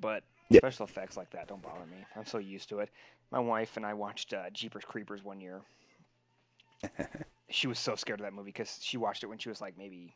but 0.00 0.22
Yeah. 0.48 0.58
special 0.58 0.86
effects 0.86 1.16
like 1.16 1.30
that 1.30 1.48
don't 1.48 1.62
bother 1.62 1.86
me. 1.86 2.04
I'm 2.16 2.26
so 2.26 2.38
used 2.38 2.68
to 2.70 2.80
it. 2.80 2.90
My 3.30 3.40
wife 3.40 3.76
and 3.76 3.84
I 3.86 3.94
watched 3.94 4.32
uh, 4.32 4.50
Jeepers 4.52 4.84
Creepers 4.84 5.22
one 5.24 5.40
year. 5.40 5.62
she 7.50 7.66
was 7.66 7.78
so 7.78 7.94
scared 7.96 8.20
of 8.20 8.24
that 8.24 8.32
movie 8.32 8.50
because 8.50 8.78
she 8.82 8.96
watched 8.96 9.22
it 9.22 9.26
when 9.26 9.38
she 9.38 9.48
was 9.48 9.60
like 9.60 9.76
maybe 9.78 10.14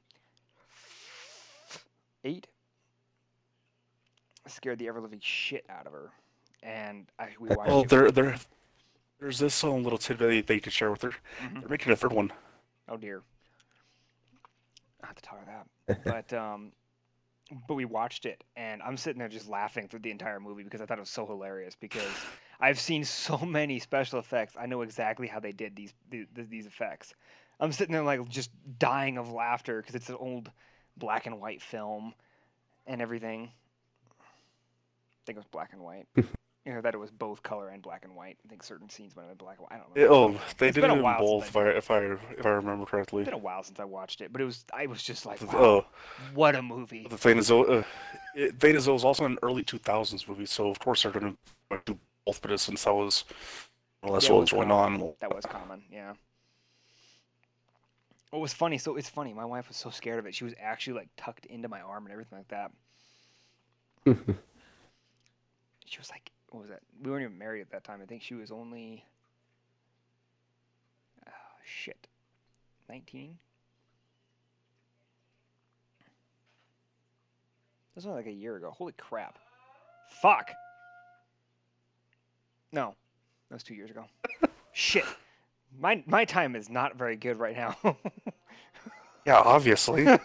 eight. 2.24 2.46
Scared 4.46 4.78
the 4.78 4.88
ever 4.88 5.00
living 5.00 5.20
shit 5.22 5.64
out 5.68 5.86
of 5.86 5.92
her, 5.92 6.10
and 6.62 7.06
I 7.18 7.28
we 7.38 7.50
watched 7.50 7.68
Well, 7.68 7.82
it. 7.82 7.88
there, 7.90 8.10
there, 8.10 8.36
there's 9.20 9.38
this 9.38 9.62
um, 9.62 9.84
little 9.84 9.98
tidbit 9.98 10.46
they 10.46 10.58
could 10.60 10.72
share 10.72 10.90
with 10.90 11.02
her. 11.02 11.12
Mhm. 11.40 11.60
They're 11.60 11.68
making 11.68 11.92
a 11.92 11.96
third 11.96 12.12
one. 12.12 12.32
Oh 12.88 12.96
dear. 12.96 13.22
I 15.02 15.06
have 15.06 15.16
to 15.16 15.22
talk 15.22 15.40
about 15.42 15.66
that. 15.86 16.04
But 16.30 16.36
um, 16.36 16.72
but 17.66 17.74
we 17.74 17.84
watched 17.84 18.26
it, 18.26 18.42
and 18.56 18.82
I'm 18.82 18.96
sitting 18.96 19.18
there 19.18 19.28
just 19.28 19.48
laughing 19.48 19.88
through 19.88 20.00
the 20.00 20.10
entire 20.10 20.40
movie 20.40 20.62
because 20.62 20.80
I 20.80 20.86
thought 20.86 20.98
it 20.98 21.02
was 21.02 21.10
so 21.10 21.26
hilarious. 21.26 21.76
Because 21.78 22.10
I've 22.60 22.80
seen 22.80 23.04
so 23.04 23.38
many 23.46 23.78
special 23.78 24.18
effects, 24.18 24.54
I 24.58 24.66
know 24.66 24.82
exactly 24.82 25.26
how 25.26 25.40
they 25.40 25.52
did 25.52 25.76
these 25.76 25.92
these, 26.10 26.26
these 26.34 26.66
effects. 26.66 27.14
I'm 27.58 27.72
sitting 27.72 27.92
there 27.92 28.02
like 28.02 28.26
just 28.28 28.50
dying 28.78 29.18
of 29.18 29.30
laughter 29.30 29.80
because 29.80 29.94
it's 29.94 30.08
an 30.08 30.16
old 30.16 30.50
black 30.96 31.26
and 31.26 31.40
white 31.40 31.60
film 31.60 32.14
and 32.86 33.02
everything. 33.02 33.50
I 34.20 35.26
think 35.26 35.36
it 35.36 35.40
was 35.40 35.46
black 35.46 35.72
and 35.72 35.82
white. 35.82 36.06
you 36.64 36.74
know 36.74 36.80
that 36.80 36.94
it 36.94 36.98
was 36.98 37.10
both 37.10 37.42
color 37.42 37.68
and 37.68 37.82
black 37.82 38.04
and 38.04 38.14
white. 38.14 38.38
I 38.44 38.48
think 38.48 38.62
certain 38.62 38.88
scenes 38.88 39.16
went 39.16 39.30
in 39.30 39.36
black 39.36 39.58
and 39.58 39.66
white. 39.68 39.72
I 39.72 39.78
don't 39.78 39.90
know. 39.90 39.96
It- 39.96 40.08
oh, 40.08 40.40
they 40.58 40.68
It's 40.68 40.76
did 40.76 40.78
been 40.78 40.90
it 40.90 40.92
in 40.92 41.16
both, 41.16 41.48
if 41.48 41.56
I, 41.56 41.68
if 41.70 41.90
I 41.90 41.98
if 42.38 42.46
I 42.46 42.50
remember 42.50 42.86
correctly. 42.86 43.22
It's 43.22 43.30
been 43.30 43.34
a 43.34 43.38
while 43.38 43.62
since 43.62 43.78
I 43.78 43.84
watched 43.84 44.20
it, 44.20 44.32
but 44.32 44.40
it 44.40 44.44
was 44.44 44.64
I 44.72 44.86
was 44.86 45.02
just 45.02 45.26
like, 45.26 45.42
wow, 45.46 45.62
Oh, 45.62 45.84
what 46.16 46.54
a 46.56 46.62
movie! 46.62 47.10
the 47.10 47.18
thing 47.18 47.38
is, 47.38 47.50
uh, 47.50 47.82
it, 48.34 48.58
thing 48.60 48.74
it 48.76 48.86
was 48.86 49.04
also 49.04 49.24
an 49.24 49.38
early 49.42 49.62
2000s 49.62 50.28
movie, 50.28 50.46
so 50.46 50.68
of 50.68 50.78
course 50.78 51.02
they're 51.02 51.12
gonna 51.12 51.34
do 51.86 51.98
both, 52.26 52.40
but 52.42 52.58
since 52.60 52.84
that 52.84 52.94
was, 52.94 53.24
well, 54.02 54.14
that's 54.14 54.28
Yeah, 54.28 54.30
what 54.30 54.40
was 54.40 54.46
was 54.46 54.52
going 54.52 54.70
common. 54.70 54.94
on. 55.02 55.14
That 55.20 55.32
was 55.34 55.46
common, 55.46 55.84
yeah. 55.90 56.14
What 58.30 58.40
was 58.40 58.52
funny? 58.52 58.76
So 58.78 58.96
it's 58.96 59.08
funny. 59.08 59.32
My 59.32 59.44
wife 59.44 59.68
was 59.68 59.76
so 59.76 59.90
scared 59.90 60.18
of 60.18 60.26
it. 60.26 60.34
She 60.34 60.42
was 60.44 60.54
actually 60.58 60.94
like 60.94 61.10
tucked 61.16 61.46
into 61.46 61.68
my 61.68 61.80
arm 61.80 62.06
and 62.06 62.12
everything 62.12 62.38
like 62.38 62.48
that. 62.48 62.72
She 65.84 65.98
was 65.98 66.08
like, 66.10 66.30
"What 66.50 66.60
was 66.60 66.70
that?" 66.70 66.80
We 67.02 67.10
weren't 67.10 67.24
even 67.24 67.38
married 67.38 67.60
at 67.60 67.70
that 67.70 67.84
time. 67.84 68.00
I 68.02 68.06
think 68.06 68.22
she 68.22 68.34
was 68.34 68.50
only, 68.50 69.04
oh, 71.26 71.30
shit, 71.64 72.06
nineteen. 72.88 73.38
This 77.94 78.04
was 78.04 78.14
like 78.14 78.26
a 78.26 78.32
year 78.32 78.56
ago. 78.56 78.70
Holy 78.70 78.92
crap! 78.92 79.38
Fuck. 80.22 80.52
No, 82.72 82.94
that 83.48 83.54
was 83.56 83.62
two 83.62 83.74
years 83.74 83.90
ago. 83.90 84.04
Shit. 84.72 85.04
My 85.78 86.02
my 86.06 86.24
time 86.24 86.56
is 86.56 86.68
not 86.68 86.96
very 86.96 87.16
good 87.16 87.38
right 87.38 87.56
now. 87.56 87.76
Yeah, 89.26 89.42
obviously. 89.44 90.06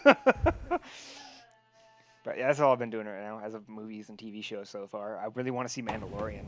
but 2.26 2.36
yeah, 2.36 2.48
that's 2.48 2.58
all 2.58 2.72
I've 2.72 2.78
been 2.80 2.90
doing 2.90 3.06
right 3.06 3.22
now 3.22 3.40
as 3.42 3.54
of 3.54 3.68
movies 3.68 4.08
and 4.08 4.18
TV 4.18 4.42
shows 4.42 4.68
so 4.68 4.88
far. 4.88 5.16
I 5.18 5.28
really 5.34 5.52
want 5.52 5.68
to 5.68 5.72
see 5.72 5.80
Mandalorian. 5.80 6.44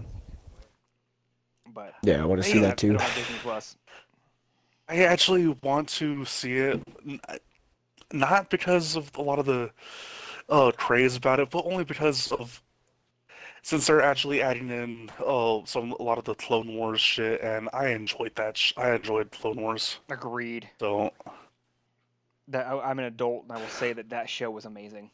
But 1.73 1.95
yeah, 2.03 2.21
I 2.21 2.27
want 2.27 2.43
to 2.43 2.49
see 2.49 2.59
that 2.59 2.77
too. 2.77 2.95
Disney 2.95 3.37
Plus. 3.43 3.77
I 4.89 5.05
actually 5.05 5.47
want 5.63 5.89
to 5.91 6.25
see 6.25 6.55
it, 6.55 6.83
not 8.13 8.51
because 8.51 8.97
of 8.97 9.15
a 9.17 9.23
lot 9.23 9.39
of 9.39 9.47
the 9.47 9.71
uh, 10.49 10.73
craze 10.77 11.15
about 11.15 11.39
it, 11.39 11.51
but 11.51 11.65
only 11.65 11.85
because 11.85 12.33
of 12.33 12.61
since 13.63 13.87
they're 13.87 14.03
actually 14.03 14.43
adding 14.43 14.71
in 14.71 15.11
uh, 15.25 15.61
some 15.65 15.93
a 15.93 16.03
lot 16.03 16.19
of 16.19 16.25
the 16.25 16.35
Clone 16.35 16.75
Wars 16.75 17.01
shit, 17.01 17.41
and 17.41 17.69
I 17.73 17.91
enjoyed 17.91 18.35
that. 18.35 18.57
Sh- 18.57 18.73
I 18.77 18.95
enjoyed 18.95 19.31
Clone 19.31 19.61
Wars, 19.61 20.01
Agreed. 20.09 20.69
so 20.81 21.13
That 22.49 22.67
I, 22.67 22.81
I'm 22.81 22.99
an 22.99 23.05
adult 23.05 23.45
and 23.45 23.53
I 23.53 23.61
will 23.61 23.69
say 23.69 23.93
that 23.93 24.11
that 24.11 24.29
show 24.29 24.51
was 24.51 24.65
amazing. 24.65 25.11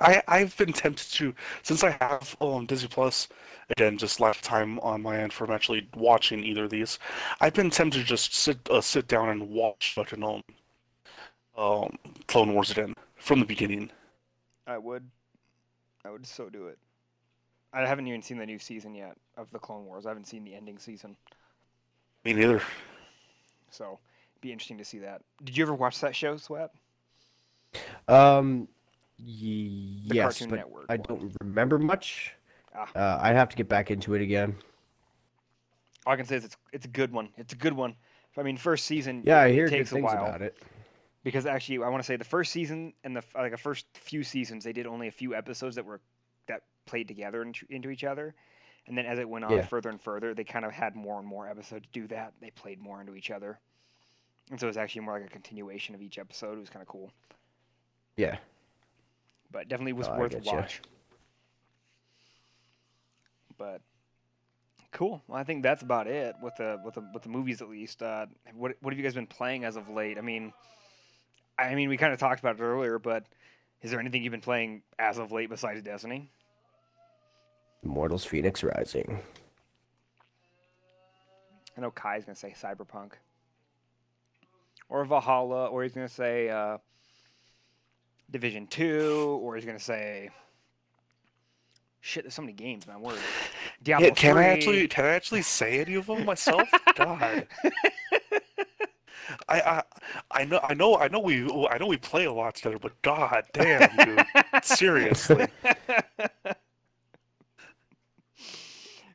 I 0.00 0.22
I've 0.28 0.56
been 0.56 0.72
tempted 0.72 1.10
to 1.14 1.34
since 1.62 1.82
I 1.84 1.90
have 2.00 2.36
um 2.40 2.66
Disney 2.66 2.88
Plus 2.88 3.28
again 3.70 3.98
just 3.98 4.20
last 4.20 4.42
time 4.44 4.78
on 4.80 5.02
my 5.02 5.18
end 5.18 5.32
from 5.32 5.50
actually 5.50 5.88
watching 5.96 6.44
either 6.44 6.64
of 6.64 6.70
these. 6.70 6.98
I've 7.40 7.54
been 7.54 7.70
tempted 7.70 7.98
to 8.00 8.04
just 8.04 8.34
sit 8.34 8.58
uh, 8.70 8.80
sit 8.80 9.08
down 9.08 9.28
and 9.30 9.48
watch 9.50 9.94
fucking 9.94 10.22
um 10.22 10.42
um 11.56 11.96
Clone 12.26 12.54
Wars 12.54 12.70
again 12.70 12.94
from 13.16 13.40
the 13.40 13.46
beginning. 13.46 13.90
I 14.66 14.78
would. 14.78 15.10
I 16.04 16.10
would 16.10 16.26
so 16.26 16.48
do 16.50 16.68
it. 16.68 16.78
I 17.72 17.86
haven't 17.86 18.06
even 18.08 18.22
seen 18.22 18.38
the 18.38 18.46
new 18.46 18.58
season 18.58 18.94
yet 18.94 19.16
of 19.36 19.50
the 19.50 19.58
Clone 19.58 19.86
Wars. 19.86 20.06
I 20.06 20.10
haven't 20.10 20.26
seen 20.28 20.44
the 20.44 20.54
ending 20.54 20.78
season, 20.78 21.16
Me 22.24 22.32
neither. 22.32 22.62
so 23.70 23.98
be 24.40 24.52
interesting 24.52 24.78
to 24.78 24.84
see 24.84 24.98
that. 25.00 25.22
Did 25.44 25.56
you 25.56 25.64
ever 25.64 25.74
watch 25.74 26.00
that 26.00 26.14
show, 26.16 26.36
Sweat? 26.36 26.70
Um, 28.08 28.58
y- 28.60 28.68
The 28.68 28.79
yes, 29.24 30.40
but 30.40 30.50
Network 30.56 30.86
I 30.88 30.96
one. 30.96 31.04
don't 31.08 31.36
remember 31.40 31.78
much. 31.78 32.32
Ah. 32.74 32.88
Uh, 32.94 33.18
I'd 33.22 33.36
have 33.36 33.48
to 33.50 33.56
get 33.56 33.68
back 33.68 33.90
into 33.90 34.14
it 34.14 34.22
again. 34.22 34.56
All 36.06 36.12
I 36.12 36.16
can 36.16 36.26
say 36.26 36.36
is 36.36 36.44
it's 36.44 36.56
it's 36.72 36.84
a 36.86 36.88
good 36.88 37.12
one. 37.12 37.28
It's 37.36 37.52
a 37.52 37.56
good 37.56 37.72
one. 37.72 37.94
I 38.36 38.42
mean, 38.42 38.56
first 38.56 38.86
season. 38.86 39.22
Yeah, 39.26 39.40
I 39.40 39.48
it 39.48 39.54
hear 39.54 39.64
good 39.66 39.76
takes 39.78 39.90
a 39.92 39.94
things 39.96 40.04
while. 40.04 40.24
about 40.26 40.40
it. 40.42 40.56
because 41.24 41.44
actually 41.46 41.82
I 41.82 41.88
want 41.88 42.02
to 42.02 42.06
say 42.06 42.16
the 42.16 42.24
first 42.24 42.52
season 42.52 42.92
and 43.04 43.14
the 43.16 43.22
like 43.34 43.50
the 43.52 43.58
first 43.58 43.86
few 43.94 44.22
seasons 44.22 44.64
they 44.64 44.72
did 44.72 44.86
only 44.86 45.08
a 45.08 45.12
few 45.12 45.34
episodes 45.34 45.74
that 45.76 45.84
were 45.84 46.00
that 46.46 46.62
played 46.86 47.06
together 47.08 47.42
into, 47.42 47.66
into 47.70 47.90
each 47.90 48.04
other 48.04 48.34
and 48.86 48.96
then 48.96 49.04
as 49.04 49.18
it 49.18 49.28
went 49.28 49.44
on 49.44 49.52
Yeah. 49.52 49.62
further 49.62 49.90
and 49.90 50.00
further 50.00 50.32
they 50.32 50.42
kind 50.44 50.64
of 50.64 50.72
had 50.72 50.96
more 50.96 51.18
and 51.18 51.28
more 51.28 51.46
episodes 51.48 51.86
do 51.92 52.06
that 52.08 52.32
they 52.40 52.50
played 52.50 52.80
more 52.80 53.00
into 53.00 53.14
each 53.14 53.30
other 53.30 53.58
and 54.50 54.58
so 54.58 54.66
it 54.66 54.70
was 54.70 54.76
actually 54.78 55.02
more 55.02 55.14
like 55.20 55.26
a 55.26 55.30
continuation 55.30 55.94
of 55.94 56.00
each 56.00 56.18
episode 56.18 56.56
it 56.56 56.60
was 56.60 56.70
kind 56.70 56.80
of 56.82 56.88
cool 56.88 57.12
Yeah. 58.16 58.38
But 59.50 59.68
definitely 59.68 59.92
was 59.92 60.08
Oh, 60.08 60.18
worth 60.18 60.34
a 60.34 60.38
watch. 60.38 60.80
But 63.58 63.80
cool. 64.92 65.22
Well 65.28 65.38
I 65.38 65.44
think 65.44 65.62
that's 65.62 65.82
about 65.82 66.06
it 66.06 66.34
with 66.42 66.56
the 66.56 66.80
with 66.84 66.94
the 66.94 67.08
with 67.12 67.22
the 67.22 67.28
movies 67.28 67.60
at 67.62 67.68
least. 67.68 68.02
Uh, 68.02 68.26
what 68.54 68.72
what 68.80 68.92
have 68.92 68.98
you 68.98 69.04
guys 69.04 69.14
been 69.14 69.26
playing 69.26 69.64
as 69.64 69.76
of 69.76 69.88
late? 69.88 70.18
I 70.18 70.20
mean 70.22 70.52
I 71.58 71.74
mean 71.74 71.88
we 71.88 71.96
kind 71.96 72.12
of 72.12 72.18
talked 72.18 72.40
about 72.40 72.56
it 72.58 72.62
earlier 72.62 72.98
but 72.98 73.24
is 73.82 73.90
there 73.90 74.00
anything 74.00 74.22
you've 74.22 74.30
been 74.30 74.40
playing 74.40 74.82
as 74.98 75.18
of 75.18 75.32
late 75.32 75.48
besides 75.50 75.82
Destiny? 75.82 76.30
Immortals 77.82 78.24
Phoenix 78.24 78.62
Rising. 78.62 79.20
I 81.76 81.80
know 81.80 81.90
Kai's 81.90 82.24
gonna 82.24 82.36
say 82.36 82.54
Cyberpunk. 82.58 83.12
Or 84.88 85.04
Valhalla 85.04 85.66
or 85.66 85.82
he's 85.82 85.94
gonna 85.94 86.08
say 86.08 86.48
uh, 86.48 86.78
Division 88.30 88.66
Two 88.66 89.38
or 89.42 89.56
he's 89.56 89.64
gonna 89.64 89.78
say 89.78 90.30
shit 92.00 92.24
there's 92.24 92.34
so 92.34 92.42
many 92.42 92.52
games 92.52 92.86
man 92.86 93.00
word 93.00 93.18
Diablo 93.82 94.08
Yeah, 94.08 94.14
can 94.14 94.38
I 94.38 94.44
actually 94.44 94.88
can 94.88 95.04
I 95.04 95.08
actually 95.08 95.42
say 95.42 95.80
any 95.80 95.94
of 95.94 96.06
them 96.06 96.24
myself? 96.24 96.68
God. 96.96 97.46
I, 99.48 99.60
I 99.60 99.82
I 100.30 100.44
know 100.44 100.60
I 100.62 100.74
know 100.74 100.96
I 100.96 101.08
know 101.08 101.20
we 101.20 101.44
I 101.68 101.78
know 101.78 101.86
we 101.86 101.96
play 101.96 102.24
a 102.24 102.32
lot 102.32 102.56
together, 102.56 102.78
but 102.78 103.00
god 103.02 103.44
damn, 103.52 103.88
dude. 103.96 104.24
Seriously. 104.62 105.46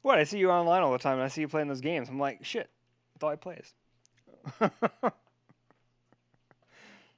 what? 0.01 0.17
I 0.17 0.23
see 0.23 0.39
you 0.39 0.49
online 0.51 0.81
all 0.83 0.91
the 0.91 0.97
time, 0.97 1.13
and 1.15 1.23
I 1.23 1.27
see 1.27 1.41
you 1.41 1.47
playing 1.47 1.67
those 1.67 1.81
games. 1.81 2.09
I'm 2.09 2.19
like, 2.19 2.43
shit. 2.45 2.69
That's 3.13 3.23
all 3.23 3.29
I 3.29 3.35
play 3.35 3.61
is. 3.61 3.73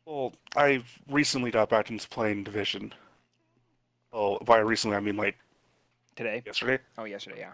Well, 0.08 0.32
I 0.56 0.82
recently 1.10 1.52
got 1.52 1.68
back 1.68 1.90
into 1.90 2.08
playing 2.08 2.46
Division. 2.46 2.94
Oh, 4.14 4.40
by 4.40 4.60
recently 4.60 4.96
I 4.96 5.02
mean 5.02 5.18
like 5.18 5.36
Today? 6.16 6.42
yesterday. 6.46 6.80
Oh, 6.98 7.04
yesterday, 7.04 7.40
yeah. 7.40 7.54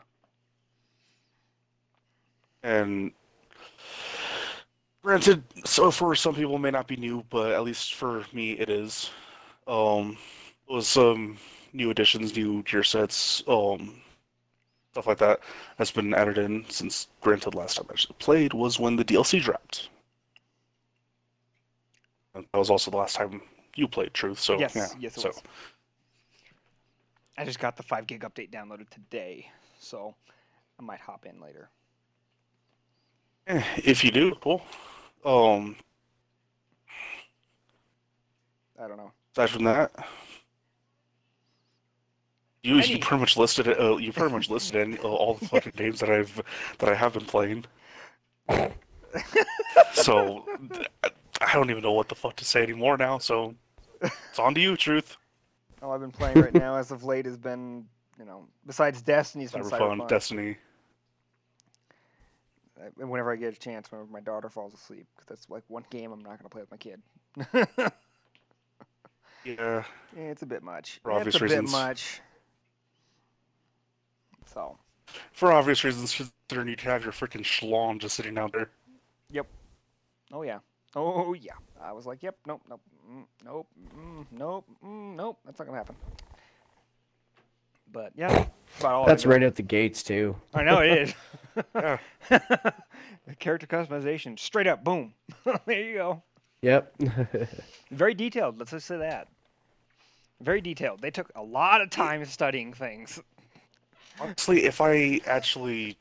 And 2.61 3.11
granted, 5.01 5.43
so 5.65 5.89
for 5.89 6.13
some 6.13 6.35
people 6.35 6.59
may 6.59 6.69
not 6.69 6.87
be 6.87 6.95
new, 6.95 7.25
but 7.31 7.53
at 7.53 7.63
least 7.63 7.95
for 7.95 8.23
me 8.33 8.51
it 8.51 8.69
is. 8.69 9.09
Um, 9.65 10.15
it 10.69 10.73
was 10.73 10.87
some 10.87 11.39
new 11.73 11.89
additions, 11.89 12.35
new 12.35 12.61
gear 12.61 12.83
sets. 12.83 13.41
Um, 13.47 13.95
stuff 14.91 15.07
like 15.07 15.17
that 15.17 15.39
that's 15.79 15.89
been 15.89 16.13
added 16.13 16.37
in 16.37 16.65
since 16.69 17.07
granted 17.19 17.55
last 17.55 17.77
time 17.77 17.87
I 17.89 17.93
actually 17.93 18.15
played 18.19 18.53
was 18.53 18.79
when 18.79 18.95
the 18.95 19.03
DLC 19.03 19.41
dropped. 19.41 19.89
That 22.33 22.45
was 22.53 22.69
also 22.69 22.89
the 22.91 22.97
last 22.97 23.15
time 23.15 23.41
you 23.75 23.87
played 23.87 24.13
Truth, 24.13 24.39
so 24.39 24.59
yes, 24.59 24.75
yeah. 24.75 24.87
yes, 24.99 25.17
it 25.17 25.21
so 25.21 25.29
was. 25.29 25.41
I 27.37 27.45
just 27.45 27.59
got 27.59 27.75
the 27.77 27.83
five 27.83 28.05
gig 28.07 28.21
update 28.21 28.51
downloaded 28.51 28.89
today, 28.89 29.49
so 29.79 30.15
I 30.79 30.83
might 30.83 30.99
hop 30.99 31.25
in 31.25 31.39
later. 31.41 31.69
eh, 33.47 33.63
if 33.83 34.03
you 34.03 34.11
do, 34.11 34.35
cool. 34.41 34.61
Um 35.25 35.75
I 38.79 38.87
don't 38.87 38.97
know. 38.97 39.11
aside 39.33 39.49
from 39.49 39.63
that 39.65 39.91
you, 42.63 42.77
you 42.77 42.97
pretty 42.97 43.19
much 43.19 43.35
listed 43.37 43.67
it. 43.67 43.79
Uh, 43.79 43.97
you 43.97 44.11
pretty 44.13 44.33
much 44.33 44.49
listed 44.49 44.75
in, 44.81 44.97
uh, 44.99 45.01
all 45.03 45.33
the 45.35 45.45
fucking 45.47 45.73
games 45.75 45.99
that 45.99 46.09
I've 46.09 46.41
that 46.79 46.89
I 46.89 46.95
have 46.95 47.13
been 47.13 47.25
playing. 47.25 47.65
So 49.93 50.45
I 51.47 51.53
don't 51.53 51.69
even 51.69 51.83
know 51.83 51.93
what 51.93 52.09
the 52.09 52.15
fuck 52.15 52.35
to 52.37 52.45
say 52.45 52.63
anymore 52.63 52.97
now. 52.97 53.17
So 53.17 53.55
it's 54.01 54.39
on 54.39 54.53
to 54.55 54.61
you, 54.61 54.75
Truth. 54.77 55.17
All 55.81 55.91
I've 55.91 55.99
been 56.01 56.11
playing 56.11 56.39
right 56.39 56.53
now, 56.53 56.75
as 56.77 56.91
of 56.91 57.03
late, 57.03 57.25
has 57.25 57.37
been 57.37 57.85
you 58.19 58.25
know 58.25 58.45
besides 58.65 59.01
Destiny's 59.01 59.51
been 59.51 59.63
Cyberpunk, 59.63 59.99
Cyberpunk. 59.99 60.07
Destiny. 60.07 60.57
Uh, 62.79 63.05
Whenever 63.05 63.31
I 63.31 63.35
get 63.35 63.55
a 63.55 63.59
chance, 63.59 63.91
whenever 63.91 64.09
my 64.11 64.19
daughter 64.19 64.49
falls 64.49 64.73
asleep, 64.73 65.05
because 65.15 65.27
that's 65.27 65.49
like 65.49 65.63
one 65.67 65.85
game 65.89 66.11
I'm 66.11 66.19
not 66.21 66.37
gonna 66.39 66.49
play 66.49 66.61
with 66.61 66.71
my 66.71 66.77
kid. 66.77 67.01
Yeah, 69.45 69.83
Yeah, 70.15 70.23
it's 70.31 70.41
a 70.41 70.45
bit 70.45 70.63
much. 70.63 71.01
For 71.03 71.11
obvious 71.11 71.35
it's 71.35 71.41
a 71.41 71.43
reasons. 71.43 71.71
bit 71.71 71.77
much. 71.77 72.21
So 74.45 74.77
for 75.33 75.51
obvious 75.51 75.83
reasons, 75.83 76.15
considering 76.15 76.69
you 76.69 76.75
have 76.83 77.03
your 77.03 77.11
freaking 77.11 77.41
schlong 77.43 77.99
just 77.99 78.15
sitting 78.15 78.37
out 78.37 78.53
there. 78.53 78.69
Yep. 79.31 79.47
Oh 80.31 80.43
yeah. 80.43 80.59
Oh 80.95 81.33
yeah. 81.33 81.53
I 81.81 81.91
was 81.91 82.05
like, 82.05 82.23
yep, 82.23 82.35
nope, 82.45 82.61
nope, 82.69 82.81
mm, 83.11 83.25
nope, 83.43 83.67
mm, 83.97 84.25
nope, 84.31 84.65
mm, 84.83 85.15
nope. 85.15 85.39
That's 85.45 85.59
not 85.59 85.65
gonna 85.65 85.77
happen. 85.77 85.95
But 87.91 88.11
yeah, 88.15 88.27
that's 88.29 88.49
about 88.79 88.93
all. 88.93 89.05
That's 89.05 89.25
right 89.25 89.43
out 89.43 89.55
the 89.55 89.63
gates 89.63 90.03
too. 90.03 90.35
I 90.53 90.63
know 90.63 90.79
it 90.79 90.91
is. 90.91 91.13
Yeah. 91.75 91.99
Character 93.39 93.67
customization, 93.67 94.39
straight 94.39 94.65
up, 94.65 94.83
boom. 94.83 95.13
there 95.67 95.81
you 95.83 95.93
go. 95.93 96.23
Yep. 96.63 96.95
Very 97.91 98.15
detailed. 98.15 98.57
Let's 98.57 98.71
just 98.71 98.87
say 98.87 98.97
that. 98.97 99.27
Very 100.41 100.61
detailed. 100.61 100.99
They 100.99 101.11
took 101.11 101.31
a 101.35 101.43
lot 101.43 101.81
of 101.81 101.91
time 101.91 102.25
studying 102.25 102.73
things. 102.73 103.21
Honestly, 104.19 104.63
if 104.63 104.81
I 104.81 105.21
actually 105.27 105.95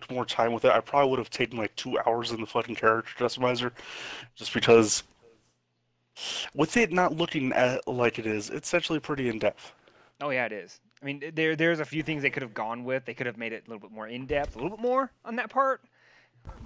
put 0.00 0.10
more 0.10 0.24
time 0.24 0.52
with 0.52 0.64
it, 0.64 0.72
I 0.72 0.80
probably 0.80 1.10
would 1.10 1.18
have 1.18 1.30
taken 1.30 1.58
like 1.58 1.74
two 1.76 1.98
hours 2.06 2.30
in 2.30 2.40
the 2.40 2.46
fucking 2.46 2.76
character 2.76 3.12
customizer, 3.24 3.72
just 4.34 4.54
because 4.54 5.02
with 6.54 6.76
it 6.76 6.92
not 6.92 7.16
looking 7.16 7.52
at 7.52 7.86
like 7.86 8.18
it 8.18 8.26
is, 8.26 8.50
it's 8.50 8.72
actually 8.74 9.00
pretty 9.00 9.28
in 9.28 9.38
depth. 9.38 9.72
Oh 10.20 10.30
yeah, 10.30 10.46
it 10.46 10.52
is. 10.52 10.80
I 11.02 11.04
mean, 11.04 11.22
there 11.34 11.56
there's 11.56 11.80
a 11.80 11.84
few 11.84 12.02
things 12.02 12.22
they 12.22 12.30
could 12.30 12.42
have 12.42 12.54
gone 12.54 12.84
with. 12.84 13.04
They 13.04 13.14
could 13.14 13.26
have 13.26 13.36
made 13.36 13.52
it 13.52 13.64
a 13.66 13.70
little 13.70 13.80
bit 13.80 13.94
more 13.94 14.06
in 14.06 14.26
depth, 14.26 14.54
a 14.54 14.58
little 14.58 14.76
bit 14.76 14.82
more 14.82 15.10
on 15.24 15.36
that 15.36 15.50
part. 15.50 15.82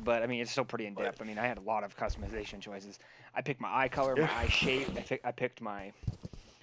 But 0.05 0.23
I 0.23 0.27
mean, 0.27 0.41
it's 0.41 0.51
still 0.51 0.65
pretty 0.65 0.87
in 0.87 0.95
depth. 0.95 1.21
I 1.21 1.25
mean, 1.25 1.39
I 1.39 1.47
had 1.47 1.59
a 1.59 1.63
lot 1.63 1.85
of 1.85 1.97
customization 1.97 2.61
choices. 2.61 2.99
I 3.35 3.43
picked 3.43 3.61
my 3.61 3.75
eye 3.75 3.89
color, 3.89 4.15
Yeah. 4.17 4.27
my 4.27 4.43
eye 4.45 4.49
shape. 4.49 4.89
I, 4.97 5.01
pick, 5.01 5.21
I 5.25 5.33
picked 5.33 5.61
my 5.61 5.93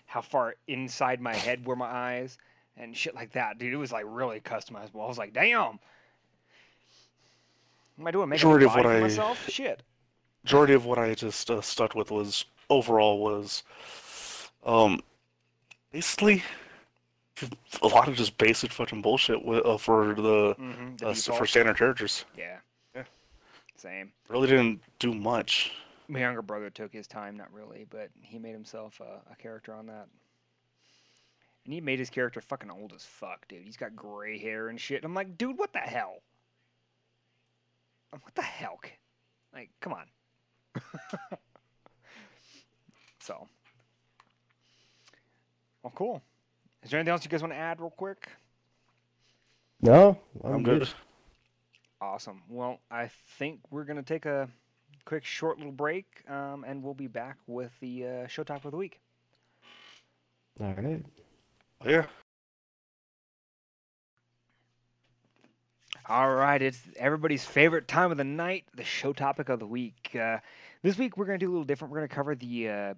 how 0.05 0.21
far 0.21 0.55
inside 0.67 1.19
my 1.21 1.33
head 1.33 1.65
were 1.65 1.75
my 1.75 1.87
eyes 1.87 2.37
and 2.77 2.95
shit 2.95 3.13
like 3.15 3.31
that. 3.33 3.59
Dude, 3.59 3.73
it 3.73 3.77
was 3.77 3.91
like 3.91 4.05
really 4.07 4.39
customizable. 4.39 5.03
I 5.03 5.07
was 5.07 5.17
like, 5.17 5.33
damn. 5.33 5.79
Am 7.99 8.07
I 8.07 8.11
doing 8.11 8.29
makeup 8.29 8.45
Majority 8.45 8.65
and 8.65 8.71
of 8.79 8.85
what 8.85 8.95
I- 8.95 8.99
myself? 9.01 9.49
Shit. 9.49 9.83
Majority 10.43 10.73
of 10.73 10.85
what 10.85 10.97
I 10.99 11.13
just 11.13 11.49
uh, 11.49 11.61
stuck 11.61 11.95
with 11.95 12.11
was 12.11 12.45
overall 12.69 13.19
was, 13.19 13.63
um, 14.65 14.99
basically 15.91 16.43
a 17.81 17.87
lot 17.87 18.07
of 18.09 18.15
just 18.15 18.37
basic 18.37 18.71
fucking 18.71 19.01
bullshit 19.01 19.37
wi- 19.39 19.61
uh, 19.61 19.77
for 19.77 20.13
the, 20.15 20.55
Mm-hmm. 20.59 20.95
The 20.97 21.07
uh, 21.07 21.13
for 21.13 21.45
standard 21.45 21.77
characters. 21.77 22.25
Yeah. 22.37 22.57
Yeah. 22.95 23.03
Same. 23.75 24.11
Really 24.27 24.47
didn't 24.47 24.81
do 24.99 25.13
much. 25.13 25.71
My 26.09 26.19
younger 26.19 26.41
brother 26.41 26.69
took 26.69 26.91
his 26.91 27.07
time, 27.07 27.37
not 27.37 27.51
really, 27.53 27.85
but 27.89 28.09
he 28.21 28.37
made 28.37 28.51
himself 28.53 28.99
a, 28.99 29.21
a 29.31 29.35
character 29.37 29.73
on 29.73 29.85
that. 29.87 30.07
And 31.63 31.73
he 31.73 31.79
made 31.79 31.99
his 31.99 32.09
character 32.09 32.41
fucking 32.41 32.69
old 32.69 32.91
as 32.93 33.05
fuck, 33.05 33.47
dude. 33.47 33.63
He's 33.63 33.77
got 33.77 33.95
gray 33.95 34.37
hair 34.37 34.67
and 34.67 34.79
shit. 34.79 35.05
I'm 35.05 35.13
like, 35.13 35.37
dude, 35.37 35.57
what 35.57 35.71
the 35.71 35.79
hell? 35.79 36.17
What 38.21 38.35
the 38.35 38.41
hell? 38.41 38.79
kid? 38.81 38.91
Like, 39.53 39.69
come 39.81 39.93
on. 39.93 40.05
so. 43.19 43.47
Well, 45.81 45.93
cool. 45.95 46.21
Is 46.83 46.91
there 46.91 46.99
anything 46.99 47.11
else 47.11 47.23
you 47.23 47.29
guys 47.29 47.41
want 47.41 47.53
to 47.53 47.57
add 47.57 47.79
real 47.79 47.89
quick? 47.89 48.27
no, 49.81 50.17
I'm, 50.43 50.55
I'm 50.55 50.63
good. 50.63 50.79
good. 50.79 50.89
Awesome. 52.01 52.41
Well, 52.49 52.79
I 52.91 53.09
think 53.37 53.59
we're 53.69 53.83
going 53.85 53.97
to 53.97 54.03
take 54.03 54.25
a 54.25 54.49
quick, 55.05 55.25
short 55.25 55.57
little 55.57 55.71
break, 55.73 56.05
um, 56.29 56.65
and 56.67 56.83
we'll 56.83 56.93
be 56.93 57.07
back 57.07 57.37
with 57.47 57.71
the 57.79 58.05
uh, 58.05 58.27
show 58.27 58.43
talk 58.43 58.63
of 58.65 58.71
the 58.71 58.77
week. 58.77 58.99
All 60.59 60.73
right. 60.73 61.03
Yeah. 61.85 62.05
All 66.09 66.33
right, 66.33 66.61
it's 66.61 66.81
everybody's 66.97 67.45
favorite 67.45 67.87
time 67.87 68.11
of 68.11 68.17
the 68.17 68.25
night, 68.25 68.65
the 68.75 68.83
show 68.83 69.13
topic 69.13 69.47
of 69.47 69.59
the 69.59 69.65
week. 69.65 70.13
Uh, 70.19 70.39
this 70.81 70.97
week 70.97 71.15
we're 71.15 71.23
going 71.23 71.39
to 71.39 71.45
do 71.45 71.49
a 71.49 71.53
little 71.53 71.63
different. 71.63 71.93
We're 71.93 71.99
going 71.99 72.09
to 72.09 72.15
cover 72.15 72.35
the 72.35 72.69
uh, 72.69 72.93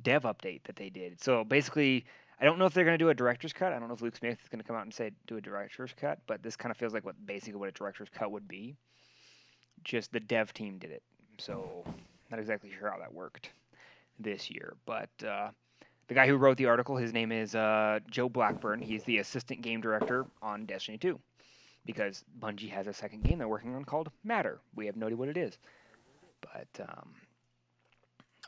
dev 0.00 0.22
update 0.22 0.62
that 0.64 0.76
they 0.76 0.90
did. 0.90 1.20
So 1.20 1.42
basically, 1.42 2.06
I 2.40 2.44
don't 2.44 2.60
know 2.60 2.66
if 2.66 2.74
they're 2.74 2.84
going 2.84 2.96
to 2.96 3.04
do 3.04 3.08
a 3.08 3.14
director's 3.14 3.52
cut. 3.52 3.72
I 3.72 3.80
don't 3.80 3.88
know 3.88 3.94
if 3.94 4.00
Luke 4.00 4.14
Smith 4.14 4.38
is 4.40 4.48
going 4.48 4.60
to 4.60 4.64
come 4.64 4.76
out 4.76 4.84
and 4.84 4.94
say 4.94 5.10
do 5.26 5.38
a 5.38 5.40
director's 5.40 5.92
cut, 6.00 6.20
but 6.28 6.40
this 6.40 6.54
kind 6.54 6.70
of 6.70 6.76
feels 6.76 6.94
like 6.94 7.04
what 7.04 7.16
basically 7.26 7.58
what 7.58 7.68
a 7.68 7.72
director's 7.72 8.08
cut 8.14 8.30
would 8.30 8.46
be. 8.46 8.76
Just 9.82 10.12
the 10.12 10.20
dev 10.20 10.54
team 10.54 10.78
did 10.78 10.92
it. 10.92 11.02
So 11.38 11.84
not 12.30 12.38
exactly 12.38 12.70
sure 12.78 12.92
how 12.92 12.98
that 13.00 13.12
worked 13.12 13.50
this 14.20 14.48
year, 14.52 14.76
but 14.86 15.10
uh, 15.26 15.48
the 16.06 16.14
guy 16.14 16.28
who 16.28 16.36
wrote 16.36 16.58
the 16.58 16.66
article, 16.66 16.96
his 16.96 17.12
name 17.12 17.32
is 17.32 17.56
uh, 17.56 17.98
Joe 18.08 18.28
Blackburn. 18.28 18.80
He's 18.80 19.02
the 19.02 19.18
assistant 19.18 19.62
game 19.62 19.80
director 19.80 20.26
on 20.40 20.64
Destiny 20.64 20.96
2 20.96 21.18
because 21.84 22.24
Bungie 22.40 22.70
has 22.70 22.86
a 22.86 22.92
second 22.92 23.24
game 23.24 23.38
they're 23.38 23.48
working 23.48 23.74
on 23.74 23.84
called 23.84 24.10
Matter. 24.24 24.60
We 24.74 24.86
have 24.86 24.96
no 24.96 25.06
idea 25.06 25.16
what 25.16 25.28
it 25.28 25.36
is. 25.36 25.58
But 26.40 26.88
um, 26.88 27.14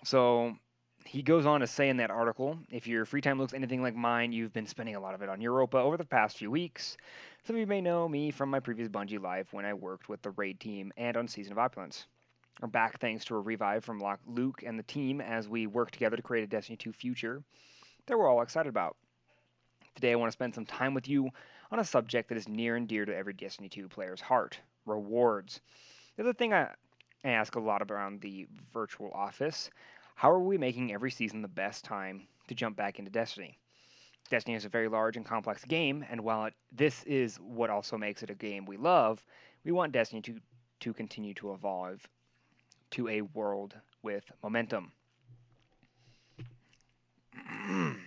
so 0.04 0.56
he 1.04 1.22
goes 1.22 1.46
on 1.46 1.60
to 1.60 1.66
say 1.66 1.88
in 1.88 1.96
that 1.98 2.10
article 2.10 2.58
if 2.70 2.86
your 2.86 3.04
free 3.04 3.20
time 3.20 3.38
looks 3.38 3.54
anything 3.54 3.82
like 3.82 3.94
mine, 3.94 4.32
you've 4.32 4.52
been 4.52 4.66
spending 4.66 4.96
a 4.96 5.00
lot 5.00 5.14
of 5.14 5.22
it 5.22 5.28
on 5.28 5.40
Europa 5.40 5.78
over 5.78 5.96
the 5.96 6.04
past 6.04 6.38
few 6.38 6.50
weeks. 6.50 6.96
Some 7.44 7.56
of 7.56 7.60
you 7.60 7.66
may 7.66 7.80
know 7.80 8.08
me 8.08 8.30
from 8.30 8.50
my 8.50 8.60
previous 8.60 8.88
Bungie 8.88 9.20
life 9.20 9.52
when 9.52 9.64
I 9.64 9.74
worked 9.74 10.08
with 10.08 10.22
the 10.22 10.30
raid 10.30 10.60
team 10.60 10.92
and 10.96 11.16
on 11.16 11.28
Season 11.28 11.52
of 11.52 11.58
Opulence. 11.58 12.06
We're 12.60 12.68
back 12.68 13.00
thanks 13.00 13.24
to 13.26 13.34
a 13.34 13.40
revive 13.40 13.84
from 13.84 14.02
Luke 14.26 14.62
and 14.64 14.78
the 14.78 14.84
team 14.84 15.20
as 15.20 15.48
we 15.48 15.66
work 15.66 15.90
together 15.90 16.16
to 16.16 16.22
create 16.22 16.44
a 16.44 16.46
Destiny 16.46 16.76
2 16.76 16.92
future 16.92 17.42
that 18.06 18.16
we're 18.16 18.28
all 18.28 18.42
excited 18.42 18.68
about. 18.68 18.96
Today, 19.94 20.12
I 20.12 20.16
want 20.16 20.28
to 20.28 20.32
spend 20.32 20.54
some 20.54 20.64
time 20.64 20.94
with 20.94 21.08
you 21.08 21.30
on 21.74 21.80
a 21.80 21.84
subject 21.84 22.28
that 22.28 22.38
is 22.38 22.48
near 22.48 22.76
and 22.76 22.86
dear 22.86 23.04
to 23.04 23.14
every 23.14 23.32
Destiny 23.32 23.68
2 23.68 23.88
player's 23.88 24.20
heart 24.20 24.60
rewards. 24.86 25.60
The 26.16 26.22
other 26.22 26.32
thing 26.32 26.54
I 26.54 26.68
ask 27.24 27.56
a 27.56 27.60
lot 27.60 27.82
around 27.90 28.20
the 28.20 28.46
virtual 28.72 29.10
office 29.12 29.70
how 30.14 30.30
are 30.30 30.38
we 30.38 30.56
making 30.56 30.92
every 30.92 31.10
season 31.10 31.42
the 31.42 31.48
best 31.48 31.84
time 31.84 32.28
to 32.46 32.54
jump 32.54 32.76
back 32.76 33.00
into 33.00 33.10
Destiny? 33.10 33.58
Destiny 34.30 34.54
is 34.54 34.64
a 34.64 34.68
very 34.68 34.86
large 34.86 35.16
and 35.16 35.26
complex 35.26 35.64
game, 35.64 36.06
and 36.08 36.20
while 36.20 36.44
it, 36.44 36.54
this 36.70 37.02
is 37.02 37.38
what 37.38 37.70
also 37.70 37.98
makes 37.98 38.22
it 38.22 38.30
a 38.30 38.34
game 38.36 38.64
we 38.64 38.76
love, 38.76 39.26
we 39.64 39.72
want 39.72 39.90
Destiny 39.90 40.22
to, 40.22 40.38
to 40.78 40.94
continue 40.94 41.34
to 41.34 41.52
evolve 41.54 42.08
to 42.92 43.08
a 43.08 43.22
world 43.22 43.74
with 44.04 44.22
momentum. 44.44 44.92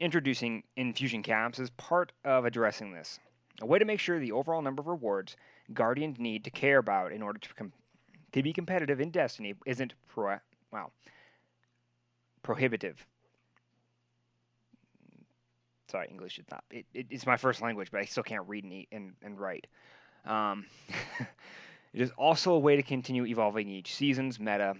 Introducing 0.00 0.64
infusion 0.76 1.22
caps 1.22 1.58
is 1.58 1.70
part 1.70 2.12
of 2.24 2.46
addressing 2.46 2.92
this. 2.92 3.20
A 3.60 3.66
way 3.66 3.78
to 3.78 3.84
make 3.84 4.00
sure 4.00 4.18
the 4.18 4.32
overall 4.32 4.62
number 4.62 4.80
of 4.80 4.86
rewards 4.86 5.36
Guardians 5.74 6.18
need 6.18 6.44
to 6.44 6.50
care 6.50 6.78
about 6.78 7.12
in 7.12 7.22
order 7.22 7.38
to 7.38 7.54
com- 7.54 7.72
to 8.32 8.42
be 8.42 8.52
competitive 8.52 9.00
in 9.00 9.10
Destiny 9.10 9.54
isn't 9.66 9.92
pro 10.08 10.38
wow 10.72 10.90
prohibitive. 12.42 13.06
Sorry, 15.90 16.08
English 16.08 16.38
is 16.38 16.46
not. 16.50 16.64
It, 16.70 16.86
it, 16.94 17.06
it's 17.10 17.26
my 17.26 17.36
first 17.36 17.60
language, 17.60 17.90
but 17.90 18.00
I 18.00 18.04
still 18.04 18.22
can't 18.22 18.48
read 18.48 18.64
and, 18.64 18.86
and, 18.92 19.12
and 19.22 19.38
write. 19.38 19.66
Um, 20.24 20.66
it 21.92 22.00
is 22.00 22.10
also 22.12 22.52
a 22.52 22.58
way 22.58 22.76
to 22.76 22.82
continue 22.82 23.26
evolving 23.26 23.68
each 23.68 23.94
season's 23.94 24.38
meta, 24.38 24.76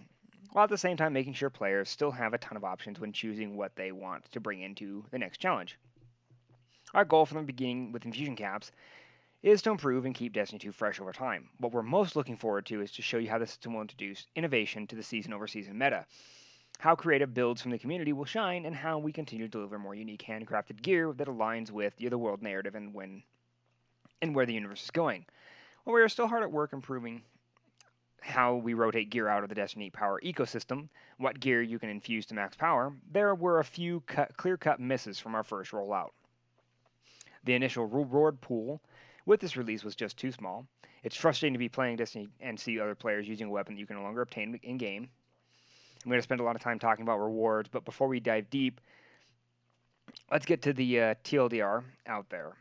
while 0.52 0.64
at 0.64 0.70
the 0.70 0.78
same 0.78 0.96
time 0.96 1.12
making 1.12 1.34
sure 1.34 1.50
players 1.50 1.88
still 1.88 2.10
have 2.10 2.34
a 2.34 2.38
ton 2.38 2.56
of 2.56 2.64
options 2.64 2.98
when 2.98 3.12
choosing 3.12 3.56
what 3.56 3.76
they 3.76 3.92
want 3.92 4.30
to 4.32 4.40
bring 4.40 4.60
into 4.62 5.04
the 5.10 5.18
next 5.18 5.38
challenge. 5.38 5.78
Our 6.92 7.04
goal 7.04 7.24
from 7.26 7.38
the 7.38 7.44
beginning 7.44 7.92
with 7.92 8.04
Infusion 8.04 8.34
Caps 8.34 8.72
is 9.42 9.62
to 9.62 9.70
improve 9.70 10.04
and 10.04 10.14
keep 10.14 10.32
Destiny 10.32 10.58
2 10.58 10.72
fresh 10.72 11.00
over 11.00 11.12
time. 11.12 11.48
What 11.58 11.72
we're 11.72 11.82
most 11.82 12.16
looking 12.16 12.36
forward 12.36 12.66
to 12.66 12.82
is 12.82 12.92
to 12.92 13.02
show 13.02 13.18
you 13.18 13.30
how 13.30 13.38
the 13.38 13.46
system 13.46 13.74
will 13.74 13.80
introduce 13.80 14.26
innovation 14.34 14.86
to 14.88 14.96
the 14.96 15.02
season 15.02 15.32
over 15.32 15.46
season 15.46 15.78
meta, 15.78 16.04
how 16.78 16.94
creative 16.94 17.32
builds 17.32 17.62
from 17.62 17.70
the 17.70 17.78
community 17.78 18.12
will 18.12 18.24
shine, 18.24 18.66
and 18.66 18.74
how 18.74 18.98
we 18.98 19.12
continue 19.12 19.46
to 19.46 19.50
deliver 19.50 19.78
more 19.78 19.94
unique 19.94 20.24
handcrafted 20.26 20.82
gear 20.82 21.12
that 21.14 21.28
aligns 21.28 21.70
with 21.70 21.96
the 21.96 22.06
other 22.06 22.18
world 22.18 22.42
narrative 22.42 22.74
and 22.74 22.92
when 22.92 23.22
and 24.20 24.34
where 24.34 24.44
the 24.44 24.52
universe 24.52 24.82
is 24.82 24.90
going. 24.90 25.24
While 25.84 25.94
we 25.94 26.02
are 26.02 26.08
still 26.08 26.26
hard 26.26 26.42
at 26.42 26.52
work 26.52 26.74
improving 26.74 27.22
how 28.20 28.54
we 28.54 28.74
rotate 28.74 29.10
gear 29.10 29.28
out 29.28 29.42
of 29.42 29.48
the 29.48 29.54
Destiny 29.54 29.90
power 29.90 30.20
ecosystem, 30.22 30.88
what 31.18 31.40
gear 31.40 31.62
you 31.62 31.78
can 31.78 31.88
infuse 31.88 32.26
to 32.26 32.34
max 32.34 32.56
power, 32.56 32.92
there 33.10 33.34
were 33.34 33.60
a 33.60 33.64
few 33.64 34.00
cut, 34.06 34.36
clear-cut 34.36 34.80
misses 34.80 35.18
from 35.18 35.34
our 35.34 35.42
first 35.42 35.72
rollout. 35.72 36.10
The 37.44 37.54
initial 37.54 37.86
reward 37.86 38.40
pool 38.40 38.80
with 39.26 39.40
this 39.40 39.56
release 39.56 39.84
was 39.84 39.96
just 39.96 40.16
too 40.16 40.32
small. 40.32 40.66
It's 41.02 41.16
frustrating 41.16 41.54
to 41.54 41.58
be 41.58 41.68
playing 41.68 41.96
Destiny 41.96 42.28
and 42.40 42.58
see 42.58 42.78
other 42.78 42.94
players 42.94 43.26
using 43.26 43.46
a 43.46 43.50
weapon 43.50 43.74
that 43.74 43.80
you 43.80 43.86
can 43.86 43.96
no 43.96 44.02
longer 44.02 44.20
obtain 44.20 44.58
in 44.62 44.76
game. 44.76 45.08
I'm 46.04 46.10
going 46.10 46.18
to 46.18 46.22
spend 46.22 46.40
a 46.40 46.44
lot 46.44 46.56
of 46.56 46.62
time 46.62 46.78
talking 46.78 47.02
about 47.02 47.20
rewards, 47.20 47.68
but 47.68 47.84
before 47.84 48.08
we 48.08 48.20
dive 48.20 48.48
deep, 48.50 48.80
let's 50.30 50.46
get 50.46 50.62
to 50.62 50.72
the 50.72 51.00
uh, 51.00 51.14
TLDR 51.24 51.82
out 52.06 52.28
there. 52.30 52.52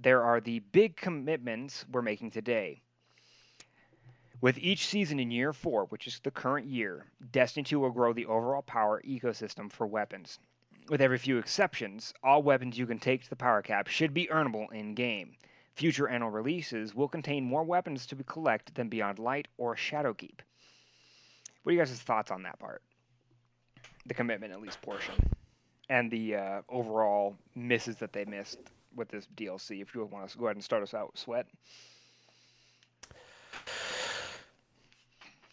There 0.00 0.22
are 0.22 0.40
the 0.40 0.60
big 0.60 0.96
commitments 0.96 1.84
we're 1.90 2.02
making 2.02 2.30
today. 2.30 2.80
With 4.44 4.58
each 4.58 4.86
season 4.86 5.20
in 5.20 5.30
year 5.30 5.54
four, 5.54 5.86
which 5.86 6.06
is 6.06 6.20
the 6.20 6.30
current 6.30 6.66
year, 6.66 7.06
Destiny 7.32 7.64
2 7.64 7.80
will 7.80 7.90
grow 7.90 8.12
the 8.12 8.26
overall 8.26 8.60
power 8.60 9.00
ecosystem 9.00 9.72
for 9.72 9.86
weapons. 9.86 10.38
With 10.90 11.00
every 11.00 11.16
few 11.16 11.38
exceptions, 11.38 12.12
all 12.22 12.42
weapons 12.42 12.76
you 12.76 12.86
can 12.86 12.98
take 12.98 13.22
to 13.22 13.30
the 13.30 13.36
power 13.36 13.62
cap 13.62 13.86
should 13.86 14.12
be 14.12 14.26
earnable 14.26 14.70
in 14.70 14.94
game. 14.94 15.38
Future 15.72 16.08
annual 16.08 16.30
releases 16.30 16.94
will 16.94 17.08
contain 17.08 17.42
more 17.42 17.64
weapons 17.64 18.04
to 18.04 18.16
be 18.16 18.24
collected 18.24 18.74
than 18.74 18.90
Beyond 18.90 19.18
Light 19.18 19.48
or 19.56 19.76
Shadowkeep. 19.76 20.40
What 21.62 21.70
are 21.70 21.72
you 21.72 21.78
guys' 21.78 21.98
thoughts 22.02 22.30
on 22.30 22.42
that 22.42 22.58
part? 22.58 22.82
The 24.04 24.12
commitment, 24.12 24.52
at 24.52 24.60
least, 24.60 24.82
portion. 24.82 25.14
And 25.88 26.10
the 26.10 26.36
uh, 26.36 26.62
overall 26.68 27.38
misses 27.54 27.96
that 27.96 28.12
they 28.12 28.26
missed 28.26 28.58
with 28.94 29.08
this 29.08 29.26
DLC. 29.36 29.80
If 29.80 29.94
you 29.94 30.04
want 30.04 30.28
to 30.28 30.36
go 30.36 30.44
ahead 30.44 30.56
and 30.56 30.62
start 30.62 30.82
us 30.82 30.92
out, 30.92 31.16
Sweat. 31.16 31.46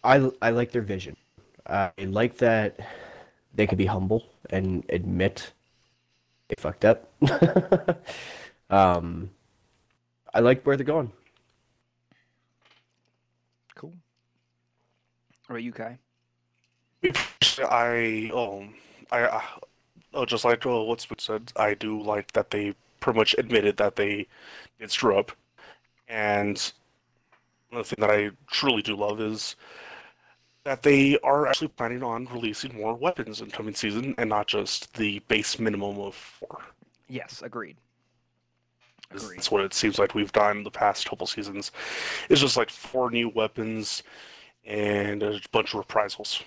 I 0.04 0.32
I 0.42 0.50
like 0.52 0.72
their 0.72 0.82
vision. 0.82 1.16
I 1.68 1.92
like 2.00 2.38
that 2.38 2.80
they 3.54 3.68
could 3.68 3.78
be 3.78 3.86
humble 3.86 4.26
and 4.50 4.84
admit 4.90 5.52
they 6.48 6.56
fucked 6.58 6.86
up. 6.86 7.12
um, 8.70 9.30
I 10.34 10.40
like 10.40 10.64
where 10.64 10.76
they're 10.76 10.86
going. 10.86 11.12
Cool. 13.76 13.94
What 15.48 15.56
about 15.56 15.64
you, 15.64 15.72
Kai? 15.72 15.98
I 17.60 18.32
um 18.34 18.74
I 19.12 19.24
uh, 19.24 19.42
oh 20.14 20.26
just 20.26 20.46
like 20.46 20.66
uh, 20.66 20.84
what's 20.84 21.06
been 21.06 21.20
said, 21.20 21.52
I 21.56 21.74
do 21.74 22.02
like 22.02 22.32
that 22.34 22.52
they 22.52 22.74
pretty 23.00 23.18
much 23.20 23.36
admitted 23.38 23.78
that 23.78 23.96
they 23.96 24.28
did 24.80 24.92
screw 24.92 25.18
up, 25.18 25.32
and 26.08 26.72
another 27.72 27.84
thing 27.84 27.98
that 28.00 28.12
I 28.12 28.32
truly 28.48 28.82
do 28.82 28.96
love 28.96 29.20
is 29.20 29.56
that 30.64 30.84
they 30.84 31.18
are 31.20 31.48
actually 31.48 31.70
planning 31.70 32.04
on 32.04 32.28
releasing 32.32 32.76
more 32.76 32.94
weapons 32.94 33.42
in 33.42 33.50
coming 33.50 33.74
season 33.74 34.14
and 34.18 34.30
not 34.30 34.48
just 34.48 34.94
the 34.94 35.20
base 35.28 35.60
minimum 35.60 36.00
of 36.00 36.16
four. 36.16 36.60
Yes, 37.08 37.42
agreed. 37.44 37.78
Agreed. 39.10 39.38
That's 39.38 39.52
what 39.52 39.64
it 39.64 39.74
seems 39.74 40.00
like 40.00 40.16
we've 40.16 40.32
done 40.32 40.64
the 40.64 40.72
past 40.72 41.10
couple 41.10 41.28
seasons. 41.28 41.72
It's 42.30 42.40
just 42.40 42.58
like 42.58 42.70
four 42.70 43.12
new 43.12 43.30
weapons 43.30 44.04
and 44.66 45.24
a 45.24 45.40
bunch 45.52 45.74
of 45.74 45.80
reprisals. 45.80 46.44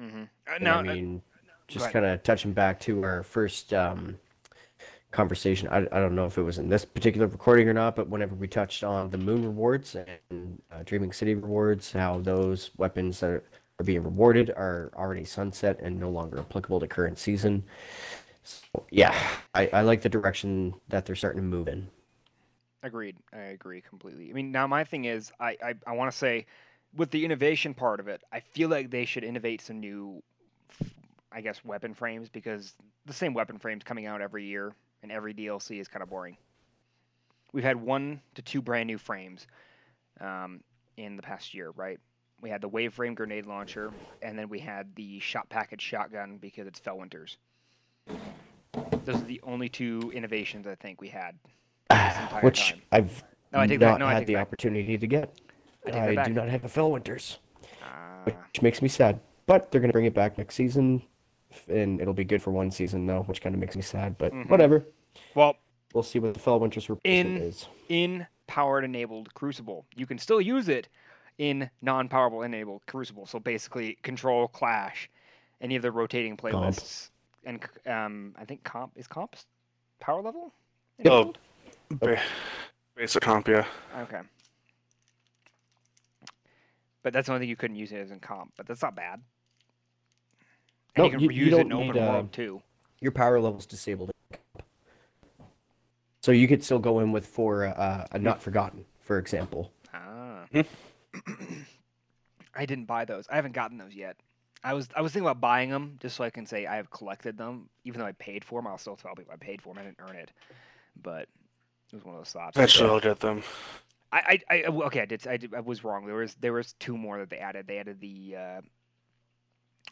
Mm-hmm. 0.00 0.22
Uh, 0.22 0.54
And 0.54 0.64
now, 0.64 0.76
I 0.76 0.78
uh, 0.78 0.82
mean, 0.82 1.22
just 1.68 1.90
kind 1.90 2.04
of 2.04 2.22
touching 2.22 2.52
back 2.52 2.80
to 2.80 3.02
our 3.04 3.22
first 3.22 3.74
um, 3.74 4.18
conversation. 5.14 5.68
I, 5.68 5.78
I 5.78 6.00
don't 6.00 6.14
know 6.14 6.26
if 6.26 6.36
it 6.36 6.42
was 6.42 6.58
in 6.58 6.68
this 6.68 6.84
particular 6.84 7.26
recording 7.26 7.68
or 7.68 7.72
not, 7.72 7.96
but 7.96 8.08
whenever 8.08 8.34
we 8.34 8.48
touched 8.48 8.84
on 8.84 9.10
the 9.10 9.18
moon 9.18 9.44
rewards 9.44 9.96
and 9.96 10.60
uh, 10.70 10.82
Dreaming 10.84 11.12
City 11.12 11.34
rewards, 11.34 11.92
how 11.92 12.18
those 12.18 12.70
weapons 12.76 13.20
that 13.20 13.30
are, 13.30 13.44
are 13.78 13.84
being 13.84 14.02
rewarded 14.02 14.50
are 14.50 14.90
already 14.96 15.24
sunset 15.24 15.78
and 15.80 15.98
no 15.98 16.10
longer 16.10 16.38
applicable 16.38 16.80
to 16.80 16.88
current 16.88 17.18
season. 17.18 17.62
So, 18.42 18.84
yeah, 18.90 19.16
I, 19.54 19.68
I 19.72 19.80
like 19.82 20.02
the 20.02 20.08
direction 20.08 20.74
that 20.88 21.06
they're 21.06 21.16
starting 21.16 21.40
to 21.40 21.46
move 21.46 21.68
in. 21.68 21.88
Agreed. 22.82 23.16
I 23.32 23.38
agree 23.38 23.80
completely. 23.80 24.28
I 24.28 24.34
mean, 24.34 24.52
now 24.52 24.66
my 24.66 24.84
thing 24.84 25.06
is, 25.06 25.32
I 25.40 25.56
I, 25.62 25.74
I 25.86 25.92
want 25.92 26.12
to 26.12 26.18
say, 26.18 26.44
with 26.94 27.10
the 27.10 27.24
innovation 27.24 27.72
part 27.72 28.00
of 28.00 28.08
it, 28.08 28.20
I 28.30 28.40
feel 28.40 28.68
like 28.68 28.90
they 28.90 29.06
should 29.06 29.24
innovate 29.24 29.62
some 29.62 29.80
new, 29.80 30.22
I 31.32 31.40
guess, 31.40 31.64
weapon 31.64 31.94
frames 31.94 32.28
because 32.28 32.74
the 33.06 33.14
same 33.14 33.32
weapon 33.32 33.58
frames 33.58 33.84
coming 33.84 34.04
out 34.04 34.20
every 34.20 34.44
year 34.44 34.74
and 35.04 35.12
every 35.12 35.34
DLC 35.34 35.78
is 35.80 35.86
kind 35.86 36.02
of 36.02 36.08
boring. 36.08 36.36
We've 37.52 37.62
had 37.62 37.76
one 37.76 38.20
to 38.34 38.42
two 38.42 38.60
brand 38.60 38.88
new 38.88 38.98
frames 38.98 39.46
um, 40.20 40.60
in 40.96 41.14
the 41.14 41.22
past 41.22 41.54
year, 41.54 41.70
right? 41.76 42.00
We 42.40 42.50
had 42.50 42.60
the 42.62 42.68
wave 42.68 42.94
frame 42.94 43.14
grenade 43.14 43.46
launcher, 43.46 43.92
and 44.22 44.36
then 44.36 44.48
we 44.48 44.58
had 44.58 44.92
the 44.96 45.20
shot 45.20 45.48
package 45.50 45.82
shotgun 45.82 46.38
because 46.38 46.66
it's 46.66 46.80
Fellwinters. 46.80 47.36
Those 49.04 49.16
are 49.20 49.26
the 49.26 49.40
only 49.44 49.68
two 49.68 50.10
innovations 50.14 50.66
I 50.66 50.74
think 50.74 51.00
we 51.00 51.08
had 51.08 51.36
this 51.90 52.16
Which 52.42 52.70
time. 52.70 52.82
I've 52.90 53.22
No, 53.52 53.60
I 53.60 53.66
take 53.66 53.78
not 53.78 53.92
that- 53.92 53.98
no, 54.00 54.06
I 54.06 54.14
had 54.14 54.18
take 54.20 54.26
the 54.28 54.36
opportunity 54.36 54.98
to 54.98 55.06
get. 55.06 55.38
I 55.92 56.08
I 56.08 56.24
do 56.24 56.32
not 56.32 56.48
have 56.48 56.64
a 56.64 56.68
Fellwinters. 56.68 57.36
Ah, 57.82 58.22
which 58.24 58.62
makes 58.62 58.80
me 58.80 58.88
sad. 58.88 59.20
But 59.46 59.70
they're 59.70 59.82
gonna 59.82 59.92
bring 59.92 60.06
it 60.06 60.14
back 60.14 60.38
next 60.38 60.54
season, 60.54 61.02
and 61.68 62.00
it'll 62.00 62.14
be 62.14 62.24
good 62.24 62.42
for 62.42 62.50
one 62.50 62.70
season 62.70 63.06
though, 63.06 63.22
which 63.24 63.42
kind 63.42 63.54
of 63.54 63.60
makes 63.60 63.76
me 63.76 63.82
sad. 63.82 64.16
But 64.18 64.32
Mhm. 64.32 64.48
whatever, 64.48 64.86
well, 65.34 65.56
we'll 65.92 66.02
see 66.02 66.18
what 66.18 66.34
the 66.34 66.40
Fellwinters 66.40 66.88
replacement 66.88 67.02
In- 67.36 67.42
is. 67.42 67.66
in 67.88 68.26
powered 68.46 68.84
enabled 68.84 69.32
Crucible, 69.34 69.86
you 69.96 70.06
can 70.06 70.18
still 70.18 70.40
use 70.40 70.68
it 70.68 70.88
in 71.38 71.68
non-powerful 71.82 72.42
enabled 72.42 72.82
Crucible. 72.86 73.26
So 73.26 73.38
basically, 73.40 73.96
Control, 74.02 74.48
Clash, 74.48 75.10
any 75.60 75.76
of 75.76 75.82
the 75.82 75.90
rotating 75.90 76.36
playlists, 76.36 77.10
and 77.44 77.62
um, 77.86 78.34
I 78.38 78.44
think 78.44 78.62
Comp 78.64 78.92
is 78.96 79.06
Comp 79.06 79.36
power 80.00 80.20
level. 80.22 80.52
Oh, 81.06 81.32
ba- 81.90 82.20
basic 82.94 83.22
comp, 83.22 83.48
yeah. 83.48 83.64
Okay. 83.98 84.20
But 87.02 87.12
that's 87.12 87.26
the 87.26 87.32
only 87.34 87.42
thing 87.44 87.50
you 87.50 87.56
couldn't 87.56 87.76
use 87.76 87.92
it 87.92 87.96
as 87.98 88.10
in 88.10 88.20
comp. 88.20 88.52
But 88.56 88.66
that's 88.66 88.80
not 88.82 88.94
bad. 88.94 89.20
And 90.96 90.98
No, 90.98 91.04
you 91.04 91.10
can 91.10 91.20
you- 91.20 91.30
you 91.30 91.44
use 91.46 91.54
it 91.54 91.56
don't 91.56 91.66
in 91.66 91.72
open 91.72 91.86
need, 91.88 91.96
uh, 92.02 92.12
world 92.12 92.32
too. 92.32 92.62
Your 93.00 93.12
power 93.12 93.40
level's 93.40 93.66
disabled, 93.66 94.10
so 96.24 96.32
you 96.32 96.48
could 96.48 96.64
still 96.64 96.78
go 96.78 97.00
in 97.00 97.12
with 97.12 97.26
for 97.26 97.66
uh, 97.66 98.06
a 98.12 98.18
not 98.18 98.40
forgotten, 98.40 98.86
for 98.98 99.18
example. 99.18 99.70
Ah. 99.92 100.46
Hmm. 100.50 100.62
I 102.54 102.64
didn't 102.64 102.86
buy 102.86 103.04
those. 103.04 103.26
I 103.28 103.36
haven't 103.36 103.52
gotten 103.52 103.76
those 103.76 103.94
yet. 103.94 104.16
I 104.62 104.72
was 104.72 104.88
I 104.96 105.02
was 105.02 105.12
thinking 105.12 105.26
about 105.28 105.42
buying 105.42 105.68
them 105.68 105.98
just 106.00 106.16
so 106.16 106.24
I 106.24 106.30
can 106.30 106.46
say 106.46 106.64
I 106.64 106.76
have 106.76 106.90
collected 106.90 107.36
them. 107.36 107.68
Even 107.84 108.00
though 108.00 108.06
I 108.06 108.12
paid 108.12 108.42
for 108.42 108.58
them, 108.58 108.66
I'll 108.68 108.78
still 108.78 108.96
tell 108.96 109.14
people 109.14 109.34
I 109.34 109.36
paid 109.36 109.60
for 109.60 109.74
them. 109.74 109.82
I 109.82 109.84
didn't 109.84 109.98
earn 110.00 110.16
it, 110.16 110.32
but 111.02 111.28
it 111.92 111.92
was 111.92 112.06
one 112.06 112.14
of 112.14 112.22
those 112.22 112.32
thoughts. 112.32 112.56
Eventually 112.56 112.88
I'll 112.88 113.00
get 113.00 113.20
them. 113.20 113.42
I, 114.10 114.40
I, 114.48 114.56
I 114.56 114.62
okay, 114.62 115.02
I 115.02 115.04
did, 115.04 115.26
I 115.26 115.36
did, 115.36 115.52
I 115.52 115.60
was 115.60 115.84
wrong. 115.84 116.06
There 116.06 116.14
was, 116.14 116.36
there 116.36 116.54
was 116.54 116.72
two 116.74 116.96
more 116.96 117.18
that 117.18 117.28
they 117.28 117.38
added. 117.38 117.66
They 117.66 117.78
added 117.78 118.00
the 118.00 118.36
uh, 118.38 118.60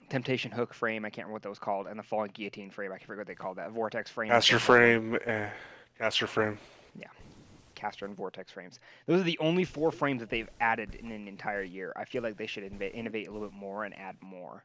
temptation 0.09 0.51
hook 0.51 0.73
frame. 0.73 1.05
I 1.05 1.11
can't 1.11 1.27
remember 1.27 1.35
what 1.35 1.43
that 1.43 1.49
was 1.51 1.59
called, 1.59 1.89
and 1.89 1.99
the 1.99 2.05
falling 2.05 2.31
guillotine 2.33 2.71
frame. 2.71 2.91
I 2.91 2.97
can't 2.97 3.09
forget 3.09 3.19
what 3.19 3.27
they 3.27 3.35
called 3.35 3.59
that. 3.59 3.73
Vortex 3.73 4.11
frame. 4.11 4.31
is 4.31 4.47
Caster 4.47 4.55
the 4.55 4.61
third 4.61 5.11
one. 5.11 5.21
frame, 5.21 5.21
eh, 5.27 5.51
caster 5.99 6.27
frame. 6.27 6.59
Yeah. 6.99 7.09
Caster 7.75 8.05
and 8.05 8.17
vortex 8.17 8.53
frames. 8.53 8.79
Those 9.07 9.21
are 9.21 9.25
the 9.25 9.39
only 9.39 9.65
four 9.65 9.91
frames 9.91 10.21
that 10.21 10.31
they've 10.31 10.49
added 10.61 10.95
in 10.97 11.11
an 11.11 11.29
entire 11.29 11.63
year. 11.63 11.93
I 11.97 12.05
feel 12.05 12.23
like 12.23 12.37
they 12.37 12.47
should 12.47 12.65
innovate, 12.65 12.95
innovate 12.95 13.29
a 13.29 13.31
little 13.31 13.49
bit 13.49 13.57
more 13.57 13.85
and 13.85 13.99
add 13.99 14.17
more. 14.21 14.65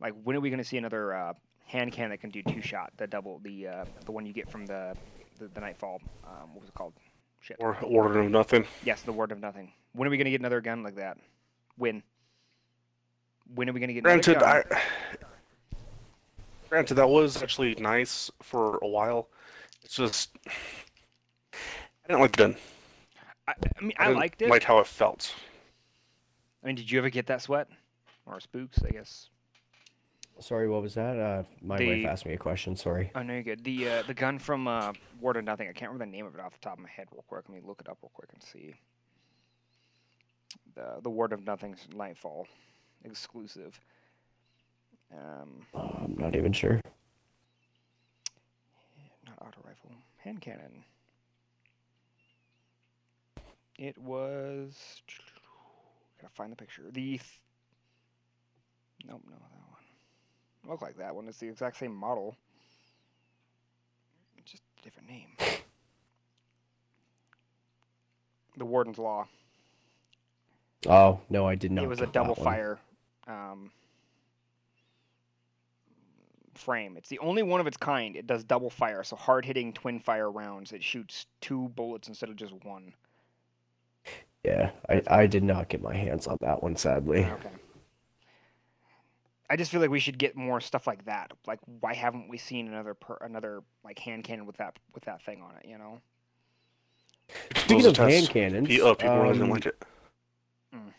Like 0.00 0.14
when 0.24 0.36
are 0.36 0.40
we 0.40 0.50
going 0.50 0.58
to 0.58 0.64
see 0.64 0.76
another 0.76 1.14
uh, 1.14 1.32
hand 1.66 1.92
can 1.92 2.10
that 2.10 2.20
can 2.20 2.30
do 2.30 2.42
two 2.42 2.62
shot? 2.62 2.92
The 2.96 3.06
double, 3.06 3.40
the 3.42 3.68
uh, 3.68 3.84
the 4.04 4.12
one 4.12 4.26
you 4.26 4.32
get 4.32 4.48
from 4.48 4.66
the 4.66 4.96
the, 5.38 5.48
the 5.48 5.60
nightfall. 5.60 6.00
Um, 6.24 6.54
what 6.54 6.60
was 6.60 6.68
it 6.68 6.74
called? 6.74 6.94
Shit. 7.40 7.56
Or 7.60 7.76
order 7.82 8.20
of 8.20 8.30
nothing. 8.30 8.64
Yes, 8.84 9.02
the 9.02 9.12
Warden 9.12 9.36
of 9.36 9.42
Nothing. 9.42 9.70
When 9.92 10.08
are 10.08 10.10
we 10.10 10.16
going 10.16 10.24
to 10.24 10.30
get 10.30 10.40
another 10.40 10.62
gun 10.62 10.82
like 10.82 10.96
that? 10.96 11.18
When? 11.76 12.02
When 13.54 13.68
are 13.68 13.72
we 13.74 13.80
going 13.80 13.88
to 13.88 13.94
get 13.94 14.04
another 14.04 14.22
Granted? 14.22 14.42
I. 14.42 14.80
Granted, 16.70 16.94
that 16.94 17.08
was 17.08 17.42
actually 17.42 17.74
nice 17.74 18.30
for 18.42 18.78
a 18.78 18.88
while. 18.88 19.28
It's 19.84 19.96
just. 19.96 20.30
I 20.46 22.08
didn't 22.08 22.20
like 22.22 22.32
the 22.32 22.38
gun. 22.38 22.56
I, 23.46 23.52
I 23.78 23.82
mean, 23.82 23.92
I 23.98 24.06
didn't 24.06 24.18
liked 24.18 24.42
it. 24.42 24.48
Like 24.50 24.62
how 24.64 24.78
it 24.78 24.86
felt. 24.86 25.34
I 26.62 26.66
mean, 26.66 26.76
did 26.76 26.90
you 26.90 26.98
ever 26.98 27.10
get 27.10 27.26
that 27.26 27.42
sweat 27.42 27.68
or 28.26 28.40
spooks? 28.40 28.78
I 28.82 28.90
guess. 28.90 29.28
Sorry, 30.40 30.68
what 30.68 30.82
was 30.82 30.94
that? 30.94 31.16
Uh, 31.18 31.42
my 31.62 31.76
The- 31.76 32.02
wife 32.02 32.10
asked 32.10 32.26
me 32.26 32.32
a 32.32 32.36
question. 32.38 32.74
Sorry. 32.76 33.10
Oh 33.14 33.22
no, 33.22 33.34
you're 33.34 33.42
good. 33.42 33.62
The 33.64 33.88
uh, 33.88 34.02
the 34.06 34.14
gun 34.14 34.38
from 34.38 34.66
uh, 34.66 34.92
Warden 35.20 35.40
of 35.40 35.44
Nothing. 35.46 35.68
I 35.68 35.72
can't 35.72 35.92
remember 35.92 36.06
the 36.10 36.16
name 36.16 36.26
of 36.26 36.34
it 36.34 36.40
off 36.40 36.52
the 36.54 36.58
top 36.60 36.74
of 36.74 36.80
my 36.80 36.88
head. 36.88 37.06
Real 37.12 37.24
quick, 37.28 37.44
let 37.48 37.54
me 37.54 37.62
look 37.66 37.80
it 37.80 37.88
up 37.88 37.98
real 38.02 38.10
quick 38.14 38.30
and 38.32 38.42
see. 38.42 38.74
The 40.74 41.00
the 41.02 41.10
Warden 41.10 41.38
of 41.38 41.44
Nothing's 41.46 41.86
Nightfall 41.94 42.46
exclusive. 43.04 43.78
Um, 45.12 45.60
Uh, 45.74 46.04
I'm 46.04 46.16
not 46.18 46.34
even 46.34 46.52
sure. 46.52 46.80
Auto 49.46 49.60
rifle, 49.64 49.90
hand 50.18 50.40
cannon. 50.40 50.84
It 53.78 53.98
was. 53.98 55.02
Gotta 56.20 56.34
find 56.34 56.52
the 56.52 56.56
picture. 56.56 56.82
The. 56.90 57.18
Th- 57.18 57.40
nope, 59.06 59.22
no, 59.26 59.32
that 59.32 59.40
one. 59.70 60.70
Look 60.70 60.82
like 60.82 60.96
that 60.98 61.14
one. 61.14 61.28
It's 61.28 61.38
the 61.38 61.48
exact 61.48 61.76
same 61.76 61.94
model. 61.94 62.36
Just 64.44 64.62
a 64.78 64.82
different 64.82 65.08
name. 65.08 65.28
The 68.56 68.64
Warden's 68.64 68.98
Law. 68.98 69.26
Oh 70.86 71.18
no, 71.30 71.46
I 71.46 71.54
did 71.54 71.72
not. 71.72 71.84
it 71.84 71.88
was 71.88 72.00
a 72.00 72.06
double 72.06 72.34
that 72.34 72.34
double 72.34 72.44
one. 72.44 72.44
fire 72.44 72.78
um, 73.26 73.70
frame. 76.64 76.96
It's 76.96 77.08
the 77.08 77.18
only 77.18 77.42
one 77.42 77.60
of 77.60 77.66
its 77.66 77.76
kind. 77.76 78.16
It 78.16 78.26
does 78.26 78.44
double 78.44 78.70
fire, 78.70 79.02
so 79.04 79.16
hard 79.16 79.44
hitting 79.44 79.72
twin 79.72 80.00
fire 80.00 80.30
rounds. 80.30 80.72
It 80.72 80.82
shoots 80.82 81.26
two 81.40 81.68
bullets 81.76 82.08
instead 82.08 82.30
of 82.30 82.36
just 82.36 82.54
one. 82.64 82.92
Yeah, 84.44 84.70
I, 84.88 85.02
I 85.06 85.26
did 85.26 85.42
not 85.42 85.68
get 85.68 85.80
my 85.82 85.94
hands 85.94 86.26
on 86.26 86.36
that 86.40 86.62
one, 86.62 86.76
sadly. 86.76 87.24
Okay. 87.24 87.48
I 89.48 89.56
just 89.56 89.70
feel 89.70 89.80
like 89.80 89.90
we 89.90 90.00
should 90.00 90.18
get 90.18 90.36
more 90.36 90.60
stuff 90.60 90.86
like 90.86 91.04
that. 91.04 91.32
Like, 91.46 91.60
why 91.80 91.94
haven't 91.94 92.28
we 92.28 92.38
seen 92.38 92.66
another 92.68 92.94
per, 92.94 93.18
another 93.20 93.62
like 93.84 93.98
hand 93.98 94.24
cannon 94.24 94.46
with 94.46 94.56
that 94.56 94.78
with 94.94 95.04
that 95.04 95.22
thing 95.22 95.42
on 95.42 95.54
it? 95.62 95.68
You 95.68 95.78
know. 95.78 96.00
Speaking 97.56 97.82
Those 97.82 97.98
of 97.98 98.08
hand 98.08 98.28
cannons, 98.28 98.68
pe- 98.68 98.80
uh, 98.80 98.94
people 98.94 99.18
really 99.18 99.32
didn't 99.34 99.44
um, 99.44 99.50
like 99.50 99.66
it. 99.66 99.82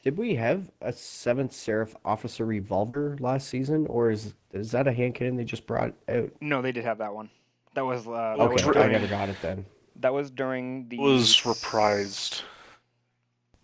Did 0.03 0.17
we 0.17 0.35
have 0.35 0.69
a 0.81 0.91
Seventh 0.93 1.53
Seraph 1.53 1.95
Officer 2.05 2.45
revolver 2.45 3.17
last 3.19 3.47
season, 3.47 3.85
or 3.87 4.09
is 4.11 4.33
is 4.53 4.71
that 4.71 4.87
a 4.87 4.93
hand 4.93 5.15
cannon 5.15 5.35
they 5.35 5.43
just 5.43 5.65
brought 5.67 5.93
out? 6.09 6.29
No, 6.41 6.61
they 6.61 6.71
did 6.71 6.85
have 6.85 6.97
that 6.99 7.13
one. 7.13 7.29
That 7.73 7.85
was 7.85 8.07
uh, 8.07 8.11
that 8.11 8.39
Oh, 8.39 8.47
was 8.49 8.61
Okay, 8.63 8.79
I 8.79 8.83
during, 8.87 8.91
never 8.93 9.07
got 9.07 9.29
it 9.29 9.37
then. 9.41 9.65
that 9.97 10.13
was 10.13 10.31
during 10.31 10.87
the 10.89 10.97
It 10.97 11.01
was 11.01 11.35
reprised. 11.41 12.41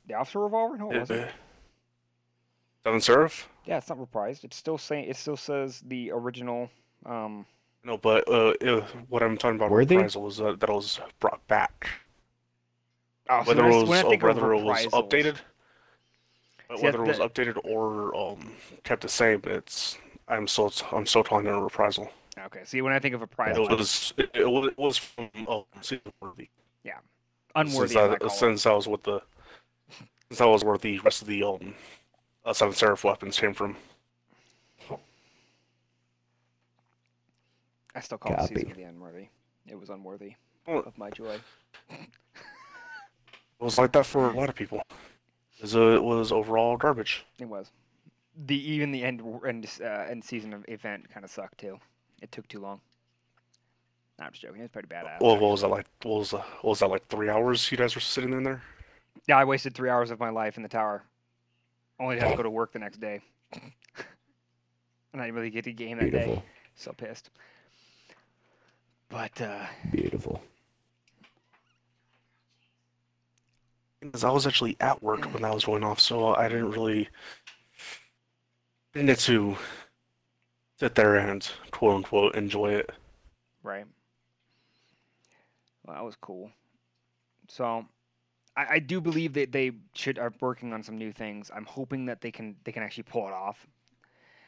The 0.07 0.15
officer 0.15 0.39
revolver? 0.39 0.77
No, 0.77 0.91
it 0.91 0.99
wasn't. 0.99 1.21
Uh, 1.21 1.31
Seven 2.83 2.99
Seraph? 3.01 3.47
Yeah, 3.65 3.77
it's 3.77 3.87
not 3.89 3.99
reprised. 3.99 4.43
It's 4.43 4.57
still 4.57 4.77
saying 4.77 5.07
it 5.07 5.15
still 5.15 5.37
says 5.37 5.81
the 5.87 6.11
original. 6.11 6.69
Um, 7.05 7.45
No, 7.83 7.97
but 7.97 8.27
uh, 8.27 8.53
uh, 8.61 8.85
what 9.07 9.21
I'm 9.23 9.37
talking 9.37 9.55
about 9.57 9.69
Were 9.69 9.85
they? 9.85 9.95
reprisal 9.97 10.23
was 10.23 10.41
uh, 10.41 10.55
that 10.59 10.69
it 10.69 10.73
was 10.73 10.99
brought 11.19 11.45
back. 11.47 11.87
oh, 13.29 13.43
so 13.43 13.49
Whether 13.49 13.67
it 13.69 13.75
was 13.81 13.89
when 13.89 14.05
I 14.05 14.09
think 14.09 14.23
of 14.23 14.35
whether 14.35 14.53
it 14.53 14.63
was 14.63 14.85
updated, 14.87 15.35
See, 16.77 16.83
whether 16.83 17.03
it 17.03 17.07
was 17.07 17.17
the- 17.17 17.27
updated 17.29 17.57
or 17.63 18.15
um, 18.15 18.51
kept 18.83 19.01
the 19.01 19.09
same, 19.09 19.41
it's 19.45 19.97
I'm 20.27 20.47
still 20.47 20.71
I'm 20.91 21.05
still 21.05 21.23
calling 21.23 21.45
it 21.47 21.49
a 21.53 21.59
reprisal. 21.59 22.09
Okay, 22.39 22.61
see, 22.63 22.81
when 22.81 22.93
I 22.93 22.99
think 22.99 23.13
of 23.13 23.21
It 23.21 23.23
reprisal, 23.29 23.67
I- 23.69 23.73
was 23.73 24.13
it, 24.17 24.29
it 24.33 24.49
was 24.49 24.67
it 24.67 24.77
was 24.77 24.97
from 24.97 25.29
oh, 25.47 25.65
season 25.81 26.11
worthy. 26.21 26.49
Yeah, 26.83 26.99
unworthy. 27.55 27.89
since 27.89 27.91
as 27.91 27.97
I 27.97 28.07
that, 28.07 28.19
call 28.19 28.29
it. 28.29 28.33
since 28.33 28.63
that 28.63 28.73
was 28.73 28.87
what 28.87 29.03
the 29.03 29.21
since 30.29 30.39
that 30.39 30.47
was 30.47 30.63
where 30.63 30.77
the 30.77 30.99
rest 30.99 31.21
of 31.21 31.27
the 31.27 31.43
um 31.43 31.73
uh, 32.45 32.53
Seven 32.53 32.73
Seraph 32.73 33.03
weapons 33.03 33.39
came 33.39 33.53
from. 33.53 33.75
I 37.93 37.99
still 37.99 38.17
call 38.17 38.33
the 38.35 38.41
season 38.43 38.55
Copy. 38.57 38.71
of 38.71 38.77
the 38.77 38.83
unworthy. 38.83 39.27
It 39.67 39.77
was 39.79 39.89
unworthy 39.89 40.35
Well, 40.65 40.79
of 40.85 40.97
my 40.97 41.09
joy. 41.09 41.37
It 43.59 43.65
was 43.65 43.77
like 43.77 43.91
that 43.91 44.07
for 44.07 44.27
a 44.31 44.33
lot 44.33 44.49
of 44.49 44.55
people. 44.55 44.81
It 45.61 45.65
was, 45.65 45.75
uh, 45.75 45.95
it 45.95 46.03
was 46.03 46.31
overall 46.31 46.75
garbage. 46.75 47.23
It 47.37 47.45
was. 47.45 47.69
The 48.47 48.55
even 48.71 48.91
the 48.91 49.03
end 49.03 49.21
end 49.47 49.67
uh, 49.79 49.85
end 49.85 50.23
season 50.23 50.53
of 50.53 50.65
event 50.67 51.07
kind 51.13 51.23
of 51.23 51.29
sucked 51.29 51.59
too. 51.59 51.77
It 52.19 52.31
took 52.31 52.47
too 52.47 52.59
long. 52.59 52.81
Nah, 54.17 54.25
I'm 54.25 54.31
just 54.31 54.41
joking. 54.41 54.61
It's 54.63 54.71
pretty 54.71 54.87
badass. 54.87 55.21
Well, 55.21 55.37
what 55.37 55.51
was 55.51 55.61
that 55.61 55.67
like? 55.67 55.85
What 56.01 56.17
was, 56.17 56.33
uh, 56.33 56.37
what 56.61 56.71
was 56.71 56.79
that 56.79 56.87
like? 56.89 57.05
Three 57.09 57.29
hours 57.29 57.71
you 57.71 57.77
guys 57.77 57.93
were 57.93 58.01
sitting 58.01 58.33
in 58.33 58.41
there? 58.43 58.63
Yeah, 59.27 59.37
I 59.37 59.45
wasted 59.45 59.75
three 59.75 59.91
hours 59.91 60.09
of 60.09 60.19
my 60.19 60.31
life 60.31 60.57
in 60.57 60.63
the 60.63 60.69
tower. 60.69 61.03
Only 61.99 62.17
had 62.17 62.31
to 62.31 62.37
go 62.37 62.43
to 62.43 62.49
work 62.49 62.73
the 62.73 62.79
next 62.79 62.99
day. 62.99 63.21
and 63.53 63.61
I 65.13 65.25
didn't 65.25 65.35
really 65.35 65.51
get 65.51 65.65
to 65.65 65.73
game 65.73 65.99
that 65.99 66.11
day. 66.11 66.41
So 66.75 66.91
pissed. 66.91 67.29
But 69.09 69.39
uh, 69.39 69.65
beautiful. 69.91 70.41
Because 74.01 74.23
I 74.23 74.31
was 74.31 74.47
actually 74.47 74.75
at 74.79 75.01
work 75.03 75.25
when 75.33 75.43
that 75.43 75.53
was 75.53 75.65
going 75.65 75.83
off, 75.83 75.99
so 75.99 76.35
I 76.35 76.49
didn't 76.49 76.71
really 76.71 77.07
get 78.93 79.19
to 79.19 79.57
sit 80.79 80.95
there 80.95 81.15
and 81.17 81.49
quote 81.71 81.95
unquote 81.97 82.35
enjoy 82.35 82.73
it. 82.73 82.91
right. 83.63 83.85
Well, 85.85 85.95
that 85.95 86.03
was 86.03 86.15
cool. 86.19 86.51
So, 87.47 87.85
I, 88.57 88.65
I 88.71 88.79
do 88.79 89.01
believe 89.01 89.33
that 89.33 89.51
they 89.51 89.71
should 89.93 90.19
are 90.19 90.33
working 90.41 90.73
on 90.73 90.83
some 90.83 90.97
new 90.97 91.11
things. 91.11 91.51
I'm 91.55 91.65
hoping 91.65 92.05
that 92.07 92.21
they 92.21 92.31
can 92.31 92.55
they 92.63 92.71
can 92.71 92.83
actually 92.83 93.03
pull 93.03 93.27
it 93.27 93.33
off. 93.33 93.67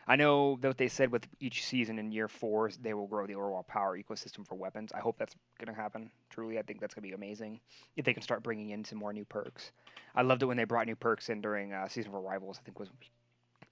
I 0.08 0.16
know 0.18 0.58
that 0.62 0.68
what 0.68 0.78
they 0.78 0.90
said 0.90 1.12
with 1.12 1.26
each 1.40 1.66
season 1.66 1.98
in 1.98 2.12
year 2.12 2.28
four, 2.28 2.70
they 2.82 2.94
will 2.94 3.08
grow 3.08 3.26
the 3.26 3.36
overall 3.36 3.64
power 3.64 3.98
ecosystem 3.98 4.46
for 4.46 4.56
weapons. 4.56 4.92
I 4.94 5.00
hope 5.00 5.18
that's 5.18 5.36
going 5.60 5.74
to 5.74 5.82
happen. 5.82 6.12
Truly, 6.30 6.60
I 6.60 6.62
think 6.62 6.82
that's 6.82 6.94
going 6.94 7.04
to 7.04 7.08
be 7.10 7.14
amazing 7.16 7.60
if 7.96 8.04
they 8.04 8.14
can 8.14 8.22
start 8.24 8.44
bringing 8.44 8.72
in 8.72 8.84
some 8.84 8.98
more 9.00 9.14
new 9.14 9.24
perks. 9.24 9.72
I 10.16 10.22
loved 10.24 10.44
it 10.44 10.48
when 10.48 10.58
they 10.58 10.66
brought 10.66 10.88
new 10.88 10.96
perks 10.96 11.30
in 11.30 11.40
during 11.40 11.72
uh, 11.72 11.88
season 11.88 12.14
of 12.14 12.16
Arrivals. 12.16 12.58
I 12.60 12.64
think 12.66 12.80
was 12.80 12.90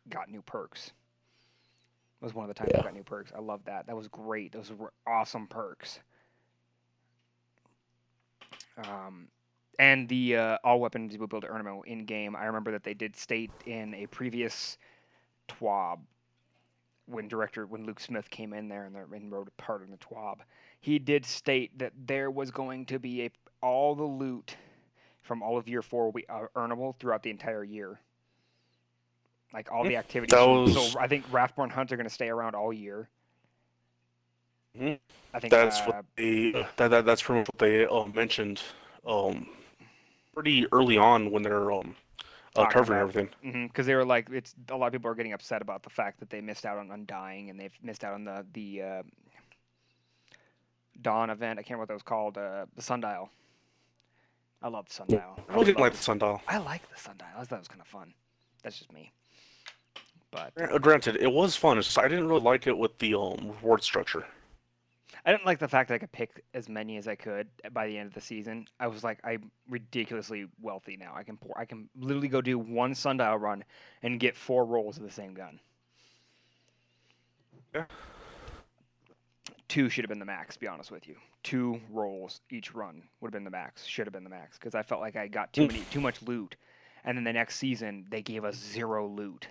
got 0.09 0.29
new 0.29 0.41
perks. 0.41 0.91
Was 2.21 2.33
one 2.33 2.47
of 2.47 2.47
the 2.49 2.53
times 2.53 2.69
Yeah. 2.71 2.77
they 2.77 2.83
got 2.83 2.93
new 2.93 3.03
perks. 3.03 3.31
I 3.35 3.39
love 3.41 3.61
that. 3.65 3.87
That 3.87 3.95
was 3.97 4.07
great. 4.07 4.53
Those 4.53 4.71
were 4.71 4.93
awesome 5.05 5.47
perks. 5.47 5.99
Um, 8.77 9.27
and 9.79 10.07
the 10.07 10.37
uh, 10.37 10.57
all 10.63 10.79
weapons 10.79 11.13
you 11.13 11.19
will 11.19 11.27
build 11.27 11.45
ornament 11.45 11.83
in 11.87 12.05
game. 12.05 12.35
I 12.35 12.45
remember 12.45 12.71
that 12.71 12.83
they 12.83 12.93
did 12.93 13.15
state 13.15 13.51
in 13.65 13.93
a 13.95 14.05
previous 14.07 14.77
TWAB 15.49 15.99
when 17.11 17.27
director 17.27 17.65
when 17.65 17.85
Luke 17.85 17.99
Smith 17.99 18.29
came 18.29 18.53
in 18.53 18.67
there 18.67 18.85
and, 18.85 18.95
there 18.95 19.07
and 19.13 19.31
wrote 19.31 19.47
a 19.47 19.61
part 19.61 19.83
in 19.83 19.91
the 19.91 19.97
TWAB. 19.97 20.37
He 20.79 20.97
did 20.97 21.25
state 21.25 21.77
that 21.77 21.93
there 22.07 22.31
was 22.31 22.49
going 22.51 22.85
to 22.87 22.99
be 22.99 23.23
a 23.23 23.31
all 23.61 23.93
the 23.93 24.03
loot 24.03 24.55
from 25.21 25.43
all 25.43 25.57
of 25.57 25.67
year 25.67 25.81
four 25.81 26.05
will 26.05 26.11
be 26.11 26.27
uh, 26.27 26.47
earnable 26.55 26.97
throughout 26.97 27.21
the 27.21 27.29
entire 27.29 27.63
year. 27.63 27.99
Like 29.53 29.71
all 29.71 29.83
the 29.83 29.97
activities. 29.97 30.31
That 30.31 30.73
So- 30.73 30.99
I 30.99 31.07
think 31.07 31.25
Wrathborn 31.31 31.69
hunts 31.69 31.91
are 31.91 31.97
going 31.97 32.07
to 32.07 32.13
stay 32.13 32.29
around 32.29 32.55
all 32.55 32.71
year. 32.71 33.09
Mhm. 34.79 34.97
I 35.33 35.39
think 35.39 35.51
That's 35.51 35.81
uh, 35.81 35.85
what 35.85 36.05
they 36.15 36.51
that, 36.77 36.87
that 36.89 37.05
that's 37.05 37.27
much 37.27 37.47
what 37.47 37.57
they 37.57 37.85
um, 37.85 38.13
mentioned 38.15 38.61
um 39.05 39.47
pretty 40.33 40.65
early 40.71 40.97
on 40.97 41.29
when 41.29 41.43
they're 41.43 41.71
um 41.73 41.95
uh, 42.55 42.65
covering 42.67 42.99
about- 42.99 43.09
everything. 43.17 43.67
because 43.67 43.85
they 43.85 43.95
were 43.95 44.05
like, 44.05 44.29
it's 44.31 44.53
a 44.69 44.75
lot 44.75 44.87
of 44.87 44.93
people 44.93 45.09
are 45.09 45.15
getting 45.15 45.33
upset 45.33 45.61
about 45.61 45.83
the 45.83 45.89
fact 45.89 46.19
that 46.19 46.29
they 46.29 46.41
missed 46.41 46.65
out 46.65 46.77
on 46.77 46.91
Undying 46.91 47.49
and 47.49 47.59
they've 47.59 47.77
missed 47.83 48.03
out 48.03 48.13
on 48.13 48.23
the 48.25 48.45
the 48.53 48.81
uh, 48.81 49.03
Dawn 51.01 51.29
event. 51.29 51.59
I 51.59 51.63
can't 51.63 51.71
remember 51.71 51.81
what 51.81 51.87
that 51.89 51.93
was 51.95 52.03
called. 52.03 52.37
Uh, 52.37 52.65
the 52.75 52.81
Sundial. 52.81 53.29
I 54.61 54.67
love 54.67 54.87
the 54.87 54.93
Sundial. 54.93 55.39
I 55.49 55.53
really 55.53 55.65
didn't 55.65 55.79
like 55.79 55.93
the 55.93 56.03
sundial. 56.03 56.39
I 56.47 56.57
like 56.59 56.87
the 56.93 56.99
Sundial. 56.99 57.29
I 57.35 57.43
thought 57.45 57.55
it 57.55 57.59
was 57.59 57.67
kind 57.67 57.81
of 57.81 57.87
fun. 57.87 58.13
That's 58.61 58.77
just 58.77 58.93
me. 58.93 59.11
But 60.29 60.53
Granted, 60.81 61.17
it 61.17 61.31
was 61.31 61.55
fun. 61.55 61.77
It's 61.77 61.87
just 61.87 61.97
I 61.99 62.07
didn't 62.07 62.27
really 62.27 62.41
like 62.41 62.67
it 62.67 62.77
with 62.77 62.97
the 62.99 63.15
um 63.15 63.37
reward 63.61 63.83
structure. 63.83 64.25
I 65.25 65.31
didn't 65.31 65.45
like 65.45 65.59
the 65.59 65.67
fact 65.67 65.89
that 65.89 65.95
I 65.95 65.97
could 65.99 66.11
pick 66.11 66.43
as 66.53 66.67
many 66.67 66.97
as 66.97 67.07
I 67.07 67.15
could 67.15 67.47
uh, 67.63 67.69
by 67.69 67.87
the 67.87 67.97
end 67.97 68.07
of 68.07 68.13
the 68.13 68.21
season. 68.21 68.65
I 68.79 68.87
was 68.87 69.03
like, 69.03 69.19
I'm 69.23 69.51
ridiculously 69.69 70.47
wealthy 70.61 70.97
now. 70.97 71.13
I 71.15 71.23
can 71.23 71.37
pour, 71.37 71.57
I 71.57 71.65
can 71.65 71.89
literally 71.95 72.27
go 72.27 72.41
do 72.41 72.57
one 72.57 72.95
sundial 72.95 73.37
run 73.37 73.63
and 74.01 74.19
get 74.19 74.35
four 74.35 74.65
rolls 74.65 74.97
of 74.97 75.03
the 75.03 75.11
same 75.11 75.33
gun. 75.33 75.59
Yeah. 77.73 77.85
Two 79.67 79.87
should 79.87 80.03
have 80.03 80.09
been 80.09 80.19
the 80.19 80.25
max. 80.25 80.55
To 80.55 80.59
be 80.59 80.67
honest 80.67 80.91
with 80.91 81.07
you, 81.07 81.15
two 81.43 81.79
rolls 81.91 82.41
each 82.49 82.73
run 82.75 83.03
would 83.21 83.29
have 83.29 83.31
been 83.31 83.45
the 83.45 83.49
max. 83.49 83.85
Should 83.85 84.05
have 84.05 84.11
been 84.11 84.25
the 84.25 84.29
max 84.29 84.57
because 84.57 84.75
I 84.75 84.83
felt 84.83 84.99
like 84.99 85.15
I 85.15 85.27
got 85.27 85.53
too 85.53 85.65
many, 85.65 85.85
too 85.89 86.01
much 86.01 86.21
loot, 86.23 86.57
and 87.05 87.17
then 87.17 87.23
the 87.23 87.31
next 87.31 87.55
season 87.55 88.05
they 88.09 88.21
gave 88.21 88.43
us 88.43 88.57
zero 88.57 89.07
loot. 89.07 89.47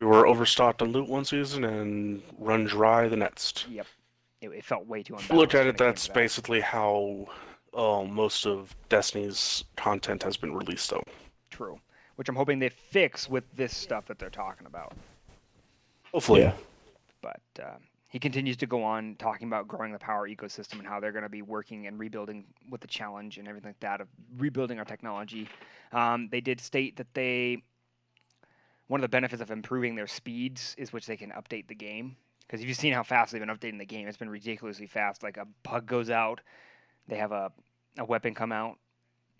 We 0.00 0.06
were 0.06 0.26
overstocked 0.26 0.82
on 0.82 0.92
loot 0.92 1.08
one 1.08 1.24
season 1.24 1.64
and 1.64 2.22
run 2.38 2.64
dry 2.64 3.08
the 3.08 3.16
next. 3.16 3.66
Yep, 3.70 3.86
it, 4.42 4.48
it 4.50 4.64
felt 4.64 4.86
way 4.86 5.02
too. 5.02 5.14
If 5.14 5.30
you 5.30 5.36
look 5.36 5.54
at 5.54 5.62
it, 5.66 5.70
came 5.70 5.78
to 5.78 5.84
that's 5.84 6.06
that. 6.06 6.14
basically 6.14 6.60
how 6.60 7.26
um, 7.74 8.12
most 8.12 8.46
of 8.46 8.74
Destiny's 8.88 9.64
content 9.76 10.22
has 10.22 10.36
been 10.36 10.54
released, 10.54 10.90
though. 10.90 11.02
True. 11.50 11.80
Which 12.16 12.28
I'm 12.28 12.36
hoping 12.36 12.58
they 12.58 12.68
fix 12.68 13.28
with 13.28 13.44
this 13.56 13.74
stuff 13.76 14.06
that 14.06 14.18
they're 14.18 14.30
talking 14.30 14.66
about. 14.66 14.92
Hopefully. 16.12 16.42
Yeah. 16.42 16.52
but 17.20 17.40
uh, 17.62 17.76
he 18.08 18.18
continues 18.18 18.56
to 18.58 18.66
go 18.66 18.82
on 18.82 19.16
talking 19.18 19.48
about 19.48 19.66
growing 19.68 19.92
the 19.92 19.98
power 19.98 20.28
ecosystem 20.28 20.78
and 20.78 20.86
how 20.86 21.00
they're 21.00 21.12
going 21.12 21.24
to 21.24 21.28
be 21.28 21.42
working 21.42 21.86
and 21.86 21.98
rebuilding 21.98 22.44
with 22.70 22.80
the 22.80 22.86
challenge 22.86 23.36
and 23.38 23.48
everything 23.48 23.70
like 23.70 23.80
that 23.80 24.00
of 24.00 24.08
rebuilding 24.38 24.78
our 24.78 24.84
technology. 24.84 25.48
Um, 25.92 26.28
they 26.30 26.40
did 26.40 26.60
state 26.60 26.96
that 26.96 27.12
they 27.12 27.62
one 28.88 29.00
of 29.00 29.02
the 29.02 29.08
benefits 29.08 29.42
of 29.42 29.50
improving 29.50 29.94
their 29.94 30.06
speeds 30.06 30.74
is 30.78 30.92
which 30.92 31.06
they 31.06 31.16
can 31.16 31.30
update 31.30 31.66
the 31.66 31.74
game. 31.74 32.16
Because 32.46 32.60
if 32.60 32.68
you've 32.68 32.76
seen 32.76 32.92
how 32.92 33.02
fast 33.02 33.32
they've 33.32 33.40
been 33.44 33.48
updating 33.48 33.78
the 33.78 33.84
game, 33.86 34.06
it's 34.06 34.16
been 34.16 34.30
ridiculously 34.30 34.86
fast. 34.86 35.22
Like 35.22 35.36
a 35.36 35.46
bug 35.64 35.86
goes 35.86 36.10
out, 36.10 36.40
they 37.08 37.16
have 37.16 37.32
a, 37.32 37.50
a 37.98 38.04
weapon 38.04 38.34
come 38.34 38.52
out 38.52 38.78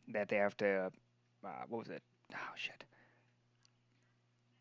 that 0.09 0.29
they 0.29 0.37
have 0.37 0.57
to. 0.59 0.91
Uh, 1.45 1.49
what 1.69 1.79
was 1.79 1.89
it? 1.89 2.03
Oh 2.35 2.39
shit. 2.57 2.83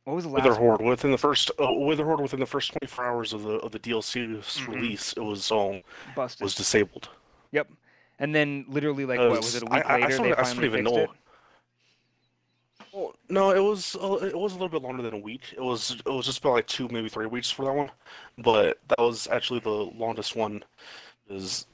What 0.04 0.16
was 0.16 0.26
the 0.26 0.30
last? 0.30 0.44
Wither 0.44 0.52
one? 0.60 0.60
Horde 0.78 0.82
within 0.82 1.10
the 1.12 1.18
first 1.18 1.50
uh, 1.60 1.72
Wither 1.74 2.06
Horde 2.06 2.22
within 2.22 2.40
the 2.40 2.46
first 2.46 2.72
24 2.74 3.06
hours 3.06 3.34
of 3.34 3.42
the 3.42 3.54
of 3.56 3.72
the 3.72 3.80
DLC's 3.80 4.60
Mhm. 4.60 4.68
release, 4.68 5.14
it 5.14 5.22
was 5.22 5.52
um 5.52 5.82
Busted. 6.16 6.44
was 6.44 6.54
disabled. 6.54 7.10
Yep. 7.52 7.70
And 8.20 8.36
then 8.36 8.66
literally 8.68 9.06
like 9.06 9.18
what 9.18 9.32
was 9.32 9.56
it 9.56 9.64
a 9.64 9.66
I- 9.72 9.76
week 9.78 9.86
I- 9.86 9.90
I 9.90 10.02
later 10.08 10.18
they 10.24 10.34
I 10.34 10.44
still 10.44 10.46
finally 10.46 10.68
even 10.68 10.84
fixed 10.86 10.96
know. 10.96 11.02
it. 11.02 11.10
Well, 12.96 13.14
no, 13.28 13.52
it 13.52 13.60
was 13.60 13.98
uh, 13.98 14.14
it 14.22 14.38
was 14.38 14.54
a 14.54 14.56
little 14.56 14.70
bit 14.70 14.82
longer 14.82 15.04
than 15.04 15.14
a 15.14 15.20
week. 15.20 15.42
It 15.52 15.62
was 15.62 15.92
it 15.92 16.10
was 16.10 16.26
just 16.26 16.40
about 16.40 16.54
like 16.54 16.68
two 16.68 16.88
maybe 16.88 17.10
three 17.10 17.26
weeks 17.26 17.52
for 17.52 17.66
that 17.66 17.74
one, 17.74 17.92
but 18.38 18.80
that 18.88 19.00
was 19.00 19.28
actually 19.28 19.60
the 19.60 19.70
longest 19.70 20.34
one. 20.34 20.64
Is 21.30 21.66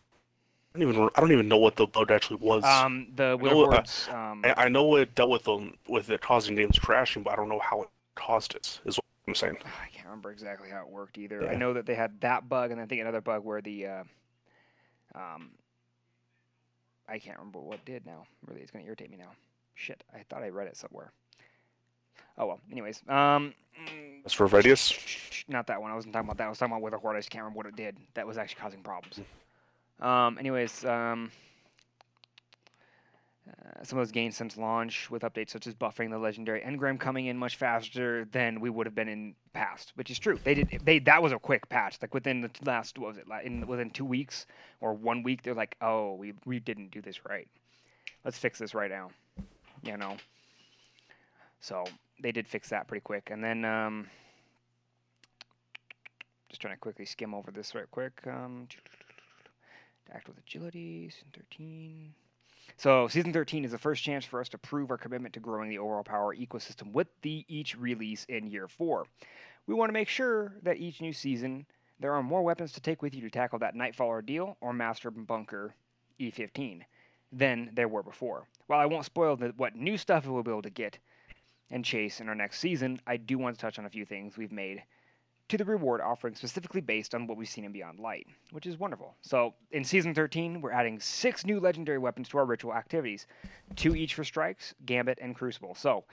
I 0.74 0.80
don't 0.80 0.90
even 0.90 1.10
I 1.16 1.22
don't 1.22 1.32
even 1.32 1.48
know 1.48 1.60
what 1.60 1.76
the 1.76 1.86
bug 1.86 2.10
actually 2.10 2.38
was. 2.38 2.64
Um, 2.64 3.10
the 3.16 3.38
Wither 3.40 3.54
know, 3.54 3.72
uh, 3.72 3.86
um, 4.10 4.42
I, 4.44 4.66
I 4.66 4.68
know 4.70 4.96
it 4.96 5.14
dealt 5.14 5.30
with 5.30 5.44
them 5.44 5.78
with 5.88 6.10
it 6.10 6.22
causing 6.22 6.56
games 6.56 6.80
crashing, 6.80 7.22
but 7.22 7.34
I 7.34 7.36
don't 7.36 7.50
know 7.50 7.60
how 7.60 7.84
it 7.84 7.90
caused 8.16 8.56
it. 8.56 8.80
Is 8.86 8.96
what 8.96 9.06
I'm 9.28 9.36
saying. 9.36 9.58
I 9.66 9.90
can't 9.94 10.06
remember 10.06 10.32
exactly 10.32 10.72
how 10.72 10.82
it 10.82 10.90
worked 10.90 11.20
either. 11.20 11.48
I 11.48 11.54
know 11.54 11.74
that 11.74 11.86
they 11.86 11.94
had 11.94 12.20
that 12.22 12.50
bug, 12.50 12.72
and 12.72 12.82
I 12.82 12.88
think 12.88 13.00
another 13.00 13.22
bug 13.22 13.46
where 13.46 13.62
the, 13.62 13.86
uh, 13.86 14.04
um, 15.14 15.52
I 17.08 17.20
can't 17.20 17.38
remember 17.38 17.60
what 17.60 17.76
it 17.76 17.86
did 17.86 18.08
now. 18.08 18.26
Really, 18.48 18.62
it's 18.62 18.72
gonna 18.72 18.86
irritate 18.86 19.12
me 19.12 19.18
now. 19.18 19.34
Shit, 19.76 20.04
I 20.14 20.24
thought 20.30 20.44
I 20.44 20.50
read 20.50 20.68
it 20.68 20.78
somewhere. 20.78 21.12
Oh 22.38 22.46
well. 22.48 22.60
Anyways, 22.72 23.02
um, 23.08 23.54
mm, 23.80 24.26
As 24.26 24.34
for 24.34 24.48
Radius, 24.48 24.94
not 25.48 25.68
that 25.68 25.82
one. 25.82 25.92
I 25.92 25.96
wasn't 25.96 26.14
talking 26.14 26.28
about 26.28 26.38
that. 26.38 26.46
I 26.46 26.50
was 26.50 26.58
talking 26.58 26.74
about 26.74 26.82
Wither 26.82 26.98
Horde. 26.98 27.16
I 27.16 27.20
just 27.20 27.30
can't 27.30 27.44
remember 27.44 27.58
what 27.58 27.66
it 27.68 27.76
did. 27.76 27.98
That 28.14 28.26
was 28.26 28.38
actually 28.38 28.62
causing 28.62 28.82
problems. 28.82 29.20
Um, 30.00 30.38
anyways, 30.40 30.84
um, 30.86 31.32
uh, 33.48 33.84
some 33.84 34.00
of 34.00 34.06
those 34.06 34.12
gains 34.12 34.38
since 34.38 34.58
launch 34.58 35.10
with 35.10 35.24
updates 35.24 35.50
such 35.50 35.68
as 35.68 35.74
buffering 35.74 36.10
the 36.10 36.18
legendary 36.18 36.62
engram 36.62 37.00
coming 37.00 37.26
in 37.26 37.38
much 37.38 37.56
faster 37.56 38.26
than 38.32 38.60
we 38.60 38.70
would 38.70 38.86
have 38.86 38.96
been 38.96 39.08
in 39.08 39.36
past, 39.54 39.92
which 39.96 40.10
is 40.10 40.20
true. 40.20 40.40
They 40.44 40.54
did 40.54 40.82
they 40.84 41.00
that 41.00 41.22
was 41.22 41.32
a 41.32 41.40
quick 41.40 41.68
patch. 41.70 41.98
Like 42.02 42.14
within 42.14 42.42
the 42.42 42.52
last 42.64 42.98
what 42.98 43.10
was 43.10 43.18
it 43.18 43.28
like 43.28 43.46
in 43.46 43.66
within 43.68 43.90
two 43.90 44.06
weeks 44.06 44.46
or 44.80 44.94
one 44.94 45.24
week, 45.24 45.44
they're 45.44 45.54
like, 45.54 45.76
oh, 45.82 46.16
we 46.16 46.34
we 46.46 46.60
didn't 46.60 46.92
do 46.92 47.02
this 47.02 47.26
right. 47.26 47.48
Let's 48.24 48.38
fix 48.38 48.60
this 48.60 48.74
right 48.74 48.90
now. 48.90 49.10
You 49.84 49.98
know. 49.98 50.18
So 51.60 51.84
they 52.22 52.32
did 52.32 52.48
fix 52.48 52.70
that 52.70 52.88
pretty 52.88 53.02
quick, 53.02 53.30
and 53.32 53.44
then 53.44 53.66
um, 53.66 54.08
just 56.50 56.62
trying 56.62 56.74
to 56.74 56.80
quickly 56.80 57.06
skim 57.06 57.34
over 57.34 57.52
this 57.52 57.76
right 57.76 57.90
quick. 57.92 58.20
Um, 58.28 58.68
act 60.14 60.28
with 60.28 60.38
agility, 60.40 61.10
season 61.10 61.30
13. 61.34 62.14
So 62.78 63.08
season 63.08 63.34
13 63.34 63.66
is 63.66 63.72
the 63.72 63.78
first 63.78 64.04
chance 64.04 64.26
for 64.26 64.40
us 64.40 64.50
to 64.50 64.58
prove 64.58 64.92
our 64.92 64.98
commitment 64.98 65.34
to 65.36 65.40
growing 65.40 65.70
the 65.70 65.78
overall 65.78 66.04
power 66.04 66.36
ecosystem 66.36 66.92
with 66.92 67.08
the 67.22 67.46
each 67.48 67.78
release 67.78 68.26
in 68.26 68.48
year 68.48 68.68
four. 68.68 69.06
We 69.68 69.76
want 69.76 69.90
to 69.90 69.94
make 69.94 70.10
sure 70.10 70.54
that 70.64 70.78
each 70.78 71.02
new 71.02 71.14
season 71.14 71.66
there 72.00 72.14
are 72.14 72.24
more 72.24 72.42
weapons 72.42 72.72
to 72.74 72.82
take 72.82 73.02
with 73.02 73.14
you 73.14 73.22
to 73.22 73.30
tackle 73.30 73.60
that 73.60 73.76
Nightfall 73.76 74.08
ordeal 74.08 74.58
or 74.60 74.74
Master 74.74 75.12
Bunker 75.12 75.76
E15 76.20 76.82
than 77.32 77.72
there 77.74 77.88
were 77.88 78.04
before. 78.04 78.48
While 78.68 78.80
I 78.80 78.86
won't 78.86 79.06
spoil 79.06 79.36
the, 79.36 79.54
what 79.58 79.76
new 79.76 79.98
stuff 79.98 80.26
we'll 80.26 80.44
be 80.44 80.52
able 80.52 80.62
to 80.64 80.70
get 80.70 80.98
and 81.70 81.86
chase 81.86 82.20
in 82.20 82.28
our 82.28 82.36
next 82.36 82.60
season, 82.60 83.00
I 83.08 83.18
do 83.18 83.38
want 83.38 83.56
to 83.56 83.62
touch 83.62 83.80
on 83.80 83.86
a 83.86 83.90
few 83.90 84.06
things 84.06 84.38
we've 84.38 84.52
made 84.52 84.84
to 85.52 85.58
the 85.58 85.66
reward 85.66 86.00
offering 86.00 86.34
specifically 86.34 86.80
based 86.80 87.14
on 87.14 87.28
what 87.28 87.38
we've 87.38 87.50
seen 87.50 87.66
in 87.66 87.74
Beyond 87.74 88.00
Light, 88.00 88.26
which 88.52 88.66
is 88.66 88.80
wonderful. 88.80 89.16
So, 89.22 89.54
in 89.72 89.84
season 89.84 90.14
13, 90.14 90.62
we're 90.62 90.72
adding 90.72 90.98
six 91.02 91.46
new 91.46 91.60
legendary 91.60 91.98
weapons 91.98 92.30
to 92.30 92.38
our 92.38 92.46
ritual 92.46 92.74
activities, 92.74 93.28
two 93.76 93.94
each 93.94 94.16
for 94.16 94.24
strikes, 94.24 94.74
gambit, 94.86 95.20
and 95.22 95.36
crucible. 95.36 95.76
So, 95.76 96.06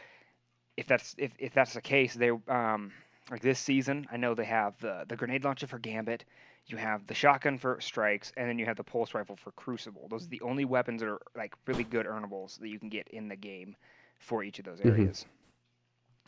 if 0.76 0.88
that's 0.88 1.14
if, 1.18 1.30
if 1.38 1.54
that's 1.54 1.72
the 1.72 1.80
case, 1.80 2.14
they 2.14 2.30
um 2.48 2.92
like 3.30 3.40
this 3.40 3.60
season, 3.60 4.08
I 4.10 4.16
know 4.16 4.34
they 4.34 4.44
have 4.44 4.76
the 4.80 5.04
the 5.08 5.14
grenade 5.14 5.44
launcher 5.44 5.68
for 5.68 5.78
gambit, 5.78 6.24
you 6.68 6.76
have 6.76 7.06
the 7.06 7.14
shotgun 7.14 7.58
for 7.58 7.80
strikes, 7.80 8.32
and 8.36 8.48
then 8.48 8.58
you 8.58 8.66
have 8.66 8.76
the 8.76 8.84
pulse 8.84 9.14
rifle 9.14 9.36
for 9.36 9.52
crucible. 9.52 10.06
Those 10.08 10.24
are 10.24 10.28
the 10.28 10.40
only 10.42 10.64
weapons 10.64 11.00
that 11.00 11.08
are 11.08 11.20
like 11.36 11.54
really 11.66 11.84
good 11.84 12.06
earnables 12.06 12.58
that 12.60 12.68
you 12.68 12.78
can 12.78 12.88
get 12.88 13.08
in 13.08 13.28
the 13.28 13.36
game 13.36 13.76
for 14.18 14.42
each 14.42 14.58
of 14.58 14.64
those 14.64 14.80
Mhm. 14.80 14.90
areas. 14.90 15.26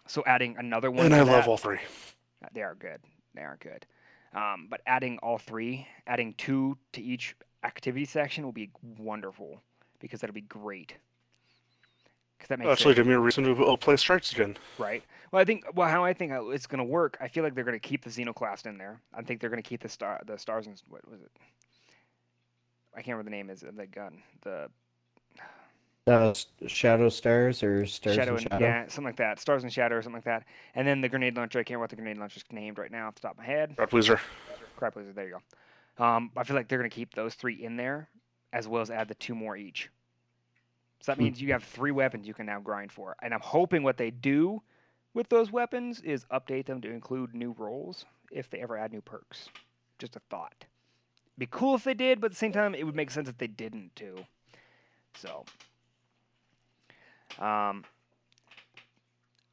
So 0.07 0.23
adding 0.27 0.57
another 0.59 0.91
one 0.91 1.07
and 1.07 1.15
I 1.15 1.19
that, 1.19 1.27
love 1.27 1.49
all 1.49 1.57
three. 1.57 1.79
uh, 2.43 2.49
They 2.53 2.63
are 2.63 2.75
good. 2.75 3.01
They 3.35 3.43
are 3.43 3.59
good. 3.61 3.87
Um, 4.33 4.69
but 4.69 4.81
adding 4.87 5.19
all 5.19 5.39
three, 5.39 5.87
adding 6.07 6.35
two 6.35 6.79
to 6.93 7.03
each 7.03 7.37
activity 7.65 8.05
section 8.05 8.45
will 8.45 8.53
be 8.53 8.71
wonderful 8.99 9.61
because 9.99 10.21
that'll 10.21 10.35
be 10.35 10.41
great. 10.41 10.97
Because 12.41 12.49
that 12.49 12.59
makes 12.59 12.71
Actually, 12.73 12.93
it 12.93 12.97
give 12.97 13.07
me 13.07 13.13
a 13.13 13.19
reason 13.19 13.45
to 13.45 13.67
uh, 13.67 13.77
play 13.77 13.97
Strikes 13.97 14.33
again. 14.33 14.57
right. 14.79 15.03
Well, 15.31 15.43
I 15.43 15.45
think 15.45 15.65
well 15.75 15.89
how 15.89 16.03
I 16.03 16.15
think 16.15 16.33
uh, 16.33 16.49
it's 16.49 16.67
gonna 16.67 16.83
work. 16.83 17.19
I 17.21 17.29
feel 17.29 17.45
like 17.45 17.55
they're 17.55 17.65
gonna 17.65 17.79
keep 17.79 18.03
the 18.03 18.09
Xenoclast 18.09 18.65
in 18.65 18.79
there. 18.79 18.99
I 19.15 19.21
think 19.21 19.41
they're 19.43 19.51
gonna 19.51 19.61
keep 19.61 19.83
the 19.83 19.91
star 19.91 20.19
the 20.27 20.39
stars 20.39 20.67
and 20.67 20.81
what 20.89 21.07
was 21.09 21.21
it? 21.21 21.31
I 22.95 23.03
can't 23.03 23.09
remember 23.19 23.25
the 23.25 23.37
name 23.37 23.51
is 23.51 23.63
of 23.63 23.77
the 23.77 23.87
gun. 23.87 24.23
The 24.43 24.71
Uh, 26.07 26.33
Shadow 26.67 27.11
Stars 27.11 27.63
or 27.63 27.85
Stars 27.87 28.17
Shadow 28.17 28.31
and 28.31 28.41
and 28.41 28.51
Shadow. 28.53 28.65
yeah, 28.65 28.83
something 28.85 29.05
like 29.05 29.17
that. 29.17 29.39
Stars 29.39 29.63
and 29.63 29.73
Shadow 29.73 29.97
or 29.97 30.03
something 30.03 30.17
like 30.17 30.25
that. 30.25 30.45
And 30.75 30.89
then 30.89 31.03
the 31.03 31.09
grenade 31.11 31.37
launcher. 31.37 31.59
I 31.59 31.63
can't 31.63 31.77
remember 31.77 31.83
what 31.83 31.91
the 31.91 31.97
grenade 31.97 32.19
launcher's 32.19 32.45
named 32.51 32.79
right 32.79 32.91
now 32.91 33.07
off 33.09 33.15
the 33.17 33.21
top 33.21 33.33
of 33.33 33.39
my 33.39 33.45
head. 33.45 33.77
God 33.77 33.91
pleaser. 33.91 34.19
Crap 34.77 34.97
Laser, 34.97 35.13
there 35.13 35.29
you 35.29 35.39
go. 35.99 36.05
Um, 36.05 36.31
I 36.37 36.43
feel 36.43 36.57
like 36.57 36.69
they're 36.69 36.79
going 36.79 36.89
to 36.89 36.95
keep 36.95 37.15
those 37.15 37.35
three 37.35 37.63
in 37.63 37.77
there, 37.77 38.09
as 38.55 38.67
well 38.67 38.81
as 38.81 38.91
add 38.91 39.09
the 39.09 39.15
two 39.17 39.35
more 39.35 39.57
each. 39.57 39.91
So 41.01 41.13
that 41.13 41.19
means 41.19 41.41
you 41.41 41.53
have 41.53 41.65
three 41.65 41.93
weapons 41.93 42.27
you 42.27 42.35
can 42.35 42.47
now 42.47 42.61
grind 42.61 42.93
for. 42.93 43.17
And 43.23 43.33
I'm 43.33 43.41
hoping 43.41 43.83
what 43.83 43.97
they 43.97 44.11
do 44.11 44.63
with 45.15 45.29
those 45.29 45.51
weapons 45.51 46.01
is 46.01 46.25
update 46.27 46.67
them 46.67 46.81
to 46.83 46.91
include 46.91 47.35
new 47.35 47.53
roles 47.59 48.05
if 48.31 48.51
they 48.51 48.61
ever 48.61 48.77
add 48.77 48.93
new 48.93 49.01
perks. 49.01 49.49
Just 49.99 50.17
a 50.17 50.21
thought. 50.31 50.65
Be 51.39 51.49
cool 51.51 51.75
if 51.75 51.85
they 51.85 51.95
did, 51.95 52.21
but 52.21 52.27
at 52.27 52.33
the 52.33 52.37
same 52.37 52.53
time, 52.53 52.75
it 52.75 52.85
would 52.85 52.95
make 52.95 53.11
sense 53.11 53.29
if 53.29 53.39
they 53.39 53.47
didn't 53.47 53.97
too. 53.97 54.25
So, 55.15 55.45
um, 57.39 57.85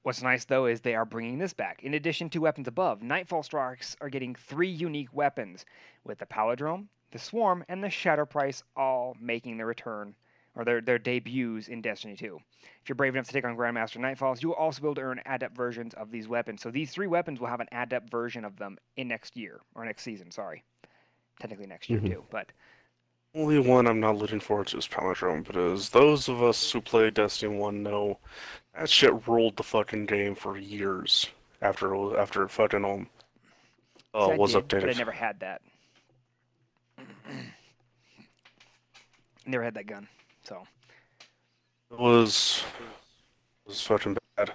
What's 0.08 0.24
nice 0.24 0.46
though 0.46 0.68
is 0.68 0.80
they 0.80 0.96
are 0.96 1.04
bringing 1.04 1.38
this 1.38 1.52
back. 1.52 1.84
In 1.84 1.96
addition 1.96 2.30
to 2.30 2.40
weapons 2.40 2.70
above, 2.70 3.04
Nightfall 3.04 3.44
Strikes 3.44 3.98
are 4.00 4.10
getting 4.10 4.36
three 4.36 4.70
unique 4.70 5.14
weapons, 5.14 5.66
with 6.06 6.18
the 6.18 6.26
Palindrome, 6.26 6.88
the 7.12 7.20
Swarm, 7.20 7.66
and 7.68 7.84
the 7.84 7.90
Shadow 7.90 8.26
Price 8.26 8.64
all 8.78 9.18
making 9.20 9.58
their 9.58 9.66
return 9.66 10.16
or 10.58 10.66
their, 10.66 10.82
their 10.82 11.00
debuts 11.00 11.68
in 11.68 11.82
Destiny 11.82 12.16
2. 12.16 12.38
If 12.82 12.90
you're 12.90 12.96
brave 12.96 13.16
enough 13.16 13.28
to 13.28 13.34
take 13.34 13.46
on 13.46 13.56
Grandmaster 13.56 13.98
Nightfalls, 14.00 14.42
you 14.42 14.50
will 14.50 14.56
also 14.56 14.82
be 14.82 14.88
able 14.88 14.96
to 14.96 15.02
earn 15.02 15.22
adept 15.26 15.56
versions 15.56 15.94
of 15.94 16.12
these 16.12 16.28
weapons. 16.28 16.62
So 16.62 16.72
these 16.72 16.92
three 16.92 17.08
weapons 17.08 17.40
will 17.40 17.48
have 17.48 17.60
an 17.60 17.68
adept 17.72 18.10
version 18.10 18.44
of 18.44 18.58
them 18.58 18.78
in 18.98 19.08
next 19.08 19.38
year 19.38 19.60
or 19.76 19.86
next 19.86 20.02
season. 20.02 20.32
Sorry, 20.32 20.64
technically 21.40 21.68
next 21.68 21.90
year 21.90 22.02
Mhm. 22.02 22.04
too, 22.10 22.26
but 22.32 22.52
Only 23.36 23.60
one 23.60 23.86
I'm 23.86 24.00
not 24.00 24.16
looking 24.16 24.40
forward 24.40 24.68
to 24.68 24.78
is 24.80 24.88
Palindrome, 24.88 25.56
as 25.76 25.92
those 25.92 26.28
of 26.28 26.42
us 26.42 26.72
who 26.72 26.82
play 26.82 27.12
Destiny 27.12 27.56
1 27.56 27.84
know 27.84 28.18
that 28.74 28.90
shit 28.90 29.28
ruled 29.28 29.58
the 29.58 29.64
fucking 29.64 30.08
game 30.08 30.34
for 30.34 30.58
years 30.58 31.30
after 31.62 31.94
it 31.94 31.98
was, 31.98 32.16
after 32.18 32.42
it 32.44 32.50
fucking 32.50 32.84
um, 32.84 33.08
uh, 34.16 34.32
See, 34.32 34.38
was 34.38 34.54
did, 34.54 34.68
But 34.70 34.90
I 34.90 34.94
updated. 34.94 34.98
never 34.98 35.12
had 35.12 35.40
that. 35.42 35.62
never 39.46 39.64
had 39.64 39.76
that 39.76 39.86
gun. 39.86 40.08
So 40.48 40.66
It 41.92 42.00
was 42.00 42.64
it 43.66 43.70
was 43.70 43.82
fucking 43.82 44.18
bad. 44.38 44.54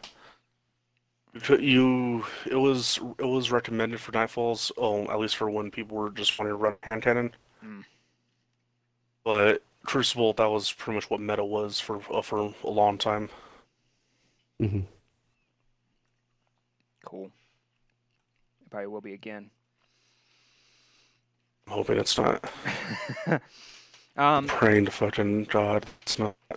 You 1.60 2.24
it 2.46 2.54
was 2.54 2.98
it 3.18 3.24
was 3.26 3.50
recommended 3.50 4.00
for 4.00 4.12
Nightfalls, 4.12 4.70
um, 4.80 5.10
at 5.10 5.20
least 5.20 5.36
for 5.36 5.50
when 5.50 5.70
people 5.70 5.98
were 5.98 6.10
just 6.10 6.38
wanting 6.38 6.52
to 6.52 6.56
run 6.56 6.76
hand 6.90 7.02
cannon. 7.02 7.34
Mm. 7.64 7.84
But 9.24 9.62
Crucible, 9.84 10.32
that 10.34 10.46
was 10.50 10.72
pretty 10.72 10.96
much 10.96 11.10
what 11.10 11.20
meta 11.20 11.44
was 11.44 11.78
for 11.80 12.00
uh, 12.10 12.22
for 12.22 12.54
a 12.64 12.70
long 12.70 12.96
time. 12.96 13.28
hmm 14.58 14.80
cool. 17.04 17.30
It 18.62 18.70
probably 18.70 18.86
will 18.86 19.00
be 19.02 19.12
again. 19.12 19.50
I'm 21.66 21.74
hoping 21.74 21.98
it's 21.98 22.16
not. 22.16 22.50
um, 24.16 24.46
Praying 24.46 24.84
to 24.86 24.90
fucking 24.90 25.44
God, 25.44 25.86
it's 26.02 26.18
not. 26.18 26.34
do 26.48 26.56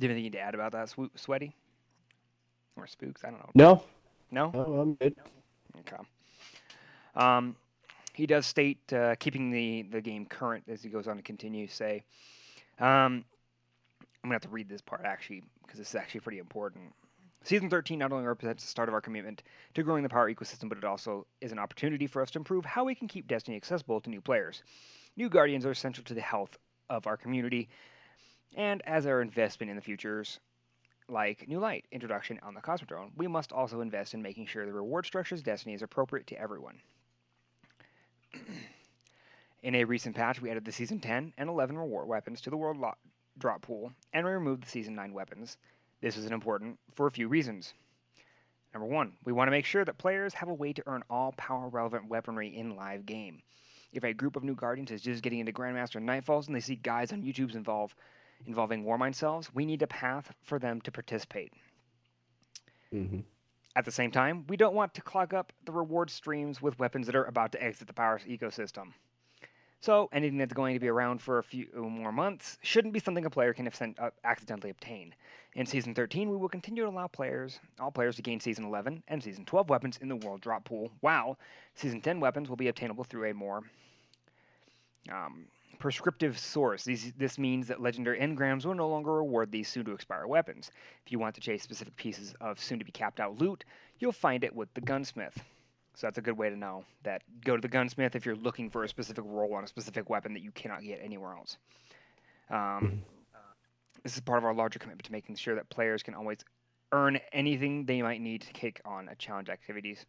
you 0.00 0.08
have 0.08 0.10
anything 0.16 0.32
to 0.32 0.40
add 0.40 0.54
about 0.54 0.72
that, 0.72 0.88
Swo- 0.88 1.10
Sweaty? 1.16 1.54
Or 2.76 2.84
Spookz? 2.86 3.24
I 3.24 3.30
don't 3.30 3.38
know. 3.38 3.50
No, 3.54 3.82
No? 4.30 4.50
no, 4.52 4.80
I'm 4.80 4.94
good. 4.94 5.14
Okay. 5.80 6.02
Um, 7.14 7.56
he 8.12 8.26
does 8.26 8.46
state 8.46 8.78
uh, 8.92 9.14
keeping 9.18 9.50
the, 9.50 9.82
the 9.82 10.00
game 10.00 10.26
current 10.26 10.64
as 10.68 10.82
he 10.82 10.88
goes 10.90 11.06
on 11.06 11.16
to 11.16 11.22
continue. 11.22 11.66
Say, 11.68 12.02
um, 12.78 13.24
I'm 14.00 14.28
gonna 14.30 14.34
have 14.34 14.42
to 14.42 14.48
read 14.48 14.68
this 14.68 14.80
part 14.82 15.02
actually 15.04 15.42
because 15.62 15.78
this 15.78 15.88
is 15.90 15.94
actually 15.94 16.20
pretty 16.20 16.38
important. 16.38 16.84
Season 17.44 17.70
13 17.70 17.98
not 17.98 18.10
only 18.12 18.26
represents 18.26 18.64
the 18.64 18.68
start 18.68 18.88
of 18.88 18.94
our 18.94 19.00
commitment 19.00 19.42
to 19.74 19.82
growing 19.84 20.02
the 20.02 20.08
power 20.08 20.30
ecosystem, 20.32 20.68
but 20.68 20.76
it 20.78 20.84
also 20.84 21.26
is 21.40 21.52
an 21.52 21.58
opportunity 21.58 22.06
for 22.06 22.20
us 22.20 22.30
to 22.32 22.38
improve 22.38 22.64
how 22.64 22.84
we 22.84 22.94
can 22.94 23.06
keep 23.06 23.28
Destiny 23.28 23.56
accessible 23.56 24.00
to 24.00 24.10
new 24.10 24.20
players. 24.20 24.62
New 25.16 25.28
Guardians 25.28 25.64
are 25.64 25.70
essential 25.70 26.02
to 26.04 26.14
the 26.14 26.20
health 26.20 26.58
of 26.90 27.06
our 27.06 27.16
community, 27.16 27.68
and 28.56 28.82
as 28.86 29.06
our 29.06 29.20
investment 29.20 29.70
in 29.70 29.76
the 29.76 29.82
futures, 29.82 30.40
like 31.08 31.46
New 31.48 31.58
Light 31.60 31.84
introduction 31.92 32.40
on 32.42 32.54
the 32.54 32.60
Cosmodrome, 32.60 33.10
we 33.16 33.26
must 33.26 33.52
also 33.52 33.80
invest 33.80 34.14
in 34.14 34.22
making 34.22 34.46
sure 34.46 34.66
the 34.66 34.72
reward 34.72 35.06
structures 35.06 35.42
Destiny 35.42 35.74
is 35.74 35.82
appropriate 35.82 36.26
to 36.28 36.40
everyone. 36.40 36.80
in 39.62 39.74
a 39.74 39.84
recent 39.84 40.16
patch, 40.16 40.40
we 40.40 40.50
added 40.50 40.64
the 40.64 40.72
Season 40.72 40.98
10 40.98 41.32
and 41.38 41.48
11 41.48 41.76
reward 41.76 42.08
weapons 42.08 42.40
to 42.40 42.50
the 42.50 42.56
World 42.56 42.78
Lo- 42.78 42.94
Drop 43.38 43.62
Pool, 43.62 43.92
and 44.12 44.26
we 44.26 44.32
removed 44.32 44.64
the 44.64 44.68
Season 44.68 44.94
9 44.94 45.12
weapons. 45.12 45.56
This 46.00 46.16
is 46.16 46.26
important 46.26 46.78
for 46.94 47.06
a 47.06 47.12
few 47.12 47.28
reasons. 47.28 47.74
Number 48.74 48.88
one, 48.88 49.12
we 49.24 49.32
want 49.32 49.48
to 49.48 49.52
make 49.52 49.64
sure 49.64 49.84
that 49.84 49.96
players 49.96 50.34
have 50.34 50.48
a 50.48 50.54
way 50.54 50.72
to 50.72 50.82
earn 50.86 51.02
all 51.08 51.32
power 51.32 51.68
relevant 51.68 52.08
weaponry 52.08 52.54
in 52.54 52.76
live 52.76 53.06
game. 53.06 53.42
If 53.92 54.04
a 54.04 54.12
group 54.12 54.36
of 54.36 54.44
new 54.44 54.54
Guardians 54.54 54.90
is 54.90 55.02
just 55.02 55.22
getting 55.22 55.38
into 55.38 55.52
Grandmaster 55.52 56.00
Nightfalls 56.02 56.46
and 56.46 56.54
they 56.54 56.60
see 56.60 56.76
guides 56.76 57.12
on 57.12 57.22
YouTube's 57.22 57.56
involve 57.56 57.94
involving 58.46 58.84
Warmind 58.84 59.14
cells, 59.14 59.50
we 59.54 59.64
need 59.64 59.82
a 59.82 59.86
path 59.86 60.32
for 60.42 60.58
them 60.58 60.80
to 60.82 60.92
participate. 60.92 61.52
hmm 62.90 63.20
At 63.74 63.84
the 63.84 63.92
same 63.92 64.10
time, 64.10 64.46
we 64.48 64.56
don't 64.56 64.74
want 64.74 64.94
to 64.94 65.02
clog 65.02 65.34
up 65.34 65.52
the 65.64 65.72
reward 65.72 66.10
streams 66.10 66.60
with 66.60 66.78
weapons 66.78 67.06
that 67.06 67.16
are 67.16 67.24
about 67.24 67.52
to 67.52 67.62
exit 67.62 67.86
the 67.86 67.94
power 67.94 68.18
ecosystem. 68.20 68.92
So, 69.80 70.08
anything 70.12 70.38
that's 70.38 70.54
going 70.54 70.74
to 70.74 70.80
be 70.80 70.88
around 70.88 71.20
for 71.20 71.38
a 71.38 71.42
few 71.42 71.66
more 71.74 72.10
months 72.10 72.58
shouldn't 72.62 72.94
be 72.94 73.00
something 73.00 73.24
a 73.24 73.30
player 73.30 73.52
can 73.52 73.68
uh, 73.98 74.10
accidentally 74.24 74.70
obtain. 74.70 75.14
In 75.54 75.64
Season 75.66 75.94
13, 75.94 76.30
we 76.30 76.36
will 76.36 76.48
continue 76.48 76.82
to 76.84 76.88
allow 76.88 77.06
players, 77.06 77.60
all 77.78 77.90
players, 77.90 78.16
to 78.16 78.22
gain 78.22 78.40
Season 78.40 78.64
11 78.64 79.02
and 79.08 79.22
Season 79.22 79.44
12 79.44 79.68
weapons 79.68 79.98
in 79.98 80.08
the 80.08 80.16
World 80.16 80.40
Drop 80.40 80.64
Pool, 80.64 80.90
while 81.00 81.38
Season 81.74 82.00
10 82.00 82.20
weapons 82.20 82.48
will 82.48 82.56
be 82.56 82.68
obtainable 82.68 83.04
through 83.04 83.30
a 83.30 83.34
more 83.34 83.62
um, 85.12 85.46
prescriptive 85.78 86.38
source. 86.38 86.84
These, 86.84 87.12
this 87.16 87.38
means 87.38 87.68
that 87.68 87.80
legendary 87.80 88.18
engrams 88.18 88.64
will 88.64 88.74
no 88.74 88.88
longer 88.88 89.12
reward 89.12 89.52
these 89.52 89.68
soon 89.68 89.84
to 89.84 89.92
expire 89.92 90.26
weapons. 90.26 90.70
If 91.04 91.12
you 91.12 91.18
want 91.18 91.34
to 91.36 91.40
chase 91.40 91.62
specific 91.62 91.96
pieces 91.96 92.34
of 92.40 92.58
soon 92.58 92.78
to 92.78 92.84
be 92.84 92.92
capped 92.92 93.20
out 93.20 93.38
loot, 93.38 93.64
you'll 93.98 94.12
find 94.12 94.42
it 94.42 94.54
with 94.54 94.72
the 94.74 94.80
gunsmith. 94.80 95.38
So 95.96 96.06
that's 96.06 96.18
a 96.18 96.22
good 96.22 96.36
way 96.36 96.50
to 96.50 96.56
know 96.56 96.84
that 97.04 97.22
go 97.42 97.56
to 97.56 97.60
the 97.60 97.68
gunsmith 97.68 98.14
if 98.14 98.26
you're 98.26 98.36
looking 98.36 98.68
for 98.68 98.84
a 98.84 98.88
specific 98.88 99.24
role 99.26 99.54
on 99.54 99.64
a 99.64 99.66
specific 99.66 100.10
weapon 100.10 100.34
that 100.34 100.42
you 100.42 100.52
cannot 100.52 100.82
get 100.82 101.00
anywhere 101.02 101.34
else. 101.34 101.56
Um, 102.50 103.02
this 104.02 104.14
is 104.14 104.20
part 104.20 104.38
of 104.38 104.44
our 104.44 104.52
larger 104.52 104.78
commitment 104.78 105.06
to 105.06 105.12
making 105.12 105.36
sure 105.36 105.54
that 105.54 105.70
players 105.70 106.02
can 106.02 106.14
always 106.14 106.38
earn 106.92 107.18
anything 107.32 107.86
they 107.86 108.02
might 108.02 108.20
need 108.20 108.42
to 108.42 108.52
kick 108.52 108.82
on 108.84 109.08
a 109.08 109.14
challenge 109.16 109.48
activities. 109.48 110.04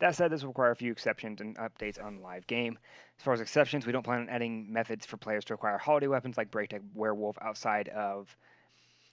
That 0.00 0.14
said, 0.14 0.30
this 0.30 0.42
will 0.42 0.48
require 0.48 0.72
a 0.72 0.76
few 0.76 0.92
exceptions 0.92 1.40
and 1.40 1.56
updates 1.56 2.02
on 2.02 2.20
live 2.20 2.46
game. 2.46 2.78
As 3.18 3.24
far 3.24 3.32
as 3.32 3.40
exceptions, 3.40 3.86
we 3.86 3.92
don't 3.92 4.02
plan 4.02 4.20
on 4.20 4.28
adding 4.28 4.70
methods 4.70 5.06
for 5.06 5.16
players 5.16 5.46
to 5.46 5.54
acquire 5.54 5.78
holiday 5.78 6.08
weapons 6.08 6.36
like 6.36 6.50
Braytech 6.50 6.82
Werewolf 6.94 7.38
outside 7.40 7.88
of 7.88 8.36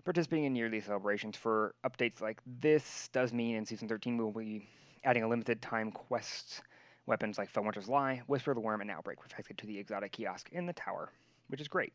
participating 0.03 0.45
in 0.45 0.55
yearly 0.55 0.81
celebrations. 0.81 1.37
For 1.37 1.73
updates 1.85 2.19
like 2.19 2.41
this, 2.45 3.09
does 3.13 3.31
mean 3.31 3.55
in 3.55 3.65
Season 3.65 3.87
13 3.87 4.17
we 4.17 4.23
will 4.23 4.31
be 4.33 4.67
adding 5.03 5.23
a 5.23 5.27
limited 5.27 5.61
time 5.61 5.91
quest 5.91 6.61
weapons 7.05 7.37
like 7.37 7.51
Felwinter's 7.51 7.89
Lie, 7.89 8.21
Whisper 8.27 8.51
of 8.51 8.55
the 8.55 8.61
Worm, 8.61 8.81
and 8.81 8.91
Outbreak 8.91 9.19
Perfected 9.19 9.57
to 9.57 9.67
the 9.67 9.77
exotic 9.77 10.11
kiosk 10.11 10.49
in 10.51 10.65
the 10.65 10.73
tower, 10.73 11.11
which 11.47 11.61
is 11.61 11.67
great. 11.67 11.93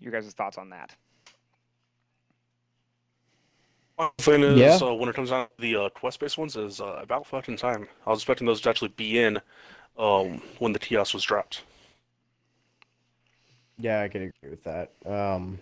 Your 0.00 0.12
guys' 0.12 0.32
thoughts 0.32 0.58
on 0.58 0.70
that? 0.70 0.94
One 3.96 4.10
thing 4.18 4.42
is, 4.42 4.80
Yeah. 4.80 4.88
uh, 4.88 4.94
when 4.94 5.08
it 5.08 5.14
comes 5.14 5.30
down 5.30 5.46
to 5.46 5.52
the 5.60 5.76
uh, 5.76 5.88
quest-based 5.90 6.38
ones, 6.38 6.56
is 6.56 6.80
uh, 6.80 6.98
about 7.02 7.26
fucking 7.26 7.56
time. 7.56 7.88
I 8.06 8.10
was 8.10 8.20
expecting 8.20 8.46
those 8.46 8.60
to 8.62 8.70
actually 8.70 8.88
be 8.88 9.18
in 9.18 9.38
um, 9.98 10.40
when 10.58 10.72
the 10.72 10.78
kiosk 10.78 11.12
was 11.12 11.22
dropped. 11.22 11.62
Yeah, 13.78 14.00
I 14.00 14.08
can 14.08 14.22
agree 14.22 14.50
with 14.50 14.64
that. 14.64 14.92
Um, 15.04 15.58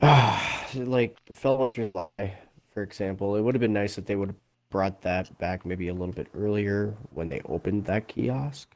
like 0.74 1.16
Felwinter's 1.34 1.94
Lie, 1.94 2.34
for 2.74 2.82
example, 2.82 3.36
it 3.36 3.40
would 3.40 3.54
have 3.54 3.60
been 3.60 3.72
nice 3.72 3.96
if 3.96 4.04
they 4.04 4.16
would 4.16 4.28
have 4.30 4.36
brought 4.70 5.00
that 5.02 5.38
back 5.38 5.64
maybe 5.64 5.88
a 5.88 5.94
little 5.94 6.14
bit 6.14 6.26
earlier 6.36 6.94
when 7.10 7.28
they 7.28 7.40
opened 7.46 7.84
that 7.86 8.08
kiosk, 8.08 8.74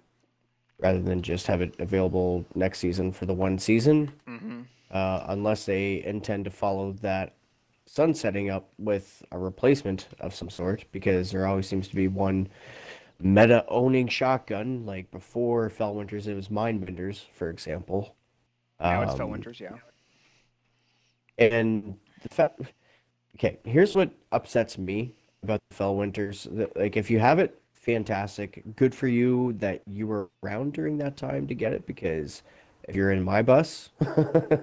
rather 0.78 1.02
than 1.02 1.20
just 1.20 1.46
have 1.48 1.60
it 1.60 1.74
available 1.80 2.44
next 2.54 2.78
season 2.78 3.10
for 3.12 3.26
the 3.26 3.34
one 3.34 3.58
season. 3.58 4.12
Mm-hmm. 4.28 4.60
uh, 4.90 5.24
unless 5.28 5.66
they 5.66 6.02
intend 6.04 6.44
to 6.44 6.50
follow 6.50 6.92
that 7.02 7.34
sunsetting 7.86 8.50
up 8.50 8.68
with 8.78 9.22
a 9.32 9.38
replacement 9.38 10.08
of 10.20 10.34
some 10.34 10.50
sort, 10.50 10.84
because 10.92 11.30
there 11.30 11.46
always 11.46 11.66
seems 11.66 11.88
to 11.88 11.96
be 11.96 12.08
one 12.08 12.48
meta 13.20 13.64
owning 13.68 14.08
shotgun. 14.08 14.86
Like 14.86 15.10
before 15.10 15.68
Felwinter's, 15.70 16.26
it 16.26 16.34
was 16.34 16.48
Mindbender's, 16.48 17.26
for 17.32 17.50
example. 17.50 18.14
Now 18.80 19.02
it's 19.02 19.12
Um, 19.12 19.18
Felwinter's, 19.18 19.58
yeah. 19.58 19.72
and 21.38 21.96
the 22.22 22.28
fact, 22.28 22.60
okay, 23.38 23.58
here's 23.64 23.94
what 23.94 24.10
upsets 24.32 24.78
me 24.78 25.14
about 25.42 25.60
the 25.70 25.76
Felwinter's. 25.76 26.48
Like, 26.74 26.96
if 26.96 27.10
you 27.10 27.18
have 27.20 27.38
it, 27.38 27.60
fantastic. 27.72 28.62
Good 28.76 28.94
for 28.94 29.06
you 29.06 29.54
that 29.54 29.82
you 29.86 30.06
were 30.06 30.28
around 30.42 30.72
during 30.72 30.98
that 30.98 31.16
time 31.16 31.46
to 31.46 31.54
get 31.54 31.72
it 31.72 31.86
because 31.86 32.42
if 32.88 32.96
you're 32.96 33.12
in 33.12 33.22
my 33.22 33.42
bus 33.42 33.90
uh, 34.00 34.60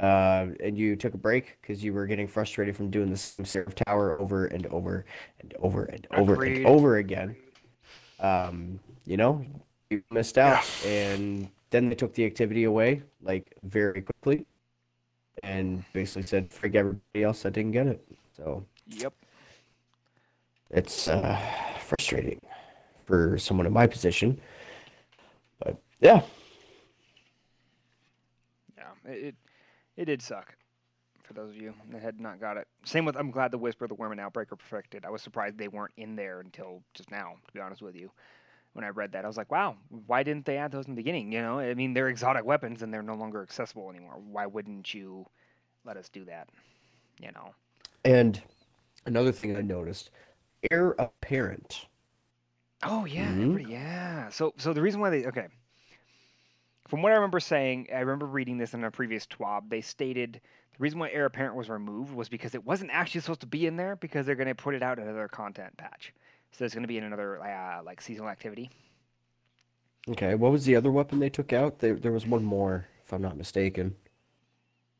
and 0.00 0.76
you 0.76 0.96
took 0.96 1.14
a 1.14 1.18
break 1.18 1.58
because 1.60 1.84
you 1.84 1.92
were 1.92 2.06
getting 2.06 2.26
frustrated 2.26 2.76
from 2.76 2.90
doing 2.90 3.10
the 3.10 3.16
same 3.16 3.46
Seraph 3.46 3.74
Tower 3.74 4.20
over 4.20 4.46
and 4.46 4.66
over 4.66 5.04
and 5.40 5.54
over 5.60 5.84
and 5.84 6.06
over 6.16 6.32
Agreed. 6.34 6.56
and 6.58 6.66
over 6.66 6.96
again, 6.96 7.36
um, 8.20 8.80
you 9.06 9.16
know, 9.16 9.44
you 9.90 10.02
missed 10.10 10.38
out. 10.38 10.64
And 10.84 11.48
then 11.70 11.88
they 11.88 11.94
took 11.94 12.14
the 12.14 12.24
activity 12.24 12.64
away 12.64 13.02
like 13.22 13.54
very 13.62 14.02
quickly 14.02 14.44
and 15.42 15.84
basically 15.92 16.22
said, 16.26 16.52
"Freak 16.52 16.74
everybody 16.74 17.22
else 17.22 17.42
that 17.42 17.52
didn't 17.52 17.72
get 17.72 17.86
it." 17.86 18.04
So 18.36 18.64
Yep. 18.86 19.14
it's 20.70 21.08
uh, 21.08 21.38
frustrating 21.80 22.40
for 23.06 23.38
someone 23.38 23.66
in 23.66 23.72
my 23.72 23.86
position. 23.86 24.40
But 25.60 25.78
yeah, 26.00 26.22
Yeah, 28.76 28.92
it, 29.12 29.24
it 29.24 29.34
it 29.96 30.04
did 30.06 30.22
suck 30.22 30.54
for 31.24 31.34
those 31.34 31.50
of 31.50 31.56
you 31.56 31.74
that 31.90 32.02
had 32.02 32.20
not 32.20 32.40
got 32.40 32.56
it. 32.56 32.68
Same 32.84 33.04
with 33.04 33.16
I'm 33.16 33.30
glad 33.30 33.50
the 33.50 33.58
Whisper, 33.58 33.86
the 33.88 33.94
Worm, 33.94 34.12
and 34.12 34.20
Outbreak 34.20 34.52
are 34.52 34.56
perfected. 34.56 35.04
I 35.04 35.10
was 35.10 35.22
surprised 35.22 35.58
they 35.58 35.68
weren't 35.68 35.94
in 35.96 36.16
there 36.16 36.40
until 36.40 36.82
just 36.94 37.10
now. 37.10 37.34
To 37.46 37.52
be 37.52 37.60
honest 37.60 37.82
with 37.82 37.96
you, 37.96 38.10
when 38.72 38.84
I 38.84 38.88
read 38.88 39.12
that, 39.12 39.24
I 39.24 39.28
was 39.28 39.36
like, 39.36 39.50
wow, 39.50 39.76
why 40.06 40.22
didn't 40.22 40.46
they 40.46 40.56
add 40.58 40.72
those 40.72 40.86
in 40.86 40.92
the 40.94 41.00
beginning? 41.00 41.32
You 41.32 41.42
know, 41.42 41.58
I 41.58 41.74
mean, 41.74 41.94
they're 41.94 42.08
exotic 42.08 42.44
weapons 42.44 42.82
and 42.82 42.92
they're 42.92 43.02
no 43.02 43.14
longer 43.14 43.42
accessible 43.42 43.90
anymore. 43.90 44.18
Why 44.18 44.46
wouldn't 44.46 44.92
you 44.94 45.26
let 45.84 45.96
us 45.96 46.08
do 46.08 46.24
that? 46.26 46.48
You 47.20 47.32
know. 47.32 47.54
and 48.04 48.42
another 49.06 49.32
thing 49.32 49.56
I 49.56 49.62
noticed: 49.62 50.10
heir 50.70 50.92
apparent. 50.98 51.86
Oh 52.82 53.04
yeah, 53.04 53.36
Mhm. 53.36 53.58
yeah. 53.58 54.28
So 54.30 54.52
so 54.58 54.72
the 54.72 54.82
reason 54.82 55.00
why 55.00 55.10
they 55.10 55.26
okay. 55.26 55.48
From 56.88 57.02
what 57.02 57.12
I 57.12 57.16
remember 57.16 57.38
saying, 57.40 57.88
I 57.92 58.00
remember 58.00 58.26
reading 58.26 58.58
this 58.58 58.74
in 58.74 58.82
a 58.84 58.90
previous 58.90 59.26
TWAB. 59.26 59.68
They 59.68 59.80
stated 59.80 60.40
the 60.72 60.78
reason 60.78 60.98
why 60.98 61.10
Heir 61.10 61.26
Apparent 61.26 61.54
was 61.54 61.68
removed 61.68 62.12
was 62.14 62.28
because 62.28 62.54
it 62.54 62.64
wasn't 62.64 62.90
actually 62.90 63.20
supposed 63.20 63.40
to 63.42 63.46
be 63.46 63.66
in 63.66 63.76
there 63.76 63.94
because 63.96 64.26
they're 64.26 64.34
going 64.34 64.48
to 64.48 64.54
put 64.54 64.74
it 64.74 64.82
out 64.82 64.98
in 64.98 65.04
another 65.06 65.28
content 65.28 65.76
patch. 65.76 66.12
So 66.52 66.64
it's 66.64 66.74
going 66.74 66.82
to 66.82 66.88
be 66.88 66.98
in 66.98 67.04
another 67.04 67.40
uh, 67.42 67.82
like 67.84 68.00
seasonal 68.00 68.28
activity. 68.30 68.70
Okay, 70.08 70.34
what 70.34 70.52
was 70.52 70.64
the 70.64 70.74
other 70.76 70.90
weapon 70.90 71.18
they 71.18 71.28
took 71.30 71.52
out? 71.52 71.78
There, 71.80 71.94
there 71.94 72.12
was 72.12 72.26
one 72.26 72.42
more, 72.42 72.86
if 73.04 73.12
I'm 73.12 73.22
not 73.22 73.36
mistaken. 73.36 73.94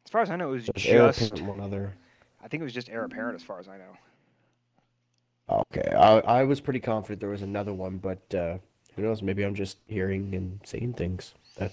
As 0.05 0.11
far 0.11 0.20
as 0.20 0.31
I 0.31 0.37
know, 0.37 0.53
it 0.53 0.69
was 0.75 0.85
There 0.85 1.03
was 1.03 1.19
just 1.19 1.41
one 1.43 1.61
other. 1.61 1.95
I 2.43 2.49
think 2.49 2.61
it 2.61 2.65
was 2.65 2.75
just 2.75 2.89
Heir 2.89 3.05
Apparent 3.05 3.35
as 3.35 3.43
far 3.43 3.59
as 3.59 3.69
I 3.69 3.79
know. 3.79 3.97
Okay, 5.51 5.95
I, 5.95 6.19
I 6.41 6.45
was 6.45 6.61
pretty 6.61 6.81
confident 6.81 7.20
there 7.20 7.31
was 7.31 7.43
another 7.43 7.73
one, 7.73 7.97
but 7.97 8.35
uh, 8.35 8.59
who 8.95 9.03
knows? 9.03 9.23
Maybe 9.23 9.43
I'm 9.45 9.55
just 9.55 9.79
hearing 9.87 10.35
and 10.35 10.61
saying 10.65 10.95
things. 10.95 11.35
That 11.57 11.73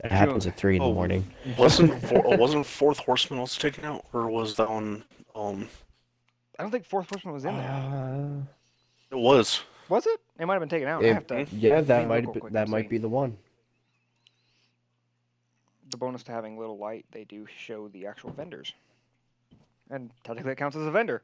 that 0.00 0.10
happens 0.10 0.46
at 0.46 0.56
three 0.56 0.76
in 0.76 0.82
the 0.82 0.88
Oh, 0.88 0.94
morning. 0.94 1.30
Wasn't 1.58 2.02
for, 2.08 2.26
uh, 2.26 2.36
wasn't 2.38 2.64
Fourth 2.64 2.98
Horseman 2.98 3.38
also 3.38 3.60
taken 3.60 3.84
out, 3.84 4.06
or 4.14 4.30
was 4.30 4.56
that 4.56 4.70
one? 4.70 5.04
Um, 5.34 5.68
I 6.58 6.62
don't 6.62 6.70
think 6.72 6.86
Fourth 6.86 7.10
Horseman 7.10 7.34
was 7.34 7.44
in 7.44 7.54
there. 7.54 7.70
Uh, 7.70 8.44
it 9.10 9.16
was. 9.16 9.60
was 9.88 10.06
it? 10.06 10.20
It 10.38 10.46
might 10.46 10.54
have 10.54 10.60
been 10.60 10.68
taken 10.68 10.88
out. 10.88 11.04
I 11.04 11.08
have 11.08 11.26
to. 11.28 11.46
yeah, 11.52 11.80
that 11.80 12.08
might 12.08 12.24
real 12.24 12.34
be, 12.34 12.40
that 12.50 12.68
might 12.68 12.84
see. 12.84 12.88
be 12.88 12.98
the 12.98 13.08
one. 13.08 13.36
the 15.90 15.96
bonus 15.96 16.22
to 16.24 16.32
having 16.32 16.58
little 16.58 16.78
light, 16.78 17.04
they 17.10 17.24
do 17.24 17.46
show 17.58 17.88
the 17.88 18.06
actual 18.06 18.30
vendors. 18.30 18.72
And 19.90 20.10
technically 20.22 20.52
it 20.52 20.56
counts 20.56 20.76
as 20.76 20.86
a 20.86 20.90
vendor. 20.90 21.22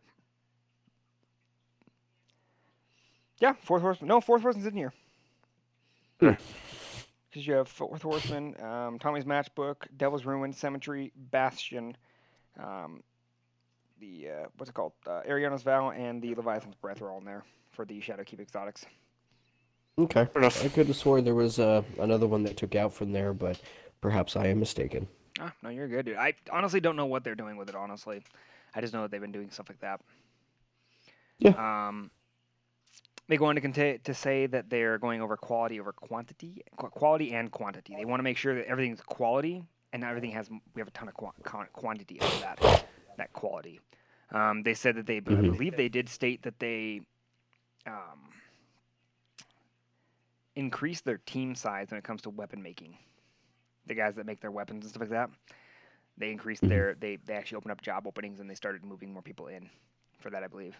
Yeah, 3.38 3.52
fourth 3.62 3.82
horseman. 3.82 4.08
No, 4.08 4.20
fourth 4.20 4.42
horseman's 4.42 4.66
in 4.66 4.76
here. 4.76 4.92
Hmm. 6.20 6.30
Because 7.30 7.46
you 7.46 7.54
have 7.54 7.68
fourth 7.68 8.02
horseman, 8.02 8.56
um, 8.62 8.98
Tommy's 8.98 9.24
matchbook, 9.24 9.76
Devil's 9.96 10.24
Ruin, 10.24 10.52
Symmetry, 10.52 11.12
Bastion, 11.30 11.96
um, 12.58 13.02
the 14.00 14.28
uh, 14.28 14.46
what's 14.56 14.70
it 14.70 14.72
called? 14.72 14.92
Uh, 15.06 15.20
Eriana's 15.28 15.62
Vow, 15.62 15.90
and 15.90 16.22
the 16.22 16.34
Leviathan's 16.34 16.74
Breath 16.76 17.02
are 17.02 17.10
all 17.10 17.18
in 17.18 17.24
there 17.24 17.44
for 17.76 17.84
the 17.84 18.00
Shadowkeep 18.00 18.40
exotics. 18.40 18.86
Okay. 19.98 20.24
Fair 20.32 20.42
enough. 20.42 20.64
I 20.64 20.68
could 20.68 20.88
have 20.88 20.96
sworn 20.96 21.24
there 21.24 21.34
was 21.34 21.58
uh, 21.58 21.82
another 22.00 22.26
one 22.26 22.42
that 22.44 22.56
took 22.56 22.74
out 22.74 22.92
from 22.92 23.12
there, 23.12 23.32
but 23.32 23.60
perhaps 24.00 24.34
I 24.34 24.46
am 24.48 24.58
mistaken. 24.58 25.06
Ah, 25.38 25.52
no, 25.62 25.68
you're 25.68 25.86
good, 25.88 26.06
dude. 26.06 26.16
I 26.16 26.32
honestly 26.50 26.80
don't 26.80 26.96
know 26.96 27.06
what 27.06 27.22
they're 27.22 27.34
doing 27.34 27.56
with 27.56 27.68
it. 27.68 27.74
Honestly, 27.74 28.22
I 28.74 28.80
just 28.80 28.92
know 28.94 29.02
that 29.02 29.10
they've 29.10 29.20
been 29.20 29.32
doing 29.32 29.50
stuff 29.50 29.68
like 29.68 29.80
that. 29.80 30.00
Yeah. 31.38 31.88
Um, 31.88 32.10
they 33.28 33.36
go 33.36 33.46
on 33.46 33.54
to 33.56 33.60
conta- 33.60 34.02
to 34.04 34.14
say 34.14 34.46
that 34.46 34.70
they're 34.70 34.98
going 34.98 35.20
over 35.20 35.36
quality 35.36 35.78
over 35.80 35.92
quantity, 35.92 36.62
qu- 36.76 36.88
quality 36.88 37.32
and 37.34 37.50
quantity. 37.50 37.94
They 37.96 38.04
want 38.06 38.20
to 38.20 38.24
make 38.24 38.38
sure 38.38 38.54
that 38.54 38.66
everything's 38.66 39.00
quality 39.02 39.62
and 39.92 40.00
not 40.00 40.08
everything 40.10 40.30
has. 40.30 40.48
We 40.74 40.80
have 40.80 40.88
a 40.88 40.92
ton 40.92 41.08
of 41.08 41.14
qua- 41.14 41.32
quan- 41.42 41.68
quantity 41.72 42.20
of 42.20 42.40
that 42.40 42.86
that 43.18 43.32
quality. 43.34 43.80
Um, 44.30 44.62
they 44.62 44.74
said 44.74 44.96
that 44.96 45.06
they, 45.06 45.18
I 45.18 45.20
Mhm. 45.20 45.42
believe 45.52 45.76
they 45.76 45.88
did 45.88 46.08
state 46.08 46.42
that 46.42 46.58
they 46.58 47.02
um, 47.86 48.30
increased 50.56 51.04
their 51.04 51.18
team 51.18 51.54
size 51.54 51.90
when 51.90 51.98
it 51.98 52.04
comes 52.04 52.22
to 52.22 52.30
weapon 52.30 52.62
making. 52.62 52.96
The 53.86 53.94
guys 53.94 54.14
that 54.16 54.26
make 54.26 54.40
their 54.40 54.50
weapons 54.50 54.84
and 54.84 54.90
stuff 54.90 55.00
like 55.02 55.10
that, 55.10 55.30
they 56.16 56.30
increased 56.30 56.66
their 56.68 56.94
they 56.98 57.16
they 57.24 57.34
actually 57.34 57.56
opened 57.56 57.72
up 57.72 57.82
job 57.82 58.06
openings 58.06 58.40
and 58.40 58.48
they 58.50 58.54
started 58.54 58.84
moving 58.84 59.12
more 59.12 59.22
people 59.22 59.46
in 59.48 59.68
for 60.20 60.30
that, 60.30 60.42
I 60.42 60.48
believe, 60.48 60.76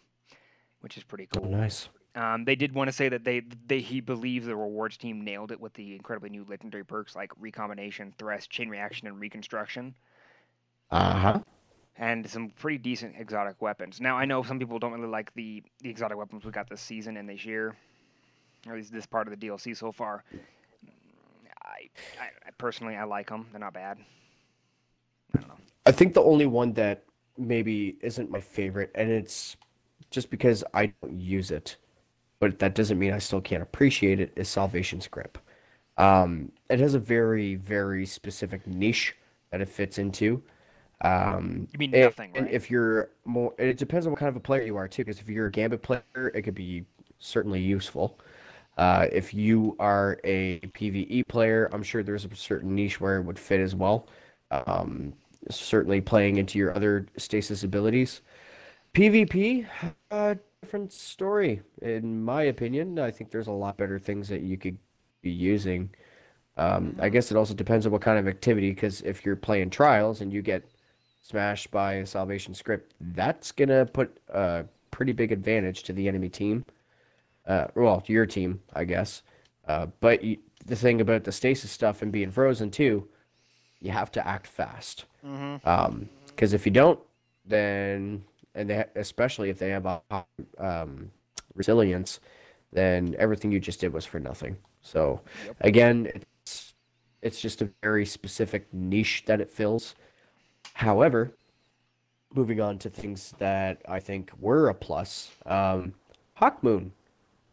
which 0.81 0.97
is 0.97 1.05
pretty 1.05 1.27
Oh, 1.37 1.41
cool. 1.41 1.47
nice. 1.47 1.89
Um, 2.15 2.45
they 2.45 2.57
did 2.57 2.75
want 2.75 2.89
to 2.89 2.93
say 2.93 3.09
that 3.09 3.25
they 3.25 3.41
they 3.67 3.81
he 3.81 4.01
believes 4.01 4.47
the 4.47 4.57
rewards 4.57 4.97
team 4.97 5.23
nailed 5.23 5.53
it 5.53 5.61
with 5.61 5.75
the 5.75 5.95
incredibly 5.95 6.31
new 6.31 6.45
legendary 6.49 6.85
perks 6.85 7.15
like 7.15 7.33
recombination, 7.39 8.13
thresh, 8.19 8.49
chain 8.49 8.69
reaction, 8.69 9.07
and 9.09 9.21
reconstruction 9.21 9.95
Uh 10.91 11.19
huh. 11.19 11.41
And 11.99 12.29
some 12.29 12.51
pretty 12.51 12.79
decent 12.79 13.15
exotic 13.19 13.61
weapons. 13.61 14.01
Now 14.01 14.17
I 14.17 14.25
know 14.25 14.43
some 14.43 14.59
people 14.59 14.79
don't 14.79 14.93
really 14.93 15.09
like 15.09 15.33
the 15.35 15.63
the 15.81 15.91
exotic 15.91 16.17
weapons 16.17 16.45
we 16.45 16.51
got 16.51 16.69
this 16.69 16.81
season 16.81 17.17
and 17.17 17.29
this 17.29 17.45
year, 17.45 17.77
or 18.67 18.73
at 18.73 18.79
least 18.79 18.93
this 18.93 19.07
part 19.07 19.27
of 19.27 19.39
the 19.39 19.47
DLC 19.47 19.77
so 19.77 19.93
far. 19.93 20.25
I, 21.63 21.89
I, 22.21 22.51
personally 22.59 22.97
I 22.97 23.05
like 23.05 23.29
them. 23.29 23.47
They're 23.51 23.61
not 23.61 23.75
bad. 23.75 23.99
I 25.35 25.41
don't 25.41 25.49
know. 25.49 25.57
I 25.85 25.93
think 25.93 26.15
the 26.15 26.23
only 26.23 26.47
one 26.47 26.73
that 26.75 27.05
maybe 27.39 27.97
isn't 28.01 28.31
my 28.31 28.41
favorite, 28.41 28.91
and 28.95 29.11
it's 29.11 29.57
just 30.11 30.31
because 30.31 30.65
I 30.75 30.93
don't 31.03 31.19
use 31.19 31.51
it, 31.51 31.77
but 32.41 32.59
that 32.61 32.75
doesn't 32.75 32.99
mean 32.99 33.13
I 33.13 33.19
still 33.19 33.41
can't 33.41 33.63
appreciate 33.63 34.21
it, 34.21 34.33
is 34.37 34.49
Salvation's 34.49 35.09
Grip. 35.09 35.39
Um, 35.99 36.53
it 36.71 36.81
has 36.81 36.95
a 36.95 36.99
very, 36.99 37.55
very 37.57 38.07
specific 38.07 38.67
niche 38.67 39.15
that 39.51 39.61
it 39.61 39.69
fits 39.69 39.99
into. 39.99 40.43
Um, 41.03 41.69
You 41.73 41.79
mean 41.79 41.95
and- 41.95 42.05
nothing, 42.05 42.33
and 42.35 42.47
right? 42.47 42.55
if 42.55 42.71
you're 42.71 43.11
more, 43.25 43.55
it 43.59 43.77
depends 43.77 44.07
on 44.07 44.13
what 44.13 44.19
kind 44.19 44.29
of 44.31 44.37
a 44.37 44.41
player 44.41 44.63
you 44.63 44.77
are 44.77 44.89
too, 44.89 45.05
because 45.05 45.21
if 45.21 45.29
you're 45.29 45.47
a 45.47 45.51
Gambit 45.51 45.83
player, 45.83 46.03
it 46.35 46.43
could 46.43 46.55
be 46.55 46.85
certainly 47.19 47.61
useful. 47.61 48.19
Uh, 48.79 49.07
if 49.13 49.33
you 49.33 49.75
are 49.79 50.21
a 50.25 50.61
PvE 50.61 51.27
player, 51.29 51.69
I'm 51.73 51.83
sure 51.83 52.03
there's 52.03 52.25
a 52.25 52.35
certain 52.35 52.75
niche 52.75 53.01
where 53.01 53.17
it 53.19 53.23
would 53.23 53.39
fit 53.39 53.61
as 53.61 53.75
well. 53.75 54.09
Um, 54.51 55.15
certainly 55.51 56.01
playing 56.01 56.37
into 56.37 56.59
your 56.59 56.75
other 56.75 57.07
stasis 57.17 57.63
abilities. 57.63 58.21
PvP, 58.95 59.67
uh, 60.11 60.35
different 60.63 60.93
story, 60.93 61.63
in 61.83 62.23
my 62.23 62.45
opinion. 62.45 62.99
I 62.99 63.11
think 63.11 63.31
there's 63.31 63.47
a 63.47 63.53
lot 63.53 63.77
better 63.77 63.99
things 63.99 64.29
that 64.29 64.43
you 64.43 64.57
could 64.57 64.79
be 65.23 65.31
using. 65.31 65.91
Um, 66.57 66.97
I 66.99 67.09
guess 67.11 67.31
it 67.31 67.37
also 67.37 67.55
depends 67.55 67.87
on 67.87 67.93
what 67.93 68.01
kind 68.03 68.19
of 68.19 68.27
activity, 68.29 68.71
because 68.71 69.03
if 69.03 69.25
you're 69.25 69.37
playing 69.37 69.71
trials 69.71 70.21
and 70.23 70.33
you 70.33 70.43
get 70.43 70.65
smashed 71.27 71.71
by 71.71 71.95
a 71.95 72.07
Salvation's 72.07 72.63
Grip, 72.63 72.93
that's 73.01 73.51
gonna 73.51 73.85
put 73.87 74.17
a 74.29 74.65
pretty 74.91 75.13
big 75.13 75.33
advantage 75.33 75.83
to 75.85 75.93
the 75.93 76.07
enemy 76.09 76.29
team. 76.29 76.65
Uh, 77.47 77.67
well, 77.75 78.01
to 78.01 78.13
your 78.13 78.27
team, 78.27 78.61
I 78.75 78.85
guess. 78.85 79.23
Uh, 79.67 79.87
but 80.01 80.23
you, 80.23 80.39
the 80.67 80.77
thing 80.77 81.01
about 81.01 81.25
the 81.25 81.33
stasis 81.33 81.71
stuff 81.71 82.03
and 82.03 82.13
being 82.13 82.31
frozen 82.31 82.71
too, 82.71 83.09
you 83.81 83.91
have 83.91 84.11
to 84.13 84.27
act 84.27 84.47
fast. 84.47 85.05
Mm-hmm. 85.25 85.69
Um, 85.69 86.09
because 86.27 86.53
if 86.53 86.65
you 86.67 86.73
don't, 86.73 87.01
then 87.45 88.23
and 88.55 88.71
they, 88.71 88.85
especially 88.95 89.51
if 89.51 89.59
they 89.59 89.71
have 89.71 89.87
a 89.87 90.25
um, 90.59 91.11
resilience, 91.55 92.21
then 92.73 93.17
everything 93.19 93.51
you 93.51 93.61
just 93.61 93.81
did 93.81 93.93
was 93.93 94.05
for 94.05 94.21
nothing. 94.21 94.57
So 94.83 95.21
Yep. 95.47 95.57
again, 95.61 96.13
it's 96.15 96.75
it's 97.23 97.41
just 97.41 97.63
a 97.63 97.71
very 97.83 98.07
specific 98.07 98.73
niche 98.73 99.25
that 99.27 99.41
it 99.41 99.51
fills. 99.51 99.95
However, 100.77 101.33
moving 102.35 102.61
on 102.61 102.79
to 102.81 102.91
things 102.91 103.33
that 103.39 103.81
I 103.89 103.99
think 103.99 104.31
were 104.39 104.69
a 104.69 104.75
plus, 104.75 105.31
um, 105.47 105.95
Hawkmoon. 106.39 106.91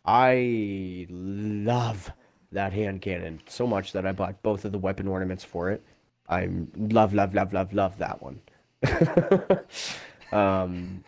I 0.03 1.07
love 1.09 2.11
that 2.51 2.73
hand 2.73 3.01
cannon 3.01 3.39
so 3.47 3.65
much 3.65 3.93
that 3.93 4.05
I 4.05 4.11
bought 4.11 4.43
both 4.43 4.65
of 4.65 4.73
the 4.73 4.77
weapon 4.77 5.07
ornaments 5.07 5.45
for 5.45 5.71
it. 5.71 5.81
I 6.27 6.49
love, 6.75 7.13
love, 7.13 7.33
love, 7.33 7.53
love, 7.53 7.71
love 7.71 7.97
that 7.99 8.21
one. 8.21 8.41
um, 10.33 11.01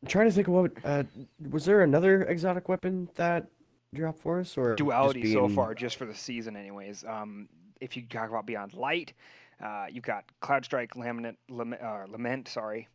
I'm 0.00 0.08
trying 0.08 0.30
to 0.30 0.32
think 0.32 0.48
of 0.48 0.54
what 0.54 0.72
uh, 0.82 1.02
was 1.50 1.66
there 1.66 1.82
another 1.82 2.22
exotic 2.22 2.70
weapon 2.70 3.06
that 3.16 3.48
dropped 3.94 4.20
for 4.20 4.40
us, 4.40 4.56
or 4.56 4.76
duality 4.76 5.30
so 5.34 5.46
far, 5.50 5.74
just 5.74 5.96
for 5.96 6.06
the 6.06 6.14
season, 6.14 6.56
anyways. 6.56 7.04
Um, 7.06 7.50
if 7.82 7.98
you 7.98 8.02
talk 8.04 8.30
about 8.30 8.46
Beyond 8.46 8.72
Light, 8.72 9.12
uh, 9.62 9.86
you've 9.90 10.04
got 10.04 10.24
Cloud 10.40 10.64
Strike, 10.64 10.94
Laminate, 10.94 11.36
Lament, 11.48 11.82
uh, 11.82 12.04
Lament, 12.08 12.48
sorry. 12.48 12.88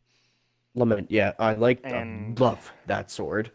Lament, 0.74 1.10
yeah, 1.10 1.32
I 1.38 1.54
like, 1.54 1.80
And- 1.84 2.38
love 2.40 2.72
that 2.86 3.10
sword. 3.10 3.50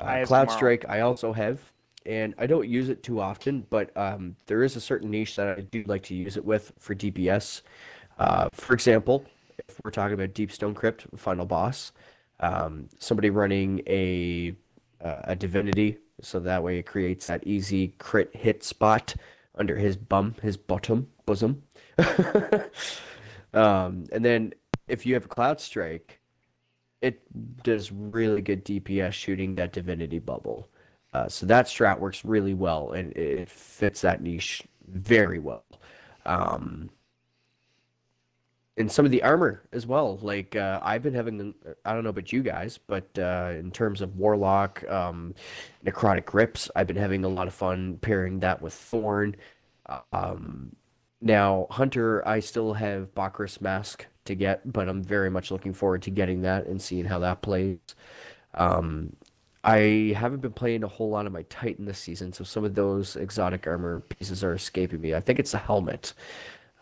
Uh, 0.00 0.06
have 0.06 0.28
Cloud. 0.28 0.50
Strike, 0.50 0.84
I 0.88 1.00
also 1.00 1.32
have, 1.32 1.60
and 2.04 2.34
I 2.36 2.46
don't 2.46 2.68
use 2.68 2.88
it 2.88 3.02
too 3.02 3.20
often, 3.20 3.66
but 3.70 3.96
um, 3.96 4.34
there 4.46 4.62
is 4.64 4.74
a 4.76 4.80
certain 4.80 5.10
niche 5.10 5.36
that 5.36 5.56
I 5.58 5.60
do 5.60 5.84
like 5.86 6.02
to 6.04 6.14
use 6.14 6.36
it 6.36 6.44
with 6.44 6.72
for 6.78 6.94
DPS. 6.94 7.62
Uh, 8.18 8.48
for 8.52 8.74
example, 8.74 9.24
if 9.68 9.80
we're 9.84 9.92
talking 9.92 10.14
about 10.14 10.34
Deep 10.34 10.50
Stone 10.50 10.74
Crypt, 10.74 11.06
final 11.16 11.46
boss, 11.46 11.92
um, 12.40 12.88
somebody 12.98 13.30
running 13.30 13.82
a 13.86 14.54
uh, 15.00 15.20
a 15.24 15.36
divinity, 15.36 15.98
so 16.20 16.40
that 16.40 16.62
way 16.62 16.78
it 16.78 16.86
creates 16.86 17.26
that 17.28 17.46
easy 17.46 17.88
crit 17.98 18.34
hit 18.34 18.64
spot 18.64 19.14
under 19.54 19.76
his 19.76 19.96
bum, 19.96 20.34
his 20.42 20.56
bottom, 20.56 21.08
bosom. 21.26 21.62
um, 23.54 24.04
and 24.12 24.24
then 24.24 24.52
if 24.88 25.06
you 25.06 25.14
have 25.14 25.24
a 25.24 25.28
Cloud 25.28 25.60
Strike, 25.60 26.20
it 27.00 27.22
does 27.62 27.92
really 27.92 28.40
good 28.40 28.64
DPS 28.64 29.12
shooting 29.12 29.54
that 29.56 29.72
divinity 29.72 30.18
bubble. 30.18 30.68
Uh, 31.12 31.28
so 31.28 31.46
that 31.46 31.66
strat 31.66 31.98
works 31.98 32.24
really 32.24 32.54
well, 32.54 32.92
and 32.92 33.12
it 33.16 33.48
fits 33.48 34.00
that 34.00 34.20
niche 34.20 34.62
very 34.88 35.38
well. 35.38 35.64
Um, 36.26 36.90
and 38.76 38.90
some 38.90 39.04
of 39.04 39.12
the 39.12 39.22
armor 39.22 39.62
as 39.72 39.86
well. 39.86 40.18
Like 40.20 40.56
uh, 40.56 40.80
I've 40.82 41.02
been 41.02 41.14
having, 41.14 41.54
I 41.84 41.92
don't 41.92 42.02
know 42.02 42.10
about 42.10 42.32
you 42.32 42.42
guys, 42.42 42.78
but 42.78 43.06
uh, 43.18 43.52
in 43.56 43.70
terms 43.70 44.00
of 44.00 44.16
warlock, 44.16 44.82
um, 44.90 45.34
necrotic 45.86 46.24
grips, 46.24 46.70
I've 46.74 46.88
been 46.88 46.96
having 46.96 47.24
a 47.24 47.28
lot 47.28 47.46
of 47.46 47.54
fun 47.54 47.98
pairing 48.00 48.40
that 48.40 48.60
with 48.60 48.74
thorn. 48.74 49.36
Um, 50.12 50.74
now 51.24 51.66
hunter, 51.70 52.26
I 52.28 52.40
still 52.40 52.74
have 52.74 53.14
Bakris 53.14 53.60
mask 53.60 54.06
to 54.26 54.34
get, 54.34 54.70
but 54.70 54.88
I'm 54.88 55.02
very 55.02 55.30
much 55.30 55.50
looking 55.50 55.72
forward 55.72 56.02
to 56.02 56.10
getting 56.10 56.42
that 56.42 56.66
and 56.66 56.80
seeing 56.80 57.06
how 57.06 57.18
that 57.20 57.42
plays. 57.42 57.78
Um, 58.54 59.16
I 59.64 60.14
haven't 60.16 60.40
been 60.40 60.52
playing 60.52 60.84
a 60.84 60.88
whole 60.88 61.08
lot 61.08 61.24
of 61.24 61.32
my 61.32 61.42
Titan 61.44 61.86
this 61.86 61.98
season, 61.98 62.32
so 62.32 62.44
some 62.44 62.64
of 62.64 62.74
those 62.74 63.16
exotic 63.16 63.66
armor 63.66 64.00
pieces 64.00 64.44
are 64.44 64.52
escaping 64.52 65.00
me. 65.00 65.14
I 65.14 65.20
think 65.20 65.38
it's 65.38 65.52
the 65.52 65.58
helmet. 65.58 66.12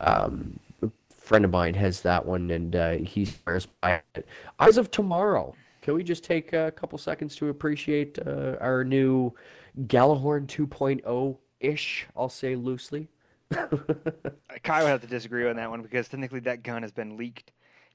Um, 0.01 0.59
a 0.83 0.91
friend 1.15 1.45
of 1.45 1.53
mine 1.53 1.75
has 1.75 2.01
that 2.01 2.27
one, 2.27 2.51
and 2.51 2.75
uh, 2.75 2.93
he 2.97 3.25
swears 3.27 3.67
by 3.81 4.03
it. 4.17 4.27
Eyes 4.59 4.77
of 4.77 4.91
Tomorrow. 4.91 5.55
Can 5.83 5.95
we 5.95 6.03
just 6.03 6.25
take 6.25 6.53
a 6.53 6.73
couple 6.73 6.99
seconds 6.99 7.37
to 7.37 7.49
appreciate 7.49 8.19
uh, 8.27 8.57
our 8.61 8.83
new 8.83 9.33
Gjallarhorn 9.83 10.47
2.0 10.47 11.37
ish? 11.61 12.07
I'll 12.17 12.29
say 12.29 12.57
loosely. 12.57 13.09
Kai 14.63 14.83
would 14.83 14.89
have 14.91 15.01
to 15.03 15.07
disagree 15.07 15.49
on 15.49 15.57
that 15.57 15.71
one 15.71 15.83
because 15.83 16.09
technically 16.09 16.41
that 16.41 16.63
gun 16.63 16.83
has 16.83 16.93
been 16.93 17.17
leaked 17.17 17.53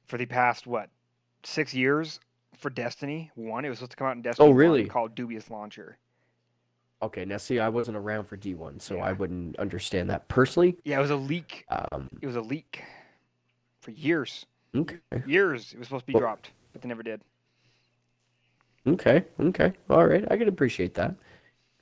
for 0.08 0.18
the 0.18 0.26
past 0.26 0.68
what 0.68 0.90
six 1.44 1.74
years 1.74 2.20
for 2.58 2.70
Destiny 2.70 3.32
One. 3.36 3.66
It 3.66 3.70
was 3.70 3.80
supposed 3.80 3.92
to 3.92 3.98
come 3.98 4.08
out 4.08 4.16
in 4.16 4.22
Destiny. 4.22 4.50
Oh, 4.50 4.52
really? 4.52 4.86
Called 4.86 5.16
Dubious 5.16 5.50
Launcher. 5.50 5.98
Okay, 7.02 7.26
now 7.26 7.38
see, 7.38 7.60
I 7.60 7.70
wasn't 7.70 7.96
around 7.98 8.24
for 8.26 8.38
D1, 8.38 8.82
so 8.82 9.00
I 9.00 9.12
wouldn't 9.14 9.56
understand 9.60 10.10
that 10.10 10.28
personally. 10.30 10.76
Yeah, 10.84 10.98
it 10.98 11.02
was 11.02 11.12
a 11.12 11.16
leak. 11.16 11.64
Um, 11.70 12.10
It 12.22 12.26
was 12.26 12.36
a 12.38 12.42
leak 12.42 12.82
for 13.82 13.92
years. 13.92 14.48
okay. 14.76 14.98
Years. 15.28 15.74
It 15.74 15.78
was 15.80 15.88
supposed 15.88 16.04
to 16.04 16.08
be 16.08 16.14
Well- 16.14 16.22
dropped, 16.22 16.50
but 16.74 16.82
they 16.82 16.88
never 16.90 17.04
did. 17.04 17.22
Okay, 18.88 19.26
okay, 19.40 19.74
all 19.90 20.08
right. 20.08 20.26
I 20.32 20.38
can 20.38 20.48
appreciate 20.48 20.94
that. 20.96 21.14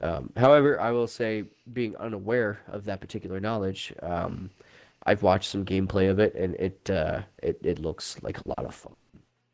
Um, 0.02 0.32
however, 0.36 0.80
I 0.80 0.92
will 0.92 1.08
say, 1.08 1.46
being 1.74 1.96
unaware 1.98 2.60
of 2.68 2.86
that 2.86 3.00
particular 3.00 3.40
knowledge, 3.40 3.94
um, 4.02 4.50
I've 5.06 5.24
watched 5.24 5.50
some 5.50 5.66
gameplay 5.66 6.10
of 6.10 6.20
it, 6.20 6.36
and 6.36 6.56
it 6.56 6.90
uh, 6.90 7.22
it 7.42 7.60
it 7.64 7.80
looks 7.80 8.22
like 8.22 8.40
a 8.40 8.48
lot 8.48 8.66
of 8.66 8.76
fun. 8.76 8.96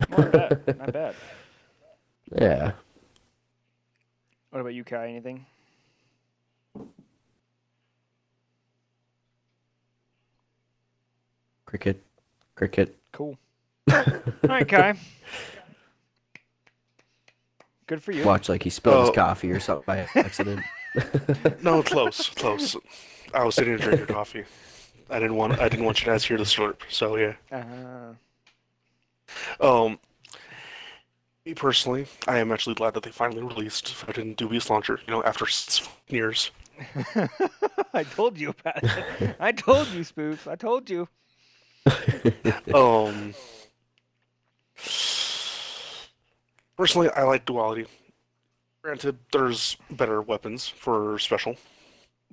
Not 0.10 0.32
bad. 0.32 0.60
I 0.80 0.86
bet. 0.88 1.16
Yeah. 2.40 2.72
What 4.52 4.60
about 4.62 4.74
you, 4.74 4.86
Kai? 4.86 5.10
Anything? 5.10 5.46
Cricket, 11.66 12.02
cricket. 12.56 12.96
Cool. 13.12 13.38
All 13.92 14.04
right, 14.44 14.68
Kai. 14.68 14.96
Good 17.92 18.02
for 18.02 18.14
you. 18.14 18.24
Watch 18.24 18.48
like 18.48 18.64
he 18.64 18.70
spilled 18.70 19.02
his 19.02 19.10
Oh. 19.10 19.14
coffee 19.14 19.52
or 19.52 19.60
something 19.60 19.84
by 19.86 20.08
accident. 20.16 20.62
No, 21.62 21.84
close, 21.84 22.30
close. 22.36 22.78
I 23.34 23.44
was 23.44 23.56
sitting 23.56 23.78
here 23.78 23.78
drinking 23.86 24.08
coffee. 24.16 24.46
I 25.10 25.20
didn't 25.20 25.36
want 25.36 25.60
I 25.60 25.68
didn't 25.68 25.84
want 25.84 26.00
you 26.00 26.06
guys 26.06 26.22
to 26.22 26.28
hear 26.30 26.38
the 26.38 26.46
slurp. 26.46 26.78
So 26.90 27.18
yeah. 27.18 27.34
Uh, 27.52 28.14
Um, 29.60 30.00
me 31.46 31.54
personally, 31.54 32.08
I 32.30 32.38
am 32.40 32.54
actually 32.54 32.76
glad 32.76 32.94
that 32.94 33.04
they 33.04 33.12
finally 33.12 33.42
released 33.44 33.90
fucking 33.94 34.36
Dubious 34.36 34.70
Launcher. 34.70 35.02
You 35.06 35.12
know, 35.12 35.24
after 35.24 35.46
six 35.48 35.86
years. 36.08 36.52
I 37.94 38.04
told 38.04 38.38
you 38.40 38.50
about 38.58 38.84
it. 38.86 39.36
I 39.38 39.52
told 39.52 39.90
you, 39.90 40.02
Spookz. 40.02 40.48
I 40.50 40.56
told 40.56 40.90
you. 40.90 41.10
Um, 42.74 43.34
personally, 46.82 47.10
I 47.12 47.22
like 47.24 47.46
Duality. 47.46 47.86
Granted, 48.82 49.16
there's 49.32 49.78
better 49.92 50.20
weapons 50.24 50.68
for 50.68 51.20
special, 51.20 51.56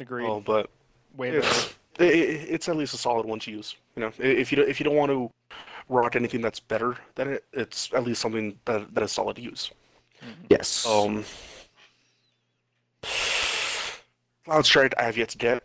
Agreed. 0.01 0.27
uh, 0.27 0.41
but 0.41 0.71
Way 1.15 1.29
it's, 1.37 1.75
i 2.01 2.05
i- 2.05 2.07
it's 2.07 2.67
at 2.71 2.77
least 2.77 2.95
a 2.95 2.97
solid 2.97 3.27
one 3.27 3.39
to 3.41 3.51
use. 3.51 3.77
You 3.95 4.01
know, 4.01 4.13
if 4.19 4.51
you 4.51 4.57
don't- 4.57 4.69
if 4.71 4.81
you 4.81 4.85
don't 4.85 4.97
want 4.97 5.11
to 5.11 5.31
rock 5.91 6.17
anything 6.17 6.41
that's 6.41 6.61
better 6.61 6.97
than 7.17 7.29
it, 7.35 7.45
it's 7.53 7.93
at 7.93 8.05
least 8.05 8.23
something 8.23 8.59
that 8.65 8.95
that 8.95 9.05
is 9.05 9.13
solid 9.13 9.37
to 9.37 9.43
use. 9.43 9.71
yes. 10.49 10.87
Um, 10.87 11.25
Cloud 14.47 14.65
Strike, 14.65 14.95
I 14.99 15.03
have 15.03 15.19
yet 15.19 15.29
to 15.31 15.39
get. 15.39 15.63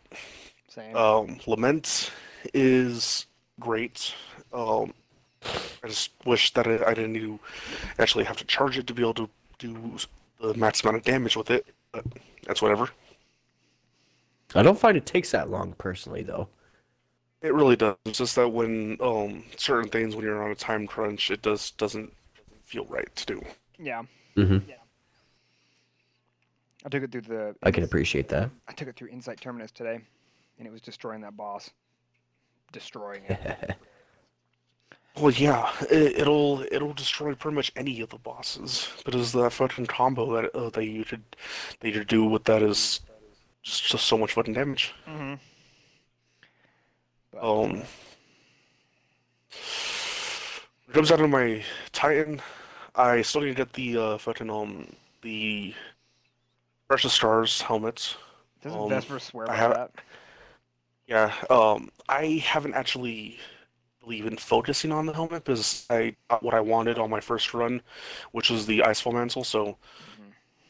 Same. 0.67 0.93
Um, 0.97 1.39
Lament 1.47 2.11
is 2.53 3.27
great. 3.61 4.13
Um, 4.51 4.93
I 5.83 5.87
just 5.87 6.11
wish 6.25 6.53
that 6.53 6.67
I, 6.67 6.83
I 6.85 6.93
didn't 6.93 7.13
need 7.13 7.39
actually 7.99 8.23
have 8.25 8.37
to 8.37 8.45
charge 8.45 8.77
it 8.77 8.87
to 8.87 8.93
be 8.93 9.01
able 9.01 9.13
to 9.15 9.29
do 9.59 9.97
the 10.41 10.53
max 10.55 10.81
amount 10.83 10.97
of 10.97 11.03
damage 11.03 11.35
with 11.35 11.51
it. 11.51 11.65
But 11.91 12.05
that's 12.45 12.61
whatever. 12.61 12.89
I 14.55 14.61
don't 14.63 14.79
find 14.79 14.95
it 14.97 15.05
takes 15.05 15.31
that 15.31 15.49
long 15.49 15.73
personally, 15.77 16.23
though. 16.23 16.47
It 17.41 17.53
really 17.53 17.75
does. 17.75 17.97
It's 18.05 18.17
just 18.19 18.35
that 18.35 18.49
when 18.49 18.97
um 19.01 19.43
certain 19.57 19.89
things 19.89 20.15
when 20.15 20.25
you're 20.25 20.43
on 20.43 20.51
a 20.51 20.55
time 20.55 20.87
crunch, 20.87 21.29
it 21.31 21.41
does 21.41 21.71
doesn't 21.71 22.13
feel 22.65 22.85
right 22.85 23.13
to 23.15 23.25
do. 23.25 23.41
yeah. 23.79 24.03
hmm 24.35 24.59
I 26.85 26.89
took 26.89 27.03
it 27.03 27.11
through 27.11 27.21
the. 27.21 27.55
I 27.63 27.71
can 27.71 27.83
appreciate 27.83 28.27
that. 28.29 28.49
I 28.67 28.73
took 28.73 28.87
it 28.89 28.95
through 28.95 29.07
Insight 29.07 29.39
Terminus 29.39 29.71
today, 29.71 29.99
and 30.57 30.67
it 30.67 30.71
was 30.71 30.81
destroying 30.81 31.21
that 31.21 31.37
boss. 31.37 31.69
Destroying 32.71 33.23
it. 33.29 33.75
Well, 35.19 35.31
yeah, 35.31 35.71
it, 35.91 36.19
it'll 36.21 36.63
it'll 36.71 36.93
destroy 36.93 37.35
pretty 37.35 37.55
much 37.55 37.71
any 37.75 38.01
of 38.01 38.09
the 38.09 38.17
bosses. 38.17 38.89
But 39.05 39.13
it's 39.13 39.31
that 39.33 39.51
fucking 39.51 39.85
combo 39.85 40.41
that 40.41 40.55
uh, 40.55 40.69
that 40.71 40.85
you 40.85 41.05
could 41.05 41.23
that 41.81 41.93
you 41.93 42.03
do 42.03 42.25
with 42.25 42.45
that 42.45 42.63
is 42.63 43.01
just, 43.61 43.83
just 43.85 44.07
so 44.07 44.17
much 44.17 44.33
fucking 44.33 44.53
damage. 44.53 44.93
mm-hmm. 45.07 45.35
But, 47.31 47.43
Um, 47.43 47.83
comes 50.91 51.09
down 51.09 51.19
to 51.19 51.27
my 51.27 51.63
Titan, 51.91 52.41
I 52.95 53.21
still 53.21 53.41
need 53.41 53.49
to 53.49 53.53
get 53.55 53.73
the 53.73 53.97
uh, 53.97 54.17
fucking 54.17 54.49
um 54.49 54.87
the 55.21 55.73
Precious 56.87 57.13
Scars 57.13 57.61
helmets. 57.61 58.17
doesn't 58.61 58.79
um, 58.79 58.89
Vesper 58.89 59.19
swear 59.19 59.47
have- 59.51 59.73
that? 59.73 59.91
Yeah, 61.07 61.33
um, 61.49 61.89
I 62.07 62.41
haven't 62.45 62.75
actually 62.75 63.37
really 64.05 64.21
been 64.21 64.37
focusing 64.37 64.91
on 64.91 65.05
the 65.05 65.13
helmet 65.13 65.43
because 65.45 65.85
I 65.89 66.15
got 66.29 66.43
what 66.43 66.53
I 66.53 66.59
wanted 66.59 66.97
on 66.97 67.09
my 67.09 67.19
first 67.19 67.53
run, 67.53 67.81
which 68.31 68.49
was 68.49 68.65
the 68.65 68.79
Icefall 68.79 69.13
Mantle. 69.13 69.43
So 69.43 69.77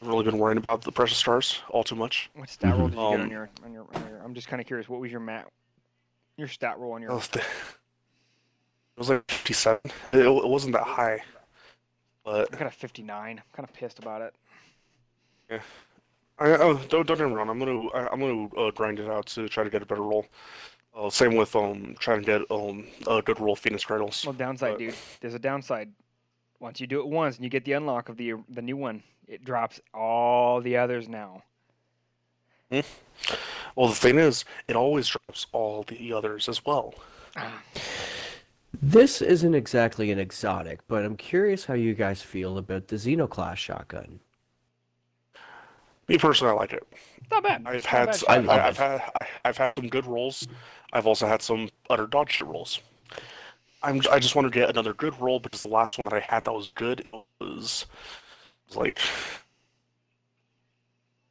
I've 0.02 0.08
really 0.08 0.24
been 0.24 0.38
worrying 0.38 0.58
about 0.58 0.82
the 0.82 0.92
Precious 0.92 1.18
Scars 1.18 1.62
all 1.70 1.84
too 1.84 1.94
much. 1.96 2.30
What 2.34 2.48
stat 2.48 2.76
roll 2.76 2.88
did 2.88 2.98
you 2.98 3.10
get 3.10 3.14
on 3.14 3.20
Um, 3.22 3.30
your, 3.30 3.50
on 3.64 3.72
your 3.72 3.86
on 3.94 4.08
your? 4.08 4.18
I'm 4.24 4.34
just 4.34 4.48
kind 4.48 4.60
of 4.60 4.66
curious. 4.66 4.88
What 4.88 5.00
was 5.00 5.10
your 5.10 5.20
mat? 5.20 5.48
Your 6.36 6.48
stat 6.48 6.78
roll 6.78 6.92
on 6.92 7.02
your? 7.02 7.10
It 7.12 7.14
was, 7.14 7.28
the- 7.28 7.40
it 7.40 7.44
was 8.98 9.08
like 9.10 9.30
57. 9.30 9.80
It, 10.12 10.18
it 10.20 10.48
wasn't 10.48 10.74
that 10.74 10.84
high, 10.84 11.22
but 12.24 12.52
I 12.54 12.56
got 12.56 12.66
a 12.68 12.70
59. 12.70 13.38
I'm 13.38 13.42
kind 13.52 13.68
of 13.68 13.74
pissed 13.74 13.98
about 13.98 14.22
it. 14.22 14.34
Yeah. 15.50 15.60
I, 16.38 16.50
oh, 16.56 16.74
don't 16.88 17.06
don't 17.06 17.16
get 17.18 17.28
me 17.28 17.32
wrong. 17.34 17.48
I'm 17.48 17.58
gonna 17.60 17.88
I, 17.90 18.08
I'm 18.10 18.18
gonna 18.20 18.48
uh, 18.56 18.70
grind 18.72 18.98
it 18.98 19.08
out 19.08 19.26
to 19.26 19.48
try 19.48 19.62
to 19.62 19.70
get 19.70 19.82
a 19.82 19.86
better 19.86 20.02
roll. 20.02 20.26
Uh, 20.96 21.10
same 21.10 21.34
with 21.34 21.54
um 21.56 21.96
trying 21.98 22.20
to 22.20 22.26
get 22.26 22.50
um 22.50 22.86
a 23.08 23.20
good 23.22 23.40
roll 23.40 23.56
Phoenix 23.56 23.84
Cradles. 23.84 24.24
Well, 24.24 24.32
downside, 24.32 24.72
But- 24.74 24.78
dude. 24.78 24.94
There's 25.20 25.34
a 25.34 25.38
downside. 25.38 25.90
Once 26.60 26.80
you 26.80 26.86
do 26.86 27.00
it 27.00 27.06
once 27.08 27.36
and 27.36 27.44
you 27.44 27.50
get 27.50 27.64
the 27.64 27.72
unlock 27.72 28.08
of 28.08 28.16
the 28.16 28.34
the 28.48 28.62
new 28.62 28.76
one, 28.76 29.02
it 29.26 29.44
drops 29.44 29.80
all 29.92 30.60
the 30.60 30.76
others 30.76 31.08
now. 31.08 31.42
Well, 33.76 33.88
the 33.88 33.94
thing 33.94 34.18
is, 34.18 34.44
it 34.66 34.74
always 34.76 35.06
drops 35.06 35.46
all 35.52 35.84
the 35.84 36.12
others 36.12 36.48
as 36.48 36.64
well. 36.64 36.94
This 38.82 39.22
isn't 39.22 39.54
exactly 39.54 40.10
an 40.10 40.18
exotic, 40.18 40.80
but 40.88 41.04
I'm 41.04 41.16
curious 41.16 41.64
how 41.66 41.74
you 41.74 41.94
guys 41.94 42.20
feel 42.22 42.58
about 42.58 42.88
the 42.88 42.96
Xenoclass 42.96 43.56
shotgun. 43.56 44.18
Me 46.08 46.18
personally, 46.18 46.52
I 46.52 46.56
like 46.56 46.72
it. 46.72 46.86
Not 47.30 47.44
bad. 47.44 47.62
I've 47.64 47.74
It's 47.76 47.84
not 47.84 47.90
had 47.92 48.06
bad 48.06 48.14
s- 48.14 48.24
I 48.28 48.42
shot. 48.42 48.48
I, 48.48 48.58
have 48.66 48.76
had 48.78 49.02
I've 49.44 49.56
had 49.56 49.72
some 49.78 49.88
good 49.88 50.06
rolls. 50.06 50.46
I've 50.92 51.06
also 51.06 51.26
had 51.26 51.42
some 51.42 51.68
utter 51.90 52.06
dog 52.06 52.30
shit 52.30 52.46
rolls. 52.46 52.80
I'm 53.82 54.00
I 54.10 54.18
just 54.18 54.34
want 54.34 54.46
to 54.46 54.50
get 54.50 54.70
another 54.70 54.94
good 54.94 55.18
roll 55.20 55.40
because 55.40 55.62
the 55.62 55.68
last 55.68 55.98
one 55.98 56.02
that 56.10 56.16
I 56.16 56.20
had 56.20 56.44
that 56.44 56.52
was 56.52 56.72
good 56.74 57.06
was 57.40 57.86
was 58.68 58.76
like 58.76 58.98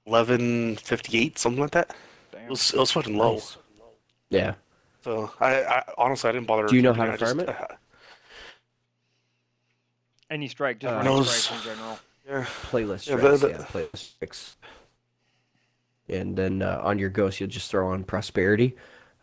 eleven 0.06 0.76
fifty 0.78 1.18
eight 1.20 1.38
something 1.40 1.62
like 1.62 1.72
that. 1.72 1.96
It 2.34 2.50
was 2.50 2.74
it 2.74 2.80
was 2.80 2.92
fucking 2.92 3.18
low. 3.18 3.34
Nice. 3.36 3.58
Yeah. 4.30 4.54
So 5.04 5.32
I, 5.40 5.64
I 5.64 5.84
honestly 5.98 6.30
I 6.30 6.34
didn't 6.34 6.48
bother. 6.48 6.68
Do 6.68 6.76
you 6.76 6.82
know 6.82 6.94
how 6.94 7.06
to 7.06 7.14
I 7.14 7.18
farm 7.18 7.40
it? 7.40 7.50
uh, 7.50 7.68
Any 10.30 10.48
strike, 10.48 10.80
just 10.80 10.92
Uh, 10.92 10.98
running 10.98 11.16
Those- 11.16 11.36
strikes 11.36 11.66
in 11.66 11.72
general. 11.74 12.00
yeah. 12.28 12.46
Playlist 12.72 13.08
Yeah, 13.08 13.18
strikes. 13.18 13.42
the- 13.42 13.50
Yeah, 13.50 13.58
playlist 13.58 13.98
strikes. 14.16 14.58
And 16.10 16.36
then 16.36 16.62
uh, 16.62 16.82
on 16.84 17.00
your 17.00 17.10
ghost, 17.10 17.40
you'll 17.40 17.50
just 17.50 17.70
throw 17.72 17.88
on 17.90 18.04
prosperity, 18.04 18.76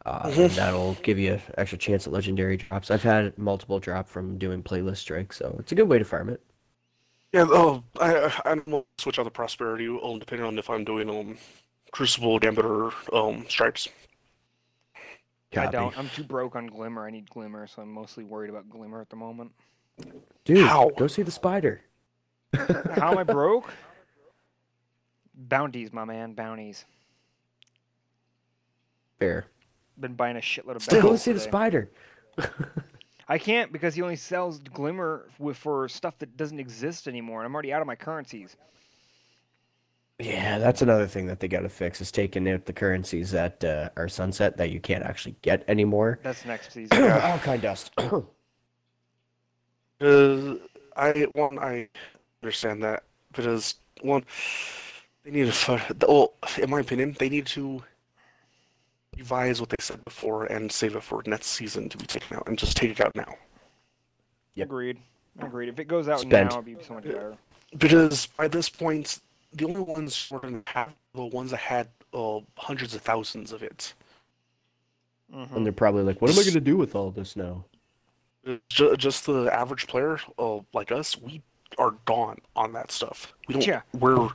uh, 0.07 0.29
Mm-hmm. 0.29 0.41
and 0.41 0.51
that'll 0.53 0.95
give 1.03 1.19
you 1.19 1.35
an 1.35 1.43
extra 1.59 1.79
chance 1.79 2.07
at 2.07 2.13
legendary 2.13 2.57
drops. 2.57 2.91
I've 2.91 3.03
had 3.03 3.37
multiple 3.39 3.79
drop 3.79 4.09
from 4.09 4.39
doing 4.39 4.63
playlist 4.63 4.99
strikes, 4.99 5.37
so 5.39 5.57
it's 5.59 5.73
a 5.73 5.75
good 5.75 5.89
way 5.89 5.99
to 5.99 6.05
farm 6.05 6.29
it. 6.31 6.41
Yeah, 7.33 7.47
oh, 7.49 7.85
I 8.01 8.17
I 8.17 8.53
I 8.53 8.55
don't 8.57 8.87
switch 8.99 9.19
out 9.19 9.25
the 9.25 9.31
prosperity 9.31 9.87
um, 9.89 10.19
depending 10.19 10.47
on 10.47 10.59
if 10.59 10.69
I'm 10.71 10.85
doing 10.85 11.09
um 11.11 11.37
Crucible, 11.93 12.39
Gambit, 12.39 12.65
or 12.65 12.93
um 13.13 13.45
Strikes. 13.49 13.89
I 15.57 15.67
don't. 15.67 15.97
I'm 15.99 16.09
too 16.11 16.23
broke 16.25 16.55
on 16.57 16.67
Glimmer. 16.69 17.05
I 17.07 17.11
need 17.11 17.29
Glimmer, 17.31 17.67
so 17.67 17.83
I'm 17.83 17.93
mostly 17.93 18.25
worried 18.25 18.51
about 18.51 18.69
Glimmer 18.71 19.01
at 19.01 19.11
the 19.11 19.17
moment. 19.17 19.51
Dude, 20.45 20.67
How? 20.67 20.91
go 20.91 21.07
see 21.09 21.23
the 21.23 21.31
spider. 21.31 21.83
How 22.55 23.11
am 23.13 23.19
I 23.19 23.23
broke? 23.25 23.73
Bounties, 25.35 25.93
my 25.93 26.05
man. 26.05 26.35
Bounties. 26.35 26.85
Fair. 29.19 29.47
Been 30.01 30.15
buying 30.15 30.37
a 30.37 30.41
shitload 30.41 30.77
of 30.77 30.83
Still. 30.83 31.03
Go 31.03 31.09
bounties 31.09 31.23
see 31.23 31.33
the 31.33 31.41
spider. 31.41 31.91
I 33.29 33.39
can't 33.39 33.71
because 33.73 33.95
he 33.95 34.03
only 34.03 34.17
sells 34.17 34.59
Glimmer 34.59 35.29
with 35.39 35.57
for 35.57 35.89
stuff 35.89 36.19
that 36.19 36.37
doesn't 36.37 36.59
exist 36.59 37.07
anymore, 37.07 37.41
and 37.41 37.47
I'm 37.47 37.55
already 37.55 37.73
out 37.73 37.81
of 37.81 37.87
my 37.87 37.95
currencies. 37.95 38.57
Yeah, 40.19 40.59
that's 40.59 40.83
another 40.83 41.07
thing 41.07 41.27
that 41.27 41.41
they 41.41 41.49
got 41.49 41.61
to 41.61 41.69
fix 41.69 42.01
is 42.01 42.11
taking 42.13 42.49
out 42.51 42.67
the 42.67 42.73
currencies 42.73 43.31
that 43.31 43.65
uh, 43.65 43.89
are 43.97 44.09
sunset 44.09 44.57
that 44.59 44.71
you 44.71 44.79
can't 44.79 45.03
actually 45.03 45.37
get 45.43 45.65
anymore. 45.67 46.19
That's 46.23 46.45
next 46.45 46.73
season. 46.73 46.89
Alkane 46.91 47.63
dust. 47.63 47.93
Because 49.99 50.59
I 50.97 51.27
one 51.35 51.59
I 51.59 51.89
understand 52.43 52.83
that 52.83 53.03
because 53.33 53.75
one 54.01 54.25
they 55.25 55.31
need 55.31 55.45
to 55.45 55.53
fu- 55.53 55.79
well 56.09 56.33
in 56.57 56.71
my 56.71 56.81
opinion 56.81 57.15
they 57.19 57.29
need 57.29 57.45
to 57.49 57.83
revise 59.17 59.61
what 59.61 59.71
they 59.71 59.77
said 59.81 60.05
before 60.05 60.45
and 60.47 60.71
save 60.71 60.97
it 60.97 61.03
for 61.03 61.23
next 61.27 61.47
season 61.49 61.89
to 61.89 61.97
be 61.99 62.07
taken 62.07 62.37
out 62.37 62.47
and 62.47 62.59
just 62.59 62.77
take 62.77 62.91
it 62.91 63.01
out 63.01 63.15
now. 63.15 63.35
Yep. 64.55 64.67
Agreed. 64.67 64.99
Agreed. 65.41 65.69
If 65.69 65.79
it 65.79 65.85
goes 65.87 66.09
out 66.09 66.21
Spent. 66.21 66.51
now, 66.51 66.61
it'd 66.61 66.65
be 66.79 66.83
so 66.85 66.95
much 66.95 67.05
better. 67.05 67.37
because 67.79 68.27
by 68.27 68.49
this 68.49 68.69
point, 68.69 69.21
the 69.53 69.65
only 69.65 69.81
ones 69.81 70.29
were 70.31 70.39
going 70.41 70.63
to 70.63 70.73
have 70.73 70.93
the 71.15 71.25
ones 71.25 71.51
that 71.51 71.59
had 71.59 71.89
uh, 72.13 72.41
hundreds 72.57 72.95
of 72.95 73.03
thousands 73.03 73.53
of 73.53 73.63
it. 73.63 73.95
Mhm. 75.33 75.57
And 75.57 75.65
they're 75.65 75.73
probably 75.73 76.03
like, 76.03 76.21
"What 76.21 76.31
am 76.33 76.39
I 76.39 76.43
going 76.43 76.55
to 76.55 76.61
do 76.61 76.77
with 76.77 76.95
all 76.97 77.11
this 77.11 77.37
now?" 77.37 77.65
Just, 78.69 78.99
just 78.99 79.27
the 79.27 79.49
average 79.53 79.87
player, 79.87 80.19
uh, 80.39 80.59
like 80.73 80.91
us, 80.91 81.17
we 81.17 81.43
are 81.79 81.93
gone 82.05 82.39
on 82.57 82.73
that 82.73 82.91
stuff. 82.91 83.33
We 83.47 83.55
don't. 83.55 83.67
Yeah. 83.67 83.83
We're 83.93 84.29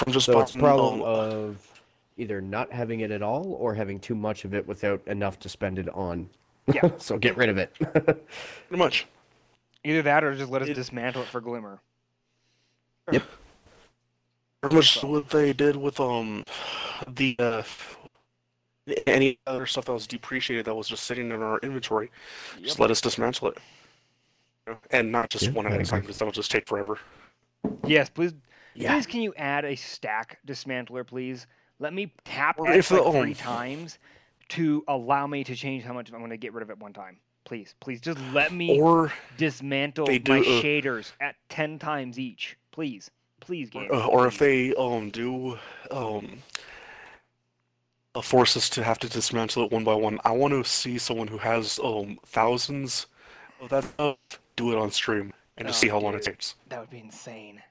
from, 0.00 0.06
from 0.06 0.12
just 0.12 0.26
So 0.26 0.40
it's 0.40 0.54
a 0.54 0.58
problem 0.58 1.02
of 1.02 1.82
either 2.16 2.40
not 2.40 2.72
having 2.72 3.00
it 3.00 3.10
at 3.10 3.22
all 3.22 3.54
or 3.54 3.74
having 3.74 3.98
too 4.00 4.14
much 4.14 4.44
of 4.44 4.54
it 4.54 4.66
without 4.66 5.00
enough 5.06 5.38
to 5.40 5.48
spend 5.48 5.78
it 5.78 5.88
on. 5.90 6.28
Yeah. 6.72 6.90
so 6.98 7.18
get 7.18 7.36
rid 7.36 7.48
of 7.48 7.58
it. 7.58 7.72
pretty 7.78 8.16
much. 8.70 9.06
Either 9.84 10.02
that 10.02 10.24
or 10.24 10.34
just 10.34 10.50
let 10.50 10.62
us 10.62 10.68
It- 10.68 10.74
dismantle 10.74 11.22
it 11.22 11.28
for 11.28 11.40
Glimmer. 11.40 11.80
Yep. 13.12 13.22
Pretty 14.60 14.76
much 14.76 15.02
what 15.02 15.30
they 15.30 15.52
did 15.52 15.74
with 15.74 15.98
um 16.00 16.44
the 17.08 17.34
uh, 17.38 17.62
any 19.06 19.38
other 19.46 19.64
stuff 19.66 19.86
that 19.86 19.92
was 19.92 20.06
depreciated 20.06 20.66
that 20.66 20.74
was 20.74 20.86
just 20.86 21.04
sitting 21.04 21.30
in 21.30 21.42
our 21.42 21.58
inventory. 21.60 22.10
Just 22.62 22.78
let 22.78 22.90
us 22.90 23.00
dismantle 23.00 23.48
it, 23.48 23.58
and 24.90 25.10
not 25.10 25.30
just 25.30 25.46
Yeah, 25.46 25.52
one 25.52 25.66
at 25.66 25.72
I 25.72 25.76
a 25.76 25.84
time 25.84 26.02
because 26.02 26.18
that'll 26.18 26.30
just 26.30 26.50
take 26.50 26.68
forever. 26.68 26.98
Yes, 27.86 28.10
please. 28.10 28.34
Yeah. 28.74 28.94
Please, 28.94 29.06
can 29.06 29.22
you 29.22 29.34
add 29.36 29.64
a 29.64 29.74
stack 29.76 30.38
dismantler, 30.46 31.06
please? 31.06 31.46
Let 31.78 31.92
me 31.92 32.12
tap 32.24 32.58
X 32.64 32.90
like 32.90 33.12
three 33.12 33.30
um, 33.30 33.34
times 33.34 33.98
to 34.50 34.84
allow 34.88 35.26
me 35.26 35.44
to 35.44 35.54
change 35.54 35.82
how 35.84 35.92
much 35.92 36.10
I'm 36.12 36.18
going 36.18 36.30
to 36.30 36.36
get 36.36 36.52
rid 36.52 36.62
of 36.62 36.70
at 36.70 36.78
one 36.78 36.92
time. 36.92 37.18
Please, 37.44 37.74
please, 37.80 38.00
just 38.00 38.18
let 38.32 38.52
me 38.52 38.78
Or 38.80 39.12
dismantle 39.36 40.06
they 40.06 40.18
my 40.18 40.40
do, 40.40 40.40
uh, 40.40 40.62
shaders 40.62 41.12
at 41.20 41.36
ten 41.48 41.78
times 41.78 42.18
each. 42.18 42.56
Please, 42.70 43.10
please, 43.40 43.70
game. 43.70 43.88
uh, 43.92 44.06
or 44.06 44.26
if 44.26 44.38
they 44.38 44.74
um 44.74 45.10
do 45.10 45.58
um 45.90 46.42
uh, 48.14 48.20
force 48.20 48.56
us 48.56 48.68
to 48.70 48.84
have 48.84 48.98
to 48.98 49.08
dismantle 49.08 49.64
it 49.64 49.72
one 49.72 49.84
by 49.84 49.94
one. 49.94 50.18
I 50.24 50.32
want 50.32 50.52
to 50.52 50.64
see 50.64 50.98
someone 50.98 51.28
who 51.28 51.38
has 51.38 51.80
um 51.82 52.18
thousands 52.26 53.06
of 53.60 53.70
that 53.70 53.84
stuff 53.84 54.16
do 54.56 54.72
it 54.72 54.78
on 54.78 54.90
stream 54.90 55.32
and 55.56 55.66
just 55.66 55.78
Oh, 55.80 55.82
see 55.82 55.88
how 55.88 55.98
long 55.98 56.14
it 56.14 56.22
takes. 56.22 56.54
That 56.68 56.80
would 56.80 56.90
be 56.90 56.98
insane. 57.00 57.62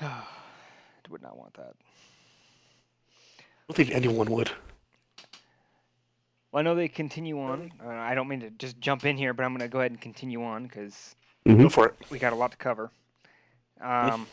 would 1.10 1.22
not 1.22 1.36
want 1.36 1.54
that. 1.54 1.74
I 3.38 3.42
don't 3.68 3.76
think 3.76 3.90
anyone 3.90 4.30
would. 4.30 4.50
Well, 6.52 6.60
I 6.60 6.62
know 6.62 6.74
they 6.74 6.88
continue 6.88 7.40
on. 7.40 7.72
Uh, 7.84 7.88
I 7.88 8.14
don't 8.14 8.28
mean 8.28 8.40
to 8.40 8.50
just 8.50 8.80
jump 8.80 9.04
in 9.04 9.16
here, 9.16 9.34
but 9.34 9.44
I'm 9.44 9.52
going 9.52 9.60
to 9.60 9.68
go 9.68 9.80
ahead 9.80 9.90
and 9.90 10.00
continue 10.00 10.42
on 10.42 10.64
because 10.64 11.14
Mhm. 11.46 11.62
Go 11.62 11.68
for 11.68 11.86
it. 11.86 11.94
we 12.10 12.18
got 12.18 12.32
a 12.32 12.36
lot 12.36 12.50
to 12.52 12.56
cover. 12.56 12.90
Um, 13.80 14.26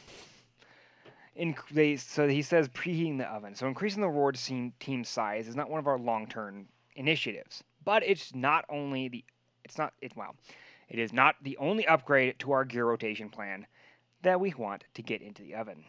in, 1.35 1.55
they, 1.71 1.97
so 1.97 2.27
he 2.27 2.41
says 2.41 2.67
preheating 2.69 3.17
the 3.17 3.25
oven. 3.25 3.55
So 3.55 3.67
increasing 3.67 4.01
the 4.01 4.07
reward 4.07 4.35
team, 4.35 4.73
team 4.79 5.03
size 5.03 5.47
is 5.47 5.55
not 5.55 5.69
one 5.69 5.79
of 5.79 5.87
our 5.87 5.99
long-term 5.99 6.67
initiatives, 6.95 7.63
but 7.83 8.03
it's 8.03 8.33
not 8.33 8.65
only 8.69 9.09
the 9.09 9.23
it's 9.63 9.77
not 9.77 9.93
it 10.01 10.15
well, 10.15 10.35
it 10.89 10.99
is 10.99 11.11
not 11.11 11.35
the 11.41 11.57
only 11.57 11.87
upgrade 11.87 12.37
to 12.39 12.51
our 12.51 12.63
gear 12.63 12.85
rotation 12.85 13.29
plan 13.29 13.65
that 14.25 14.39
we 14.39 14.53
want 14.57 14.83
to 14.95 15.03
get 15.03 15.21
into 15.21 15.43
the 15.43 15.55
oven. 15.55 15.83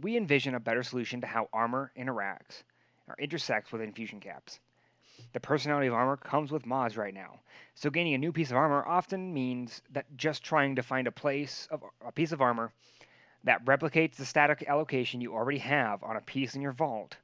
We 0.00 0.16
envision 0.16 0.54
a 0.54 0.60
better 0.60 0.82
solution 0.82 1.20
to 1.20 1.26
how 1.26 1.48
armor 1.52 1.92
interacts 1.98 2.62
or 3.06 3.14
intersects 3.18 3.72
with 3.72 3.82
infusion 3.82 4.20
caps. 4.20 4.58
The 5.34 5.40
personality 5.40 5.88
of 5.88 5.94
armor 5.94 6.16
comes 6.16 6.50
with 6.50 6.66
mods 6.66 6.96
right 6.96 7.14
now, 7.14 7.40
so 7.74 7.90
gaining 7.90 8.14
a 8.14 8.18
new 8.18 8.32
piece 8.32 8.50
of 8.50 8.56
armor 8.56 8.84
often 8.86 9.32
means 9.32 9.82
that 9.92 10.06
just 10.16 10.42
trying 10.42 10.76
to 10.76 10.82
find 10.82 11.06
a 11.06 11.12
place 11.12 11.68
of 11.70 11.82
a 12.04 12.10
piece 12.10 12.32
of 12.32 12.40
armor 12.40 12.72
that 13.44 13.64
replicates 13.66 14.16
the 14.16 14.24
static 14.24 14.64
allocation 14.66 15.20
you 15.20 15.34
already 15.34 15.58
have 15.58 16.02
on 16.02 16.16
a 16.16 16.22
piece 16.22 16.54
in 16.54 16.62
your 16.62 16.72
vault. 16.72 17.16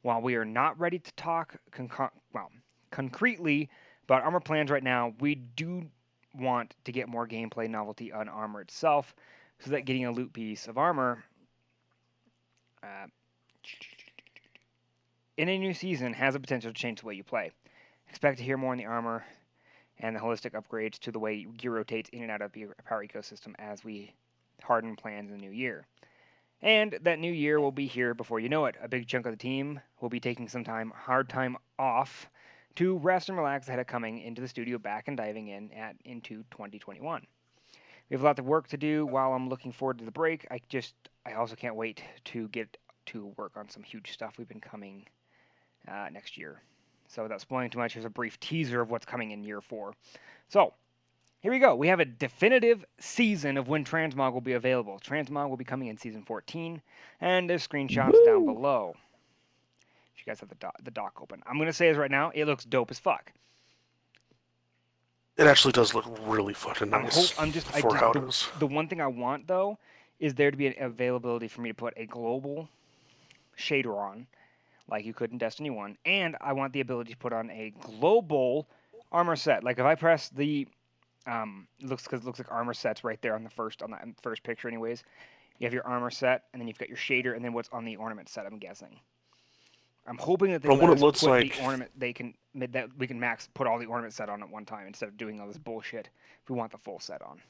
While 0.00 0.22
we 0.22 0.36
are 0.36 0.44
not 0.44 0.80
ready 0.80 0.98
to 0.98 1.14
talk 1.14 1.56
concre- 1.70 2.10
well, 2.32 2.50
concretely 2.90 3.68
about 4.04 4.22
armor 4.22 4.40
plans 4.40 4.70
right 4.70 4.82
now, 4.82 5.12
we 5.20 5.34
do 5.34 5.90
want 6.34 6.74
to 6.84 6.92
get 6.92 7.08
more 7.08 7.28
gameplay 7.28 7.68
novelty 7.68 8.12
on 8.12 8.28
armor 8.28 8.62
itself, 8.62 9.14
so 9.60 9.70
that 9.70 9.82
getting 9.82 10.04
a 10.04 10.12
loot 10.12 10.32
piece 10.32 10.68
of 10.68 10.78
armor 10.78 11.24
uh, 12.82 13.06
in 15.36 15.48
a 15.48 15.58
new 15.58 15.74
season 15.74 16.12
has 16.12 16.34
the 16.34 16.40
potential 16.40 16.72
to 16.72 16.78
change 16.78 17.00
the 17.00 17.06
way 17.06 17.14
you 17.14 17.24
play. 17.24 17.50
Expect 18.08 18.38
to 18.38 18.44
hear 18.44 18.56
more 18.56 18.72
on 18.72 18.78
the 18.78 18.86
armor 18.86 19.24
and 19.98 20.14
the 20.14 20.20
holistic 20.20 20.52
upgrades 20.52 20.98
to 20.98 21.10
the 21.10 21.18
way 21.18 21.44
gear 21.44 21.72
rotates 21.72 22.08
in 22.10 22.22
and 22.22 22.30
out 22.30 22.42
of 22.42 22.56
your 22.56 22.74
power 22.84 23.04
ecosystem 23.04 23.54
as 23.58 23.84
we 23.84 24.12
harden 24.62 24.96
plans 24.96 25.30
in 25.30 25.38
the 25.38 25.42
new 25.42 25.50
year. 25.50 25.86
And 26.62 26.98
that 27.02 27.18
new 27.18 27.32
year 27.32 27.60
will 27.60 27.72
be 27.72 27.86
here 27.86 28.14
before 28.14 28.40
you 28.40 28.48
know 28.48 28.64
it. 28.66 28.76
A 28.80 28.88
big 28.88 29.06
chunk 29.06 29.26
of 29.26 29.32
the 29.32 29.38
team 29.38 29.80
will 30.00 30.08
be 30.08 30.20
taking 30.20 30.48
some 30.48 30.64
time, 30.64 30.92
hard 30.94 31.28
time 31.28 31.56
off 31.78 32.30
to 32.76 32.96
rest 32.98 33.28
and 33.28 33.36
relax 33.36 33.68
ahead 33.68 33.78
of 33.78 33.86
coming 33.86 34.20
into 34.20 34.40
the 34.40 34.48
studio 34.48 34.78
back 34.78 35.08
and 35.08 35.16
diving 35.16 35.48
in 35.48 35.70
at 35.72 35.96
into 36.04 36.44
2021. 36.50 37.26
We 38.08 38.14
have 38.14 38.22
a 38.22 38.24
lot 38.24 38.38
of 38.38 38.44
work 38.44 38.68
to 38.68 38.76
do 38.76 39.04
while 39.06 39.32
I'm 39.32 39.48
looking 39.48 39.72
forward 39.72 39.98
to 39.98 40.04
the 40.04 40.12
break. 40.12 40.46
I 40.50 40.60
just 40.68 40.94
I 41.24 41.32
also 41.32 41.56
can't 41.56 41.74
wait 41.74 42.02
to 42.26 42.48
get 42.48 42.76
to 43.06 43.32
work 43.36 43.56
on 43.56 43.68
some 43.68 43.82
huge 43.82 44.12
stuff 44.12 44.34
we've 44.38 44.48
been 44.48 44.60
coming 44.60 45.06
uh, 45.88 46.08
next 46.12 46.36
year. 46.36 46.62
So 47.08 47.22
without 47.22 47.40
spoiling 47.40 47.70
too 47.70 47.78
much, 47.78 47.94
here's 47.94 48.04
a 48.04 48.10
brief 48.10 48.38
teaser 48.40 48.80
of 48.80 48.90
what's 48.90 49.06
coming 49.06 49.30
in 49.30 49.44
year 49.44 49.60
four. 49.60 49.94
So 50.48 50.74
here 51.40 51.52
we 51.52 51.58
go. 51.58 51.74
We 51.76 51.88
have 51.88 52.00
a 52.00 52.04
definitive 52.04 52.84
season 52.98 53.56
of 53.56 53.68
when 53.68 53.84
Transmog 53.84 54.32
will 54.32 54.40
be 54.40 54.54
available. 54.54 54.98
Transmog 54.98 55.48
will 55.48 55.56
be 55.56 55.64
coming 55.64 55.88
in 55.88 55.96
season 55.96 56.22
14, 56.22 56.82
and 57.20 57.48
there's 57.48 57.66
screenshots 57.66 58.24
down 58.24 58.44
below. 58.46 58.94
If 60.14 60.26
you 60.26 60.30
guys 60.30 60.40
have 60.40 60.48
the 60.48 60.56
doc, 60.56 60.74
the 60.82 60.90
doc 60.90 61.20
open, 61.20 61.42
I'm 61.46 61.58
gonna 61.58 61.72
say 61.72 61.88
this 61.88 61.98
right 61.98 62.10
now. 62.10 62.30
It 62.34 62.46
looks 62.46 62.64
dope 62.64 62.90
as 62.90 62.98
fuck. 62.98 63.32
It 65.36 65.46
actually 65.46 65.72
does 65.72 65.94
look 65.94 66.06
really 66.26 66.54
fucking 66.54 66.92
I'm, 66.94 67.02
nice 67.02 67.38
I'm 67.38 67.52
just, 67.52 67.68
I 67.74 67.80
just 67.80 68.52
the, 68.54 68.58
the 68.60 68.66
one 68.66 68.88
thing 68.88 69.00
I 69.00 69.06
want 69.06 69.46
though 69.46 69.78
is 70.18 70.34
there 70.34 70.50
to 70.50 70.56
be 70.56 70.66
an 70.66 70.74
availability 70.80 71.48
for 71.48 71.60
me 71.60 71.68
to 71.68 71.74
put 71.74 71.92
a 71.96 72.06
global 72.06 72.68
shader 73.58 73.96
on, 73.96 74.26
like 74.88 75.04
you 75.04 75.12
could 75.12 75.32
in 75.32 75.38
Destiny 75.38 75.70
One, 75.70 75.98
and 76.06 76.36
I 76.40 76.52
want 76.54 76.72
the 76.72 76.80
ability 76.80 77.12
to 77.12 77.18
put 77.18 77.32
on 77.32 77.50
a 77.50 77.72
global 77.80 78.66
armor 79.12 79.36
set. 79.36 79.62
Like 79.62 79.78
if 79.78 79.84
I 79.84 79.94
press 79.94 80.30
the, 80.30 80.66
um, 81.26 81.66
it 81.80 81.88
looks 81.88 82.04
because 82.04 82.20
it 82.20 82.26
looks 82.26 82.38
like 82.38 82.50
armor 82.50 82.74
sets 82.74 83.04
right 83.04 83.20
there 83.20 83.34
on 83.34 83.44
the 83.44 83.50
first 83.50 83.82
on 83.82 83.90
that 83.90 84.06
first 84.22 84.42
picture, 84.42 84.68
anyways. 84.68 85.04
You 85.58 85.66
have 85.66 85.72
your 85.72 85.86
armor 85.86 86.10
set, 86.10 86.44
and 86.52 86.60
then 86.60 86.68
you've 86.68 86.78
got 86.78 86.88
your 86.88 86.98
shader, 86.98 87.34
and 87.34 87.44
then 87.44 87.52
what's 87.52 87.70
on 87.70 87.84
the 87.84 87.96
ornament 87.96 88.28
set. 88.28 88.46
I'm 88.46 88.58
guessing. 88.58 89.00
I'm 90.06 90.18
hoping 90.18 90.52
that 90.52 90.62
they 90.62 90.68
From 90.68 90.78
let 90.78 90.88
what 90.88 90.98
it 90.98 91.00
looks 91.00 91.20
put 91.20 91.30
like- 91.30 91.56
the 91.56 91.64
ornament 91.64 91.90
they 91.96 92.12
can 92.12 92.34
that 92.54 92.88
we 92.96 93.06
can 93.06 93.18
max 93.20 93.48
put 93.54 93.66
all 93.66 93.78
the 93.78 93.86
ornament 93.86 94.14
set 94.14 94.28
on 94.30 94.42
at 94.42 94.48
one 94.48 94.64
time 94.64 94.86
instead 94.86 95.08
of 95.08 95.16
doing 95.16 95.40
all 95.40 95.46
this 95.46 95.58
bullshit. 95.58 96.08
If 96.42 96.48
we 96.50 96.56
want 96.56 96.72
the 96.72 96.78
full 96.78 96.98
set 97.00 97.20
on. 97.22 97.40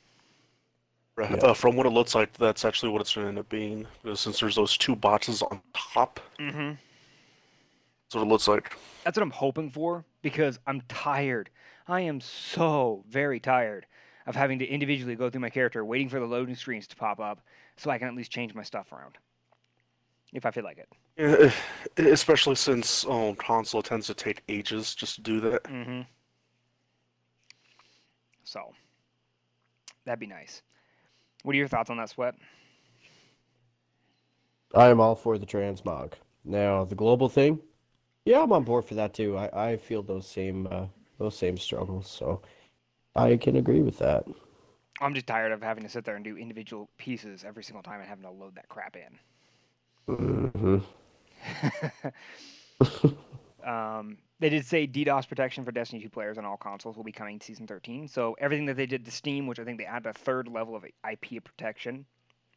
Right, 1.17 1.31
Yeah. 1.31 1.37
Uh, 1.37 1.55
from 1.55 1.77
what 1.77 1.87
it 1.87 1.91
looks 1.91 2.15
like, 2.15 2.33
that's 2.35 2.65
actually 2.65 2.91
what 2.93 3.01
it's 3.01 3.15
going 3.15 3.25
to 3.27 3.29
end 3.29 3.39
up 3.39 3.49
being. 3.49 3.87
Since 4.15 4.41
there's 4.41 4.57
those 4.57 4.77
two 4.77 4.97
boxes 4.97 5.43
on 5.43 5.61
top, 5.75 6.19
Mm-hmm. 6.39 6.71
that's 6.71 8.15
what 8.15 8.23
it 8.23 8.27
looks 8.29 8.49
like. 8.49 8.73
That's 9.05 9.17
what 9.17 9.23
I'm 9.23 9.31
hoping 9.31 9.71
for 9.71 10.05
because 10.23 10.59
I'm 10.67 10.83
tired. 10.89 11.51
I 11.89 12.01
am 12.03 12.21
so 12.21 13.05
very 13.09 13.39
tired 13.39 13.87
of 14.27 14.35
having 14.35 14.59
to 14.59 14.67
individually 14.67 15.15
go 15.15 15.31
through 15.31 15.41
my 15.41 15.51
character, 15.51 15.85
waiting 15.85 16.09
for 16.09 16.19
the 16.19 16.27
loading 16.27 16.57
screens 16.57 16.87
to 16.89 16.97
pop 16.97 17.21
up 17.21 17.41
so 17.77 17.91
I 17.91 17.99
can 17.99 18.09
at 18.09 18.15
least 18.15 18.33
change 18.33 18.55
my 18.55 18.63
stuff 18.65 18.91
around. 18.93 19.17
If 20.33 20.45
I 20.45 20.51
feel 20.51 20.65
like 20.65 20.79
it. 20.79 20.89
Yeah, 21.17 21.51
especially 21.97 22.57
since 22.57 23.07
um, 23.07 23.35
console 23.37 23.83
tends 23.83 24.07
to 24.09 24.15
take 24.15 24.43
ages 24.49 24.95
just 24.95 25.15
to 25.17 25.21
do 25.23 25.41
that. 25.41 25.65
Mm-hmm. 25.65 26.03
So, 28.45 28.73
that'd 30.05 30.21
be 30.21 30.27
nice. 30.27 30.63
What 31.43 31.55
are 31.55 31.59
your 31.59 31.69
thoughts 31.69 31.91
on 31.91 31.97
that, 31.99 32.11
Sweat? 32.11 32.35
I 34.75 34.89
am 34.89 35.01
all 35.01 35.15
for 35.15 35.39
the 35.39 35.47
transmog. 35.47 36.13
Now 36.45 36.85
the 36.85 36.95
global 36.95 37.29
thing, 37.29 37.61
yeah, 38.25 38.43
I'm 38.43 38.53
on 38.53 38.65
board 38.65 38.85
for 38.85 38.95
that 38.95 39.15
too. 39.15 39.37
I, 39.37 39.71
I 39.71 39.77
feel 39.77 40.03
those 40.03 40.27
same 40.27 40.69
uh, 40.71 40.87
those 41.19 41.37
same 41.37 41.57
struggles, 41.57 42.09
so 42.11 42.43
I 43.15 43.37
can 43.37 43.57
agree 43.57 43.81
with 43.83 43.99
that. 43.99 44.27
I'm 45.01 45.15
just 45.15 45.27
tired 45.27 45.53
of 45.53 45.63
having 45.63 45.85
to 45.85 45.89
sit 45.89 46.05
there 46.05 46.17
and 46.17 46.25
do 46.25 46.37
individual 46.37 46.89
pieces 46.99 47.45
every 47.45 47.65
single 47.65 47.83
time 47.83 48.01
and 48.01 48.09
having 48.09 48.25
to 48.25 48.31
load 48.31 48.55
that 48.57 48.69
crap 48.69 48.97
in. 48.97 49.19
hmm 50.17 50.79
um, 53.67 54.19
they 54.39 54.49
did 54.49 54.67
say 54.67 54.87
DDoS 54.87 55.29
protection 55.29 55.65
for 55.65 55.73
Destiny 55.73 56.03
2 56.03 56.11
players 56.11 56.39
on 56.39 56.45
all 56.45 56.57
consoles 56.57 56.97
will 56.97 57.05
be 57.05 57.13
coming 57.13 57.41
season 57.41 57.67
13. 57.67 58.09
So 58.09 58.37
everything 58.39 58.67
that 58.67 58.77
they 58.77 58.87
did 58.87 59.05
to 59.05 59.11
Steam, 59.11 59.47
which 59.47 59.59
I 59.59 59.65
think 59.65 59.79
they 59.79 59.87
added 59.87 60.07
a 60.07 60.13
third 60.13 60.49
level 60.49 60.77
of 60.77 60.85
IP 60.85 61.43
protection 61.43 62.05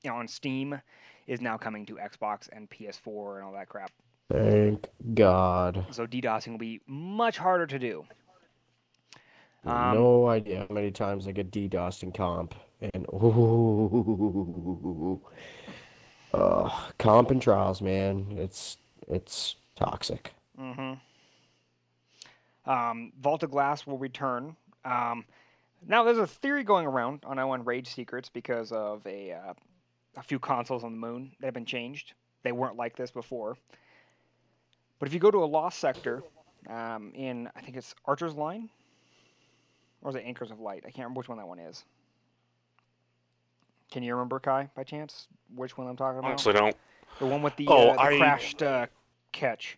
on 0.10 0.28
Steam, 0.28 0.80
is 1.28 1.42
now 1.42 1.58
coming 1.58 1.86
to 1.86 1.96
Xbox 1.96 2.50
and 2.52 2.70
PS4 2.70 3.38
and 3.38 3.46
all 3.46 3.54
that 3.54 3.70
crap. 3.70 3.92
Thank 4.32 4.88
God. 5.14 5.86
So 5.92 6.06
DDoSing 6.06 6.52
will 6.52 6.58
be 6.58 6.82
much 6.86 7.38
harder 7.38 7.66
to 7.68 7.80
do. 7.80 8.06
Um, 9.66 9.96
no 9.96 10.28
idea 10.28 10.66
how 10.68 10.74
many 10.74 10.92
times 10.92 11.28
I 11.28 11.32
get 11.32 11.52
DDoSed 11.52 12.04
in 12.04 12.12
comp, 12.12 12.56
and 12.82 13.06
ooh, 13.14 15.22
uh, 16.34 16.70
comp 16.98 17.32
and 17.32 17.42
trials, 17.42 17.82
man, 17.82 18.28
it's 18.38 18.78
it's 19.08 19.56
toxic. 19.76 20.34
Mm-hmm. 20.60 20.94
Um, 22.70 23.12
Vault 23.20 23.44
of 23.44 23.52
Glass 23.52 23.88
will 23.88 23.98
return. 23.98 24.56
Um, 24.86 25.26
now, 25.88 26.04
there's 26.04 26.18
a 26.18 26.28
theory 26.28 26.64
going 26.64 26.86
around 26.86 27.24
on 27.26 27.38
I1 27.38 27.66
Rage 27.66 27.88
Secrets 27.88 28.30
because 28.30 28.72
of 28.72 29.06
a 29.08 29.32
uh, 29.32 29.54
a 30.18 30.24
few 30.24 30.40
consoles 30.40 30.84
on 30.84 30.92
the 30.92 30.98
moon 30.98 31.32
that 31.40 31.48
have 31.48 31.54
been 31.54 31.66
changed. 31.66 32.14
They 32.44 32.52
weren't 32.52 32.76
like 32.76 32.96
this 32.96 33.12
before. 33.12 33.58
But 35.00 35.08
if 35.08 35.14
you 35.14 35.20
go 35.20 35.32
to 35.32 35.44
a 35.44 35.46
lost 35.46 35.80
sector 35.80 36.24
um, 36.70 37.12
in, 37.16 37.50
I 37.56 37.62
think 37.62 37.78
it's 37.78 37.96
Archer's 38.06 38.36
Line, 38.36 38.70
or 40.02 40.10
is 40.10 40.16
it 40.16 40.24
Anchors 40.26 40.52
of 40.52 40.60
Light? 40.60 40.84
I 40.86 40.90
can't 40.90 40.98
remember 41.00 41.20
which 41.20 41.30
one 41.30 41.38
that 41.38 41.48
one 41.48 41.60
is. 41.60 41.86
Can 43.92 44.04
you 44.04 44.14
remember, 44.14 44.40
Kai, 44.40 44.70
by 44.76 44.84
chance, 44.84 45.28
which 45.56 45.78
one 45.78 45.88
I'm 45.88 45.98
talking 45.98 46.20
about? 46.20 46.30
Honestly, 46.32 46.54
don't. 46.54 46.76
The 47.20 47.26
one 47.26 47.42
with 47.42 47.56
the, 47.56 47.68
Oh, 47.68 47.90
uh, 47.90 47.94
the 47.94 48.00
I- 48.02 48.18
crashed 48.18 48.62
uh, 48.64 48.86
catch. 49.32 49.78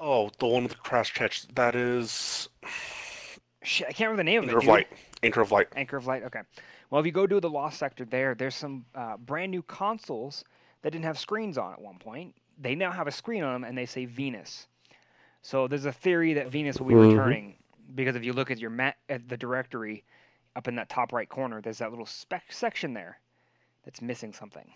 Oh, 0.00 0.30
the 0.38 0.46
one 0.46 0.62
with 0.62 0.72
the 0.72 0.78
crash 0.78 1.12
catch. 1.12 1.46
That 1.54 1.74
is 1.74 2.48
Shit, 3.62 3.88
I 3.88 3.92
can't 3.92 4.10
remember 4.10 4.20
the 4.20 4.24
name 4.24 4.44
of 4.44 4.48
it. 4.48 4.52
Anchor 4.52 4.56
it. 4.56 4.58
of 4.58 4.62
dude. 4.62 4.70
Light. 4.70 4.86
Anchor 5.22 5.40
of 5.40 5.52
Light. 5.52 5.68
Anchor 5.76 5.96
of 5.96 6.06
Light. 6.06 6.22
Okay. 6.24 6.40
Well, 6.90 7.00
if 7.00 7.06
you 7.06 7.12
go 7.12 7.26
to 7.26 7.40
the 7.40 7.50
Lost 7.50 7.78
Sector 7.78 8.04
there, 8.06 8.34
there's 8.34 8.54
some 8.54 8.84
uh, 8.94 9.16
brand 9.18 9.50
new 9.50 9.62
consoles 9.62 10.44
that 10.82 10.90
didn't 10.92 11.04
have 11.04 11.18
screens 11.18 11.58
on 11.58 11.72
at 11.72 11.80
one 11.80 11.98
point. 11.98 12.34
They 12.60 12.74
now 12.74 12.90
have 12.92 13.06
a 13.08 13.12
screen 13.12 13.42
on 13.42 13.52
them, 13.52 13.64
and 13.68 13.76
they 13.76 13.84
say 13.86 14.04
Venus. 14.06 14.68
So 15.42 15.66
there's 15.68 15.84
a 15.84 15.92
theory 15.92 16.32
that 16.34 16.48
Venus 16.48 16.78
will 16.80 16.86
be 16.88 16.94
Mhm. 16.94 17.10
returning 17.10 17.54
because 17.94 18.16
if 18.16 18.24
you 18.24 18.32
look 18.32 18.50
at 18.50 18.58
your 18.58 18.70
ma- 18.70 18.92
at 19.08 19.28
the 19.28 19.36
directory 19.36 20.04
up 20.58 20.66
in 20.68 20.74
that 20.74 20.88
top 20.90 21.12
right 21.12 21.28
corner, 21.28 21.62
there's 21.62 21.78
that 21.78 21.90
little 21.90 22.04
spec 22.04 22.42
section 22.52 22.92
there 22.92 23.18
that's 23.84 24.02
missing 24.02 24.32
something. 24.32 24.68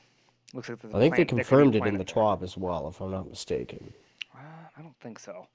Looks 0.55 0.69
like 0.69 0.79
there's 0.81 0.95
a 0.95 0.97
I 0.97 1.01
think 1.01 1.17
they 1.17 1.25
planet- 1.25 1.29
there 1.29 1.35
could 1.35 1.37
be 1.37 1.41
a 1.41 1.45
confirmed 1.45 1.75
it 1.75 1.89
in 1.89 1.99
the 1.99 2.05
planet. 2.05 2.41
TWAB 2.41 2.43
as 2.45 2.57
well, 2.57 2.89
if 2.89 3.01
I'm 3.01 3.11
not 3.11 3.29
mistaken. 3.29 3.93
Uh, 4.35 4.39
I 4.79 4.81
don't 4.83 4.97
think 5.01 5.19
so. 5.19 5.47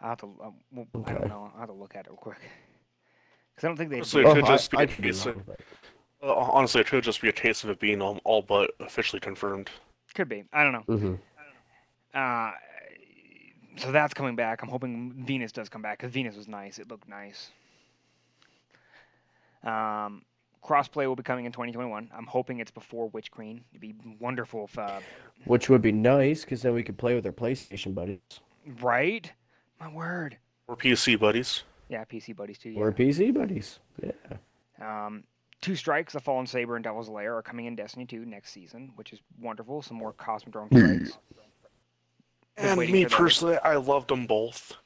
I'll 0.00 0.10
have 0.10 0.18
to. 0.20 0.26
Uh, 0.42 0.50
well, 0.72 0.86
I 1.06 1.12
don't 1.14 1.28
know. 1.28 1.50
I'll 1.54 1.60
have 1.60 1.68
to 1.68 1.74
look 1.74 1.96
at 1.96 2.06
it 2.06 2.10
real 2.10 2.16
quick. 2.18 2.38
Because 3.54 3.64
I 3.64 3.68
don't 3.68 3.76
think 3.76 3.90
they. 3.90 4.02
So 4.02 4.18
it 4.18 4.26
Oh, 4.26 4.34
could 4.34 4.44
I- 4.44 4.48
just 4.48 4.70
be 4.70 4.76
I 4.76 4.82
a 4.82 4.86
could 4.86 5.04
case 5.04 5.24
of- 5.26 5.48
Uh, 6.22 6.34
honestly, 6.34 6.80
it 6.80 6.86
could 6.86 7.02
just 7.04 7.20
be 7.22 7.28
a 7.28 7.32
case 7.32 7.64
of 7.64 7.70
it 7.70 7.78
being 7.80 8.02
um, 8.02 8.20
all 8.24 8.42
but 8.42 8.72
officially 8.80 9.20
confirmed. 9.20 9.70
Could 10.14 10.28
be. 10.28 10.44
I 10.52 10.62
don't 10.62 10.72
know. 10.72 10.94
Mhm. 10.96 11.18
Uh, 12.14 12.52
so 13.76 13.90
that's 13.92 14.14
coming 14.14 14.36
back. 14.36 14.62
I'm 14.62 14.68
hoping 14.68 15.12
Venus 15.24 15.52
does 15.52 15.68
come 15.68 15.82
back 15.82 15.98
because 15.98 16.12
Venus 16.12 16.36
was 16.36 16.48
nice. 16.48 16.78
It 16.78 16.88
looked 16.88 17.08
nice. 17.08 17.50
Um, 19.64 20.22
crossplay 20.64 21.06
will 21.06 21.16
be 21.16 21.22
coming 21.22 21.44
in 21.44 21.52
2021. 21.52 22.10
I'm 22.16 22.26
hoping 22.26 22.60
it's 22.60 22.70
before 22.70 23.08
Witch 23.08 23.30
Queen. 23.30 23.62
It'd 23.72 23.80
be 23.80 23.94
wonderful 24.20 24.64
if, 24.64 24.78
uh, 24.78 25.00
Which 25.46 25.68
would 25.68 25.82
be 25.82 25.92
nice, 25.92 26.42
because 26.44 26.62
then 26.62 26.74
we 26.74 26.82
could 26.82 26.96
play 26.98 27.14
with 27.14 27.26
our 27.26 27.32
PlayStation 27.32 27.94
buddies. 27.94 28.20
right? 28.80 29.30
My 29.80 29.88
word. 29.88 30.38
Or 30.68 30.76
PC 30.76 31.18
buddies. 31.18 31.64
Yeah, 31.88 32.04
PC 32.04 32.34
buddies 32.34 32.58
too. 32.58 32.74
Or 32.76 32.92
PC 32.92 33.32
buddies. 33.34 33.78
Yeah. 34.02 34.12
Yeah. 34.78 35.06
Um, 35.06 35.24
Two 35.60 35.76
Strikes, 35.76 36.12
The 36.12 36.20
Fallen 36.20 36.46
Saber, 36.46 36.76
and 36.76 36.84
Devil's 36.84 37.08
Lair 37.08 37.36
are 37.36 37.42
coming 37.42 37.64
in 37.64 37.74
Destiny 37.74 38.04
2 38.04 38.26
next 38.26 38.50
season, 38.52 38.92
which 38.96 39.14
is 39.14 39.20
wonderful. 39.40 39.80
Some 39.80 39.96
more 39.96 40.12
Cosmodrome 40.12 40.66
strikes. 40.76 41.16
Just 42.58 42.78
And 42.78 42.78
me 42.78 43.06
personally, 43.06 43.56
I 43.64 43.76
loved 43.76 44.08
them 44.08 44.26
both. 44.26 44.76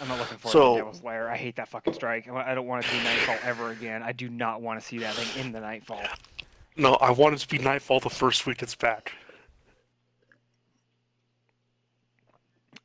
I'm 0.00 0.08
not 0.08 0.18
looking 0.18 0.38
forward 0.38 0.52
So- 0.52 0.74
to 0.74 0.78
Devil's 0.80 1.02
Lair. 1.02 1.28
I 1.30 1.36
hate 1.36 1.56
that 1.56 1.68
fucking 1.68 1.92
strike. 1.94 2.28
I 2.28 2.52
I 2.52 2.54
don't 2.54 2.66
want 2.66 2.82
to 2.84 2.90
see 2.90 3.02
Nightfall 3.02 3.38
ever 3.42 3.70
again. 3.70 4.02
I 4.02 4.12
do 4.12 4.28
not 4.28 4.62
want 4.62 4.80
to 4.80 4.86
see 4.86 4.98
that 4.98 5.14
thing 5.14 5.44
in 5.44 5.52
the 5.52 5.60
Nightfall. 5.60 6.02
No, 6.76 6.94
I 6.94 7.10
wanted 7.10 7.38
to 7.40 7.48
be 7.48 7.58
Nightfall 7.58 8.00
the 8.00 8.08
first 8.10 8.46
week 8.46 8.62
it's 8.62 8.74
back. 8.74 9.12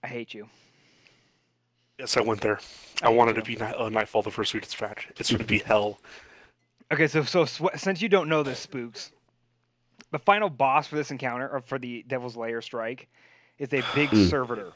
I 0.03 0.07
hate 0.07 0.33
you. 0.33 0.47
Yes, 1.97 2.17
I 2.17 2.21
went 2.21 2.41
there. 2.41 2.59
I 3.01 3.07
I 3.07 3.09
hate 3.09 3.17
wanted 3.17 3.35
to 3.35 3.41
be 3.41 3.55
Night, 3.55 3.75
uh, 3.77 3.89
Nightfall 3.89 4.21
the 4.21 4.29
first 4.31 4.53
week 4.53 4.63
it's 4.63 4.75
back. 4.75 5.11
It's 5.17 5.31
going 5.31 5.39
to 5.39 5.45
be 5.45 5.59
hell. 5.59 5.99
Okay, 6.91 7.07
so 7.07 7.23
so 7.23 7.45
sw- 7.45 7.75
since 7.75 8.01
you 8.01 8.09
don't 8.09 8.29
know 8.29 8.43
this, 8.43 8.65
Spookz, 8.65 9.11
the 10.11 10.19
final 10.19 10.49
boss 10.49 10.87
for 10.87 10.95
this 10.95 11.09
encounter, 11.11 11.49
or 11.49 11.61
for 11.61 11.79
the 11.79 12.03
Devil's 12.07 12.37
Lair 12.37 12.61
strike, 12.61 13.07
is 13.57 13.73
a 13.73 13.81
big 13.95 14.09
Hmm. 14.09 14.25
servitor. 14.27 14.71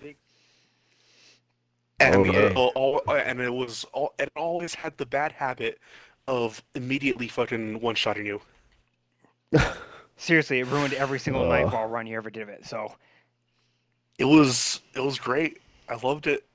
And, 2.02 2.26
yeah. 2.26 2.52
uh, 2.56 2.66
all, 2.76 3.02
uh, 3.08 3.14
and 3.14 3.40
it 3.40 3.54
was 3.54 3.86
all, 3.94 4.14
it 4.20 4.32
always 4.36 4.74
had 4.74 4.98
the 4.98 5.06
bad 5.06 5.32
habit 5.32 5.80
of 6.28 6.64
immediately 6.76 7.28
fucking 7.28 7.80
one-shotting 7.82 8.26
you. 8.26 8.42
Seriously, 10.18 10.60
it 10.60 10.68
ruined 10.68 10.94
every 10.94 11.20
single 11.20 11.44
Ugh. 11.44 11.50
Nightfall 11.50 11.88
run 11.88 12.06
you 12.08 12.16
ever 12.16 12.30
did 12.30 12.44
of 12.44 12.50
it. 12.50 12.66
So 12.66 12.94
It 14.18 14.26
was 14.26 14.82
it 14.96 15.00
was 15.00 15.18
great. 15.20 15.60
I 15.90 15.96
loved 16.06 16.28
it, 16.28 16.46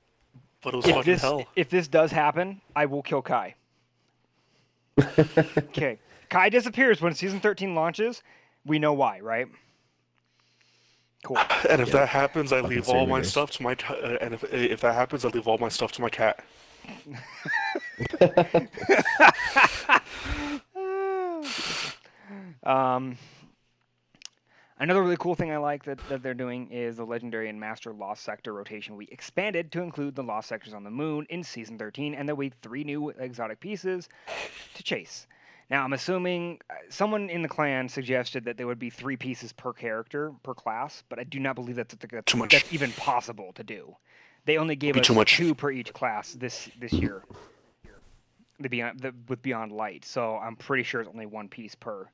but 0.63 0.73
it 0.73 0.77
was 0.77 0.85
if 0.85 0.95
fucking 0.95 1.11
this 1.13 1.21
hell. 1.21 1.45
if 1.55 1.69
this 1.69 1.87
does 1.87 2.11
happen, 2.11 2.61
I 2.75 2.85
will 2.85 3.01
kill 3.03 3.21
Kai. 3.21 3.55
Okay, 5.69 5.99
Kai 6.29 6.49
disappears 6.49 7.01
when 7.01 7.13
season 7.13 7.39
13 7.39 7.75
launches. 7.75 8.23
We 8.65 8.79
know 8.79 8.93
why, 8.93 9.19
right? 9.19 9.47
Cool. 11.23 11.37
And 11.69 11.81
if 11.81 11.87
Yeah. 11.89 11.93
that 12.01 12.09
happens, 12.09 12.51
I 12.53 12.61
leave 12.61 12.87
all 12.89 13.05
my 13.07 13.21
stuff 13.21 13.51
to 13.51 13.63
my. 13.63 13.75
T- 13.75 13.85
uh, 13.89 14.17
and 14.21 14.33
if 14.33 14.43
if 14.53 14.81
that 14.81 14.93
happens, 14.95 15.25
I 15.25 15.29
leave 15.29 15.47
all 15.47 15.57
my 15.57 15.69
stuff 15.69 15.91
to 15.93 16.01
my 16.01 16.09
cat. 16.09 16.43
um, 22.63 23.17
another 24.79 25.01
really 25.01 25.17
cool 25.17 25.35
thing 25.35 25.51
I 25.51 25.57
like 25.57 25.83
that, 25.85 25.99
that 26.09 26.23
they're 26.23 26.33
doing 26.33 26.69
is 26.71 26.97
the 26.97 27.05
Legendary 27.05 27.49
and 27.49 27.59
Master 27.59 27.93
Lost 27.93 28.23
Sector 28.23 28.53
rotation. 28.53 28.95
We 28.95 29.07
expanded 29.11 29.71
to 29.73 29.81
include 29.81 30.15
the 30.15 30.23
Lost 30.23 30.49
Sectors 30.49 30.73
on 30.73 30.83
the 30.83 30.91
Moon 30.91 31.25
in 31.29 31.43
Season 31.43 31.77
13, 31.77 32.13
and 32.13 32.27
there'll 32.27 32.39
be 32.39 32.51
three 32.61 32.83
new 32.83 33.09
exotic 33.09 33.59
pieces 33.59 34.09
to 34.75 34.83
chase. 34.83 35.27
Now, 35.69 35.83
I'm 35.83 35.93
assuming 35.93 36.59
uh, 36.69 36.75
someone 36.89 37.29
in 37.29 37.41
the 37.41 37.49
clan 37.49 37.89
suggested 37.89 38.45
that 38.45 38.57
there 38.57 38.67
would 38.67 38.79
be 38.79 38.89
three 38.89 39.17
pieces 39.17 39.51
per 39.51 39.73
character, 39.73 40.31
per 40.43 40.53
class, 40.53 41.03
but 41.09 41.19
I 41.19 41.23
do 41.23 41.39
not 41.39 41.55
believe 41.55 41.75
that's, 41.75 41.93
that's, 41.95 42.31
Too 42.31 42.37
much. 42.37 42.51
that's 42.51 42.71
even 42.71 42.91
possible 42.93 43.51
to 43.55 43.63
do. 43.63 43.95
They 44.45 44.57
only 44.57 44.77
gave 44.77 44.95
us 44.95 45.05
too 45.05 45.13
much. 45.13 45.35
two 45.35 45.53
per 45.53 45.69
each 45.71 45.93
class 45.93 46.31
this 46.31 46.69
this 46.79 46.93
year. 46.93 47.21
The 48.59 48.69
beyond 48.69 49.01
the, 49.01 49.13
with 49.27 49.41
Beyond 49.41 49.73
Light, 49.73 50.05
so 50.05 50.37
I'm 50.37 50.55
pretty 50.55 50.83
sure 50.83 51.01
it's 51.01 51.09
only 51.09 51.25
one 51.25 51.49
piece 51.49 51.75
per 51.75 52.07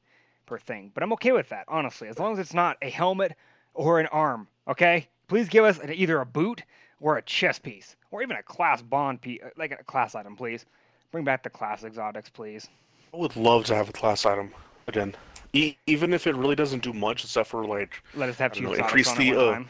per 0.48 0.58
thing. 0.58 0.92
But 0.94 1.04
I'm 1.04 1.14
okay 1.14 1.32
with 1.32 1.50
that, 1.50 1.66
honestly, 1.68 2.08
as 2.08 2.18
long 2.18 2.34
as 2.34 2.40
it's 2.40 2.54
not 2.56 2.78
a 2.82 2.90
helmet 2.90 3.38
or 3.76 4.00
an 4.00 4.08
arm. 4.08 4.48
Okay, 4.68 5.08
please 5.28 5.48
give 5.48 5.64
us 5.64 5.78
an, 5.78 5.94
either 5.94 6.20
a 6.20 6.26
boot 6.26 6.64
or 7.00 7.18
a 7.18 7.22
chest 7.22 7.62
piece, 7.62 7.96
or 8.10 8.24
even 8.24 8.36
a 8.36 8.44
class 8.44 8.82
bond 8.82 9.22
piece, 9.22 9.42
like 9.56 9.72
a 9.72 9.84
class 9.84 10.16
item, 10.16 10.36
please. 10.36 10.66
Bring 11.12 11.24
back 11.24 11.44
the 11.44 11.50
class 11.52 11.84
exotics, 11.84 12.30
please. 12.30 12.68
I 13.14 13.18
would 13.18 13.36
love 13.36 13.66
to 13.66 13.76
have 13.76 13.90
a 13.90 13.94
class 13.94 14.26
item 14.26 14.54
again, 14.88 15.16
e- 15.54 15.76
even 15.86 16.14
if 16.14 16.26
it 16.26 16.36
really 16.36 16.56
doesn't 16.56 16.84
do 16.84 16.94
much 16.94 17.24
except 17.24 17.50
for 17.50 17.64
like 17.66 18.02
Let 18.16 18.30
us 18.30 18.38
have 18.38 18.60
know, 18.60 18.74
increase 18.74 19.12
the, 19.14 19.36
uh, 19.40 19.64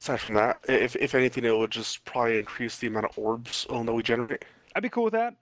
aside 0.00 0.20
from 0.20 0.34
that, 0.34 0.58
if 0.68 0.96
if 0.96 1.14
anything, 1.14 1.44
it 1.44 1.56
would 1.56 1.70
just 1.70 2.04
probably 2.04 2.38
increase 2.40 2.78
the 2.78 2.88
amount 2.88 3.06
of 3.06 3.18
orbs 3.18 3.66
um, 3.70 3.86
that 3.86 3.92
we 3.92 4.02
generate. 4.02 4.44
I'd 4.74 4.82
be 4.82 4.88
cool 4.88 5.04
with 5.04 5.12
that. 5.12 5.34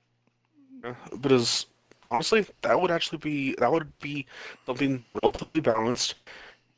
Yeah, 0.84 0.94
Because 1.20 1.66
honestly, 2.10 2.46
that 2.62 2.80
would 2.80 2.90
actually 2.90 3.18
be 3.18 3.54
that 3.58 3.72
would 3.72 3.98
be 4.00 4.26
something 4.66 5.04
relatively 5.22 5.60
balanced, 5.60 6.16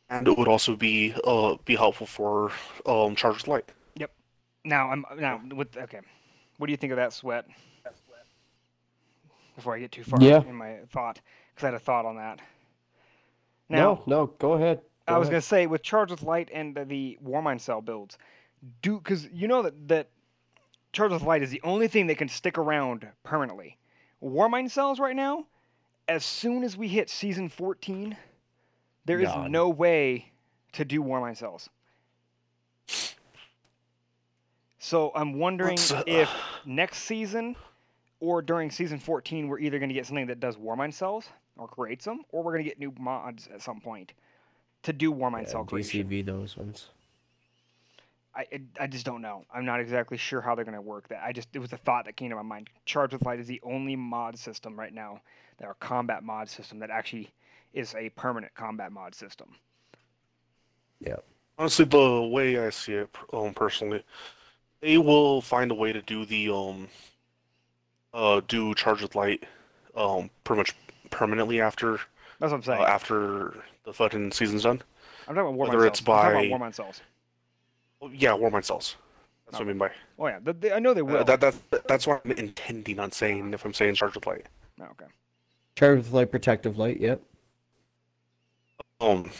and 0.08 0.28
it 0.28 0.38
would 0.38 0.48
also 0.48 0.76
be 0.76 1.14
uh 1.24 1.56
be 1.64 1.74
helpful 1.74 2.06
for 2.06 2.52
um 2.86 3.16
Chargers 3.16 3.48
Light. 3.48 3.68
Yep. 3.96 4.12
Now 4.64 4.90
I'm 4.90 5.04
now 5.18 5.40
with 5.52 5.76
okay. 5.76 6.00
What 6.58 6.68
do 6.68 6.70
you 6.72 6.76
think 6.76 6.92
of 6.92 6.96
that 6.96 7.12
sweat? 7.12 7.46
Before 9.56 9.74
I 9.74 9.80
get 9.80 9.90
too 9.92 10.04
far 10.04 10.20
Yeah. 10.22 10.42
in 10.42 10.54
my 10.54 10.76
thought, 10.92 11.20
because 11.54 11.64
I 11.64 11.66
had 11.68 11.74
a 11.74 11.78
thought 11.78 12.04
on 12.04 12.16
that. 12.16 12.40
Now, 13.68 13.78
no, 13.78 14.02
no, 14.06 14.26
go 14.38 14.52
ahead. 14.52 14.80
I 15.08 15.18
was 15.18 15.26
ahead. 15.28 15.32
gonna 15.32 15.42
say 15.42 15.66
with 15.66 15.82
Charge 15.82 16.10
with 16.10 16.22
Light 16.22 16.50
and 16.52 16.74
the, 16.74 16.84
the 16.84 17.18
Warmind 17.24 17.60
Cell 17.60 17.80
builds, 17.80 18.18
do 18.82 18.98
because 18.98 19.26
you 19.32 19.48
know 19.48 19.62
that 19.62 19.88
that 19.88 20.08
Charge 20.92 21.10
with 21.12 21.22
Light 21.22 21.42
is 21.42 21.50
the 21.50 21.60
only 21.64 21.88
thing 21.88 22.06
that 22.08 22.18
can 22.18 22.28
stick 22.28 22.58
around 22.58 23.06
permanently. 23.24 23.76
Warmind 24.22 24.70
Cells 24.70 25.00
right 25.00 25.16
now, 25.16 25.46
as 26.08 26.24
soon 26.24 26.62
as 26.62 26.76
we 26.76 26.88
hit 26.88 27.10
season 27.10 27.48
14, 27.48 28.16
there 29.04 29.20
is 29.20 29.28
God. 29.28 29.50
no 29.50 29.68
way 29.68 30.32
to 30.72 30.84
do 30.84 31.02
Warmind 31.02 31.36
Cells. 31.38 31.68
So 34.78 35.10
I'm 35.14 35.38
wondering 35.38 35.78
uh, 35.92 36.02
if 36.06 36.30
next 36.64 36.98
season 36.98 37.56
or 38.20 38.42
during 38.42 38.70
season 38.70 38.98
14 38.98 39.48
we're 39.48 39.58
either 39.58 39.78
going 39.78 39.88
to 39.88 39.94
get 39.94 40.06
something 40.06 40.26
that 40.26 40.40
does 40.40 40.56
Warmind 40.56 40.94
Cells 40.94 41.28
or 41.56 41.66
creates 41.68 42.04
them, 42.04 42.22
or 42.32 42.42
we're 42.42 42.52
going 42.52 42.64
to 42.64 42.68
get 42.70 42.78
new 42.78 42.92
mods 42.98 43.48
at 43.52 43.62
some 43.62 43.80
point 43.80 44.12
to 44.82 44.92
do 44.92 45.12
Warmind 45.12 45.42
Yeah, 45.44 45.48
Cell 45.50 45.64
creation. 45.64 46.08
DCV 46.08 46.24
those 46.24 46.56
ones. 46.56 46.88
I 48.34 48.46
I- 48.52 48.82
I 48.84 48.86
just 48.86 49.06
don't 49.06 49.22
know. 49.22 49.44
I'm 49.52 49.64
not 49.64 49.80
exactly 49.80 50.18
sure 50.18 50.40
how 50.42 50.54
they're 50.54 50.64
gonna 50.66 50.80
work 50.82 51.08
that. 51.08 51.22
I 51.24 51.32
just 51.32 51.48
it 51.54 51.58
was 51.58 51.72
a 51.72 51.78
thought 51.78 52.04
that 52.04 52.16
came 52.16 52.28
to 52.30 52.36
my 52.36 52.42
mind. 52.42 52.68
Charged 52.84 53.14
with 53.14 53.24
Light 53.24 53.40
is 53.40 53.46
the 53.46 53.60
only 53.62 53.96
mod 53.96 54.38
system 54.38 54.78
right 54.78 54.92
now, 54.92 55.20
that 55.58 55.66
our 55.66 55.74
combat 55.74 56.22
mod 56.22 56.48
system 56.50 56.78
that 56.80 56.90
actually 56.90 57.30
is 57.72 57.94
a 57.94 58.10
permanent 58.10 58.54
combat 58.54 58.92
mod 58.92 59.14
system. 59.14 59.48
Yeah. 61.00 61.16
Honestly, 61.58 61.86
the 61.86 62.22
way 62.30 62.58
I 62.58 62.68
see 62.70 62.92
it, 62.94 63.08
um, 63.32 63.54
personally, 63.54 64.04
they 64.80 64.98
will 64.98 65.40
find 65.40 65.70
a 65.70 65.74
way 65.74 65.92
to 65.94 66.02
do 66.02 66.26
the 66.26 66.50
um, 66.50 66.88
uh, 68.16 68.40
do 68.48 68.74
charge 68.74 69.02
with 69.02 69.14
light, 69.14 69.44
um, 69.94 70.30
pretty 70.42 70.58
much 70.60 70.74
permanently 71.10 71.60
after 71.60 72.00
That's 72.40 72.50
what 72.50 72.54
I'm 72.54 72.60
uh, 72.60 72.62
saying. 72.62 72.82
after 72.82 73.54
the 73.84 73.92
fucking 73.92 74.32
season's 74.32 74.62
done. 74.62 74.82
I'm 75.28 75.34
talking 75.34 75.40
about 75.48 75.54
War 75.54 75.66
whether 75.68 75.86
it's 75.86 76.00
Cells. 76.04 76.08
I'm 76.18 76.32
talking 76.32 76.50
by- 76.50 76.56
about 76.56 76.60
War 76.60 76.72
Cells. 76.72 77.00
Oh, 78.02 78.10
Yeah, 78.12 78.30
Warmind 78.30 78.64
cells. 78.64 78.96
That's 79.46 79.58
what 79.60 79.64
I 79.64 79.68
mean 79.68 79.78
by. 79.78 79.90
Oh 80.18 80.26
yeah, 80.26 80.38
th- 80.40 80.56
they- 80.60 80.72
I 80.72 80.78
know 80.80 80.92
they 80.94 81.02
will. 81.02 81.18
Uh, 81.18 81.24
that 81.24 81.40
that 81.40 81.54
that's 81.86 82.06
what 82.06 82.20
I'm 82.24 82.32
intending 82.32 82.98
on 82.98 83.12
saying 83.12 83.54
if 83.54 83.64
I'm 83.64 83.72
saying 83.74 83.94
charge 83.94 84.14
with 84.14 84.26
light. 84.26 84.46
Oh, 84.80 84.84
okay. 84.84 85.06
Charged 85.76 86.04
with 86.04 86.12
light, 86.12 86.30
protective 86.30 86.78
light. 86.78 86.98
Yep. 87.00 87.20
Um. 89.00 89.30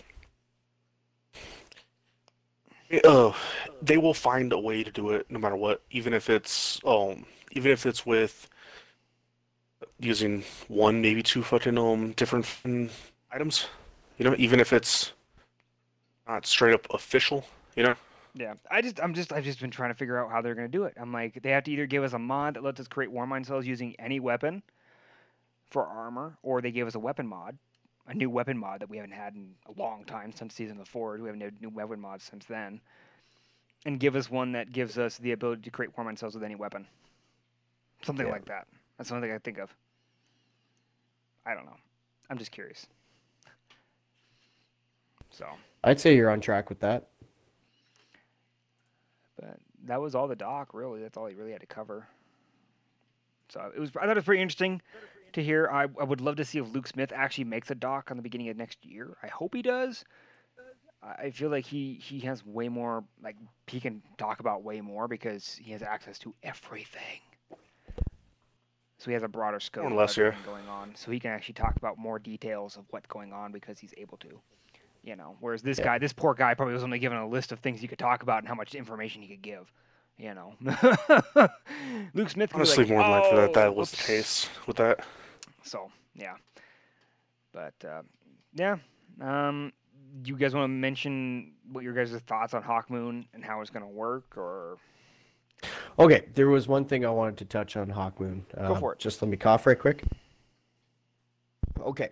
Uh, 3.05 3.33
they 3.83 3.97
will 3.97 4.15
find 4.15 4.53
a 4.53 4.59
way 4.59 4.85
to 4.85 4.93
do 4.93 5.11
it 5.11 5.27
no 5.29 5.39
matter 5.41 5.57
what, 5.57 5.83
even 5.91 6.13
if 6.15 6.31
it's 6.31 6.81
um, 6.85 7.27
even 7.51 7.73
if 7.73 7.85
it's 7.85 8.07
with 8.07 8.49
using 9.99 10.45
one, 10.69 11.01
maybe 11.01 11.23
two 11.23 11.43
fucking 11.43 11.79
um 11.79 12.13
different 12.13 12.47
items. 13.33 13.67
You 14.19 14.25
know, 14.25 14.35
even 14.39 14.61
if 14.61 14.73
it's 14.73 15.13
not 16.27 16.47
straight 16.47 16.75
up 16.75 16.87
official. 16.91 17.45
You 17.77 17.85
know. 17.85 17.95
Yeah, 18.35 18.55
I 18.71 18.83
just, 18.83 19.01
I'm 19.01 19.15
just, 19.15 19.33
I've 19.33 19.45
just 19.45 19.61
been 19.61 19.71
trying 19.71 19.91
to 19.91 19.95
figure 19.95 20.23
out 20.23 20.31
how 20.31 20.43
they're 20.43 20.55
gonna 20.55 20.69
do 20.69 20.85
it. 20.85 20.95
I'm 21.01 21.13
like, 21.13 21.41
they 21.43 21.51
have 21.51 21.65
to 21.65 21.71
either 21.71 21.87
give 21.87 22.03
us 22.05 22.13
a 22.13 22.19
mod 22.19 22.55
that 22.55 22.63
lets 22.63 22.79
us 22.81 22.87
create 22.87 23.11
Warmind 23.11 23.47
cells 23.47 23.65
using 23.67 23.95
any 23.99 24.21
weapon 24.21 24.63
for 25.71 25.87
armor, 25.87 26.37
or 26.43 26.61
they 26.61 26.71
give 26.71 26.87
us 26.87 26.95
a 26.95 26.99
weapon 26.99 27.27
mod, 27.27 27.57
a 28.09 28.15
new 28.15 28.29
weapon 28.29 28.59
mod 28.59 28.81
that 28.81 28.91
we 28.91 28.99
haven't 28.99 29.13
had 29.13 29.35
in 29.35 29.55
a 29.67 29.81
long 29.81 30.05
time 30.05 30.33
since 30.33 30.55
season 30.55 30.79
of 30.81 30.87
Forge. 30.87 31.21
We 31.21 31.29
haven't 31.29 31.41
had 31.41 31.61
new 31.63 31.71
weapon 31.71 31.99
mods 31.99 32.25
since 32.25 32.45
then, 32.45 32.79
and 33.87 33.99
give 33.99 34.17
us 34.17 34.31
one 34.31 34.53
that 34.53 34.71
gives 34.71 34.99
us 34.99 35.17
the 35.17 35.33
ability 35.33 35.63
to 35.63 35.71
create 35.71 35.97
Warmind 35.97 36.19
cells 36.19 36.35
with 36.35 36.45
any 36.45 36.57
weapon, 36.57 36.87
something 38.03 38.27
Yeah. 38.27 38.33
like 38.33 38.45
that. 38.47 38.67
That's 38.99 39.09
something 39.09 39.33
I 39.33 39.39
think 39.39 39.59
of. 39.59 39.75
I 41.47 41.55
don't 41.55 41.65
know. 41.65 41.77
I'm 42.29 42.39
just 42.39 42.51
curious. 42.51 42.87
So. 45.31 45.47
I'd 45.85 46.01
say 46.01 46.17
you're 46.17 46.31
on 46.31 46.41
track 46.41 46.69
with 46.69 46.81
that. 46.81 47.09
But 49.39 49.59
that 49.85 50.01
was 50.01 50.15
all 50.15 50.27
the 50.27 50.37
doc, 50.37 50.71
really. 50.75 51.01
That's 51.01 51.17
all 51.17 51.27
he 51.27 51.35
really 51.35 51.53
had 51.53 51.61
to 51.61 51.67
cover. 51.67 52.07
So 53.49 53.71
it 53.75 53.79
was. 53.79 53.91
I 53.91 54.01
thought 54.01 54.11
it 54.11 54.17
was 54.17 54.25
pretty 54.25 54.43
interesting 54.43 54.83
to 55.35 55.43
hear. 55.43 55.69
I, 55.71 55.83
I 55.83 56.05
would 56.05 56.21
love 56.21 56.37
to 56.37 56.45
see 56.45 56.59
if 56.59 56.67
Luke 56.73 56.89
Smith 56.89 57.13
actually 57.15 57.45
makes 57.45 57.71
a 57.71 57.75
doc 57.75 58.11
on 58.11 58.17
the 58.17 58.23
beginning 58.23 58.49
of 58.49 58.57
next 58.57 58.85
year. 58.85 59.17
I 59.23 59.29
hope 59.29 59.55
he 59.55 59.63
does. 59.63 60.05
I 61.03 61.27
I 61.27 61.31
feel 61.31 61.51
like 61.51 61.65
he 61.65 61.95
he 61.95 62.19
has 62.21 62.45
way 62.45 62.69
more. 62.69 63.05
Like 63.23 63.37
he 63.69 63.79
can 63.81 64.03
talk 64.19 64.41
about 64.41 64.65
way 64.65 64.81
more 64.81 65.07
because 65.07 65.55
he 65.55 65.71
has 65.73 65.83
access 65.83 66.19
to 66.21 66.35
everything. 66.43 67.21
So 69.07 69.11
he 69.11 69.15
has 69.15 69.23
a 69.23 69.29
broader 69.29 69.61
scope 69.61 69.85
More 69.85 69.93
or 69.93 69.95
of 69.95 69.99
less, 70.01 70.17
yeah. 70.17 70.35
going 70.45 70.67
on. 70.69 70.93
So 70.97 71.13
he 71.13 71.21
can 71.21 71.31
actually 71.31 71.55
talk 71.55 71.77
about 71.77 71.97
more 71.97 72.19
details 72.19 72.77
of 72.77 72.87
what's 72.91 73.07
going 73.07 73.33
on 73.33 73.53
because 73.53 73.79
he's 73.79 73.95
able 73.97 74.17
to. 74.19 74.41
You 75.05 75.15
know, 75.15 75.37
whereas 75.39 75.63
this 75.63 75.79
Yeah. 75.79 75.85
guy, 75.85 75.99
this 75.99 76.13
poor 76.13 76.35
guy, 76.35 76.55
probably 76.55 76.75
was 76.75 76.83
only 76.83 76.99
given 76.99 77.17
a 77.17 77.29
list 77.29 77.53
of 77.53 77.61
things 77.61 77.81
he 77.81 77.87
could 77.87 78.01
talk 78.01 78.25
about 78.25 78.39
and 78.41 78.49
how 78.49 78.57
much 78.57 78.75
information 78.75 79.23
he 79.23 79.29
could 79.29 79.43
give. 79.43 79.71
You 80.19 80.35
know, 80.35 80.55
Luke 82.15 82.31
Smith. 82.31 82.51
Honestly, 82.53 82.83
like, 82.85 82.89
more 82.89 83.03
than 83.05 83.13
likely 83.13 83.37
that 83.37 83.53
that 83.53 83.69
"Oh, 83.69 83.73
was 83.73 83.93
the 83.93 83.99
case 83.99 84.49
with 84.67 84.79
that. 84.79 85.05
So 85.63 85.93
yeah, 86.17 86.35
but 87.53 87.75
uh, 87.85 88.03
yeah. 88.55 88.79
Um, 89.21 89.73
do 90.23 90.31
you 90.33 90.37
guys 90.37 90.53
want 90.53 90.65
to 90.65 90.69
mention 90.69 91.53
what 91.71 91.85
your 91.85 91.93
guys' 91.93 92.13
thoughts 92.27 92.55
on 92.55 92.65
Hawkmoon 92.65 93.27
and 93.35 93.45
how 93.45 93.61
it's 93.61 93.71
going 93.71 93.85
to 93.85 93.89
work, 93.93 94.37
or 94.37 94.79
Okay, 95.99 96.27
there 96.35 96.49
was 96.49 96.69
one 96.69 96.85
thing 96.85 97.05
I 97.07 97.11
wanted 97.11 97.37
to 97.39 97.45
touch 97.47 97.77
on 97.77 97.89
Hawkmoon. 97.89 98.43
Go 98.55 98.75
Uh, 98.75 98.81
for 98.81 98.93
it. 98.93 98.99
Just 98.99 99.23
let 99.23 99.29
me 99.31 99.37
cough 99.37 99.67
right 99.67 99.79
quick. 99.79 100.03
Okay. 101.81 102.11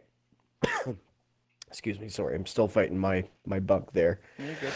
Excuse 1.69 1.99
me, 2.01 2.09
sorry. 2.09 2.35
I'm 2.37 2.47
still 2.47 2.69
fighting 2.69 2.97
my 2.99 3.25
my 3.47 3.59
bug 3.61 3.91
there. 3.93 4.21
You're 4.39 4.55
good. 4.55 4.73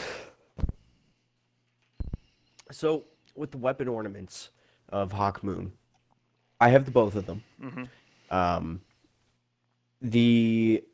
So, 2.70 3.04
with 3.34 3.50
the 3.50 3.56
weapon 3.58 3.88
ornaments 3.88 4.50
of 4.90 5.12
Hawkmoon, 5.12 5.70
I 6.60 6.68
have 6.70 6.84
the 6.84 6.90
both 6.90 7.14
of 7.14 7.24
them. 7.26 7.42
hmm 7.60 7.84
Um, 8.30 8.80
the 10.02 10.84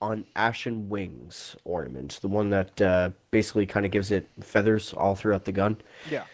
on 0.00 0.24
Ashen 0.36 0.88
Wings 0.88 1.56
ornament, 1.64 2.18
the 2.20 2.28
one 2.28 2.50
that 2.50 2.80
uh, 2.80 3.10
basically 3.30 3.66
kind 3.66 3.84
of 3.86 3.90
gives 3.92 4.10
it 4.12 4.28
feathers 4.40 4.92
all 4.92 5.14
throughout 5.16 5.44
the 5.44 5.52
gun. 5.52 5.76
Yeah. 6.10 6.24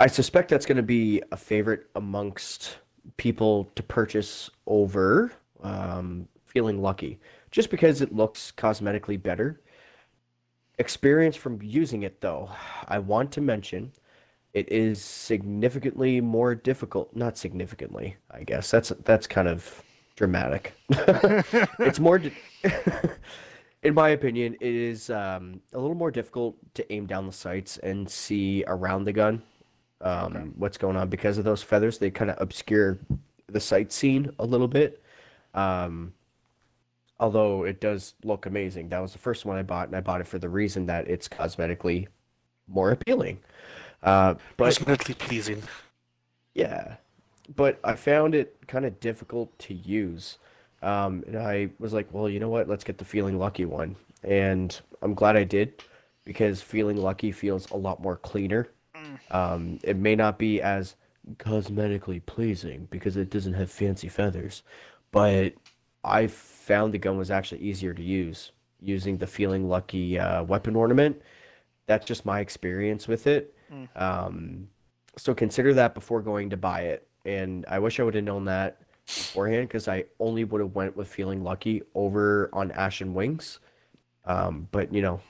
I 0.00 0.06
suspect 0.06 0.48
that's 0.48 0.64
going 0.64 0.78
to 0.78 0.82
be 0.82 1.22
a 1.30 1.36
favorite 1.36 1.90
amongst 1.94 2.78
people 3.18 3.70
to 3.74 3.82
purchase 3.82 4.48
over 4.66 5.30
um, 5.62 6.26
Feeling 6.46 6.80
Lucky, 6.80 7.20
just 7.50 7.70
because 7.70 8.00
it 8.00 8.14
looks 8.14 8.50
cosmetically 8.56 9.22
better. 9.22 9.60
Experience 10.78 11.36
from 11.36 11.60
using 11.60 12.02
it, 12.02 12.22
though, 12.22 12.50
I 12.88 12.98
want 12.98 13.30
to 13.32 13.42
mention 13.42 13.92
it 14.54 14.72
is 14.72 15.04
significantly 15.04 16.22
more 16.22 16.54
difficult. 16.54 17.14
Not 17.14 17.36
significantly, 17.36 18.16
I 18.30 18.42
guess. 18.44 18.70
That's 18.70 18.88
that's 19.04 19.26
kind 19.26 19.48
of 19.48 19.82
dramatic. 20.16 20.72
it's 21.78 22.00
more, 22.00 22.18
di- 22.18 22.32
in 23.82 23.92
my 23.92 24.08
opinion, 24.08 24.56
it 24.62 24.74
is 24.74 25.10
um, 25.10 25.60
a 25.74 25.78
little 25.78 25.94
more 25.94 26.10
difficult 26.10 26.56
to 26.72 26.90
aim 26.90 27.04
down 27.04 27.26
the 27.26 27.32
sights 27.32 27.76
and 27.76 28.08
see 28.08 28.64
around 28.66 29.04
the 29.04 29.12
gun 29.12 29.42
um, 30.02 30.36
Okay. 30.36 30.44
what's 30.56 30.78
going 30.78 30.96
on 30.96 31.08
because 31.08 31.38
of 31.38 31.44
those 31.44 31.62
feathers. 31.62 31.98
They 31.98 32.10
kind 32.10 32.30
of 32.30 32.40
obscure 32.40 32.98
the 33.48 33.60
sight 33.60 33.92
scene 33.92 34.30
a 34.38 34.44
little 34.44 34.68
bit. 34.68 35.02
Um, 35.54 36.14
although 37.18 37.64
it 37.64 37.80
does 37.80 38.14
look 38.24 38.46
amazing. 38.46 38.88
That 38.88 39.00
was 39.00 39.12
the 39.12 39.18
first 39.18 39.44
one 39.44 39.58
I 39.58 39.62
bought, 39.62 39.88
and 39.88 39.96
I 39.96 40.00
bought 40.00 40.20
it 40.20 40.26
for 40.26 40.38
the 40.38 40.48
reason 40.48 40.86
that 40.86 41.08
it's 41.08 41.28
cosmetically 41.28 42.08
more 42.68 42.90
appealing. 42.92 43.38
Uh, 44.02 44.34
but 44.56 44.72
Cosmetically 44.72 45.18
pleasing. 45.18 45.62
yeah, 46.54 46.96
but 47.56 47.78
I 47.84 47.94
found 47.94 48.34
it 48.34 48.56
kind 48.66 48.84
of 48.86 48.98
difficult 49.00 49.56
to 49.60 49.74
use. 49.74 50.38
Um, 50.82 51.24
and 51.26 51.36
I 51.36 51.70
was 51.78 51.92
like, 51.92 52.08
well, 52.12 52.28
you 52.28 52.40
know 52.40 52.48
what? 52.48 52.68
Let's 52.68 52.84
get 52.84 52.98
the 52.98 53.04
Feeling 53.04 53.38
Lucky 53.38 53.64
one. 53.66 53.96
And 54.24 54.78
I'm 55.02 55.14
glad 55.14 55.36
I 55.36 55.44
did 55.44 55.82
because 56.24 56.62
Feeling 56.62 56.96
Lucky 56.96 57.32
feels 57.32 57.70
a 57.70 57.76
lot 57.76 58.00
more 58.02 58.16
cleaner. 58.16 58.68
Um, 59.30 59.78
it 59.82 59.96
may 59.96 60.16
not 60.16 60.38
be 60.38 60.60
as 60.60 60.96
cosmetically 61.36 62.24
pleasing 62.26 62.88
because 62.90 63.16
it 63.16 63.30
doesn't 63.30 63.54
have 63.54 63.70
fancy 63.70 64.08
feathers, 64.08 64.62
but 65.12 65.54
I 66.02 66.26
found 66.26 66.94
the 66.94 66.98
gun 66.98 67.18
was 67.18 67.30
actually 67.30 67.60
easier 67.60 67.92
to 67.94 68.02
use 68.02 68.52
using 68.80 69.18
the 69.18 69.26
Feeling 69.26 69.68
Lucky 69.68 70.18
uh, 70.18 70.42
weapon 70.42 70.74
ornament. 70.74 71.20
That's 71.86 72.06
just 72.06 72.24
my 72.24 72.40
experience 72.40 73.06
with 73.06 73.26
it. 73.26 73.54
Um, 73.96 74.68
so 75.16 75.34
consider 75.34 75.74
that 75.74 75.94
before 75.94 76.22
going 76.22 76.50
to 76.50 76.56
buy 76.56 76.82
it. 76.82 77.06
And 77.24 77.66
I 77.68 77.78
wish 77.78 78.00
I 78.00 78.04
would 78.04 78.14
have 78.14 78.24
known 78.24 78.46
that 78.46 78.78
beforehand 79.06 79.68
because 79.68 79.88
I 79.88 80.04
only 80.18 80.44
would 80.44 80.60
have 80.60 80.74
went 80.74 80.96
with 80.96 81.08
feeling 81.08 81.42
lucky 81.42 81.82
over 81.94 82.48
on 82.52 82.70
Ashen 82.70 83.12
Wings. 83.12 83.58
Um, 84.24 84.68
but 84.70 84.92
you 84.94 85.02
know, 85.02 85.20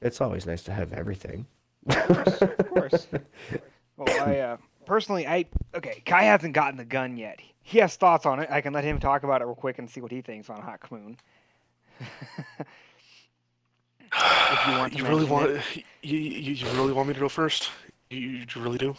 it's 0.00 0.20
always 0.20 0.46
nice 0.46 0.62
to 0.64 0.72
have 0.72 0.92
everything. 0.92 1.46
Of 1.88 2.68
course. 2.68 3.06
Well, 3.98 4.28
I 4.28 4.38
uh, 4.40 4.56
personally, 4.84 5.26
I 5.26 5.46
okay. 5.74 6.02
Kai 6.04 6.24
hasn't 6.24 6.52
gotten 6.52 6.76
the 6.76 6.84
gun 6.84 7.16
yet. 7.16 7.40
He 7.62 7.78
has 7.78 7.96
thoughts 7.96 8.26
on 8.26 8.40
it. 8.40 8.50
I 8.50 8.60
can 8.60 8.74
let 8.74 8.84
him 8.84 9.00
talk 9.00 9.22
about 9.22 9.40
it 9.40 9.46
real 9.46 9.54
quick 9.54 9.78
and 9.78 9.88
see 9.88 10.02
what 10.02 10.12
he 10.12 10.20
thinks 10.20 10.50
on 10.50 10.60
Hot 10.60 10.80
Moon. 10.92 11.16
if 14.12 14.66
you 14.66 14.72
want 14.72 14.92
to 14.92 14.98
You 14.98 15.04
really 15.06 15.24
want 15.24 15.50
it. 15.50 15.62
you, 16.02 16.18
you 16.18 16.52
you 16.52 16.66
really 16.72 16.92
want 16.92 17.08
me 17.08 17.14
to 17.14 17.20
go 17.20 17.28
first? 17.30 17.70
You, 18.10 18.18
you 18.18 18.46
really 18.56 18.76
do? 18.76 18.94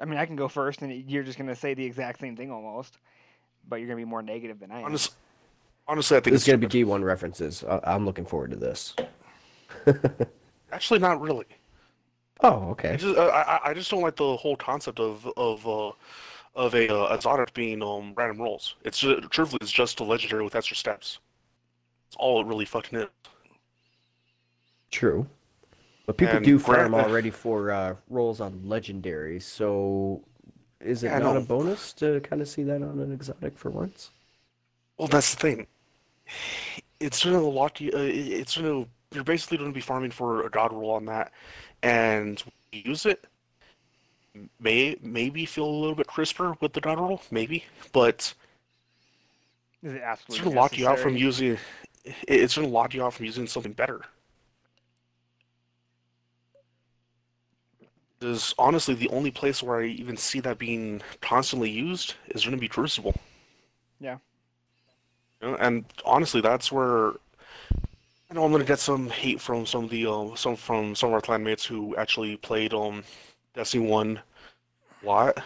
I 0.00 0.04
mean, 0.04 0.18
I 0.18 0.26
can 0.26 0.34
go 0.34 0.48
first, 0.48 0.82
and 0.82 0.92
you're 1.08 1.22
just 1.22 1.38
gonna 1.38 1.54
say 1.54 1.74
the 1.74 1.84
exact 1.84 2.18
same 2.18 2.34
thing 2.36 2.50
almost, 2.50 2.98
but 3.68 3.76
you're 3.76 3.86
gonna 3.86 3.98
be 3.98 4.04
more 4.04 4.22
negative 4.22 4.58
than 4.58 4.72
I 4.72 4.80
am. 4.80 4.86
Honest, 4.86 5.14
honestly, 5.86 6.16
I 6.16 6.20
think 6.20 6.32
This 6.32 6.42
is 6.42 6.48
it's 6.48 6.60
going 6.60 6.60
to 6.60 6.68
be 6.68 6.84
D1 6.84 7.04
references. 7.04 7.62
I- 7.64 7.80
I'm 7.84 8.04
looking 8.04 8.24
forward 8.24 8.50
to 8.50 8.56
this. 8.56 8.96
actually 10.72 10.98
not 10.98 11.20
really. 11.20 11.46
Oh, 12.42 12.48
I 12.62 12.70
okay. 12.70 12.96
just 12.96 13.18
I, 13.18 13.28
I- 13.28 13.70
I 13.70 13.74
just 13.74 13.90
don't 13.90 14.02
like 14.02 14.16
the 14.16 14.36
whole 14.36 14.56
concept 14.56 14.98
of 15.00 15.26
of 15.36 15.66
uh, 15.66 15.92
of 16.54 16.74
a 16.74 16.88
uh, 16.88 17.14
exotic 17.14 17.52
being 17.54 17.82
um 17.82 18.12
random 18.16 18.38
rolls. 18.42 18.74
It's 18.84 18.98
just, 18.98 19.30
truthfully 19.30 19.58
it's 19.62 19.70
just 19.70 20.00
a 20.00 20.04
legendary 20.04 20.42
with 20.44 20.54
extra 20.56 20.76
steps. 20.76 21.18
It's 22.08 22.16
all 22.18 22.40
it 22.40 22.46
really 22.46 22.64
fucking 22.64 22.98
is. 23.00 23.06
True. 24.90 25.26
But 26.06 26.16
people 26.16 26.36
And 26.36 26.44
do 26.44 26.58
farm 26.58 26.92
grant- 26.92 27.06
already 27.08 27.30
for 27.30 27.70
uh, 27.70 27.94
rolls 28.08 28.40
on 28.40 28.60
legendaries, 28.66 29.42
so 29.42 30.22
is 30.80 31.04
it 31.04 31.08
Yeah, 31.08 31.18
not 31.20 31.36
a 31.36 31.40
bonus 31.40 31.92
to 31.94 32.20
kind 32.20 32.42
of 32.42 32.48
see 32.48 32.64
that 32.64 32.82
on 32.82 32.98
an 32.98 33.12
exotic 33.12 33.56
for 33.56 33.70
once? 33.70 34.10
Well, 34.98 35.06
that's 35.08 35.34
the 35.34 35.40
thing. 35.40 35.66
It's 36.98 37.24
gonna 37.24 37.40
lock 37.40 37.80
you. 37.80 37.90
Uh, 37.94 37.98
it's 38.00 38.56
gonna. 38.56 38.86
You're 39.12 39.24
basically 39.24 39.58
going 39.58 39.70
to 39.70 39.74
be 39.74 39.80
farming 39.80 40.12
for 40.12 40.46
a 40.46 40.50
god 40.50 40.72
roll 40.72 40.92
on 40.92 41.04
that, 41.06 41.32
and 41.82 42.42
use 42.72 43.06
it. 43.06 43.24
May 44.60 44.96
maybe 45.02 45.44
feel 45.44 45.66
a 45.66 45.70
little 45.80 45.94
bit 45.96 46.06
crisper 46.06 46.56
with 46.60 46.72
the 46.72 46.80
god 46.80 46.98
roll, 47.00 47.20
maybe, 47.30 47.64
but 47.92 48.32
Is 49.82 49.94
it 49.94 50.02
it's 50.28 50.38
going 50.38 50.50
to 50.52 50.60
lock 50.60 50.78
you 50.78 50.86
out 50.88 50.98
from 50.98 51.16
using. 51.16 51.58
it- 52.04 52.14
It's 52.28 52.54
going 52.56 52.68
to 52.68 52.72
lock 52.72 52.94
you 52.94 53.04
out 53.04 53.12
from 53.14 53.26
using 53.26 53.46
something 53.46 53.72
better. 53.72 54.02
Is 58.22 58.54
honestly, 58.58 58.94
the 58.94 59.08
only 59.08 59.30
place 59.30 59.62
where 59.62 59.80
I 59.80 59.86
even 59.86 60.16
see 60.16 60.40
that 60.40 60.58
being 60.58 61.00
constantly 61.22 61.70
used 61.70 62.14
is 62.28 62.44
going 62.44 62.54
to 62.54 62.60
be 62.60 62.68
Crucible. 62.68 63.14
Yeah. 63.98 64.18
You 65.40 65.48
know, 65.48 65.56
and 65.56 65.84
honestly, 66.04 66.42
that's 66.42 66.70
where 66.70 67.12
I 68.30 68.34
know 68.34 68.44
I'm 68.44 68.50
going 68.52 68.62
to 68.62 68.66
get 68.68 68.78
some 68.78 69.08
hate 69.10 69.40
from 69.40 69.66
some 69.66 69.84
of 69.84 69.90
the 69.90 70.06
uh, 70.06 70.34
some 70.36 70.56
from 70.56 70.94
some 70.94 71.08
of 71.10 71.14
our 71.14 71.20
clanmates 71.20 71.66
who 71.66 71.96
actually 71.96 72.36
played 72.36 72.72
um 72.72 73.02
Destiny 73.54 73.86
One 73.86 74.20
a 75.02 75.06
lot. 75.06 75.44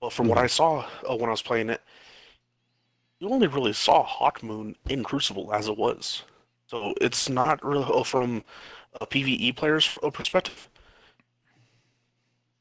Well, 0.00 0.10
from 0.10 0.28
what 0.28 0.38
I 0.38 0.46
saw 0.46 0.86
uh, 1.08 1.16
when 1.16 1.28
I 1.28 1.32
was 1.32 1.42
playing 1.42 1.70
it, 1.70 1.80
you 3.20 3.28
only 3.30 3.46
really 3.46 3.72
saw 3.72 4.04
Hawkmoon 4.06 4.74
in 4.88 5.02
Crucible 5.04 5.52
as 5.52 5.68
it 5.68 5.76
was. 5.76 6.24
So 6.66 6.94
it's 7.00 7.28
not 7.28 7.64
really 7.64 7.84
uh, 7.84 8.04
from 8.04 8.44
a 9.00 9.06
PVE 9.06 9.56
player's 9.56 9.98
uh, 10.02 10.10
perspective. 10.10 10.68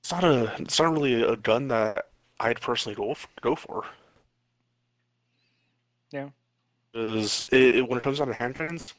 It's 0.02 0.12
not 0.12 0.24
a. 0.24 0.54
It's 0.60 0.80
not 0.80 0.94
really 0.94 1.22
a 1.24 1.36
gun 1.36 1.68
that 1.70 2.08
I'd 2.40 2.62
personally 2.62 2.96
go 2.96 3.12
f- 3.12 3.28
go 3.42 3.56
for. 3.56 3.86
Yeah. 6.12 6.30
Because 6.94 7.50
it, 7.52 7.78
it- 7.78 7.90
when 7.90 7.98
it 8.00 8.04
comes 8.04 8.20
down 8.20 8.28
to 8.28 8.34
hand 8.34 8.56
cannons, 8.56 8.94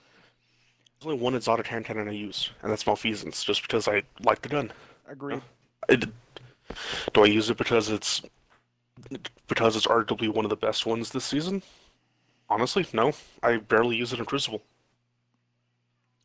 there's 0.98 1.12
only 1.12 1.22
one 1.22 1.34
exotic 1.34 1.66
hand 1.66 1.84
cannon 1.84 2.08
I 2.08 2.12
use, 2.12 2.50
and 2.62 2.70
that's 2.72 2.86
Malfeasance, 2.86 3.44
just 3.44 3.62
because 3.62 3.86
I 3.86 4.02
like 4.24 4.42
the 4.42 4.48
gun. 4.48 4.72
Agreed. 5.08 5.42
It, 5.88 6.06
do 7.12 7.22
I 7.22 7.26
use 7.26 7.50
it 7.50 7.56
because 7.56 7.88
it's 7.88 8.22
because 9.46 9.76
it's 9.76 9.86
arguably 9.86 10.28
one 10.28 10.44
of 10.44 10.50
the 10.50 10.56
best 10.56 10.86
ones 10.86 11.10
this 11.10 11.24
season? 11.24 11.62
Honestly, 12.50 12.86
no. 12.92 13.12
I 13.42 13.58
barely 13.58 13.96
use 13.96 14.12
it 14.12 14.18
in 14.18 14.24
Crucible. 14.24 14.62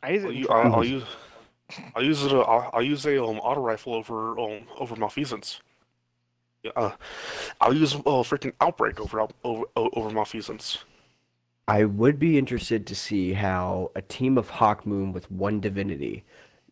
I 0.01 0.11
use 0.11 0.23
it. 0.23 0.27
I'll, 0.27 0.31
in 0.31 0.37
u- 0.37 0.45
trials. 0.45 0.65
I'll, 0.65 0.75
I'll 0.75 0.85
use 0.85 1.03
I'll 1.95 2.03
use 2.03 2.23
it. 2.23 2.33
uh, 2.33 2.41
I'll, 2.41 2.69
I'll 2.73 2.81
use 2.83 3.05
a 3.05 3.23
um, 3.23 3.39
auto 3.39 3.61
rifle 3.61 3.93
over 3.93 4.39
um 4.39 4.63
over 4.77 4.95
Malfeasance. 4.95 5.61
Yeah, 6.63 6.71
uh, 6.75 6.91
I'll 7.61 7.73
use 7.75 7.93
uh, 7.93 7.99
freaking 8.23 8.53
outbreak 8.59 8.99
over 8.99 9.27
over 9.43 9.65
over 9.75 10.09
Malfeasance. 10.09 10.79
I 11.67 11.85
would 11.85 12.19
be 12.19 12.37
interested 12.37 12.85
to 12.87 12.95
see 12.95 13.33
how 13.33 13.91
a 13.95 14.01
team 14.01 14.37
of 14.37 14.49
Hawkmoon 14.49 15.13
with 15.13 15.31
one 15.31 15.59
divinity 15.61 16.23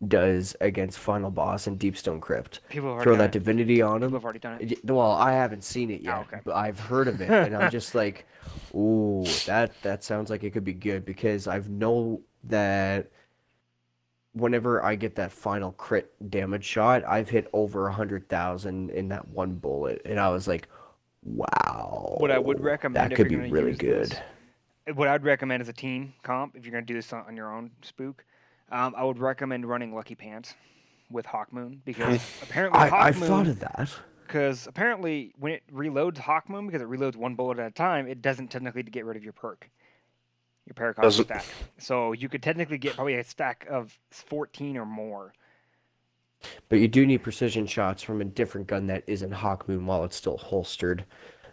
does 0.06 0.54
against 0.60 0.98
Final 0.98 1.30
Boss 1.30 1.66
and 1.66 1.78
Deepstone 1.78 2.20
Crypt. 2.20 2.60
People 2.68 2.88
have 2.88 2.94
already 2.96 3.04
Throw 3.04 3.16
that 3.16 3.24
it. 3.26 3.32
divinity 3.32 3.80
on 3.80 3.94
People 4.00 4.08
him. 4.08 4.12
have 4.14 4.24
already 4.24 4.38
done 4.40 4.58
it. 4.60 4.84
Well, 4.84 5.12
I 5.12 5.32
haven't 5.32 5.64
seen 5.64 5.90
it 5.90 6.02
yet, 6.02 6.16
Oh, 6.18 6.20
okay. 6.22 6.40
but 6.44 6.54
I've 6.56 6.78
heard 6.78 7.08
of 7.08 7.20
it, 7.20 7.30
and 7.46 7.56
I'm 7.56 7.70
just 7.70 7.94
like, 7.94 8.26
ooh, 8.74 9.24
that 9.46 9.72
that 9.82 10.02
sounds 10.04 10.28
like 10.28 10.42
it 10.44 10.50
could 10.50 10.64
be 10.64 10.74
good 10.74 11.04
because 11.06 11.46
I've 11.46 11.68
know 11.70 12.20
that 12.44 13.10
whenever 14.34 14.84
I 14.84 14.94
get 14.96 15.14
that 15.16 15.30
final 15.32 15.72
crit 15.72 16.12
damage 16.30 16.64
shot, 16.64 17.04
I've 17.06 17.28
hit 17.30 17.48
over 17.52 17.86
a 17.86 17.92
hundred 17.92 18.28
thousand 18.28 18.90
in 18.90 19.08
that 19.08 19.26
one 19.28 19.54
bullet, 19.54 20.02
and 20.04 20.18
I 20.18 20.30
was 20.30 20.48
like, 20.48 20.68
wow, 21.22 22.16
What 22.18 22.30
I 22.32 22.38
would 22.38 22.60
recommend 22.60 23.10
that 23.12 23.16
could 23.16 23.28
be 23.28 23.36
really 23.36 23.72
good. 23.74 24.10
this- 24.10 24.18
What 24.94 25.08
I'd 25.08 25.22
recommend 25.24 25.60
as 25.62 25.68
a 25.68 25.72
team 25.72 26.12
comp, 26.22 26.56
if 26.56 26.64
you're 26.64 26.72
going 26.72 26.84
to 26.84 26.92
do 26.92 26.94
this 26.98 27.12
on, 27.12 27.24
on 27.26 27.36
your 27.36 27.52
own 27.52 27.70
spook, 27.82 28.24
um, 28.70 28.94
I 28.96 29.04
would 29.04 29.18
recommend 29.18 29.66
running 29.66 29.94
Lucky 29.94 30.14
Pants 30.14 30.54
with 31.10 31.26
Hawkmoon 31.26 31.78
because 31.84 32.20
apparently 32.42 32.80
I 32.80 33.08
I 33.08 33.12
thought 33.12 33.46
of 33.46 33.60
that. 33.60 33.90
because 34.26 34.66
apparently 34.66 35.32
when 35.38 35.52
it 35.52 35.62
reloads 35.72 36.16
Hawkmoon, 36.16 36.66
because 36.66 36.82
it 36.82 36.88
reloads 36.88 37.16
one 37.16 37.34
bullet 37.34 37.58
at 37.58 37.66
a 37.66 37.70
time, 37.70 38.08
it 38.08 38.22
doesn't 38.22 38.48
technically 38.48 38.82
get 38.82 39.04
rid 39.04 39.16
of 39.16 39.22
your 39.22 39.34
perk, 39.34 39.70
your 40.66 40.74
paragon 40.74 41.02
Doesn't. 41.04 41.26
stack. 41.26 41.44
So 41.78 42.12
you 42.12 42.28
could 42.28 42.42
technically 42.42 42.78
get 42.78 42.94
probably 42.96 43.14
a 43.14 43.24
stack 43.24 43.66
of 43.70 43.96
14 44.10 44.76
or 44.78 44.86
more. 44.86 45.32
But 46.68 46.80
you 46.80 46.88
do 46.88 47.06
need 47.06 47.18
precision 47.18 47.66
shots 47.68 48.02
from 48.02 48.20
a 48.20 48.24
different 48.24 48.66
gun 48.66 48.88
that 48.88 49.04
isn't 49.06 49.32
Hawkmoon 49.32 49.84
while 49.84 50.02
it's 50.02 50.16
still 50.16 50.38
holstered. 50.38 51.04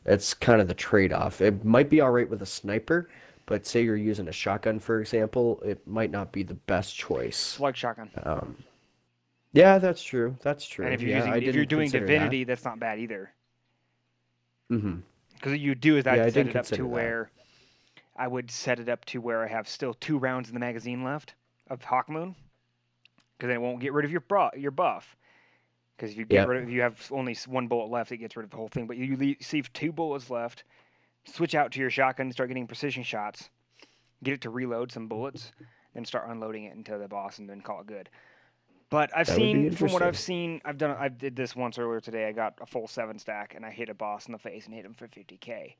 That's 0.09 0.33
kind 0.33 0.59
of 0.61 0.67
the 0.67 0.73
trade-off. 0.73 1.41
It 1.41 1.63
might 1.63 1.89
be 1.89 2.01
all 2.01 2.11
right 2.11 2.29
with 2.29 2.41
a 2.41 2.45
sniper, 2.45 3.09
but 3.45 3.65
say 3.65 3.83
you're 3.83 3.95
using 3.95 4.27
a 4.27 4.31
shotgun, 4.31 4.79
for 4.79 4.99
example, 5.01 5.61
it 5.65 5.85
might 5.87 6.11
not 6.11 6.31
be 6.31 6.43
the 6.43 6.55
best 6.55 6.95
choice. 6.95 7.59
Like 7.59 7.75
shotgun. 7.75 8.11
Um, 8.23 8.57
yeah, 9.53 9.77
that's 9.79 10.03
true. 10.03 10.37
That's 10.41 10.67
true. 10.67 10.85
and 10.85 10.93
if 10.93 11.01
you're 11.01 11.11
yeah, 11.11 11.17
using, 11.25 11.43
if 11.43 11.55
you're 11.55 11.65
doing 11.65 11.91
divinity, 11.91 12.43
that's 12.43 12.65
not 12.65 12.79
bad 12.79 12.99
either. 12.99 13.31
That. 14.69 14.79
hmm 14.81 14.99
Because 15.33 15.51
what 15.53 15.59
you 15.59 15.75
do 15.75 15.97
is 15.97 16.05
Yeah, 16.05 16.25
I 16.25 16.29
set 16.29 16.33
didn't 16.33 16.49
it 16.51 16.55
up 16.55 16.65
to 16.71 16.85
that. 16.87 16.87
where 16.87 17.31
I 18.15 18.27
would 18.27 18.51
set 18.51 18.79
it 18.79 18.89
up 18.89 19.05
to 19.05 19.21
where 19.21 19.43
I 19.43 19.47
have 19.47 19.67
still 19.67 19.93
two 19.95 20.17
rounds 20.19 20.49
in 20.49 20.53
the 20.53 20.59
magazine 20.59 21.03
left 21.03 21.35
of 21.69 21.81
Hawkmoon, 21.81 22.35
because 23.37 23.47
then 23.49 23.57
it 23.57 23.61
won't 23.61 23.79
get 23.79 23.93
rid 23.93 24.05
of 24.05 24.11
your 24.11 24.21
bro- 24.21 24.51
your 24.55 24.71
buff. 24.71 25.15
Because 25.99 26.13
if 26.13 26.17
you 26.17 26.25
get 26.25 26.37
Yeah. 26.37 26.45
rid 26.45 26.61
of, 26.63 26.69
if 26.69 26.73
you 26.73 26.81
have 26.81 27.11
only 27.11 27.35
one 27.45 27.67
bullet 27.67 27.91
left, 27.91 28.13
it 28.13 28.17
gets 28.17 28.37
rid 28.37 28.45
of 28.45 28.51
the 28.51 28.55
whole 28.55 28.69
thing. 28.69 28.87
But 28.87 28.95
you 28.95 29.17
leave, 29.17 29.73
two 29.73 29.91
bullets 29.91 30.29
left, 30.29 30.63
switch 31.25 31.55
out 31.55 31.73
to 31.73 31.79
your 31.81 31.89
shotgun, 31.89 32.27
and 32.27 32.33
start 32.33 32.47
getting 32.47 32.67
precision 32.67 33.03
shots, 33.03 33.49
get 34.23 34.35
it 34.35 34.41
to 34.41 34.49
reload 34.49 34.93
some 34.93 35.09
bullets, 35.09 35.51
then 35.93 36.05
start 36.05 36.29
unloading 36.29 36.63
it 36.63 36.73
into 36.73 36.97
the 36.97 37.09
boss, 37.09 37.39
and 37.39 37.49
then 37.49 37.59
call 37.59 37.81
it 37.81 37.87
good. 37.87 38.09
But 38.89 39.11
I've 39.15 39.27
That 39.27 39.35
seen 39.35 39.71
from 39.71 39.91
what 39.91 40.01
I've 40.01 40.17
seen, 40.17 40.61
I've 40.63 40.77
done 40.77 40.95
I 40.97 41.09
did 41.09 41.35
this 41.35 41.53
once 41.53 41.77
earlier 41.77 41.99
today. 41.99 42.27
I 42.27 42.31
got 42.31 42.53
a 42.61 42.65
full 42.65 42.87
seven 42.87 43.19
stack, 43.19 43.55
and 43.55 43.65
I 43.65 43.69
hit 43.69 43.89
a 43.89 43.93
boss 43.93 44.25
in 44.27 44.31
the 44.31 44.39
face 44.39 44.65
and 44.67 44.73
hit 44.73 44.85
him 44.85 44.93
for 44.93 45.07
50k. 45.09 45.75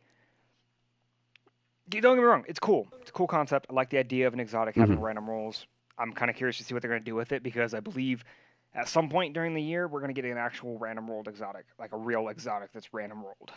Don't 1.88 2.02
get 2.02 2.16
me 2.18 2.24
wrong, 2.24 2.44
it's 2.48 2.60
cool. 2.60 2.92
It's 3.00 3.10
a 3.10 3.14
cool 3.14 3.26
concept. 3.26 3.68
I 3.70 3.74
like 3.74 3.90
the 3.90 3.98
idea 3.98 4.28
of 4.28 4.34
an 4.34 4.42
exotic 4.42 4.76
having 4.76 5.00
Mhm. 5.00 5.02
random 5.02 5.30
rolls. 5.30 5.66
I'm 5.98 6.12
kind 6.12 6.30
of 6.30 6.36
curious 6.36 6.58
to 6.58 6.64
see 6.66 6.74
what 6.74 6.82
they're 6.82 6.92
going 6.92 7.02
to 7.02 7.06
do 7.06 7.16
with 7.16 7.32
it 7.32 7.42
because 7.42 7.74
I 7.74 7.80
believe 7.80 8.26
at 8.74 8.88
some 8.88 9.10
point 9.10 9.34
during 9.34 9.54
the 9.54 9.62
year 9.62 9.88
we're 9.88 10.00
going 10.00 10.14
to 10.14 10.22
get 10.22 10.30
an 10.30 10.38
actual 10.38 10.78
random 10.78 11.10
rolled 11.10 11.28
exotic, 11.28 11.66
like 11.80 11.92
a 11.92 11.98
real 11.98 12.30
exotic 12.30 12.72
that's 12.74 12.94
random 12.94 13.22
rolled. 13.24 13.52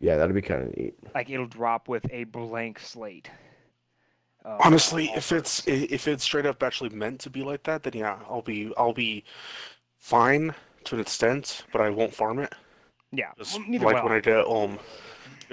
Yeah, 0.00 0.16
that'd 0.16 0.34
be 0.34 0.42
kind 0.42 0.62
of 0.62 0.76
neat. 0.76 0.94
Like 1.14 1.30
it'll 1.30 1.46
drop 1.46 1.88
with 1.88 2.06
a 2.10 2.24
blank 2.24 2.78
slate. 2.78 3.30
of 4.44 4.60
Honestly, 4.64 5.10
if 5.14 5.32
it's 5.32 5.66
if 5.66 6.06
it's 6.08 6.24
straight 6.24 6.46
up 6.46 6.62
actually 6.62 6.90
meant 6.90 7.20
to 7.20 7.30
be 7.30 7.42
like 7.42 7.64
that, 7.64 7.82
then 7.82 7.92
yeah, 7.94 8.18
I'll 8.28 8.42
be 8.42 8.72
I'll 8.76 8.92
be 8.92 9.24
fine 9.98 10.54
to 10.84 10.94
an 10.94 11.00
extent, 11.00 11.64
but 11.72 11.80
I 11.80 11.90
won't 11.90 12.14
farm 12.14 12.38
it. 12.38 12.54
yeah, 13.12 13.32
Just 13.36 13.58
well, 13.78 13.80
like 13.80 14.02
will 14.02 14.04
when 14.04 14.12
I. 14.12 14.16
I 14.16 14.20
get 14.20 14.46
um, 14.46 14.78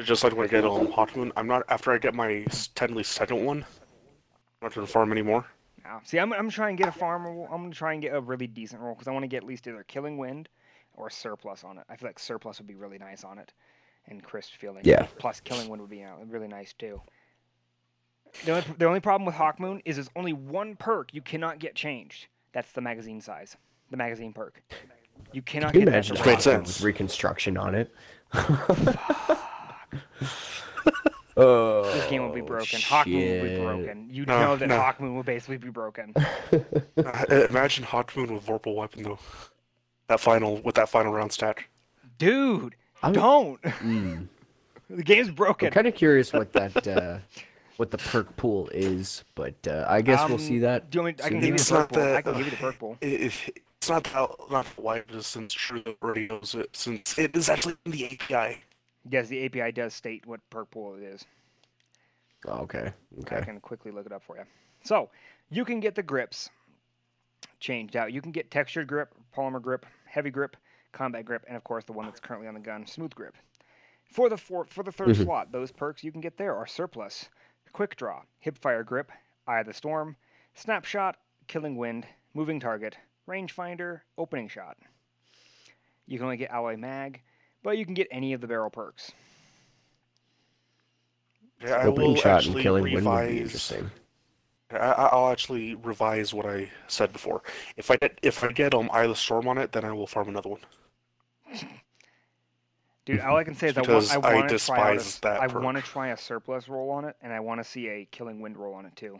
just 0.03 0.23
like 0.23 0.35
when 0.35 0.45
I 0.45 0.49
get 0.49 0.65
um 0.65 0.87
Hawkmoon, 0.87 1.31
I'm 1.35 1.47
not 1.47 1.63
after 1.69 1.91
I 1.91 1.97
get 1.97 2.13
my 2.13 2.43
s- 2.47 2.67
technically 2.75 3.03
second 3.03 3.43
one. 3.45 3.63
I'm 3.63 4.67
not 4.67 4.75
gonna 4.75 4.87
farm 4.87 5.11
anymore. 5.11 5.45
Yeah. 5.85 5.99
See, 6.03 6.17
I'm, 6.17 6.33
I'm 6.33 6.49
trying 6.49 6.75
to 6.77 6.83
get 6.83 6.89
a 6.93 6.97
farm 6.97 7.25
roll. 7.25 7.47
I'm 7.51 7.61
going 7.61 7.71
to 7.71 7.77
try 7.77 7.93
and 7.93 8.01
get 8.01 8.13
a 8.15 8.19
really 8.19 8.47
decent 8.47 8.81
roll 8.81 8.95
because 8.95 9.07
I 9.07 9.11
want 9.11 9.23
to 9.23 9.27
get 9.27 9.37
at 9.37 9.43
least 9.43 9.67
either 9.67 9.83
Killing 9.83 10.17
Wind 10.17 10.49
or 10.95 11.09
surplus 11.09 11.63
on 11.63 11.77
it. 11.77 11.83
I 11.89 11.95
feel 11.95 12.09
like 12.09 12.17
surplus 12.19 12.57
would 12.59 12.67
be 12.67 12.75
really 12.75 12.97
nice 12.97 13.23
on 13.23 13.37
it, 13.37 13.53
and 14.07 14.23
crisp 14.23 14.53
feeling. 14.59 14.81
Yeah. 14.83 15.05
Plus, 15.19 15.39
Killing 15.39 15.69
Wind 15.69 15.81
would 15.81 15.91
be 15.91 16.03
uh, 16.03 16.11
really 16.27 16.47
nice 16.47 16.73
too. 16.73 16.99
The 18.45 18.51
only, 18.51 18.63
the 18.79 18.85
only 18.85 18.99
problem 18.99 19.25
with 19.25 19.35
Hawkmoon 19.35 19.81
is 19.85 19.95
there's 19.97 20.09
only 20.15 20.33
one 20.33 20.75
perk 20.75 21.13
you 21.13 21.21
cannot 21.21 21.59
get 21.59 21.75
changed. 21.75 22.27
That's 22.51 22.71
the 22.71 22.81
magazine 22.81 23.21
size, 23.21 23.55
the 23.91 23.97
magazine 23.97 24.33
perk. 24.33 24.61
You 25.31 25.41
cannot 25.41 25.71
Can 25.71 25.81
you 25.81 25.85
get 25.85 25.91
that. 25.91 25.97
imagine 25.97 26.15
for 26.17 26.25
Made 26.25 26.39
Hawkmoon 26.39 26.41
Hawkmoon. 26.41 26.67
sense. 26.67 26.81
reconstruction 26.81 27.57
on 27.57 27.75
it? 27.75 27.93
oh, 31.37 31.83
This 31.93 32.09
game 32.09 32.21
will 32.23 32.33
be 32.33 32.41
broken. 32.41 32.79
Hawkmoon 32.79 33.41
will 33.41 33.49
be 33.49 33.59
broken. 33.61 34.07
You 34.11 34.25
No, 34.25 34.39
know 34.39 34.55
that 34.55 34.67
no. 34.67 34.77
Hawkmoon 34.79 35.15
will 35.15 35.23
basically 35.23 35.57
be 35.57 35.69
broken. 35.69 36.13
Uh, 36.97 37.45
imagine 37.49 37.83
Hawkmoon 37.83 38.31
with 38.31 38.45
Vorpal 38.45 38.75
weapon 38.75 39.03
though. 39.03 39.19
That 40.07 40.19
final 40.19 40.57
with 40.61 40.75
that 40.75 40.87
final 40.89 41.11
round 41.13 41.31
stat. 41.31 41.57
Dude, 42.17 42.75
I'm- 43.03 43.13
don't. 43.13 43.61
Mm. 43.81 44.27
The 44.89 45.03
game's 45.03 45.31
broken. 45.31 45.67
I'm 45.67 45.73
kind 45.73 45.87
of 45.87 45.95
curious 45.95 46.31
what 46.31 46.53
that 46.53 46.87
uh, 46.97 47.17
what 47.77 47.89
the 47.91 47.97
perk 47.97 48.35
pool 48.37 48.69
is, 48.71 49.23
but 49.33 49.55
uh, 49.67 49.85
I 49.89 50.01
guess 50.01 50.29
we'll 50.29 50.37
see 50.37 50.57
Um, 50.57 50.61
that. 50.61 50.89
Do 50.91 50.99
you 50.99 51.03
want 51.03 51.17
me, 51.17 51.23
I 51.23 51.29
can 51.29 51.41
soon. 51.41 51.41
give 51.41 51.49
you 51.49 51.55
the 51.55 51.61
It's 51.61 51.69
perk 51.71 51.79
not 51.79 51.89
pool. 51.91 52.01
I 52.03 52.05
that- 52.11 52.23
can 52.23 52.33
give 52.37 52.45
you 52.45 52.51
the 52.51 52.57
perk 52.57 52.79
pool. 52.79 52.97
It, 53.01 53.07
it, 53.21 53.33
it's 53.77 53.89
not 53.89 54.03
that 54.05 54.29
not 54.51 54.65
why 54.77 54.97
it 54.97 55.09
is 55.11 55.25
since 55.27 55.53
True 55.53 55.83
already 56.01 56.27
knows 56.27 56.55
it 56.55 56.75
since 56.75 57.17
it 57.17 57.35
is 57.35 57.49
actually 57.49 57.75
in 57.85 57.91
the 57.91 58.05
API. 58.05 58.61
Yes, 59.09 59.27
the 59.27 59.45
API 59.45 59.71
does 59.71 59.93
state 59.93 60.25
what 60.25 60.39
perk 60.49 60.71
pool 60.71 60.95
it 60.95 61.03
is. 61.03 61.25
Oh, 62.47 62.59
okay. 62.61 62.91
I 63.31 63.41
can 63.41 63.59
quickly 63.59 63.91
look 63.91 64.05
it 64.05 64.11
up 64.11 64.23
for 64.23 64.37
you. 64.37 64.43
So 64.83 65.09
you 65.49 65.65
can 65.65 65.79
get 65.79 65.95
the 65.95 66.03
grips 66.03 66.49
changed 67.59 67.95
out. 67.95 68.11
You 68.11 68.21
can 68.21 68.31
get 68.31 68.51
textured 68.51 68.87
grip, 68.87 69.13
polymer 69.35 69.61
grip, 69.61 69.85
heavy 70.05 70.29
grip, 70.29 70.57
combat 70.91 71.25
grip, 71.25 71.43
and 71.47 71.57
of 71.57 71.63
course 71.63 71.83
the 71.85 71.93
one 71.93 72.05
that's 72.05 72.19
currently 72.19 72.47
on 72.47 72.53
the 72.53 72.59
gun, 72.59 72.85
smooth 72.85 73.13
grip. 73.15 73.35
For 74.05 74.29
the 74.29 74.37
four, 74.37 74.65
for 74.65 74.83
the 74.83 74.91
3rd 74.91 75.15
Mhm. 75.15 75.23
slot, 75.23 75.51
those 75.51 75.71
perks 75.71 76.03
you 76.03 76.11
can 76.11 76.21
get 76.21 76.37
there 76.37 76.55
are 76.55 76.67
surplus, 76.67 77.29
quick 77.73 77.95
draw, 77.95 78.23
hip 78.39 78.57
fire 78.57 78.83
grip, 78.83 79.11
eye 79.47 79.59
of 79.59 79.65
the 79.65 79.73
storm, 79.73 80.15
snapshot, 80.53 81.17
killing 81.47 81.75
wind, 81.75 82.07
moving 82.33 82.59
target, 82.59 82.97
rangefinder, 83.27 84.01
opening 84.17 84.47
shot. 84.47 84.77
You 86.05 86.17
can 86.17 86.25
only 86.25 86.37
get 86.37 86.51
alloy 86.51 86.77
mag, 86.77 87.21
but 87.65 87.79
you 87.79 87.83
can 87.83 87.95
get 87.95 88.07
any 88.11 88.31
of 88.33 88.39
the 88.41 88.47
barrel 88.47 88.69
perks. 88.69 89.11
Yeah, 91.63 91.71
I 91.77 91.85
Opening 91.87 92.09
will 92.11 92.15
shot 92.15 92.25
and 92.25 92.35
actually 92.37 92.61
killing 92.63 92.83
wind 92.83 93.05
would 93.07 93.27
be 93.27 93.39
interesting. 93.41 93.89
I, 94.71 94.77
I- 94.77 95.07
I'll 95.07 95.31
actually 95.31 95.73
revise 95.75 96.31
what 96.33 96.45
I 96.45 96.69
said 96.87 97.11
before. 97.11 97.41
If 97.75 97.89
I 97.89 97.97
get 97.97 98.19
if 98.21 98.43
I 98.43 98.51
get 98.51 98.73
um 98.75 98.89
Eye 98.93 99.03
of 99.03 99.09
the 99.09 99.15
Storm 99.15 99.47
on 99.47 99.57
it, 99.57 99.71
then 99.71 99.83
I 99.83 99.91
will 99.91 100.05
farm 100.07 100.29
another 100.29 100.49
one. 100.49 100.59
Dude, 103.05 103.19
all 103.19 103.37
I 103.37 103.43
can 103.43 103.55
say 103.55 103.67
is 103.67 103.77
I 103.77 103.81
want, 103.81 103.87
Because 103.87 104.11
I 104.11 104.15
I 104.15 104.33
want 104.35 104.49
to 104.49 104.57
try 104.59 104.93
a, 104.93 104.99
that 105.21 105.41
I 105.41 105.47
perk. 105.47 105.63
want 105.63 105.77
to 105.77 105.83
try 105.83 106.07
a 106.09 106.17
surplus 106.17 106.67
roll 106.69 106.89
on 106.91 107.05
it, 107.05 107.15
and 107.21 107.31
I 107.33 107.39
want 107.39 107.59
to 107.61 107.63
see 107.63 107.87
a 107.87 108.05
killing 108.11 108.41
wind 108.41 108.57
roll 108.57 108.73
on 108.75 108.85
it 108.85 108.95
too. 108.95 109.19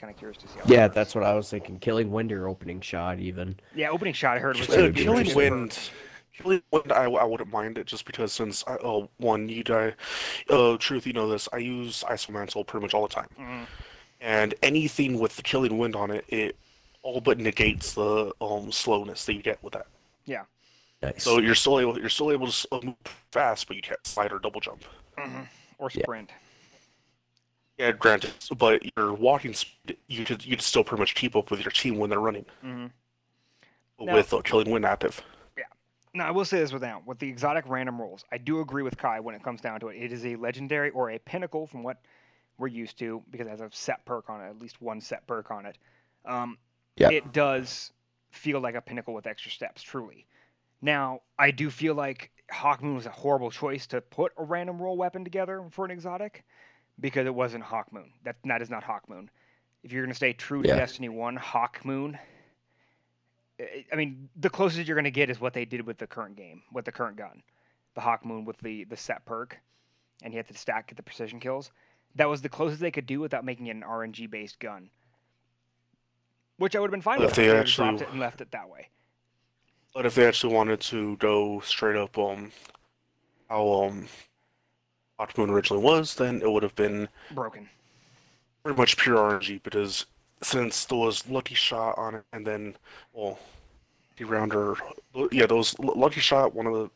Kind 0.00 0.10
of 0.10 0.18
curious 0.18 0.38
to 0.38 0.48
see. 0.48 0.58
How 0.58 0.64
Yeah, 0.66 0.86
it 0.86 0.94
that's 0.94 1.14
what 1.14 1.24
I 1.24 1.34
was 1.34 1.50
thinking. 1.50 1.78
Killing 1.78 2.10
wind 2.10 2.32
or 2.32 2.48
opening 2.48 2.80
shot, 2.80 3.18
even. 3.18 3.58
Yeah, 3.74 3.90
opening 3.90 4.14
shot. 4.14 4.36
I 4.36 4.40
heard 4.40 4.56
was 4.58 4.70
Uh, 4.70 4.90
killing 4.94 5.26
interesting. 5.26 5.36
wind, 5.36 5.90
killing 6.42 6.62
wind, 6.72 6.92
I, 6.92 7.04
I 7.04 7.24
wouldn't 7.24 7.50
mind 7.52 7.78
it 7.78 7.86
just 7.86 8.04
because 8.04 8.32
since 8.32 8.64
I, 8.66 8.74
uh, 8.74 9.06
one 9.18 9.48
you 9.48 9.62
die, 9.64 9.94
uh, 10.48 10.76
truth 10.78 11.06
you 11.06 11.12
know 11.12 11.28
this, 11.28 11.48
I 11.52 11.58
use 11.58 12.04
Icefall 12.08 12.30
Mantle 12.34 12.64
pretty 12.64 12.82
much 12.84 12.94
all 12.94 13.02
the 13.06 13.14
time, 13.14 13.28
Mhm. 13.38 13.66
and 14.20 14.54
anything 14.62 15.18
with 15.18 15.36
the 15.36 15.42
killing 15.42 15.78
wind 15.78 15.96
on 15.96 16.10
it, 16.10 16.24
it 16.28 16.56
all 17.02 17.20
but 17.20 17.38
negates 17.38 17.94
the 17.94 18.32
um 18.40 18.70
slowness 18.70 19.24
that 19.24 19.34
you 19.34 19.42
get 19.42 19.62
with 19.62 19.72
that. 19.72 19.86
Yeah. 20.26 20.44
Nice. 21.02 21.22
So 21.24 21.38
you're 21.40 21.54
still 21.54 21.80
able 21.80 21.98
you're 21.98 22.10
still 22.10 22.30
able 22.30 22.48
to 22.48 22.68
move 22.84 22.94
fast, 23.32 23.66
but 23.66 23.76
you 23.76 23.82
can't 23.82 24.06
slide 24.06 24.32
or 24.32 24.38
double 24.38 24.60
jump. 24.60 24.84
mm-hmm. 25.16 25.42
or 25.78 25.88
sprint. 25.90 26.30
Yeah, 27.78 27.92
granted, 27.92 28.32
but 28.58 28.82
your 28.94 29.14
walking 29.14 29.54
speed, 29.54 29.96
you 30.08 30.26
could 30.26 30.44
you 30.44 30.50
could 30.56 30.60
still 30.62 30.84
pretty 30.84 31.00
much 31.00 31.14
keep 31.14 31.34
up 31.34 31.50
with 31.50 31.60
your 31.62 31.70
team 31.70 31.96
when 31.96 32.10
they're 32.10 32.20
running 32.20 32.44
Mm-hmm. 32.62 34.04
Now- 34.04 34.14
with 34.14 34.32
uh, 34.34 34.42
killing 34.42 34.70
wind 34.70 34.84
active. 34.84 35.22
Now 36.12 36.26
I 36.26 36.30
will 36.32 36.44
say 36.44 36.58
this 36.58 36.72
without 36.72 37.06
with 37.06 37.18
the 37.18 37.28
exotic 37.28 37.64
random 37.68 38.00
rolls, 38.00 38.24
I 38.32 38.38
do 38.38 38.60
agree 38.60 38.82
with 38.82 38.96
Kai 38.96 39.20
when 39.20 39.34
it 39.34 39.42
comes 39.42 39.60
down 39.60 39.80
to 39.80 39.88
it. 39.88 39.96
It 39.96 40.12
is 40.12 40.26
a 40.26 40.36
legendary 40.36 40.90
or 40.90 41.10
a 41.10 41.18
pinnacle 41.18 41.66
from 41.66 41.82
what 41.82 41.98
we're 42.58 42.66
used 42.68 42.98
to 42.98 43.22
because 43.30 43.46
it 43.46 43.50
has 43.50 43.60
a 43.60 43.70
set 43.72 44.04
perk 44.04 44.28
on 44.28 44.40
it, 44.40 44.48
at 44.48 44.58
least 44.58 44.80
one 44.82 45.00
set 45.00 45.26
perk 45.26 45.50
on 45.50 45.66
it. 45.66 45.78
Um, 46.24 46.58
Yeah. 46.96 47.10
It 47.10 47.32
does 47.32 47.92
feel 48.32 48.60
like 48.60 48.74
a 48.74 48.80
pinnacle 48.80 49.14
with 49.14 49.26
extra 49.26 49.50
steps, 49.50 49.82
truly. 49.82 50.26
Now 50.82 51.20
I 51.38 51.50
do 51.52 51.70
feel 51.70 51.94
like 51.94 52.30
Hawkmoon 52.52 52.96
was 52.96 53.06
a 53.06 53.10
horrible 53.10 53.50
choice 53.50 53.86
to 53.88 54.00
put 54.00 54.32
a 54.36 54.42
random 54.44 54.82
roll 54.82 54.96
weapon 54.96 55.22
together 55.24 55.64
for 55.70 55.84
an 55.84 55.90
exotic 55.92 56.44
because 56.98 57.26
it 57.26 57.34
wasn't 57.34 57.64
Hawkmoon. 57.64 58.10
That 58.24 58.36
that 58.44 58.62
is 58.62 58.70
not 58.70 58.82
Hawkmoon. 58.82 59.28
If 59.84 59.92
you're 59.92 60.02
going 60.02 60.10
to 60.10 60.16
stay 60.16 60.32
true 60.32 60.62
to 60.62 60.68
Yeah. 60.68 60.76
Destiny 60.76 61.08
One, 61.08 61.38
Hawkmoon 61.38 62.18
I- 63.92 63.96
mean, 63.96 64.28
the 64.36 64.50
closest 64.50 64.86
you're 64.88 64.94
going 64.96 65.04
to 65.04 65.10
get 65.10 65.30
is 65.30 65.40
what 65.40 65.52
they 65.52 65.64
did 65.64 65.86
with 65.86 65.98
the 65.98 66.06
current 66.06 66.36
game, 66.36 66.62
with 66.72 66.84
the 66.84 66.92
current 66.92 67.16
gun, 67.16 67.42
the 67.94 68.00
Hawkmoon 68.00 68.44
with 68.44 68.58
the 68.58 68.84
the 68.84 68.96
set 68.96 69.24
perk, 69.24 69.58
and 70.22 70.32
you 70.32 70.38
have 70.38 70.48
to 70.48 70.56
stack 70.56 70.88
get 70.88 70.96
the 70.96 71.02
precision 71.02 71.40
kills. 71.40 71.70
That 72.16 72.28
was 72.28 72.42
the 72.42 72.48
closest 72.48 72.80
they 72.80 72.90
could 72.90 73.06
do 73.06 73.20
without 73.20 73.44
making 73.44 73.66
it 73.68 73.76
an 73.76 73.82
RNG 73.82 74.30
based 74.30 74.58
gun, 74.58 74.90
which 76.56 76.74
I 76.74 76.80
would 76.80 76.86
have 76.88 76.92
been 76.92 77.02
fine 77.02 77.18
But 77.18 77.26
with 77.28 77.30
if 77.38 77.44
they 77.44 77.56
actually- 77.56 77.88
dropped 77.90 78.02
it 78.02 78.08
and 78.10 78.20
left 78.20 78.40
it 78.40 78.50
that 78.52 78.68
way. 78.68 78.88
But 79.94 80.06
if 80.06 80.14
they 80.14 80.26
actually 80.26 80.54
wanted 80.54 80.80
to 80.82 81.16
go 81.16 81.60
straight 81.60 81.96
up 81.96 82.16
um 82.18 82.52
how 83.48 83.84
um 83.84 84.08
Hawkmoon 85.18 85.50
originally 85.50 85.82
was, 85.82 86.14
then 86.14 86.40
it 86.42 86.50
would 86.50 86.62
have 86.62 86.74
been 86.76 87.08
Broken. 87.32 87.68
pretty 88.62 88.78
much 88.78 88.96
pure 88.96 89.16
RNG 89.16 89.62
because 89.62 90.06
since 90.42 90.84
there 90.86 90.96
was 90.98 91.28
Lucky 91.28 91.54
Shot 91.54 91.98
on 91.98 92.14
it, 92.14 92.24
and 92.32 92.46
then 92.46 92.76
well, 93.12 93.38
the 94.20 94.26
rounder, 94.26 94.74
yeah, 95.32 95.46
those 95.46 95.76
Lucky 95.78 96.20
Shot, 96.20 96.54
one 96.54 96.66
of 96.66 96.74
the 96.74 96.90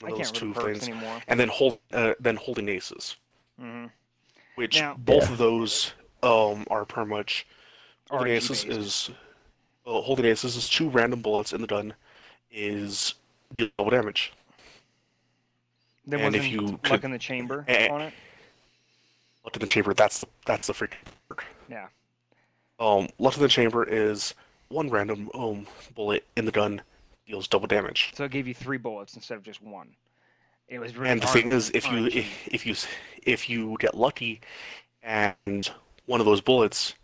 one 0.00 0.12
of 0.12 0.18
those 0.18 0.32
two 0.32 0.52
things, 0.52 0.88
anymore. 0.88 1.20
and 1.28 1.38
then 1.38 1.48
hold 1.48 1.78
uh, 1.92 2.14
then 2.20 2.36
holding 2.36 2.68
aces, 2.68 3.16
hmm 3.58 3.86
which 4.56 4.78
Now- 4.80 4.94
both 4.98 5.22
Yeah. 5.26 5.32
of 5.32 5.38
those 5.38 5.92
um 6.22 6.66
are 6.68 6.84
pretty 6.84 7.08
much 7.08 7.46
holding 8.10 8.32
aces 8.32 8.64
based. 8.64 8.76
is 8.78 9.10
uh, 9.86 10.00
holding 10.02 10.26
aces 10.26 10.56
is 10.56 10.68
two 10.68 10.90
random 10.90 11.22
bullets 11.22 11.52
in 11.52 11.60
the 11.60 11.66
gun 11.66 11.94
is 12.50 13.14
deal 13.56 13.68
double 13.78 13.90
damage. 13.92 14.32
There 16.06 16.18
and 16.18 16.34
if 16.34 16.46
you 16.48 16.60
luck 16.66 16.82
could- 16.82 17.04
in 17.04 17.12
the 17.12 17.18
chamber 17.18 17.64
eh, 17.68 17.88
on 17.88 18.00
it. 18.02 18.14
Luck 19.44 19.54
in 19.56 19.60
the 19.60 19.66
chamber, 19.68 19.94
that's 19.94 20.20
the 20.20 20.26
that's 20.46 20.66
the 20.66 20.72
freaking 20.72 20.98
word. 21.28 21.40
Yeah. 21.70 21.86
Um, 22.80 23.08
luck 23.20 23.36
in 23.36 23.42
the 23.42 23.48
chamber 23.48 23.84
is 23.88 24.34
one 24.72 24.88
random 24.90 25.30
um 25.34 25.66
bullet 25.94 26.24
in 26.36 26.44
the 26.44 26.52
gun 26.52 26.82
deals 27.26 27.46
double 27.48 27.66
damage. 27.66 28.12
So 28.14 28.24
it 28.24 28.30
gave 28.32 28.48
you 28.48 28.54
three 28.54 28.78
bullets 28.78 29.14
instead 29.14 29.36
of 29.36 29.42
just 29.42 29.62
one. 29.62 29.94
It 30.68 30.78
was 30.78 30.96
really 30.96 31.10
And 31.10 31.22
the 31.22 31.26
thing 31.26 31.52
is, 31.52 31.70
if 31.74 31.90
you 31.90 32.06
if, 32.06 32.48
if 32.48 32.66
you 32.66 32.74
if 33.24 33.48
you 33.50 33.76
get 33.78 33.94
lucky, 33.94 34.40
and 35.02 35.70
one 36.06 36.20
of 36.20 36.26
those 36.26 36.40
bullets 36.40 36.94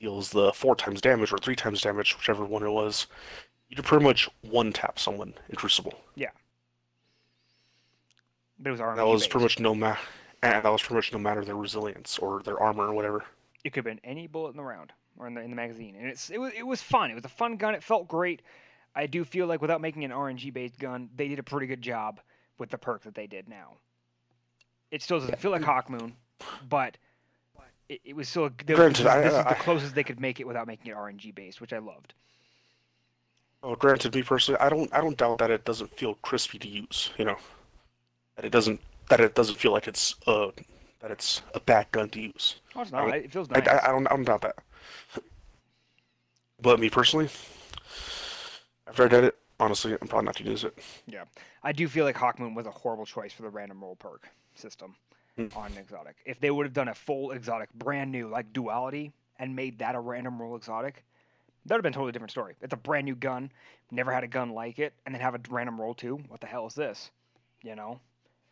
deals 0.00 0.30
the 0.30 0.52
four 0.52 0.76
times 0.76 1.00
damage 1.00 1.32
or 1.32 1.38
three 1.38 1.56
times 1.56 1.80
damage, 1.80 2.14
whichever 2.16 2.44
one 2.44 2.62
it 2.62 2.70
was, 2.70 3.06
you 3.68 3.76
could 3.76 3.84
pretty 3.86 4.04
much 4.04 4.28
one 4.42 4.72
tap 4.72 4.98
someone 4.98 5.32
in 5.48 5.54
Crucible. 5.56 5.94
but 8.58 8.68
it 8.68 8.70
was 8.70 8.80
RNG 8.80 8.96
That 8.96 9.06
was 9.06 9.22
based. 9.22 9.30
pretty 9.30 9.44
much 9.44 9.58
no 9.60 9.74
ma- 9.74 9.96
and 10.42 10.62
that 10.64 10.70
was 10.70 10.82
pretty 10.82 10.94
much 10.96 11.12
no 11.12 11.18
matter 11.18 11.44
their 11.44 11.56
resilience 11.56 12.18
or 12.18 12.42
their 12.42 12.60
armor 12.60 12.88
or 12.88 12.92
whatever. 12.92 13.24
it 13.64 13.70
could 13.70 13.84
have 13.86 13.96
been 13.96 14.00
any 14.04 14.26
bullet 14.26 14.50
in 14.50 14.56
the 14.56 14.62
round 14.62 14.92
or 15.18 15.26
in 15.26 15.34
the 15.34 15.40
in 15.40 15.50
the 15.50 15.56
magazine, 15.56 15.94
and 15.98 16.08
it's 16.08 16.30
it 16.30 16.38
was 16.38 16.52
it 16.56 16.66
was 16.66 16.82
fun. 16.82 17.10
It 17.10 17.14
was 17.14 17.24
a 17.24 17.28
fun 17.28 17.56
gun. 17.56 17.74
It 17.74 17.82
felt 17.82 18.08
great. 18.08 18.42
I 18.94 19.06
do 19.06 19.24
feel 19.24 19.46
like 19.46 19.60
without 19.60 19.80
making 19.80 20.04
an 20.04 20.10
RNG 20.10 20.52
based 20.52 20.78
gun, 20.78 21.08
they 21.16 21.28
did 21.28 21.38
a 21.38 21.42
pretty 21.42 21.66
good 21.66 21.82
job 21.82 22.20
with 22.58 22.70
the 22.70 22.78
perk 22.78 23.02
that 23.04 23.14
they 23.14 23.26
did 23.26 23.48
now. 23.48 23.76
It 24.90 25.02
still 25.02 25.18
doesn't 25.20 25.38
feel 25.38 25.50
like 25.50 25.62
Hawkmoon, 25.62 26.12
but 26.68 26.96
it, 27.88 28.00
it 28.04 28.16
was 28.16 28.28
still 28.28 28.46
a, 28.46 28.50
this, 28.64 28.76
Granted, 28.76 29.00
is- 29.02 29.06
I- 29.06 29.20
this 29.20 29.32
is 29.34 29.44
the 29.44 29.54
closest 29.56 29.94
they 29.94 30.04
could 30.04 30.20
make 30.20 30.40
it 30.40 30.46
without 30.46 30.66
making 30.66 30.90
it 30.90 30.96
RNG 30.96 31.34
based, 31.34 31.60
which 31.60 31.72
I 31.72 31.78
loved. 31.78 32.14
Oh, 33.62 33.74
granted, 33.74 34.14
me 34.14 34.22
personally, 34.22 34.60
I 34.60 34.68
don't 34.68 34.92
I 34.94 35.00
don't 35.00 35.16
doubt 35.16 35.38
that 35.38 35.50
it 35.50 35.64
doesn't 35.64 35.90
feel 35.96 36.14
crispy 36.22 36.58
to 36.58 36.68
use. 36.68 37.10
You 37.18 37.24
know, 37.24 37.36
that 38.36 38.44
it 38.44 38.50
doesn't 38.50 38.80
that 39.08 39.20
it 39.20 39.34
doesn't 39.34 39.56
feel 39.56 39.72
like 39.72 39.88
it's 39.88 40.14
uh 40.26 40.50
that 41.00 41.10
it's 41.10 41.42
a 41.54 41.60
bad 41.60 41.90
gun 41.90 42.08
to 42.10 42.20
use. 42.20 42.56
Oh, 42.74 42.82
it's 42.82 42.92
not. 42.92 43.02
don't- 43.06 43.14
It 43.14 43.32
feels 43.32 43.48
I, 43.52 43.58
nice. 43.60 43.68
I, 43.68 43.88
I 43.88 43.92
don't 43.92 44.06
I 44.06 44.10
don't 44.10 44.24
doubt 44.24 44.42
that. 44.42 44.56
But 46.60 46.80
me 46.80 46.88
personally, 46.90 47.28
after 48.86 49.04
I 49.04 49.08
did 49.08 49.24
it, 49.24 49.36
honestly, 49.60 49.92
I'm 50.00 50.08
probably 50.08 50.26
not 50.26 50.38
gonna 50.38 50.50
use 50.50 50.64
it. 50.64 50.76
Yeah. 51.06 51.24
I 51.62 51.72
do 51.72 51.86
feel 51.88 52.04
like 52.04 52.16
Hawkmoon 52.16 52.54
was 52.54 52.66
a 52.66 52.70
horrible 52.70 53.06
choice 53.06 53.32
for 53.32 53.42
the 53.42 53.50
random 53.50 53.82
roll 53.82 53.96
perk 53.96 54.28
system 54.54 54.96
Hmm. 55.36 55.48
on 55.54 55.70
an 55.72 55.76
exotic. 55.78 56.16
If 56.24 56.40
they 56.40 56.50
would 56.50 56.64
have 56.64 56.72
done 56.72 56.88
a 56.88 56.94
full 56.94 57.32
exotic, 57.32 57.70
brand 57.74 58.10
new, 58.10 58.28
like 58.28 58.50
duality, 58.54 59.12
and 59.38 59.54
made 59.54 59.78
that 59.80 59.94
a 59.94 60.00
random 60.00 60.40
roll 60.40 60.56
exotic, 60.56 61.04
that 61.66 61.74
would 61.74 61.78
have 61.78 61.82
been 61.82 61.92
a 61.92 61.94
totally 61.94 62.12
different 62.12 62.30
story. 62.30 62.54
It's 62.62 62.72
a 62.72 62.78
brand 62.78 63.04
new 63.04 63.14
gun, 63.14 63.52
never 63.90 64.14
had 64.14 64.24
a 64.24 64.28
gun 64.28 64.50
like 64.50 64.78
it, 64.78 64.94
and 65.04 65.14
then 65.14 65.20
have 65.20 65.34
a 65.34 65.40
random 65.50 65.78
roll 65.78 65.92
too. 65.92 66.16
What 66.28 66.40
the 66.40 66.46
hell 66.46 66.66
is 66.66 66.74
this? 66.74 67.10
You 67.62 67.74
know? 67.76 68.00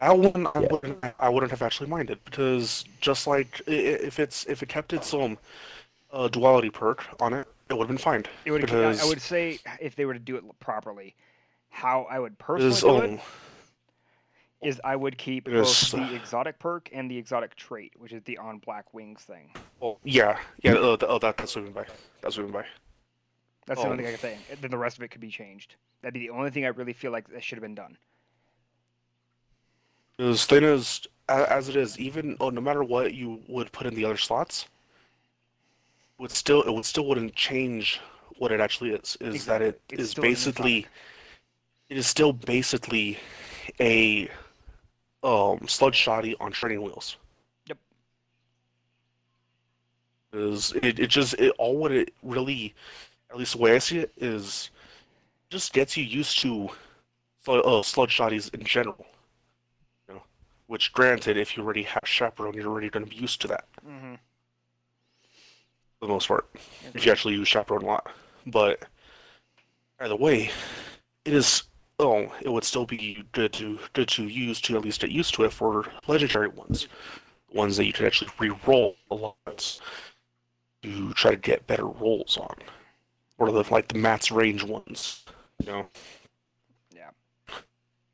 I 0.01 0.13
wouldn't, 0.13 0.47
I 0.55 0.59
wouldn't, 0.59 1.05
I 1.19 1.29
wouldn't 1.31 1.51
have 1.53 1.63
actually 1.63 1.89
minded 1.89 2.19
because 2.27 2.85
just 3.01 3.27
like 3.27 3.63
if 3.67 4.19
it's 4.19 4.45
if 4.45 4.63
it 4.63 4.69
kept 4.69 4.93
its 4.93 5.15
um 5.15 5.39
uh, 6.15 6.29
duality 6.29 6.71
perk 6.71 7.05
on 7.21 7.33
it, 7.35 7.47
it 7.69 7.75
would 7.75 7.81
have 7.85 7.89
been 7.89 7.99
fine. 7.99 8.25
It 8.45 8.51
would. 8.53 8.63
Because- 8.63 9.03
I 9.03 9.07
would 9.07 9.21
say 9.21 9.59
if 9.81 9.97
they 9.97 10.05
were 10.05 10.15
to 10.15 10.19
do 10.21 10.37
it 10.37 10.45
properly, 10.61 11.15
how 11.71 12.07
I 12.09 12.19
would 12.19 12.39
personally 12.39 12.75
do 12.81 12.89
um, 12.89 13.05
it 13.15 13.21
is 14.63 14.81
I 14.83 14.97
would 14.97 15.19
keep 15.19 15.45
both 15.45 15.91
the 15.91 16.15
exotic 16.15 16.59
perk 16.59 16.89
and 16.93 17.11
the 17.11 17.19
exotic 17.19 17.55
trait, 17.57 17.93
which 17.99 18.13
is 18.13 18.23
the 18.25 18.39
on 18.39 18.59
black 18.59 18.95
wings 18.95 19.21
thing. 19.21 19.51
Oh 19.83 19.99
yeah, 20.05 20.39
yeah, 20.63 20.73
uh, 20.73 20.97
th- 20.97 21.03
oh, 21.11 21.19
that, 21.19 21.37
that's 21.37 21.55
what 21.55 21.65
mean 21.65 21.73
by 21.75 21.85
that's 22.23 22.37
what 22.39 22.45
mean 22.45 22.53
by. 22.53 22.65
That's 23.67 23.81
the 23.81 23.87
Oh. 23.87 23.91
only 23.91 24.05
thing 24.05 24.15
I 24.15 24.17
can 24.17 24.21
say. 24.21 24.39
And 24.51 24.61
Then 24.61 24.71
the 24.71 24.79
rest 24.79 24.97
of 24.99 25.03
it 25.05 25.09
could 25.09 25.21
be 25.21 25.31
changed. 25.31 25.77
That'd 26.03 26.15
be 26.15 26.21
the 26.21 26.31
only 26.31 26.51
thing 26.51 26.65
I 26.65 26.69
really 26.69 26.93
feel 26.93 27.13
like 27.13 27.29
that 27.31 27.43
should 27.43 27.57
have 27.57 27.63
been 27.63 27.75
done. 27.75 27.97
Because 30.17 30.45
thing 30.47 30.63
is, 30.65 31.07
as 31.29 31.69
it 31.69 31.77
is, 31.77 31.99
even 31.99 32.37
oh, 32.41 32.51
no 32.51 32.61
matter 32.61 32.85
what 32.85 33.15
you 33.15 33.41
would 33.49 33.73
put 33.73 33.87
in 33.87 33.95
the 33.95 34.05
other 34.05 34.17
slots, 34.17 34.67
would 36.19 36.31
still 36.31 36.63
it 36.63 36.73
would 36.73 36.85
still 36.85 37.07
wouldn't 37.07 37.35
change 37.35 38.01
what 38.39 38.53
it 38.53 38.61
actually 38.61 38.91
is. 38.91 39.17
Is 39.21 39.47
that 39.47 39.63
it 39.63 39.81
It's 39.91 40.03
is 40.03 40.15
basically, 40.15 40.87
it 41.89 41.97
is 41.97 42.07
still 42.07 42.33
basically 42.33 43.19
a 43.81 44.29
um 45.23 45.67
slug 45.67 45.95
shotty 45.95 46.35
on 46.41 46.53
training 46.53 46.83
wheels. 46.83 47.17
Yep. 47.67 47.79
Is 50.33 50.73
it, 50.83 50.99
it 50.99 51.09
just 51.09 51.35
it 51.35 51.55
all 51.59 51.77
what 51.77 51.93
it 51.93 52.13
really 52.23 52.75
at 53.35 53.39
least 53.39 53.53
the 53.53 53.59
way 53.59 53.75
I 53.75 53.79
see 53.79 53.99
it, 53.99 54.13
is 54.17 54.71
just 55.51 55.73
gets 55.73 55.97
you 55.97 56.05
used 56.05 56.39
to 56.41 56.69
uh, 57.49 57.83
slug 57.83 58.09
shotties 58.09 58.53
in 58.55 58.65
general. 58.65 59.07
You 60.09 60.15
know, 60.15 60.23
which, 60.69 60.93
granted, 60.93 61.37
if 61.37 61.57
you 61.57 61.63
already 61.65 61.83
have 61.83 62.05
chaperone, 62.05 62.55
you're 62.55 62.69
already 62.69 62.91
going 62.91 63.05
to 63.05 63.11
be 63.11 63.17
used 63.17 63.41
to 63.43 63.49
that 63.49 63.65
Mm-hmm. 63.87 64.15
For 65.99 66.07
the 66.07 66.13
most 66.13 66.29
part. 66.29 66.49
If 66.95 67.05
you 67.05 67.13
actually 67.13 67.35
use 67.35 67.49
chaperone 67.49 67.83
a 67.83 67.87
lot, 67.87 68.11
but 68.47 68.83
either 70.01 70.17
way, 70.17 70.51
it 71.25 71.35
is. 71.35 71.65
Oh, 72.01 72.33
it 72.43 72.49
would 72.49 72.65
still 72.65 72.87
be 72.87 73.25
good 73.33 73.53
to 73.53 73.79
good 73.93 74.09
to 74.09 74.25
use 74.25 74.61
to 74.63 74.77
at 74.77 74.83
least 74.83 75.01
get 75.01 75.13
used 75.13 75.35
to 75.35 75.45
it 75.45 75.53
for 75.53 75.87
legendary 76.09 76.49
ones, 76.49 76.89
ones 77.53 77.77
that 77.77 77.85
you 77.87 77.93
can 77.93 78.05
actually 78.05 78.31
re-roll 78.41 78.97
a 79.13 79.15
lot 79.15 79.81
to 80.83 81.13
try 81.13 81.31
to 81.31 81.37
get 81.37 81.67
better 81.69 81.87
rolls 81.87 82.37
on, 82.37 82.57
or 83.39 83.53
the 83.53 83.65
like 83.73 83.89
the 83.89 83.99
Matt's 83.99 84.33
range 84.33 84.65
ones. 84.65 85.25
You 85.61 85.67
know, 85.71 85.87
Yeah. 86.95 87.11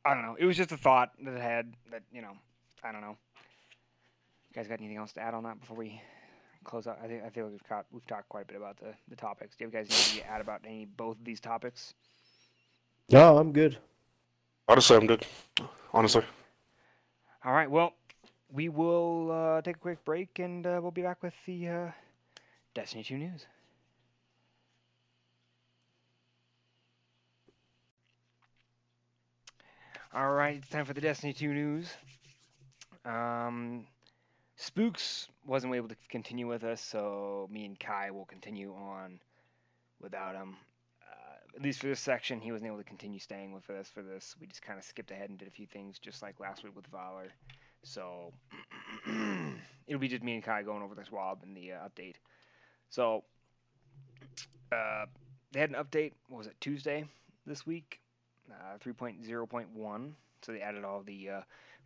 I 0.05 0.13
don't 0.13 0.25
know. 0.25 0.37
It 0.39 0.45
was 0.45 0.59
just 0.59 0.73
a 0.73 0.77
thought 0.77 1.13
that 1.25 1.35
I 1.35 1.43
had 1.43 1.73
that, 1.91 2.03
you 2.13 2.21
know, 2.21 2.37
I 2.85 2.93
don't 2.93 3.01
know. 3.01 3.17
You 4.51 4.55
guys 4.55 4.69
got 4.69 4.79
anything 4.79 4.99
else 4.99 5.13
to 5.15 5.21
add 5.21 5.33
on 5.33 5.45
that 5.45 5.59
before 5.59 5.77
we 5.79 6.01
close 6.65 6.87
out? 6.87 6.99
I 7.03 7.07
think 7.07 7.23
I 7.25 7.31
feel 7.31 7.45
like 7.45 7.53
we've 7.53 7.69
got 7.69 7.87
we've 7.93 8.07
talked 8.07 8.29
quite 8.29 8.43
a 8.45 8.47
bit 8.47 8.57
about 8.57 8.79
the, 8.79 8.95
the 9.09 9.17
topics. 9.17 9.57
Do 9.57 9.65
you 9.65 9.71
guys 9.71 9.91
need 9.91 10.21
to 10.21 10.27
add 10.29 10.41
about 10.41 10.63
any 10.67 10.85
both 10.87 11.19
of 11.19 11.25
these 11.25 11.41
topics? 11.41 11.95
No, 13.11 13.39
I'm 13.39 13.53
good. 13.53 13.79
honestly, 14.69 14.97
I'm 14.97 15.07
good. 15.07 15.27
Honestly, 15.93 16.25
All 17.45 17.53
right. 17.53 17.71
Well, 17.71 17.95
we 18.51 18.69
will 18.69 19.31
uh, 19.33 19.63
take 19.63 19.77
a 19.77 19.81
quick 19.81 20.05
break 20.05 20.39
and 20.39 20.67
uh, 20.67 20.79
we'll 20.83 20.91
be 20.91 21.03
back 21.03 21.23
with 21.23 21.35
the 21.47 21.69
uh, 21.69 21.91
Destiny 22.75 23.05
2 23.05 23.19
news. 23.19 23.47
All 30.13 30.33
right, 30.33 30.57
it's 30.57 30.69
time 30.69 30.85
for 30.85 30.93
the 30.95 31.01
Destiny 31.01 31.33
2 31.33 31.53
news. 31.53 31.89
Um, 33.05 33.87
Spookz 34.61 35.29
wasn't 35.47 35.75
able 35.75 35.89
to 35.89 35.97
continue 36.11 36.47
with 36.47 36.65
us, 36.65 36.83
so 36.83 37.49
me 37.51 37.65
and 37.65 37.81
Kai 37.81 38.11
will 38.11 38.27
continue 38.27 38.75
on 38.75 39.19
without 40.03 40.35
him. 40.35 40.55
Uh, 41.03 41.57
at 41.57 41.63
least 41.63 41.81
for 41.81 41.87
this 41.87 42.01
section, 42.01 42.41
he 42.41 42.53
wasn't 42.53 42.67
able 42.67 42.77
to 42.77 42.85
continue 42.85 43.19
staying 43.19 43.53
with 43.55 43.71
us 43.71 43.89
for 43.89 44.03
this. 44.03 44.37
We 44.39 44.47
just 44.47 44.61
kind 44.61 44.79
of 44.79 44.85
skipped 44.85 45.11
ahead 45.11 45.31
and 45.31 45.39
did 45.39 45.49
a 45.49 45.51
few 45.51 45.67
things, 45.67 45.99
just 45.99 46.21
like 46.21 46.39
last 46.41 46.63
week 46.63 46.77
with 46.77 46.87
Valor. 46.89 47.33
So 47.85 48.35
it'll 49.87 49.99
be 49.99 50.09
just 50.09 50.23
me 50.23 50.35
and 50.35 50.45
Kai 50.45 50.63
going 50.63 50.83
over 50.83 50.95
the 50.95 51.03
TWAB 51.03 51.43
and 51.43 51.57
the 51.57 51.73
uh, 51.73 51.89
update. 51.89 52.17
So 52.91 53.25
uh, 54.73 55.07
they 55.53 55.61
had 55.61 55.71
an 55.71 55.77
update. 55.77 56.13
What 56.29 56.37
was 56.37 56.47
it 56.49 56.57
Tuesday 56.61 57.07
this 57.47 57.67
week? 57.67 58.01
Uh, 58.51 58.77
3.0.1. 58.85 60.13
So 60.43 60.53
they 60.53 60.61
added 60.61 60.85
all 60.85 61.03
the 61.03 61.31
uh, 61.31 61.41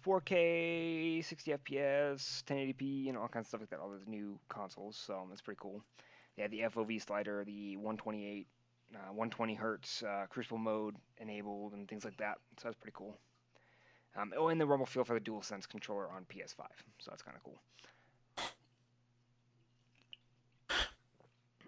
4K, 0.04 1.24
60 1.24 1.52
FPS, 1.52 2.44
1080p, 2.44 3.08
and 3.08 3.18
all 3.18 3.28
kinds 3.28 3.44
of 3.44 3.48
stuff 3.48 3.60
like 3.60 3.70
that. 3.70 3.80
All 3.80 3.90
those 3.90 4.06
new 4.06 4.38
consoles. 4.48 4.96
So 4.96 5.26
that's 5.28 5.42
pretty 5.42 5.58
cool. 5.60 5.82
They 6.36 6.42
had 6.42 6.50
the 6.50 6.60
FOV 6.60 7.04
slider, 7.04 7.44
the 7.44 7.76
128, 7.76 8.46
uh, 8.94 8.98
120 9.08 9.54
hertz 9.54 10.02
uh, 10.02 10.26
Crucible 10.28 10.58
mode 10.58 10.96
enabled, 11.18 11.74
and 11.74 11.88
things 11.88 12.04
like 12.04 12.16
that. 12.16 12.38
So 12.58 12.68
that's 12.68 12.76
pretty 12.76 12.94
cool. 12.96 13.18
Um, 14.16 14.32
oh, 14.36 14.48
and 14.48 14.60
the 14.60 14.66
rumble 14.66 14.86
feel 14.86 15.04
for 15.04 15.14
the 15.14 15.20
DualSense 15.20 15.68
controller 15.68 16.08
on 16.08 16.24
PS5. 16.24 16.66
So 16.98 17.10
that's 17.10 17.22
kind 17.22 17.36
of 17.36 17.42
cool. 17.42 17.60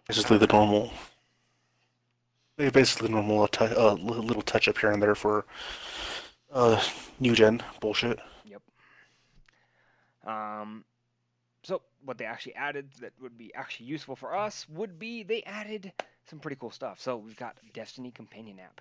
basically 0.07 0.39
the 0.39 0.47
normal. 0.47 0.93
Basically, 2.57 3.11
normal 3.11 3.43
uh, 3.43 3.49
uh, 3.61 3.93
li- 3.95 4.19
little 4.19 4.43
touch 4.43 4.67
up 4.67 4.79
here 4.79 4.91
and 4.91 5.03
there 5.03 5.15
for 5.15 5.45
uh, 6.53 6.83
new 7.21 7.35
gen 7.35 7.63
bullshit. 7.81 8.19
Yep. 8.45 8.63
Um, 10.27 10.85
so 11.63 11.83
what 12.05 12.19
they 12.19 12.25
actually 12.25 12.55
added 12.55 12.91
that 13.01 13.13
would 13.21 13.37
be 13.37 13.53
actually 13.55 13.87
useful 13.87 14.17
for 14.17 14.37
us 14.37 14.69
would 14.69 14.99
be 14.99 15.23
they 15.23 15.43
added 15.43 15.93
some 16.29 16.39
pretty 16.39 16.57
cool 16.57 16.71
stuff. 16.71 17.01
So 17.01 17.17
we've 17.17 17.37
got 17.37 17.59
Destiny 17.73 18.11
Companion 18.11 18.61
app, 18.61 18.81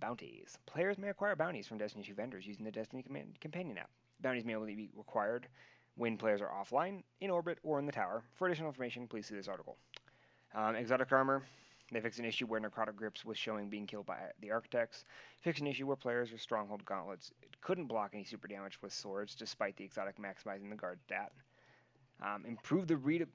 bounties. 0.00 0.58
Players 0.66 0.98
may 0.98 1.08
acquire 1.08 1.36
bounties 1.36 1.66
from 1.66 1.78
Destiny 1.78 2.04
2 2.04 2.14
vendors 2.14 2.46
using 2.46 2.64
the 2.64 2.70
Destiny 2.70 3.04
Companion 3.40 3.78
app. 3.78 3.90
Bounties 4.20 4.44
may 4.44 4.54
only 4.54 4.74
be 4.74 4.90
required 4.96 5.46
when 5.96 6.16
players 6.16 6.40
are 6.40 6.50
offline, 6.50 7.02
in 7.20 7.30
orbit, 7.30 7.58
or 7.62 7.78
in 7.78 7.86
the 7.86 7.92
tower. 7.92 8.22
For 8.34 8.46
additional 8.46 8.68
information, 8.68 9.06
please 9.08 9.26
see 9.26 9.34
this 9.34 9.48
article. 9.48 9.76
Um, 10.54 10.76
exotic 10.76 11.10
armor. 11.12 11.42
They 11.92 12.00
fixed 12.00 12.18
an 12.18 12.24
issue 12.24 12.46
where 12.46 12.60
necrotic 12.60 12.96
grips 12.96 13.24
was 13.24 13.38
showing 13.38 13.68
being 13.68 13.86
killed 13.86 14.06
by 14.06 14.18
the 14.40 14.50
architects. 14.50 15.04
Fixed 15.40 15.60
an 15.60 15.68
issue 15.68 15.86
where 15.86 15.96
players 15.96 16.32
with 16.32 16.40
stronghold 16.40 16.84
gauntlets 16.84 17.32
couldn't 17.60 17.86
block 17.86 18.10
any 18.12 18.24
super 18.24 18.48
damage 18.48 18.80
with 18.82 18.92
swords, 18.92 19.34
despite 19.36 19.76
the 19.76 19.84
exotic 19.84 20.16
maximizing 20.18 20.68
the 20.68 20.76
guard 20.76 20.98
stat. 21.04 21.30
Um, 22.20 22.44
improve 22.46 22.88
the 22.88 22.96
read- 22.96 23.28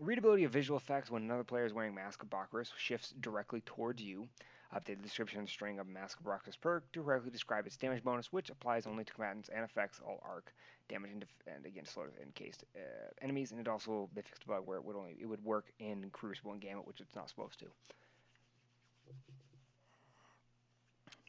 readability 0.00 0.44
of 0.44 0.52
visual 0.52 0.78
effects 0.78 1.10
when 1.10 1.22
another 1.22 1.44
player 1.44 1.64
is 1.64 1.72
wearing 1.72 1.94
Mask 1.94 2.22
of 2.22 2.28
Bakris 2.28 2.70
shifts 2.76 3.14
directly 3.20 3.62
towards 3.62 4.02
you. 4.02 4.28
Update 4.74 4.96
the 4.96 5.02
description 5.02 5.46
string 5.46 5.78
of 5.78 5.86
Mask 5.86 6.18
of 6.18 6.26
Bakris 6.26 6.60
perk 6.60 6.90
to 6.92 7.02
correctly 7.02 7.30
describe 7.30 7.66
its 7.66 7.76
damage 7.76 8.02
bonus, 8.02 8.32
which 8.32 8.50
applies 8.50 8.86
only 8.86 9.04
to 9.04 9.12
combatants 9.12 9.48
and 9.48 9.64
affects 9.64 10.00
all 10.04 10.20
arc 10.28 10.52
damage 10.88 11.12
and, 11.12 11.20
def- 11.20 11.42
and 11.46 11.64
against 11.66 11.94
slow 11.94 12.04
encased 12.22 12.64
uh, 12.74 12.80
enemies. 13.22 13.52
And 13.52 13.60
it 13.60 13.68
also 13.68 14.08
they 14.14 14.22
fixed 14.22 14.42
a 14.44 14.48
bug 14.48 14.62
where 14.66 14.78
it 14.78 14.84
would 14.84 14.96
only 14.96 15.16
it 15.20 15.26
would 15.26 15.44
work 15.44 15.66
in 15.78 16.10
Crucible 16.10 16.52
and 16.52 16.60
Gambit, 16.60 16.86
which 16.86 17.00
it's 17.00 17.14
not 17.14 17.28
supposed 17.28 17.58
to. 17.60 17.66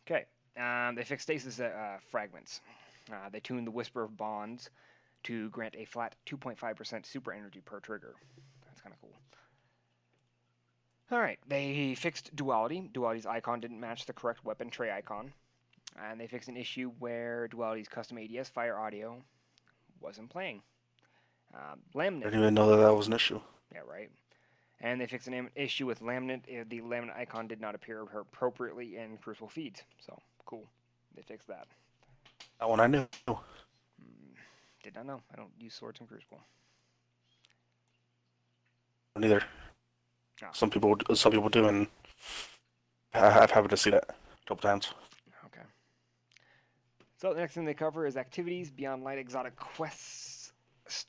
Okay, 0.09 0.25
um, 0.57 0.95
they 0.95 1.03
fixed 1.03 1.24
stasis 1.27 1.59
uh, 1.59 1.98
fragments. 2.09 2.61
Uh, 3.11 3.30
they 3.32 3.40
tuned 3.40 3.67
the 3.67 3.72
Whisper 3.72 4.03
of 4.03 4.17
Bonds 4.17 4.69
to 5.24 5.49
grant 5.49 5.75
a 5.77 5.85
flat 5.85 6.16
2.5% 6.25 7.06
super 7.06 7.33
energy 7.33 7.61
per 7.64 7.80
trigger. 7.80 8.16
That's 8.66 8.82
kind 8.82 8.93
of 8.93 9.01
cool. 9.01 9.14
All 11.11 11.19
right, 11.19 11.40
they 11.48 11.95
fixed 11.95 12.36
duality. 12.36 12.90
Duality's 12.94 13.26
icon 13.26 13.60
didn't 13.61 13.80
match 13.80 14.06
the 14.06 14.14
correct 14.14 14.44
weapon 14.44 14.69
tray 14.69 14.92
icon. 14.92 15.32
And 16.03 16.19
they 16.19 16.27
fixed 16.27 16.50
an 16.50 16.58
issue 16.58 16.92
where 17.00 17.48
Duality's 17.48 17.88
custom 17.88 18.18
ADS 18.18 18.50
fire 18.50 18.77
audio 18.77 19.24
wasn't 20.02 20.30
playing. 20.30 20.61
Um, 21.56 21.80
I 21.95 22.10
didn't 22.10 22.34
even 22.40 22.53
know 22.53 22.69
that 22.72 22.77
that 22.77 22.94
was 22.94 23.08
an 23.08 23.14
issue. 23.14 23.40
Yeah, 23.74 23.82
right. 23.90 24.10
And 24.82 25.02
they 25.02 25.08
fixed 25.08 25.27
an 25.27 25.50
issue 25.56 25.86
with 25.88 26.02
Lament. 26.02 26.45
uh, 26.50 26.66
The 26.68 26.82
Lament 26.82 27.11
icon 27.16 27.48
did 27.48 27.61
not 27.61 27.74
appear 27.74 28.02
appropriately 28.02 28.98
in 28.98 29.18
Crucible 29.18 29.48
feeds. 29.50 29.82
So 30.06 30.19
cool. 30.45 30.68
They 31.16 31.24
fixed 31.24 31.48
that. 31.48 31.68
That 32.60 32.69
one 32.69 32.80
I 32.80 32.88
knew. 32.88 33.08
Mm, 33.27 33.38
Did 34.84 34.95
not 34.95 35.06
know. 35.08 35.22
I 35.34 35.36
don't 35.38 35.50
use 35.60 35.74
swords 35.74 36.00
in 36.00 36.06
Crucible. 36.06 36.42
Neither. 39.16 39.42
Ah. 40.43 40.51
Some 40.53 40.69
people, 40.69 40.95
some 41.16 41.32
people 41.32 41.49
do, 41.49 41.67
and 41.67 41.88
I- 43.14 43.40
I've 43.41 43.51
happened 43.51 43.72
to 43.72 43.77
see 43.77 43.90
that 43.91 44.03
a 44.09 44.48
couple 44.48 44.61
times. 44.69 44.93
Okay. 45.45 45.61
So 47.17 47.33
the 47.33 47.40
next 47.40 47.53
thing 47.53 47.66
they 47.66 47.74
cover 47.74 48.06
is 48.06 48.17
activities 48.17 48.69
beyond 48.69 49.03
light 49.03 49.17
exotic 49.17 49.56
quests 49.56 50.53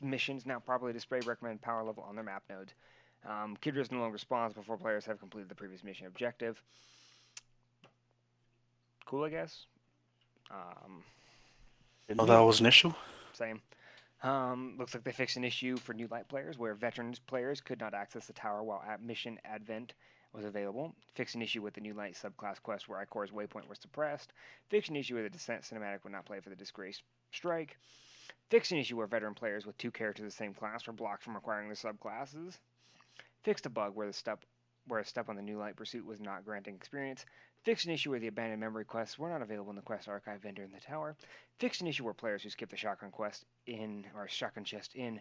missions 0.00 0.44
now 0.44 0.58
properly 0.58 0.92
display 0.92 1.20
recommended 1.20 1.62
power 1.62 1.84
level 1.84 2.02
on 2.02 2.14
their 2.14 2.24
map 2.24 2.42
nodes. 2.50 2.74
Um, 3.26 3.56
Kridis 3.60 3.92
no 3.92 3.98
longer 3.98 4.18
spawns 4.18 4.54
before 4.54 4.76
players 4.76 5.04
have 5.04 5.18
completed 5.18 5.48
the 5.48 5.54
previous 5.54 5.84
mission 5.84 6.06
objective. 6.06 6.60
Cool, 9.06 9.24
I 9.24 9.30
guess. 9.30 9.66
Um, 10.50 11.02
know 12.08 12.26
that 12.26 12.38
was 12.38 12.60
an 12.60 12.66
issue. 12.66 12.92
Same. 13.32 13.60
Um, 14.22 14.74
looks 14.78 14.94
like 14.94 15.04
they 15.04 15.12
fixed 15.12 15.36
an 15.36 15.44
issue 15.44 15.76
for 15.76 15.94
new 15.94 16.08
light 16.08 16.28
players 16.28 16.58
where 16.58 16.74
veterans 16.74 17.20
players 17.20 17.60
could 17.60 17.78
not 17.78 17.94
access 17.94 18.26
the 18.26 18.32
tower 18.32 18.64
while 18.64 18.82
at 18.86 19.00
mission 19.00 19.38
advent 19.44 19.94
was 20.32 20.44
available. 20.44 20.94
Fixed 21.14 21.36
an 21.36 21.42
issue 21.42 21.62
with 21.62 21.74
the 21.74 21.80
new 21.80 21.94
light 21.94 22.14
subclass 22.14 22.60
quest 22.60 22.88
where 22.88 23.04
Ikora's 23.04 23.30
waypoint 23.30 23.68
was 23.68 23.78
suppressed. 23.78 24.32
Fixed 24.70 24.90
an 24.90 24.96
issue 24.96 25.14
where 25.14 25.22
the 25.22 25.30
descent 25.30 25.62
cinematic 25.62 26.02
would 26.02 26.12
not 26.12 26.24
play 26.24 26.40
for 26.40 26.50
the 26.50 26.56
Disgrace 26.56 27.00
strike. 27.32 27.76
Fixed 28.50 28.72
an 28.72 28.78
issue 28.78 28.96
where 28.96 29.06
veteran 29.06 29.34
players 29.34 29.64
with 29.64 29.78
two 29.78 29.90
characters 29.90 30.24
of 30.24 30.30
the 30.30 30.36
same 30.36 30.54
class 30.54 30.86
were 30.86 30.92
blocked 30.92 31.22
from 31.22 31.36
acquiring 31.36 31.68
the 31.68 31.74
subclasses. 31.74 32.58
Fixed 33.44 33.66
a 33.66 33.70
bug 33.70 33.94
where 33.94 34.06
the 34.06 34.12
step 34.12 34.44
where 34.88 35.00
a 35.00 35.04
step 35.04 35.28
on 35.28 35.36
the 35.36 35.42
new 35.42 35.58
light 35.58 35.76
pursuit 35.76 36.04
was 36.04 36.20
not 36.20 36.44
granting 36.44 36.74
experience. 36.74 37.24
Fixed 37.68 37.84
an 37.84 37.92
issue 37.92 38.08
where 38.08 38.18
the 38.18 38.28
abandoned 38.28 38.62
memory 38.62 38.86
quests 38.86 39.18
were 39.18 39.28
not 39.28 39.42
available 39.42 39.68
in 39.68 39.76
the 39.76 39.82
quest 39.82 40.08
archive 40.08 40.40
vendor 40.40 40.62
in 40.62 40.72
the 40.72 40.80
tower 40.80 41.14
fixed 41.58 41.82
an 41.82 41.86
issue 41.86 42.02
where 42.02 42.14
players 42.14 42.42
who 42.42 42.48
skipped 42.48 42.70
the 42.70 42.78
shotgun 42.78 43.10
quest 43.10 43.44
in 43.66 44.06
or 44.16 44.26
shotgun 44.26 44.64
chest 44.64 44.94
in 44.94 45.20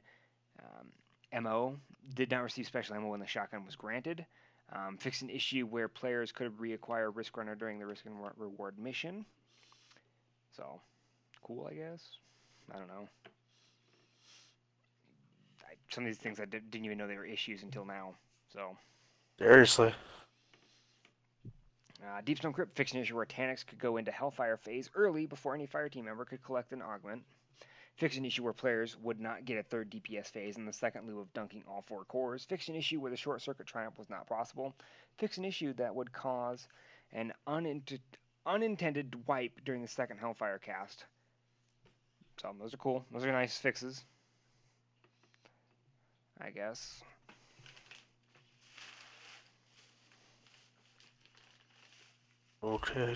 um, 0.63 1.43
MO 1.43 1.77
did 2.15 2.31
not 2.31 2.43
receive 2.43 2.65
special 2.65 2.95
ammo 2.95 3.09
when 3.09 3.19
the 3.19 3.27
shotgun 3.27 3.65
was 3.65 3.75
granted. 3.75 4.25
Um, 4.71 4.95
fixed 4.95 5.23
an 5.23 5.29
issue 5.29 5.65
where 5.65 5.89
players 5.89 6.31
could 6.31 6.57
reacquire 6.57 7.13
Risk 7.13 7.35
Runner 7.35 7.53
during 7.53 7.79
the 7.79 7.85
Risk 7.85 8.05
and 8.05 8.17
Re- 8.17 8.29
Reward 8.37 8.79
mission. 8.79 9.25
So, 10.55 10.79
cool, 11.43 11.67
I 11.69 11.73
guess. 11.73 12.01
I 12.73 12.77
don't 12.77 12.87
know. 12.87 13.09
I, 15.65 15.73
some 15.89 16.05
of 16.05 16.07
these 16.07 16.17
things 16.17 16.39
I 16.39 16.45
did, 16.45 16.71
didn't 16.71 16.85
even 16.85 16.97
know 16.97 17.07
they 17.07 17.17
were 17.17 17.25
issues 17.25 17.63
until 17.63 17.83
now. 17.83 18.13
So, 18.53 18.77
Seriously. 19.37 19.93
Uh, 22.03 22.21
Deepstone 22.21 22.53
Crypt 22.53 22.75
fixed 22.75 22.93
an 22.93 23.01
issue 23.01 23.15
where 23.15 23.25
Taniks 23.25 23.65
could 23.65 23.79
go 23.79 23.97
into 23.97 24.11
Hellfire 24.11 24.57
phase 24.57 24.89
early 24.93 25.25
before 25.25 25.55
any 25.55 25.65
fire 25.65 25.89
team 25.89 26.05
member 26.05 26.25
could 26.25 26.43
collect 26.43 26.71
an 26.71 26.81
augment. 26.81 27.23
Fixed 27.95 28.19
an 28.19 28.25
issue 28.25 28.43
where 28.43 28.53
players 28.53 28.95
would 29.01 29.19
not 29.19 29.45
get 29.45 29.57
a 29.57 29.63
third 29.63 29.89
DPS 29.89 30.27
phase 30.27 30.57
in 30.57 30.65
the 30.65 30.73
second 30.73 31.07
loop 31.07 31.19
of 31.19 31.33
dunking 31.33 31.63
all 31.67 31.83
four 31.87 32.05
cores. 32.05 32.45
Fixed 32.45 32.69
an 32.69 32.75
issue 32.75 32.99
where 32.99 33.09
the 33.09 33.17
short 33.17 33.41
circuit 33.41 33.65
triumph 33.65 33.97
was 33.97 34.09
not 34.09 34.27
possible. 34.27 34.75
Fixed 35.17 35.39
an 35.39 35.45
issue 35.45 35.73
that 35.73 35.95
would 35.95 36.13
cause 36.13 36.67
an 37.11 37.33
unint- 37.47 37.99
unintended 38.45 39.15
wipe 39.27 39.59
during 39.65 39.81
the 39.81 39.87
second 39.87 40.19
Hellfire 40.19 40.59
cast. 40.59 41.05
So 42.39 42.55
those 42.59 42.75
are 42.75 42.77
cool. 42.77 43.03
Those 43.11 43.25
are 43.25 43.31
nice 43.31 43.57
fixes. 43.57 44.05
I 46.39 46.51
guess. 46.51 47.01
Okay. 52.63 53.15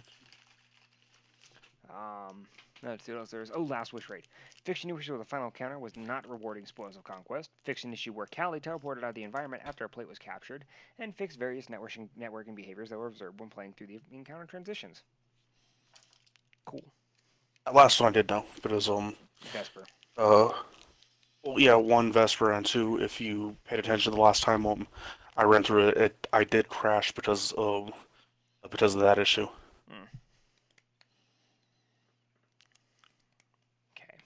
Um, 1.89 2.45
let's 2.83 3.05
see 3.05 3.11
what 3.11 3.19
else 3.19 3.31
there's. 3.31 3.51
Oh, 3.53 3.63
Last 3.63 3.93
Wish 3.93 4.09
Raid. 4.09 4.27
An 4.65 4.71
issue 4.73 4.93
where 4.93 5.17
the 5.17 5.25
final 5.25 5.49
counter 5.49 5.79
was 5.79 5.97
not 5.97 6.29
rewarding 6.29 6.65
Spoils 6.65 6.95
of 6.95 7.03
Conquest. 7.03 7.49
An 7.83 7.93
issue 7.93 8.13
where 8.13 8.27
Kali 8.27 8.59
teleported 8.59 8.99
out 8.99 9.09
of 9.09 9.15
the 9.15 9.23
environment 9.23 9.63
after 9.65 9.85
a 9.85 9.89
plate 9.89 10.07
was 10.07 10.19
captured. 10.19 10.63
And 10.99 11.15
fixed 11.15 11.39
various 11.39 11.65
networking, 11.65 12.07
networking 12.19 12.55
behaviors 12.55 12.89
that 12.89 12.97
were 12.97 13.07
observed 13.07 13.39
when 13.39 13.49
playing 13.49 13.73
through 13.73 13.87
the 13.87 13.99
encounter 14.13 14.45
transitions. 14.45 15.01
Cool. 16.65 16.83
That 17.65 17.75
last 17.75 17.99
one 17.99 18.09
I 18.09 18.13
did 18.13 18.29
know, 18.29 18.45
but 18.61 18.71
it 18.71 18.75
was 18.75 18.89
um 18.89 19.15
Vesper. 19.51 19.83
uh 20.17 20.49
well 21.43 21.59
yeah 21.59 21.75
one 21.75 22.11
Vesper 22.11 22.51
and 22.51 22.65
two 22.65 22.99
if 23.01 23.19
you 23.19 23.55
paid 23.65 23.79
attention 23.79 24.13
the 24.13 24.21
last 24.21 24.43
time 24.43 24.65
um 24.65 24.87
I 25.37 25.43
ran 25.43 25.63
through 25.63 25.89
it, 25.89 25.97
it 25.97 26.27
I 26.33 26.43
did 26.43 26.69
crash 26.69 27.11
because 27.11 27.51
of 27.53 27.91
because 28.69 28.95
of 28.95 29.01
that 29.01 29.17
issue. 29.17 29.47
Okay. 33.97 34.17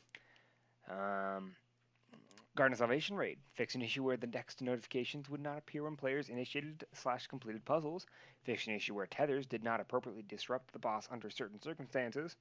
Um, 0.89 1.55
Garden 2.55 2.73
of 2.73 2.79
Salvation 2.79 3.17
raid. 3.17 3.37
Fix 3.53 3.75
an 3.75 3.81
issue 3.81 4.03
where 4.03 4.17
the 4.17 4.27
next 4.27 4.61
notifications 4.61 5.29
would 5.29 5.41
not 5.41 5.57
appear 5.57 5.83
when 5.83 5.95
players 5.97 6.29
initiated 6.29 6.85
slash 6.93 7.27
completed 7.27 7.65
puzzles. 7.65 8.05
Fix 8.43 8.67
an 8.67 8.73
issue 8.73 8.93
where 8.93 9.07
tethers 9.07 9.45
did 9.45 9.63
not 9.63 9.81
appropriately 9.81 10.23
disrupt 10.27 10.71
the 10.71 10.79
boss 10.79 11.07
under 11.11 11.29
certain 11.29 11.61
circumstances. 11.61 12.35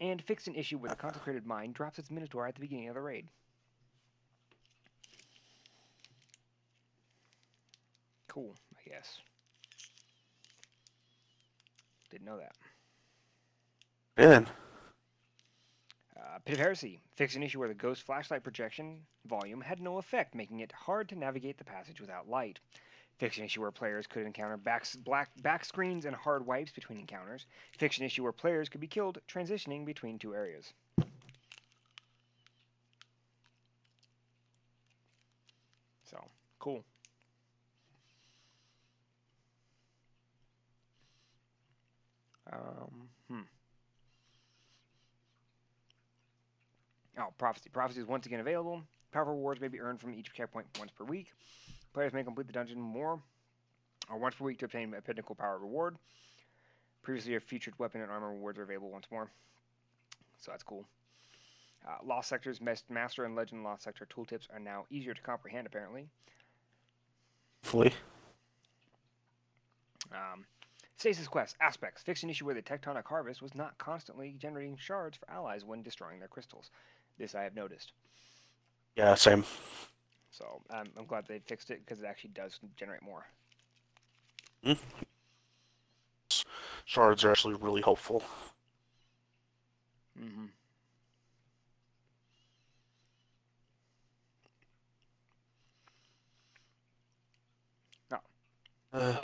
And 0.00 0.20
fix 0.20 0.48
an 0.48 0.56
issue 0.56 0.78
where 0.78 0.90
the 0.90 0.96
consecrated 0.96 1.46
mind 1.46 1.74
drops 1.74 1.98
its 1.98 2.10
minotaur 2.10 2.46
at 2.46 2.54
the 2.54 2.60
beginning 2.60 2.88
of 2.88 2.94
the 2.94 3.00
raid. 3.00 3.28
Cool, 8.26 8.54
I 8.76 8.90
guess. 8.90 9.20
Didn't 12.10 12.26
know 12.26 12.38
that. 12.38 12.56
And 14.16 14.48
Uh, 16.16 16.38
Pit 16.44 16.54
of 16.54 16.60
Heresy. 16.60 17.00
Fix 17.14 17.36
an 17.36 17.42
issue 17.42 17.58
where 17.58 17.68
the 17.68 17.74
ghost 17.74 18.02
flashlight 18.02 18.42
projection 18.42 19.00
volume 19.26 19.60
had 19.60 19.80
no 19.80 19.98
effect, 19.98 20.34
making 20.34 20.60
it 20.60 20.72
hard 20.72 21.08
to 21.08 21.14
navigate 21.14 21.58
the 21.58 21.64
passage 21.64 22.00
without 22.00 22.28
light. 22.28 22.58
Fix 23.18 23.38
an 23.38 23.44
issue 23.44 23.60
where 23.62 23.70
players 23.70 24.06
could 24.06 24.26
encounter 24.26 24.56
backs, 24.56 24.96
black 24.96 25.30
back 25.42 25.64
screens 25.64 26.04
and 26.04 26.14
hard 26.14 26.44
wipes 26.44 26.72
between 26.72 26.98
encounters. 26.98 27.46
Fix 27.78 27.98
an 27.98 28.04
issue 28.04 28.22
where 28.22 28.32
players 28.32 28.68
could 28.68 28.80
be 28.80 28.86
killed 28.86 29.18
transitioning 29.28 29.86
between 29.86 30.18
two 30.18 30.34
areas. 30.34 30.72
So, 36.10 36.22
cool. 36.58 36.84
Um, 42.52 43.08
hmm. 43.28 43.40
Oh, 47.18 47.28
Prophecy. 47.38 47.70
Prophecy 47.72 48.00
is 48.00 48.06
once 48.06 48.26
again 48.26 48.40
available. 48.40 48.82
Powerful 49.12 49.34
rewards 49.34 49.60
may 49.60 49.68
be 49.68 49.80
earned 49.80 50.00
from 50.00 50.14
each 50.14 50.32
checkpoint 50.32 50.66
once 50.78 50.90
per 50.90 51.04
week. 51.04 51.32
Players 51.94 52.12
may 52.12 52.22
complete 52.22 52.46
the 52.46 52.52
dungeon 52.52 52.80
more 52.80 53.18
or 54.10 54.18
once 54.18 54.34
per 54.34 54.44
week 54.44 54.58
to 54.58 54.66
obtain 54.66 54.92
a 54.94 55.00
pinnacle 55.00 55.34
power 55.34 55.58
reward. 55.58 55.96
Previously, 57.02 57.36
a 57.36 57.40
featured 57.40 57.74
weapon 57.78 58.02
and 58.02 58.10
armor 58.10 58.30
rewards 58.30 58.58
are 58.58 58.64
available 58.64 58.90
once 58.90 59.06
more. 59.10 59.30
So 60.38 60.50
that's 60.50 60.62
cool. 60.62 60.84
Uh, 61.86 61.98
Lost 62.04 62.28
Sector's 62.28 62.60
Master 62.60 63.24
and 63.24 63.36
Legend 63.36 63.62
Lost 63.62 63.84
Sector 63.84 64.08
tooltips 64.14 64.48
are 64.52 64.58
now 64.58 64.84
easier 64.90 65.14
to 65.14 65.20
comprehend, 65.22 65.66
apparently. 65.66 66.08
hopefully. 67.62 67.92
Um, 70.12 70.44
Stasis 70.96 71.28
Quest 71.28 71.56
Aspects. 71.60 72.02
Fix 72.02 72.22
an 72.22 72.30
issue 72.30 72.46
where 72.46 72.54
the 72.54 72.62
Tectonic 72.62 73.04
Harvest 73.04 73.42
was 73.42 73.54
not 73.54 73.76
constantly 73.78 74.34
generating 74.38 74.76
shards 74.76 75.16
for 75.16 75.30
allies 75.30 75.64
when 75.64 75.82
destroying 75.82 76.18
their 76.18 76.28
crystals. 76.28 76.70
This 77.18 77.34
I 77.34 77.42
have 77.42 77.54
noticed. 77.54 77.92
Yeah, 78.96 79.14
same. 79.14 79.44
So 80.30 80.62
um, 80.70 80.88
I'm 80.98 81.06
glad 81.06 81.26
they 81.26 81.40
fixed 81.40 81.70
it 81.70 81.80
because 81.84 82.00
it 82.00 82.06
actually 82.06 82.30
does 82.30 82.58
generate 82.76 83.02
more. 83.02 83.26
Shards 86.84 87.24
are 87.24 87.30
actually 87.30 87.54
really 87.54 87.82
helpful. 87.82 88.22
Mm-hmm. 90.18 90.46
Uh, 98.92 99.14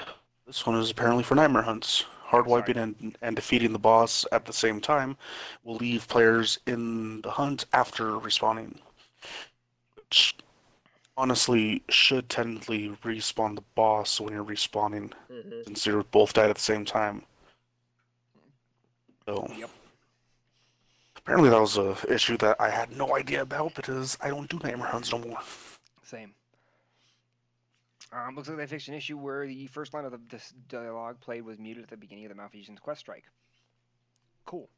this 0.52 0.66
one 0.66 0.76
is 0.76 0.90
apparently 0.90 1.24
for 1.24 1.34
nightmare 1.34 1.62
hunts. 1.62 2.05
Hard 2.24 2.47
wiping 2.47 2.76
and, 2.76 3.16
and 3.22 3.34
defeating 3.34 3.72
the 3.72 3.78
boss 3.78 4.26
at 4.32 4.44
the 4.44 4.52
same 4.52 4.82
time 4.82 5.16
will 5.64 5.76
leave 5.76 6.06
players 6.06 6.58
in 6.66 7.22
the 7.22 7.31
hunt 7.31 7.64
after 7.72 8.18
respawning. 8.18 8.76
Which 9.97 10.36
honestly 11.16 11.82
should 11.89 12.28
technically 12.28 12.90
respawn 13.02 13.55
the 13.55 13.64
boss 13.74 14.20
when 14.20 14.34
you're 14.34 14.44
respawning, 14.44 15.12
mm-hmm. 15.32 15.62
since 15.64 15.86
you're 15.86 16.05
both 16.05 16.34
died 16.34 16.50
at 16.50 16.56
the 16.56 16.62
same 16.62 16.84
time. 16.84 17.22
So 19.24 19.50
Yep. 19.56 19.70
apparently 21.16 21.48
that 21.48 21.60
was 21.60 21.78
a 21.78 21.97
issue 22.12 22.36
that 22.39 22.60
I 22.60 22.68
had 22.68 22.94
no 22.94 23.16
idea 23.16 23.40
about 23.40 23.74
because 23.74 24.18
I 24.20 24.28
don't 24.28 24.50
do 24.50 24.60
nightmare 24.62 24.89
hunts 24.89 25.12
no 25.12 25.18
more. 25.18 25.39
Same. 26.02 26.34
Um, 28.12 28.36
looks 28.36 28.49
like 28.49 28.58
they 28.58 28.66
fixed 28.66 28.89
an 28.89 28.94
issue 28.94 29.16
where 29.16 29.47
the 29.47 29.66
first 29.68 29.94
line 29.94 30.05
of 30.05 30.12
the 30.12 30.42
dialogue 30.68 31.18
played 31.20 31.42
was 31.42 31.58
muted 31.58 31.84
at 31.84 31.91
the 31.91 31.97
beginning 31.97 32.26
of 32.26 32.28
the 32.28 32.34
Malfeasance 32.34 32.78
quest 32.78 33.00
strike. 33.00 33.24
Cool. 34.44 34.68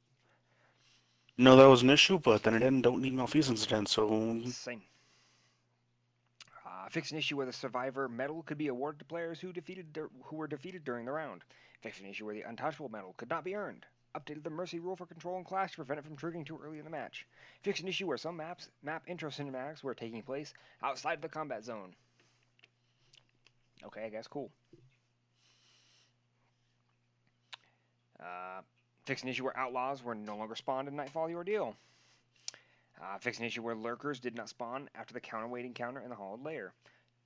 No, 1.36 1.56
that 1.56 1.66
was 1.66 1.82
an 1.82 1.90
issue, 1.90 2.20
but 2.20 2.44
then 2.44 2.54
again, 2.54 2.80
don't 2.80 3.02
need 3.02 3.12
malfeasance 3.12 3.64
again, 3.66 3.86
so 3.86 4.40
Same. 4.50 4.82
Uh, 6.64 6.88
fix 6.88 7.10
an 7.10 7.18
issue 7.18 7.36
where 7.36 7.46
the 7.46 7.52
survivor 7.52 8.08
medal 8.08 8.44
could 8.44 8.58
be 8.58 8.68
awarded 8.68 9.00
to 9.00 9.04
players 9.04 9.40
who 9.40 9.52
defeated 9.52 9.98
who 10.22 10.36
were 10.36 10.46
defeated 10.46 10.84
during 10.84 11.04
the 11.06 11.10
round. 11.10 11.42
Fixed 11.80 12.00
an 12.00 12.06
issue 12.06 12.24
where 12.24 12.36
the 12.36 12.42
untouchable 12.42 12.88
medal 12.88 13.14
could 13.16 13.30
not 13.30 13.42
be 13.42 13.56
earned. 13.56 13.84
Updated 14.14 14.44
the 14.44 14.50
mercy 14.50 14.78
rule 14.78 14.94
for 14.94 15.06
control 15.06 15.36
and 15.36 15.44
clash 15.44 15.72
to 15.72 15.78
prevent 15.78 15.98
it 15.98 16.04
from 16.04 16.16
triggering 16.16 16.46
too 16.46 16.60
early 16.62 16.78
in 16.78 16.84
the 16.84 16.90
match. 16.90 17.26
Fixed 17.62 17.82
an 17.82 17.88
issue 17.88 18.06
where 18.06 18.16
some 18.16 18.36
maps 18.36 18.68
map 18.84 19.02
intro 19.08 19.28
cinematics 19.28 19.82
were 19.82 19.94
taking 19.94 20.22
place 20.22 20.54
outside 20.84 21.14
of 21.14 21.22
the 21.22 21.28
combat 21.28 21.64
zone. 21.64 21.96
Okay, 23.86 24.04
I 24.04 24.08
guess 24.08 24.26
cool. 24.26 24.50
Uh, 28.18 28.62
fix 29.04 29.22
an 29.22 29.28
issue 29.28 29.44
where 29.44 29.56
outlaws 29.56 30.02
were 30.02 30.14
no 30.14 30.36
longer 30.36 30.54
spawned 30.54 30.88
in 30.88 30.96
Nightfall 30.96 31.28
the 31.28 31.34
Ordeal. 31.34 31.74
Uh, 33.02 33.18
fix 33.18 33.38
an 33.38 33.44
issue 33.44 33.62
where 33.62 33.74
lurkers 33.74 34.20
did 34.20 34.34
not 34.34 34.48
spawn 34.48 34.88
after 34.94 35.12
the 35.12 35.20
counterweight 35.20 35.64
encounter 35.64 36.00
in 36.00 36.08
the 36.08 36.14
Hollowed 36.14 36.44
Lair. 36.44 36.72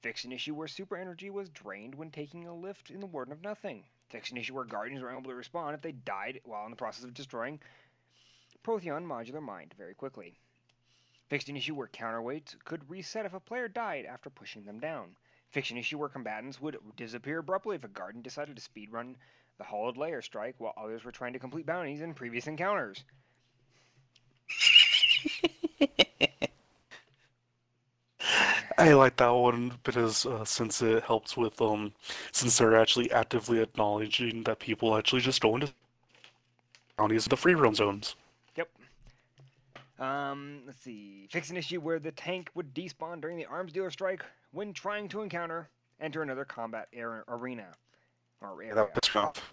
Fix 0.01 0.25
an 0.25 0.33
issue 0.33 0.55
where 0.55 0.69
super 0.69 0.97
energy 0.97 1.31
was 1.31 1.51
drained 1.51 1.95
when 1.95 2.11
taking 2.11 2.47
a 2.47 2.55
lift 2.55 2.91
in 2.91 3.01
the 3.01 3.07
Warden 3.07 3.33
of 3.33 3.43
Nothing. 3.43 3.85
Fix 4.09 4.31
an 4.31 4.39
issue 4.39 4.55
where 4.55 4.65
guardians 4.65 5.03
were 5.03 5.11
unable 5.11 5.31
to 5.31 5.37
respond 5.37 5.75
if 5.75 5.83
they 5.83 5.93
died 5.93 6.41
while 6.45 6.65
in 6.65 6.71
the 6.71 6.77
process 6.77 7.05
of 7.05 7.15
destroying 7.15 7.61
Protheon 8.65 9.05
Modular 9.05 9.43
Mind 9.43 9.75
very 9.77 9.95
quickly. 9.95 10.35
Fixed 11.29 11.49
an 11.49 11.57
issue 11.57 11.75
where 11.75 11.89
counterweights 11.89 12.57
could 12.65 12.89
reset 12.89 13.27
if 13.27 13.35
a 13.35 13.41
player 13.41 13.69
died 13.69 14.07
after 14.07 14.31
pushing 14.31 14.65
them 14.65 14.81
down. 14.81 15.15
An 15.55 15.77
issue 15.77 15.99
where 15.99 16.09
combatants 16.09 16.61
would 16.61 16.77
disappear 16.97 17.39
abruptly 17.39 17.75
if 17.75 17.83
a 17.83 17.89
guardian 17.89 18.23
decided 18.23 18.57
to 18.57 18.63
speedrun 18.63 19.17
the 19.59 19.65
Hollowed 19.65 19.97
Lair 19.97 20.23
strike 20.23 20.55
while 20.59 20.73
others 20.77 21.05
were 21.05 21.11
trying 21.11 21.33
to 21.33 21.39
complete 21.41 21.67
bounties 21.67 22.01
in 22.01 22.15
previous 22.15 22.47
encounters. 22.47 23.03
I 28.79 28.93
like 28.93 29.17
that 29.17 29.31
one 29.31 29.73
because 29.83 30.25
uh, 30.27 30.45
since 30.45 30.81
it 30.81 31.03
helps 31.03 31.37
with 31.37 31.61
um, 31.61 31.93
since 32.31 32.59
they're 32.59 32.77
actually 32.77 33.11
actively 33.11 33.61
acknowledging 33.61 34.45
that 34.45 34.61
people 34.61 34.97
actually 34.97 35.23
just 35.23 35.41
go 35.41 35.57
into 35.57 35.73
counties 36.97 37.25
the 37.25 37.37
free 37.37 37.57
roam 37.57 37.75
zones. 37.75 38.15
Um, 39.99 40.63
let's 40.67 40.81
see. 40.81 41.27
Fix 41.31 41.51
an 41.51 41.57
issue 41.57 41.81
where 41.81 41.99
the 41.99 42.13
tank 42.13 42.51
would 42.55 42.73
despawn 42.75 43.21
during 43.21 43.37
the 43.37 43.47
arms 43.47 43.73
dealer 43.73 43.91
strike 43.91 44.25
when 44.53 44.73
trying 44.73 45.09
to 45.09 45.23
encounter 45.23 45.69
enter 46.01 46.23
another 46.23 46.45
combat 46.45 46.89
ar- 46.97 47.25
arena. 47.29 47.67
or 48.41 48.63
Yeah, 48.63 48.75
that 48.75 48.95
puts 48.95 49.15
me 49.15 49.21
off. 49.21 49.53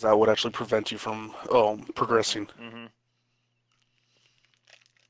That 0.00 0.18
would 0.18 0.28
actually 0.28 0.52
prevent 0.52 0.90
you 0.92 0.96
from 0.98 1.34
um, 1.52 1.80
progressing. 1.94 2.46
Mm-hmm. 2.60 2.86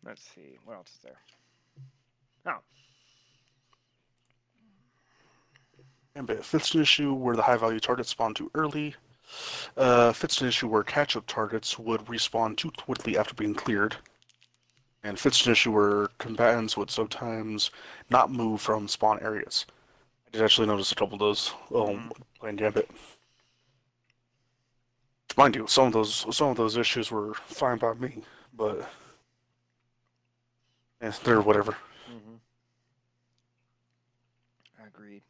Let's 0.04 0.22
see. 0.34 0.58
What 0.64 0.76
else 0.76 0.88
is 0.94 1.00
there? 1.02 1.20
Oh, 2.46 2.58
And 6.14 6.28
if 6.30 6.52
it's 6.54 6.74
an 6.74 6.80
issue 6.80 7.12
where 7.14 7.36
the 7.36 7.42
high 7.42 7.56
value 7.56 7.78
targets 7.78 8.08
spawn 8.08 8.34
too 8.34 8.50
early, 8.54 8.96
uh, 9.76 10.08
if 10.10 10.24
it's 10.24 10.40
an 10.40 10.48
issue 10.48 10.68
where 10.68 10.82
catch 10.82 11.16
up 11.16 11.26
targets 11.26 11.78
would 11.78 12.04
respawn 12.06 12.56
too 12.56 12.70
quickly 12.72 13.16
after 13.18 13.34
being 13.34 13.54
cleared, 13.54 13.96
and 15.02 15.16
if 15.16 15.26
it's 15.26 15.46
an 15.46 15.52
issue 15.52 15.72
where 15.72 16.08
combatants 16.18 16.76
would 16.76 16.90
sometimes 16.90 17.70
not 18.10 18.30
move 18.30 18.60
from 18.60 18.88
spawn 18.88 19.18
areas. 19.22 19.66
I 20.26 20.30
did 20.32 20.42
actually 20.42 20.66
notice 20.66 20.92
a 20.92 20.94
couple 20.94 21.14
of 21.14 21.20
those 21.20 21.54
um, 21.74 22.12
playing 22.38 22.56
Gambit. 22.56 22.90
Mind 25.36 25.54
you, 25.54 25.66
some 25.68 25.86
of 25.86 25.92
those 25.92 26.26
some 26.36 26.48
of 26.48 26.56
those 26.56 26.76
issues 26.76 27.10
were 27.10 27.32
fine 27.34 27.78
by 27.78 27.94
me, 27.94 28.24
but 28.56 28.90
yeah, 31.00 31.12
they're 31.22 31.40
whatever. 31.40 31.76
Mm-hmm. 32.10 32.34
Agreed. 34.84 35.22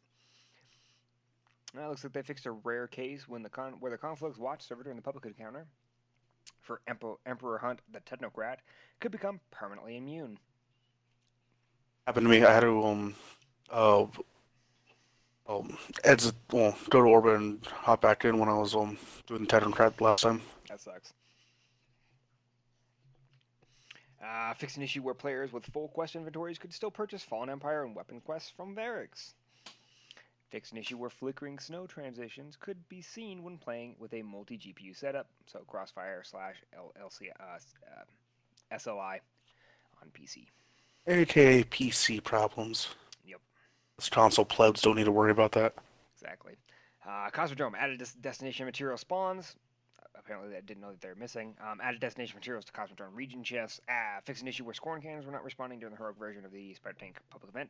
Now 1.73 1.85
it 1.85 1.89
looks 1.89 2.03
like 2.03 2.13
they 2.13 2.21
fixed 2.21 2.45
a 2.45 2.51
rare 2.51 2.87
case 2.87 3.27
when 3.27 3.43
the 3.43 3.49
con- 3.49 3.75
where 3.79 3.91
the 3.91 3.97
Conflux 3.97 4.37
watch 4.37 4.63
server 4.67 4.83
during 4.83 4.95
the 4.95 5.03
public 5.03 5.25
encounter 5.25 5.67
for 6.61 6.81
Emperor, 6.87 7.15
Emperor 7.25 7.57
Hunt 7.59 7.79
the 7.91 7.99
Technocrat 7.99 8.57
could 8.99 9.11
become 9.11 9.39
permanently 9.51 9.97
immune. 9.97 10.39
happened 12.07 12.25
to 12.25 12.29
me. 12.29 12.43
I 12.43 12.53
had 12.53 12.61
to 12.61 12.83
um 12.83 13.15
uh 13.69 14.05
um 15.47 15.77
exit 16.03 16.35
well 16.51 16.75
go 16.89 17.01
to 17.01 17.07
orbit 17.07 17.35
and 17.35 17.63
hop 17.67 18.01
back 18.01 18.25
in 18.25 18.39
when 18.39 18.49
I 18.49 18.57
was 18.57 18.75
um 18.75 18.97
doing 19.27 19.41
the 19.41 19.47
Technocrat 19.47 20.01
last 20.01 20.21
time. 20.23 20.41
That 20.69 20.81
sucks. 20.81 21.13
Uh, 24.23 24.53
fix 24.55 24.75
an 24.75 24.83
issue 24.83 25.01
where 25.01 25.13
players 25.13 25.53
with 25.53 25.65
full 25.67 25.87
quest 25.87 26.15
inventories 26.15 26.57
could 26.57 26.73
still 26.73 26.91
purchase 26.91 27.23
Fallen 27.23 27.49
Empire 27.49 27.85
and 27.85 27.95
weapon 27.95 28.19
quests 28.19 28.51
from 28.55 28.75
Variks. 28.75 29.33
Fix 30.49 30.71
an 30.71 30.77
issue 30.77 30.97
where 30.97 31.11
flickering 31.11 31.59
snow 31.59 31.85
transitions 31.85 32.57
could 32.59 32.77
be 32.89 33.01
seen 33.01 33.43
when 33.43 33.57
playing 33.57 33.95
with 33.99 34.13
a 34.13 34.23
multi 34.23 34.57
GPU 34.57 34.95
setup, 34.95 35.27
so 35.45 35.59
Crossfire 35.67 36.23
slash 36.23 36.55
LLC, 36.75 37.29
uh, 37.39 37.43
uh, 37.43 38.75
SLI 38.75 39.19
on 40.01 40.09
PC. 40.11 40.47
AKA 41.05 41.63
PC 41.65 42.23
problems. 42.23 42.89
Yep. 43.25 43.39
This 43.97 44.09
console 44.09 44.45
plebs 44.45 44.81
don't 44.81 44.95
need 44.95 45.05
to 45.05 45.11
worry 45.11 45.31
about 45.31 45.51
that. 45.51 45.75
Exactly. 46.15 46.53
Uh, 47.07 47.29
Cosmodrome 47.29 47.77
added 47.77 47.99
des- 47.99 48.19
destination 48.21 48.65
material 48.65 48.97
spawns. 48.97 49.55
Apparently, 50.15 50.55
I 50.55 50.61
didn't 50.61 50.81
know 50.81 50.91
that 50.91 51.01
they 51.01 51.09
were 51.09 51.15
missing. 51.15 51.55
Um, 51.61 51.79
added 51.81 52.01
destination 52.01 52.35
materials 52.35 52.65
to 52.65 52.71
Cosmodrome 52.71 53.13
region 53.13 53.43
chests. 53.43 53.79
Uh, 53.87 54.19
fixed 54.25 54.41
an 54.41 54.47
issue 54.47 54.63
where 54.63 54.73
scorn 54.73 55.01
cannons 55.01 55.25
were 55.25 55.31
not 55.31 55.43
responding 55.43 55.79
during 55.79 55.93
the 55.93 55.97
heroic 55.97 56.17
version 56.17 56.43
of 56.43 56.51
the 56.51 56.73
Spider 56.73 56.97
Tank 56.99 57.19
public 57.29 57.49
event. 57.49 57.69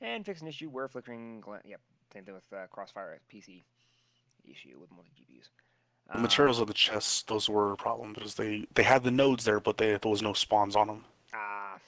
And 0.00 0.26
fixed 0.26 0.42
an 0.42 0.48
issue 0.48 0.68
where 0.68 0.88
flickering. 0.88 1.40
Gla- 1.40 1.60
yep, 1.64 1.80
same 2.16 2.24
thing 2.24 2.34
with 2.34 2.50
uh, 2.52 2.66
Crossfire 2.70 3.18
PC 3.32 3.62
issue 4.44 4.78
with 4.80 4.90
multi 4.90 5.10
GPUs. 5.20 5.48
The 6.14 6.20
materials 6.20 6.60
of 6.60 6.68
the 6.68 6.72
chests, 6.72 7.22
those 7.22 7.48
were 7.48 7.72
a 7.72 7.76
problem 7.76 8.12
because 8.14 8.34
they 8.34 8.66
they 8.74 8.84
had 8.84 9.02
the 9.02 9.10
nodes 9.10 9.44
there, 9.44 9.60
but 9.60 9.76
they 9.76 9.88
there 9.88 10.10
was 10.10 10.22
no 10.22 10.32
spawns 10.32 10.76
on 10.76 10.86
them. 10.86 11.04
Ah. 11.34 11.78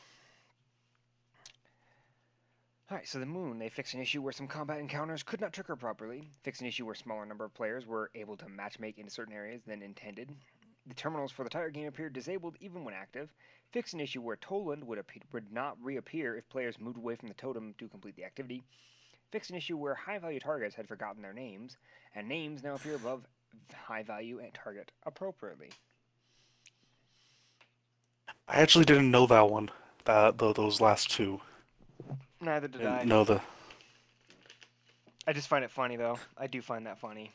Alright, 2.91 3.07
so 3.07 3.19
the 3.19 3.27
moon, 3.27 3.59
they 3.59 3.69
fixed 3.69 3.95
an 3.95 4.01
issue 4.01 4.23
where 4.23 4.33
some 4.33 4.49
combat 4.49 4.81
encounters 4.81 5.23
could 5.23 5.41
not 5.41 5.53
trigger 5.53 5.77
properly, 5.77 6.29
fixed 6.43 6.63
an 6.63 6.67
issue 6.67 6.87
where 6.87 6.95
smaller 6.95 7.27
number 7.27 7.45
of 7.45 7.55
players 7.55 7.87
were 7.87 8.11
able 8.15 8.37
to 8.39 8.47
matchmake 8.47 8.99
into 8.99 9.11
certain 9.11 9.35
areas 9.35 9.63
than 9.67 9.83
intended. 9.83 10.35
The 10.87 10.95
terminals 10.95 11.31
for 11.31 11.45
the 11.45 11.51
tire 11.51 11.69
game 11.69 11.87
appeared 11.87 12.15
disabled 12.15 12.57
even 12.61 12.85
when 12.85 12.95
active, 12.95 13.29
fixed 13.73 13.93
an 13.93 14.01
issue 14.01 14.23
where 14.23 14.37
Toland 14.37 14.85
would, 14.85 15.05
would 15.33 15.53
not 15.53 15.77
reappear 15.83 16.35
if 16.37 16.49
players 16.49 16.81
moved 16.81 16.97
away 16.97 17.15
from 17.15 17.29
the 17.29 17.35
totem 17.35 17.75
to 17.77 17.89
complete 17.89 18.17
the 18.17 18.25
activity, 18.25 18.63
fixed 19.31 19.51
an 19.51 19.57
issue 19.57 19.77
where 19.77 19.95
high 19.95 20.19
value 20.19 20.41
targets 20.41 20.75
had 20.75 20.89
forgotten 20.89 21.23
their 21.23 21.33
names, 21.33 21.77
and 22.15 22.29
names 22.29 22.63
now 22.63 22.75
appear 22.75 22.95
above 22.97 23.23
high 23.75 24.03
value 24.03 24.39
and 24.39 24.53
target 24.55 24.91
appropriately. 25.07 25.71
I 28.49 28.61
actually 28.61 28.85
didn't 28.85 29.11
know 29.11 29.27
that 29.27 29.51
one. 29.51 29.71
That 30.05 30.39
tho- 30.39 30.53
those 30.53 30.81
last 30.81 31.11
two. 31.11 31.41
Neither 32.41 32.69
did 32.69 32.87
I. 32.87 33.05
Know 33.05 33.25
the. 33.25 33.41
I 35.27 35.33
just 35.35 35.49
find 35.49 35.65
it 35.65 35.71
funny 35.71 35.97
though. 35.97 36.19
I 36.39 36.47
do 36.47 36.63
find 36.63 36.87
that 36.87 36.99
funny. 36.99 37.33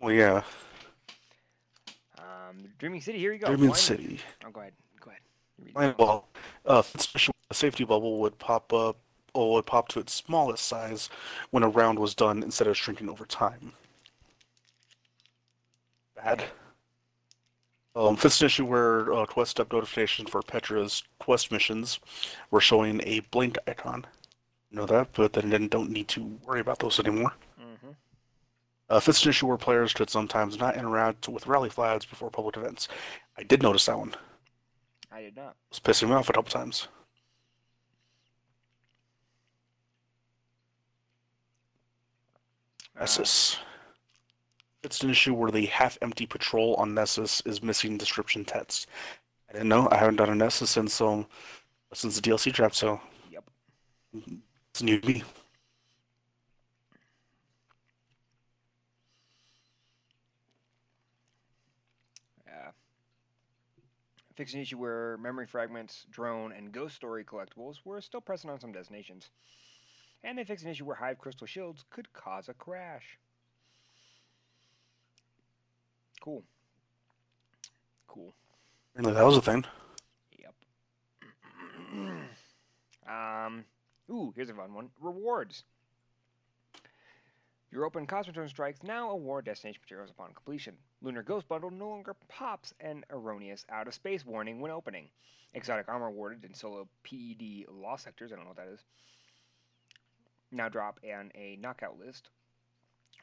Well, 0.00 0.12
yeah. 0.12 0.42
Um, 2.18 2.64
Dreaming 2.78 3.00
City, 3.00 3.18
here 3.18 3.32
you 3.32 3.38
go. 3.38 3.48
Dreaming 3.48 3.70
Wine- 3.70 3.78
City. 3.78 4.20
Oh, 4.46 4.50
go 4.50 4.60
ahead. 4.60 4.72
Go 5.00 5.10
ahead. 5.10 5.20
You 5.58 5.64
read 5.66 5.74
Fine. 5.74 5.94
Well, 5.98 6.28
uh, 6.64 6.82
a 7.50 7.54
safety 7.54 7.84
bubble 7.84 8.18
would 8.20 8.38
pop 8.38 8.72
up 8.72 8.96
or 9.34 9.54
would 9.54 9.66
pop 9.66 9.88
to 9.88 10.00
its 10.00 10.12
smallest 10.14 10.66
size 10.66 11.08
when 11.50 11.62
a 11.62 11.68
round 11.68 11.98
was 11.98 12.14
done 12.14 12.42
instead 12.42 12.66
of 12.66 12.76
shrinking 12.76 13.08
over 13.08 13.24
time. 13.24 13.72
Bad. 16.14 16.44
Um, 17.94 18.16
fifth 18.16 18.40
an 18.40 18.46
issue 18.46 18.64
where 18.64 19.12
uh, 19.12 19.26
quest 19.26 19.50
step 19.52 19.72
notifications 19.72 20.30
for 20.30 20.40
Petra's 20.42 21.02
quest 21.18 21.52
missions 21.52 22.00
were 22.50 22.60
showing 22.60 23.00
a 23.04 23.20
blink 23.20 23.58
icon. 23.68 24.06
You 24.70 24.78
know 24.78 24.86
that, 24.86 25.08
but 25.12 25.34
then, 25.34 25.50
then 25.50 25.68
don't 25.68 25.90
need 25.90 26.08
to 26.08 26.38
worry 26.44 26.60
about 26.60 26.78
those 26.78 26.98
anymore. 26.98 27.34
Mhm. 27.60 27.94
Uh, 28.88 29.00
fifth 29.00 29.22
an 29.24 29.30
issue 29.30 29.46
where 29.46 29.58
players 29.58 29.92
could 29.92 30.08
sometimes 30.08 30.58
not 30.58 30.76
interact 30.76 31.28
with 31.28 31.46
rally 31.46 31.68
flags 31.68 32.06
before 32.06 32.30
public 32.30 32.56
events. 32.56 32.88
I 33.36 33.42
did 33.42 33.62
notice 33.62 33.84
that 33.86 33.98
one. 33.98 34.14
I 35.10 35.20
did 35.20 35.36
not. 35.36 35.50
It 35.50 35.56
was 35.70 35.80
pissing 35.80 36.08
me 36.08 36.14
off 36.14 36.30
a 36.30 36.32
couple 36.32 36.50
times. 36.50 36.88
Uh, 42.91 42.91
Nessus. 43.02 43.56
It's 44.84 45.02
an 45.02 45.10
issue 45.10 45.34
where 45.34 45.50
the 45.50 45.66
half-empty 45.66 46.26
patrol 46.26 46.76
on 46.76 46.94
Nessus 46.94 47.42
is 47.44 47.60
missing 47.60 47.98
description 47.98 48.44
text. 48.44 48.86
I 49.48 49.54
didn't 49.54 49.70
know. 49.70 49.88
I 49.90 49.96
haven't 49.96 50.16
done 50.16 50.30
a 50.30 50.36
Nessus 50.36 50.70
since 50.70 51.00
um 51.00 51.26
since 51.92 52.14
the 52.14 52.22
DLC 52.22 52.52
dropped, 52.52 52.76
so 52.76 53.00
Yep. 53.32 53.50
it's 54.70 54.82
new 54.84 55.00
to 55.00 55.08
me. 55.08 55.24
Fix 64.36 64.54
an 64.54 64.60
issue 64.60 64.78
where 64.78 65.18
memory 65.18 65.46
fragments, 65.46 66.06
drone, 66.10 66.52
and 66.52 66.72
ghost 66.72 66.96
story 66.96 67.24
collectibles 67.24 67.76
were 67.84 68.00
still 68.00 68.20
present 68.20 68.50
on 68.50 68.58
some 68.60 68.72
destinations. 68.72 69.30
And 70.24 70.38
they 70.38 70.44
fixed 70.44 70.64
an 70.64 70.70
issue 70.70 70.84
where 70.84 70.96
hive 70.96 71.18
crystal 71.18 71.46
shields 71.46 71.84
could 71.90 72.12
cause 72.12 72.48
a 72.48 72.54
crash. 72.54 73.18
Cool. 76.20 76.44
Cool. 78.06 78.32
Apparently 78.94 79.14
that 79.18 79.26
was 79.26 79.36
a 79.36 79.42
thing. 79.42 79.64
Yep. 80.38 80.54
um. 83.08 83.64
Ooh, 84.10 84.32
here's 84.36 84.50
a 84.50 84.54
fun 84.54 84.74
one. 84.74 84.90
Rewards. 85.00 85.64
Your 87.72 87.86
open 87.86 88.06
Cosmodrome 88.06 88.50
strikes 88.50 88.82
now 88.82 89.10
award 89.10 89.46
destination 89.46 89.80
materials 89.82 90.10
upon 90.10 90.34
completion. 90.34 90.76
Lunar 91.00 91.22
Ghost 91.22 91.48
Bundle 91.48 91.70
no 91.70 91.88
longer 91.88 92.14
pops 92.28 92.74
an 92.80 93.02
erroneous 93.08 93.64
out 93.70 93.88
of 93.88 93.94
space 93.94 94.26
warning 94.26 94.60
when 94.60 94.70
opening. 94.70 95.08
Exotic 95.54 95.88
armor 95.88 96.08
awarded 96.08 96.44
in 96.44 96.52
solo 96.52 96.86
PED 97.02 97.64
lost 97.70 98.04
sectors, 98.04 98.30
I 98.30 98.36
don't 98.36 98.44
know 98.44 98.50
what 98.50 98.58
that 98.58 98.74
is. 98.74 98.84
Now 100.52 100.68
drop 100.68 101.00
on 101.02 101.32
a 101.34 101.56
knockout 101.56 101.98
list. 101.98 102.28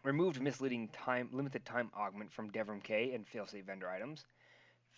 Removed 0.03 0.41
misleading 0.41 0.87
time 0.89 1.29
limited 1.31 1.63
time 1.63 1.91
augment 1.95 2.31
from 2.31 2.51
Devrim 2.51 2.83
Kay 2.83 3.13
and 3.13 3.25
failsafe 3.27 3.65
vendor 3.65 3.89
items 3.89 4.25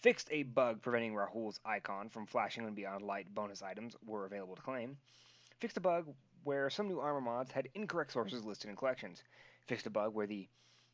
fixed 0.01 0.30
a 0.32 0.43
bug 0.43 0.82
preventing 0.82 1.14
Rahool's 1.14 1.60
icon 1.66 2.10
from 2.10 2.26
flashing 2.26 2.64
when 2.64 2.74
Beyond 2.74 3.03
Light 3.03 3.34
bonus 3.35 3.61
items 3.61 3.95
were 4.06 4.26
available 4.26 4.56
to 4.56 4.61
claim, 4.61 4.98
fixed 5.60 5.77
a 5.77 5.82
bug 5.82 6.08
where 6.43 6.69
some 6.69 6.88
new 6.88 7.00
armor 7.00 7.22
mods 7.22 7.51
had 7.51 7.69
incorrect 7.76 8.11
sources 8.11 8.43
listed 8.45 8.69
in 8.69 8.76
collections, 8.76 9.24
fixed 9.68 9.85
a 9.85 9.92
bug 9.92 10.14
where 10.14 10.26
the 10.26 10.48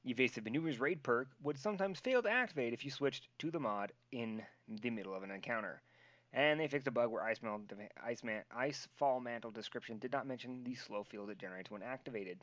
Evasive 0.06 0.44
Maneuvers 0.44 0.80
raid 0.80 1.04
perk 1.04 1.30
would 1.42 1.58
sometimes 1.58 2.00
fail 2.00 2.22
to 2.22 2.30
activate 2.30 2.74
if 2.74 2.84
you 2.84 2.92
switched 2.92 3.30
to 3.40 3.52
the 3.52 3.60
mod 3.60 3.92
in 4.12 4.44
the 4.68 4.90
middle 4.90 5.14
of 5.14 5.24
an 5.24 5.32
encounter. 5.32 5.82
And 6.34 6.60
they 6.60 6.68
fixed 6.68 6.88
a 6.88 6.92
bug 6.92 7.10
where 7.10 7.24
Ice, 7.24 7.42
Mel- 7.42 7.62
Ice, 8.06 8.24
Man- 8.24 8.44
Ice 8.56 8.88
Fall 8.98 9.20
Mantle 9.20 9.52
description 9.52 9.98
did 9.98 10.12
not 10.12 10.28
mention 10.28 10.64
the 10.64 10.76
slow 10.76 11.04
field 11.04 11.30
it 11.30 11.40
generates 11.40 11.72
when 11.72 11.82
activated. 11.82 12.38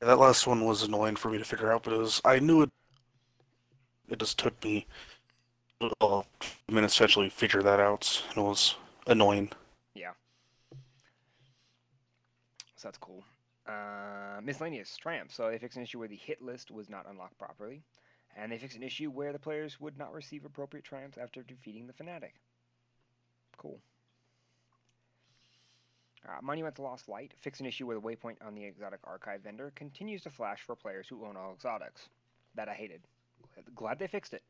Yeah, 0.00 0.08
that 0.08 0.18
last 0.18 0.46
one 0.46 0.64
was 0.64 0.82
annoying 0.82 1.16
for 1.16 1.30
me 1.30 1.38
to 1.38 1.44
figure 1.44 1.72
out 1.72 1.84
because 1.84 2.20
I 2.24 2.38
knew 2.38 2.62
it. 2.62 2.70
It 4.08 4.18
just 4.18 4.38
took 4.38 4.62
me 4.62 4.86
a 5.80 5.84
little 5.86 6.26
minutes 6.68 6.96
to 6.96 7.04
actually 7.04 7.30
figure 7.30 7.62
that 7.62 7.80
out. 7.80 8.22
and 8.28 8.38
It 8.38 8.48
was 8.48 8.76
annoying. 9.06 9.50
Yeah. 9.94 10.12
So 12.76 12.88
that's 12.88 12.98
cool. 12.98 13.24
Uh, 13.66 14.40
miscellaneous 14.42 14.94
triumph. 14.96 15.32
So 15.32 15.50
they 15.50 15.58
fixed 15.58 15.78
an 15.78 15.82
issue 15.84 15.98
where 15.98 16.08
the 16.08 16.16
hit 16.16 16.42
list 16.42 16.70
was 16.70 16.90
not 16.90 17.06
unlocked 17.08 17.38
properly, 17.38 17.82
and 18.36 18.50
they 18.50 18.58
fixed 18.58 18.76
an 18.76 18.82
issue 18.82 19.10
where 19.10 19.32
the 19.32 19.38
players 19.38 19.80
would 19.80 19.98
not 19.98 20.12
receive 20.12 20.44
appropriate 20.44 20.84
triumphs 20.84 21.18
after 21.18 21.42
defeating 21.42 21.86
the 21.86 21.92
fanatic. 21.92 22.34
Cool. 23.56 23.78
Uh, 26.26 26.40
Monument 26.42 26.74
to 26.76 26.82
Lost 26.82 27.08
Light 27.08 27.32
fixed 27.40 27.60
an 27.60 27.66
issue 27.66 27.86
where 27.86 27.96
the 27.96 28.02
waypoint 28.02 28.36
on 28.44 28.54
the 28.54 28.64
exotic 28.64 29.00
archive 29.04 29.42
vendor 29.42 29.72
continues 29.76 30.22
to 30.22 30.30
flash 30.30 30.62
for 30.62 30.74
players 30.74 31.06
who 31.08 31.24
own 31.24 31.36
all 31.36 31.52
exotics. 31.52 32.08
That 32.54 32.68
I 32.68 32.74
hated. 32.74 33.02
Glad 33.74 33.98
they 33.98 34.06
fixed 34.06 34.32
it. 34.32 34.42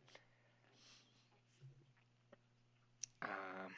Um, 3.22 3.72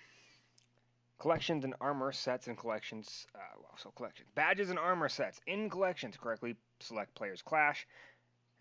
collections 1.18 1.65
and 1.65 1.75
armor 1.81 2.12
sets 2.12 2.49
and 2.49 2.59
collections. 2.59 3.26
Uh, 3.35 3.39
well, 3.60 3.75
so 3.76 3.91
collections. 3.91 4.28
Badges 4.35 4.70
and 4.70 4.78
armor 4.78 5.09
sets 5.09 5.41
in 5.47 5.70
collections 5.70 6.17
correctly 6.20 6.57
select 6.81 7.15
player's 7.15 7.41
clash. 7.43 7.86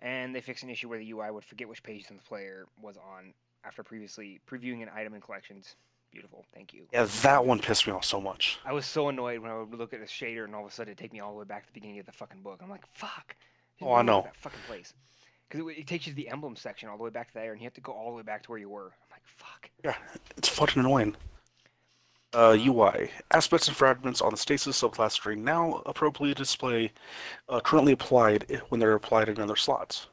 And 0.01 0.35
they 0.35 0.41
fixed 0.41 0.63
an 0.63 0.69
issue 0.69 0.89
where 0.89 0.99
the 0.99 1.11
UI 1.11 1.31
would 1.31 1.45
forget 1.45 1.67
which 1.67 1.83
page 1.83 2.07
the 2.07 2.15
player 2.15 2.65
was 2.81 2.97
on 2.97 3.33
after 3.63 3.83
previously 3.83 4.39
previewing 4.49 4.83
an 4.83 4.89
item 4.93 5.13
in 5.13 5.21
collections. 5.21 5.75
Beautiful. 6.11 6.45
Thank 6.53 6.73
you. 6.73 6.87
Yeah, 6.93 7.07
that 7.23 7.45
one 7.45 7.59
pissed 7.59 7.87
me 7.87 7.93
off 7.93 8.05
so 8.05 8.21
much. 8.21 8.59
I 8.63 8.71
was 8.71 8.85
so 8.85 9.09
annoyed 9.09 9.39
when 9.39 9.51
I 9.51 9.57
would 9.57 9.77
look 9.77 9.93
at 9.93 9.99
the 9.99 10.05
shader 10.05 10.45
and 10.45 10.55
all 10.55 10.65
of 10.65 10.71
a 10.71 10.73
sudden 10.73 10.91
it'd 10.91 10.97
take 10.97 11.11
me 11.11 11.19
all 11.19 11.33
the 11.33 11.39
way 11.39 11.45
back 11.45 11.63
to 11.63 11.67
the 11.67 11.73
beginning 11.73 11.99
of 11.99 12.05
the 12.05 12.11
fucking 12.11 12.41
book. 12.41 12.61
I'm 12.63 12.69
like, 12.69 12.85
fuck. 12.93 13.35
Oh, 13.81 13.93
I 13.93 14.01
know. 14.01 14.21
That 14.21 14.37
fucking 14.37 14.59
place. 14.67 14.93
Because 15.49 15.67
it, 15.67 15.79
it, 15.79 15.87
takes 15.87 16.07
you 16.07 16.13
to 16.13 16.15
the 16.15 16.29
emblem 16.29 16.55
section 16.55 16.89
all 16.89 16.97
the 16.97 17.03
way 17.03 17.09
back 17.09 17.33
there, 17.33 17.51
and 17.51 17.61
you 17.61 17.65
have 17.65 17.73
to 17.73 17.81
go 17.81 17.91
all 17.91 18.11
the 18.11 18.17
way 18.17 18.23
back 18.23 18.43
to 18.43 18.51
where 18.51 18.59
you 18.59 18.69
were. 18.69 18.85
I'm 18.85 19.11
like, 19.11 19.25
fuck. 19.25 19.69
Yeah, 19.83 19.95
it's 20.37 20.47
fucking 20.47 20.79
annoying. 20.79 21.15
Uh, 22.35 22.57
UI. 22.59 23.09
Aspects 23.31 23.69
and 23.69 23.77
fragments 23.77 24.19
on 24.19 24.31
the 24.31 24.37
stasis 24.37 24.81
subclass 24.81 25.11
string 25.11 25.41
now 25.41 25.81
appropriately 25.85 26.33
display 26.33 26.91
uh, 27.47 27.61
currently 27.61 27.93
applied 27.93 28.61
when 28.67 28.81
they're 28.81 28.93
applied 28.93 29.29
in 29.29 29.39
other 29.39 29.55
slots. 29.55 30.07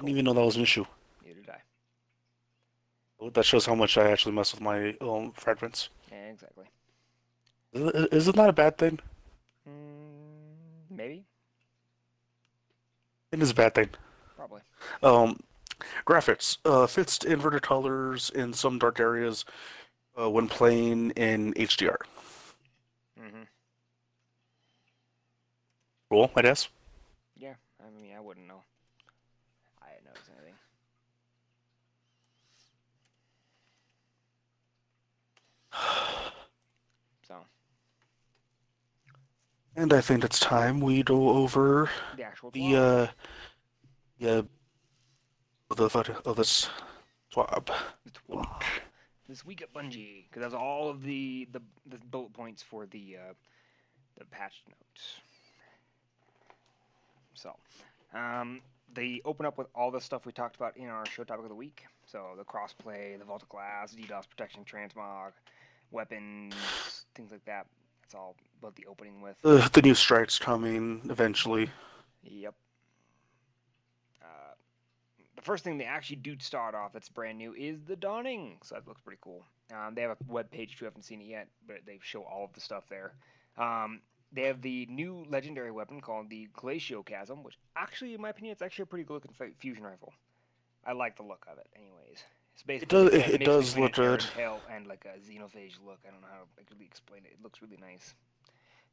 I 0.00 0.02
didn't 0.02 0.10
even 0.10 0.24
know 0.24 0.32
that 0.32 0.44
was 0.44 0.56
an 0.56 0.62
issue. 0.62 0.84
Neither 1.24 1.40
did 1.40 1.50
I. 1.50 3.30
That 3.34 3.44
shows 3.44 3.66
how 3.66 3.76
much 3.76 3.96
I 3.96 4.10
actually 4.10 4.34
mess 4.34 4.52
with 4.52 4.60
my 4.60 4.96
um, 5.00 5.32
fragments. 5.36 5.90
Yeah, 6.10 6.24
exactly. 6.24 6.64
Is 7.72 8.26
it 8.26 8.34
not 8.34 8.48
a 8.48 8.52
bad 8.52 8.76
thing? 8.76 8.98
Mm, 9.68 10.96
maybe. 10.96 11.24
It 13.30 13.40
is 13.40 13.52
a 13.52 13.54
bad 13.54 13.76
thing. 13.76 13.90
Probably. 14.36 14.62
Um, 15.04 15.38
graphics. 16.04 16.58
Uh, 16.64 16.88
fixed 16.88 17.24
inverted 17.24 17.62
colors 17.62 18.30
in 18.30 18.52
some 18.52 18.80
dark 18.80 18.98
areas 18.98 19.44
uh, 20.18 20.28
when 20.28 20.48
playing 20.48 21.10
in 21.10 21.54
HDR. 21.54 21.96
Mm-hmm. 23.20 23.42
Cool, 26.10 26.30
I 26.34 26.42
guess. 26.42 26.68
Yeah, 27.36 27.54
I 27.80 27.90
mean, 27.90 28.12
I 28.16 28.20
wouldn't 28.20 28.48
know. 28.48 28.62
I 29.82 29.86
didn't 29.92 30.06
notice 30.06 30.28
anything. 30.36 30.54
So. 37.26 37.34
And 39.76 39.92
I 39.92 40.00
think 40.00 40.24
it's 40.24 40.40
time 40.40 40.80
we 40.80 41.02
go 41.02 41.28
over 41.28 41.90
the 42.16 42.22
actual 42.22 42.50
the 42.52 42.74
uh, 42.74 43.06
yeah, 44.16 44.40
the 45.76 46.18
of 46.24 46.36
this 46.36 46.70
TWAB. 47.34 47.68
This 49.28 49.44
week 49.44 49.60
at 49.60 49.72
Bungie, 49.74 50.24
because 50.28 50.40
that's 50.40 50.54
all 50.54 50.88
of 50.88 51.02
the, 51.02 51.46
the 51.52 51.60
the 51.86 51.98
bullet 52.10 52.32
points 52.32 52.62
for 52.62 52.86
the 52.86 53.16
uh, 53.16 53.34
the 54.18 54.24
patch 54.24 54.62
notes. 54.68 55.20
So, 57.34 57.54
um, 58.14 58.62
they 58.94 59.20
open 59.24 59.46
up 59.46 59.58
with 59.58 59.66
all 59.74 59.90
the 59.90 60.00
stuff 60.00 60.24
we 60.24 60.32
talked 60.32 60.56
about 60.56 60.76
in 60.76 60.88
our 60.88 61.04
show 61.06 61.24
topic 61.24 61.44
of 61.44 61.50
the 61.50 61.54
week. 61.54 61.84
So 62.06 62.28
the 62.36 62.44
crossplay, 62.44 63.18
the 63.18 63.24
Vault 63.24 63.42
of 63.42 63.48
Glass, 63.48 63.94
DDoS 63.94 64.28
protection, 64.28 64.64
transmog, 64.64 65.32
weapons, 65.90 66.54
things 67.14 67.30
like 67.30 67.44
that. 67.44 67.66
That's 68.02 68.14
all 68.14 68.34
about 68.60 68.76
the 68.76 68.86
opening 68.86 69.20
with. 69.20 69.36
The, 69.42 69.68
the 69.72 69.82
new 69.82 69.94
strikes 69.94 70.38
coming 70.38 71.02
eventually. 71.10 71.70
Yep. 72.22 72.54
The 75.38 75.44
first 75.44 75.62
thing 75.62 75.78
they 75.78 75.84
actually 75.84 76.16
do 76.16 76.36
start 76.40 76.74
off 76.74 76.92
that's 76.92 77.08
brand 77.08 77.38
new 77.38 77.54
is 77.54 77.78
the 77.86 77.94
Dawning. 77.94 78.58
So 78.64 78.74
that 78.74 78.88
looks 78.88 79.00
pretty 79.00 79.20
cool. 79.22 79.44
Um, 79.72 79.94
they 79.94 80.02
have 80.02 80.10
a 80.10 80.16
web 80.26 80.50
page 80.50 80.72
if 80.72 80.80
you 80.80 80.86
haven't 80.86 81.02
seen 81.02 81.20
it 81.20 81.28
yet, 81.28 81.46
but 81.66 81.76
they 81.86 82.00
show 82.02 82.22
all 82.22 82.44
of 82.44 82.52
the 82.54 82.60
stuff 82.60 82.84
there. 82.90 83.12
Um, 83.56 84.00
they 84.32 84.42
have 84.42 84.60
the 84.62 84.86
new 84.90 85.24
legendary 85.30 85.70
weapon 85.70 86.00
called 86.00 86.28
the 86.28 86.48
Glacial 86.54 87.04
Glacioclasm, 87.04 87.44
which 87.44 87.56
actually, 87.76 88.14
in 88.14 88.20
my 88.20 88.30
opinion, 88.30 88.52
it's 88.52 88.62
actually 88.62 88.82
a 88.82 88.86
pretty 88.86 89.04
good 89.04 89.14
looking 89.14 89.54
fusion 89.58 89.84
rifle. 89.84 90.12
I 90.84 90.92
like 90.92 91.16
the 91.16 91.22
look 91.22 91.46
of 91.50 91.58
it, 91.58 91.68
anyways. 91.76 92.24
It's 92.54 92.62
basically 92.64 92.98
it 92.98 93.10
does, 93.10 93.14
it, 93.14 93.42
it 93.42 93.44
does 93.44 93.78
look 93.78 93.92
good. 93.92 94.24
Tail 94.34 94.60
and 94.74 94.88
like 94.88 95.06
a 95.06 95.18
xenophage 95.20 95.76
look. 95.86 96.00
I 96.04 96.10
don't 96.10 96.20
know 96.20 96.28
how 96.32 96.40
to 96.56 96.74
really 96.74 96.86
explain 96.86 97.20
it. 97.24 97.30
It 97.38 97.42
looks 97.44 97.62
really 97.62 97.78
nice. 97.80 98.14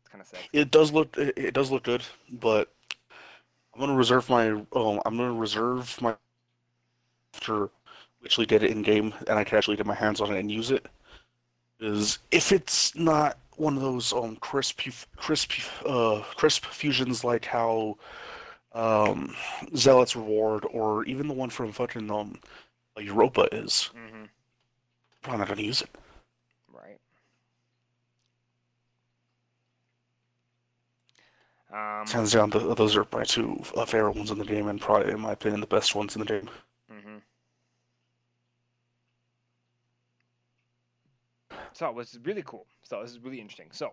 It's 0.01 0.09
kind 0.11 0.21
of 0.21 0.27
sexy. 0.27 0.47
It 0.53 0.69
does 0.69 0.91
look 0.93 1.17
it, 1.17 1.33
it 1.35 1.53
does 1.55 1.71
look 1.71 1.81
good, 1.81 2.03
but 2.31 2.71
I'm 3.73 3.79
gonna 3.79 3.95
reserve 3.95 4.29
my 4.29 4.61
oh 4.73 5.01
I'm 5.03 5.17
gonna 5.17 5.33
reserve 5.33 5.99
my 6.01 6.15
after 7.35 7.63
we 8.21 8.25
actually 8.25 8.45
did 8.45 8.63
it 8.63 8.71
in 8.71 8.81
game 8.81 9.13
and 9.27 9.37
I 9.37 9.43
can 9.43 9.57
actually 9.57 9.77
get 9.77 9.85
my 9.85 9.93
hands 9.93 10.21
on 10.21 10.33
it 10.33 10.39
and 10.39 10.51
use 10.51 10.71
it. 10.71 10.85
Is 11.79 12.19
if 12.31 12.51
it's 12.51 12.95
not 12.95 13.37
one 13.57 13.75
of 13.75 13.81
those 13.81 14.13
um 14.13 14.37
crisp 14.37 14.81
crisp 15.17 15.51
uh 15.85 16.21
crisp 16.35 16.65
fusions 16.65 17.23
like 17.23 17.45
how 17.45 17.97
um 18.73 19.35
Zealot's 19.75 20.15
Reward 20.15 20.65
or 20.71 21.03
even 21.05 21.27
the 21.27 21.33
one 21.33 21.49
from 21.49 21.71
fucking 21.71 22.09
um 22.09 22.39
Europa 22.97 23.47
is. 23.51 23.89
Mm-hmm. 23.93 24.23
Probably 25.21 25.39
not 25.39 25.47
gonna 25.49 25.61
use 25.61 25.81
it. 25.81 25.89
Right. 26.73 26.99
Um, 31.75 32.07
Hands 32.07 32.31
down, 32.31 32.51
the, 32.51 32.73
those 32.73 32.95
are 32.95 33.05
my 33.11 33.23
two 33.25 33.61
uh, 33.75 33.83
favorite 33.83 34.15
ones 34.15 34.31
in 34.31 34.37
the 34.37 34.45
game, 34.45 34.69
and 34.69 34.79
probably, 34.79 35.11
in 35.11 35.19
my 35.19 35.33
opinion, 35.33 35.59
the 35.59 35.67
best 35.67 35.93
ones 35.93 36.15
in 36.15 36.21
the 36.21 36.25
game. 36.25 36.49
Mm-hmm. 36.89 37.17
So 41.75 41.89
it 41.89 41.93
was 41.93 42.17
really 42.23 42.43
cool. 42.43 42.65
So 42.83 43.01
this 43.01 43.11
is 43.11 43.19
really 43.19 43.41
interesting. 43.41 43.67
So, 43.71 43.91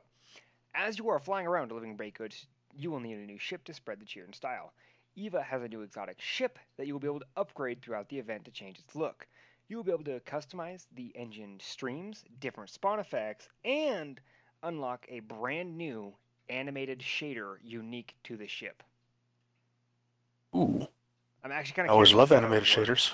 as 0.75 0.99
you 0.99 1.09
are 1.09 1.19
flying 1.19 1.49
around 1.49 1.69
delivering 1.69 1.97
baked 1.97 2.19
goods, 2.19 2.47
you 2.77 2.93
will 2.93 3.01
need 3.01 3.19
a 3.19 3.27
new 3.27 3.39
ship 3.39 3.65
to 3.65 3.75
spread 3.75 4.01
the 4.01 4.07
cheer 4.07 4.25
and 4.25 4.35
style. 4.35 4.73
EVA 5.17 5.43
has 5.43 5.63
a 5.63 5.69
new 5.69 5.83
exotic 5.83 6.21
ship 6.21 6.61
that 6.77 6.87
you 6.87 6.95
will 6.95 7.01
be 7.01 7.09
able 7.09 7.19
to 7.19 7.27
upgrade 7.37 7.83
throughout 7.83 8.09
the 8.09 8.19
event 8.19 8.45
to 8.45 8.53
change 8.53 8.79
its 8.79 8.95
look. 8.95 9.27
You 9.69 9.77
will 9.77 9.85
be 9.85 9.91
able 9.91 10.05
to 10.05 10.21
customize 10.21 10.87
the 10.95 11.13
engine 11.17 11.59
streams, 11.61 12.25
different 12.39 12.71
spawn 12.71 13.01
effects, 13.01 13.49
and 13.65 14.21
unlock 14.63 15.05
a 15.09 15.21
brand 15.21 15.77
new 15.77 16.15
animated 16.49 17.01
shader 17.01 17.57
unique 17.65 18.15
to 18.25 18.37
the 18.37 18.47
ship. 18.47 18.85
Ooh. 20.55 20.87
I'm 21.43 21.51
actually 21.51 21.75
kind 21.75 21.89
of. 21.89 21.91
I 21.91 21.95
always 21.95 22.15
love 22.15 22.31
animated 22.31 22.69
shaders. 22.69 23.11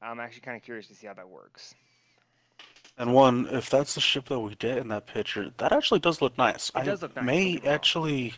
I'm 0.00 0.20
actually 0.20 0.42
kind 0.42 0.56
of 0.56 0.62
curious 0.62 0.86
to 0.86 0.94
see 0.94 1.08
how 1.08 1.14
that 1.14 1.28
works. 1.28 1.74
And 3.00 3.14
one, 3.14 3.48
if 3.50 3.70
that's 3.70 3.94
the 3.94 4.00
ship 4.02 4.26
that 4.26 4.38
we 4.38 4.54
did 4.56 4.76
in 4.76 4.88
that 4.88 5.06
picture, 5.06 5.50
that 5.56 5.72
actually 5.72 6.00
does 6.00 6.20
look 6.20 6.36
nice. 6.36 6.68
It 6.68 6.76
I 6.76 6.84
does 6.84 7.00
look 7.00 7.16
nice. 7.16 7.24
May 7.24 7.58
actually 7.64 8.34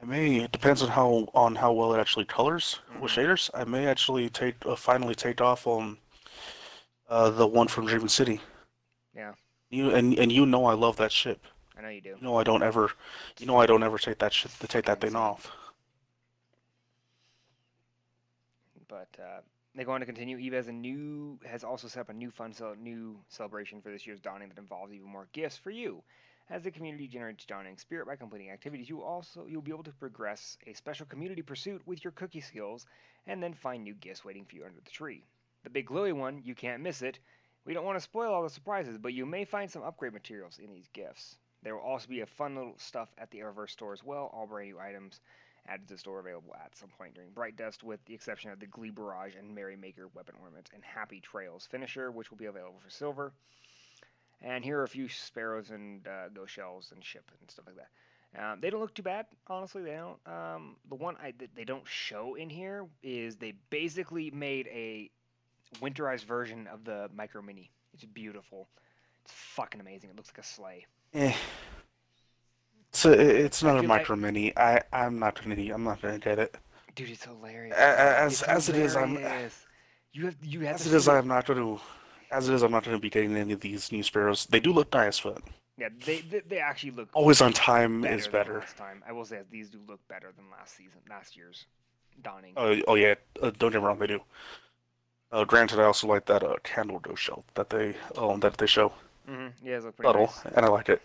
I 0.00 0.04
may. 0.04 0.36
It 0.36 0.52
depends 0.52 0.82
on 0.82 0.88
how 0.88 1.28
on 1.34 1.56
how 1.56 1.72
well 1.72 1.92
it 1.92 1.98
actually 1.98 2.26
colors 2.26 2.78
mm-hmm. 2.88 3.00
with 3.00 3.10
shaders. 3.10 3.50
I 3.54 3.64
may 3.64 3.88
actually 3.88 4.28
take 4.28 4.54
uh, 4.64 4.76
finally 4.76 5.16
take 5.16 5.40
off 5.40 5.66
on 5.66 5.98
uh, 7.08 7.30
the 7.30 7.44
one 7.44 7.66
from 7.66 7.86
Dream 7.86 8.06
City. 8.06 8.40
Yeah. 9.16 9.32
You 9.70 9.90
and 9.90 10.16
and 10.16 10.30
you 10.30 10.46
know 10.46 10.66
I 10.66 10.74
love 10.74 10.96
that 10.98 11.10
ship. 11.10 11.44
I 11.76 11.82
know 11.82 11.88
you 11.88 12.00
do. 12.00 12.10
You 12.10 12.22
know 12.22 12.36
I 12.36 12.44
don't 12.44 12.62
ever. 12.62 12.92
You 13.40 13.46
know 13.46 13.56
I 13.56 13.66
don't 13.66 13.82
ever 13.82 13.98
take 13.98 14.18
that 14.18 14.32
shit 14.32 14.52
to 14.60 14.68
take 14.68 14.84
that 14.84 15.00
thing 15.00 15.16
off. 15.16 15.50
But 18.86 19.08
uh, 19.18 19.40
they 19.76 19.84
go 19.84 19.92
on 19.92 20.00
to 20.00 20.06
continue. 20.06 20.38
Eve 20.38 20.54
has 20.54 20.68
a 20.68 20.72
new 20.72 21.38
has 21.44 21.62
also 21.62 21.86
set 21.86 22.00
up 22.00 22.08
a 22.08 22.14
new 22.14 22.30
fun 22.30 22.54
new 22.80 23.18
celebration 23.28 23.82
for 23.82 23.90
this 23.90 24.06
year's 24.06 24.20
dawning 24.20 24.48
that 24.48 24.58
involves 24.58 24.92
even 24.92 25.06
more 25.06 25.28
gifts 25.32 25.56
for 25.56 25.70
you. 25.70 26.02
As 26.48 26.62
the 26.62 26.70
community 26.70 27.06
generates 27.08 27.44
dawning 27.44 27.76
spirit 27.76 28.06
by 28.06 28.16
completing 28.16 28.50
activities, 28.50 28.88
you 28.88 29.02
also 29.02 29.44
you'll 29.46 29.60
be 29.60 29.72
able 29.72 29.82
to 29.84 29.92
progress 29.92 30.56
a 30.66 30.72
special 30.72 31.04
community 31.04 31.42
pursuit 31.42 31.82
with 31.86 32.02
your 32.02 32.12
cookie 32.12 32.40
skills, 32.40 32.86
and 33.26 33.42
then 33.42 33.52
find 33.52 33.84
new 33.84 33.94
gifts 33.94 34.24
waiting 34.24 34.46
for 34.46 34.56
you 34.56 34.64
under 34.64 34.80
the 34.82 34.90
tree. 34.90 35.24
The 35.64 35.70
big 35.70 35.86
glowy 35.86 36.14
one, 36.14 36.40
you 36.44 36.54
can't 36.54 36.82
miss 36.82 37.02
it. 37.02 37.18
We 37.66 37.74
don't 37.74 37.84
want 37.84 37.96
to 37.96 38.02
spoil 38.02 38.32
all 38.32 38.44
the 38.44 38.50
surprises, 38.50 38.96
but 38.96 39.12
you 39.12 39.26
may 39.26 39.44
find 39.44 39.70
some 39.70 39.82
upgrade 39.82 40.12
materials 40.12 40.58
in 40.58 40.70
these 40.70 40.88
gifts. 40.92 41.36
There 41.62 41.74
will 41.74 41.82
also 41.82 42.06
be 42.08 42.20
a 42.20 42.26
fun 42.26 42.54
little 42.54 42.78
stuff 42.78 43.08
at 43.18 43.30
the 43.30 43.40
Eververse 43.40 43.70
store 43.70 43.92
as 43.92 44.04
well, 44.04 44.30
all 44.32 44.46
brand 44.46 44.70
new 44.70 44.78
items 44.78 45.20
added 45.68 45.88
to 45.88 45.94
the 45.94 45.98
store 45.98 46.20
available 46.20 46.54
at 46.54 46.76
some 46.76 46.88
point 46.98 47.14
during 47.14 47.30
Bright 47.30 47.56
Dust, 47.56 47.82
with 47.82 48.04
the 48.06 48.14
exception 48.14 48.50
of 48.50 48.60
the 48.60 48.66
Glee 48.66 48.90
Barrage 48.90 49.34
and 49.36 49.54
Merrymaker 49.54 50.08
weapon 50.14 50.34
ornaments 50.40 50.70
and 50.74 50.82
Happy 50.84 51.20
Trails 51.20 51.66
finisher, 51.70 52.10
which 52.10 52.30
will 52.30 52.38
be 52.38 52.46
available 52.46 52.80
for 52.82 52.90
silver. 52.90 53.32
And 54.42 54.64
here 54.64 54.78
are 54.78 54.84
a 54.84 54.88
few 54.88 55.08
sparrows 55.08 55.70
and 55.70 56.06
uh, 56.06 56.28
ghost 56.28 56.52
shells 56.52 56.92
and 56.94 57.04
ship 57.04 57.30
and 57.40 57.50
stuff 57.50 57.66
like 57.66 57.76
that. 57.76 57.88
Um, 58.38 58.60
they 58.60 58.70
don't 58.70 58.80
look 58.80 58.94
too 58.94 59.02
bad, 59.02 59.26
honestly. 59.46 59.82
They 59.82 59.92
don't. 59.92 60.18
Um, 60.26 60.76
the 60.88 60.94
one 60.94 61.16
I 61.22 61.32
that 61.38 61.54
they 61.54 61.64
don't 61.64 61.86
show 61.86 62.34
in 62.34 62.50
here 62.50 62.86
is 63.02 63.36
they 63.36 63.54
basically 63.70 64.30
made 64.30 64.66
a 64.68 65.10
winterized 65.80 66.24
version 66.24 66.66
of 66.66 66.84
the 66.84 67.08
Micro 67.14 67.40
Mini. 67.40 67.70
It's 67.94 68.04
beautiful. 68.04 68.68
It's 69.24 69.32
fucking 69.32 69.80
amazing. 69.80 70.10
It 70.10 70.16
looks 70.16 70.28
like 70.28 70.38
a 70.38 70.46
sleigh. 70.46 70.86
Eh. 71.14 71.34
It's 72.96 73.04
a, 73.04 73.44
it's 73.44 73.62
feel 73.80 73.88
like- 73.88 74.00
micro 74.00 74.16
mini. 74.16 74.56
I 74.56 74.80
I'm 74.90 75.18
not 75.18 75.34
gonna 75.42 75.54
I'm 75.70 75.84
not 75.84 76.00
gonna 76.00 76.18
get 76.18 76.38
it. 76.38 76.56
Dude, 76.94 77.10
it's 77.10 77.24
hilarious. 77.24 77.76
A- 77.76 77.80
a- 77.82 78.16
as- 78.24 78.40
It's 78.40 78.42
as 78.44 78.68
it 78.70 78.76
is, 78.76 78.96
I'm- 78.96 79.16
hilarious. 79.16 79.66
You 80.12 80.24
have 80.26 80.36
you 80.42 80.60
have 80.60 80.76
As 80.76 80.86
it 80.86 80.94
is, 80.94 81.04
see 81.04 81.10
I'm 81.10 81.28
not 81.28 81.44
gonna. 81.44 81.76
As 82.30 82.48
it 82.48 82.54
is, 82.54 82.62
I'm 82.62 82.70
not 82.72 82.84
gonna 82.84 82.98
be 82.98 83.10
getting 83.10 83.36
any 83.36 83.52
of 83.52 83.60
these 83.60 83.92
new 83.92 84.02
sparrows. 84.02 84.46
They 84.46 84.60
do 84.60 84.72
look 84.72 84.92
nice, 84.94 85.20
but 85.20 85.42
Yeah, 85.76 85.90
they, 86.06 86.22
they 86.22 86.40
they 86.40 86.58
actually 86.58 86.92
look 86.92 87.10
always 87.12 87.42
on 87.42 87.52
time 87.52 88.00
better 88.00 88.14
is 88.14 88.28
better. 88.28 88.58
Last 88.60 88.78
time, 88.78 89.02
I 89.06 89.12
will 89.12 89.26
say 89.26 89.36
that 89.36 89.50
these 89.50 89.68
do 89.68 89.78
look 89.86 90.00
better 90.08 90.32
than 90.34 90.46
last 90.50 90.74
season, 90.74 91.00
last 91.10 91.36
year's 91.36 91.66
dawning. 92.22 92.54
Oh, 92.56 92.80
oh 92.88 92.94
yeah. 92.94 93.16
Uh, 93.42 93.50
don't 93.58 93.72
get 93.72 93.80
me 93.82 93.86
wrong, 93.86 93.98
they 93.98 94.06
do. 94.06 94.20
Uh, 95.30 95.44
granted, 95.44 95.78
I 95.80 95.84
also 95.84 96.06
like 96.06 96.24
that 96.26 96.42
uh, 96.42 96.56
candle 96.62 96.98
dough 97.00 97.14
shell 97.14 97.44
that 97.56 97.68
they 97.68 97.94
um 98.16 98.40
that 98.40 98.56
they 98.56 98.66
show 98.66 98.90
Mm-hmm. 99.28 99.66
Yeah, 99.66 99.80
look 99.80 99.96
pretty 99.96 100.08
subtle, 100.08 100.26
nice. 100.26 100.54
and 100.54 100.64
I 100.64 100.68
like 100.68 100.88
it. 100.88 101.02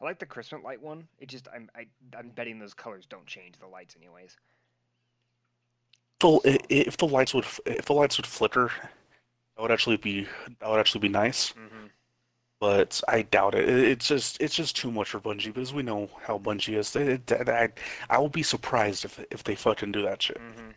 I 0.00 0.04
like 0.04 0.18
the 0.18 0.26
Christmas 0.26 0.62
light 0.64 0.80
one. 0.80 1.06
It 1.18 1.28
just 1.28 1.48
I'm 1.54 1.70
I, 1.76 1.86
I'm 2.16 2.30
betting 2.30 2.58
those 2.58 2.74
colors 2.74 3.04
don't 3.08 3.26
change 3.26 3.56
the 3.58 3.66
lights 3.66 3.96
anyways. 3.96 4.36
So 6.22 6.40
if 6.44 6.96
the 6.96 7.06
lights 7.06 7.32
would 7.34 7.46
if 7.66 7.86
the 7.86 7.94
lights 7.94 8.18
would 8.18 8.26
flicker, 8.26 8.70
that 9.56 9.62
would 9.62 9.70
actually 9.70 9.96
be 9.96 10.26
that 10.60 10.68
would 10.68 10.80
actually 10.80 11.00
be 11.00 11.08
nice. 11.08 11.48
hmm 11.50 11.86
But 12.60 13.00
I 13.08 13.22
doubt 13.22 13.54
it. 13.54 13.68
It- 13.68 13.84
It's 13.88 14.06
just 14.08 14.40
it's 14.40 14.54
just 14.54 14.76
too 14.76 14.90
much 14.90 15.10
for 15.10 15.20
Bungie 15.20 15.46
because 15.52 15.72
we 15.72 15.82
know 15.82 16.10
how 16.22 16.38
Bungie 16.38 16.76
is. 16.76 16.92
They, 16.92 17.16
they- 17.16 17.36
I 17.52 17.68
I 18.10 18.18
will 18.18 18.28
be 18.28 18.42
surprised 18.42 19.04
if 19.04 19.18
if 19.30 19.44
they 19.44 19.54
fucking 19.54 19.92
do 19.92 20.02
that 20.02 20.22
shit. 20.22 20.38
hmm 20.38 20.70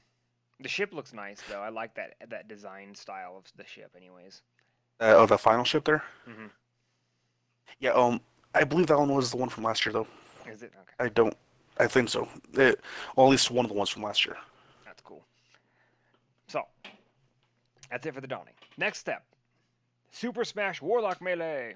The 0.61 0.69
ship 0.69 0.93
looks 0.93 1.13
nice 1.13 1.41
though. 1.49 1.61
I 1.61 1.69
like 1.69 1.93
that 1.95 2.15
that 2.29 2.47
design 2.47 2.95
style 2.95 3.35
of 3.37 3.45
the 3.57 3.65
ship, 3.65 3.91
anyways. 3.97 4.41
Uh, 5.01 5.15
oh, 5.17 5.25
the 5.25 5.37
final 5.37 5.65
ship 5.65 5.83
there. 5.83 6.03
hmm 6.25 6.47
Yeah. 7.79 7.91
Um, 7.91 8.21
I 8.53 8.63
believe 8.63 8.87
that 8.87 8.97
one 8.97 9.13
was 9.13 9.31
the 9.31 9.37
one 9.37 9.49
from 9.49 9.63
last 9.63 9.85
year 9.85 9.93
though. 9.93 10.07
Is 10.49 10.61
it 10.61 10.71
okay? 10.75 11.05
I 11.05 11.09
don't. 11.09 11.35
I 11.79 11.87
think 11.87 12.09
so. 12.09 12.27
It, 12.53 12.79
well, 13.15 13.27
at 13.27 13.31
least 13.31 13.49
one 13.49 13.65
of 13.65 13.69
the 13.69 13.77
ones 13.77 13.89
from 13.89 14.03
last 14.03 14.25
year. 14.25 14.37
That's 14.85 15.01
cool. 15.01 15.23
So, 16.47 16.63
that's 17.89 18.05
it 18.05 18.13
for 18.13 18.21
the 18.21 18.27
dawning. 18.27 18.53
Next 18.77 18.99
step 18.99 19.23
Super 20.11 20.45
Smash 20.45 20.81
Warlock 20.81 21.21
Melee. 21.21 21.75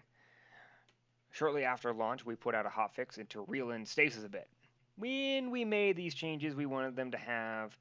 Shortly 1.32 1.64
after 1.64 1.92
launch, 1.94 2.26
we 2.26 2.36
put 2.36 2.56
out 2.56 2.66
a 2.66 2.70
hotfix 2.70 3.18
into 3.18 3.42
reel 3.48 3.72
in 3.72 3.86
stasis 3.86 4.24
a 4.24 4.30
bit. 4.30 4.48
When 4.98 5.52
we 5.52 5.66
made 5.66 5.96
these 5.96 6.14
changes, 6.14 6.56
we 6.56 6.66
wanted 6.66 6.96
them 6.96 7.12
to 7.12 7.18
have 7.18 7.78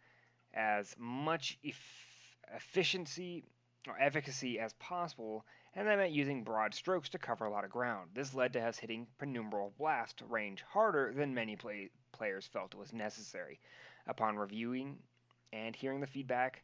as 0.55 0.95
much 0.99 1.59
eff- 1.65 2.37
efficiency 2.55 3.45
or 3.87 3.97
efficacy 4.01 4.59
as 4.59 4.73
possible, 4.75 5.45
and 5.77 5.87
that 5.87 5.99
meant 5.99 6.13
using 6.13 6.43
broad 6.43 6.75
strokes 6.75 7.11
to 7.11 7.19
cover 7.19 7.45
a 7.45 7.51
lot 7.51 7.65
of 7.65 7.71
ground. 7.71 8.09
This 8.15 8.35
led 8.35 8.55
to 8.55 8.61
us 8.67 8.79
hitting 8.79 9.07
Penumbral 9.21 9.73
Blast 9.77 10.23
range 10.29 10.63
harder 10.63 11.13
than 11.15 11.35
many 11.35 11.55
play- 11.55 11.91
players 12.13 12.47
felt 12.47 12.75
was 12.75 12.95
necessary. 12.95 13.61
Upon 14.07 14.37
reviewing 14.37 14.97
and 15.53 15.77
hearing 15.77 16.01
the 16.01 16.07
feedback, 16.07 16.63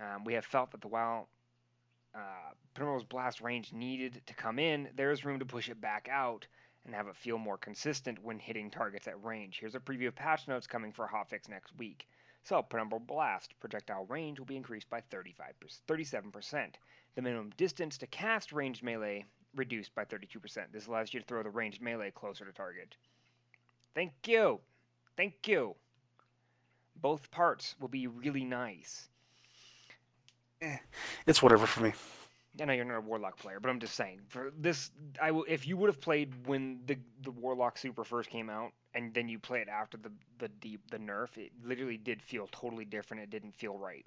um, 0.00 0.24
we 0.24 0.34
have 0.34 0.44
felt 0.44 0.72
that 0.72 0.80
the 0.80 0.88
while 0.88 1.28
uh, 2.14 3.00
blast 3.08 3.40
range 3.40 3.72
needed 3.72 4.20
to 4.26 4.34
come 4.34 4.58
in, 4.58 4.88
there 4.96 5.12
is 5.12 5.24
room 5.24 5.38
to 5.38 5.46
push 5.46 5.68
it 5.68 5.80
back 5.80 6.08
out 6.10 6.46
and 6.84 6.94
have 6.94 7.06
it 7.06 7.16
feel 7.16 7.38
more 7.38 7.56
consistent 7.56 8.22
when 8.22 8.38
hitting 8.38 8.70
targets 8.70 9.06
at 9.06 9.22
range. 9.24 9.58
Here's 9.60 9.74
a 9.74 9.80
preview 9.80 10.08
of 10.08 10.14
patch 10.16 10.48
notes 10.48 10.66
coming 10.66 10.92
for 10.92 11.06
hotfix 11.06 11.48
next 11.48 11.76
week. 11.76 12.08
So, 12.46 12.62
Penumbral 12.62 13.04
Blast 13.04 13.58
projectile 13.58 14.06
range 14.06 14.38
will 14.38 14.46
be 14.46 14.54
increased 14.54 14.88
by 14.88 15.00
35 15.00 15.54
37%. 15.88 16.74
The 17.16 17.22
minimum 17.22 17.50
distance 17.56 17.98
to 17.98 18.06
cast 18.06 18.52
ranged 18.52 18.84
melee 18.84 19.24
reduced 19.56 19.92
by 19.96 20.04
32%. 20.04 20.66
This 20.70 20.86
allows 20.86 21.12
you 21.12 21.18
to 21.18 21.26
throw 21.26 21.42
the 21.42 21.50
ranged 21.50 21.82
melee 21.82 22.12
closer 22.12 22.44
to 22.44 22.52
target. 22.52 22.94
Thank 23.96 24.12
you. 24.26 24.60
Thank 25.16 25.48
you. 25.48 25.74
Both 26.94 27.32
parts 27.32 27.74
will 27.80 27.88
be 27.88 28.06
really 28.06 28.44
nice. 28.44 29.08
Eh, 30.62 30.76
it's 31.26 31.42
whatever 31.42 31.66
for 31.66 31.82
me. 31.82 31.94
I 32.60 32.64
know 32.64 32.74
you're 32.74 32.84
not 32.84 32.98
a 32.98 33.00
warlock 33.00 33.38
player, 33.38 33.58
but 33.58 33.70
I'm 33.70 33.80
just 33.80 33.94
saying 33.94 34.20
for 34.28 34.52
this, 34.56 34.92
I 35.20 35.32
will. 35.32 35.44
If 35.48 35.66
you 35.66 35.76
would 35.78 35.88
have 35.88 36.00
played 36.00 36.46
when 36.46 36.78
the 36.86 36.96
the 37.22 37.32
warlock 37.32 37.76
super 37.76 38.04
first 38.04 38.30
came 38.30 38.48
out, 38.48 38.72
and 38.96 39.14
then 39.14 39.28
you 39.28 39.38
play 39.38 39.60
it 39.60 39.68
after 39.68 39.96
the 39.96 40.10
the 40.38 40.48
deep 40.48 40.80
the 40.90 40.98
nerf, 40.98 41.36
it 41.38 41.52
literally 41.64 41.98
did 41.98 42.22
feel 42.22 42.48
totally 42.50 42.84
different. 42.84 43.22
It 43.22 43.30
didn't 43.30 43.54
feel 43.54 43.78
right. 43.78 44.06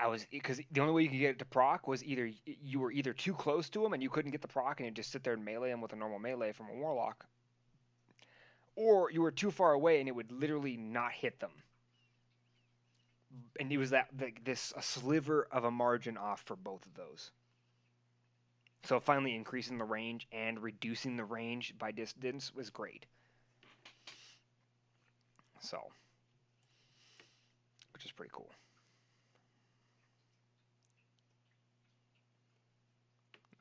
I 0.00 0.08
was 0.08 0.26
because 0.30 0.60
the 0.70 0.80
only 0.80 0.92
way 0.92 1.02
you 1.04 1.08
could 1.08 1.18
get 1.18 1.30
it 1.30 1.38
to 1.40 1.44
proc 1.46 1.88
was 1.88 2.04
either 2.04 2.30
you 2.44 2.80
were 2.80 2.92
either 2.92 3.12
too 3.12 3.34
close 3.34 3.68
to 3.70 3.84
him 3.84 3.94
and 3.94 4.02
you 4.02 4.10
couldn't 4.10 4.32
get 4.32 4.42
the 4.42 4.48
proc 4.48 4.80
and 4.80 4.88
you 4.88 4.92
just 4.92 5.10
sit 5.10 5.24
there 5.24 5.34
and 5.34 5.44
melee 5.44 5.70
him 5.70 5.80
with 5.80 5.92
a 5.92 5.96
normal 5.96 6.18
melee 6.18 6.52
from 6.52 6.68
a 6.68 6.74
warlock, 6.74 7.26
or 8.76 9.10
you 9.10 9.22
were 9.22 9.32
too 9.32 9.50
far 9.50 9.72
away 9.72 10.00
and 10.00 10.08
it 10.08 10.14
would 10.14 10.30
literally 10.30 10.76
not 10.76 11.12
hit 11.12 11.40
them 11.40 11.50
and 13.60 13.72
it 13.72 13.78
was 13.78 13.90
that 13.90 14.08
like 14.20 14.44
this 14.44 14.72
a 14.76 14.82
sliver 14.82 15.46
of 15.52 15.64
a 15.64 15.70
margin 15.70 16.16
off 16.16 16.42
for 16.42 16.56
both 16.56 16.84
of 16.86 16.94
those. 16.94 17.30
So 18.84 19.00
finally 19.00 19.34
increasing 19.34 19.78
the 19.78 19.84
range 19.84 20.26
and 20.32 20.62
reducing 20.62 21.16
the 21.16 21.24
range 21.24 21.74
by 21.78 21.90
distance 21.92 22.54
was 22.54 22.70
great. 22.70 23.04
So, 25.60 25.78
which 27.92 28.04
is 28.04 28.12
pretty 28.12 28.30
cool. 28.32 28.50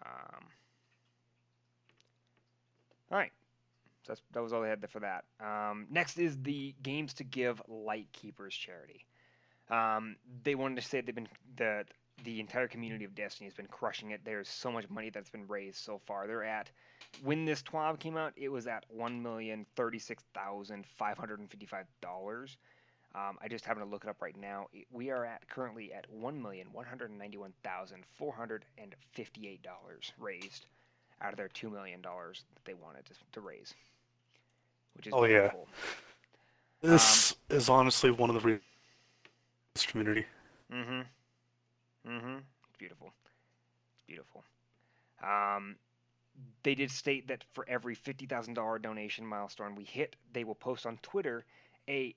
Um, 0.05 0.45
all 3.11 3.17
right. 3.17 3.31
So 4.03 4.15
that 4.31 4.41
was 4.41 4.53
all 4.53 4.61
they 4.61 4.69
had 4.69 4.89
for 4.89 5.01
that. 5.01 5.25
Um, 5.41 5.87
next 5.89 6.17
is 6.17 6.37
the 6.41 6.73
Games 6.81 7.13
to 7.15 7.25
Give 7.25 7.61
Lightkeepers 7.67 8.55
charity. 8.55 9.05
Um, 9.69 10.15
they 10.43 10.55
wanted 10.55 10.75
to 10.75 10.87
say 10.87 11.01
they've 11.01 11.13
been 11.13 11.27
the 11.57 11.83
the 12.23 12.39
entire 12.39 12.67
community 12.67 13.05
of 13.05 13.15
Destiny 13.15 13.47
has 13.47 13.53
been 13.53 13.67
crushing 13.67 14.11
it. 14.11 14.21
There's 14.23 14.47
so 14.47 14.71
much 14.71 14.89
money 14.89 15.09
that's 15.09 15.29
been 15.29 15.47
raised 15.47 15.77
so 15.77 15.99
far. 16.05 16.27
They're 16.27 16.43
at 16.43 16.69
when 17.23 17.45
this 17.45 17.61
TWAB 17.61 17.99
came 17.99 18.17
out, 18.17 18.33
it 18.35 18.49
was 18.49 18.67
at 18.67 18.85
one 18.89 19.21
million 19.21 19.65
thirty 19.75 19.99
six 19.99 20.23
thousand 20.33 20.85
five 20.85 21.17
hundred 21.17 21.39
and 21.39 21.49
fifty 21.49 21.65
five 21.65 21.85
dollars. 22.01 22.57
Um, 23.15 23.37
I 23.41 23.47
just 23.47 23.65
happened 23.65 23.85
to 23.85 23.89
look 23.89 24.03
it 24.03 24.09
up 24.09 24.21
right 24.21 24.35
now. 24.39 24.67
We 24.91 25.09
are 25.09 25.25
at 25.25 25.47
currently 25.49 25.93
at 25.93 26.05
one 26.11 26.41
million 26.41 26.67
one 26.71 26.85
hundred 26.85 27.11
ninety 27.17 27.37
one 27.37 27.53
thousand 27.63 28.03
four 28.17 28.33
hundred 28.33 28.65
and 28.77 28.95
fifty 29.13 29.47
eight 29.47 29.63
dollars 29.63 30.11
raised 30.19 30.65
out 31.21 31.31
of 31.31 31.37
their 31.37 31.47
two 31.47 31.69
million 31.69 32.01
dollars 32.01 32.43
that 32.53 32.65
they 32.65 32.73
wanted 32.73 33.05
to, 33.05 33.13
to 33.33 33.41
raise, 33.41 33.73
which 34.95 35.07
is 35.07 35.13
Oh, 35.15 35.23
yeah. 35.23 35.51
This 36.81 37.35
is 37.49 37.69
honestly 37.69 38.11
one 38.11 38.29
of 38.29 38.35
the 38.35 38.41
reasons 38.41 38.63
this 39.73 39.85
community. 39.85 40.25
Mm-hmm. 40.73 41.01
Mm-hmm. 42.07 42.37
It's 42.69 42.77
beautiful. 42.77 43.11
It's 43.95 44.03
beautiful. 44.07 44.43
Um, 45.23 45.75
they 46.63 46.75
did 46.75 46.91
state 46.91 47.27
that 47.27 47.43
for 47.53 47.65
every 47.67 47.95
fifty 47.95 48.25
thousand 48.25 48.53
dollar 48.53 48.79
donation 48.79 49.25
milestone 49.25 49.75
we 49.75 49.83
hit, 49.83 50.15
they 50.33 50.43
will 50.43 50.55
post 50.55 50.85
on 50.85 50.99
Twitter 51.01 51.45
a 51.89 52.15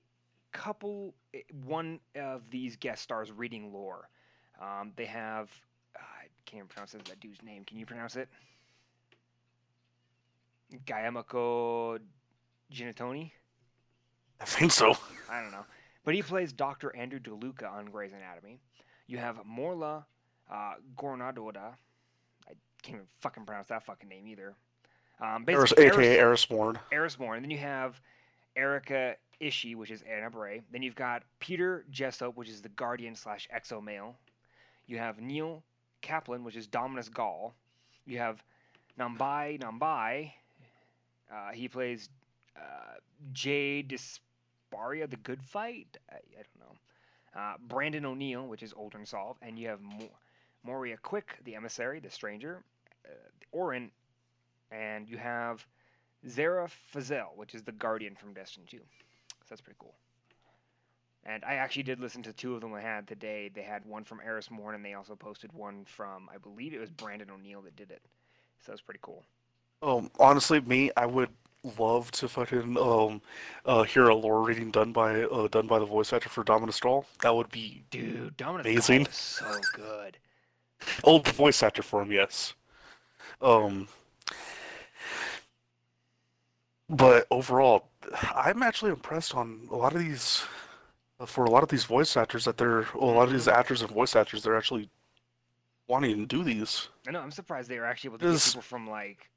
couple, 0.52 1.15
eh, 1.35 1.41
one 1.65 2.01
of 2.17 2.43
these 2.51 2.77
guest 2.77 3.02
stars 3.02 3.33
reading 3.33 3.73
lore. 3.73 4.09
Um, 4.60 4.93
they 4.97 5.07
have, 5.07 5.49
I 5.97 6.27
can't 6.44 6.59
even 6.59 6.69
pronounce 6.69 6.93
that, 6.93 7.05
that 7.07 7.20
dude's 7.20 7.43
name. 7.43 7.65
Can 7.65 7.78
you 7.78 7.86
pronounce 7.86 8.17
it? 8.17 8.28
Gayamako 10.86 11.99
Ginatoni. 12.73 13.33
I 14.41 14.44
think 14.44 14.73
so. 14.73 14.97
I 15.28 15.43
don't 15.43 15.52
know. 15.52 15.65
But 16.05 16.15
he 16.15 16.23
plays 16.23 16.52
Dr. 16.52 16.94
Andrew 16.97 17.19
DeLuca 17.20 17.70
on 17.70 17.86
Grey's 17.86 18.12
Anatomy. 18.12 18.60
You 19.10 19.18
have 19.18 19.44
Morla 19.44 20.05
uh, 20.48 20.74
Gornadoda. 20.97 21.74
I 22.48 22.52
can't 22.80 22.94
even 22.94 23.06
fucking 23.18 23.44
pronounce 23.44 23.66
that 23.66 23.84
fucking 23.84 24.08
name 24.08 24.28
either. 24.28 24.55
Um, 25.20 25.44
basically, 25.44 25.86
AKA 25.86 25.97
Eris, 25.97 26.18
Eris 26.18 26.50
Morn. 26.50 26.78
Eris 26.92 27.18
Morn. 27.18 27.39
And 27.39 27.44
then 27.44 27.50
you 27.50 27.58
have 27.58 28.00
Erica 28.55 29.16
Ishii, 29.40 29.74
which 29.74 29.90
is 29.90 30.02
Ana 30.02 30.30
Bray. 30.30 30.62
Then 30.70 30.82
you've 30.82 30.94
got 30.94 31.24
Peter 31.40 31.84
Jessop, 31.90 32.36
which 32.36 32.48
is 32.48 32.62
the 32.62 32.68
Guardian 32.70 33.16
slash 33.16 33.48
Exo 33.52 33.82
male. 33.82 34.14
You 34.86 34.98
have 34.98 35.20
Neil 35.20 35.64
Kaplan, 36.02 36.44
which 36.44 36.55
is 36.55 36.68
Dominus 36.68 37.08
Ghaul. 37.08 37.50
You 38.06 38.18
have 38.18 38.44
Nyambi 38.97 39.60
Nyambi. 39.60 40.32
Uh, 41.32 41.50
he 41.52 41.66
plays 41.66 42.08
uh, 42.56 42.94
Jay 43.32 43.82
DiPersia, 43.82 45.10
the 45.10 45.16
Good 45.16 45.42
Fight. 45.42 45.98
I, 46.08 46.14
I 46.14 46.18
don't 46.36 46.60
know. 46.60 46.76
Uh, 47.34 47.55
Brandon 47.68 48.05
O'Neill, 48.05 48.47
which 48.47 48.62
is 48.62 48.73
Aldrin 48.73 49.07
Sloane, 49.07 49.34
and 49.41 49.59
you 49.59 49.68
have 49.68 49.81
Mo- 49.81 50.10
Moira 50.65 50.97
Quirk, 50.97 51.39
the 51.44 51.55
Emissary, 51.55 52.00
the 52.00 52.10
Stranger, 52.10 52.62
uh, 53.07 53.12
Orin, 53.52 53.91
and 54.73 55.09
you 55.09 55.17
have 55.17 55.65
Zara 56.28 56.68
Fazel, 56.92 57.36
which 57.36 57.55
is 57.55 57.62
the 57.62 57.73
Guardian 57.73 58.17
from 58.17 58.34
Destiny 58.34 58.67
2. 58.68 58.78
So 58.78 58.83
that's 59.49 59.60
pretty 59.60 59.78
cool. 59.81 59.94
And 61.25 61.44
I 61.44 61.55
actually 61.55 61.83
did 61.83 62.00
listen 62.00 62.23
to 62.25 62.33
two 62.33 62.55
of 62.55 62.62
them 62.62 62.73
I 62.75 62.81
had 62.81 63.07
today. 63.07 63.50
They 63.55 63.62
had 63.62 63.84
one 63.84 64.05
from 64.05 64.20
Eris 64.25 64.50
Morn, 64.50 64.75
and 64.75 64.84
they 64.84 64.94
also 64.94 65.15
posted 65.15 65.52
one 65.52 65.84
from, 65.84 66.28
I 66.33 66.39
believe 66.39 66.73
it 66.73 66.81
was 66.81 66.91
Brandon 66.91 67.31
O'Neill 67.31 67.62
that 67.62 67.76
did 67.76 67.91
it. 67.91 68.02
So 68.60 68.73
that's 68.73 68.81
pretty 68.81 69.00
cool. 69.02 69.25
Oh, 69.83 70.09
honestly, 70.18 70.60
me, 70.60 70.91
I 70.97 71.07
would 71.07 71.31
love 71.78 72.10
to 72.12 72.28
fucking 72.28 72.76
um, 72.78 73.20
uh, 73.66 73.82
hear 73.82 74.08
a 74.08 74.14
lore 74.14 74.42
reading 74.42 74.70
done 74.70 74.92
by 74.92 75.22
uh, 75.24 75.48
done 75.48 75.66
by 75.66 75.78
the 75.78 75.84
voice 75.86 76.12
actor 76.12 76.28
for 76.28 76.44
Dominus 76.44 76.76
Strahl. 76.76 77.06
That 77.22 77.34
would 77.34 77.50
be 77.50 77.82
Dude, 77.90 78.36
Dominic 78.36 78.66
Amazing. 78.66 79.06
so 79.10 79.47
good. 79.74 80.18
Old 81.05 81.28
voice 81.28 81.62
actor 81.62 81.82
for 81.82 82.02
him, 82.02 82.12
yes. 82.12 82.55
Um, 83.42 83.89
but 86.89 87.26
overall, 87.30 87.89
I'm 88.34 88.62
actually 88.62 88.90
impressed 88.90 89.34
on 89.34 89.68
a 89.70 89.76
lot 89.76 89.94
of 89.94 90.00
these. 90.00 90.42
For 91.26 91.44
a 91.44 91.50
lot 91.50 91.62
of 91.62 91.68
these 91.68 91.84
voice 91.84 92.16
actors, 92.16 92.47
that 92.47 92.56
they're 92.56 92.86
well, 92.94 93.10
a 93.10 93.12
lot 93.12 93.24
of 93.24 93.32
these 93.32 93.47
actors 93.47 93.82
and 93.82 93.90
voice 93.90 94.16
actors, 94.16 94.42
they're 94.42 94.56
actually 94.56 94.89
wanting 95.86 96.16
to 96.16 96.24
do 96.24 96.42
these. 96.42 96.89
I 97.06 97.10
know. 97.10 97.20
I'm 97.20 97.30
surprised 97.30 97.68
they 97.68 97.78
were 97.78 97.84
actually 97.84 98.08
able 98.08 98.18
to 98.20 98.32
get 98.32 98.42
people 98.42 98.62
from 98.62 98.89
like, 98.89 99.28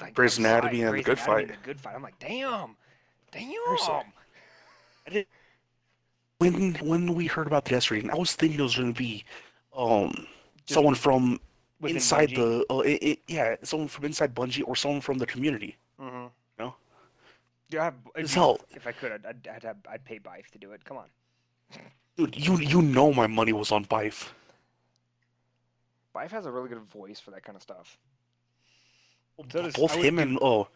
like 0.00 0.14
Grey's 0.14 0.38
Anatomy 0.38 0.82
and 0.82 0.98
The 0.98 1.02
Good 1.02 1.18
Fight. 1.18 1.48
The 1.48 1.54
Good 1.62 1.80
Fight. 1.80 1.94
I'm 1.94 2.02
like, 2.02 2.18
damn, 2.18 2.76
damn. 3.32 4.04
I. 5.06 5.26
When 6.38 6.74
when 6.74 7.14
we 7.14 7.26
heard 7.26 7.46
about 7.46 7.64
the 7.64 7.74
rating, 7.90 8.10
I 8.10 8.16
was 8.16 8.34
thinking 8.34 8.58
it 8.58 8.62
was 8.62 8.76
going 8.76 8.92
to 8.92 8.98
be, 8.98 9.24
um, 9.74 10.26
Just 10.66 10.74
someone 10.74 10.94
from 10.94 11.40
inside 11.82 12.30
Bungie. 12.30 12.66
the, 12.68 12.74
uh, 12.74 12.78
it, 12.80 13.02
it, 13.02 13.18
yeah, 13.28 13.56
someone 13.62 13.88
from 13.88 14.04
inside 14.04 14.34
Bungie 14.34 14.64
or 14.66 14.74
someone 14.74 15.00
from 15.00 15.18
the 15.18 15.26
community. 15.26 15.76
Mhm. 16.00 16.30
No? 16.58 16.74
Yeah, 17.70 17.80
I 17.82 17.84
have, 17.84 17.94
it'd 18.16 18.30
hell. 18.30 18.60
If 18.74 18.86
I 18.86 18.92
could, 18.92 19.12
I'd, 19.12 19.24
I'd, 19.26 19.48
I'd, 19.48 19.62
have, 19.62 19.76
I'd 19.88 20.04
pay 20.04 20.18
Byf 20.18 20.48
to 20.52 20.58
do 20.58 20.72
it. 20.72 20.84
Come 20.84 20.96
on. 20.96 21.06
Dude, 22.16 22.36
you 22.36 22.58
you 22.58 22.82
know 22.82 23.12
my 23.12 23.26
money 23.26 23.52
was 23.52 23.70
on 23.72 23.84
Byf. 23.84 24.28
Byf 26.14 26.30
has 26.30 26.46
a 26.46 26.50
really 26.50 26.68
good 26.68 26.82
voice 26.82 27.20
for 27.20 27.30
that 27.30 27.42
kind 27.44 27.56
of 27.56 27.62
stuff. 27.62 27.96
So 29.36 29.62
does- 29.62 29.74
both 29.74 29.96
would 29.96 30.04
him 30.04 30.18
and 30.18 30.38
oh, 30.40 30.68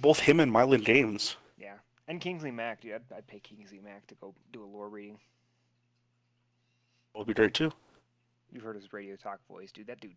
both 0.00 0.20
him 0.20 0.40
and 0.40 0.52
Myelin 0.52 0.84
Games. 0.84 1.36
Yeah. 1.58 1.74
And 2.08 2.20
Kingsley 2.20 2.50
Mack, 2.50 2.80
dude. 2.80 2.94
I'd, 2.94 3.02
I'd 3.16 3.26
pay 3.26 3.40
Kingsley 3.40 3.80
Mack 3.80 4.06
to 4.08 4.14
go 4.16 4.34
do 4.52 4.62
a 4.62 4.66
lore 4.66 4.88
reading. 4.88 5.18
That 7.12 7.18
would 7.18 7.28
be 7.28 7.34
great 7.34 7.54
too. 7.54 7.72
You've 8.52 8.62
heard 8.62 8.76
his 8.76 8.92
radio 8.92 9.16
talk 9.16 9.40
voice, 9.48 9.70
dude. 9.72 9.86
That 9.86 10.00
dude, 10.00 10.14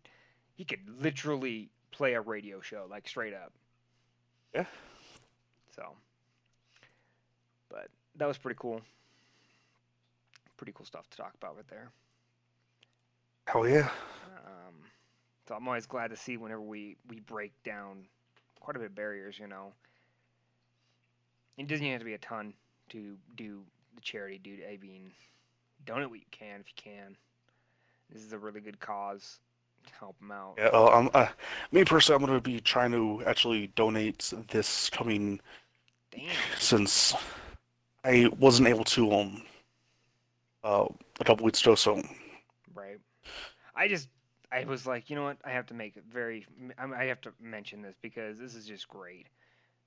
he 0.54 0.64
could 0.64 0.80
literally 1.00 1.70
play 1.90 2.14
a 2.14 2.20
radio 2.20 2.60
show, 2.60 2.86
like 2.90 3.08
straight 3.08 3.34
up. 3.34 3.52
Yeah. 4.54 4.64
So, 5.74 5.92
but 7.68 7.88
that 8.16 8.26
was 8.26 8.38
pretty 8.38 8.56
cool. 8.58 8.80
Pretty 10.56 10.72
cool 10.72 10.86
stuff 10.86 11.08
to 11.10 11.16
talk 11.16 11.34
about 11.40 11.56
right 11.56 11.68
there. 11.68 11.90
Hell 13.46 13.68
yeah. 13.68 13.88
Um, 14.26 14.74
so 15.48 15.54
I'm 15.54 15.66
always 15.66 15.86
glad 15.86 16.10
to 16.10 16.16
see 16.16 16.36
whenever 16.36 16.60
we 16.60 16.96
we 17.08 17.20
break 17.20 17.52
down 17.64 18.04
quite 18.60 18.76
a 18.76 18.80
bit 18.80 18.90
of 18.90 18.94
barriers, 18.94 19.38
you 19.38 19.46
know. 19.46 19.72
It 21.56 21.66
doesn't 21.66 21.86
have 21.86 22.00
to 22.00 22.04
be 22.04 22.12
a 22.12 22.18
ton 22.18 22.52
to 22.90 23.16
do 23.36 23.62
the 23.94 24.00
charity, 24.02 24.38
dude. 24.38 24.60
I 24.70 24.78
mean, 24.80 25.10
donate 25.86 26.10
what 26.10 26.18
you 26.18 26.26
can 26.30 26.60
if 26.60 26.66
you 26.68 26.74
can. 26.76 27.16
This 28.12 28.22
is 28.22 28.32
a 28.34 28.38
really 28.38 28.60
good 28.60 28.78
cause 28.78 29.40
to 29.86 29.94
help 29.98 30.18
them 30.20 30.30
out. 30.30 30.54
Yeah. 30.58 30.66
Uh, 30.66 30.88
I'm, 30.88 31.10
uh, 31.14 31.28
me 31.72 31.84
personally, 31.84 32.22
I'm 32.22 32.26
gonna 32.26 32.40
be 32.40 32.60
trying 32.60 32.92
to 32.92 33.22
actually 33.26 33.68
donate 33.68 34.32
this 34.50 34.90
coming 34.90 35.40
Damn. 36.10 36.28
since 36.58 37.14
I 38.04 38.28
wasn't 38.38 38.68
able 38.68 38.84
to 38.84 39.12
um 39.12 39.42
uh 40.62 40.86
a 41.20 41.24
couple 41.24 41.46
weeks 41.46 41.62
ago. 41.62 41.74
So 41.74 42.02
Right. 42.74 42.98
I 43.74 43.88
just, 43.88 44.08
I 44.50 44.64
was 44.64 44.86
like, 44.86 45.10
you 45.10 45.16
know 45.16 45.24
what? 45.24 45.38
I 45.44 45.50
have 45.50 45.66
to 45.66 45.74
make 45.74 45.96
it 45.96 46.04
very, 46.10 46.46
I 46.78 46.84
I 46.84 47.04
have 47.06 47.20
to 47.22 47.32
mention 47.40 47.82
this 47.82 47.96
because 48.00 48.38
this 48.38 48.54
is 48.54 48.66
just 48.66 48.88
great. 48.88 49.26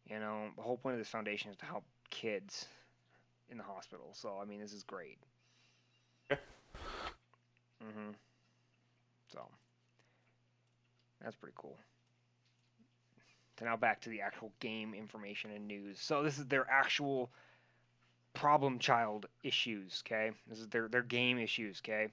You 0.10 0.20
know, 0.20 0.50
the 0.58 0.64
whole 0.64 0.78
point 0.78 0.96
of 0.96 1.00
this 1.00 1.10
foundation 1.10 1.52
is 1.52 1.58
to 1.60 1.66
help 1.66 1.86
kids 2.12 2.68
in 3.50 3.58
the 3.58 3.64
hospital. 3.66 4.12
So, 4.14 4.40
I 4.42 4.46
mean, 4.46 4.60
this 4.62 4.74
is 4.74 4.84
great. 4.84 5.20
Yeah. 6.30 6.38
hmm 7.82 8.12
So, 9.32 9.50
that's 11.22 11.36
pretty 11.36 11.54
cool. 11.58 11.78
So 13.58 13.66
now 13.66 13.78
back 13.78 14.02
to 14.02 14.10
the 14.10 14.20
actual 14.22 14.52
game 14.60 14.94
information 14.94 15.52
and 15.52 15.66
news. 15.68 16.02
So 16.02 16.22
this 16.24 16.38
is 16.38 16.48
their 16.48 16.70
actual 16.70 17.32
problem 18.34 18.78
child 18.80 19.26
issues, 19.44 20.04
okay? 20.06 20.32
This 20.48 20.60
is 20.60 20.68
their 20.70 20.88
their 20.88 21.02
game 21.04 21.38
issues, 21.38 21.82
okay? 21.84 22.10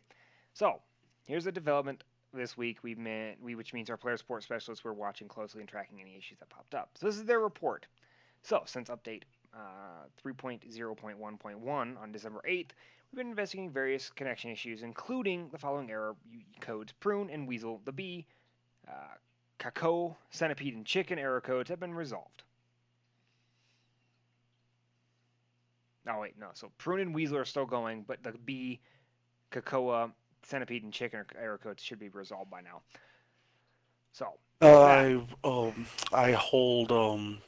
So, 0.55 0.81
here's 1.27 1.45
the 1.45 1.53
development 1.53 2.05
this 2.33 2.57
week. 2.57 2.79
We 2.83 2.95
meant 2.95 3.43
we, 3.43 3.55
which 3.55 3.73
means 3.73 3.91
our 3.91 3.97
player 3.97 4.17
support 4.17 4.43
specialists 4.43 4.85
were 4.85 4.95
watching 4.95 5.29
closely 5.29 5.61
and 5.61 5.69
tracking 5.69 6.01
any 6.01 6.17
issues 6.17 6.39
that 6.39 6.49
popped 6.49 6.75
up. 6.75 6.91
So 6.95 7.07
this 7.07 7.17
is 7.17 7.25
their 7.25 7.41
report. 7.41 7.87
So 8.43 8.63
since 8.67 8.89
update 8.89 9.23
uh, 9.55 10.07
3.0.1.1 10.25 11.69
on 11.69 12.13
December 12.13 12.41
8th, 12.49 12.71
we've 13.11 13.17
been 13.17 13.31
investigating 13.31 13.71
various 13.71 14.11
connection 14.11 14.51
issues, 14.51 14.83
including 14.83 15.49
the 15.51 15.59
following 15.59 15.91
error 15.91 16.15
codes: 16.61 16.93
prune 17.01 17.31
and 17.31 17.49
weasel, 17.49 17.81
the 17.85 17.93
bee, 17.93 18.27
uh, 18.87 19.71
centipede, 20.31 20.75
and 20.75 20.87
chicken 20.87 21.19
error 21.19 21.41
codes 21.41 21.69
have 21.69 21.81
been 21.81 21.95
resolved. 21.95 22.45
Oh 26.09 26.21
wait, 26.21 26.39
no. 26.39 26.49
So 26.55 26.71
prune 26.79 27.01
and 27.01 27.15
weasel 27.15 27.37
are 27.37 27.45
still 27.45 27.67
going, 27.67 28.05
but 28.07 28.23
the 28.23 28.33
bee, 28.33 28.81
cacao, 29.51 30.13
centipede, 30.43 30.85
and 30.85 30.93
chicken 30.93 31.25
error 31.41 31.59
codes 31.59 31.83
should 31.83 31.99
be 31.99 32.09
resolved 32.09 32.51
by 32.51 32.61
now. 32.61 32.83
So 34.13 34.33
uh, 34.63 34.83
I 34.83 35.21
um 35.45 35.87
I 36.13 36.33
hold 36.33 36.93
um 36.93 37.39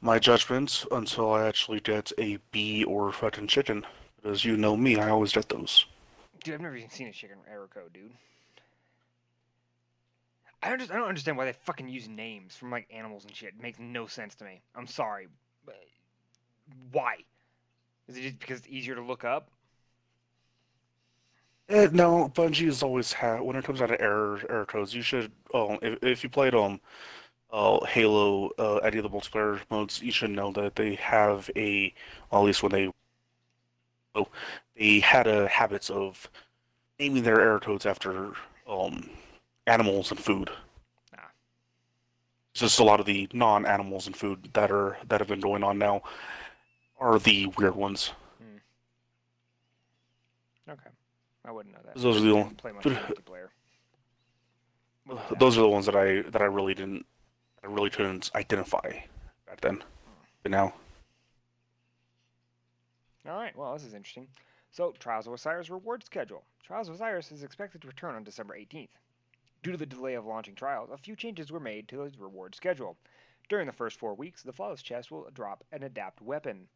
my 0.00 0.18
judgments 0.18 0.86
until 0.92 1.32
I 1.32 1.46
actually 1.46 1.80
get 1.80 2.12
a 2.18 2.38
bee 2.52 2.84
or 2.84 3.10
fucking 3.12 3.48
chicken. 3.48 3.84
Because 4.16 4.44
you 4.44 4.56
know 4.56 4.76
me, 4.76 4.98
I 4.98 5.10
always 5.10 5.32
get 5.32 5.48
those. 5.48 5.84
Dude, 6.42 6.54
I've 6.54 6.60
never 6.60 6.76
even 6.76 6.90
seen 6.90 7.08
a 7.08 7.12
chicken 7.12 7.38
error 7.50 7.68
code, 7.72 7.92
dude. 7.92 8.12
I 10.62 10.70
don't, 10.70 10.78
just, 10.78 10.90
I 10.90 10.96
don't 10.96 11.08
understand 11.08 11.36
why 11.36 11.44
they 11.44 11.52
fucking 11.52 11.88
use 11.88 12.08
names 12.08 12.56
from 12.56 12.70
like 12.70 12.88
animals 12.90 13.26
and 13.26 13.36
shit. 13.36 13.50
It 13.50 13.62
makes 13.62 13.78
no 13.78 14.06
sense 14.06 14.34
to 14.36 14.44
me. 14.44 14.62
I'm 14.74 14.86
sorry. 14.86 15.28
but 15.66 15.76
Why? 16.90 17.16
Is 18.08 18.16
it 18.16 18.22
just 18.22 18.38
because 18.38 18.60
it's 18.60 18.68
easier 18.68 18.94
to 18.94 19.02
look 19.02 19.24
up? 19.24 19.50
Eh, 21.68 21.88
no, 21.92 22.28
Bungie 22.34 22.66
has 22.66 22.82
always 22.82 23.12
had 23.12 23.40
when 23.40 23.56
it 23.56 23.64
comes 23.64 23.78
down 23.78 23.88
to 23.88 24.00
error 24.00 24.40
error 24.50 24.66
codes. 24.66 24.94
You 24.94 25.02
should 25.02 25.32
um 25.54 25.78
if 25.82 26.02
if 26.02 26.22
you 26.22 26.28
played 26.28 26.54
um 26.54 26.80
uh 27.52 27.84
Halo 27.86 28.50
uh 28.58 28.76
any 28.78 28.98
of 28.98 29.04
the 29.04 29.10
multiplayer 29.10 29.60
modes, 29.70 30.02
you 30.02 30.12
should 30.12 30.30
know 30.30 30.52
that 30.52 30.76
they 30.76 30.94
have 30.96 31.50
a 31.56 31.94
well, 32.30 32.42
at 32.42 32.46
least 32.46 32.62
when 32.62 32.72
they 32.72 32.92
oh 34.14 34.28
they 34.76 35.00
had 35.00 35.26
a 35.26 35.48
habits 35.48 35.90
of 35.90 36.30
naming 36.98 37.22
their 37.22 37.40
error 37.40 37.60
codes 37.60 37.86
after 37.86 38.32
um 38.68 39.10
animals 39.66 40.10
and 40.10 40.20
food. 40.20 40.50
Ah. 41.16 41.30
It's 42.52 42.60
just 42.60 42.78
a 42.80 42.84
lot 42.84 43.00
of 43.00 43.06
the 43.06 43.28
non-animals 43.32 44.06
and 44.06 44.16
food 44.16 44.50
that 44.54 44.70
are 44.70 44.98
that 45.08 45.20
have 45.20 45.28
been 45.28 45.40
going 45.40 45.62
on 45.64 45.78
now 45.78 46.02
are 47.00 47.18
the 47.18 47.46
weird 47.58 47.74
ones. 47.76 48.12
Okay. 50.68 50.90
I 51.44 51.50
wouldn't 51.52 51.74
know 51.74 51.80
that. 51.84 51.96
Those 51.96 52.16
are 52.16 52.20
the 52.20 52.30
only- 52.32 52.54
play 52.54 52.72
much 52.72 52.84
multiplayer. 52.84 53.48
What? 55.04 55.38
Those 55.38 55.58
are 55.58 55.62
the 55.62 55.68
ones 55.68 55.86
that 55.86 55.96
I 55.96 56.22
that 56.22 56.40
I 56.40 56.46
really 56.46 56.74
didn't 56.74 57.06
I 57.62 57.66
really 57.66 57.90
couldn't 57.90 58.30
identify 58.34 59.00
back 59.46 59.60
then. 59.60 59.82
But 60.42 60.50
now, 60.50 60.74
All 63.26 63.38
right, 63.38 63.56
well, 63.56 63.72
this 63.72 63.84
is 63.84 63.94
interesting. 63.94 64.28
So, 64.70 64.92
Trials 64.98 65.26
of 65.26 65.32
Osiris 65.32 65.70
reward 65.70 66.04
schedule. 66.04 66.44
Trials 66.62 66.88
of 66.88 66.96
Osiris 66.96 67.32
is 67.32 67.42
expected 67.42 67.80
to 67.80 67.88
return 67.88 68.14
on 68.14 68.24
December 68.24 68.54
18th. 68.54 68.90
Due 69.62 69.72
to 69.72 69.78
the 69.78 69.86
delay 69.86 70.12
of 70.14 70.26
launching 70.26 70.54
Trials, 70.54 70.90
a 70.90 70.98
few 70.98 71.16
changes 71.16 71.50
were 71.50 71.60
made 71.60 71.88
to 71.88 72.10
the 72.10 72.18
reward 72.18 72.54
schedule. 72.54 72.98
During 73.48 73.66
the 73.66 73.72
first 73.72 73.98
four 73.98 74.14
weeks, 74.14 74.42
the 74.42 74.52
Flawless 74.52 74.82
chest 74.82 75.10
will 75.10 75.30
drop 75.32 75.64
an 75.72 75.82
adept 75.82 76.20
weapon. 76.20 76.68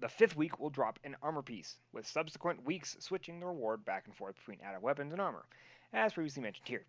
The 0.00 0.08
fifth 0.08 0.36
week 0.36 0.58
will 0.58 0.70
drop 0.70 0.98
an 1.04 1.16
armor 1.22 1.42
piece, 1.42 1.76
with 1.92 2.06
subsequent 2.06 2.64
weeks 2.64 2.96
switching 2.98 3.38
the 3.38 3.46
reward 3.46 3.84
back 3.84 4.06
and 4.06 4.14
forth 4.14 4.36
between 4.36 4.58
adept 4.60 4.82
weapons 4.82 5.12
and 5.12 5.20
armor, 5.20 5.44
as 5.92 6.12
previously 6.12 6.42
mentioned 6.42 6.66
here. 6.66 6.84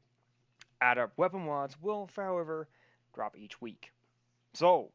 Adept 0.82 1.18
weapon 1.18 1.46
mods 1.46 1.80
will, 1.82 2.10
however, 2.16 2.68
drop 3.14 3.38
each 3.38 3.62
week. 3.62 3.92
So, 4.54 4.92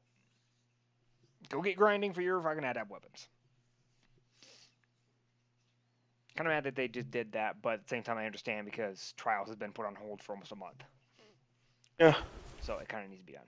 go 1.49 1.63
get 1.63 1.77
grinding 1.77 2.13
for 2.13 2.21
your 2.21 2.41
fucking 2.43 2.65
adept 2.65 2.91
weapons. 2.91 3.29
Kind 6.37 6.49
of 6.49 6.53
mad 6.53 6.65
that 6.65 6.75
they 6.75 6.89
just 6.89 7.11
did 7.11 7.33
that, 7.33 7.63
but 7.63 7.75
at 7.75 7.83
the 7.85 7.89
same 7.89 8.03
time, 8.03 8.19
I 8.19 8.27
understand 8.27 8.65
because 8.65 9.15
Trials 9.17 9.49
has 9.49 9.57
been 9.57 9.73
put 9.73 9.87
on 9.87 9.95
hold 9.95 10.23
for 10.23 10.33
almost 10.33 10.53
a 10.53 10.57
month, 10.57 10.83
yeah, 11.99 12.17
so 12.61 12.79
it 12.79 12.89
kind 12.89 13.05
of 13.05 13.11
needs 13.11 13.23
to 13.23 13.27
be 13.27 13.33
done. 13.35 13.43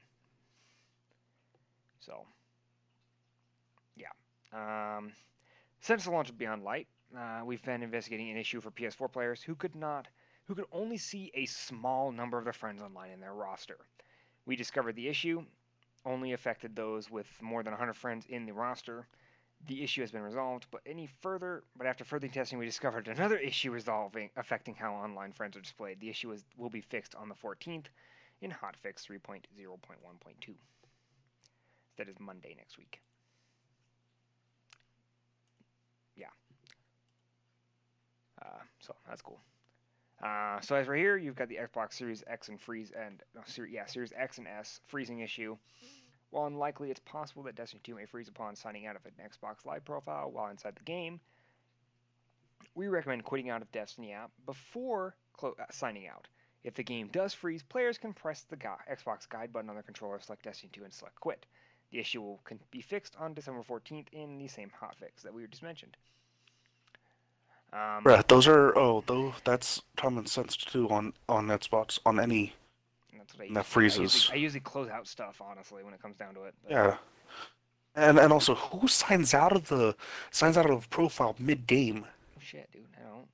So. 2.01 2.27
Um, 4.53 5.13
since 5.81 6.05
the 6.05 6.11
launch 6.11 6.31
of 6.31 6.39
Beyond 6.39 6.63
Light, 6.63 6.89
uh, 7.17 7.43
we've 7.45 7.63
been 7.63 7.83
investigating 7.83 8.31
an 8.31 8.37
issue 8.37 8.61
for 8.61 8.71
PS4 8.71 9.09
players 9.09 9.43
who 9.43 9.55
could 9.55 9.75
not, 9.75 10.09
who 10.47 10.55
could 10.55 10.67
only 10.73 10.99
see 10.99 11.31
a 11.35 11.47
small 11.47 12.13
number 12.13 12.39
of 12.39 12.45
their 12.45 12.53
friends 12.53 12.83
online 12.83 13.11
in 13.11 13.21
their 13.21 13.35
roster. 13.35 13.79
We 14.47 14.57
discovered 14.57 14.97
the 14.97 15.09
issue 15.09 15.45
only 16.05 16.33
affected 16.33 16.75
those 16.75 17.11
with 17.11 17.27
more 17.41 17.63
than 17.63 17.73
100 17.73 17.95
friends 17.95 18.27
in 18.27 18.47
the 18.47 18.53
roster. 18.53 19.07
The 19.67 19.83
issue 19.83 20.01
has 20.01 20.11
been 20.11 20.23
resolved, 20.23 20.67
but 20.71 20.81
any 20.85 21.07
further, 21.07 21.63
but 21.77 21.87
after 21.87 22.05
further 22.05 22.27
testing, 22.29 22.59
we 22.59 22.67
discovered 22.67 23.07
another 23.07 23.39
issue 23.51 23.71
resolving 23.71 24.31
affecting 24.37 24.75
how 24.75 24.95
online 24.95 25.33
friends 25.33 25.57
are 25.57 25.61
displayed. 25.61 26.01
The 26.01 26.11
issue 26.11 26.33
is, 26.33 26.45
will 26.57 26.71
be 26.71 26.81
fixed 26.81 27.15
on 27.15 27.29
the 27.29 27.35
14th 27.37 27.87
in 28.41 28.51
hotfix 28.51 29.07
3.0.1.2. 29.07 30.55
That 31.99 32.09
is 32.09 32.19
Monday 32.19 32.55
next 32.57 32.77
week. 32.77 33.01
Yeah. 36.17 36.27
Uh, 38.41 38.59
so 38.83 38.95
that's 39.09 39.23
cool. 39.23 39.41
Uh, 40.23 40.61
so 40.61 40.77
as 40.77 40.87
right 40.87 40.99
here, 40.99 41.17
you've 41.17 41.35
got 41.35 41.49
the 41.49 41.57
Xbox 41.57 41.95
Series 41.95 42.23
X 42.27 42.49
and 42.49 42.61
freeze 42.61 42.93
and 42.97 43.23
no, 43.35 43.41
ser- 43.47 43.67
yeah, 43.67 43.87
Series 43.87 44.13
X 44.17 44.39
and 44.39 44.47
S 44.47 44.81
freezing 44.87 45.21
issue. 45.21 45.57
While 46.31 46.47
unlikely, 46.47 46.91
it's 46.91 47.01
possible 47.01 47.43
that 47.45 47.57
Destiny 47.57 47.81
2 47.85 47.95
may 47.97 48.07
freeze 48.07 48.29
upon 48.29 48.57
signing 48.57 48.87
out 48.87 48.97
of 48.97 49.03
an 49.05 49.13
Xbox 49.21 49.67
Live 49.67 49.85
profile 49.85 50.31
while 50.31 50.51
inside 50.51 50.77
the 50.77 50.85
game. 50.85 51.21
We 52.75 52.87
recommend 52.89 53.25
quitting 53.25 53.51
out 53.51 53.63
of 53.63 53.71
Destiny 53.73 54.13
app 54.13 54.31
before 54.47 55.15
clo- 55.37 55.57
uh, 55.61 55.65
signing 55.71 56.07
out. 56.07 56.29
If 56.65 56.75
the 56.75 56.85
game 56.85 57.09
does 57.09 57.35
freeze, 57.35 57.63
players 57.63 57.99
can 57.99 58.13
press 58.13 58.43
the 58.43 58.57
Xbox 58.57 59.29
guide 59.29 59.53
button 59.53 59.69
on 59.69 59.75
their 59.77 59.83
controller, 59.83 60.21
select 60.21 60.45
Destiny 60.45 60.71
2, 60.73 60.85
and 60.85 60.93
select 60.93 61.17
quit. 61.21 61.45
The 61.91 61.99
issue 61.99 62.23
will 62.23 62.41
be 62.71 62.81
fixed 62.81 63.17
on 63.19 63.35
December 63.35 63.63
14th 63.63 64.07
in 64.13 64.39
the 64.39 64.49
same 64.49 64.71
hotfix 64.71 65.23
that 65.25 65.35
we 65.35 65.47
just 65.47 65.63
mentioned. 65.63 65.97
Um, 67.73 68.05
those 68.29 68.47
are 68.47 68.77
oh, 68.79 69.03
those 69.07 69.33
that's 69.45 69.81
common 69.97 70.27
sense 70.27 70.57
to 70.59 70.71
do 70.73 70.89
on 70.91 71.15
on 71.29 71.47
Xbox 71.49 71.99
on 72.05 72.21
any. 72.21 72.53
that's 73.17 73.35
what 73.35 73.45
I 73.45 73.47
that 73.47 73.49
usually- 73.49 73.61
I 73.61 73.63
freezes. 73.63 74.01
usually, 74.15 74.39
I 74.39 74.41
usually 74.43 74.61
close 74.61 74.89
out 74.91 75.07
stuff, 75.07 75.41
honestly, 75.41 75.83
when 75.83 75.95
it 75.95 76.03
comes 76.03 76.17
down 76.17 76.35
to 76.35 76.45
it. 76.45 76.55
but- 76.63 76.73
Yeah. 76.73 76.97
And 77.95 78.19
and 78.19 78.33
also, 78.33 78.55
who 78.55 78.89
signs 78.89 79.33
out 79.35 79.53
of 79.53 79.69
the 79.69 79.95
signs 80.31 80.57
out 80.57 80.69
of 80.71 80.89
profile 80.91 81.35
mid 81.39 81.67
game? 81.67 82.07
Shit, 82.41 82.71
dude, 82.73 82.87
I 82.99 83.09
don't. 83.09 83.29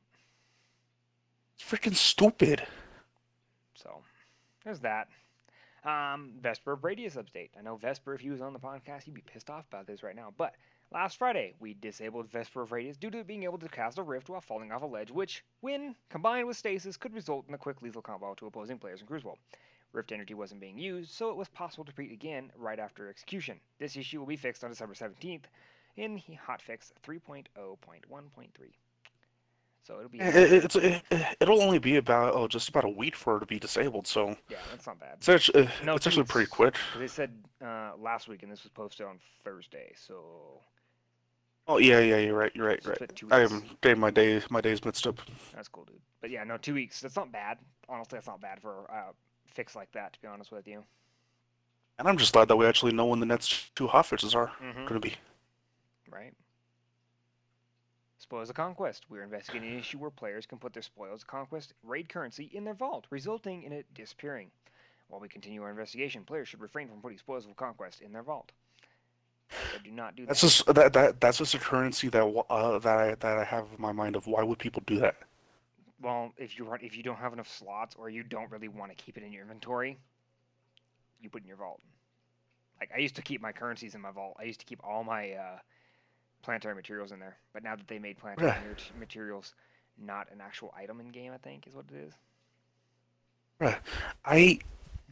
It's 1.55 1.63
freaking 1.69 1.95
stupid. 1.97 2.67
So 3.75 4.03
there's 4.65 4.81
that. 4.81 5.09
Um, 5.85 6.33
Vesper 6.41 6.75
Radius 6.75 7.15
update. 7.15 7.51
I 7.59 7.63
know 7.63 7.77
Vesper, 7.77 8.15
if 8.15 8.21
he 8.21 8.31
was 8.31 8.41
on 8.41 8.53
the 8.53 8.59
podcast, 8.59 9.05
he'd 9.05 9.15
be 9.15 9.21
pissed 9.23 9.49
off 9.49 9.65
about 9.69 9.87
this 9.87 10.03
right 10.03 10.15
now. 10.17 10.33
But 10.37 10.55
last 10.93 11.17
Friday, 11.19 11.55
we 11.61 11.75
disabled 11.75 12.31
Vesper 12.31 12.63
of 12.63 12.73
Radius 12.73 12.97
due 12.97 13.11
to 13.11 13.25
being 13.25 13.43
able 13.45 13.59
to 13.59 13.69
cast 13.69 13.99
a 13.99 14.03
rift 14.03 14.29
while 14.29 14.41
falling 14.41 14.73
off 14.73 14.83
a 14.83 14.87
ledge, 14.87 15.11
which, 15.11 15.45
when 15.61 15.95
combined 16.09 16.47
with 16.47 16.57
stasis, 16.57 16.97
could 16.97 17.15
result 17.15 17.47
in 17.49 17.55
a 17.55 17.59
quick 17.59 17.83
lethal 17.83 18.03
combo 18.03 18.35
to 18.35 18.47
opposing 18.47 18.79
players 18.79 19.01
in 19.01 19.07
Crucible. 19.07 19.39
Rift 19.93 20.13
energy 20.13 20.35
wasn't 20.35 20.61
being 20.61 20.79
used, 20.79 21.11
so 21.11 21.31
it 21.31 21.37
was 21.37 21.49
possible 21.49 21.85
to 21.85 21.93
repeat 21.97 22.13
again 22.13 22.53
right 22.57 22.79
after 22.79 23.09
execution. 23.09 23.59
This 23.79 23.97
issue 23.97 24.19
will 24.21 24.27
be 24.27 24.37
fixed 24.37 24.63
on 24.63 24.71
December 24.71 24.95
17th 24.95 25.45
in 25.97 26.17
the 26.29 26.37
hotfix 26.47 26.91
3.0.1.3. 27.07 28.49
So 29.83 29.95
it'll 29.97 30.09
be 30.11 30.19
It, 30.21 30.35
it- 30.53 30.65
it's 30.65 30.77
it, 30.77 31.03
it'll 31.41 31.63
only 31.63 31.79
be 31.79 31.97
about 31.97 32.35
oh 32.35 32.47
just 32.47 32.69
about 32.69 32.85
a 32.85 32.89
week 32.91 33.17
for 33.17 33.39
it 33.39 33.41
to 33.41 33.47
be 33.47 33.59
disabled, 33.59 34.07
so 34.07 34.37
yeah, 34.51 34.59
that's 34.71 34.87
not 34.87 35.01
bad. 35.01 35.15
it's 35.17 35.29
actually, 35.31 35.71
No, 35.83 35.95
it's 35.95 36.07
actually 36.07 36.25
pretty 36.25 36.51
quick. 36.51 36.75
they 36.99 37.07
said 37.07 37.33
uh, 37.65 37.93
last 37.99 38.29
week, 38.29 38.43
and 38.43 38.53
this 38.53 38.63
was 38.65 38.71
posted 38.73 39.07
on 39.07 39.19
Thursday, 39.45 39.93
so 39.97 40.61
Oh 41.69 41.77
yeah, 41.79 42.01
yeah, 42.01 42.17
you're 42.17 42.35
right, 42.35 42.51
you're 42.55 42.67
right, 42.67 42.81
you're 42.83 42.97
right. 42.99 43.23
I 43.31 43.41
am 43.41 43.63
getting 43.83 44.01
my 44.01 44.11
day 44.11 44.41
my 44.49 44.61
days 44.61 44.85
mixed 44.85 45.07
up. 45.07 45.21
That's 45.55 45.69
cool, 45.69 45.85
dude. 45.85 46.01
But 46.21 46.31
yeah, 46.31 46.43
no, 46.45 46.57
two 46.57 46.75
weeks. 46.75 47.01
That's 47.01 47.17
not 47.17 47.31
bad. 47.31 47.59
Honestly, 47.89 48.17
that's 48.17 48.27
not 48.27 48.41
bad 48.41 48.61
for 48.61 48.87
a 48.87 49.13
fix 49.47 49.77
like 49.77 49.93
that. 49.93 50.15
To 50.15 50.21
be 50.21 50.29
honest 50.29 50.51
with 50.51 50.67
you. 50.67 50.83
And 51.99 52.09
I'm 52.09 52.17
just 52.17 52.33
glad 52.33 52.49
that 52.49 52.57
we 52.57 52.65
actually 52.65 52.93
know 52.93 53.07
when 53.07 53.21
the 53.21 53.27
next 53.27 53.75
two 53.77 53.87
hotfixes 53.87 54.35
are 54.35 54.51
Mm-hmm. 54.63 54.87
gonna 54.87 55.01
be. 55.01 55.15
Right. 56.11 56.33
Spoils 58.19 58.51
of 58.51 58.57
Conquest. 58.57 59.05
We're 59.11 59.23
investigating 59.23 59.73
an 59.73 59.79
issue 59.79 59.99
where 59.99 60.11
players 60.11 60.47
can 60.47 60.59
put 60.59 60.73
their 60.73 60.83
Spoils 60.83 61.23
of 61.23 61.27
Conquest 61.29 61.75
raid 61.83 62.09
currency 62.09 62.51
in 62.53 62.65
their 62.65 62.75
vault, 62.75 63.07
resulting 63.11 63.63
in 63.63 63.73
it 63.73 63.87
disappearing. 63.95 64.51
While 65.09 65.21
we 65.21 65.29
continue 65.29 65.63
our 65.63 65.71
investigation, 65.71 66.25
players 66.25 66.49
should 66.49 66.61
refrain 66.61 66.89
from 66.89 67.01
putting 67.01 67.19
Spoils 67.19 67.47
of 67.47 67.57
Conquest 67.57 68.01
in 68.01 68.13
their 68.13 68.23
vault. 68.23 68.53
So 69.73 69.79
do 69.83 69.91
not 69.91 70.17
do 70.17 70.27
That's 70.27 70.41
that. 70.41 70.47
just 70.47 70.67
that 70.75 70.93
that 70.93 71.21
that's 71.21 71.39
just 71.39 71.55
a 71.55 71.59
currency 71.59 72.09
that 72.09 72.25
uh, 72.51 72.79
that 72.79 72.99
I 72.99 73.15
that 73.15 73.39
I 73.39 73.45
have 73.45 73.67
in 73.75 73.81
my 73.81 73.93
mind 73.93 74.17
of 74.17 74.27
why 74.27 74.43
would 74.43 74.59
people 74.59 74.83
do 74.87 74.99
that? 74.99 75.17
Well, 76.01 76.33
if 76.37 76.59
you 76.59 76.65
run, 76.65 76.81
if 76.83 76.97
you 76.97 77.03
don't 77.03 77.17
have 77.17 77.33
enough 77.33 77.49
slots 77.49 77.97
or 77.99 78.09
you 78.09 78.23
don't 78.23 78.51
really 78.51 78.69
want 78.69 78.97
to 78.97 79.03
keep 79.03 79.17
it 79.17 79.23
in 79.25 79.33
your 79.33 79.43
inventory, 79.43 79.99
you 81.21 81.29
put 81.29 81.43
it 81.43 81.45
in 81.45 81.49
your 81.49 81.57
vault. 81.57 81.81
Like 82.79 82.91
I 82.95 82.99
used 82.99 83.17
to 83.17 83.23
keep 83.23 83.41
my 83.41 83.53
currencies 83.53 83.95
in 83.95 84.01
my 84.01 84.11
vault. 84.13 84.37
I 84.39 84.45
used 84.45 84.61
to 84.61 84.67
keep 84.67 84.81
all 84.85 85.03
my 85.03 85.33
uh, 85.33 85.59
planetary 86.43 86.75
materials 86.75 87.11
in 87.11 87.19
there. 87.19 87.37
But 87.53 87.63
now 87.63 87.75
that 87.75 87.89
they 87.89 87.99
made 87.99 88.19
planetary 88.19 88.51
mat- 88.51 88.91
materials 88.99 89.55
not 90.01 90.29
an 90.33 90.41
actual 90.41 90.73
item 90.77 91.01
in 91.01 91.09
game, 91.09 91.33
I 91.33 91.39
think 91.39 91.67
is 91.67 91.75
what 91.75 91.87
it 91.93 92.07
is. 92.07 92.15
I 94.25 94.61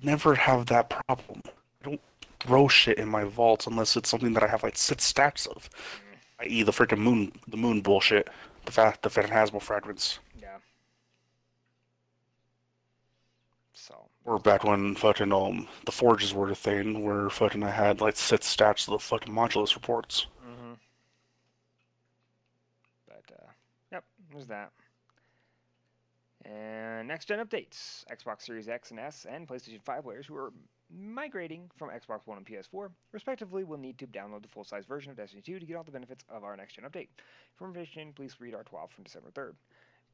never 0.02 0.34
have 0.36 0.66
that 0.66 0.88
problem. 0.88 1.42
I 1.46 1.88
don't 1.88 2.00
throw 2.40 2.68
shit 2.68 2.98
in 2.98 3.08
my 3.08 3.24
vault 3.24 3.66
unless 3.66 3.96
it's 3.96 4.08
something 4.08 4.32
that 4.34 4.42
I 4.42 4.48
have 4.48 4.62
like 4.62 4.76
six 4.76 5.04
stacks 5.04 5.46
of, 5.46 5.68
i.e. 6.40 6.62
the 6.62 6.72
freaking 6.72 6.98
moon 6.98 7.32
the 7.48 7.56
moon 7.56 7.80
bullshit, 7.80 8.28
the 8.64 8.72
fa- 8.72 8.96
the 9.02 9.10
phantasmal 9.10 9.60
fragments. 9.60 10.18
Yeah. 10.40 10.58
So 13.72 14.08
Or 14.24 14.38
back 14.38 14.64
when 14.64 14.94
fucking 14.94 15.32
um 15.32 15.68
the 15.84 15.92
forges 15.92 16.34
were 16.34 16.50
a 16.50 16.54
thing, 16.54 17.02
where 17.04 17.30
fucking 17.30 17.62
I 17.62 17.70
had 17.70 18.00
like 18.00 18.16
six 18.16 18.46
stacks 18.46 18.86
of 18.86 18.92
the 18.92 18.98
fucking 18.98 19.32
modulus 19.32 19.74
reports. 19.74 20.26
Mm-hmm. 20.46 20.72
But 23.06 23.24
uh, 23.32 23.50
yep, 23.92 24.04
there's 24.30 24.46
that. 24.46 24.72
And 26.44 27.08
next 27.08 27.26
gen 27.26 27.44
updates: 27.44 28.04
Xbox 28.10 28.42
Series 28.42 28.68
X 28.68 28.90
and 28.92 29.00
S 29.00 29.26
and 29.28 29.48
PlayStation 29.48 29.82
5 29.82 30.04
players 30.04 30.26
who 30.26 30.36
are 30.36 30.52
migrating 30.90 31.70
from 31.76 31.90
Xbox 31.90 32.26
One 32.26 32.38
and 32.38 32.46
PS4, 32.46 32.90
respectively, 33.12 33.64
will 33.64 33.78
need 33.78 33.98
to 33.98 34.06
download 34.06 34.42
the 34.42 34.48
full-size 34.48 34.84
version 34.84 35.10
of 35.10 35.16
Destiny 35.16 35.42
2 35.42 35.58
to 35.58 35.66
get 35.66 35.76
all 35.76 35.84
the 35.84 35.90
benefits 35.90 36.24
of 36.28 36.44
our 36.44 36.56
next 36.56 36.74
gen 36.74 36.84
update. 36.84 37.08
For 37.56 37.66
information, 37.66 38.12
please 38.14 38.40
read 38.40 38.54
R12 38.54 38.90
from 38.90 39.04
December 39.04 39.30
3rd. 39.30 39.54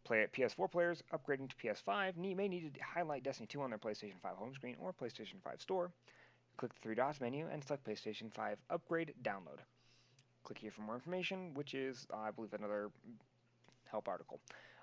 Play 0.05 0.23
at 0.23 0.33
PS4 0.33 0.71
players 0.71 1.03
upgrading 1.13 1.51
to 1.51 1.57
PS5 1.57 2.17
need, 2.17 2.37
may 2.37 2.49
need 2.49 2.75
to 2.75 2.81
highlight 2.83 3.23
Destiny 3.23 3.47
2 3.47 3.61
on 3.63 3.71
their 3.71 3.79
PlayStation 3.79 4.21
5 4.21 4.37
home 4.37 4.55
screen 4.55 4.77
or 4.81 4.93
PlayStation 4.93 5.41
5 5.45 5.61
store. 5.61 5.93
Click 6.57 6.75
the 6.75 6.81
three 6.81 6.95
dots 6.95 7.21
menu 7.21 7.47
and 7.51 7.63
select 7.63 7.85
PlayStation 7.85 8.33
5 8.33 8.59
Upgrade 8.71 9.15
Download. 9.23 9.61
Click 10.43 10.59
here 10.59 10.73
for 10.73 10.83
more 10.83 10.97
information, 10.97 11.55
which 11.55 11.75
is, 11.75 12.07
I 12.13 12.31
believe, 12.33 12.53
another 12.53 12.91
help 13.87 14.09
article. 14.09 14.41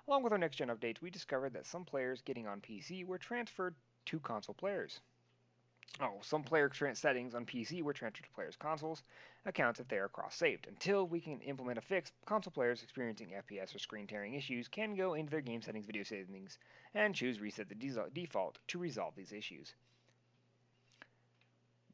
Along 0.08 0.22
with 0.22 0.32
our 0.32 0.38
next 0.38 0.56
gen 0.56 0.68
updates, 0.68 1.02
we 1.02 1.10
discovered 1.10 1.52
that 1.52 1.66
some 1.66 1.84
players 1.84 2.22
getting 2.22 2.46
on 2.46 2.60
PC 2.60 3.04
were 3.04 3.18
transferred 3.18 3.74
to 4.06 4.18
console 4.20 4.54
players. 4.54 5.00
Oh, 5.98 6.18
some 6.22 6.42
player 6.42 6.70
settings 6.94 7.34
on 7.34 7.44
PC 7.44 7.82
were 7.82 7.92
transferred 7.92 8.24
to 8.24 8.30
players' 8.30 8.56
consoles 8.56 9.02
accounts 9.44 9.80
if 9.80 9.88
they 9.88 9.98
are 9.98 10.08
cross-saved. 10.08 10.66
Until 10.68 11.06
we 11.06 11.20
can 11.20 11.40
implement 11.40 11.78
a 11.78 11.82
fix, 11.82 12.12
console 12.26 12.52
players 12.52 12.82
experiencing 12.82 13.32
FPS 13.34 13.74
or 13.74 13.78
screen 13.78 14.06
tearing 14.06 14.34
issues 14.34 14.68
can 14.68 14.94
go 14.94 15.14
into 15.14 15.30
their 15.30 15.40
game 15.40 15.60
settings 15.62 15.86
video 15.86 16.02
settings 16.02 16.58
and 16.94 17.14
choose 17.14 17.40
reset 17.40 17.68
the 17.68 17.74
deso- 17.74 18.12
default 18.14 18.58
to 18.68 18.78
resolve 18.78 19.14
these 19.16 19.32
issues. 19.32 19.74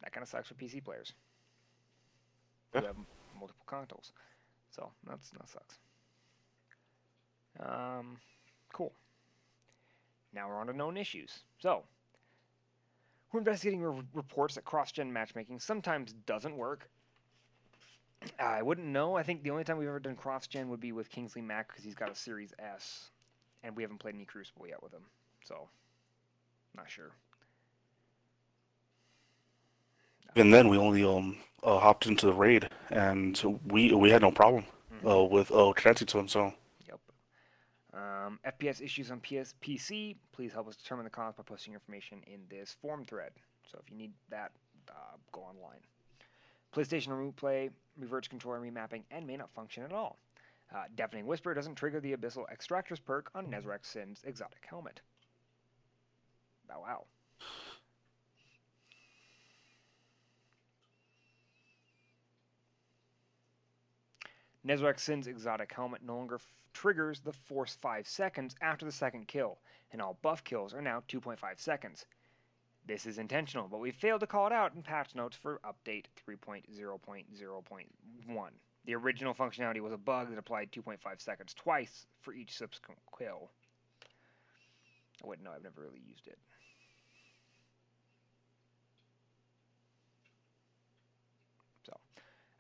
That 0.03 0.13
kind 0.13 0.23
of 0.23 0.29
sucks 0.29 0.49
for 0.49 0.55
PC 0.55 0.85
players 0.85 1.13
who 2.73 2.81
have 2.81 2.97
m- 2.97 3.07
multiple 3.37 3.65
consoles. 3.67 4.13
So 4.71 4.91
that's 5.05 5.31
that 5.31 5.49
sucks. 5.49 5.79
Um, 7.59 8.19
cool. 8.73 8.93
Now 10.33 10.49
we're 10.49 10.61
on 10.61 10.67
to 10.67 10.73
known 10.75 10.97
issues. 10.97 11.41
So 11.59 11.83
we're 13.37 13.41
investigating 13.41 13.83
re- 13.83 14.03
reports 14.15 14.55
that 14.55 14.65
cross-gen 14.65 15.13
matchmaking 15.13 15.61
sometimes 15.61 16.15
doesn't 16.25 16.57
work. 16.57 16.89
I 18.41 18.63
wouldn't 18.63 18.87
know. 18.87 19.15
I 19.15 19.23
think 19.23 19.43
the 19.43 19.51
only 19.51 19.63
time 19.63 19.77
we've 19.77 19.89
ever 19.89 20.01
done 20.01 20.17
cross-gen 20.17 20.71
would 20.71 20.81
be 20.81 20.93
with 20.93 21.11
Kingsley 21.11 21.43
Mac 21.43 21.69
because 21.69 21.85
he's 21.85 21.95
got 21.95 22.11
a 22.11 22.15
Series 22.15 22.55
S, 22.59 23.11
and 23.63 23.77
we 23.77 23.83
haven't 23.83 23.99
played 23.99 24.15
any 24.15 24.25
Crucible 24.25 24.67
yet 24.67 24.83
with 24.83 24.93
him. 24.93 25.03
So, 25.45 25.69
not 26.75 26.89
sure. 26.89 27.13
And 30.35 30.53
then 30.53 30.69
we 30.69 30.79
only 30.79 31.05
um 31.05 31.37
uh, 31.63 31.79
hopped 31.79 32.07
into 32.07 32.27
the 32.27 32.33
raid, 32.33 32.71
and 32.91 33.61
we 33.67 33.93
we 33.93 34.11
had 34.11 34.23
no 34.23 34.31
problem 34.31 34.65
Mhm. 34.95 35.11
uh, 35.11 35.25
with 35.25 35.51
uh, 35.53 35.73
connecting 35.77 36.07
to 36.09 36.19
him. 36.19 36.29
So. 36.29 36.55
Um, 37.97 38.39
FPS 38.47 38.83
issues 38.83 39.11
on 39.11 39.21
PS 39.21 39.55
PC. 39.63 40.17
Please 40.33 40.53
help 40.53 40.69
us 40.69 40.77
determine 40.77 41.05
the 41.05 41.11
cause 41.11 41.35
by 41.35 41.43
posting 41.43 41.73
information 41.73 42.23
in 42.27 42.41
this 42.51 42.77
forum 42.83 43.05
thread. 43.05 43.33
So 43.71 43.79
if 43.83 43.91
you 43.91 43.97
need 43.97 44.13
that, 44.29 44.53
uh, 44.91 45.17
go 45.33 45.41
online. 45.41 45.81
PlayStation 46.75 47.09
Remote 47.09 47.37
Play 47.37 47.71
reverts 47.99 48.29
controller 48.29 48.61
remapping 48.61 49.05
and 49.11 49.27
may 49.27 49.37
not 49.37 49.51
function 49.55 49.83
at 49.83 49.93
all. 49.93 50.19
Uh, 50.75 50.85
Deafening 50.95 51.27
Whisper 51.27 51.55
doesn't 51.55 51.77
trigger 51.77 52.01
the 52.01 52.15
Abyssal 52.15 52.45
Extractors 52.53 53.03
perk 53.03 53.31
on 53.35 53.47
Nezarec 53.47 53.87
Sin's 53.87 54.23
exotic 54.25 54.67
helmet. 54.69 55.01
Bow 56.69 56.83
wow. 56.83 57.05
Nezarec 64.67 64.99
Sin's 64.99 65.29
exotic 65.29 65.73
helmet 65.73 66.03
no 66.03 66.17
longer 66.17 66.35
f- 66.37 66.55
triggers 66.73 67.21
the 67.21 67.33
Force 67.33 67.77
5 67.77 68.09
seconds 68.09 68.57
after 68.61 68.85
the 68.85 68.91
second 68.91 69.29
kill, 69.29 69.61
and 69.93 70.03
all 70.03 70.19
buff 70.23 70.43
kills 70.43 70.75
are 70.75 70.83
now 70.83 71.05
2.5 71.07 71.61
seconds. 71.61 72.05
This 72.85 73.07
is 73.07 73.19
intentional, 73.19 73.69
but 73.69 73.79
we 73.79 73.93
failed 73.93 74.23
to 74.23 74.27
call 74.27 74.49
it 74.49 74.53
out 74.53 74.75
in 74.75 74.83
patch 74.83 75.15
notes 75.15 75.37
for 75.37 75.61
update 75.65 76.07
3.0.0.1. 76.29 78.51
The 78.85 78.95
original 78.97 79.35
functionality 79.35 79.81
was 79.81 79.93
a 79.93 79.99
bug 79.99 80.31
that 80.31 80.39
applied 80.39 80.73
2.5 80.73 81.21
seconds 81.21 81.55
twice 81.55 82.09
for 82.21 82.35
each 82.35 82.59
subsequent 82.59 82.99
kill. 83.17 83.53
I 85.23 85.29
wouldn't 85.29 85.45
know, 85.45 85.53
I've 85.53 85.63
never 85.63 85.83
really 85.83 86.03
used 86.05 86.27
it. 86.27 86.41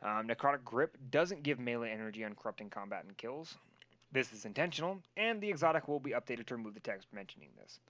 Um, 0.02 0.28
Necrotic 0.28 0.65
Grip 0.65 0.97
doesn't 1.10 1.42
give 1.42 1.58
melee 1.58 1.91
energy 1.91 2.25
on 2.25 2.34
corrupting 2.34 2.70
combat 2.70 3.05
and 3.05 3.16
kills. 3.16 3.57
This 4.12 4.33
is 4.33 4.44
intentional, 4.44 5.00
and 5.16 5.41
the 5.41 5.49
exotic 5.49 5.89
will 5.89 6.00
be 6.00 6.12
updated 6.12 6.47
to 6.47 6.57
remove 6.57 6.75
the 6.75 6.81
text 6.81 7.08
mentioning 7.12 7.50
this. 7.60 7.81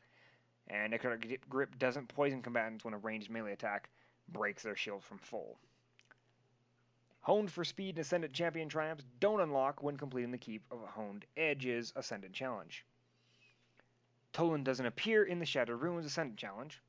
And 0.69 0.93
Necrotic 0.93 1.41
Grip 1.49 1.79
doesn't 1.79 2.09
poison 2.09 2.43
combatants 2.43 2.85
when 2.85 2.95
a 2.95 2.99
ranged 2.99 3.31
melee 3.31 3.53
attack 3.53 3.91
breaks 4.29 4.63
their 4.63 4.77
shield 4.77 5.05
from 5.05 5.19
full. 5.19 5.59
Honed 7.21 7.51
for 7.51 7.65
Speed 7.65 7.97
and 7.97 7.99
Ascendant 7.99 8.33
Champion 8.33 8.69
triumphs 8.69 9.05
don't 9.19 9.41
unlock 9.41 9.83
when 9.83 9.97
completing 9.97 10.31
the 10.31 10.39
Keep 10.39 10.63
of 10.71 10.79
Honed 10.89 11.27
Edge's 11.37 11.93
Ascendant 11.97 12.33
Challenge. 12.33 12.85
Toland 14.33 14.65
doesn't 14.65 14.87
appear 14.87 15.25
in 15.25 15.39
the 15.39 15.47
Shattered 15.47 15.81
Ruins 15.81 16.07
Ascendant 16.07 16.39
Challenge. 16.39 16.81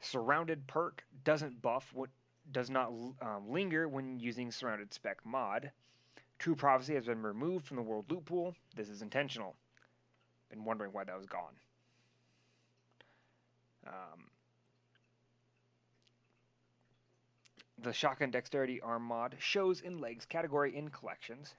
Surrounded 0.00 0.66
perk 0.66 1.02
doesn't 1.24 1.60
buff 1.60 1.92
what 1.92 2.10
does 2.50 2.70
not 2.70 2.88
um, 3.20 3.50
linger 3.50 3.88
when 3.88 4.18
using 4.18 4.50
Surrounded 4.50 4.92
Spec 4.92 5.18
mod. 5.24 5.70
True 6.38 6.56
Prophecy 6.56 6.94
has 6.94 7.06
been 7.06 7.22
removed 7.22 7.66
from 7.66 7.76
the 7.76 7.82
World 7.82 8.06
Loot 8.10 8.24
Pool. 8.24 8.54
This 8.74 8.88
is 8.88 9.02
intentional. 9.02 9.54
Been 10.50 10.64
wondering 10.64 10.92
why 10.92 11.04
that 11.04 11.16
was 11.16 11.26
gone. 11.26 11.54
Um, 13.86 14.24
the 17.78 17.92
Shotgun 17.92 18.30
Dexterity 18.30 18.80
Arm 18.80 19.02
mod 19.02 19.36
shows 19.38 19.80
in 19.80 19.98
legs 19.98 20.24
category 20.26 20.76
in 20.76 20.88
collections. 20.88 21.54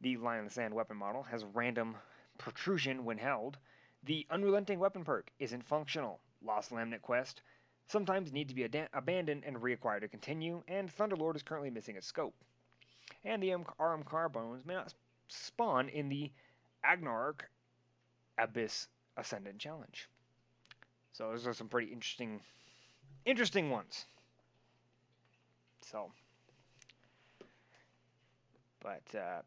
The 0.00 0.16
Lion 0.16 0.40
in 0.40 0.44
the 0.46 0.50
Sand 0.50 0.74
weapon 0.74 0.96
model 0.96 1.22
has 1.24 1.44
random 1.44 1.96
protrusion 2.38 3.04
when 3.04 3.18
held. 3.18 3.58
The 4.04 4.26
Unrelenting 4.30 4.78
weapon 4.78 5.04
perk 5.04 5.30
isn't 5.38 5.66
functional. 5.66 6.20
Lost 6.42 6.72
Lament 6.72 7.02
quest 7.02 7.42
sometimes 7.90 8.32
need 8.32 8.48
to 8.48 8.54
be 8.54 8.64
ada- 8.64 8.88
abandoned 8.92 9.42
and 9.44 9.56
reacquired 9.56 10.00
to 10.00 10.08
continue, 10.08 10.62
and 10.68 10.94
Thunderlord 10.96 11.36
is 11.36 11.42
currently 11.42 11.70
missing 11.70 11.96
its 11.96 12.06
scope. 12.06 12.34
And 13.24 13.42
the 13.42 13.50
Ahamkara 13.50 14.32
bones 14.32 14.64
may 14.64 14.74
not 14.74 14.94
spawn 15.28 15.88
in 15.88 16.08
the 16.08 16.30
Agonarch 16.84 17.40
Abyss 18.38 18.86
Ascendant 19.16 19.58
Challenge. 19.58 20.08
So 21.12 21.30
those 21.30 21.46
are 21.46 21.52
some 21.52 21.68
pretty 21.68 21.92
interesting, 21.92 22.40
interesting 23.24 23.70
ones. 23.70 24.06
So, 25.82 26.12
but 28.80 29.02
uh, 29.18 29.42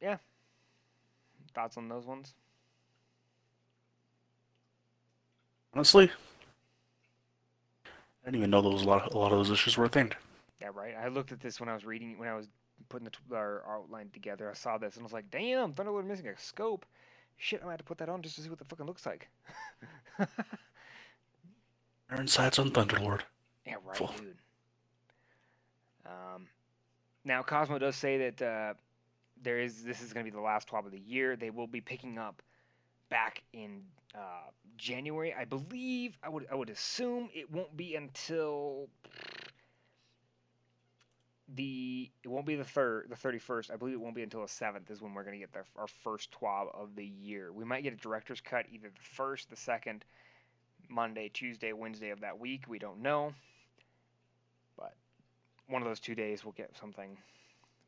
yeah, 0.00 0.18
thoughts 1.54 1.76
on 1.76 1.88
those 1.88 2.06
ones? 2.06 2.34
Honestly, 5.74 6.10
I 8.22 8.26
didn't 8.26 8.38
even 8.38 8.50
know 8.50 8.60
was 8.60 8.82
a 8.82 8.88
lot. 8.88 9.06
Of, 9.06 9.14
a 9.14 9.18
lot 9.18 9.32
of 9.32 9.38
those 9.38 9.50
issues 9.50 9.76
were 9.76 9.86
a 9.86 9.88
thing. 9.88 10.12
Yeah, 10.60 10.68
right. 10.74 10.94
I 10.96 11.08
looked 11.08 11.32
at 11.32 11.40
this 11.40 11.58
when 11.58 11.68
I 11.68 11.74
was 11.74 11.84
reading, 11.84 12.18
when 12.18 12.28
I 12.28 12.34
was 12.34 12.46
putting 12.88 13.08
the 13.28 13.36
our 13.36 13.62
outline 13.68 14.10
together. 14.12 14.48
I 14.48 14.54
saw 14.54 14.78
this 14.78 14.94
and 14.94 15.02
I 15.02 15.04
was 15.04 15.12
like, 15.12 15.30
"Damn, 15.30 15.72
Thunderlord 15.72 16.06
missing 16.06 16.28
a 16.28 16.38
scope." 16.38 16.86
Shit, 17.36 17.60
I 17.62 17.64
might 17.64 17.72
have 17.72 17.78
to 17.78 17.84
put 17.84 17.98
that 17.98 18.08
on 18.08 18.22
just 18.22 18.36
to 18.36 18.42
see 18.42 18.48
what 18.48 18.58
the 18.58 18.64
fucking 18.64 18.86
looks 18.86 19.04
like. 19.06 19.28
Insights 22.16 22.58
on 22.58 22.70
Thunderlord. 22.70 23.22
Yeah, 23.66 23.74
right, 23.84 23.96
Full. 23.96 24.14
dude. 24.18 24.36
Um, 26.06 26.46
now 27.24 27.42
Cozmo 27.42 27.78
does 27.78 27.96
say 27.96 28.18
that 28.30 28.42
uh, 28.42 28.74
there 29.42 29.58
is 29.58 29.82
this 29.82 30.02
is 30.02 30.12
going 30.12 30.24
to 30.24 30.30
be 30.30 30.34
the 30.34 30.42
last 30.42 30.68
twab 30.68 30.86
of 30.86 30.92
the 30.92 31.00
year. 31.00 31.36
They 31.36 31.50
will 31.50 31.66
be 31.66 31.80
picking 31.80 32.18
up 32.18 32.42
back 33.08 33.42
in 33.52 33.82
uh, 34.14 34.50
January, 34.76 35.34
I 35.34 35.44
believe. 35.44 36.18
I 36.22 36.28
would 36.28 36.46
I 36.50 36.54
would 36.54 36.70
assume 36.70 37.28
it 37.34 37.50
won't 37.50 37.76
be 37.76 37.94
until 37.96 38.88
the 41.54 42.10
it 42.24 42.28
won't 42.28 42.46
be 42.46 42.54
the 42.56 42.64
third 42.64 43.06
the 43.10 43.16
thirty 43.16 43.38
first. 43.38 43.70
I 43.70 43.76
believe 43.76 43.94
it 43.94 44.00
won't 44.00 44.14
be 44.14 44.22
until 44.22 44.42
the 44.42 44.48
seventh 44.48 44.90
is 44.90 45.00
when 45.02 45.12
we're 45.14 45.24
going 45.24 45.38
to 45.38 45.40
get 45.40 45.52
the, 45.52 45.60
our 45.76 45.86
first 45.88 46.30
twab 46.32 46.74
of 46.74 46.94
the 46.96 47.04
year. 47.04 47.52
We 47.52 47.64
might 47.64 47.82
get 47.82 47.92
a 47.92 47.96
director's 47.96 48.40
cut 48.40 48.66
either 48.72 48.88
the 48.88 49.00
first, 49.16 49.50
the 49.50 49.56
second, 49.56 50.04
Monday, 50.88 51.30
Tuesday, 51.32 51.72
Wednesday 51.72 52.10
of 52.10 52.20
that 52.20 52.38
week. 52.38 52.64
We 52.68 52.78
don't 52.78 53.02
know. 53.02 53.32
But 54.76 54.94
one 55.68 55.82
of 55.82 55.88
those 55.88 56.00
two 56.00 56.14
days 56.14 56.44
we'll 56.44 56.52
get 56.52 56.76
something. 56.78 57.16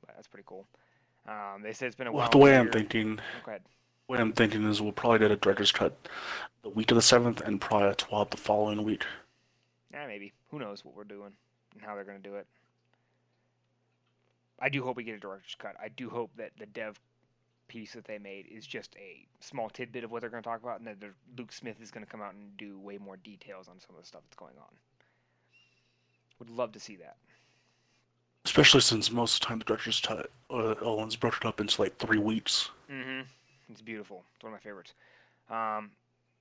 But 0.04 0.16
that's 0.16 0.28
pretty 0.28 0.44
cool. 0.46 0.66
Um, 1.26 1.62
they 1.62 1.72
said 1.72 1.86
it's 1.86 1.96
been 1.96 2.06
a 2.06 2.12
Well, 2.12 2.20
while. 2.22 2.30
the 2.30 2.38
way 2.38 2.56
I'm 2.56 2.70
thinking, 2.70 3.18
Go 3.44 3.50
ahead. 3.52 3.62
Way 4.08 4.18
I'm 4.18 4.32
thinking 4.32 4.64
is 4.68 4.80
we'll 4.80 4.92
probably 4.92 5.20
get 5.20 5.30
a 5.30 5.36
director's 5.36 5.72
cut 5.72 5.96
the 6.62 6.70
week 6.70 6.90
of 6.90 6.96
the 6.96 7.02
seventh, 7.02 7.42
and 7.42 7.60
probably 7.60 7.88
a 7.88 7.94
twab 7.94 8.30
the 8.30 8.36
following 8.36 8.82
week. 8.82 9.04
Yeah, 9.92 10.06
maybe. 10.06 10.32
Who 10.50 10.58
knows 10.58 10.84
what 10.84 10.96
we're 10.96 11.04
doing 11.04 11.32
and 11.74 11.82
how 11.82 11.94
they're 11.94 12.04
going 12.04 12.20
to 12.20 12.28
do 12.28 12.36
it. 12.36 12.46
I 14.60 14.70
do 14.70 14.82
hope 14.82 14.96
we 14.96 15.04
get 15.04 15.14
a 15.14 15.20
director's 15.20 15.56
cut. 15.58 15.76
I 15.80 15.88
do 15.88 16.08
hope 16.08 16.30
that 16.36 16.52
the 16.58 16.66
dev 16.66 16.98
piece 17.68 17.92
that 17.92 18.04
they 18.04 18.18
made 18.18 18.46
is 18.46 18.66
just 18.66 18.96
a 18.96 19.26
small 19.40 19.68
tidbit 19.68 20.04
of 20.04 20.10
what 20.10 20.22
they're 20.22 20.30
going 20.30 20.42
to 20.42 20.48
talk 20.48 20.62
about, 20.62 20.80
and 20.80 20.86
that 20.86 20.96
Luke 21.36 21.52
Smith 21.52 21.76
is 21.82 21.90
going 21.90 22.04
to 22.04 22.10
come 22.10 22.22
out 22.22 22.34
and 22.34 22.56
do 22.56 22.78
way 22.78 22.98
more 22.98 23.16
details 23.18 23.68
on 23.68 23.78
some 23.78 23.94
of 23.94 24.02
the 24.02 24.06
stuff 24.06 24.22
that's 24.24 24.36
going 24.36 24.56
on. 24.58 24.74
Would 26.38 26.50
love 26.50 26.72
to 26.72 26.80
see 26.80 26.96
that. 26.96 27.16
Especially 28.44 28.80
since 28.80 29.10
most 29.10 29.34
of 29.34 29.40
the 29.40 29.46
time 29.46 29.58
the 29.58 29.64
director's 29.64 30.00
cut, 30.00 30.30
uh, 30.50 30.74
Owens 30.80 31.16
broke 31.16 31.36
it 31.36 31.46
up 31.46 31.60
into 31.60 31.80
like 31.80 31.96
three 31.98 32.18
weeks. 32.18 32.70
Mm-hmm. 32.90 33.22
It's 33.70 33.82
beautiful. 33.82 34.24
It's 34.34 34.44
one 34.44 34.52
of 34.52 34.58
my 34.58 34.62
favorites. 34.62 34.94
Um, 35.50 35.90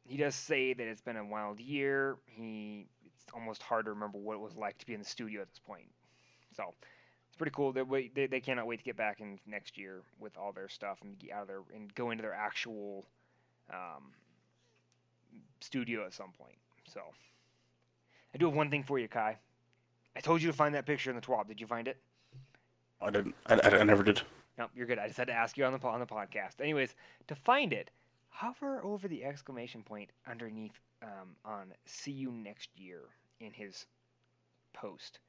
he 0.06 0.18
does 0.18 0.36
say 0.36 0.74
that 0.74 0.86
it's 0.86 1.02
been 1.02 1.18
a 1.18 1.26
wild 1.26 1.60
year. 1.60 2.18
He 2.26 2.88
it's 3.06 3.26
almost 3.34 3.62
hard 3.62 3.86
to 3.86 3.92
remember 3.92 4.18
what 4.18 4.36
it 4.36 4.42
was 4.42 4.56
like 4.56 4.78
to 4.80 4.86
be 4.86 4.94
in 4.94 5.00
the 5.00 5.06
studio 5.06 5.42
at 5.42 5.50
this 5.50 5.60
point. 5.60 5.88
So 6.56 6.74
it's 7.28 7.38
pretty 7.38 7.54
cool. 7.56 7.72
They. 7.72 8.12
They, 8.14 8.28
they 8.28 8.40
cannot 8.40 8.68
wait 8.68 8.80
to 8.80 8.84
get 8.84 8.98
back 8.98 9.22
in 9.22 9.40
next 9.48 9.78
year 9.78 10.02
with 10.20 10.38
all 10.38 10.52
their 10.52 10.70
stuff 10.70 11.00
and 11.04 11.18
get 11.18 11.32
out 11.32 11.44
of 11.44 11.48
their 11.48 11.62
and 11.74 11.94
go 11.96 12.12
into 12.12 12.22
their 12.22 12.34
actual 12.34 13.06
um, 13.72 14.12
studio 15.62 16.06
at 16.06 16.14
some 16.14 16.32
point. 16.38 16.58
So 16.94 17.02
I 18.34 18.38
do 18.38 18.46
have 18.46 18.56
one 18.56 18.70
thing 18.70 18.84
for 18.84 19.00
you, 19.00 19.08
Kai. 19.08 19.38
I 20.16 20.20
told 20.20 20.42
you 20.42 20.48
to 20.48 20.54
find 20.56 20.76
that 20.76 20.86
picture 20.86 21.10
in 21.10 21.16
the 21.16 21.22
TWAB. 21.22 21.48
Did 21.48 21.62
you 21.62 21.68
find 21.68 21.88
it? 21.88 21.98
I 23.02 23.10
didn't. 23.10 23.36
I, 23.48 23.56
I 23.56 23.84
never 23.84 24.04
did. 24.04 24.22
No, 24.58 24.68
you're 24.76 24.86
good. 24.86 25.00
I 25.00 25.08
just 25.08 25.18
had 25.18 25.28
to 25.28 25.34
ask 25.34 25.58
you 25.58 25.66
on 25.66 25.74
the 25.74 25.88
on 25.88 26.00
the 26.00 26.06
podcast. 26.06 26.62
Anyways, 26.62 26.96
to 27.28 27.36
find 27.36 27.74
it, 27.74 27.90
hover 28.30 28.84
over 28.84 29.08
the 29.08 29.24
exclamation 29.24 29.82
point 29.82 30.10
underneath 30.30 30.80
um, 31.02 31.36
on 31.44 31.74
"See 31.86 32.12
you 32.12 32.32
next 32.32 32.70
year" 32.76 33.02
in 33.40 33.52
his 33.52 33.86
post. 34.74 35.20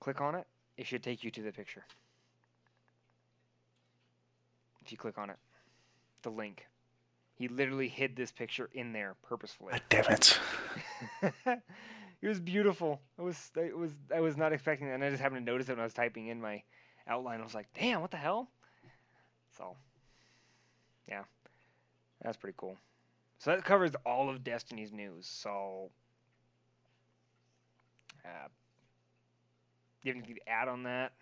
Click 0.00 0.20
on 0.20 0.34
it. 0.34 0.46
It 0.76 0.86
should 0.86 1.02
take 1.02 1.22
you 1.24 1.30
to 1.32 1.42
the 1.42 1.52
picture. 1.52 1.84
If 4.84 4.90
you 4.90 4.98
click 4.98 5.18
on 5.18 5.30
it, 5.30 5.36
the 6.22 6.30
link. 6.30 6.66
He 7.34 7.48
literally 7.48 7.88
hid 7.88 8.14
this 8.14 8.30
picture 8.30 8.68
in 8.72 8.92
there 8.92 9.16
purposefully. 9.22 9.72
God 9.72 9.82
damn 9.88 10.04
it. 10.06 10.38
it 12.22 12.28
was 12.28 12.40
beautiful. 12.40 13.00
I 13.18 13.22
was 13.22 13.50
I 13.56 13.72
was 13.74 13.92
I 14.14 14.20
was 14.20 14.36
not 14.36 14.52
expecting 14.52 14.88
that, 14.88 14.94
and 14.94 15.04
I 15.04 15.10
just 15.10 15.22
happened 15.22 15.44
to 15.44 15.52
notice 15.52 15.68
it 15.68 15.72
when 15.72 15.80
I 15.80 15.84
was 15.84 15.94
typing 15.94 16.28
in 16.28 16.40
my 16.40 16.62
outline. 17.06 17.40
I 17.40 17.44
was 17.44 17.54
like, 17.54 17.68
"Damn, 17.74 18.00
what 18.00 18.10
the 18.10 18.16
hell?" 18.16 18.48
So, 19.56 19.76
yeah, 21.08 21.22
that's 22.22 22.36
pretty 22.36 22.54
cool. 22.56 22.76
So 23.38 23.50
that 23.50 23.64
covers 23.64 23.92
all 24.06 24.30
of 24.30 24.44
Destiny's 24.44 24.92
news. 24.92 25.26
So, 25.26 25.90
uh, 28.24 28.48
you 30.02 30.12
have 30.12 30.16
anything 30.16 30.36
to 30.36 30.48
add 30.48 30.68
on 30.68 30.84
that? 30.84 31.12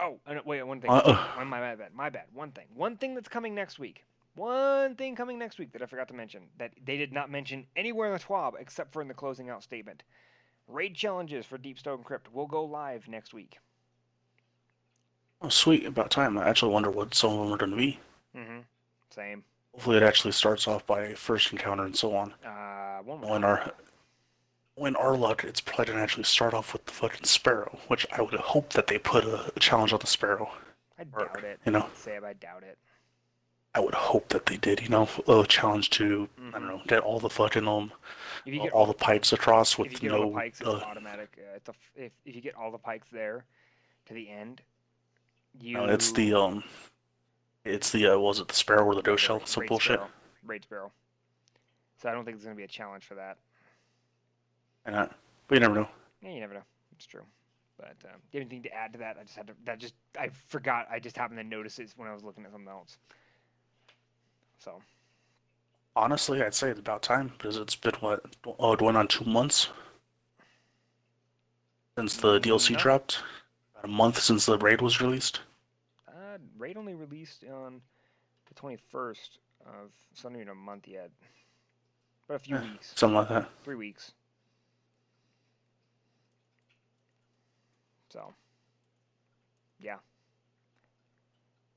Oh, 0.00 0.18
and, 0.26 0.40
wait, 0.44 0.62
one 0.62 0.80
thing. 0.80 0.90
Uh-uh. 0.90 1.44
My 1.44 1.60
bad, 1.60 1.94
my 1.94 2.08
bad. 2.08 2.24
One 2.32 2.52
thing. 2.52 2.66
One 2.74 2.96
thing 2.96 3.14
that's 3.14 3.28
coming 3.28 3.54
next 3.54 3.78
week. 3.78 4.04
One 4.34 4.94
thing 4.94 5.14
coming 5.14 5.38
next 5.38 5.58
week 5.58 5.72
that 5.72 5.82
I 5.82 5.86
forgot 5.86 6.08
to 6.08 6.14
mention 6.14 6.42
that 6.58 6.72
they 6.84 6.96
did 6.96 7.12
not 7.12 7.30
mention 7.30 7.66
anywhere 7.76 8.06
in 8.06 8.14
the 8.14 8.18
TWAB 8.18 8.54
except 8.58 8.92
for 8.92 9.02
in 9.02 9.08
the 9.08 9.14
closing 9.14 9.50
out 9.50 9.62
statement. 9.62 10.02
Raid 10.70 10.94
challenges 10.94 11.44
for 11.46 11.58
Deep 11.58 11.78
Stone 11.78 12.02
Crypt 12.04 12.32
will 12.32 12.46
go 12.46 12.64
live 12.64 13.08
next 13.08 13.34
week. 13.34 13.58
Oh, 15.42 15.48
sweet. 15.48 15.86
About 15.86 16.10
time. 16.10 16.36
I 16.38 16.48
actually 16.48 16.72
wonder 16.72 16.90
what 16.90 17.14
some 17.14 17.32
of 17.32 17.38
them 17.40 17.52
are 17.52 17.56
going 17.56 17.70
to 17.72 17.76
be. 17.76 17.98
Mm-hmm. 18.36 18.58
Same. 19.10 19.42
Hopefully, 19.72 19.96
it 19.96 20.02
actually 20.02 20.32
starts 20.32 20.68
off 20.68 20.86
by 20.86 21.14
first 21.14 21.52
encounter 21.52 21.84
and 21.84 21.96
so 21.96 22.14
on. 22.14 22.34
Uh, 22.44 22.98
one 23.02 23.20
When 23.20 23.44
our 23.44 23.72
when 24.74 24.96
our 24.96 25.16
luck, 25.16 25.44
it's 25.44 25.60
probably 25.60 25.86
going 25.86 25.98
to 25.98 26.02
actually 26.02 26.24
start 26.24 26.54
off 26.54 26.72
with 26.72 26.86
the 26.86 26.92
fucking 26.92 27.24
sparrow, 27.24 27.78
which 27.88 28.06
I 28.12 28.22
would 28.22 28.32
hope 28.34 28.72
that 28.72 28.86
they 28.86 28.98
put 28.98 29.24
a, 29.24 29.52
a 29.54 29.60
challenge 29.60 29.92
on 29.92 29.98
the 29.98 30.06
sparrow. 30.06 30.50
I 30.98 31.02
or, 31.12 31.26
doubt 31.26 31.44
it. 31.44 31.60
you 31.66 31.72
know. 31.72 31.86
Sam, 31.94 32.24
I 32.24 32.32
doubt 32.32 32.62
it. 32.62 32.78
I 33.74 33.80
would 33.80 33.94
hope 33.94 34.28
that 34.30 34.46
they 34.46 34.56
did. 34.56 34.80
You 34.82 34.88
know, 34.88 35.08
a 35.28 35.46
challenge 35.46 35.90
to 35.90 36.28
I 36.38 36.40
don't 36.50 36.62
Mhm. 36.62 36.66
know, 36.68 36.82
get 36.86 37.00
all 37.00 37.20
the 37.20 37.30
fucking 37.30 37.68
um, 37.68 37.92
If 38.44 38.52
you 38.54 38.60
all, 38.60 38.66
get 38.66 38.72
all 38.72 38.86
the 38.86 38.94
pipes 38.94 39.32
across 39.32 39.78
with 39.78 40.02
no. 40.02 40.30
pikes, 40.30 40.60
it's 40.60 40.68
uh, 40.68 40.78
automatic. 40.78 41.38
Uh, 41.38 41.54
it's 41.56 41.68
a 41.68 41.74
if 41.94 42.12
if 42.24 42.34
you 42.34 42.40
get 42.40 42.56
all 42.56 42.72
the 42.72 42.78
pikes 42.78 43.08
there 43.10 43.44
to 44.06 44.14
the 44.14 44.28
end, 44.28 44.60
you. 45.60 45.74
no, 45.76 45.84
it's 45.86 46.10
the 46.12 46.34
um, 46.34 46.64
it's 47.64 47.90
the 47.90 48.08
uh, 48.08 48.18
was 48.18 48.40
it 48.40 48.48
the 48.48 48.54
sparrow 48.54 48.84
or 48.84 48.94
the 48.96 49.02
dough 49.02 49.16
shell? 49.16 49.44
Some 49.46 49.66
bullshit. 49.66 50.00
Raid 50.44 50.64
Sparrow. 50.64 50.90
So 51.98 52.08
I 52.08 52.12
don't 52.12 52.24
think 52.24 52.38
there's 52.38 52.44
gonna 52.44 52.56
be 52.56 52.64
a 52.64 52.68
challenge 52.68 53.04
for 53.04 53.14
that. 53.14 53.36
And 54.84 54.96
uh, 54.96 55.08
but 55.46 55.54
you 55.54 55.60
never 55.60 55.74
know. 55.74 55.88
Yeah, 56.22 56.30
you 56.30 56.40
never 56.40 56.54
know. 56.54 56.64
It's 56.96 57.06
true. 57.06 57.24
But 57.76 57.96
um, 58.04 58.20
do 58.30 58.38
you 58.38 58.40
have 58.40 58.50
anything 58.50 58.62
to 58.64 58.74
add 58.74 58.92
to 58.94 58.98
that? 58.98 59.16
I 59.18 59.22
just 59.22 59.36
had 59.36 59.46
to. 59.46 59.54
That 59.64 59.78
just 59.78 59.94
I 60.18 60.28
forgot. 60.48 60.88
I 60.90 60.98
just 60.98 61.16
happened 61.16 61.38
to 61.38 61.44
notice 61.44 61.78
it 61.78 61.92
when 61.96 62.08
I 62.08 62.12
was 62.12 62.24
looking 62.24 62.44
at 62.44 62.50
something 62.50 62.68
else. 62.68 62.98
So 64.60 64.80
Honestly, 65.96 66.42
I'd 66.42 66.54
say 66.54 66.70
it's 66.70 66.78
about 66.78 67.02
time 67.02 67.28
because 67.36 67.56
it's 67.56 67.74
been 67.74 67.94
what 68.00 68.22
oh, 68.58 68.72
it 68.74 68.80
went 68.80 68.96
on 68.96 69.08
two 69.08 69.24
months 69.24 69.68
since 71.96 72.16
the 72.16 72.38
DLC 72.38 72.76
dropped. 72.78 73.22
About 73.74 73.84
a 73.84 73.88
month 73.88 74.18
since 74.20 74.46
the 74.46 74.56
raid 74.58 74.80
was 74.80 75.00
released. 75.00 75.40
uh, 76.08 76.38
Raid 76.58 76.76
only 76.76 76.94
released 76.94 77.44
on 77.44 77.80
the 78.48 78.54
21st 78.54 79.38
of. 79.66 79.90
It's 80.12 80.22
not 80.24 80.34
even 80.34 80.48
a 80.48 80.54
month 80.54 80.86
yet. 80.86 81.10
But 82.28 82.34
a 82.34 82.38
few 82.38 82.56
Yeah. 82.56 82.62
weeks. 82.62 82.92
Something 82.94 83.16
like 83.16 83.28
that. 83.28 83.48
Three 83.64 83.74
weeks. 83.76 84.12
So. 88.10 88.34
Yeah. 89.78 89.98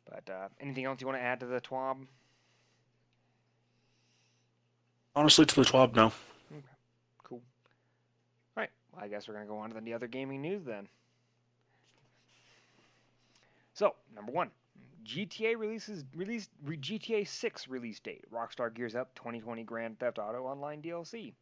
But 0.10 0.30
uh, 0.30 0.50
anything 0.60 0.86
else 0.86 1.02
you 1.02 1.08
want 1.08 1.18
to 1.20 1.24
add 1.24 1.40
to 1.40 1.46
the 1.46 1.62
TWAB? 1.62 2.06
Honestly, 5.16 5.46
to 5.46 5.56
the 5.56 5.62
TWAB, 5.62 5.96
no. 5.96 6.08
Okay. 6.52 6.64
Cool. 7.24 7.42
All 8.58 8.62
right. 8.62 8.70
Well, 8.92 9.04
I 9.04 9.08
guess 9.08 9.28
we're 9.28 9.36
going 9.36 9.46
to 9.46 9.52
go 9.52 9.60
on 9.60 9.70
to 9.72 9.80
the 9.80 9.94
other 9.94 10.08
gaming 10.08 10.42
news 10.42 10.64
then. 10.66 10.88
So, 13.76 13.96
number 14.16 14.32
one, 14.32 14.50
GTA 15.06 15.58
releases 15.58 16.04
released 16.16 16.50
re, 16.64 16.78
GTA 16.78 17.28
6 17.28 17.68
release 17.68 18.00
date. 18.00 18.26
Rockstar 18.32 18.74
gears 18.74 18.96
up 18.96 19.14
2020 19.16 19.64
Grand 19.64 20.00
Theft 20.00 20.18
Auto 20.18 20.46
Online 20.46 20.82
DLC. 20.82 21.34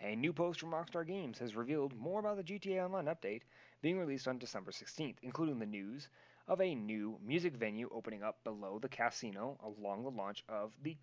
A 0.00 0.16
new 0.16 0.32
post 0.32 0.60
from 0.60 0.70
Rockstar 0.70 1.06
Games 1.06 1.38
has 1.38 1.54
revealed 1.54 1.96
more 1.98 2.20
about 2.20 2.36
the 2.36 2.42
GTA 2.42 2.84
Online 2.84 3.06
update 3.06 3.42
being 3.82 3.98
released 3.98 4.26
on 4.26 4.38
December 4.38 4.70
16th, 4.70 5.16
including 5.22 5.58
the 5.58 5.66
news 5.66 6.08
of 6.48 6.60
a 6.60 6.74
new 6.74 7.18
music 7.24 7.54
venue 7.54 7.88
opening 7.92 8.22
up 8.22 8.42
below 8.42 8.78
the 8.78 8.88
casino 8.88 9.58
along 9.62 10.02
the 10.02 10.10
launch 10.10 10.42
of 10.48 10.72
the 10.82 10.96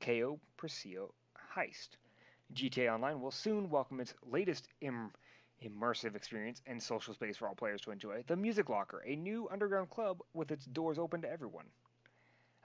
Cayo 0.00 0.38
Presidio 0.56 1.12
heist. 1.54 1.90
GTA 2.52 2.94
Online 2.94 3.20
will 3.20 3.30
soon 3.30 3.70
welcome 3.70 4.00
its 4.00 4.14
latest 4.26 4.68
Im- 4.80 5.12
immersive 5.62 6.14
experience 6.16 6.62
and 6.66 6.82
social 6.82 7.14
space 7.14 7.36
for 7.36 7.48
all 7.48 7.54
players 7.54 7.80
to 7.82 7.90
enjoy 7.90 8.22
the 8.26 8.36
Music 8.36 8.68
Locker, 8.68 9.02
a 9.06 9.16
new 9.16 9.48
underground 9.50 9.90
club 9.90 10.20
with 10.34 10.50
its 10.50 10.66
doors 10.66 10.98
open 10.98 11.22
to 11.22 11.30
everyone. 11.30 11.66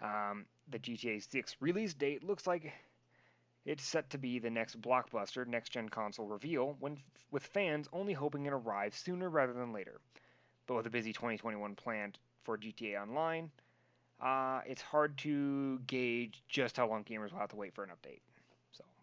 Um, 0.01 0.45
the 0.69 0.79
GTA 0.79 1.19
6 1.19 1.55
release 1.61 1.93
date 1.93 2.23
looks 2.23 2.47
like 2.47 2.73
it's 3.65 3.83
set 3.85 4.09
to 4.11 4.17
be 4.17 4.39
the 4.39 4.49
next 4.49 4.81
blockbuster 4.81 5.47
next 5.47 5.69
gen 5.71 5.89
console 5.89 6.27
reveal, 6.27 6.75
when, 6.79 6.97
with 7.31 7.45
fans 7.45 7.87
only 7.93 8.13
hoping 8.13 8.45
it 8.45 8.53
arrives 8.53 8.97
sooner 8.97 9.29
rather 9.29 9.53
than 9.53 9.71
later. 9.73 10.01
But 10.67 10.75
with 10.75 10.87
a 10.87 10.91
busy 10.91 11.13
2021 11.13 11.75
planned 11.75 12.19
for 12.43 12.57
GTA 12.57 13.01
Online, 13.01 13.51
uh, 14.21 14.61
it's 14.67 14.81
hard 14.81 15.17
to 15.19 15.79
gauge 15.87 16.43
just 16.49 16.77
how 16.77 16.87
long 16.87 17.03
gamers 17.05 17.31
will 17.31 17.39
have 17.39 17.49
to 17.51 17.57
wait 17.57 17.75
for 17.75 17.83
an 17.83 17.91
update. 17.91 18.21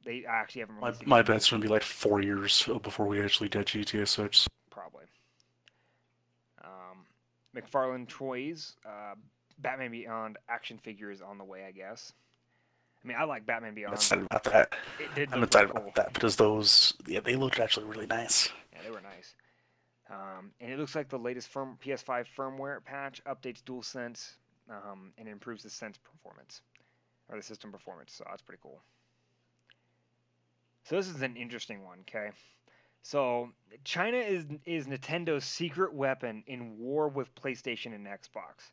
They 0.06 0.24
actually 0.24 0.60
haven't 0.60 0.80
My, 0.80 0.94
my 1.04 1.22
bet's 1.22 1.50
gonna 1.50 1.60
be 1.60 1.68
like 1.68 1.82
four 1.82 2.22
years 2.22 2.68
before 2.84 3.06
we 3.06 3.20
actually 3.20 3.48
get 3.48 3.66
GTA 3.66 4.06
6. 4.06 4.46
probably. 4.70 5.04
Um, 6.62 7.04
McFarlane 7.54 8.06
Toys, 8.08 8.76
uh, 8.86 9.16
Batman 9.58 9.90
Beyond 9.90 10.38
action 10.48 10.78
figure 10.78 11.10
is 11.10 11.20
on 11.20 11.38
the 11.38 11.44
way, 11.44 11.64
I 11.64 11.72
guess. 11.72 12.12
I 13.02 13.08
mean, 13.08 13.16
I 13.18 13.24
like 13.24 13.46
Batman 13.46 13.74
Beyond. 13.74 13.94
I'm 13.94 13.96
excited 13.96 14.26
about 14.30 14.44
that. 14.44 14.74
I'm 15.32 15.42
excited 15.42 15.70
cool. 15.70 15.82
about 15.82 15.94
that 15.96 16.12
because 16.12 16.36
those, 16.36 16.94
yeah, 17.08 17.20
they 17.20 17.34
looked 17.34 17.58
actually 17.58 17.86
really 17.86 18.06
nice. 18.06 18.48
Yeah, 18.72 18.82
they 18.84 18.90
were 18.90 19.02
nice. 19.02 19.34
Um, 20.08 20.52
and 20.60 20.70
it 20.70 20.78
looks 20.78 20.94
like 20.94 21.08
the 21.08 21.18
latest 21.18 21.48
firm, 21.48 21.78
PS5 21.84 22.26
firmware 22.36 22.84
patch 22.84 23.20
updates 23.24 23.60
DualSense 23.64 24.36
um, 24.70 25.12
and 25.18 25.28
improves 25.28 25.64
the 25.64 25.70
sense 25.70 25.98
performance 25.98 26.62
or 27.28 27.36
the 27.36 27.42
system 27.42 27.72
performance. 27.72 28.12
So 28.12 28.24
that's 28.28 28.42
pretty 28.42 28.60
cool. 28.62 28.80
So 30.86 30.94
this 30.94 31.08
is 31.08 31.20
an 31.20 31.36
interesting 31.36 31.82
one. 31.82 31.98
Okay, 32.02 32.30
so 33.02 33.50
China 33.82 34.18
is 34.18 34.44
is 34.64 34.86
Nintendo's 34.86 35.44
secret 35.44 35.92
weapon 35.92 36.44
in 36.46 36.78
war 36.78 37.08
with 37.08 37.34
PlayStation 37.34 37.92
and 37.92 38.06
Xbox. 38.06 38.70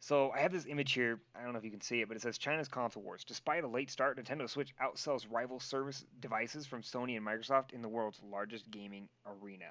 So 0.00 0.32
I 0.32 0.40
have 0.40 0.50
this 0.50 0.66
image 0.66 0.92
here. 0.92 1.20
I 1.36 1.44
don't 1.44 1.52
know 1.52 1.60
if 1.60 1.64
you 1.64 1.70
can 1.70 1.80
see 1.80 2.00
it, 2.00 2.08
but 2.08 2.16
it 2.16 2.20
says 2.20 2.36
China's 2.36 2.66
console 2.66 3.04
wars. 3.04 3.22
Despite 3.22 3.62
a 3.62 3.68
late 3.68 3.92
start, 3.92 4.18
Nintendo 4.18 4.50
Switch 4.50 4.74
outsells 4.82 5.24
rival 5.30 5.60
service 5.60 6.04
devices 6.18 6.66
from 6.66 6.82
Sony 6.82 7.16
and 7.16 7.24
Microsoft 7.24 7.72
in 7.72 7.80
the 7.80 7.88
world's 7.88 8.20
largest 8.28 8.68
gaming 8.72 9.08
arena. 9.24 9.70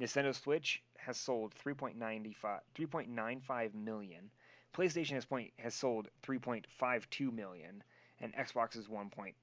Nintendo 0.00 0.34
Switch 0.34 0.82
has 0.96 1.18
sold 1.18 1.54
3.95 1.62 2.34
3.95 2.74 3.74
million. 3.74 4.30
PlayStation 4.74 5.12
has 5.12 5.26
point 5.26 5.52
has 5.58 5.74
sold 5.74 6.08
3.52 6.22 7.30
million, 7.34 7.84
and 8.22 8.34
Xbox 8.34 8.78
is 8.78 8.88
1.24. 8.88 9.34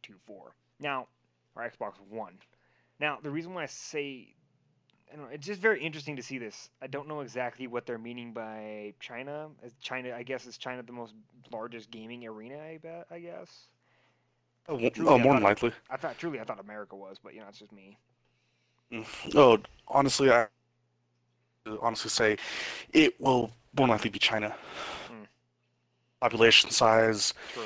Now, 0.79 1.07
or 1.55 1.63
Xbox 1.63 1.93
One. 2.09 2.37
Now, 2.99 3.19
the 3.21 3.29
reason 3.29 3.53
why 3.53 3.63
I 3.63 3.67
say 3.67 4.35
I 5.13 5.15
don't 5.15 5.25
know, 5.25 5.31
it's 5.31 5.45
just 5.45 5.61
very 5.61 5.79
interesting 5.79 6.15
to 6.15 6.23
see 6.23 6.39
this. 6.39 6.69
I 6.81 6.87
don't 6.87 7.07
know 7.07 7.21
exactly 7.21 7.67
what 7.67 7.85
they're 7.85 7.99
meaning 7.99 8.33
by 8.33 8.93
China. 8.99 9.49
Is 9.63 9.73
China, 9.79 10.13
I 10.15 10.23
guess, 10.23 10.47
is 10.47 10.57
China 10.57 10.81
the 10.81 10.91
most 10.91 11.13
largest 11.51 11.91
gaming 11.91 12.25
arena? 12.25 12.57
I 12.57 12.79
bet. 12.81 13.05
I 13.11 13.19
guess. 13.19 13.67
Oh, 14.67 14.77
Truly, 14.89 15.09
oh, 15.09 15.19
more 15.19 15.33
than 15.35 15.43
likely. 15.43 15.71
I 15.89 15.97
thought 15.97 16.17
truly, 16.17 16.39
I 16.39 16.45
thought 16.45 16.59
America 16.59 16.95
was, 16.95 17.17
but 17.21 17.35
you 17.35 17.41
know, 17.41 17.47
it's 17.49 17.59
just 17.59 17.71
me. 17.71 17.97
Oh, 19.35 19.59
honestly, 19.87 20.31
I 20.31 20.47
honestly 21.81 22.09
say 22.09 22.37
it 22.91 23.19
will 23.19 23.51
more 23.77 23.87
likely 23.87 24.09
be 24.09 24.19
China. 24.19 24.55
Hmm. 25.07 25.23
Population 26.21 26.71
size, 26.71 27.33
True. 27.53 27.63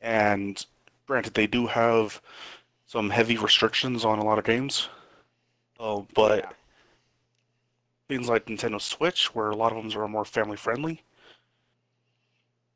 and 0.00 0.64
granted, 1.06 1.34
they 1.34 1.46
do 1.46 1.66
have 1.66 2.22
some 2.86 3.10
heavy 3.10 3.36
restrictions 3.36 4.04
on 4.04 4.18
a 4.18 4.24
lot 4.24 4.38
of 4.38 4.44
games. 4.44 4.88
Oh, 5.78 6.06
but 6.14 6.44
Yeah. 6.44 6.52
things 8.08 8.28
like 8.28 8.46
Nintendo 8.46 8.80
Switch, 8.80 9.34
where 9.34 9.50
a 9.50 9.56
lot 9.56 9.72
of 9.72 9.82
them 9.82 10.00
are 10.00 10.08
more 10.08 10.24
family 10.24 10.56
friendly, 10.56 11.02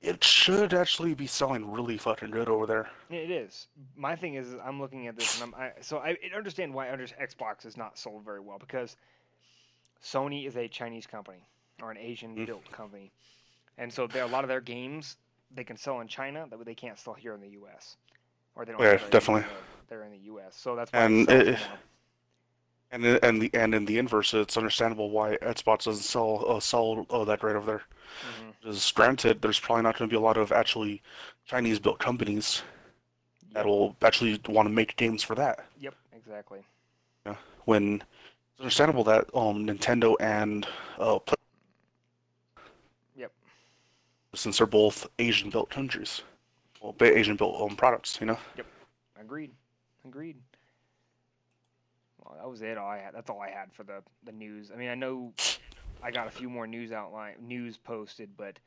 it 0.00 0.24
should 0.24 0.72
actually 0.72 1.14
be 1.14 1.26
selling 1.26 1.70
really 1.70 1.98
fucking 1.98 2.30
good 2.30 2.48
over 2.48 2.66
there. 2.66 2.90
It 3.10 3.30
is. 3.30 3.68
My 3.96 4.16
thing 4.16 4.34
is, 4.34 4.48
is 4.48 4.60
I'm 4.64 4.80
looking 4.80 5.06
at 5.06 5.16
this, 5.16 5.40
and 5.40 5.54
I'm 5.54 5.60
I, 5.62 5.72
so 5.80 5.98
I 5.98 6.16
understand 6.34 6.72
why 6.72 6.90
under 6.90 7.06
Xbox 7.06 7.66
is 7.66 7.76
not 7.76 7.98
sold 7.98 8.24
very 8.24 8.40
well 8.40 8.58
because 8.58 8.96
Sony 10.02 10.46
is 10.46 10.56
a 10.56 10.66
Chinese 10.68 11.06
company 11.06 11.46
or 11.82 11.90
an 11.90 11.98
Asian-built 11.98 12.64
mm. 12.64 12.72
company, 12.72 13.12
and 13.78 13.92
so 13.92 14.06
there 14.06 14.24
a 14.24 14.26
lot 14.26 14.42
of 14.42 14.48
their 14.48 14.60
games 14.60 15.16
they 15.54 15.64
can 15.64 15.76
sell 15.76 16.00
in 16.00 16.08
China 16.08 16.46
that 16.50 16.64
they 16.64 16.74
can't 16.74 16.98
sell 16.98 17.14
here 17.14 17.34
in 17.34 17.40
the 17.40 17.50
U.S. 17.50 17.96
or 18.54 18.64
they 18.64 18.72
don't. 18.72 18.80
Yeah, 18.80 18.98
sell 18.98 19.44
there 19.90 19.98
definitely. 20.00 20.04
even 20.04 20.04
though 20.04 20.04
They're 20.04 20.04
in 20.04 20.10
the 20.12 20.26
U.S., 20.26 20.56
so 20.56 20.76
that's 20.76 20.92
why 20.92 20.98
And 21.00 21.28
it 21.28 21.28
sells 21.28 21.42
it- 21.42 21.68
more. 21.68 21.78
And 22.92 23.04
in- 23.06 23.18
and 23.22 23.40
the 23.42 23.50
and 23.54 23.72
in 23.74 23.84
the 23.84 23.98
inverse, 23.98 24.34
it's 24.34 24.56
understandable 24.56 25.10
why 25.10 25.36
Xbox 25.36 25.84
doesn't 25.84 26.02
sell 26.02 26.44
uh, 26.48 26.58
sell 26.58 27.06
uh, 27.10 27.24
that 27.24 27.38
great 27.38 27.54
over 27.54 27.64
there. 27.66 27.82
Because 28.60 28.90
granted, 28.90 29.40
there's 29.40 29.60
probably 29.60 29.84
not 29.84 29.96
going 29.96 30.08
to 30.10 30.12
be 30.12 30.16
a 30.16 30.20
lot 30.20 30.36
of 30.36 30.50
actually 30.50 31.00
Chinese-built 31.46 32.00
companies 32.00 32.62
that 33.52 33.64
will 33.64 33.94
actually 34.02 34.40
want 34.48 34.66
to 34.66 34.74
make 34.74 34.96
games 34.96 35.22
for 35.22 35.36
that. 35.36 35.66
Yep, 35.78 35.94
exactly. 36.16 36.64
Yeah. 37.24 37.36
When 37.64 38.02
it's 38.54 38.60
understandable 38.60 39.04
that 39.04 39.30
um 39.34 39.64
Nintendo 39.66 40.16
and 40.18 40.66
uh 40.98 41.20
Play- 41.20 41.36
Yep. 43.16 43.30
since 44.34 44.58
they're 44.58 44.66
both 44.66 45.06
Asian-built 45.20 45.70
countries. 45.70 46.22
well, 46.82 46.96
Asian 47.00 47.36
built 47.36 47.60
um, 47.60 47.76
products. 47.76 48.18
You 48.20 48.26
know. 48.26 48.38
Yep, 48.56 48.66
agreed. 49.20 49.52
Agreed. 50.06 50.36
Well, 52.18 52.36
that 52.38 52.48
was 52.48 52.62
it. 52.62 52.78
All 52.78 52.88
I 52.88 52.98
had. 52.98 53.14
That's 53.14 53.30
all 53.30 53.40
I 53.40 53.50
had 53.50 53.72
for 53.72 53.84
the 53.84 54.02
the 54.24 54.32
news. 54.32 54.70
I 54.72 54.76
mean, 54.76 54.88
I 54.88 54.94
know 54.94 55.32
I 56.02 56.10
got 56.10 56.26
a 56.26 56.30
few 56.30 56.48
more 56.48 56.66
news 56.66 56.92
outline 56.92 57.34
news 57.40 57.76
posted, 57.76 58.30
but 58.36 58.58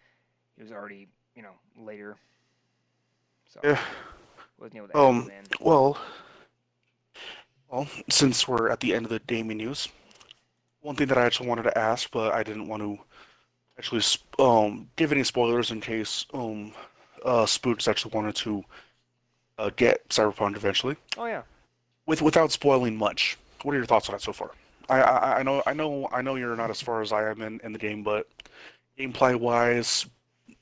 it 0.58 0.64
was 0.64 0.72
already 0.72 1.08
you 1.36 1.44
know 1.44 1.54
later. 1.78 2.18
So 3.48 3.60
Yeah. 3.64 3.80
wasn't 4.60 4.78
able 4.78 4.88
to 4.90 4.98
Um. 4.98 5.32
in. 5.32 5.46
Well. 5.60 5.98
Well, 7.70 7.88
since 8.08 8.48
we're 8.48 8.70
at 8.70 8.82
the 8.82 8.94
end 8.94 9.06
of 9.06 9.10
the 9.12 9.20
gaming 9.20 9.58
news, 9.58 9.88
one 10.82 10.96
thing 10.96 11.08
that 11.08 11.18
I 11.18 11.26
actually 11.26 11.50
wanted 11.50 11.64
to 11.64 11.76
ask, 11.78 12.12
but 12.12 12.32
I 12.34 12.44
didn't 12.44 12.68
want 12.68 12.84
to 12.84 13.00
actually 13.80 14.04
um 14.38 14.90
give 14.96 15.12
any 15.12 15.24
spoilers 15.24 15.72
in 15.72 15.82
case 15.82 16.26
um 16.34 16.74
uh 17.26 17.46
Spookz 17.46 17.88
actually 17.88 18.12
wanted 18.14 18.36
to 18.38 18.64
uh, 19.58 19.70
get 19.76 20.08
Cyberpunk 20.10 20.56
eventually. 20.56 20.96
Oh 21.18 21.26
yeah. 21.26 21.44
with 22.06 22.22
without 22.22 22.52
spoiling 22.52 22.98
much, 22.98 23.38
what 23.64 23.74
are 23.74 23.78
your 23.78 23.86
thoughts 23.86 24.10
on 24.10 24.16
it 24.16 24.22
so 24.22 24.34
far? 24.34 24.52
I, 24.90 25.02
I 25.02 25.40
I 25.40 25.44
know 25.44 25.64
I 25.66 25.74
know 25.74 26.08
I 26.12 26.22
know 26.22 26.36
you're 26.36 26.56
not 26.56 26.70
as 26.70 26.82
far 26.82 27.02
as 27.02 27.12
I 27.12 27.30
am 27.30 27.42
in, 27.42 27.60
in 27.64 27.74
the 27.74 27.80
game, 27.80 28.04
but 28.04 28.28
gameplay 28.98 29.36
wise, 29.36 30.06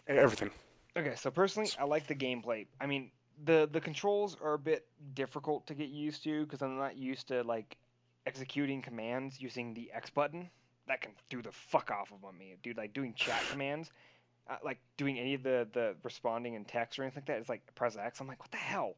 everything. 0.07 0.51
Okay, 0.97 1.15
so 1.15 1.31
personally, 1.31 1.69
I 1.79 1.85
like 1.85 2.07
the 2.07 2.15
gameplay. 2.15 2.67
I 2.79 2.85
mean, 2.85 3.11
the 3.45 3.69
the 3.71 3.81
controls 3.81 4.37
are 4.41 4.53
a 4.53 4.59
bit 4.59 4.85
difficult 5.13 5.65
to 5.67 5.73
get 5.73 5.89
used 5.89 6.23
to 6.23 6.43
because 6.45 6.61
I'm 6.61 6.77
not 6.77 6.97
used 6.97 7.27
to 7.29 7.43
like 7.43 7.77
executing 8.25 8.81
commands 8.81 9.41
using 9.41 9.73
the 9.73 9.91
X 9.93 10.09
button. 10.09 10.49
That 10.87 11.01
can 11.01 11.11
do 11.29 11.41
the 11.41 11.51
fuck 11.51 11.91
off 11.91 12.11
of 12.11 12.35
me, 12.35 12.55
dude. 12.61 12.77
Like 12.77 12.93
doing 12.93 13.13
chat 13.15 13.41
commands, 13.51 13.91
uh, 14.51 14.57
like 14.63 14.80
doing 14.97 15.17
any 15.17 15.33
of 15.33 15.43
the 15.43 15.67
the 15.73 15.95
responding 16.03 16.55
in 16.55 16.65
text 16.65 16.99
or 16.99 17.03
anything 17.03 17.21
like 17.21 17.27
that. 17.27 17.39
It's 17.39 17.49
like 17.49 17.61
press 17.75 17.95
X. 17.95 18.19
I'm 18.19 18.27
like, 18.27 18.39
what 18.39 18.51
the 18.51 18.57
hell? 18.57 18.95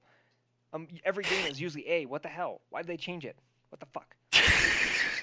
Um, 0.73 0.87
every 1.05 1.23
game 1.23 1.45
is 1.45 1.61
usually 1.61 1.87
A. 1.87 2.05
What 2.07 2.23
the 2.23 2.29
hell? 2.29 2.61
Why 2.71 2.81
did 2.81 2.87
they 2.87 2.97
change 2.97 3.25
it? 3.25 3.37
What 3.69 3.79
the 3.79 3.85
fuck? 3.93 4.15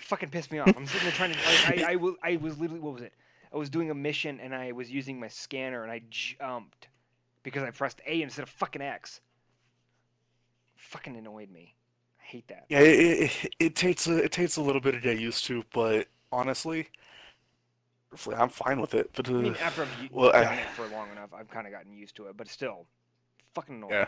fucking 0.05 0.31
pissed 0.31 0.53
me 0.53 0.61
off. 0.61 0.73
I'm 0.77 0.87
sitting 0.87 1.09
there 1.09 1.13
trying 1.13 1.33
to. 1.33 1.39
I, 1.39 1.85
I, 1.89 1.93
I, 1.93 1.97
was, 1.97 2.15
I 2.23 2.37
was 2.37 2.59
literally. 2.59 2.81
What 2.81 2.95
was 2.95 3.03
it? 3.03 3.13
I 3.53 3.57
was 3.57 3.69
doing 3.69 3.91
a 3.91 3.95
mission 3.95 4.39
and 4.39 4.55
I 4.55 4.71
was 4.73 4.91
using 4.91 5.19
my 5.19 5.27
scanner 5.29 5.83
and 5.83 5.91
I 5.91 6.03
jumped 6.11 6.89
because 7.43 7.65
I 7.65 7.71
pressed 7.71 8.01
A 8.07 8.23
instead 8.23 8.43
of 8.43 8.49
fucking 8.49 8.83
X. 8.83 9.21
Fucking 10.77 11.17
annoyed 11.17 11.51
me. 11.51 11.75
I 12.21 12.25
hate 12.25 12.49
that. 12.49 12.67
Yeah, 12.69 12.81
it, 12.81 13.31
it, 13.45 13.55
it 13.59 13.77
takes 13.77 14.07
a 14.07 14.17
it 14.19 14.31
takes 14.31 14.57
a 14.57 14.63
little 14.63 14.81
bit 14.81 14.93
to 14.93 15.01
get 15.01 15.19
used 15.19 15.45
to, 15.47 15.65
but 15.73 16.07
honestly, 16.31 16.79
honestly, 16.79 16.89
I'm 18.37 18.49
fine 18.49 18.81
with 18.81 18.95
it. 18.95 19.11
But 19.15 19.29
uh, 19.29 19.35
I 19.35 19.43
mean, 19.43 19.57
after 19.63 19.83
I've 19.83 20.03
u- 20.03 20.09
well, 20.13 20.33
I- 20.35 20.55
it 20.55 20.69
for 20.71 20.87
long 20.89 21.11
enough, 21.13 21.33
I've 21.33 21.49
kind 21.51 21.67
of 21.67 21.73
gotten 21.73 21.93
used 21.93 22.17
to 22.17 22.27
it. 22.27 22.37
But 22.37 22.49
still, 22.49 22.87
fucking 23.55 23.77
annoying. 23.77 23.93
yeah, 23.93 24.07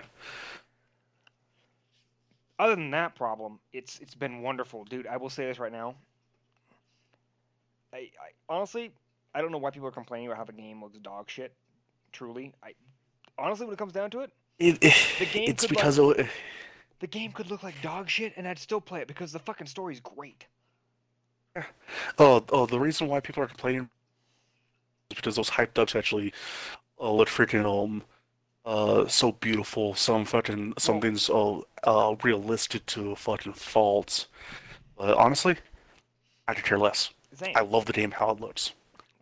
Other 2.58 2.74
than 2.76 2.90
that 2.90 3.14
problem, 3.14 3.58
it's 3.72 3.98
it's 4.00 4.14
been 4.14 4.42
wonderful, 4.42 4.84
dude. 4.84 5.06
I 5.06 5.16
will 5.16 5.30
say 5.30 5.46
this 5.46 5.58
right 5.58 5.72
now. 5.72 5.94
I, 7.92 7.98
I 7.98 8.30
honestly, 8.48 8.90
I 9.34 9.40
don't 9.42 9.52
know 9.52 9.58
why 9.58 9.70
people 9.70 9.88
are 9.88 9.92
complaining 9.92 10.26
about 10.26 10.38
how 10.38 10.44
the 10.44 10.52
game 10.52 10.82
looks 10.82 10.98
dog 10.98 11.28
shit. 11.30 11.52
Truly, 12.12 12.52
I 12.62 12.74
honestly, 13.38 13.66
when 13.66 13.74
it 13.74 13.78
comes 13.78 13.92
down 13.92 14.10
to 14.10 14.20
it, 14.20 14.30
it, 14.58 14.78
it 14.82 14.94
The 15.18 15.26
game 15.26 15.44
it's 15.48 15.62
could, 15.62 15.70
because 15.70 15.98
of, 15.98 16.16
the 17.00 17.06
game 17.06 17.32
could 17.32 17.50
look 17.50 17.62
like 17.62 17.80
dog 17.82 18.08
shit, 18.08 18.32
and 18.36 18.46
I'd 18.46 18.58
still 18.58 18.80
play 18.80 19.00
it 19.00 19.08
because 19.08 19.32
the 19.32 19.38
fucking 19.38 19.66
story's 19.66 20.00
great. 20.00 20.46
Oh 22.18 22.44
oh 22.50 22.66
the 22.66 22.78
reason 22.80 23.08
why 23.08 23.20
people 23.20 23.42
are 23.42 23.46
complaining 23.46 23.88
is 25.10 25.16
because 25.16 25.36
those 25.36 25.50
hyped 25.50 25.78
ups 25.78 25.94
actually 25.94 26.32
uh, 27.00 27.10
look 27.12 27.28
freaking 27.28 27.64
um 27.64 28.02
uh 28.64 29.06
so 29.08 29.32
beautiful. 29.32 29.94
Some 29.94 30.24
fucking 30.24 30.74
something's 30.78 31.28
uh, 31.28 31.60
uh 31.84 32.14
realistic 32.22 32.86
to 32.86 33.14
fucking 33.16 33.54
fault. 33.54 34.26
But 34.96 35.16
honestly, 35.16 35.56
I 36.46 36.54
could 36.54 36.64
care 36.64 36.78
less. 36.78 37.10
Same. 37.34 37.54
I 37.56 37.62
love 37.62 37.86
the 37.86 37.92
game 37.92 38.10
how 38.12 38.30
it 38.30 38.40
looks. 38.40 38.72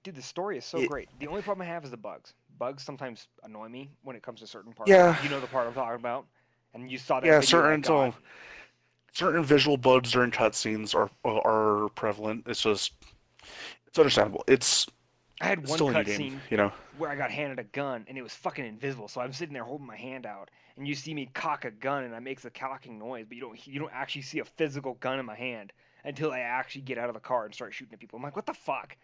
Dude, 0.02 0.16
the 0.16 0.22
story 0.22 0.58
is 0.58 0.64
so 0.64 0.78
It- 0.78 0.88
great. 0.88 1.08
The 1.20 1.26
only 1.26 1.42
problem 1.42 1.66
I 1.66 1.70
have 1.70 1.84
is 1.84 1.90
the 1.90 1.96
bugs. 1.96 2.34
Bugs 2.58 2.82
sometimes 2.82 3.28
annoy 3.42 3.68
me 3.68 3.88
when 4.02 4.16
it 4.16 4.22
comes 4.22 4.40
to 4.40 4.46
certain 4.46 4.72
parts. 4.72 4.90
Yeah. 4.90 5.20
You 5.22 5.30
know 5.30 5.40
the 5.40 5.46
part 5.46 5.66
I'm 5.66 5.72
talking 5.72 5.94
about, 5.94 6.26
and 6.74 6.90
you 6.90 6.98
saw 6.98 7.20
that. 7.20 7.26
Yeah, 7.26 7.40
certain. 7.40 7.82
Certain 9.12 9.44
visual 9.44 9.76
bugs 9.76 10.12
during 10.12 10.30
cutscenes 10.30 10.94
are 10.94 11.10
are 11.24 11.88
prevalent. 11.90 12.44
It's 12.46 12.62
just 12.62 12.92
it's 13.86 13.98
understandable. 13.98 14.44
It's 14.46 14.86
I 15.40 15.46
had 15.46 15.66
one 15.66 15.78
cutscene 15.78 16.04
game, 16.18 16.40
you 16.50 16.56
know. 16.56 16.72
where 16.98 17.10
I 17.10 17.16
got 17.16 17.30
handed 17.30 17.58
a 17.58 17.64
gun 17.64 18.04
and 18.08 18.18
it 18.18 18.22
was 18.22 18.34
fucking 18.34 18.64
invisible. 18.64 19.08
So 19.08 19.20
I'm 19.20 19.32
sitting 19.32 19.54
there 19.54 19.64
holding 19.64 19.86
my 19.86 19.96
hand 19.96 20.26
out, 20.26 20.50
and 20.76 20.86
you 20.86 20.94
see 20.94 21.14
me 21.14 21.30
cock 21.32 21.64
a 21.64 21.70
gun, 21.70 22.04
and 22.04 22.14
I 22.14 22.18
makes 22.18 22.44
a 22.44 22.50
cocking 22.50 22.98
noise, 22.98 23.24
but 23.26 23.36
you 23.36 23.42
don't 23.42 23.66
you 23.66 23.80
don't 23.80 23.92
actually 23.92 24.22
see 24.22 24.40
a 24.40 24.44
physical 24.44 24.94
gun 25.00 25.18
in 25.18 25.26
my 25.26 25.36
hand 25.36 25.72
until 26.04 26.32
I 26.32 26.40
actually 26.40 26.82
get 26.82 26.98
out 26.98 27.08
of 27.08 27.14
the 27.14 27.20
car 27.20 27.44
and 27.44 27.54
start 27.54 27.74
shooting 27.74 27.94
at 27.94 28.00
people. 28.00 28.16
I'm 28.16 28.22
like, 28.22 28.36
what 28.36 28.46
the 28.46 28.54
fuck? 28.54 28.96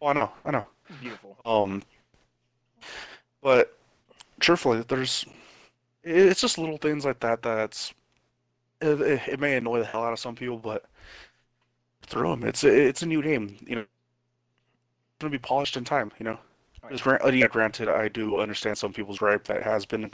Oh, 0.00 0.08
I 0.08 0.12
know, 0.14 0.32
I 0.44 0.50
know. 0.50 0.66
Beautiful. 1.00 1.38
Um, 1.44 1.82
but 3.40 3.76
truthfully, 4.40 4.82
there's 4.86 5.24
it's 6.02 6.40
just 6.40 6.58
little 6.58 6.78
things 6.78 7.04
like 7.04 7.20
that 7.20 7.42
that's 7.42 7.94
it, 8.82 9.28
it, 9.28 9.40
may 9.40 9.56
annoy 9.56 9.80
the 9.80 9.86
hell 9.86 10.04
out 10.04 10.12
of 10.12 10.18
some 10.18 10.34
people, 10.34 10.58
but 10.58 10.84
throw 12.02 12.30
them, 12.30 12.44
it's 12.44 12.64
a, 12.64 12.68
it's 12.68 13.02
a 13.02 13.06
new 13.06 13.22
game, 13.22 13.56
you 13.66 13.76
know. 13.76 13.82
It's 13.82 15.20
gonna 15.20 15.30
be 15.30 15.38
polished 15.38 15.76
in 15.76 15.84
time, 15.84 16.10
you 16.18 16.24
know. 16.24 16.38
Grant, 17.00 17.24
uh, 17.24 17.28
yeah, 17.28 17.46
granted, 17.46 17.88
I 17.88 18.08
do 18.08 18.40
understand 18.40 18.76
some 18.76 18.92
people's 18.92 19.18
gripe 19.18 19.44
that 19.44 19.62
has 19.62 19.86
been 19.86 20.12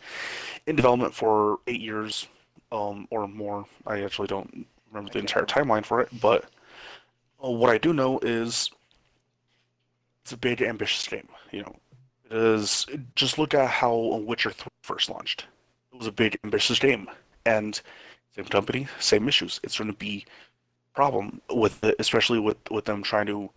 in 0.67 0.77
development 0.77 1.15
for 1.15 1.61
eight 1.67 1.81
years, 1.81 2.29
um, 2.71 3.09
or 3.11 3.27
more. 3.27 3.65
I 3.87 4.03
actually 4.03 4.29
don't 4.29 4.67
remember 4.91 5.11
the 5.11 5.19
entire 5.19 5.45
timeline 5.45 5.85
for 5.85 6.01
it, 6.03 6.09
but 6.21 6.45
uh, 7.43 7.51
what 7.51 7.71
I 7.71 7.79
do 7.79 7.95
know 7.95 8.19
is 8.21 8.71
it's 10.23 10.33
a 10.33 10.37
big, 10.37 10.61
ambitious 10.61 11.09
game. 11.09 11.29
You 11.53 11.63
know, 11.63 11.77
it 12.31 12.37
is. 12.37 12.87
Just 13.15 13.39
look 13.39 13.55
at 13.55 13.71
how 13.71 13.97
Witcher 13.97 14.51
3 14.51 14.69
first 14.83 15.09
launched. 15.09 15.47
It 15.93 15.97
was 15.97 16.07
a 16.07 16.13
big, 16.13 16.39
ambitious 16.45 16.79
game, 16.79 17.09
and 17.47 17.81
same 18.35 18.45
company, 18.47 18.87
same 18.99 19.29
issues. 19.29 19.61
It's 19.63 19.79
going 19.79 19.91
to 19.91 19.97
be 19.97 20.25
a 20.93 20.95
problem 20.97 21.41
with, 21.51 21.83
it, 21.85 21.97
especially 21.99 22.39
with 22.41 22.57
with 22.71 22.85
them 22.85 23.03
trying 23.03 23.27
to 23.27 23.51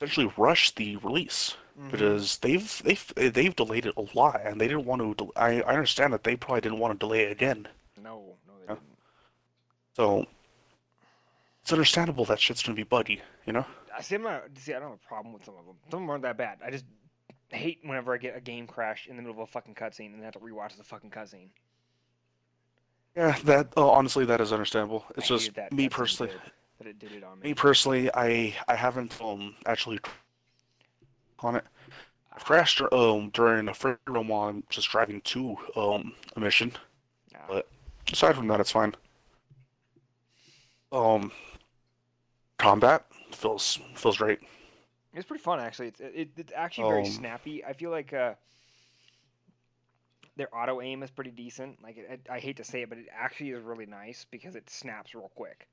essentially 0.00 0.32
rush 0.36 0.74
the 0.74 0.96
release 0.96 1.56
Mhm. 1.78 1.90
because 1.92 2.38
they've 2.38 2.82
they've 2.84 3.12
they've 3.34 3.54
delayed 3.56 3.86
it 3.86 3.94
a 3.96 4.06
lot, 4.18 4.40
and 4.44 4.60
they 4.60 4.66
didn't 4.68 4.84
want 4.84 5.00
to. 5.02 5.14
del- 5.14 5.32
I 5.36 5.60
I 5.62 5.72
understand 5.74 6.12
that 6.12 6.24
they 6.24 6.36
probably 6.36 6.60
didn't 6.62 6.78
want 6.78 6.92
to 6.94 6.98
delay 6.98 7.20
it 7.24 7.32
again. 7.32 7.68
No, 7.96 8.36
no, 8.46 8.54
they 8.58 8.66
Yeah. 8.66 8.74
didn't. 8.74 8.98
So 9.94 10.26
it's 11.62 11.72
understandable 11.72 12.24
that 12.26 12.40
shit's 12.40 12.62
gonna 12.62 12.76
be 12.76 12.82
buggy, 12.84 13.20
you 13.46 13.52
know. 13.52 13.64
I 13.96 14.00
see, 14.00 14.14
I'm 14.14 14.22
not, 14.22 14.44
see, 14.56 14.72
I 14.74 14.78
don't 14.78 14.90
have 14.90 15.00
a 15.04 15.06
problem 15.08 15.32
with 15.34 15.44
some 15.44 15.56
of 15.56 15.66
them. 15.66 15.76
Some 15.90 15.98
of 15.98 16.02
them 16.02 16.10
aren't 16.10 16.22
that 16.22 16.36
bad. 16.36 16.58
I 16.64 16.70
just 16.70 16.84
hate 17.50 17.80
whenever 17.82 18.14
I 18.14 18.18
get 18.18 18.36
a 18.36 18.40
game 18.40 18.66
crash 18.66 19.06
in 19.08 19.16
the 19.16 19.22
middle 19.22 19.40
of 19.42 19.48
a 19.48 19.50
fucking 19.50 19.74
cutscene 19.74 20.14
and 20.14 20.22
have 20.22 20.34
to 20.34 20.38
rewatch 20.38 20.76
the 20.76 20.84
fucking 20.84 21.10
cutscene. 21.10 21.50
Yeah, 23.16 23.36
that 23.44 23.72
oh, 23.76 23.90
honestly 23.90 24.24
that 24.26 24.40
is 24.40 24.52
understandable. 24.52 25.04
It's 25.16 25.26
hated 25.28 25.28
just 25.28 25.52
that 25.54 25.72
me 25.72 25.88
personally. 25.88 26.32
bit, 26.32 26.42
that 26.78 26.86
it 26.86 26.98
did 26.98 27.12
it 27.12 27.22
on 27.24 27.40
Me 27.42 27.52
me. 27.52 27.54
personally, 27.54 28.10
I 28.14 28.56
I 28.68 28.76
haven't 28.76 29.20
um 29.20 29.56
actually 29.66 29.98
on 31.40 31.56
it. 31.56 31.64
I've 32.32 32.44
crashed 32.44 32.82
um 32.92 33.30
during 33.30 33.68
a 33.68 33.74
free 33.74 33.94
roam 34.08 34.28
while 34.28 34.48
I'm 34.48 34.64
just 34.70 34.90
driving 34.90 35.20
to 35.22 35.56
um 35.76 36.14
a 36.36 36.40
mission. 36.40 36.72
But- 37.48 37.68
Aside 38.12 38.36
from 38.36 38.48
that, 38.48 38.60
it's 38.60 38.70
fine. 38.72 38.94
Um, 40.92 41.32
combat 42.58 43.04
feels 43.32 43.78
feels 43.94 44.18
great. 44.18 44.40
It's 45.14 45.26
pretty 45.26 45.42
fun 45.42 45.60
actually. 45.60 45.88
It's 45.88 46.00
it, 46.00 46.30
it's 46.36 46.52
actually 46.54 46.84
very 46.84 47.04
Um, 47.04 47.04
snappy. 47.04 47.64
I 47.64 47.72
feel 47.72 47.90
like 47.90 48.12
uh, 48.12 48.34
their 50.38 50.54
auto 50.56 50.80
aim 50.80 51.02
is 51.02 51.10
pretty 51.10 51.30
decent. 51.32 51.82
Like 51.82 51.98
it, 51.98 52.20
I 52.30 52.38
hate 52.38 52.56
to 52.56 52.64
say 52.64 52.82
it, 52.82 52.88
but 52.88 52.96
it 52.96 53.06
actually 53.14 53.50
is 53.50 53.62
really 53.62 53.84
nice 53.86 54.24
because 54.30 54.56
it 54.56 54.70
snaps 54.70 55.14
real 55.14 55.30
quick. 55.34 55.68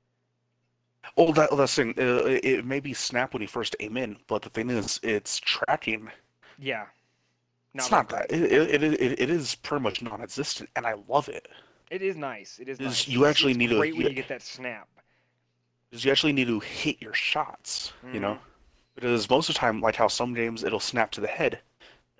Oh, 1.16 1.32
that 1.32 1.56
that's 1.56 1.74
thing. 1.74 1.94
Uh, 1.96 2.38
it, 2.42 2.66
may 2.66 2.80
be 2.80 2.92
snap 2.92 3.32
when 3.32 3.40
you 3.40 3.48
first 3.48 3.76
aim 3.80 3.96
in, 3.96 4.16
but 4.26 4.42
the 4.42 4.50
thing 4.50 4.68
is, 4.68 4.98
it's 5.04 5.38
tracking. 5.38 6.10
Yeah. 6.58 6.86
It's 7.74 7.90
not 7.90 8.08
that. 8.08 8.28
great. 8.28 8.42
It, 8.42 8.52
it, 8.52 8.82
it, 8.82 9.00
it, 9.00 9.20
it 9.20 9.30
is 9.30 9.54
pretty 9.54 9.82
much 9.84 10.02
non-existent, 10.02 10.68
and 10.74 10.84
I 10.84 10.94
love 11.08 11.28
it. 11.28 11.46
It 11.90 12.02
is 12.02 12.16
nice. 12.16 12.58
It 12.58 12.68
is 12.68 12.80
Is 12.80 12.86
nice. 12.86 13.08
you 13.08 13.20
It's- 13.20 13.30
actually 13.30 13.52
it's 13.52 13.58
need 13.58 13.68
to- 13.68 13.76
great 13.78 13.96
when 13.96 14.06
you- 14.08 14.12
get 14.14 14.28
that 14.28 14.42
snap. 14.42 14.88
Because 15.90 16.04
you 16.04 16.10
actually 16.10 16.32
need 16.32 16.48
to 16.48 16.58
hit 16.58 17.00
your 17.00 17.14
shots, 17.14 17.92
you 18.12 18.18
know? 18.18 18.34
Mhm. 18.34 18.38
Because 18.96 19.30
most 19.30 19.48
of 19.48 19.54
the 19.54 19.58
time, 19.60 19.80
like 19.80 19.94
how 19.94 20.08
some 20.08 20.34
games, 20.34 20.64
it'll 20.64 20.80
snap 20.80 21.12
to 21.12 21.20
the 21.20 21.28
head. 21.28 21.60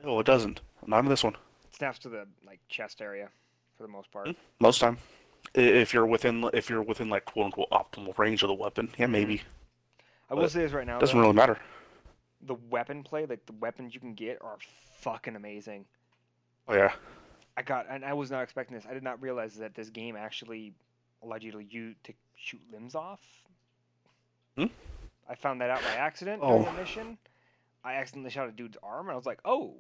Oh, 0.05 0.21
it 0.21 0.27
doesn't. 0.27 0.61
Not 0.87 1.01
in 1.01 1.09
this 1.11 1.25
one. 1.25 1.35
Snaps 1.77 1.99
to 2.01 2.09
the 2.09 2.27
like 2.47 2.61
chest 2.69 3.01
area 3.03 3.29
for 3.77 3.83
the 3.83 3.89
most 3.89 4.11
part. 4.11 4.29
Mm. 4.29 4.37
Most 4.61 4.81
time. 4.81 4.97
If 5.55 5.93
you're 5.95 6.07
within, 6.07 6.49
if 6.55 6.69
you're 6.71 6.83
within 6.83 7.09
like 7.09 7.25
quote 7.25 7.47
unquote 7.47 7.71
optimal 7.71 8.17
range 8.19 8.43
of 8.43 8.49
the 8.49 8.55
weapon, 8.55 8.89
yeah, 8.99 9.07
maybe. 9.07 9.43
I 10.31 10.35
will 10.35 10.43
But 10.43 10.51
say 10.53 10.61
this 10.63 10.73
right 10.73 10.87
now. 10.87 10.99
Doesn't 10.99 11.17
though, 11.17 11.23
really 11.23 11.35
matter. 11.37 11.59
the 12.43 12.57
weapon 12.71 13.03
play, 13.05 13.27
like 13.27 13.45
the 13.47 13.53
weapons 13.61 13.95
you 13.95 14.01
can 14.01 14.15
get, 14.15 14.39
are 14.43 14.57
fucking 15.01 15.37
amazing. 15.37 15.85
Oh 16.69 16.75
yeah. 16.75 16.93
I 17.59 17.63
got, 17.63 17.87
and 17.89 18.05
I 18.05 18.13
was 18.13 18.31
not 18.31 18.43
expecting 18.43 18.77
this. 18.77 18.85
I 18.89 18.93
did 18.93 19.03
not 19.03 19.21
realize 19.23 19.55
that 19.57 19.75
this 19.75 19.89
game 19.89 20.15
actually 20.17 20.75
allowed 21.23 21.43
you 21.43 21.53
to 21.53 21.63
you 21.65 21.95
to 22.05 22.13
shoot 22.35 22.61
limbs 22.73 22.95
off. 22.95 23.21
Hmm? 24.59 24.67
I 25.29 25.35
found 25.37 25.61
that 25.61 25.71
out 25.71 25.83
by 25.83 25.95
accident 25.95 26.41
Oh. 26.43 26.59
during 26.59 26.65
the 26.75 26.81
mission. 26.81 27.19
I 27.85 27.95
accidentally 27.95 28.31
shot 28.31 28.49
a 28.49 28.53
dude's 28.53 28.77
arm, 28.83 29.07
and 29.07 29.13
I 29.13 29.17
was 29.17 29.27
like, 29.27 29.39
"Oh 29.45 29.75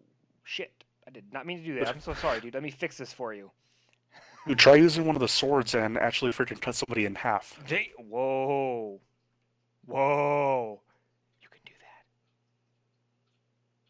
shit! 0.44 0.84
I 1.06 1.10
did 1.10 1.32
not 1.32 1.46
mean 1.46 1.58
to 1.58 1.64
do 1.64 1.74
that. 1.78 1.88
I'm 1.88 2.00
so 2.00 2.14
sorry, 2.14 2.40
dude. 2.40 2.54
Let 2.54 2.62
me 2.62 2.70
fix 2.70 2.96
this 2.98 3.12
for 3.12 3.32
you." 3.34 3.50
Dude, 4.46 4.58
try 4.58 4.76
using 4.76 5.06
one 5.06 5.16
of 5.16 5.20
the 5.20 5.28
swords 5.28 5.74
and 5.74 5.98
actually 5.98 6.32
freaking 6.32 6.60
cut 6.60 6.74
somebody 6.76 7.04
in 7.04 7.16
half. 7.16 7.58
They, 7.68 7.90
whoa, 7.98 9.00
whoa! 9.86 10.80
You 11.42 11.48
can 11.48 11.60
do 11.64 11.72
that. 11.80 12.04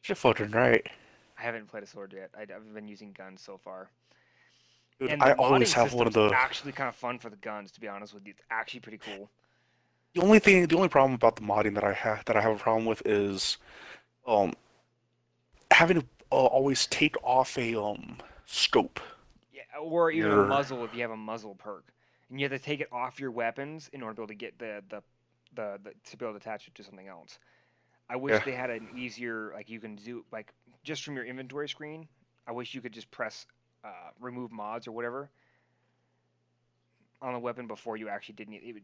Shit 0.00 0.16
fucking 0.16 0.52
right. 0.52 0.86
I 1.38 1.42
haven't 1.42 1.68
played 1.68 1.82
a 1.82 1.86
sword 1.86 2.14
yet. 2.16 2.30
I, 2.36 2.42
I've 2.42 2.72
been 2.74 2.88
using 2.88 3.12
guns 3.12 3.42
so 3.42 3.58
far. 3.58 3.90
Dude, 4.98 5.10
and 5.10 5.22
I 5.22 5.32
always 5.32 5.74
have 5.74 5.92
one 5.92 6.06
of 6.06 6.14
the 6.14 6.30
actually 6.34 6.72
kind 6.72 6.88
of 6.88 6.96
fun 6.96 7.18
for 7.18 7.28
the 7.28 7.36
guns. 7.36 7.70
To 7.72 7.80
be 7.80 7.88
honest 7.88 8.14
with 8.14 8.24
you, 8.26 8.30
it's 8.30 8.42
actually 8.50 8.80
pretty 8.80 8.98
cool. 8.98 9.28
the 10.14 10.22
only 10.22 10.38
thing 10.38 10.66
the 10.66 10.76
only 10.76 10.88
problem 10.88 11.12
about 11.12 11.36
the 11.36 11.42
modding 11.42 11.74
that 11.74 11.84
I 11.84 11.92
have 11.92 12.24
that 12.24 12.36
I 12.36 12.40
have 12.40 12.56
a 12.56 12.58
problem 12.58 12.86
with 12.86 13.02
is 13.04 13.58
um 14.26 14.54
having 15.70 16.00
to 16.00 16.06
uh, 16.32 16.34
always 16.46 16.86
take 16.86 17.16
off 17.22 17.56
a 17.58 17.74
um 17.80 18.16
scope. 18.46 19.00
Yeah, 19.52 19.62
or 19.80 20.10
even 20.10 20.30
Your- 20.30 20.44
a 20.44 20.48
muzzle 20.48 20.84
if 20.84 20.94
you 20.94 21.02
have 21.02 21.10
a 21.10 21.16
muzzle 21.16 21.54
perk, 21.54 21.92
and 22.30 22.40
you 22.40 22.44
have 22.48 22.58
to 22.58 22.64
take 22.64 22.80
it 22.80 22.88
off 22.92 23.20
your 23.20 23.30
weapons 23.30 23.88
in 23.92 24.02
order 24.02 24.14
to 24.14 24.16
be 24.16 24.22
able 24.22 24.28
to 24.28 24.34
get 24.34 24.58
the 24.58 24.82
the, 24.88 25.02
the, 25.54 25.78
the 25.82 25.94
to 26.10 26.16
be 26.16 26.24
able 26.24 26.34
to 26.34 26.36
attach 26.38 26.68
it 26.68 26.74
to 26.76 26.84
something 26.84 27.08
else. 27.08 27.38
I 28.08 28.16
wish 28.16 28.34
Yeah. 28.34 28.44
they 28.44 28.52
had 28.52 28.70
an 28.70 28.88
easier 28.96 29.52
like 29.54 29.68
you 29.68 29.80
can 29.80 29.96
do 29.96 30.24
like 30.32 30.52
just 30.84 31.04
from 31.04 31.16
your 31.16 31.24
inventory 31.24 31.68
screen. 31.68 32.08
I 32.46 32.52
wish 32.52 32.74
you 32.74 32.80
could 32.80 32.92
just 32.92 33.10
press 33.10 33.46
uh, 33.84 34.10
remove 34.20 34.52
mods 34.52 34.86
or 34.86 34.92
whatever 34.92 35.30
on 37.22 37.32
the 37.32 37.38
weapon 37.38 37.66
before 37.66 37.96
you 37.96 38.08
actually 38.08 38.34
did 38.36 38.48
it. 38.50 38.62
it 38.64 38.72
would, 38.74 38.82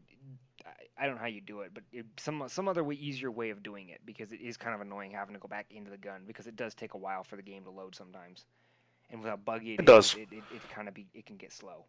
I, 0.97 1.05
don't 1.05 1.15
know 1.15 1.21
how 1.21 1.27
you 1.27 1.41
do 1.41 1.61
it, 1.61 1.71
but 1.73 1.83
it, 1.91 2.05
some 2.17 2.43
some 2.47 2.67
other 2.67 2.83
way, 2.83 2.95
easier 2.95 3.31
way 3.31 3.49
of 3.51 3.63
doing 3.63 3.89
it 3.89 4.01
because 4.05 4.31
it 4.31 4.41
is 4.41 4.57
kind 4.57 4.75
of 4.75 4.81
annoying 4.81 5.11
having 5.11 5.33
to 5.35 5.39
go 5.39 5.47
back 5.47 5.67
into 5.71 5.91
the 5.91 5.97
gun 5.97 6.23
because 6.25 6.47
it 6.47 6.55
does 6.55 6.73
take 6.73 6.93
a 6.93 6.97
while 6.97 7.23
for 7.23 7.35
the 7.35 7.43
game 7.43 7.63
to 7.65 7.71
load 7.71 7.95
sometimes, 7.95 8.45
and 9.09 9.21
without 9.21 9.45
buggy 9.45 9.77
It 9.77 9.85
is, 9.85 9.85
does. 9.85 10.15
It, 10.15 10.29
it, 10.31 10.43
it 10.51 10.69
kind 10.69 10.87
of 10.87 10.93
be 10.93 11.07
it 11.13 11.25
can 11.25 11.37
get 11.37 11.51
slow. 11.53 11.85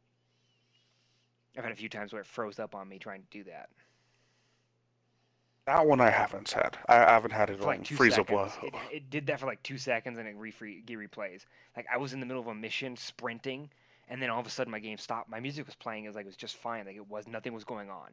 I've 1.56 1.64
had 1.64 1.72
a 1.72 1.76
few 1.76 1.88
times 1.88 2.12
where 2.12 2.20
it 2.20 2.26
froze 2.26 2.58
up 2.60 2.74
on 2.76 2.88
me 2.88 2.98
trying 2.98 3.22
to 3.22 3.28
do 3.30 3.44
that 3.44 3.70
That 5.66 5.86
one 5.86 6.00
I 6.00 6.10
haven't 6.10 6.50
had. 6.52 6.78
I, 6.88 6.96
haven't 6.96 7.32
had 7.32 7.50
it 7.50 7.58
for 7.58 7.66
like 7.66 7.82
two 7.82 7.96
freeze 7.96 8.14
seconds. 8.14 8.18
up. 8.18 8.30
Uh, 8.32 8.50
It, 8.60 8.74
it 8.90 9.10
did 9.10 9.26
that 9.26 9.40
for 9.40 9.46
like 9.46 9.62
two 9.62 9.78
seconds 9.78 10.18
and 10.18 10.28
it 10.28 10.36
refre- 10.38 10.82
it 10.82 10.86
replays. 10.86 11.44
Like 11.76 11.86
I 11.92 11.96
was 11.98 12.12
in 12.12 12.20
the 12.20 12.26
middle 12.26 12.40
of 12.42 12.48
a 12.48 12.54
mission 12.54 12.96
sprinting, 12.96 13.70
and 14.08 14.20
then 14.20 14.30
all 14.30 14.40
of 14.40 14.46
a 14.46 14.50
sudden 14.50 14.70
my 14.70 14.78
game 14.80 14.98
stopped. 14.98 15.28
My 15.28 15.40
music 15.40 15.66
was 15.66 15.74
playing. 15.74 16.04
It 16.04 16.08
was 16.08 16.16
like 16.16 16.24
it 16.24 16.28
was 16.28 16.36
just 16.36 16.56
fine. 16.56 16.86
Like 16.86 16.96
it 16.96 17.08
was 17.08 17.26
nothing 17.28 17.52
was 17.52 17.64
going 17.64 17.90
on. 17.90 18.10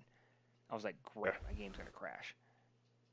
I 0.69 0.75
was 0.75 0.83
like, 0.83 0.95
great, 1.03 1.33
my 1.47 1.53
game's 1.53 1.77
gonna 1.77 1.89
crash. 1.91 2.35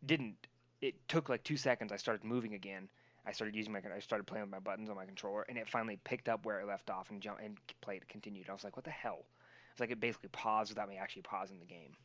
Didn't. 0.07 0.35
It 0.81 0.95
took 1.09 1.29
like 1.29 1.43
two 1.43 1.57
seconds. 1.57 1.91
I 1.93 1.97
started 1.97 2.25
moving 2.25 2.55
again. 2.55 2.89
I 3.27 3.33
started 3.33 3.55
using 3.57 3.73
my. 3.73 3.81
I 3.95 3.99
started 4.01 4.27
playing 4.27 4.45
with 4.45 4.51
my 4.53 4.61
buttons 4.61 4.89
on 4.89 4.97
my 4.97 5.05
controller, 5.05 5.45
and 5.49 5.59
it 5.59 5.69
finally 5.69 5.99
picked 6.05 6.29
up 6.29 6.47
where 6.47 6.61
it 6.61 6.67
left 6.69 6.89
off 6.89 7.11
and 7.11 7.21
jumped 7.21 7.43
and 7.43 7.57
played 7.81 8.07
continued. 8.09 8.49
I 8.49 8.53
was 8.53 8.63
like, 8.65 8.77
what 8.77 8.85
the 8.85 8.91
hell? 8.91 9.25
It's 9.73 9.81
like 9.81 9.91
it 9.91 10.01
basically 10.01 10.29
paused 10.31 10.71
without 10.71 10.89
me 10.89 10.97
actually 10.97 11.23
pausing 11.23 11.59
the 11.59 11.67
game. 11.67 11.97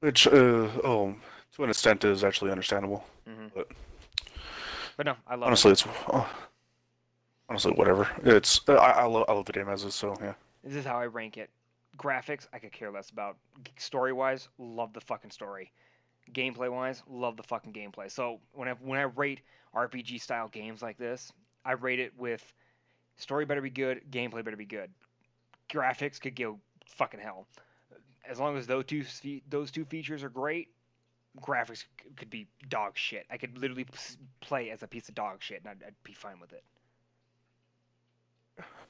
which 0.00 0.26
uh 0.26 0.68
um 0.84 1.20
to 1.54 1.64
an 1.64 1.70
extent 1.70 2.04
is 2.04 2.24
actually 2.24 2.50
understandable. 2.50 3.04
hmm 3.26 3.46
But- 3.54 3.68
But 4.96 5.06
no, 5.06 5.14
I 5.26 5.34
love 5.34 5.46
Honestly, 5.48 5.70
it. 5.70 5.72
it's 5.72 5.86
uh, 6.08 6.24
honestly 7.48 7.72
whatever. 7.72 8.08
It's 8.22 8.60
I 8.68 8.74
I 8.74 9.04
love 9.04 9.24
I 9.28 9.32
love 9.32 9.44
the 9.44 9.52
game 9.52 9.68
as 9.68 9.84
is. 9.84 9.94
So 9.94 10.16
yeah. 10.20 10.34
This 10.62 10.74
is 10.74 10.84
how 10.84 10.98
I 10.98 11.06
rank 11.06 11.36
it. 11.36 11.50
Graphics, 11.98 12.48
I 12.52 12.58
could 12.58 12.72
care 12.72 12.90
less 12.90 13.10
about. 13.10 13.36
Story 13.78 14.12
wise, 14.12 14.48
love 14.58 14.92
the 14.92 15.00
fucking 15.00 15.30
story. 15.30 15.70
Gameplay 16.32 16.72
wise, 16.72 17.02
love 17.08 17.36
the 17.36 17.42
fucking 17.42 17.72
gameplay. 17.72 18.10
So 18.10 18.40
when 18.52 18.68
I 18.68 18.72
when 18.72 18.98
I 18.98 19.02
rate 19.02 19.40
RPG 19.74 20.20
style 20.20 20.48
games 20.48 20.82
like 20.82 20.98
this, 20.98 21.32
I 21.64 21.72
rate 21.72 22.00
it 22.00 22.12
with 22.18 22.52
story 23.16 23.44
better 23.44 23.60
be 23.60 23.70
good, 23.70 24.02
gameplay 24.10 24.44
better 24.44 24.56
be 24.56 24.64
good. 24.64 24.90
Graphics 25.70 26.20
could 26.20 26.34
go 26.34 26.58
fucking 26.86 27.20
hell. 27.20 27.46
As 28.28 28.40
long 28.40 28.56
as 28.56 28.66
those 28.66 28.86
two 28.86 29.04
those 29.48 29.70
two 29.70 29.84
features 29.84 30.24
are 30.24 30.30
great, 30.30 30.68
graphics 31.40 31.84
could 32.16 32.30
be 32.30 32.46
dog 32.68 32.96
shit. 32.96 33.26
I 33.30 33.36
could 33.36 33.58
literally 33.58 33.86
play 34.40 34.70
as 34.70 34.82
a 34.82 34.86
piece 34.86 35.08
of 35.08 35.14
dog 35.14 35.42
shit, 35.42 35.60
and 35.60 35.68
I'd, 35.68 35.86
I'd 35.86 35.94
be 36.04 36.14
fine 36.14 36.40
with 36.40 36.52
it. 36.52 36.64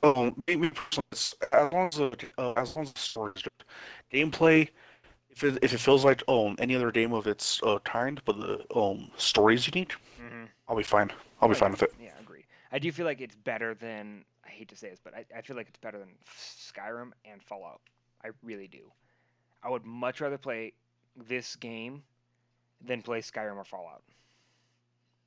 Um, 0.05 0.43
me, 0.49 0.57
me 0.57 0.71
personally, 0.71 1.39
as 1.53 1.73
long 1.73 1.89
as 1.89 1.97
the 1.97 2.29
uh, 2.39 2.53
as 2.57 2.77
long 2.77 2.85
as 2.85 2.93
the 2.93 3.01
story 3.01 3.33
is 3.37 3.43
good, 3.43 3.65
gameplay. 4.13 4.71
If 5.31 5.45
it 5.45 5.59
if 5.63 5.73
it 5.75 5.79
feels 5.79 6.05
like 6.05 6.23
um 6.29 6.57
any 6.59 6.75
other 6.77 6.93
game 6.93 7.13
of 7.13 7.27
its 7.27 7.63
uh, 7.63 7.79
kind, 7.81 8.21
but 8.27 8.39
the 8.41 8.67
um 8.79 9.11
story 9.17 9.55
is 9.55 9.67
unique, 9.69 9.95
Mm-hmm. 10.21 10.45
I'll 10.69 10.77
be 10.77 10.85
fine. 10.85 11.11
I'll 11.41 11.49
be 11.49 11.55
Oh, 11.55 11.63
fine 11.63 11.73
with 11.73 11.83
it. 11.83 11.95
Yeah, 11.99 12.13
I 12.17 12.21
agree. 12.21 12.47
I 12.73 12.79
do 12.79 12.93
feel 12.93 13.07
like 13.07 13.21
it's 13.21 13.37
better 13.37 13.75
than 13.75 14.25
I 14.45 14.51
hate 14.51 14.69
to 14.71 14.77
say 14.77 14.91
this, 14.91 15.01
but 15.03 15.15
I, 15.15 15.25
I 15.37 15.43
feel 15.43 15.57
like 15.57 15.69
it's 15.69 15.79
better 15.79 15.99
than 15.99 16.17
Skyrim 16.27 17.13
and 17.25 17.43
Fallout. 17.43 17.81
I 18.25 18.31
really 18.43 18.69
do. 18.69 18.93
I 19.63 19.71
would 19.71 19.85
much 19.85 20.21
rather 20.21 20.39
play 20.39 20.75
this 21.17 21.57
game 21.57 22.05
than 22.81 23.03
play 23.03 23.21
Skyrim 23.21 23.57
or 23.57 23.65
Fallout. 23.65 24.05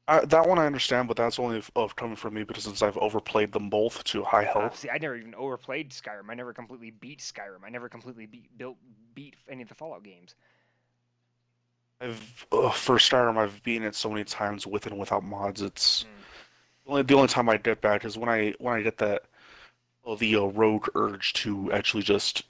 I, 0.10 0.24
that 0.26 0.48
one 0.48 0.58
I 0.58 0.66
understand, 0.66 1.08
but 1.10 1.18
that's 1.18 1.38
only 1.38 1.58
of, 1.58 1.70
of 1.76 1.96
coming 1.96 2.16
from 2.16 2.34
me 2.36 2.44
because 2.44 2.64
since 2.64 2.82
I've 2.82 2.98
overplayed 2.98 3.52
them 3.52 3.70
both 3.70 4.04
to 4.06 4.24
high 4.24 4.46
Uh, 4.46 4.54
health. 4.54 4.80
see, 4.80 4.90
I 4.90 4.98
never 4.98 5.16
even 5.18 5.36
overplayed 5.36 5.90
Skyrim. 5.92 6.30
I 6.30 6.34
never 6.34 6.54
completely 6.54 6.92
beat 6.92 7.20
Skyrim. 7.20 7.64
I 7.66 7.70
never 7.70 7.90
completely 7.90 8.26
beat 8.26 8.58
built 8.58 8.78
beat 9.16 9.36
any 9.50 9.64
of 9.64 9.70
the 9.70 9.76
Fallout 9.76 10.04
games. 10.04 10.36
I've 12.00 12.46
uh, 12.52 12.70
for 12.72 12.98
Skyrim 12.98 13.38
I've 13.38 13.62
beaten 13.64 13.88
it 13.88 13.96
so 13.96 14.10
many 14.10 14.24
times 14.24 14.68
with 14.68 14.86
and 14.86 14.98
without 14.98 15.24
mods. 15.24 15.62
It's 15.62 16.04
Mm. 16.04 16.06
the 16.86 16.90
only 16.92 17.02
the 17.04 17.14
only 17.16 17.28
time 17.28 17.50
I 17.50 17.58
get 17.58 17.82
back 17.82 18.06
is 18.06 18.18
when 18.18 18.30
I 18.30 18.54
when 18.60 18.74
I 18.76 18.82
get 18.82 18.98
that 19.00 19.24
uh, 20.06 20.16
the 20.16 20.36
uh, 20.38 20.42
rogue 20.46 20.88
urge 20.96 21.34
to 21.34 21.72
actually 21.74 22.04
just 22.04 22.44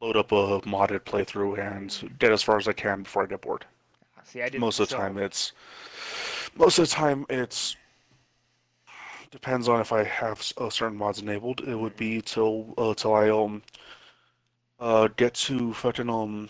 load 0.00 0.16
up 0.16 0.32
a 0.32 0.60
modded 0.62 1.00
playthrough 1.00 1.58
and 1.58 2.18
get 2.18 2.32
as 2.32 2.42
far 2.42 2.56
as 2.56 2.66
I 2.66 2.72
can 2.72 3.02
before 3.02 3.22
I 3.22 3.26
get 3.26 3.42
bored. 3.42 3.66
Uh, 4.16 4.22
See, 4.24 4.42
I 4.42 4.48
did 4.48 4.60
most 4.60 4.80
of 4.80 4.88
the 4.88 4.92
so- 4.92 4.98
time 4.98 5.18
it's 5.18 5.52
most 6.56 6.78
of 6.78 6.88
the 6.88 6.94
time 6.94 7.26
it's 7.28 7.76
depends 9.30 9.68
on 9.68 9.80
if 9.80 9.92
I 9.92 10.04
have 10.04 10.38
s- 10.38 10.54
uh, 10.56 10.70
certain 10.70 10.96
mods 10.96 11.20
enabled. 11.20 11.60
It 11.60 11.74
would 11.74 11.96
be 11.96 12.20
till 12.22 12.74
uh, 12.78 12.94
till 12.94 13.14
I 13.14 13.28
um 13.30 13.62
uh 14.80 15.08
get 15.16 15.34
to 15.34 15.74
fucking 15.74 16.08
um 16.08 16.48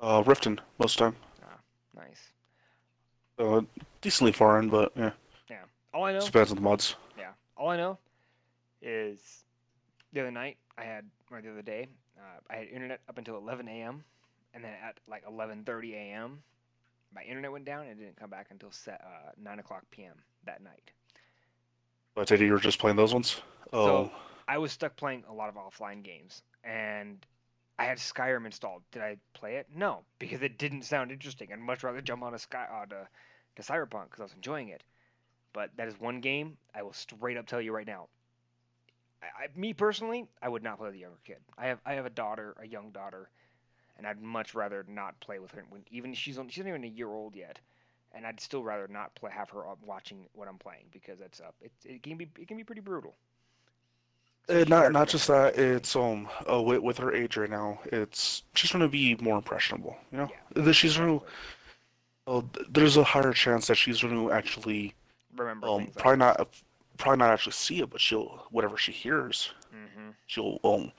uh 0.00 0.22
Riften 0.22 0.58
most 0.78 1.00
of 1.00 1.14
Nice. 1.94 2.32
the 3.36 3.44
time. 3.44 3.56
Uh, 3.56 3.62
decently 4.02 4.32
far 4.32 4.58
in, 4.58 4.68
but 4.68 4.92
yeah, 4.96 5.12
Yeah. 5.48 5.62
All 5.94 6.04
I 6.04 6.12
know. 6.12 6.18
just 6.18 6.32
depends 6.32 6.50
on 6.50 6.56
the 6.56 6.62
mods. 6.62 6.94
Yeah. 7.16 7.32
All 7.56 7.68
I 7.70 7.76
know 7.78 7.96
is 8.82 9.44
the 10.12 10.20
other 10.20 10.30
night 10.30 10.58
I 10.76 10.84
had, 10.84 11.06
or 11.30 11.40
the 11.40 11.50
other 11.50 11.62
day, 11.62 11.88
uh, 12.18 12.40
I 12.50 12.56
had 12.56 12.68
internet 12.68 13.00
up 13.08 13.16
until 13.16 13.36
11 13.38 13.66
a.m. 13.68 14.04
and 14.52 14.62
then 14.62 14.72
at 14.84 14.98
like 15.08 15.24
11:30 15.26 15.94
a.m. 15.94 16.42
my 17.14 17.22
internet 17.22 17.52
went 17.52 17.64
down 17.64 17.82
and 17.82 17.90
it 17.90 18.02
didn't 18.04 18.16
come 18.16 18.30
back 18.30 18.48
until 18.50 18.70
set, 18.70 19.00
uh, 19.04 19.30
9 19.42 19.58
o'clock 19.58 19.84
p.m. 19.90 20.14
that 20.44 20.62
night. 20.62 20.90
But 22.14 22.22
I 22.22 22.24
take 22.24 22.40
it 22.40 22.46
you 22.46 22.52
were 22.52 22.58
just 22.60 22.78
playing 22.78 22.96
those 22.96 23.12
ones. 23.12 23.40
Oh, 23.72 23.86
So 23.86 24.12
I 24.48 24.58
was 24.58 24.72
stuck 24.72 24.96
playing 24.96 25.24
a 25.28 25.32
lot 25.32 25.48
of 25.48 25.54
offline 25.56 26.02
games 26.02 26.42
and 26.64 27.24
I 27.78 27.84
had 27.84 27.98
Skyrim 27.98 28.44
installed. 28.46 28.82
Did 28.92 29.02
I 29.02 29.16
play 29.32 29.56
it? 29.56 29.66
No, 29.74 30.04
because 30.18 30.42
it 30.42 30.58
didn't 30.58 30.82
sound 30.82 31.10
interesting. 31.10 31.48
I'd 31.52 31.58
much 31.60 31.82
rather 31.82 32.00
jump 32.00 32.22
on 32.22 32.34
a 32.34 32.38
Sky 32.38 32.66
uh, 32.70 32.86
to, 32.86 33.08
to 33.56 33.62
Cyberpunk 33.62 34.04
because 34.04 34.20
I 34.20 34.24
was 34.24 34.34
enjoying 34.34 34.68
it. 34.68 34.82
But 35.52 35.70
that 35.76 35.88
is 35.88 35.98
one 35.98 36.20
game 36.20 36.58
I 36.74 36.82
will 36.82 36.92
straight 36.92 37.36
up 37.36 37.46
tell 37.46 37.60
you 37.60 37.72
right 37.72 37.86
now. 37.86 38.08
I, 39.22 39.44
I, 39.44 39.58
me 39.58 39.72
personally, 39.72 40.26
I 40.42 40.48
would 40.48 40.62
not 40.62 40.78
play 40.78 40.90
a 40.90 40.92
younger 40.92 41.18
kid. 41.24 41.38
I 41.58 41.66
have 41.66 41.80
I 41.84 41.94
have 41.94 42.06
a 42.06 42.10
daughter, 42.10 42.54
a 42.60 42.66
young 42.66 42.90
daughter, 42.90 43.30
and 44.00 44.08
I'd 44.08 44.22
much 44.22 44.56
rather 44.56 44.86
not 44.88 45.20
play 45.20 45.40
with 45.40 45.52
her 45.52 45.64
when 45.70 45.84
even 45.92 46.14
she's 46.14 46.38
on, 46.38 46.48
she's 46.48 46.64
not 46.64 46.70
even 46.70 46.84
a 46.84 46.88
year 46.88 47.08
old 47.08 47.36
yet, 47.36 47.60
and 48.12 48.26
I'd 48.26 48.40
still 48.40 48.64
rather 48.64 48.88
not 48.88 49.14
play 49.14 49.30
have 49.32 49.50
her 49.50 49.64
watching 49.86 50.28
what 50.34 50.48
I'm 50.48 50.58
playing 50.58 50.90
because 50.92 51.20
it's 51.20 51.40
uh, 51.40 51.52
it, 51.62 51.72
it 51.84 52.02
can 52.02 52.18
be 52.18 52.30
it 52.40 52.48
can 52.48 52.56
be 52.58 52.64
pretty 52.64 52.82
brutal. 52.82 53.16
Uh, 54.48 54.64
not 54.68 54.92
not 54.92 55.08
just 55.08 55.28
that. 55.28 55.56
It's 55.58 55.96
um 55.96 56.28
uh, 56.50 56.62
with, 56.62 56.80
with 56.80 56.98
her 56.98 57.14
age 57.14 57.36
right 57.36 57.50
now, 57.50 57.80
it's 57.86 58.42
she's 58.54 58.72
going 58.72 58.82
to 58.82 58.88
be 58.88 59.16
more 59.20 59.36
impressionable. 59.36 59.96
You 60.12 60.18
know, 60.18 60.30
Yeah, 60.30 60.72
she's 60.72 60.96
going 60.96 61.20
to. 61.20 61.26
Uh, 62.26 62.42
there's 62.70 62.96
a 62.96 63.04
higher 63.04 63.32
chance 63.32 63.66
that 63.68 63.76
she's 63.76 64.02
going 64.02 64.14
to 64.14 64.32
actually 64.32 64.94
remember 65.36 65.68
um 65.68 65.90
probably 65.96 66.18
not 66.18 66.48
probably 66.98 67.18
not 67.18 67.30
actually 67.30 67.52
see 67.52 67.80
it, 67.80 67.90
but 67.90 68.00
she'll 68.00 68.46
whatever 68.50 68.76
she 68.78 68.92
hears, 68.92 69.52
hmm 69.70 70.10
she'll 70.26 70.58
um. 70.64 70.92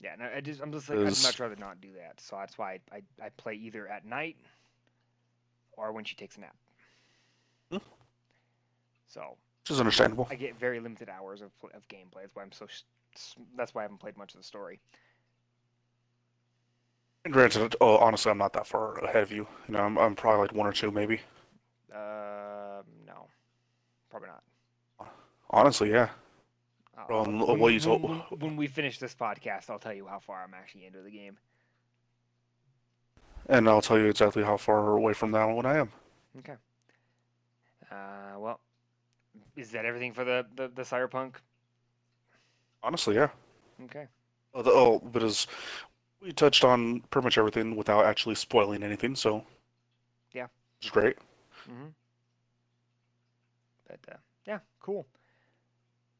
Yeah, 0.00 0.14
no, 0.18 0.28
I 0.34 0.40
just 0.40 0.60
I'm 0.60 0.72
just 0.72 0.88
like 0.88 0.98
I'd 0.98 1.04
much 1.04 1.40
rather 1.40 1.56
not 1.56 1.80
do 1.80 1.88
that. 1.96 2.20
So 2.20 2.36
that's 2.36 2.56
why 2.56 2.78
I, 2.92 2.96
I, 2.96 3.26
I 3.26 3.28
play 3.30 3.54
either 3.54 3.88
at 3.88 4.04
night 4.04 4.36
or 5.72 5.92
when 5.92 6.04
she 6.04 6.14
takes 6.14 6.36
a 6.36 6.40
nap. 6.40 6.56
Hmm. 7.70 7.78
So 9.08 9.36
this 9.64 9.74
is 9.74 9.80
understandable. 9.80 10.28
I 10.30 10.36
get 10.36 10.58
very 10.58 10.78
limited 10.80 11.08
hours 11.08 11.40
of 11.40 11.50
of 11.74 11.86
gameplay. 11.88 12.22
That's 12.22 12.34
why 12.34 12.42
I'm 12.42 12.52
so. 12.52 12.66
That's 13.56 13.74
why 13.74 13.80
I 13.80 13.84
haven't 13.84 13.98
played 13.98 14.16
much 14.16 14.34
of 14.34 14.40
the 14.40 14.44
story. 14.44 14.78
And 17.24 17.32
granted, 17.34 17.74
oh, 17.80 17.96
honestly, 17.96 18.30
I'm 18.30 18.38
not 18.38 18.52
that 18.52 18.66
far 18.66 18.98
ahead 19.04 19.22
of 19.22 19.32
you. 19.32 19.46
You 19.66 19.74
know, 19.74 19.80
I'm, 19.80 19.98
I'm 19.98 20.14
probably 20.14 20.42
like 20.42 20.52
one 20.54 20.66
or 20.66 20.72
two, 20.72 20.90
maybe. 20.90 21.20
Uh, 21.92 22.82
no, 23.06 23.26
probably 24.10 24.28
not. 24.28 25.10
Honestly, 25.50 25.90
yeah. 25.90 26.08
Um, 27.08 27.38
when, 27.38 27.58
what 27.60 27.72
you 27.72 27.80
when- 27.90 28.02
when- 28.02 28.38
when 28.40 28.56
we 28.56 28.66
finish 28.66 28.98
this 28.98 29.14
podcast, 29.14 29.70
I'll 29.70 29.78
tell 29.78 29.94
you 29.94 30.06
how 30.06 30.18
far 30.18 30.42
I'm 30.42 30.54
actually 30.54 30.86
into 30.86 31.00
the 31.02 31.10
game. 31.10 31.38
And 33.48 33.68
I'll 33.68 33.80
tell 33.82 33.98
you 33.98 34.06
exactly 34.06 34.42
how 34.42 34.56
far 34.56 34.96
away 34.96 35.12
from 35.14 35.30
that 35.32 35.44
one 35.44 35.64
I 35.64 35.78
am. 35.78 35.90
Okay. 36.38 36.56
Uh, 37.90 38.38
well, 38.38 38.60
is 39.56 39.70
that 39.70 39.84
everything 39.86 40.12
for 40.12 40.24
the 40.24 40.46
the, 40.56 40.68
the 40.68 40.82
cyberpunk? 40.82 41.36
Honestly, 42.82 43.14
yeah. 43.14 43.28
Okay. 43.84 44.06
Oh, 44.54 44.62
the, 44.62 44.70
oh, 44.70 44.98
but 45.12 45.22
as 45.22 45.46
we 46.20 46.32
touched 46.32 46.64
on 46.64 47.00
pretty 47.10 47.24
much 47.26 47.38
everything 47.38 47.76
without 47.76 48.04
actually 48.04 48.34
spoiling 48.34 48.82
anything, 48.82 49.14
so 49.14 49.44
Yeah. 50.32 50.48
it's 50.80 50.90
great. 50.90 51.16
Mm-hmm. 51.70 51.88
But 53.86 54.00
uh, 54.12 54.16
yeah, 54.46 54.58
cool. 54.80 55.06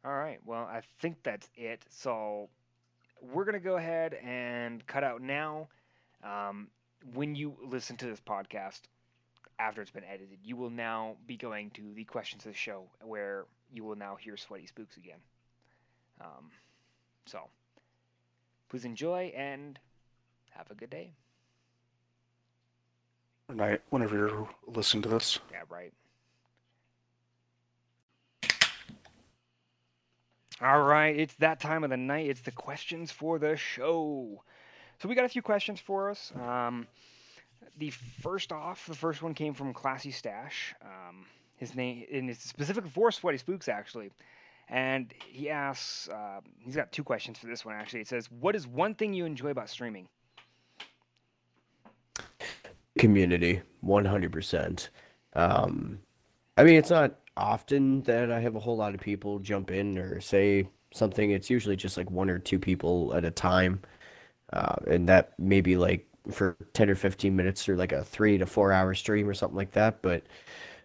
All 0.04 0.14
right. 0.16 0.38
Well, 0.44 0.62
I 0.62 0.82
think 1.00 1.16
that's 1.22 1.48
it. 1.56 1.84
So 1.90 2.48
we're 3.20 3.44
gonna 3.44 3.58
go 3.60 3.76
ahead 3.76 4.14
and 4.14 4.86
cut 4.86 5.04
out 5.04 5.22
now. 5.22 5.68
Um, 6.22 6.68
when 7.14 7.34
you 7.34 7.56
listen 7.62 7.96
to 7.98 8.06
this 8.06 8.20
podcast 8.20 8.80
after 9.58 9.82
it's 9.82 9.90
been 9.90 10.04
edited, 10.04 10.38
you 10.42 10.56
will 10.56 10.70
now 10.70 11.16
be 11.26 11.36
going 11.36 11.70
to 11.70 11.92
the 11.94 12.04
questions 12.04 12.46
of 12.46 12.52
the 12.52 12.58
show, 12.58 12.84
where 13.02 13.46
you 13.72 13.84
will 13.84 13.96
now 13.96 14.16
hear 14.16 14.36
Sweaty 14.36 14.66
Spookz 14.66 14.96
again. 14.96 15.18
Um, 16.20 16.50
so 17.26 17.40
please 18.68 18.84
enjoy 18.84 19.32
and 19.36 19.78
have 20.50 20.70
a 20.70 20.74
good 20.74 20.90
day. 20.90 21.12
Or 23.48 23.54
night, 23.54 23.80
whenever 23.90 24.16
you're 24.16 24.48
listening 24.66 25.02
to 25.04 25.08
this. 25.08 25.38
Yeah, 25.50 25.62
right. 25.68 25.92
All 30.60 30.82
right, 30.82 31.16
it's 31.16 31.34
that 31.34 31.60
time 31.60 31.84
of 31.84 31.90
the 31.90 31.96
night. 31.96 32.28
It's 32.28 32.40
the 32.40 32.50
questions 32.50 33.12
for 33.12 33.38
the 33.38 33.56
show. 33.56 34.42
So 35.00 35.08
we 35.08 35.14
got 35.14 35.24
a 35.24 35.28
few 35.28 35.42
questions 35.42 35.78
for 35.78 36.10
us. 36.10 36.32
Um, 36.40 36.88
the 37.78 37.90
first 37.90 38.50
off, 38.50 38.86
the 38.86 38.94
first 38.94 39.22
one 39.22 39.34
came 39.34 39.54
from 39.54 39.72
Classy 39.72 40.10
Stash. 40.10 40.74
Um, 40.82 41.26
his 41.56 41.74
name, 41.76 42.06
and 42.12 42.30
it's 42.30 42.42
specific 42.42 42.86
for 42.88 43.12
Sweaty 43.12 43.38
Spookz 43.38 43.68
actually. 43.68 44.10
And 44.68 45.14
he 45.26 45.48
asks, 45.48 46.08
uh, 46.08 46.40
he's 46.58 46.76
got 46.76 46.92
two 46.92 47.04
questions 47.04 47.38
for 47.38 47.46
this 47.46 47.64
one 47.64 47.74
actually. 47.74 48.00
It 48.00 48.08
says, 48.08 48.28
"What 48.30 48.56
is 48.56 48.66
one 48.66 48.94
thing 48.94 49.14
you 49.14 49.24
enjoy 49.24 49.50
about 49.50 49.70
streaming?" 49.70 50.08
community 52.98 53.62
100% 53.84 54.88
um 55.34 55.98
i 56.56 56.64
mean 56.64 56.74
it's 56.74 56.90
not 56.90 57.14
often 57.38 58.02
that 58.02 58.30
i 58.30 58.40
have 58.40 58.56
a 58.56 58.60
whole 58.60 58.76
lot 58.76 58.94
of 58.94 59.00
people 59.00 59.38
jump 59.38 59.70
in 59.70 59.98
or 59.98 60.20
say 60.20 60.68
something 60.92 61.30
it's 61.30 61.50
usually 61.50 61.76
just 61.76 61.96
like 61.96 62.10
one 62.10 62.30
or 62.30 62.38
two 62.38 62.58
people 62.58 63.14
at 63.14 63.24
a 63.24 63.30
time 63.30 63.80
uh, 64.52 64.76
and 64.86 65.08
that 65.08 65.32
maybe 65.38 65.76
like 65.76 66.06
for 66.30 66.56
10 66.72 66.90
or 66.90 66.94
15 66.94 67.34
minutes 67.34 67.68
or 67.68 67.76
like 67.76 67.92
a 67.92 68.04
three 68.04 68.38
to 68.38 68.46
four 68.46 68.72
hour 68.72 68.94
stream 68.94 69.28
or 69.28 69.34
something 69.34 69.56
like 69.56 69.72
that 69.72 70.02
but 70.02 70.22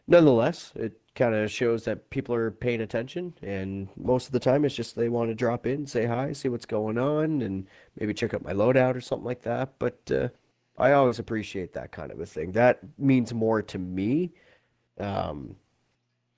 nonetheless 0.07 0.72
it 0.75 0.99
kind 1.15 1.35
of 1.35 1.49
shows 1.51 1.85
that 1.85 2.09
people 2.09 2.33
are 2.33 2.51
paying 2.51 2.82
attention 2.82 3.33
and 3.41 3.88
most 3.95 4.25
of 4.25 4.32
the 4.32 4.40
time 4.40 4.65
it's 4.65 4.75
just 4.75 4.95
they 4.95 5.09
want 5.09 5.30
to 5.30 5.35
drop 5.35 5.65
in 5.65 5.85
say 5.85 6.06
hi 6.06 6.33
see 6.33 6.49
what's 6.49 6.65
going 6.65 6.98
on 6.98 7.41
and 7.41 7.67
maybe 7.99 8.14
check 8.14 8.33
out 8.33 8.43
my 8.43 8.53
loadout 8.53 8.95
or 8.95 9.01
something 9.01 9.25
like 9.25 9.43
that 9.43 9.69
but 9.80 9.99
uh, 10.11 10.27
I 10.77 10.93
always 10.93 11.19
appreciate 11.19 11.73
that 11.73 11.91
kind 11.91 12.11
of 12.11 12.19
a 12.19 12.25
thing. 12.25 12.51
That 12.53 12.80
means 12.98 13.33
more 13.33 13.61
to 13.61 13.77
me 13.77 14.32
um, 14.99 15.56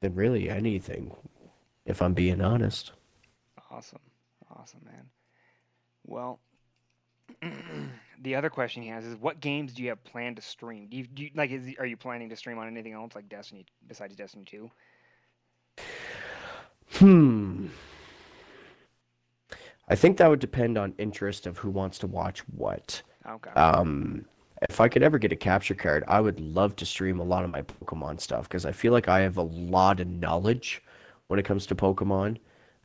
than 0.06 0.16
really 0.16 0.50
anything, 0.50 1.16
if 1.86 2.02
I'm 2.02 2.14
being 2.14 2.40
honest. 2.40 2.92
Awesome. 3.72 4.00
Awesome, 4.56 4.82
man. 4.86 5.10
Well, 6.06 6.40
the 8.22 8.36
other 8.36 8.52
question 8.52 8.84
he 8.84 8.90
has 8.90 9.04
is 9.04 9.16
what 9.16 9.40
games 9.40 9.74
do 9.74 9.82
you 9.82 9.90
have 9.90 10.04
planned 10.04 10.36
to 10.36 10.44
stream? 10.44 10.88
Do 10.90 10.98
you, 10.98 11.08
do 11.08 11.24
you 11.24 11.32
like 11.34 11.50
is, 11.50 11.74
are 11.80 11.88
you 11.88 11.98
planning 11.98 12.30
to 12.30 12.36
stream 12.36 12.60
on 12.60 12.68
anything 12.68 12.94
else 12.94 13.16
like 13.16 13.28
Destiny 13.28 13.66
besides 13.88 14.16
Destiny 14.16 14.46
2? 14.46 14.72
Hmm. 16.94 17.68
I 19.88 19.96
think 19.96 20.18
that 20.18 20.30
would 20.30 20.40
depend 20.40 20.78
on 20.78 20.94
interest 21.00 21.48
of 21.48 21.58
who 21.58 21.72
wants 21.72 21.98
to 22.00 22.08
watch 22.08 22.42
what. 22.50 23.02
Okay. 23.28 23.50
Um, 23.52 24.26
if 24.70 24.80
I 24.80 24.88
could 24.88 25.04
ever 25.04 25.18
get 25.18 25.32
a 25.32 25.36
capture 25.36 25.76
card, 25.76 26.04
I 26.08 26.22
would 26.22 26.40
love 26.40 26.76
to 26.78 26.86
stream 26.86 27.20
a 27.20 27.24
lot 27.24 27.44
of 27.44 27.52
my 27.52 27.62
Pokemon 27.62 28.22
stuff 28.22 28.48
because 28.48 28.66
I 28.66 28.72
feel 28.72 28.94
like 28.94 29.08
I 29.08 29.20
have 29.20 29.38
a 29.38 29.44
lot 29.44 30.00
of 30.00 30.08
knowledge 30.08 30.82
when 31.28 31.40
it 31.40 31.44
comes 31.44 31.66
to 31.68 31.76
Pokemon. 31.76 32.38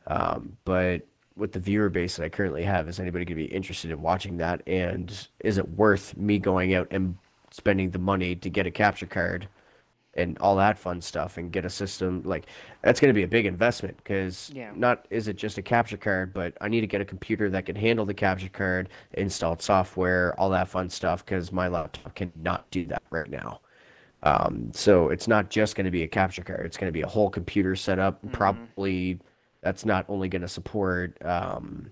Um, 0.07 0.57
but 0.65 1.05
with 1.37 1.53
the 1.53 1.59
viewer 1.59 1.89
base 1.89 2.17
that 2.17 2.25
I 2.25 2.29
currently 2.29 2.63
have, 2.63 2.89
is 2.89 2.99
anybody 2.99 3.23
going 3.25 3.37
to 3.37 3.47
be 3.47 3.53
interested 3.53 3.91
in 3.91 4.01
watching 4.01 4.37
that? 4.37 4.61
And 4.67 5.27
is 5.39 5.57
it 5.57 5.69
worth 5.69 6.15
me 6.17 6.39
going 6.39 6.73
out 6.73 6.87
and 6.91 7.17
spending 7.51 7.91
the 7.91 7.99
money 7.99 8.35
to 8.35 8.49
get 8.49 8.67
a 8.67 8.71
capture 8.71 9.05
card 9.05 9.47
and 10.15 10.37
all 10.39 10.55
that 10.57 10.77
fun 10.77 10.99
stuff 10.99 11.37
and 11.37 11.51
get 11.51 11.63
a 11.63 11.69
system 11.69 12.21
like 12.25 12.45
that's 12.81 12.99
going 12.99 13.09
to 13.09 13.13
be 13.17 13.23
a 13.23 13.27
big 13.27 13.45
investment 13.45 13.95
because 13.97 14.51
Yeah. 14.53 14.71
not 14.75 15.05
is 15.09 15.27
it 15.27 15.37
just 15.37 15.57
a 15.57 15.61
capture 15.61 15.97
card 15.97 16.33
but 16.33 16.53
i 16.61 16.67
need 16.67 16.81
to 16.81 16.87
get 16.87 16.99
a 17.01 17.05
computer 17.05 17.49
that 17.49 17.65
can 17.65 17.75
handle 17.75 18.05
the 18.05 18.13
capture 18.13 18.49
card 18.49 18.89
installed 19.13 19.61
software 19.61 20.37
all 20.39 20.49
that 20.49 20.67
fun 20.67 20.89
stuff 20.89 21.25
because 21.25 21.51
my 21.51 21.67
laptop 21.67 22.13
cannot 22.15 22.69
do 22.71 22.85
that 22.87 23.01
right 23.09 23.29
now 23.29 23.61
um, 24.23 24.69
so 24.73 25.09
it's 25.09 25.27
not 25.27 25.49
just 25.49 25.75
going 25.75 25.85
to 25.85 25.91
be 25.91 26.03
a 26.03 26.07
capture 26.07 26.43
card 26.43 26.65
it's 26.65 26.77
going 26.77 26.89
to 26.89 26.93
be 26.93 27.01
a 27.01 27.07
whole 27.07 27.29
computer 27.29 27.75
setup 27.75 28.19
probably 28.31 29.19
that's 29.61 29.85
not 29.85 30.05
only 30.09 30.27
going 30.27 30.41
to 30.41 30.47
support 30.47 31.17
um, 31.25 31.89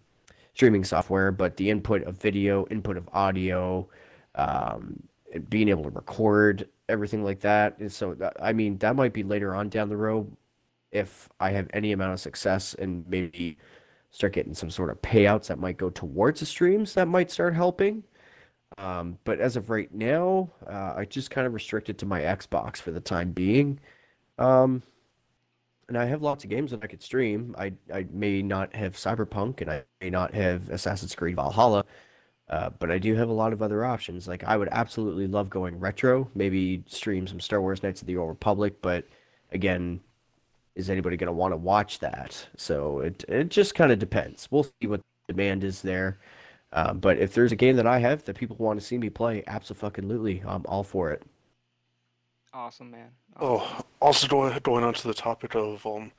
streaming 0.54 0.84
software 0.84 1.32
but 1.32 1.56
the 1.58 1.70
input 1.70 2.04
of 2.04 2.18
video 2.18 2.68
input 2.68 2.98
of 2.98 3.08
audio 3.14 3.88
um, 4.36 5.02
being 5.50 5.70
able 5.70 5.84
to 5.84 5.90
record 5.92 6.68
everything 6.90 7.24
like 7.24 7.40
that. 7.42 7.78
And 7.80 7.92
so, 7.92 8.16
I 8.42 8.54
mean, 8.54 8.78
that 8.80 8.96
might 8.96 9.14
be 9.14 9.24
later 9.24 9.56
on 9.56 9.70
down 9.70 9.90
the 9.90 9.98
road 9.98 10.36
if 10.92 11.30
I 11.40 11.52
have 11.52 11.70
any 11.74 11.92
amount 11.92 12.14
of 12.14 12.20
success 12.20 12.74
and 12.74 13.08
maybe 13.08 13.58
start 14.12 14.34
getting 14.34 14.56
some 14.56 14.72
sort 14.72 14.90
of 14.90 15.02
payouts 15.02 15.48
that 15.48 15.60
might 15.60 15.78
go 15.78 15.90
towards 15.90 16.40
the 16.40 16.46
streams 16.46 16.94
that 16.96 17.08
might 17.08 17.30
start 17.32 17.56
helping. 17.56 18.04
Um, 18.78 19.18
but 19.24 19.40
as 19.40 19.56
of 19.56 19.70
right 19.70 19.94
now, 19.94 20.50
uh, 20.68 20.94
I 20.98 21.06
just 21.06 21.32
kind 21.32 21.46
of 21.46 21.54
restricted 21.54 21.98
to 22.00 22.06
my 22.06 22.22
Xbox 22.22 22.78
for 22.78 22.92
the 22.92 23.00
time 23.00 23.32
being. 23.32 23.80
Um, 24.38 24.84
and 25.88 25.98
I 25.98 26.06
have 26.06 26.22
lots 26.22 26.44
of 26.44 26.50
games 26.50 26.72
that 26.72 26.84
I 26.84 26.88
could 26.88 27.02
stream. 27.02 27.56
I 27.58 27.74
I 27.94 28.06
may 28.12 28.42
not 28.42 28.76
have 28.76 28.96
Cyberpunk 28.96 29.62
and 29.62 29.72
I 29.72 29.84
may 30.02 30.10
not 30.10 30.34
have 30.34 30.70
Assassin's 30.70 31.16
Creed 31.16 31.36
Valhalla, 31.36 31.84
uh, 32.50 32.70
but 32.80 32.92
I 32.92 32.98
do 33.00 33.16
have 33.16 33.30
a 33.30 33.34
lot 33.34 33.54
of 33.54 33.62
other 33.62 33.86
options. 33.86 34.28
Like 34.28 34.44
I 34.44 34.58
would 34.58 34.70
absolutely 34.72 35.28
love 35.28 35.50
going 35.50 35.80
retro, 35.80 36.30
maybe 36.36 36.84
stream 36.88 37.28
some 37.28 37.40
Star 37.40 37.62
Wars 37.62 37.84
Knights 37.84 38.02
of 38.02 38.08
the 38.08 38.18
Old 38.18 38.30
Republic, 38.30 38.76
but 38.82 39.06
again, 39.52 40.02
is 40.76 40.90
anybody 40.90 41.18
going 41.18 41.28
to 41.28 41.34
want 41.34 41.54
to 41.54 41.58
watch 41.58 42.00
that? 42.00 42.48
So 42.58 43.00
it 43.02 43.24
it 43.28 43.50
just 43.50 43.76
kind 43.76 43.92
of 43.92 44.00
depends. 44.00 44.48
We'll 44.52 44.64
see 44.64 44.88
what 44.88 45.02
demand 45.28 45.64
is 45.64 45.82
there. 45.82 46.20
Um, 46.74 47.00
but 47.00 47.18
if 47.20 47.34
there's 47.34 47.52
a 47.52 47.56
game 47.56 47.76
that 47.78 47.88
I 47.88 48.00
have 48.00 48.24
that 48.26 48.38
people 48.38 48.56
want 48.58 48.80
to 48.80 48.86
see 48.86 48.98
me 48.98 49.10
play, 49.10 49.44
absolutely, 49.48 50.44
I'm 50.48 50.66
all 50.68 50.84
for 50.84 51.12
it. 51.12 51.24
awesome, 52.54 52.92
man. 52.92 53.12
Awesome. 53.36 53.60
Oh, 53.62 53.82
also 54.02 54.28
going 54.28 54.58
going 54.64 54.84
on 54.84 54.94
to 54.94 55.08
the 55.08 55.14
topic 55.14 55.56
of 55.56 55.86
um, 55.86 56.12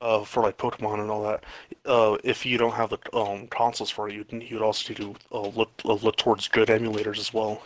uh, 0.00 0.24
for 0.24 0.42
like 0.42 0.56
Pokemon 0.56 1.00
and 1.00 1.10
all 1.10 1.22
that. 1.22 1.44
Uh, 1.84 2.16
if 2.24 2.44
you 2.46 2.58
don't 2.58 2.74
have 2.74 2.90
the 2.90 3.16
um 3.16 3.46
consoles 3.48 3.90
for 3.90 4.08
it, 4.08 4.14
you'd 4.14 4.32
you'd 4.48 4.62
also 4.62 4.92
need 4.92 4.96
to 4.98 5.14
uh, 5.32 5.48
look 5.48 5.70
uh, 5.84 5.94
look 5.94 6.16
towards 6.16 6.48
good 6.48 6.68
emulators 6.68 7.18
as 7.18 7.32
well. 7.32 7.62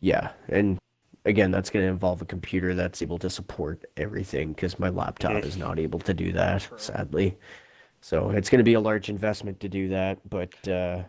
Yeah, 0.00 0.30
and 0.48 0.78
again, 1.24 1.50
that's 1.50 1.70
going 1.70 1.84
to 1.84 1.90
involve 1.90 2.20
a 2.20 2.26
computer 2.26 2.74
that's 2.74 3.00
able 3.00 3.18
to 3.18 3.30
support 3.30 3.84
everything 3.96 4.52
because 4.52 4.78
my 4.78 4.90
laptop 4.90 5.32
Mhm. 5.32 5.44
is 5.44 5.56
not 5.56 5.78
able 5.78 5.98
to 6.00 6.12
do 6.12 6.32
that, 6.32 6.62
True. 6.62 6.78
sadly. 6.78 7.38
So 8.00 8.30
it's 8.30 8.50
going 8.50 8.58
to 8.58 8.64
be 8.64 8.74
a 8.74 8.80
large 8.80 9.08
investment 9.08 9.60
to 9.60 9.68
do 9.68 9.88
that, 9.88 10.18
but 10.28 10.52
uh, 10.68 11.04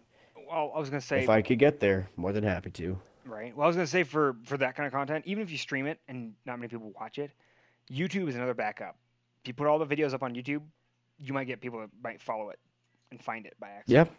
well, 0.48 0.72
I 0.74 0.80
was 0.80 0.90
gonna 0.90 1.02
say 1.02 1.22
if 1.24 1.30
I 1.30 1.42
could 1.42 1.60
get 1.60 1.80
there, 1.82 2.08
more 2.16 2.32
than 2.32 2.44
happy 2.44 2.70
to. 2.72 2.98
right. 3.26 3.54
Well, 3.56 3.66
I 3.66 3.68
was 3.68 3.76
gonna 3.76 3.88
say 3.88 4.04
for 4.04 4.38
for 4.46 4.58
that 4.58 4.76
kind 4.76 4.88
of 4.88 4.94
content, 4.94 5.26
even 5.28 5.44
if 5.44 5.52
you 5.52 5.58
stream 5.58 5.86
it 5.88 6.00
and 6.08 6.34
not 6.46 6.60
many 6.60 6.70
people 6.70 6.94
watch 6.98 7.18
it, 7.20 7.32
YouTube 7.92 8.30
is 8.30 8.36
another 8.36 8.54
backup. 8.54 8.96
If 9.46 9.50
you 9.50 9.54
put 9.54 9.68
all 9.68 9.78
the 9.78 9.86
videos 9.86 10.12
up 10.12 10.24
on 10.24 10.34
YouTube, 10.34 10.64
you 11.20 11.32
might 11.32 11.44
get 11.46 11.62
people 11.62 11.80
that 11.80 11.92
might 12.04 12.20
follow 12.20 12.50
it 12.50 12.58
and 13.12 13.22
find 13.22 13.46
it 13.46 13.54
by 13.60 13.68
accident. 13.70 14.10
Yep. 14.10 14.18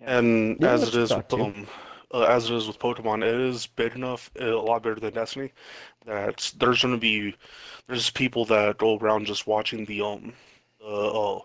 Yeah. 0.00 0.18
And 0.18 0.56
Yeah, 0.60 0.72
as 0.72 0.88
it 0.88 0.96
is 0.96 1.14
with 1.14 1.32
um, 1.32 1.68
uh, 2.12 2.22
as 2.22 2.50
it 2.50 2.56
is 2.56 2.66
with 2.66 2.80
Pokemon, 2.80 3.22
it 3.22 3.40
is 3.40 3.68
big 3.68 3.94
enough, 3.94 4.32
uh, 4.40 4.46
a 4.46 4.60
lot 4.60 4.82
bigger 4.82 4.98
than 4.98 5.14
Destiny, 5.14 5.52
that 6.06 6.52
there's 6.58 6.82
going 6.82 6.92
to 6.92 6.98
be 7.00 7.36
there's 7.86 8.10
people 8.10 8.44
that 8.46 8.78
go 8.78 8.98
around 8.98 9.26
just 9.26 9.46
watching 9.46 9.84
the 9.84 10.02
um 10.02 10.32
uh, 10.84 11.36
uh 11.36 11.40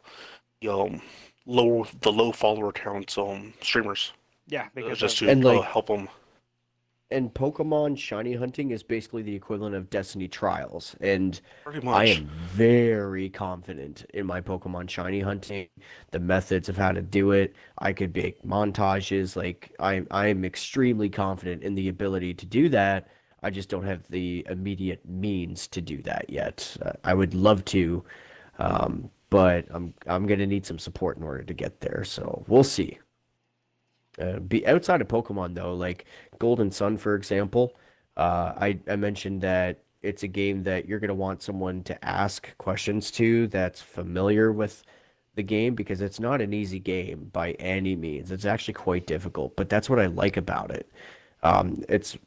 the 0.62 0.74
um 0.74 1.00
low 1.46 1.86
the 2.02 2.12
low 2.12 2.32
follower 2.32 2.72
counts 2.72 3.16
um 3.20 3.54
streamers 3.62 4.12
Yeah, 4.48 4.64
uh, 4.64 4.70
because 4.74 4.98
just 4.98 5.20
to 5.20 5.30
And, 5.30 5.46
uh, 5.46 5.60
like- 5.60 5.66
help 5.66 5.86
them. 5.86 6.10
And 7.14 7.32
Pokemon 7.32 7.96
shiny 7.98 8.34
hunting 8.34 8.72
is 8.72 8.82
basically 8.82 9.22
the 9.22 9.36
equivalent 9.36 9.76
of 9.76 9.88
Destiny 9.92 10.28
trials. 10.28 10.96
And 11.00 11.40
I 11.86 12.06
am 12.06 12.28
very 12.28 13.30
confident 13.30 14.04
in 14.16 14.26
my 14.26 14.42
Pokemon 14.42 14.90
shiny 14.90 15.20
hunting, 15.20 15.68
the 16.10 16.20
methods 16.20 16.70
of 16.70 16.76
how 16.76 16.92
to 16.92 17.04
do 17.04 17.32
it. 17.32 17.56
I 17.78 17.94
could 17.94 18.16
make 18.16 18.42
montages. 18.44 19.36
Like 19.36 19.72
I, 19.80 20.04
I 20.10 20.28
am 20.28 20.44
extremely 20.44 21.08
confident 21.08 21.62
in 21.62 21.76
the 21.76 21.90
ability 21.90 22.34
to 22.34 22.46
do 22.48 22.68
that. 22.70 23.10
I 23.44 23.52
just 23.52 23.70
don't 23.70 23.86
have 23.86 24.08
the 24.10 24.44
immediate 24.50 25.08
means 25.08 25.68
to 25.68 25.82
do 25.82 26.02
that 26.04 26.30
yet. 26.30 26.76
Uh, 26.84 26.94
I 27.04 27.14
would 27.14 27.36
love 27.36 27.64
to, 27.66 28.04
um, 28.58 29.12
but 29.30 29.68
I'm 29.70 29.94
I'm 30.08 30.26
gonna 30.26 30.48
need 30.48 30.66
some 30.66 30.80
support 30.80 31.18
in 31.18 31.24
order 31.24 31.44
to 31.44 31.54
get 31.54 31.80
there. 31.80 32.04
So 32.06 32.44
we'll 32.48 32.64
see. 32.64 32.98
Uh, 34.20 34.40
be 34.40 34.66
outside 34.68 35.02
of 35.02 35.08
Pokemon 35.08 35.56
though, 35.56 35.74
like 35.74 36.06
Golden 36.40 36.72
Sun, 36.72 36.98
for 36.98 37.16
example. 37.16 37.76
Uh, 38.16 38.54
I 38.58 38.80
I 38.88 38.96
mentioned 38.96 39.42
that 39.42 39.80
it's 40.04 40.24
a 40.24 40.28
game 40.28 40.64
that 40.64 40.88
you're 40.88 41.00
gonna 41.00 41.14
want 41.16 41.42
someone 41.42 41.84
to 41.84 42.06
ask 42.06 42.56
questions 42.58 43.10
to 43.12 43.48
that's 43.48 43.82
familiar 43.82 44.52
with 44.52 44.84
the 45.36 45.44
game 45.44 45.74
because 45.76 46.02
it's 46.02 46.20
not 46.20 46.42
an 46.42 46.54
easy 46.54 46.80
game 46.80 47.30
by 47.34 47.54
any 47.54 47.96
means. 47.96 48.32
It's 48.32 48.46
actually 48.46 48.76
quite 48.76 49.08
difficult, 49.08 49.56
but 49.56 49.70
that's 49.70 49.90
what 49.90 50.00
I 50.00 50.06
like 50.08 50.38
about 50.38 50.72
it. 50.72 50.88
Um, 51.42 51.84
it's 51.90 52.18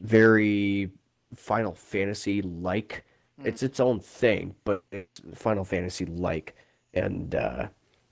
very 0.00 0.90
Final 1.34 1.74
Fantasy 1.74 2.42
like. 2.42 3.04
It's 3.44 3.62
its 3.62 3.80
own 3.80 4.00
thing, 4.00 4.54
but 4.64 4.84
it's 4.92 5.20
Final 5.34 5.64
Fantasy 5.64 6.04
like, 6.04 6.54
and 6.92 7.34
uh, 7.34 7.68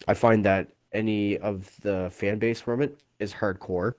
I 0.07 0.15
find 0.15 0.45
that 0.47 0.69
any 0.93 1.37
of 1.39 1.71
the 1.83 2.09
fan 2.11 2.39
base 2.39 2.61
from 2.63 2.81
it 2.81 2.99
is 3.19 3.33
hardcore, 3.33 3.95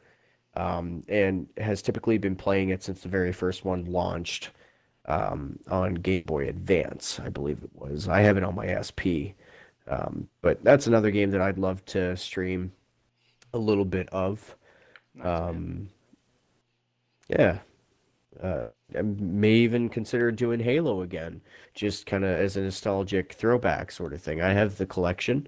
um, 0.56 1.04
and 1.08 1.48
has 1.58 1.82
typically 1.82 2.18
been 2.18 2.36
playing 2.36 2.70
it 2.70 2.84
since 2.84 3.02
the 3.02 3.10
very 3.10 3.32
first 3.32 3.66
one 3.66 3.86
launched 3.86 4.52
um, 5.06 5.60
on 5.70 5.96
Game 5.96 6.24
Boy 6.26 6.48
Advance, 6.50 7.20
I 7.20 7.30
believe 7.30 7.64
it 7.64 7.72
was. 7.74 8.08
I 8.08 8.22
have 8.22 8.38
it 8.38 8.44
on 8.44 8.56
my 8.56 8.80
SP, 8.82 9.36
um, 9.88 10.28
but 10.42 10.64
that's 10.64 10.88
another 10.88 11.12
game 11.12 11.32
that 11.32 11.42
I'd 11.42 11.58
love 11.58 11.84
to 11.86 12.16
stream 12.18 12.72
a 13.54 13.58
little 13.60 13.86
bit 13.86 14.10
of. 14.12 14.56
Um, 15.22 15.90
yeah. 17.28 17.60
Uh, 18.42 18.68
I 18.98 19.02
may 19.02 19.52
even 19.54 19.90
consider 19.90 20.32
doing 20.32 20.60
Halo 20.60 21.02
again, 21.02 21.42
just 21.74 22.06
kind 22.06 22.24
of 22.24 22.32
as 22.40 22.58
a 22.58 22.62
nostalgic 22.62 23.34
throwback 23.34 23.92
sort 23.92 24.14
of 24.14 24.22
thing. 24.22 24.42
I 24.42 24.54
have 24.54 24.78
the 24.78 24.86
collection, 24.86 25.48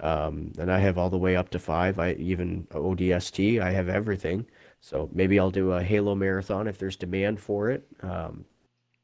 um, 0.00 0.52
and 0.58 0.70
I 0.70 0.78
have 0.78 0.98
all 0.98 1.10
the 1.10 1.18
way 1.18 1.36
up 1.36 1.50
to 1.50 1.58
five. 1.58 1.98
I 1.98 2.12
even 2.14 2.66
ODST, 2.70 3.60
I 3.60 3.70
have 3.72 3.88
everything. 3.88 4.46
So 4.80 5.08
maybe 5.12 5.38
I'll 5.38 5.50
do 5.50 5.72
a 5.72 5.82
Halo 5.82 6.14
marathon 6.14 6.66
if 6.66 6.78
there's 6.78 6.96
demand 6.96 7.40
for 7.40 7.70
it. 7.70 7.86
Um, 8.02 8.44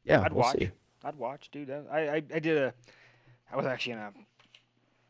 yeah, 0.05 0.23
I'd 0.23 0.33
we'll 0.33 0.43
watch. 0.43 0.57
see. 0.59 0.71
I'd 1.05 1.17
watch, 1.17 1.51
dude. 1.51 1.71
I, 1.71 1.99
I 1.99 2.15
I 2.17 2.39
did 2.41 2.57
a. 2.59 2.75
I 3.53 3.57
was 3.57 3.67
actually 3.67 3.93
in 3.93 3.99
a 3.99 4.13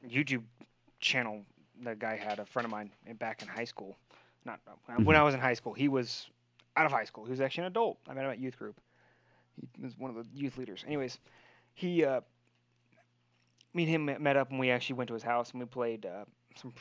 YouTube 0.07 0.43
channel. 1.01 1.43
The 1.83 1.95
guy 1.95 2.17
had 2.17 2.39
a 2.39 2.45
friend 2.45 2.65
of 2.65 2.71
mine 2.71 2.91
in, 3.07 3.17
back 3.17 3.43
in 3.43 3.49
high 3.49 3.65
school. 3.65 3.97
Not 4.45 4.61
when 4.87 4.99
Mm-hmm. 4.99 5.11
I 5.17 5.23
was 5.23 5.35
in 5.35 5.41
high 5.41 5.55
school. 5.55 5.73
He 5.75 5.89
was 5.89 6.29
out 6.77 6.87
of 6.87 6.93
high 6.93 7.05
school. 7.05 7.25
He 7.25 7.31
was 7.31 7.41
actually 7.41 7.63
an 7.65 7.69
adult. 7.69 7.99
I 8.09 8.15
met 8.15 8.25
him 8.25 8.31
at 8.31 8.39
youth 8.39 8.59
group. 8.59 8.81
He 9.77 9.83
was 9.83 9.97
one 9.99 10.11
of 10.11 10.17
the 10.17 10.27
youth 10.39 10.57
leaders. 10.59 10.85
Anyways, 10.87 11.19
he 11.75 12.05
uh, 12.05 12.21
me 13.79 13.85
and 13.95 14.09
him 14.09 14.23
met- 14.23 14.37
up 14.37 14.51
and 14.51 14.59
we 14.59 14.71
actually 14.71 14.97
went 14.97 15.09
to 15.09 15.15
his 15.15 15.23
house 15.23 15.53
and 15.53 15.61
we 15.61 15.67
played 15.67 16.05
uh, 16.05 16.25
some. 16.57 16.73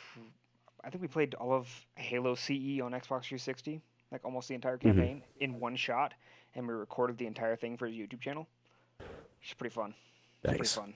I 0.83 0.89
think 0.89 1.01
we 1.01 1.07
played 1.07 1.33
all 1.35 1.53
of 1.53 1.67
Halo 1.95 2.33
CE 2.35 2.79
on 2.81 2.91
Xbox 2.91 3.25
360, 3.29 3.81
like 4.11 4.23
almost 4.25 4.47
the 4.47 4.55
entire 4.55 4.77
Mm-hmm. 4.77 4.87
campaign 4.89 5.23
in 5.39 5.59
one 5.59 5.75
shot, 5.75 6.13
and 6.55 6.67
we 6.67 6.73
recorded 6.73 7.17
the 7.17 7.27
entire 7.27 7.55
thing 7.55 7.77
for 7.77 7.87
his 7.87 7.95
YouTube 7.95 8.21
channel. 8.21 8.47
It's 9.43 9.53
pretty 9.53 9.73
fun. 9.73 9.93
It's 10.43 10.51
pretty 10.53 10.67
fun. 10.67 10.93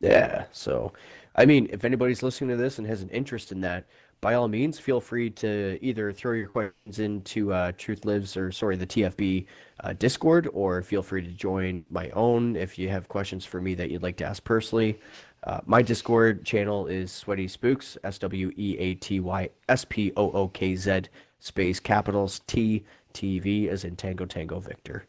Yeah, 0.00 0.44
so 0.52 0.92
I 1.34 1.46
mean, 1.46 1.68
if 1.72 1.84
anybody's 1.84 2.22
listening 2.22 2.50
to 2.50 2.56
this 2.62 2.78
and 2.78 2.86
has 2.86 3.00
an 3.02 3.08
interest 3.10 3.52
in 3.52 3.60
that, 3.62 3.86
by 4.20 4.34
all 4.34 4.48
means, 4.48 4.78
feel 4.78 5.00
free 5.00 5.30
to 5.30 5.78
either 5.82 6.12
throw 6.12 6.32
your 6.32 6.48
questions 6.48 6.98
into 6.98 7.52
uh, 7.52 7.72
Truth 7.76 8.04
Lives 8.04 8.36
or 8.36 8.50
sorry, 8.52 8.76
the 8.76 8.86
TFB 8.86 9.46
uh, 9.80 9.92
Discord, 9.94 10.48
or 10.52 10.82
feel 10.82 11.02
free 11.02 11.22
to 11.22 11.30
join 11.30 11.84
my 11.90 12.10
own 12.10 12.56
if 12.56 12.78
you 12.78 12.88
have 12.88 13.08
questions 13.08 13.44
for 13.44 13.60
me 13.60 13.74
that 13.74 13.90
you'd 13.90 14.02
like 14.02 14.16
to 14.16 14.24
ask 14.24 14.42
personally. 14.44 14.98
Uh, 15.44 15.60
my 15.66 15.82
Discord 15.82 16.44
channel 16.44 16.86
is 16.86 17.12
Sweaty 17.12 17.46
Spookz, 17.46 17.96
S 18.04 18.18
W 18.18 18.50
E 18.56 18.78
A 18.78 18.94
T 18.94 19.20
Y 19.20 19.48
S 19.68 19.84
P 19.84 20.12
O 20.16 20.30
O 20.32 20.48
K 20.48 20.74
Z 20.74 21.02
space 21.38 21.78
capitals 21.78 22.40
T 22.46 22.84
T 23.12 23.38
V 23.38 23.68
as 23.68 23.84
in 23.84 23.96
Tango 23.96 24.24
Tango 24.24 24.58
Victor. 24.58 25.06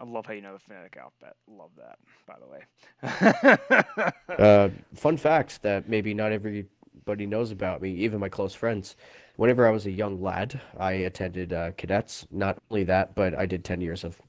I 0.00 0.04
love 0.04 0.24
how 0.24 0.32
you 0.32 0.40
know 0.40 0.54
the 0.54 0.58
phonetic 0.58 0.96
alphabet. 0.96 1.36
Love 1.46 1.70
that, 1.76 1.98
by 2.26 2.36
the 2.40 2.46
way. 2.46 4.12
Uh, 4.30 4.70
fun 4.94 5.16
fact 5.18 5.60
that 5.60 5.88
maybe 5.88 6.14
not 6.14 6.32
everybody 7.00 7.26
knows 7.26 7.50
about 7.50 7.80
me, 7.80 7.90
even 7.92 8.20
my 8.20 8.28
close 8.28 8.54
friends. 8.54 8.96
Whenever 9.36 9.66
I 9.66 9.70
was 9.70 9.86
a 9.86 9.90
young 9.90 10.20
lad, 10.20 10.60
I 10.78 10.92
attended 10.92 11.52
uh, 11.52 11.72
cadets. 11.72 12.26
Not 12.30 12.58
only 12.70 12.84
that, 12.84 13.14
but 13.14 13.36
I 13.38 13.46
did 13.46 13.64
10 13.64 13.80
years 13.80 14.04
of, 14.04 14.20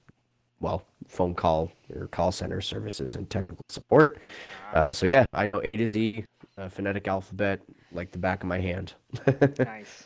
well, 0.61 0.85
phone 1.07 1.35
call 1.35 1.71
or 1.93 2.07
call 2.07 2.31
center 2.31 2.61
services 2.61 3.15
and 3.17 3.29
technical 3.29 3.65
support. 3.67 4.19
Uh, 4.73 4.87
so 4.93 5.07
yeah, 5.07 5.25
I 5.33 5.49
know 5.49 5.61
A 5.61 5.67
to 5.67 5.91
Z, 5.91 6.25
uh, 6.57 6.69
phonetic 6.69 7.07
alphabet 7.09 7.59
like 7.91 8.11
the 8.11 8.19
back 8.19 8.41
of 8.41 8.47
my 8.47 8.59
hand. 8.59 8.93
nice. 9.59 10.05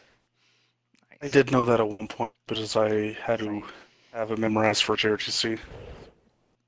I 1.22 1.28
did 1.28 1.52
know 1.52 1.62
that 1.62 1.80
at 1.80 1.88
one 1.88 2.08
point, 2.08 2.32
because 2.48 2.76
I 2.76 3.16
had 3.24 3.40
to 3.40 3.64
have 4.12 4.32
it 4.32 4.40
memorized 4.40 4.84
for 4.84 4.98
JRTC. 4.98 5.60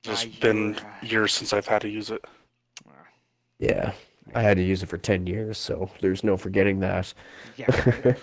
It's 0.03 0.25
been 0.25 0.77
years 1.01 1.33
since 1.33 1.53
I've 1.53 1.67
had 1.67 1.81
to 1.81 1.89
use 1.89 2.11
it. 2.11 2.23
Ah, 2.87 2.91
Yeah, 3.59 3.93
I 4.35 4.41
had 4.41 4.57
to 4.57 4.63
use 4.63 4.83
it 4.83 4.87
for 4.87 4.97
10 4.97 5.27
years, 5.27 5.57
so 5.57 5.89
there's 6.01 6.23
no 6.23 6.37
forgetting 6.37 6.79
that. 6.81 7.13
yeah. 7.55 7.65
right. 8.05 8.17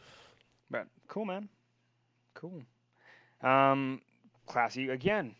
but 0.70 0.86
cool, 1.08 1.24
man. 1.24 1.48
Cool. 2.34 2.62
Um, 3.42 4.00
Classy 4.46 4.88
again. 4.88 5.34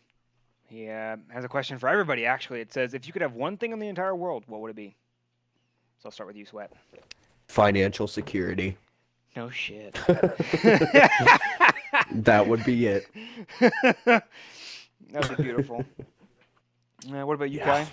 He 0.67 0.89
uh, 0.89 1.17
has 1.29 1.43
a 1.43 1.47
question 1.47 1.77
for 1.77 1.89
everybody. 1.89 2.25
Actually, 2.25 2.61
it 2.61 2.73
says, 2.73 2.93
if 2.93 3.05
you 3.05 3.13
could 3.13 3.21
have 3.21 3.33
one 3.33 3.57
thing 3.57 3.71
in 3.71 3.79
the 3.79 3.87
entire 3.87 4.15
world, 4.15 4.43
what 4.47 4.61
would 4.61 4.71
it 4.71 4.75
be? 4.75 4.95
So 5.99 6.07
I'll 6.07 6.11
start 6.11 6.27
with 6.27 6.35
you, 6.35 6.45
Sweat. 6.45 6.71
Financial 7.47 8.07
security. 8.07 8.77
No 9.35 9.49
shit. 9.49 9.99
That 12.11 12.47
would 12.47 12.63
be 12.65 12.87
it. 12.87 13.07
that 13.59 14.23
would 15.13 15.37
be 15.37 15.43
beautiful. 15.43 15.83
Uh, 17.11 17.25
what 17.25 17.33
about 17.33 17.49
you, 17.49 17.59
Yeah. 17.59 17.65
Kai? 17.65 17.87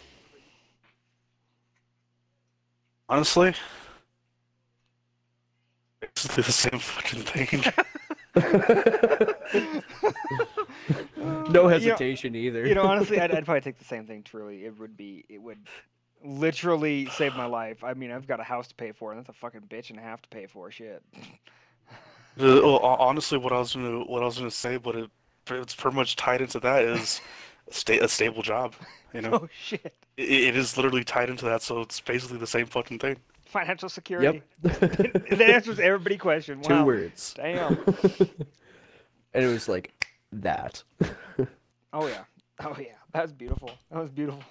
Honestly, 3.12 3.52
it's 6.00 6.26
the 6.34 6.42
same 6.42 6.78
fucking 6.80 7.22
thing. 7.22 7.62
No 11.18 11.46
You 11.46 11.52
know- 11.52 11.68
hesitation 11.68 12.34
either. 12.34 12.66
You 12.66 12.74
know, 12.74 12.82
honestly, 12.84 13.20
I'd, 13.20 13.30
I'd 13.34 13.44
probably 13.44 13.60
take 13.60 13.78
the 13.78 13.84
same 13.84 14.06
thing. 14.06 14.22
Truly, 14.22 14.64
it 14.64 14.78
would 14.78 14.96
be, 14.96 15.24
it 15.28 15.40
would 15.42 15.58
literally 16.24 17.06
save 17.12 17.36
my 17.36 17.44
life. 17.44 17.84
I 17.84 17.92
mean, 17.94 18.10
I've 18.10 18.26
got 18.26 18.40
a 18.40 18.44
house 18.44 18.68
to 18.68 18.74
pay 18.74 18.92
for, 18.92 19.12
and 19.12 19.18
that's 19.20 19.28
a 19.28 19.34
fucking 19.34 19.62
bitch 19.68 19.90
and 19.90 19.98
a 19.98 20.02
half 20.02 20.22
to 20.22 20.28
pay 20.30 20.46
for. 20.46 20.70
Shit. 20.70 21.02
Uh, 21.20 21.20
well, 22.38 22.78
honestly, 22.78 23.36
what 23.36 23.52
I 23.52 23.58
was 23.58 23.74
gonna 23.74 24.00
what 24.04 24.22
I 24.22 24.24
was 24.24 24.38
gonna 24.38 24.50
say, 24.50 24.78
but 24.78 24.96
it 24.96 25.10
it's 25.50 25.74
pretty 25.74 25.96
much 25.96 26.16
tied 26.16 26.40
into 26.40 26.58
that 26.60 26.82
is 26.82 27.20
a, 27.20 27.22
sta- 27.70 28.00
a 28.00 28.08
stable 28.08 28.42
job. 28.42 28.74
You 29.14 29.20
know, 29.22 29.32
Oh 29.42 29.48
shit. 29.62 29.94
it, 30.16 30.30
it 30.30 30.56
is 30.56 30.76
literally 30.76 31.04
tied 31.04 31.28
into 31.30 31.44
that, 31.46 31.62
so 31.62 31.80
it's 31.82 32.00
basically 32.00 32.38
the 32.38 32.46
same 32.46 32.66
fucking 32.66 32.98
thing. 32.98 33.16
Financial 33.44 33.88
security. 33.90 34.42
Yep. 34.62 34.80
that 34.80 35.40
answers 35.42 35.78
every 35.78 36.16
question. 36.16 36.62
Two 36.62 36.72
Wow. 36.74 36.84
words. 36.86 37.34
Damn. 37.36 37.78
And 39.34 39.42
it 39.44 39.48
was 39.48 39.66
like 39.66 39.90
that. 40.32 40.82
Oh 41.94 42.06
yeah. 42.06 42.24
Oh 42.60 42.76
yeah. 42.78 42.96
That 43.14 43.22
was 43.22 43.32
beautiful. 43.32 43.70
That 43.90 43.98
was 44.02 44.10
beautiful. 44.10 44.42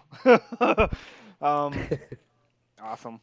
um, 1.39 1.75
awesome. 2.81 3.19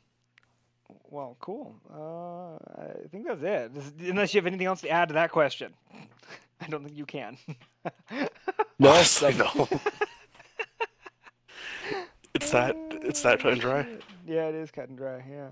Well, 1.11 1.37
cool. 1.41 1.75
Uh, 1.93 2.81
I 2.81 3.09
think 3.11 3.27
that's 3.27 3.43
it. 3.43 3.73
Unless 4.09 4.35
you 4.35 4.39
have 4.39 4.47
anything 4.47 4.67
else 4.69 4.83
to 4.83 4.89
add 4.89 5.09
to 5.09 5.15
that 5.15 5.33
question, 5.33 5.75
I 6.61 6.67
don't 6.69 6.85
think 6.85 6.97
you 6.97 7.07
can. 7.07 7.37
No, 8.81 8.91
Honestly, 8.91 9.33
that's- 9.33 9.57
no. 9.57 9.69
it's 12.35 12.51
that 12.53 12.77
it's 12.93 13.23
that 13.23 13.41
cut 13.41 13.53
and 13.53 13.61
dry. 13.61 13.85
Yeah, 14.27 14.47
it 14.49 14.55
is 14.55 14.71
cut 14.71 14.89
and 14.89 14.97
dry. 14.97 15.25
Yeah. 15.29 15.49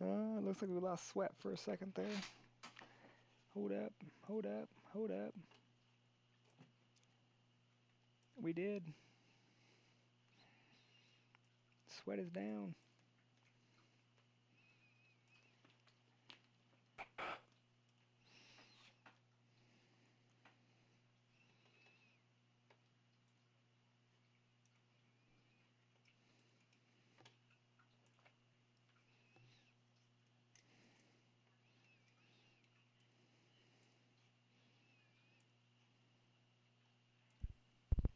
Uh, 0.00 0.38
looks 0.40 0.62
like 0.62 0.70
we 0.70 0.78
lost 0.78 1.08
sweat 1.10 1.32
for 1.38 1.50
a 1.52 1.56
second 1.56 1.92
there. 1.96 2.04
Hold 3.54 3.72
up, 3.72 3.92
hold 4.28 4.46
up, 4.46 4.68
hold 4.92 5.10
up. 5.10 5.34
We 8.40 8.52
did. 8.52 8.82
Sweat 12.04 12.20
is 12.20 12.30
down. 12.30 12.74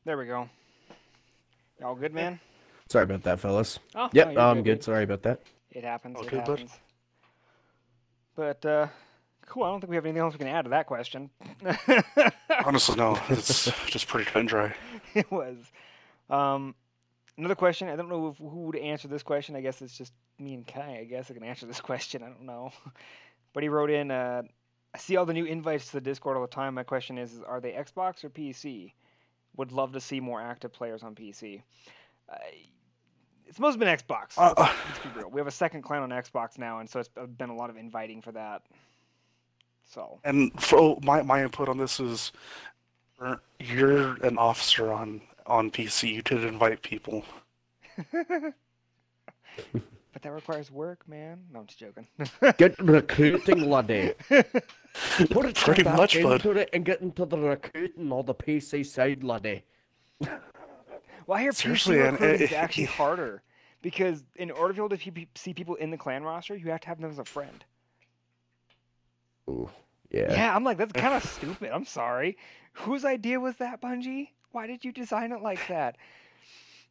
There 0.04 0.18
we 0.18 0.26
go. 0.26 0.48
Y'all 1.80 1.94
good, 1.94 2.12
man? 2.14 2.38
Sorry 2.88 3.04
about 3.04 3.22
that, 3.22 3.40
fellas. 3.40 3.78
Oh, 3.94 4.08
Yep, 4.12 4.34
no, 4.34 4.40
I'm 4.40 4.56
good, 4.58 4.64
good. 4.64 4.74
dude. 4.74 4.84
Sorry 4.84 5.04
about 5.04 5.22
that. 5.22 5.40
It 5.70 5.84
happens. 5.84 6.16
All 6.16 6.24
it 6.24 6.30
good, 6.30 6.44
bud? 6.44 6.58
happens. 6.60 6.78
But 8.36 8.66
uh, 8.66 8.88
cool. 9.46 9.64
I 9.64 9.70
don't 9.70 9.80
think 9.80 9.90
we 9.90 9.96
have 9.96 10.04
anything 10.04 10.20
else 10.20 10.34
we 10.34 10.38
can 10.38 10.48
add 10.48 10.62
to 10.62 10.70
that 10.70 10.86
question. 10.86 11.30
Honestly, 12.64 12.96
no. 12.96 13.18
It's 13.30 13.64
just 13.86 14.06
pretty 14.08 14.26
cut 14.30 14.40
and 14.40 14.48
dry. 14.48 14.74
it 15.14 15.30
was. 15.30 15.56
Um, 16.28 16.74
another 17.38 17.54
question. 17.54 17.88
I 17.88 17.96
don't 17.96 18.08
know 18.08 18.28
if, 18.28 18.36
who 18.38 18.66
would 18.66 18.76
answer 18.76 19.08
this 19.08 19.22
question. 19.22 19.56
I 19.56 19.60
guess 19.62 19.80
it's 19.80 19.96
just 19.96 20.12
me 20.38 20.54
and 20.54 20.66
Kai. 20.66 20.98
I 21.00 21.04
guess 21.04 21.30
I 21.30 21.34
can 21.34 21.44
answer 21.44 21.64
this 21.66 21.80
question. 21.80 22.22
I 22.22 22.26
don't 22.26 22.44
know. 22.44 22.72
But 23.54 23.62
he 23.62 23.68
wrote 23.68 23.90
in. 23.90 24.10
Uh, 24.10 24.42
I 24.94 24.98
see 24.98 25.16
all 25.16 25.26
the 25.26 25.32
new 25.32 25.44
invites 25.44 25.86
to 25.86 25.92
the 25.94 26.00
Discord 26.00 26.36
all 26.36 26.42
the 26.42 26.48
time. 26.48 26.74
My 26.74 26.84
question 26.84 27.18
is, 27.18 27.32
is 27.32 27.40
are 27.42 27.60
they 27.60 27.72
Xbox 27.72 28.22
or 28.22 28.30
PC? 28.30 28.92
Would 29.56 29.72
love 29.72 29.92
to 29.92 30.00
see 30.00 30.20
more 30.20 30.40
active 30.40 30.72
players 30.72 31.02
on 31.02 31.14
PC. 31.14 31.62
Uh, 32.28 32.36
it's 33.46 33.58
mostly 33.58 33.78
been 33.78 33.96
Xbox. 33.96 34.36
Uh, 34.36 34.54
uh, 34.56 34.72
Let's 34.88 34.98
be 35.00 35.08
real. 35.16 35.30
We 35.30 35.40
have 35.40 35.46
a 35.46 35.52
second 35.52 35.82
clan 35.82 36.02
on 36.02 36.10
Xbox 36.10 36.58
now, 36.58 36.80
and 36.80 36.88
so 36.88 37.00
it's 37.00 37.10
been 37.38 37.50
a 37.50 37.54
lot 37.54 37.70
of 37.70 37.76
inviting 37.76 38.20
for 38.20 38.32
that. 38.32 38.62
So 39.84 40.18
and 40.24 40.50
for, 40.60 40.98
my 41.02 41.22
my 41.22 41.42
input 41.42 41.68
on 41.68 41.78
this 41.78 42.00
is, 42.00 42.32
er, 43.20 43.40
you're 43.60 44.14
an 44.24 44.38
officer 44.38 44.92
on 44.92 45.20
on 45.46 45.70
PC. 45.70 46.14
You 46.14 46.22
did 46.22 46.44
invite 46.44 46.82
people. 46.82 47.24
but 50.14 50.22
that 50.22 50.32
requires 50.32 50.70
work, 50.70 51.06
man. 51.06 51.40
No, 51.52 51.60
I'm 51.60 51.66
just 51.66 51.78
joking. 51.78 52.06
Get 52.56 52.78
recruiting, 52.78 53.68
laddie. 53.70 54.12
Put 54.28 55.44
it 55.46 55.56
Pretty 55.56 55.82
back 55.82 55.96
much, 55.96 56.22
bud. 56.22 56.32
into 56.46 56.52
it 56.52 56.70
and 56.72 56.84
get 56.84 57.00
into 57.02 57.26
the 57.26 57.36
recruiting 57.36 58.10
on 58.12 58.24
the 58.24 58.34
PC 58.34 58.86
side, 58.86 59.22
laddie. 59.24 59.64
well, 60.20 60.30
I 61.36 61.40
hear 61.42 61.52
Seriously, 61.52 61.96
PC 61.96 62.02
and 62.08 62.12
recruiting 62.12 62.40
is 62.46 62.52
it- 62.52 62.54
actually 62.54 62.84
eh. 62.84 62.88
harder 62.88 63.42
because 63.82 64.24
in 64.36 64.50
order 64.52 64.72
to 64.72 64.80
be 64.88 64.96
able 64.96 65.26
to 65.34 65.40
see 65.40 65.52
people 65.52 65.74
in 65.74 65.90
the 65.90 65.98
clan 65.98 66.22
roster, 66.22 66.54
you 66.56 66.70
have 66.70 66.80
to 66.80 66.88
have 66.88 67.00
them 67.00 67.10
as 67.10 67.18
a 67.18 67.24
friend. 67.24 67.64
Ooh, 69.50 69.68
yeah. 70.10 70.32
Yeah, 70.32 70.56
I'm 70.56 70.64
like 70.64 70.78
that's 70.78 70.92
kind 70.92 71.14
of 71.14 71.24
stupid. 71.28 71.70
I'm 71.72 71.84
sorry. 71.84 72.38
Whose 72.72 73.04
idea 73.04 73.38
was 73.40 73.56
that, 73.56 73.80
Bungie? 73.82 74.28
Why 74.52 74.66
did 74.68 74.84
you 74.84 74.92
design 74.92 75.32
it 75.32 75.42
like 75.42 75.66
that? 75.68 75.96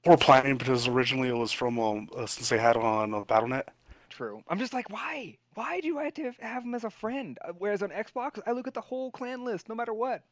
Or 0.06 0.18
planning 0.18 0.58
because 0.58 0.88
originally 0.88 1.30
it 1.30 1.38
was 1.38 1.52
from 1.52 1.80
um 1.80 2.10
uh, 2.16 2.26
since 2.26 2.50
they 2.50 2.58
had 2.58 2.76
it 2.76 2.84
on 2.84 3.14
uh, 3.14 3.24
BattleNet. 3.24 3.64
True. 4.10 4.44
I'm 4.48 4.60
just 4.60 4.74
like, 4.74 4.90
why? 4.90 5.38
Why 5.56 5.80
do 5.80 5.98
I 5.98 6.06
have 6.06 6.14
to 6.16 6.32
have 6.40 6.64
him 6.64 6.76
as 6.76 6.84
a 6.84 6.90
friend? 6.90 7.38
Uh, 7.44 7.54
Whereas 7.58 7.82
on 7.82 7.90
Xbox, 7.90 8.40
I 8.46 8.52
look 8.52 8.68
at 8.68 8.74
the 8.74 8.82
whole 8.82 9.12
clan 9.12 9.44
list, 9.44 9.70
no 9.70 9.76
matter 9.76 9.94
what. 9.94 10.24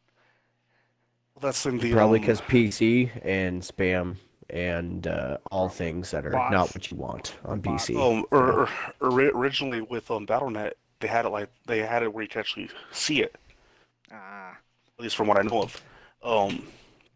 That's 1.39 1.65
in 1.65 1.77
the 1.79 1.91
Probably 1.91 2.19
um, 2.19 2.21
because 2.21 2.41
PC 2.41 3.09
and 3.23 3.61
spam 3.61 4.17
and 4.49 5.07
uh, 5.07 5.37
all 5.49 5.69
things 5.69 6.11
that 6.11 6.25
are 6.25 6.31
not 6.51 6.73
what 6.75 6.91
you 6.91 6.97
want 6.97 7.35
on 7.45 7.61
Bots. 7.61 7.87
PC. 7.89 7.95
Um, 7.95 8.25
or, 8.31 8.51
or, 8.63 8.69
ori- 8.99 9.29
originally 9.33 9.81
with 9.81 10.11
um 10.11 10.27
BattleNet, 10.27 10.73
they 10.99 11.07
had 11.07 11.25
it 11.25 11.29
like 11.29 11.49
they 11.65 11.79
had 11.79 12.03
it 12.03 12.13
where 12.13 12.21
you 12.21 12.27
could 12.27 12.39
actually 12.39 12.69
see 12.91 13.21
it, 13.21 13.35
Ah, 14.11 14.51
at 14.97 15.03
least 15.03 15.15
from 15.15 15.27
what 15.27 15.37
I 15.39 15.41
know 15.41 15.63
of. 15.63 15.81
Um, 16.23 16.67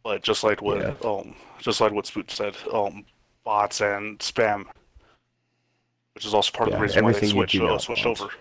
but 0.05 0.21
just 0.21 0.43
like 0.43 0.61
what 0.61 0.77
Yeah. 0.77 0.93
um 1.03 1.35
just 1.59 1.81
like 1.81 1.91
what 1.91 2.05
Spoot 2.05 2.29
said, 2.31 2.55
um, 2.71 3.05
bots 3.43 3.81
and 3.81 4.19
spam, 4.19 4.65
which 6.13 6.25
is 6.25 6.33
also 6.33 6.51
part 6.51 6.69
of 6.69 6.75
the 6.75 6.79
reason 6.79 7.03
why 7.03 7.11
they 7.11 7.17
everything 7.17 7.35
you 7.35 7.41
switched 7.47 7.61
uh, 7.61 7.79
switched 7.79 8.05
want. 8.05 8.21
over. 8.21 8.31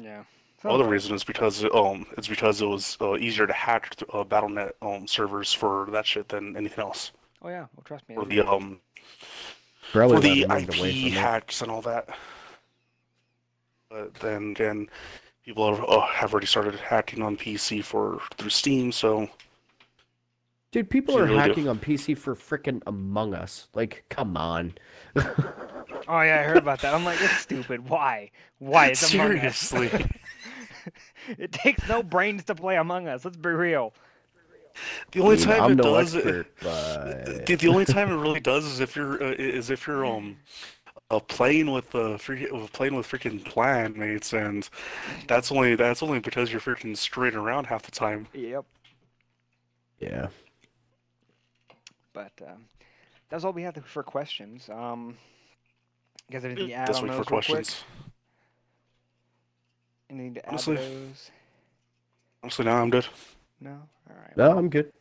yeah. 0.00 0.24
Other 0.64 0.88
reason 0.88 1.14
is 1.14 1.22
because 1.22 1.62
um 1.74 2.06
it's 2.16 2.26
because 2.26 2.62
it 2.62 2.66
was 2.66 2.96
uh, 3.02 3.16
easier 3.18 3.46
to 3.46 3.52
hack 3.52 3.94
uh, 4.14 4.24
BattleNet 4.24 4.72
um 4.80 5.06
servers 5.06 5.52
for 5.52 5.86
that 5.92 6.06
shit 6.06 6.28
than 6.30 6.56
anything 6.56 6.80
else. 6.82 7.12
Oh 7.42 7.50
yeah. 7.50 7.66
Well, 7.76 7.84
trust 7.84 8.08
me. 8.08 8.14
For 8.14 8.24
the 8.24 8.36
know. 8.36 8.48
um 8.56 8.80
Probably 9.92 10.16
for 10.16 10.22
the 10.22 10.46
not 10.46 10.60
moved 10.60 10.70
IP 10.70 10.78
away 10.80 10.92
from 11.02 11.08
it. 11.08 11.12
hacks 11.12 11.60
and 11.60 11.70
all 11.70 11.82
that. 11.82 12.08
But 13.90 14.14
then 14.14 14.52
again, 14.52 14.88
people 15.44 15.72
have, 15.74 15.84
uh, 15.86 16.06
have 16.06 16.32
already 16.32 16.46
started 16.46 16.74
hacking 16.76 17.22
on 17.22 17.36
PC 17.36 17.84
for 17.84 18.20
through 18.38 18.48
Steam, 18.48 18.90
so 18.90 19.28
Dude, 20.74 20.90
people 20.90 21.16
are 21.16 21.22
really 21.22 21.34
do. 21.34 21.38
hacking 21.38 21.68
on 21.68 21.78
PC 21.78 22.18
for 22.18 22.34
frickin' 22.34 22.82
Among 22.88 23.32
Us. 23.32 23.68
Like, 23.74 24.04
come 24.08 24.36
on. 24.36 24.74
Oh 26.06 26.20
yeah, 26.20 26.40
I 26.40 26.42
heard 26.42 26.58
about 26.58 26.80
that. 26.80 26.92
I'm 26.92 27.04
like, 27.04 27.18
it's 27.22 27.38
stupid. 27.38 27.88
Why? 27.88 28.30
Why? 28.58 28.88
It's 28.88 29.14
Among 29.14 29.38
Us. 29.38 29.56
seriously. 29.56 30.06
it 31.38 31.52
takes 31.52 31.88
no 31.88 32.02
brains 32.02 32.44
to 32.44 32.54
play 32.54 32.76
Among 32.76 33.08
Us. 33.08 33.24
Let's 33.24 33.38
be 33.38 33.48
real. 33.50 33.94
the 35.12 35.20
only 35.20 35.36
Dude, 35.36 35.46
time 35.46 35.62
I'm 35.62 35.72
it 35.72 35.76
no 35.76 35.84
does 35.84 36.14
expert, 36.14 36.46
but 36.60 37.46
the, 37.46 37.54
the 37.54 37.68
only 37.68 37.86
time 37.86 38.10
it 38.10 38.16
really 38.16 38.40
does 38.40 38.66
is 38.66 38.80
if 38.80 38.96
you're 38.96 39.22
uh, 39.22 39.34
is 39.38 39.70
if 39.70 39.86
you're 39.86 40.04
um 40.04 40.36
uh, 41.10 41.20
playing 41.20 41.70
with 41.70 41.94
uh, 41.94 42.18
free, 42.18 42.46
playing 42.72 42.94
with 42.96 43.08
freaking 43.08 43.42
clan 43.44 43.96
mates, 43.96 44.34
and 44.34 44.68
that's 45.26 45.50
only 45.52 45.74
that's 45.76 46.02
only 46.02 46.18
because 46.18 46.50
you're 46.52 46.60
freaking 46.60 46.96
straight 46.96 47.34
around 47.34 47.66
half 47.68 47.82
the 47.82 47.92
time. 47.92 48.26
Yep. 48.34 48.64
yeah. 50.00 50.28
But 52.14 52.32
um, 52.46 52.64
that's 53.28 53.44
all 53.44 53.52
we 53.52 53.62
have 53.62 53.76
for 53.84 54.02
questions. 54.02 54.70
Um, 54.70 55.18
you 56.28 56.32
guys 56.32 56.42
have 56.44 56.52
anything 56.52 56.68
to 56.68 56.74
add 56.74 56.88
This 56.88 56.96
on 56.96 57.02
week 57.02 57.12
those 57.12 57.26
for 57.26 57.34
real 57.34 57.42
quick? 57.42 57.56
questions. 57.56 57.84
Anything 60.08 60.34
to 60.34 60.40
add 60.40 60.44
to 60.44 60.48
Honestly- 60.50 60.76
those? 60.76 61.30
Honestly, 62.42 62.64
now 62.64 62.80
I'm 62.82 62.90
good. 62.90 63.06
No. 63.60 63.72
All 64.10 64.16
right. 64.16 64.36
No, 64.36 64.56
I'm 64.56 64.68
good. 64.68 64.92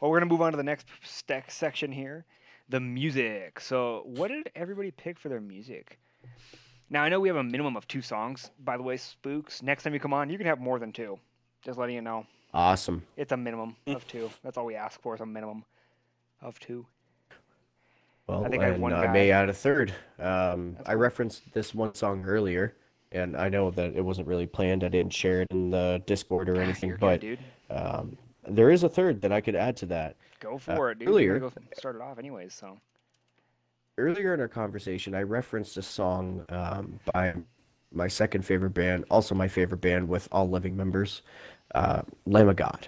Well, 0.00 0.10
we're 0.10 0.18
gonna 0.20 0.30
move 0.30 0.42
on 0.42 0.52
to 0.52 0.56
the 0.56 0.62
next 0.62 0.86
stec- 1.04 1.50
section 1.50 1.90
here, 1.92 2.24
the 2.68 2.80
music. 2.80 3.58
So, 3.60 4.02
what 4.06 4.28
did 4.28 4.50
everybody 4.54 4.90
pick 4.90 5.18
for 5.18 5.28
their 5.28 5.40
music? 5.40 5.98
Now, 6.90 7.02
I 7.02 7.08
know 7.08 7.20
we 7.20 7.28
have 7.28 7.36
a 7.36 7.42
minimum 7.44 7.76
of 7.76 7.86
two 7.88 8.02
songs. 8.02 8.50
By 8.60 8.76
the 8.76 8.82
way, 8.82 8.96
Spookz. 8.96 9.62
Next 9.62 9.82
time 9.84 9.94
you 9.94 10.00
come 10.00 10.12
on, 10.12 10.28
you 10.28 10.36
can 10.38 10.46
have 10.46 10.58
more 10.60 10.78
than 10.78 10.92
two. 10.92 11.18
Just 11.62 11.78
letting 11.78 11.94
you 11.94 12.02
know, 12.02 12.26
Awesome. 12.52 13.06
it's 13.16 13.32
a 13.32 13.36
minimum 13.36 13.76
of 13.86 14.06
two. 14.06 14.30
That's 14.42 14.56
all 14.58 14.66
we 14.66 14.74
ask 14.74 15.00
for 15.00 15.14
is 15.14 15.20
a 15.20 15.26
minimum 15.26 15.64
of 16.42 16.58
two. 16.60 16.86
Well, 18.26 18.44
think 18.48 18.62
I 18.62 18.66
have 18.66 18.76
and 18.76 18.94
I 18.94 19.06
guy. 19.06 19.12
may 19.12 19.30
add 19.32 19.48
a 19.48 19.52
third. 19.52 19.92
Um, 20.20 20.76
I 20.86 20.94
referenced 20.94 21.52
this 21.52 21.74
one 21.74 21.94
song 21.94 22.24
earlier, 22.24 22.76
and 23.10 23.36
I 23.36 23.48
know 23.48 23.70
that 23.72 23.96
it 23.96 24.04
wasn't 24.04 24.28
really 24.28 24.46
planned. 24.46 24.84
I 24.84 24.88
didn't 24.88 25.12
share 25.12 25.42
it 25.42 25.48
in 25.50 25.70
the 25.70 26.00
Discord 26.06 26.48
or 26.48 26.60
anything, 26.60 26.90
good, 26.90 27.00
but 27.00 27.24
um, 27.76 28.16
there 28.48 28.70
is 28.70 28.84
a 28.84 28.88
third 28.88 29.20
that 29.22 29.32
I 29.32 29.40
could 29.40 29.56
add 29.56 29.76
to 29.78 29.86
that. 29.86 30.16
go 30.38 30.54
uh, 30.54 30.58
for 30.58 30.90
it, 30.92 31.00
dude. 31.00 31.08
earlier- 31.08 31.38
go 31.40 31.52
start 31.76 31.96
it 31.96 32.02
off 32.02 32.18
anyways. 32.18 32.54
So, 32.54 32.78
Earlier 33.98 34.32
in 34.32 34.40
our 34.40 34.48
conversation, 34.48 35.14
I 35.14 35.22
referenced 35.22 35.76
a 35.76 35.82
song 35.82 36.46
um, 36.48 36.98
by 37.12 37.34
my 37.92 38.06
second 38.08 38.46
favorite 38.46 38.72
band, 38.72 39.04
also 39.10 39.34
my 39.34 39.48
favorite 39.48 39.80
band 39.82 40.08
with 40.08 40.26
all 40.32 40.48
living 40.48 40.74
members, 40.76 41.20
uh, 41.74 42.02
Lamb 42.24 42.48
of 42.48 42.56
God. 42.56 42.86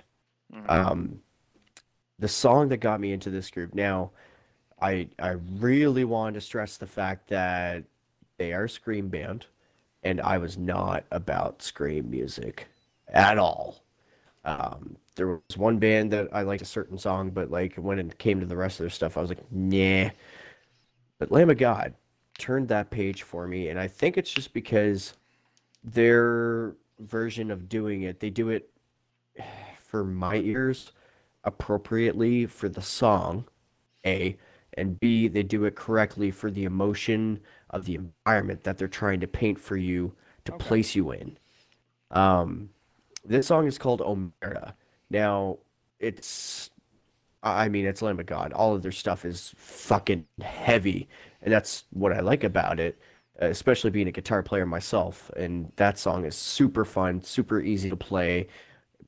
mhm. 0.54 0.70
um, 0.70 1.20
the 2.22 2.28
song 2.28 2.68
that 2.68 2.76
got 2.76 3.00
me 3.00 3.12
into 3.12 3.30
this 3.30 3.50
group. 3.50 3.74
Now, 3.74 4.12
I 4.80 5.08
I 5.18 5.30
really 5.58 6.04
wanted 6.04 6.34
to 6.34 6.40
stress 6.40 6.76
the 6.76 6.86
fact 6.86 7.28
that 7.28 7.82
they 8.38 8.52
are 8.52 8.68
scream 8.68 9.08
band, 9.08 9.46
and 10.04 10.20
I 10.20 10.38
was 10.38 10.56
not 10.56 11.04
about 11.10 11.62
scream 11.62 12.08
music 12.08 12.68
at 13.08 13.38
all. 13.38 13.82
Um, 14.44 14.96
there 15.16 15.26
was 15.48 15.56
one 15.56 15.78
band 15.78 16.12
that 16.12 16.28
I 16.32 16.42
liked 16.42 16.62
a 16.62 16.64
certain 16.64 16.96
song, 16.96 17.30
but 17.30 17.50
like 17.50 17.74
when 17.74 17.98
it 17.98 18.18
came 18.18 18.38
to 18.38 18.46
the 18.46 18.56
rest 18.56 18.78
of 18.78 18.84
their 18.84 18.90
stuff, 18.90 19.16
I 19.16 19.20
was 19.20 19.30
like, 19.30 19.50
nah. 19.50 20.10
But 21.18 21.32
Lamb 21.32 21.50
of 21.50 21.58
God 21.58 21.92
turned 22.38 22.68
that 22.68 22.90
page 22.90 23.22
for 23.24 23.48
me, 23.48 23.68
and 23.68 23.80
I 23.80 23.88
think 23.88 24.16
it's 24.16 24.30
just 24.32 24.52
because 24.54 25.14
their 25.82 26.76
version 27.00 27.50
of 27.50 27.68
doing 27.68 28.02
it, 28.02 28.20
they 28.20 28.30
do 28.30 28.50
it 28.50 28.70
for 29.78 30.04
my 30.04 30.36
ears 30.36 30.92
appropriately 31.44 32.46
for 32.46 32.68
the 32.68 32.82
song, 32.82 33.46
A, 34.06 34.36
and 34.74 34.98
B, 35.00 35.28
they 35.28 35.42
do 35.42 35.64
it 35.64 35.76
correctly 35.76 36.30
for 36.30 36.50
the 36.50 36.64
emotion 36.64 37.40
of 37.70 37.84
the 37.84 37.96
environment 37.96 38.64
that 38.64 38.78
they're 38.78 38.88
trying 38.88 39.20
to 39.20 39.26
paint 39.28 39.58
for 39.60 39.76
you 39.76 40.14
to 40.44 40.52
Okay. 40.52 40.58
place 40.64 40.94
you 40.94 41.12
in. 41.12 41.38
Um, 42.10 42.70
this 43.24 43.46
song 43.48 43.66
is 43.66 43.78
called 43.78 44.00
Omerta. 44.00 44.74
Now, 45.10 45.58
it's, 46.00 46.70
I 47.42 47.68
mean, 47.68 47.86
it's 47.86 48.02
Lamb 48.02 48.20
of 48.20 48.26
God. 48.26 48.52
All 48.52 48.74
of 48.74 48.82
their 48.82 48.92
stuff 48.92 49.24
is 49.24 49.52
fucking 49.56 50.26
heavy, 50.42 51.08
and 51.42 51.52
that's 51.52 51.84
what 51.90 52.12
I 52.12 52.20
like 52.20 52.44
about 52.44 52.78
it, 52.80 53.00
especially 53.38 53.90
being 53.90 54.08
a 54.08 54.12
guitar 54.12 54.42
player 54.42 54.66
myself. 54.66 55.30
And 55.36 55.72
that 55.76 55.98
song 55.98 56.24
is 56.24 56.36
super 56.36 56.84
fun, 56.84 57.22
super 57.22 57.60
easy 57.60 57.90
to 57.90 57.96
play. 57.96 58.48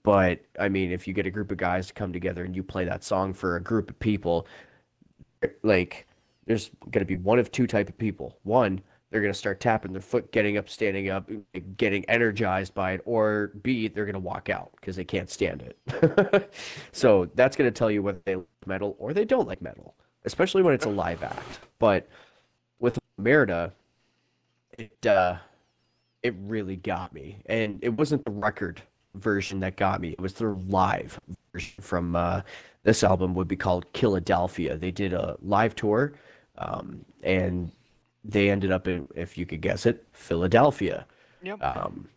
But 0.05 0.41
I 0.61 0.69
mean, 0.69 0.93
if 0.93 1.09
you 1.09 1.15
get 1.15 1.27
a 1.27 1.31
group 1.31 1.51
of 1.51 1.57
guys 1.57 1.89
to 1.89 1.95
come 1.95 2.13
together 2.13 2.45
and 2.45 2.55
you 2.55 2.63
play 2.63 2.85
that 2.85 3.03
song 3.03 3.33
for 3.33 3.57
a 3.57 3.61
group 3.61 3.91
of 3.91 3.99
people, 3.99 4.47
like 5.63 6.07
there's 6.47 6.71
going 6.91 7.01
to 7.01 7.07
be 7.07 7.17
one 7.17 7.39
of 7.39 7.51
two 7.51 7.67
type 7.67 7.89
of 7.89 7.97
people. 7.97 8.39
One, 8.43 8.83
they're 9.11 9.23
going 9.23 9.33
to 9.33 9.39
start 9.39 9.61
tapping 9.61 9.93
their 9.93 10.03
foot, 10.03 10.31
getting 10.31 10.59
up, 10.59 10.69
standing 10.69 11.09
up, 11.09 11.31
getting 11.79 12.05
energized 12.05 12.75
by 12.75 12.93
it, 12.93 13.01
or 13.07 13.53
B, 13.63 13.89
they're 13.89 14.05
going 14.05 14.15
to 14.15 14.21
walk 14.21 14.51
out 14.51 14.73
because 14.77 14.95
they 14.95 15.05
can't 15.05 15.31
stand 15.31 15.63
it. 15.63 16.53
so 16.93 17.31
that's 17.35 17.57
going 17.57 17.73
to 17.73 17.77
tell 17.77 17.91
you 17.91 18.03
whether 18.03 18.21
they 18.27 18.37
like 18.37 18.47
metal 18.67 18.97
or 18.99 19.15
they 19.15 19.25
don't 19.25 19.49
like 19.49 19.63
metal, 19.63 19.95
especially 20.27 20.63
when 20.63 20.75
it's 20.75 20.85
a 20.85 20.91
live 20.91 21.23
act. 21.23 21.61
But 21.79 22.09
with 22.79 22.99
Omerta, 23.19 23.73
it 24.77 25.07
uh, 25.07 25.37
it 26.23 26.35
really 26.41 26.77
got 26.77 27.15
me, 27.15 27.39
and 27.47 27.79
it 27.83 27.91
wasn't 27.91 28.25
the 28.25 28.33
record 28.33 28.83
version 29.15 29.61
that 29.61 29.77
got 29.77 30.01
me. 30.01 30.11
It 30.11 30.21
was 30.21 30.35
their 30.35 30.55
live 30.69 31.19
version 31.53 31.83
from 31.83 32.17
uh, 32.17 32.43
this 32.83 33.03
album 33.03 33.35
would 33.35 33.49
be 33.49 33.57
called 33.57 33.87
Philadelphia. 33.95 34.77
They 34.77 34.91
did 34.91 35.13
a 35.13 35.37
live 35.43 35.75
tour, 35.75 36.13
um, 36.59 37.05
and 37.23 37.71
they 38.25 38.51
ended 38.51 38.71
up 38.71 38.89
in, 38.89 39.09
if 39.15 39.37
you 39.37 39.47
could 39.47 39.61
guess 39.61 39.87
it, 39.87 40.07
Philadelphia. 40.13 41.07
Yep. 41.43 41.63
Um, 41.63 42.09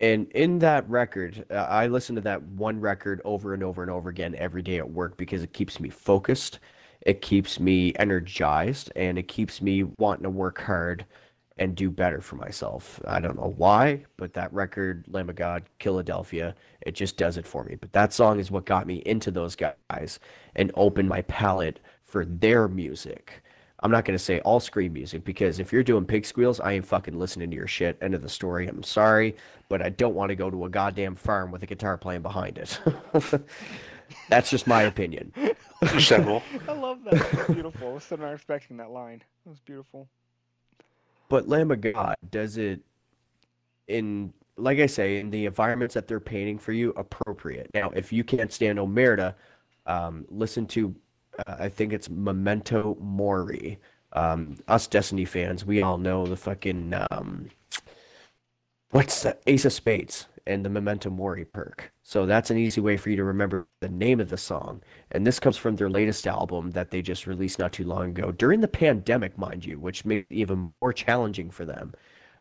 and 0.00 0.30
in 0.32 0.58
that 0.58 0.88
record, 0.90 1.44
uh, 1.50 1.54
I 1.54 1.86
listen 1.86 2.14
to 2.16 2.20
that 2.22 2.42
one 2.42 2.80
record 2.80 3.22
over 3.24 3.54
and 3.54 3.62
over 3.62 3.82
and 3.82 3.90
over 3.90 4.10
again 4.10 4.34
every 4.36 4.62
day 4.62 4.76
at 4.78 4.90
work 4.90 5.16
because 5.16 5.42
it 5.42 5.52
keeps 5.52 5.80
me 5.80 5.88
focused, 5.88 6.58
it 7.02 7.22
keeps 7.22 7.58
me 7.58 7.94
energized, 7.96 8.92
and 8.96 9.18
it 9.18 9.28
keeps 9.28 9.62
me 9.62 9.84
wanting 9.98 10.24
to 10.24 10.30
work 10.30 10.60
hard 10.60 11.06
and 11.58 11.74
do 11.74 11.90
better 11.90 12.20
for 12.20 12.36
myself. 12.36 13.00
I 13.06 13.20
don't 13.20 13.36
know 13.36 13.54
why, 13.56 14.04
but 14.16 14.34
that 14.34 14.52
record, 14.52 15.06
Lamb 15.08 15.30
of 15.30 15.36
God, 15.36 15.64
Philadelphia, 15.80 16.54
it 16.82 16.94
just 16.94 17.16
does 17.16 17.38
it 17.38 17.46
for 17.46 17.64
me. 17.64 17.76
But 17.76 17.92
that 17.92 18.12
song 18.12 18.38
is 18.38 18.50
what 18.50 18.66
got 18.66 18.86
me 18.86 18.96
into 19.06 19.30
those 19.30 19.56
guys 19.56 20.20
and 20.54 20.70
opened 20.74 21.08
my 21.08 21.22
palette 21.22 21.80
for 22.04 22.24
their 22.24 22.68
music. 22.68 23.42
I'm 23.80 23.90
not 23.90 24.04
going 24.04 24.16
to 24.16 24.22
say 24.22 24.40
all 24.40 24.60
scream 24.60 24.94
music 24.94 25.24
because 25.24 25.58
if 25.58 25.72
you're 25.72 25.82
doing 25.82 26.04
pig 26.04 26.24
squeals, 26.24 26.60
I 26.60 26.72
ain't 26.72 26.86
fucking 26.86 27.18
listening 27.18 27.50
to 27.50 27.56
your 27.56 27.66
shit. 27.66 27.98
End 28.00 28.14
of 28.14 28.22
the 28.22 28.28
story. 28.28 28.66
I'm 28.68 28.82
sorry, 28.82 29.36
but 29.68 29.82
I 29.82 29.90
don't 29.90 30.14
want 30.14 30.30
to 30.30 30.34
go 30.34 30.50
to 30.50 30.64
a 30.64 30.70
goddamn 30.70 31.14
farm 31.14 31.50
with 31.50 31.62
a 31.62 31.66
guitar 31.66 31.98
playing 31.98 32.22
behind 32.22 32.58
it. 32.58 32.80
That's 34.28 34.50
just 34.50 34.66
my 34.66 34.82
opinion. 34.82 35.32
Understandable. 35.82 36.42
I 36.68 36.72
love 36.72 37.04
that. 37.04 37.14
That's 37.32 37.52
beautiful. 37.52 37.90
I 37.90 37.92
was 37.94 38.04
still 38.04 38.18
not 38.18 38.32
expecting 38.32 38.76
that 38.78 38.90
line. 38.90 39.22
It 39.44 39.48
was 39.48 39.60
beautiful. 39.60 40.08
But 41.28 41.48
Lamb 41.48 41.70
of 41.70 41.80
God 41.80 42.14
does 42.30 42.56
it 42.56 42.80
in, 43.88 44.32
like 44.56 44.78
I 44.78 44.86
say, 44.86 45.18
in 45.18 45.30
the 45.30 45.46
environments 45.46 45.94
that 45.94 46.08
they're 46.08 46.20
painting 46.20 46.58
for 46.58 46.72
you, 46.72 46.90
appropriate. 46.96 47.70
Now, 47.74 47.90
if 47.90 48.12
you 48.12 48.24
can't 48.24 48.52
stand 48.52 48.78
Omerta, 48.78 49.34
um, 49.86 50.24
listen 50.30 50.66
to, 50.68 50.94
uh, 51.46 51.56
I 51.58 51.68
think 51.68 51.92
it's 51.92 52.08
Memento 52.08 52.96
Mori. 53.00 53.78
Um, 54.12 54.56
us 54.68 54.86
Destiny 54.86 55.24
fans, 55.24 55.64
we 55.64 55.82
all 55.82 55.98
know 55.98 56.26
the 56.26 56.36
fucking, 56.36 56.94
um, 57.10 57.50
what's? 58.90 59.26
Ace 59.46 59.64
of 59.64 59.72
Spades 59.72 60.26
and 60.46 60.64
the 60.64 60.70
Memento 60.70 61.10
Mori 61.10 61.44
perk. 61.44 61.92
So 62.02 62.26
that's 62.26 62.50
an 62.50 62.56
easy 62.56 62.80
way 62.80 62.96
for 62.96 63.10
you 63.10 63.16
to 63.16 63.24
remember 63.24 63.66
the 63.80 63.88
name 63.88 64.20
of 64.20 64.28
the 64.28 64.36
song. 64.36 64.82
And 65.12 65.26
this 65.26 65.40
comes 65.40 65.56
from 65.56 65.76
their 65.76 65.90
latest 65.90 66.26
album 66.26 66.70
that 66.72 66.90
they 66.90 67.02
just 67.02 67.26
released 67.26 67.58
not 67.58 67.72
too 67.72 67.84
long 67.84 68.10
ago, 68.10 68.32
during 68.32 68.60
the 68.60 68.68
pandemic, 68.68 69.36
mind 69.36 69.64
you, 69.64 69.78
which 69.78 70.04
made 70.04 70.26
it 70.30 70.34
even 70.34 70.72
more 70.80 70.92
challenging 70.92 71.50
for 71.50 71.64
them. 71.64 71.92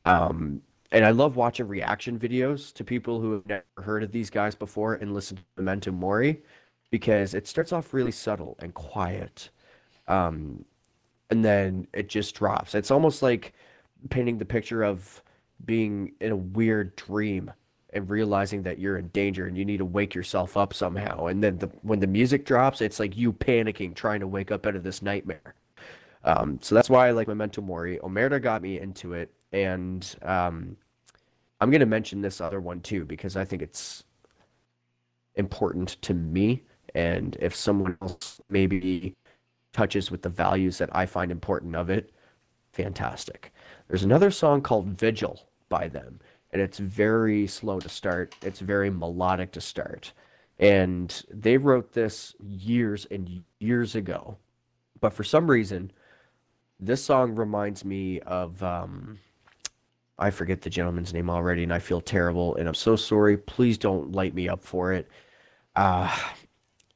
Um, 0.05 0.61
and 0.91 1.03
I 1.03 1.11
love 1.11 1.35
watching 1.35 1.67
reaction 1.67 2.19
videos 2.19 2.71
to 2.73 2.83
people 2.83 3.19
who 3.19 3.33
have 3.33 3.45
never 3.47 3.63
heard 3.81 4.03
of 4.03 4.11
these 4.11 4.29
guys 4.29 4.55
before 4.55 4.95
and 4.95 5.13
listen 5.13 5.37
to 5.37 5.43
Memento 5.57 5.91
Mori 5.91 6.41
because 6.91 7.33
it 7.33 7.47
starts 7.47 7.73
off 7.73 7.93
really 7.93 8.11
subtle 8.11 8.55
and 8.59 8.73
quiet. 8.73 9.49
Um, 10.07 10.63
and 11.31 11.43
then 11.43 11.87
it 11.93 12.07
just 12.07 12.35
drops. 12.35 12.75
It's 12.75 12.91
almost 12.91 13.23
like 13.23 13.53
painting 14.09 14.37
the 14.37 14.45
picture 14.45 14.83
of 14.83 15.23
being 15.65 16.11
in 16.21 16.31
a 16.31 16.35
weird 16.35 16.95
dream 16.95 17.51
and 17.95 18.09
realizing 18.09 18.61
that 18.63 18.77
you're 18.77 18.97
in 18.97 19.07
danger 19.07 19.47
and 19.47 19.57
you 19.57 19.65
need 19.65 19.77
to 19.77 19.85
wake 19.85 20.13
yourself 20.13 20.57
up 20.57 20.73
somehow. 20.73 21.27
And 21.27 21.43
then 21.43 21.57
the, 21.57 21.67
when 21.81 21.99
the 21.99 22.07
music 22.07 22.45
drops, 22.45 22.81
it's 22.81 22.99
like 22.99 23.15
you 23.17 23.31
panicking, 23.31 23.95
trying 23.95 24.19
to 24.19 24.27
wake 24.27 24.51
up 24.51 24.65
out 24.65 24.75
of 24.75 24.83
this 24.83 25.01
nightmare. 25.01 25.55
Um, 26.25 26.59
so 26.61 26.75
that's 26.75 26.89
why 26.89 27.07
I 27.07 27.11
like 27.11 27.27
Memento 27.27 27.61
Mori. 27.61 27.99
Omerta 27.99 28.41
got 28.41 28.61
me 28.61 28.79
into 28.79 29.13
it, 29.13 29.31
and 29.53 30.15
um, 30.23 30.75
I'm 31.61 31.71
gonna 31.71 31.85
mention 31.85 32.21
this 32.21 32.41
other 32.41 32.59
one 32.59 32.81
too 32.81 33.05
because 33.05 33.37
I 33.37 33.45
think 33.45 33.61
it's 33.61 34.03
important 35.35 36.01
to 36.01 36.13
me. 36.13 36.63
And 36.95 37.37
if 37.39 37.55
someone 37.55 37.97
else 38.01 38.41
maybe 38.49 39.15
touches 39.71 40.09
with 40.09 40.21
the 40.21 40.29
values 40.29 40.77
that 40.79 40.89
I 40.95 41.05
find 41.05 41.31
important 41.31 41.75
of 41.75 41.89
it, 41.89 42.11
fantastic. 42.71 43.53
There's 43.87 44.03
another 44.03 44.31
song 44.31 44.61
called 44.61 44.87
Vigil 44.87 45.47
by 45.69 45.87
them, 45.87 46.19
and 46.55 46.61
it's 46.61 46.77
very 46.77 47.47
slow 47.47 47.81
to 47.81 47.89
start. 47.89 48.33
It's 48.41 48.61
very 48.61 48.89
melodic 48.89 49.51
to 49.51 49.59
start. 49.59 50.13
And 50.57 51.21
they 51.29 51.57
wrote 51.57 51.91
this 51.91 52.33
years 52.39 53.05
and 53.11 53.43
years 53.59 53.95
ago. 53.95 54.37
But 55.01 55.11
for 55.11 55.25
some 55.25 55.51
reason, 55.51 55.91
this 56.79 57.03
song 57.03 57.35
reminds 57.35 57.83
me 57.83 58.21
of 58.21 58.63
um, 58.63 59.19
I 60.17 60.29
forget 60.29 60.61
the 60.61 60.69
gentleman's 60.69 61.13
name 61.13 61.29
already, 61.29 61.63
and 61.63 61.73
I 61.73 61.79
feel 61.79 61.99
terrible, 61.99 62.55
and 62.55 62.69
I'm 62.69 62.73
so 62.73 62.95
sorry. 62.95 63.35
Please 63.35 63.77
don't 63.77 64.13
light 64.13 64.33
me 64.33 64.47
up 64.47 64.63
for 64.63 64.93
it. 64.93 65.09
Uh, 65.75 66.17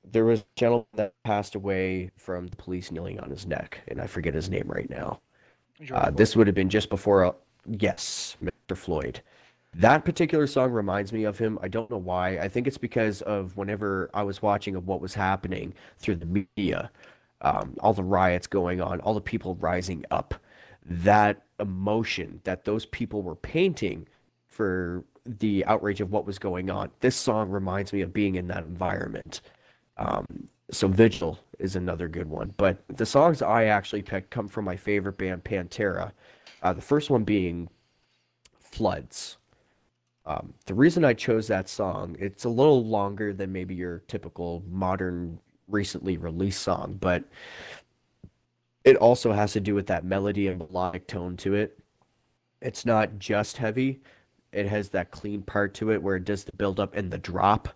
there 0.09 0.23
was 0.23 0.39
a 0.39 0.45
gentleman 0.55 0.88
that 0.93 1.21
passed 1.23 1.55
away 1.55 2.11
from 2.15 2.47
the 2.47 2.55
police 2.55 2.93
kneeling 2.93 3.19
on 3.19 3.29
his 3.29 3.45
neck, 3.45 3.81
and 3.89 3.99
I 3.99 4.07
forget 4.07 4.33
his 4.33 4.49
name 4.49 4.67
right 4.67 4.89
now. 4.89 5.19
Uh, 5.91 6.11
this 6.11 6.38
would 6.38 6.47
have 6.47 6.55
been 6.55 6.69
just 6.69 6.89
before, 6.89 7.25
uh, 7.25 7.33
yes, 7.67 8.38
Mr. 8.41 8.77
Floyd. 8.77 9.21
That 9.73 10.03
particular 10.03 10.48
song 10.48 10.72
reminds 10.72 11.14
me 11.14 11.25
of 11.25 11.38
him. 11.38 11.59
I 11.61 11.67
don't 11.67 11.89
know 11.91 11.98
why. 11.98 12.39
I 12.39 12.48
think 12.48 12.67
it's 12.67 12.77
because 12.77 13.22
of 13.22 13.56
whenever 13.56 14.09
I 14.14 14.23
was 14.23 14.41
watching 14.41 14.75
of 14.75 14.88
what 14.88 14.99
was 15.01 15.14
happening 15.14 15.73
through 15.99 16.15
the 16.15 16.48
media, 16.57 16.91
um, 17.41 17.75
all 17.80 17.93
the 17.93 18.03
riots 18.03 18.48
going 18.48 18.81
on, 18.81 18.99
all 19.01 19.14
the 19.14 19.22
people 19.22 19.56
rising 19.56 20.06
up, 20.11 20.33
that 20.85 21.43
emotion 21.59 22.41
that 22.45 22.65
those 22.65 22.85
people 22.88 23.22
were 23.22 23.35
painting 23.35 24.07
for 24.48 25.03
the 25.25 25.64
outrage 25.65 26.01
of 26.01 26.11
what 26.11 26.25
was 26.25 26.39
going 26.39 26.69
on. 26.69 26.89
This 26.99 27.15
song 27.15 27.49
reminds 27.49 27.93
me 27.93 28.01
of 28.01 28.11
being 28.11 28.35
in 28.35 28.48
that 28.48 28.64
environment. 28.64 29.41
Um, 29.98 30.25
so 30.72 30.88
Vigil 30.88 31.39
is 31.59 31.75
another 31.75 32.07
good 32.07 32.30
one. 32.30 32.53
But 32.57 32.80
the 32.88 33.06
songs 33.06 33.41
I 33.41 33.65
actually 33.65 34.01
picked 34.01 34.31
come 34.31 34.48
from 34.48 34.65
my 34.65 34.75
favorite 34.75 35.17
band, 35.17 35.43
Pantera. 35.43 36.11
Uh, 36.64 36.73
the 36.73 36.81
first 36.81 37.09
one 37.09 37.23
being 37.23 37.69
Floods. 38.59 39.39
Um, 40.30 40.53
the 40.67 40.75
reason 40.75 41.03
I 41.03 41.14
chose 41.16 41.48
that 41.48 41.67
song, 41.67 42.16
it's 42.19 42.43
a 42.43 42.49
little 42.49 42.85
longer 42.85 43.33
than 43.33 43.51
maybe 43.51 43.74
your 43.74 44.03
typical 44.08 44.64
modern, 44.69 45.40
recently 45.67 46.17
released 46.17 46.61
song, 46.61 46.98
but 47.01 47.24
it 48.83 48.95
also 48.98 49.32
has 49.32 49.53
to 49.53 49.59
do 49.59 49.74
with 49.74 49.88
that 49.88 50.06
melody 50.06 50.48
and 50.48 50.59
melodic 50.59 51.08
tone 51.08 51.35
to 51.38 51.56
it. 51.56 51.80
It's 52.61 52.85
not 52.85 53.17
just 53.17 53.58
heavy, 53.58 54.01
it 54.51 54.67
has 54.67 54.90
that 54.90 55.09
clean 55.09 55.41
part 55.41 55.74
to 55.75 55.91
it 55.91 56.01
where 56.01 56.17
it 56.17 56.25
does 56.25 56.43
the 56.43 56.51
build 56.51 56.80
up 56.80 56.95
and 56.95 57.09
the 57.09 57.17
drop. 57.17 57.69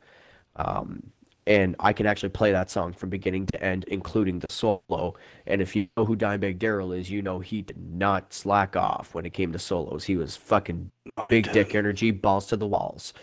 Um, 0.55 1.11
and 1.45 1.75
I 1.79 1.93
can 1.93 2.05
actually 2.05 2.29
play 2.29 2.51
that 2.51 2.69
song 2.69 2.93
from 2.93 3.09
beginning 3.09 3.45
to 3.47 3.63
end, 3.63 3.85
including 3.87 4.39
the 4.39 4.47
solo. 4.49 5.15
And 5.45 5.61
if 5.61 5.75
you 5.75 5.87
know 5.97 6.05
who 6.05 6.15
Dimebag 6.15 6.59
Darrell 6.59 6.93
is, 6.93 7.09
you 7.09 7.21
know 7.21 7.39
he 7.39 7.61
did 7.61 7.77
not 7.77 8.33
slack 8.33 8.75
off 8.75 9.13
when 9.13 9.25
it 9.25 9.33
came 9.33 9.51
to 9.51 9.59
solos. 9.59 10.05
He 10.05 10.15
was 10.15 10.35
fucking 10.35 10.91
big 11.27 11.51
dick 11.51 11.75
energy, 11.75 12.11
balls 12.11 12.47
to 12.47 12.57
the 12.57 12.67
walls. 12.67 13.13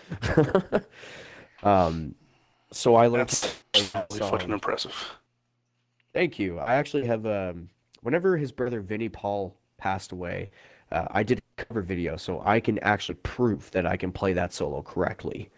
um, 1.63 2.15
so 2.71 2.95
I 2.95 3.07
learned. 3.07 3.29
That's 3.29 3.63
that 3.93 4.07
really 4.11 4.31
fucking 4.31 4.51
impressive. 4.51 4.95
Thank 6.13 6.39
you. 6.39 6.59
I 6.59 6.75
actually 6.75 7.07
have 7.07 7.27
um 7.27 7.69
whenever 8.03 8.37
his 8.37 8.53
brother 8.53 8.81
Vinnie 8.81 9.09
Paul 9.09 9.57
passed 9.79 10.13
away, 10.13 10.51
uh, 10.93 11.07
I 11.11 11.23
did 11.23 11.39
a 11.39 11.65
cover 11.65 11.83
video 11.83 12.17
so 12.17 12.43
I 12.45 12.61
can 12.61 12.79
actually 12.81 13.17
prove 13.23 13.71
that 13.71 13.87
I 13.87 13.97
can 13.97 14.13
play 14.13 14.33
that 14.35 14.53
solo 14.53 14.83
correctly. 14.83 15.51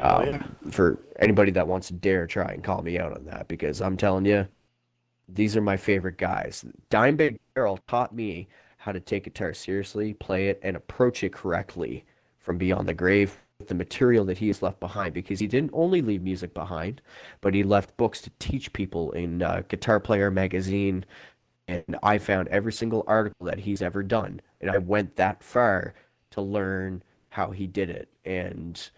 Um, 0.00 0.26
yeah. 0.26 0.70
For 0.70 0.98
anybody 1.18 1.50
that 1.52 1.66
wants 1.66 1.88
to 1.88 1.94
dare 1.94 2.26
try 2.26 2.52
and 2.52 2.62
call 2.62 2.82
me 2.82 2.98
out 2.98 3.16
on 3.16 3.24
that 3.26 3.48
because 3.48 3.80
I'm 3.80 3.96
telling 3.96 4.24
you, 4.24 4.46
these 5.28 5.56
are 5.56 5.60
my 5.60 5.76
favorite 5.76 6.18
guys. 6.18 6.64
Dimebag 6.90 7.38
Darrell 7.54 7.80
taught 7.88 8.14
me 8.14 8.48
how 8.76 8.92
to 8.92 9.00
take 9.00 9.24
guitar 9.24 9.52
seriously, 9.52 10.14
play 10.14 10.48
it, 10.48 10.60
and 10.62 10.76
approach 10.76 11.24
it 11.24 11.32
correctly 11.32 12.04
from 12.38 12.58
beyond 12.58 12.86
the 12.86 12.94
grave 12.94 13.36
with 13.58 13.68
the 13.68 13.74
material 13.74 14.24
that 14.24 14.38
he 14.38 14.46
has 14.48 14.62
left 14.62 14.78
behind 14.80 15.14
because 15.14 15.40
he 15.40 15.46
didn't 15.46 15.70
only 15.72 16.02
leave 16.02 16.22
music 16.22 16.54
behind, 16.54 17.00
but 17.40 17.54
he 17.54 17.62
left 17.62 17.96
books 17.96 18.20
to 18.20 18.30
teach 18.38 18.72
people 18.72 19.10
in 19.12 19.42
uh, 19.42 19.62
Guitar 19.68 19.98
Player 19.98 20.30
magazine. 20.30 21.04
And 21.68 21.96
I 22.02 22.18
found 22.18 22.48
every 22.48 22.72
single 22.72 23.02
article 23.08 23.46
that 23.46 23.58
he's 23.58 23.82
ever 23.82 24.02
done. 24.02 24.40
And 24.60 24.70
I 24.70 24.78
went 24.78 25.16
that 25.16 25.42
far 25.42 25.94
to 26.30 26.40
learn 26.40 27.02
how 27.30 27.50
he 27.50 27.66
did 27.66 27.90
it. 27.90 28.08
And 28.24 28.88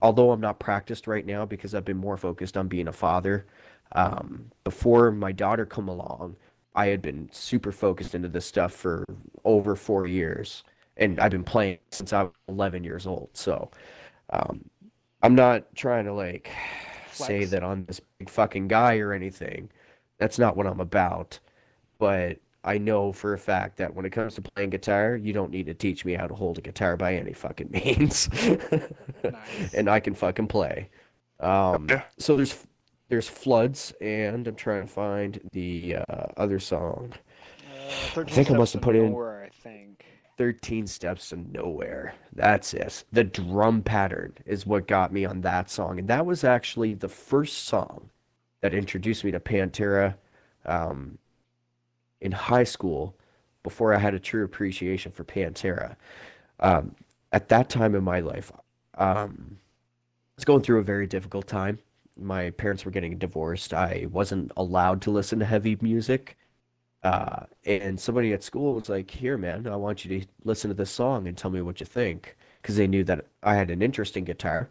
although 0.00 0.30
I'm 0.32 0.40
not 0.40 0.60
practiced 0.60 1.06
right 1.06 1.26
now 1.26 1.44
because 1.44 1.74
I've 1.74 1.84
been 1.84 1.96
more 1.96 2.16
focused 2.16 2.56
on 2.56 2.68
being 2.68 2.88
a 2.88 2.92
father, 2.92 3.46
um, 3.92 4.50
before 4.64 5.10
my 5.10 5.32
daughter 5.32 5.66
come 5.66 5.88
along, 5.88 6.36
I 6.74 6.86
had 6.86 7.02
been 7.02 7.28
super 7.32 7.72
focused 7.72 8.14
into 8.14 8.28
this 8.28 8.46
stuff 8.46 8.72
for 8.72 9.04
over 9.44 9.74
four 9.74 10.06
years, 10.06 10.62
and 10.96 11.18
I've 11.20 11.30
been 11.30 11.44
playing 11.44 11.78
since 11.90 12.12
I 12.12 12.24
was 12.24 12.32
11 12.48 12.84
years 12.84 13.06
old. 13.06 13.30
So, 13.32 13.70
um, 14.30 14.64
I'm 15.22 15.34
not 15.34 15.74
trying 15.74 16.04
to 16.04 16.12
like 16.12 16.50
say 17.12 17.44
that 17.46 17.64
I'm 17.64 17.84
this 17.86 18.00
big 18.18 18.30
fucking 18.30 18.68
guy 18.68 18.98
or 18.98 19.12
anything. 19.12 19.70
That's 20.18 20.38
not 20.38 20.56
what 20.56 20.66
I'm 20.66 20.80
about. 20.80 21.38
But 21.98 22.38
I 22.64 22.76
know 22.78 23.12
for 23.12 23.34
a 23.34 23.38
fact 23.38 23.76
that 23.78 23.94
when 23.94 24.04
it 24.04 24.10
comes 24.10 24.34
to 24.34 24.42
playing 24.42 24.70
guitar, 24.70 25.16
you 25.16 25.32
don't 25.32 25.50
need 25.50 25.66
to 25.66 25.74
teach 25.74 26.04
me 26.04 26.14
how 26.14 26.26
to 26.26 26.34
hold 26.34 26.58
a 26.58 26.60
guitar 26.60 26.96
by 26.96 27.14
any 27.14 27.32
fucking 27.32 27.70
means. 27.84 28.28
Nice. 29.22 29.74
and 29.74 29.88
I 29.88 30.00
can 30.00 30.14
fucking 30.14 30.48
play. 30.48 30.90
Um, 31.40 31.86
Yeah. 31.88 32.02
so 32.18 32.36
there's 32.36 32.66
there's 33.08 33.28
floods, 33.28 33.94
and 34.02 34.46
I'm 34.46 34.54
trying 34.54 34.82
to 34.82 34.86
find 34.88 35.40
the 35.52 35.96
uh, 36.08 36.26
other 36.36 36.58
song, 36.58 37.14
Uh, 37.70 37.90
13 38.12 38.34
think 38.34 38.50
I 38.50 38.54
must 38.58 38.72
Steps 38.72 38.74
have 38.74 38.80
to 38.82 38.84
put 38.84 38.96
in- 38.96 39.10
Nowhere, 39.12 39.44
I 39.44 39.48
think. 39.48 40.04
13 40.36 40.86
Steps 40.86 41.30
to 41.30 41.36
Nowhere. 41.36 42.14
That's 42.34 42.74
it. 42.74 43.04
The 43.12 43.24
drum 43.24 43.80
pattern 43.82 44.34
is 44.44 44.66
what 44.66 44.86
got 44.86 45.10
me 45.12 45.24
on 45.24 45.40
that 45.40 45.70
song, 45.70 45.98
and 45.98 46.06
that 46.08 46.26
was 46.26 46.44
actually 46.44 46.92
the 46.94 47.08
first 47.08 47.64
song 47.64 48.10
that 48.60 48.74
introduced 48.74 49.24
me 49.24 49.30
to 49.30 49.40
Pantera 49.40 50.14
um, 50.66 51.16
in 52.20 52.32
high 52.32 52.64
school. 52.64 53.14
Before 53.64 53.92
I 53.92 53.98
had 53.98 54.14
a 54.14 54.20
true 54.20 54.44
appreciation 54.44 55.12
for 55.12 55.24
Pantera, 55.24 55.96
um, 56.60 56.94
at 57.32 57.48
that 57.48 57.68
time 57.68 57.94
in 57.94 58.02
my 58.02 58.20
life, 58.20 58.50
um, 58.96 59.58
I 59.58 60.36
was 60.36 60.44
going 60.44 60.62
through 60.62 60.78
a 60.78 60.84
very 60.84 61.06
difficult 61.06 61.46
time. 61.46 61.78
My 62.16 62.50
parents 62.50 62.84
were 62.84 62.90
getting 62.90 63.18
divorced. 63.18 63.74
I 63.74 64.06
wasn't 64.10 64.52
allowed 64.56 65.02
to 65.02 65.10
listen 65.10 65.38
to 65.40 65.44
heavy 65.44 65.76
music. 65.82 66.38
Uh, 67.02 67.44
and 67.64 67.98
somebody 68.00 68.32
at 68.32 68.42
school 68.42 68.74
was 68.74 68.88
like, 68.88 69.10
"Here, 69.10 69.36
man, 69.36 69.66
I 69.66 69.76
want 69.76 70.04
you 70.04 70.20
to 70.20 70.26
listen 70.44 70.68
to 70.70 70.74
this 70.74 70.90
song 70.90 71.28
and 71.28 71.36
tell 71.36 71.50
me 71.50 71.60
what 71.60 71.80
you 71.80 71.86
think," 71.86 72.36
because 72.62 72.76
they 72.76 72.86
knew 72.86 73.04
that 73.04 73.26
I 73.42 73.54
had 73.54 73.70
an 73.70 73.82
interest 73.82 74.16
in 74.16 74.24
guitar. 74.24 74.68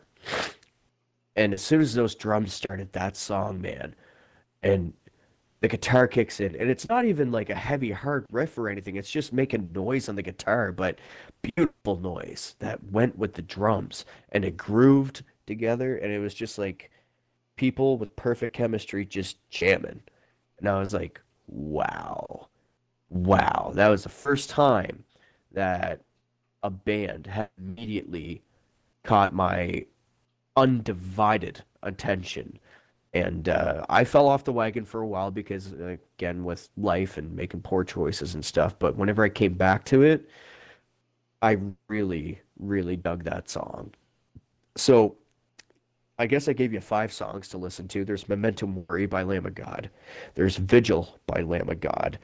And 1.35 1.53
as 1.53 1.61
soon 1.61 1.81
as 1.81 1.93
those 1.93 2.15
drums 2.15 2.53
started, 2.53 2.93
that 2.93 3.15
song, 3.15 3.61
man, 3.61 3.95
and 4.63 4.93
the 5.59 5.67
guitar 5.67 6.07
kicks 6.07 6.39
in, 6.39 6.55
and 6.55 6.69
it's 6.69 6.87
not 6.87 7.05
even 7.05 7.31
like 7.31 7.49
a 7.49 7.55
heavy, 7.55 7.91
hard 7.91 8.25
riff 8.31 8.57
or 8.57 8.69
anything. 8.69 8.95
It's 8.95 9.09
just 9.09 9.33
making 9.33 9.69
noise 9.73 10.07
on 10.07 10.15
the 10.15 10.21
guitar, 10.21 10.71
but 10.71 10.99
beautiful 11.41 11.97
noise 11.99 12.55
that 12.59 12.83
went 12.91 13.17
with 13.17 13.33
the 13.33 13.41
drums, 13.41 14.05
and 14.31 14.45
it 14.45 14.55
grooved 14.57 15.23
together, 15.47 15.97
and 15.97 16.11
it 16.11 16.19
was 16.19 16.33
just 16.33 16.57
like 16.57 16.91
people 17.55 17.97
with 17.97 18.15
perfect 18.15 18.55
chemistry 18.55 19.05
just 19.05 19.37
jamming. 19.49 20.01
And 20.59 20.69
I 20.69 20.79
was 20.79 20.93
like, 20.93 21.19
wow, 21.47 22.47
wow. 23.09 23.71
That 23.73 23.89
was 23.89 24.03
the 24.03 24.09
first 24.09 24.49
time 24.49 25.03
that 25.51 26.01
a 26.63 26.69
band 26.69 27.27
had 27.27 27.49
immediately 27.57 28.43
caught 29.03 29.33
my 29.33 29.85
undivided 30.55 31.63
attention. 31.83 32.59
And 33.17 33.49
uh, 33.49 33.83
I 33.89 34.03
fell 34.03 34.27
off 34.27 34.43
the 34.43 34.53
wagon 34.53 34.85
for 34.85 35.01
a 35.01 35.07
while 35.07 35.31
because, 35.31 35.73
again, 35.73 36.43
with 36.43 36.69
life 36.77 37.17
and 37.17 37.35
making 37.35 37.61
poor 37.61 37.83
choices 37.83 38.35
and 38.35 38.45
stuff. 38.45 38.77
But 38.77 38.95
whenever 38.95 39.23
I 39.23 39.29
came 39.29 39.55
back 39.55 39.85
to 39.85 40.03
it, 40.03 40.29
I 41.41 41.57
really, 41.87 42.39
really 42.59 42.95
dug 42.95 43.23
that 43.23 43.49
song. 43.49 43.91
So 44.75 45.15
I 46.19 46.27
guess 46.27 46.47
I 46.47 46.53
gave 46.53 46.71
you 46.71 46.79
five 46.79 47.11
songs 47.11 47.47
to 47.49 47.57
listen 47.57 47.87
to. 47.87 48.05
There's 48.05 48.29
Memento 48.29 48.67
Mori 48.67 49.07
by 49.07 49.23
Lamb 49.23 49.47
of 49.47 49.55
God. 49.55 49.89
There's 50.35 50.57
Vigil 50.57 51.19
by 51.25 51.41
Lamb 51.41 51.69
of 51.69 51.79
God. 51.79 52.19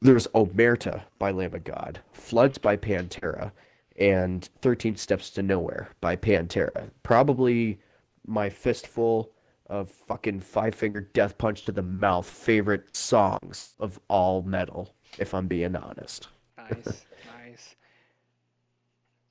There's 0.00 0.28
Omerta 0.28 1.02
by 1.18 1.32
Lamb 1.32 1.54
of 1.54 1.64
God. 1.64 1.98
Floods 2.12 2.56
by 2.56 2.76
Pantera. 2.76 3.50
And 3.98 4.48
13 4.60 4.94
Steps 4.94 5.30
to 5.30 5.42
Nowhere 5.42 5.90
by 6.00 6.14
Pantera. 6.14 6.88
Probably 7.02 7.80
my 8.28 8.48
fistful 8.48 9.31
of 9.72 9.88
fucking 9.88 10.38
Five 10.38 10.74
Finger 10.74 11.00
Death 11.00 11.38
Punch 11.38 11.64
to 11.64 11.72
the 11.72 11.82
Mouth 11.82 12.28
favorite 12.28 12.94
songs 12.94 13.74
of 13.80 13.98
all 14.08 14.42
metal, 14.42 14.94
if 15.18 15.32
I'm 15.32 15.48
being 15.48 15.74
honest. 15.74 16.28
Nice, 16.58 17.06
nice. 17.26 17.76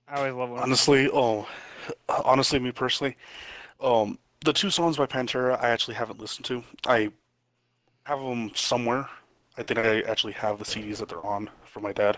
I 0.08 0.18
always 0.18 0.34
love 0.34 0.50
when 0.50 0.60
Honestly, 0.60 1.10
oh, 1.14 1.48
honestly, 2.10 2.58
me 2.58 2.72
personally, 2.72 3.16
um, 3.80 4.18
the 4.44 4.52
two 4.52 4.72
songs 4.72 4.98
by 4.98 5.06
Pantera 5.06 5.62
I 5.62 5.70
actually 5.70 5.94
haven't 5.94 6.20
listened 6.20 6.46
to. 6.46 6.64
I 6.88 7.12
have 8.06 8.20
them 8.20 8.52
somewhere. 8.56 9.08
I 9.60 9.64
think 9.64 9.80
I 9.80 10.02
actually 10.02 10.34
have 10.34 10.58
the 10.58 10.66
CDs 10.66 10.98
that 10.98 11.10
they're 11.10 11.26
on 11.26 11.52
for 11.66 11.82
my 11.82 11.94
dad. 11.94 12.18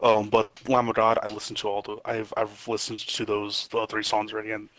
Um, 0.00 0.30
but 0.30 0.50
Lamb 0.68 0.88
of 0.88 0.94
God, 0.94 1.18
I 1.22 1.28
listened 1.28 1.58
to 1.58 1.68
all 1.68 1.82
the. 1.82 1.98
I've 2.06 2.32
I've 2.34 2.66
listened 2.66 3.00
to 3.00 3.24
those 3.26 3.68
the 3.68 3.86
three 3.86 4.02
songs 4.02 4.32
already, 4.32 4.52
and 4.52 4.70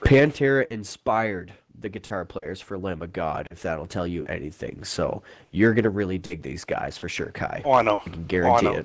Pantera 0.00 0.66
inspired 0.68 1.52
the 1.80 1.88
guitar 1.88 2.24
players 2.24 2.60
for 2.60 2.76
Lamb 2.78 3.02
of 3.02 3.12
God, 3.12 3.46
if 3.50 3.62
that'll 3.62 3.86
tell 3.86 4.06
you 4.06 4.24
anything. 4.26 4.82
So 4.84 5.22
you're 5.52 5.74
gonna 5.74 5.90
really 5.90 6.18
dig 6.18 6.42
these 6.42 6.64
guys 6.64 6.98
for 6.98 7.08
sure, 7.08 7.30
Kai. 7.30 7.62
oh, 7.64 7.72
I 7.72 7.82
know. 7.82 8.00
I 8.04 8.10
can 8.10 8.24
guarantee 8.26 8.66
know. 8.66 8.84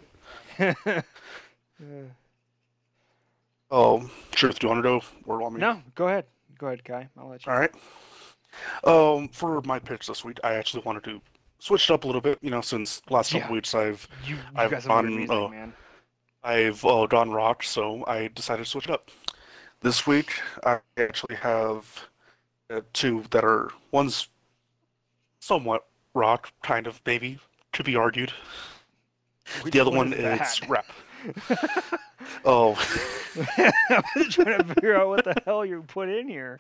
it. 0.60 1.06
oh, 3.72 4.10
Truth, 4.32 4.60
do 4.60 4.68
you 4.68 4.70
want 4.74 4.80
to 4.80 4.90
go 4.90 5.02
or 5.26 5.40
want 5.40 5.56
me? 5.56 5.62
no, 5.62 5.82
go 5.96 6.08
ahead. 6.08 6.26
Go 6.58 6.68
ahead, 6.68 6.84
Kai. 6.84 7.08
I'll 7.18 7.30
let 7.30 7.46
you. 7.46 7.52
All 7.52 7.60
right. 7.60 7.72
Um, 8.84 9.28
for 9.30 9.62
my 9.64 9.80
pitch 9.80 10.08
this 10.08 10.24
week, 10.24 10.40
I 10.44 10.54
actually 10.54 10.84
wanted 10.86 11.04
to 11.06 11.20
switch 11.60 11.90
it 11.90 11.94
up 11.94 12.04
a 12.04 12.08
little 12.08 12.22
bit. 12.22 12.38
You 12.42 12.52
know, 12.52 12.62
since 12.62 13.02
last 13.10 13.32
couple 13.32 13.48
Yeah. 13.48 13.54
weeks 13.54 13.74
I've 13.74 14.08
You, 14.28 14.36
you 14.36 14.42
I've 14.56 14.70
got 14.72 14.84
some 14.84 14.92
weird 14.92 15.06
gone, 15.06 15.16
music, 15.16 15.32
oh, 15.36 15.48
man. 15.50 15.74
I've 16.44 16.86
uh, 16.86 17.06
gone 17.08 17.32
rock, 17.32 17.64
so 17.64 18.04
I 18.06 18.28
decided 18.36 18.64
to 18.66 18.70
switch 18.70 18.86
it 18.86 18.92
up. 18.92 19.10
This 19.84 20.08
week, 20.08 20.40
I 20.64 20.80
actually 20.98 21.36
have 21.36 22.08
uh, 22.70 22.80
two 22.94 23.26
that 23.32 23.44
are 23.44 23.70
one's 23.92 24.30
somewhat 25.42 25.86
rock, 26.14 26.54
kind 26.64 26.88
of 26.88 27.02
maybe 27.06 27.38
to 27.74 27.84
be 27.84 27.94
argued. 27.98 28.32
Which 29.62 29.74
the 29.74 29.82
other 29.82 29.92
one 29.92 30.14
is 30.14 30.20
is 30.20 30.60
that? 30.60 30.70
rap. 30.70 30.86
Oh, 32.46 32.76
I'm 33.58 34.04
just 34.16 34.32
trying 34.32 34.58
to 34.58 34.64
figure 34.64 34.96
out 34.96 35.10
what 35.10 35.26
the 35.26 35.36
hell 35.44 35.66
you 35.66 35.84
put 35.86 36.08
in 36.08 36.30
here. 36.30 36.58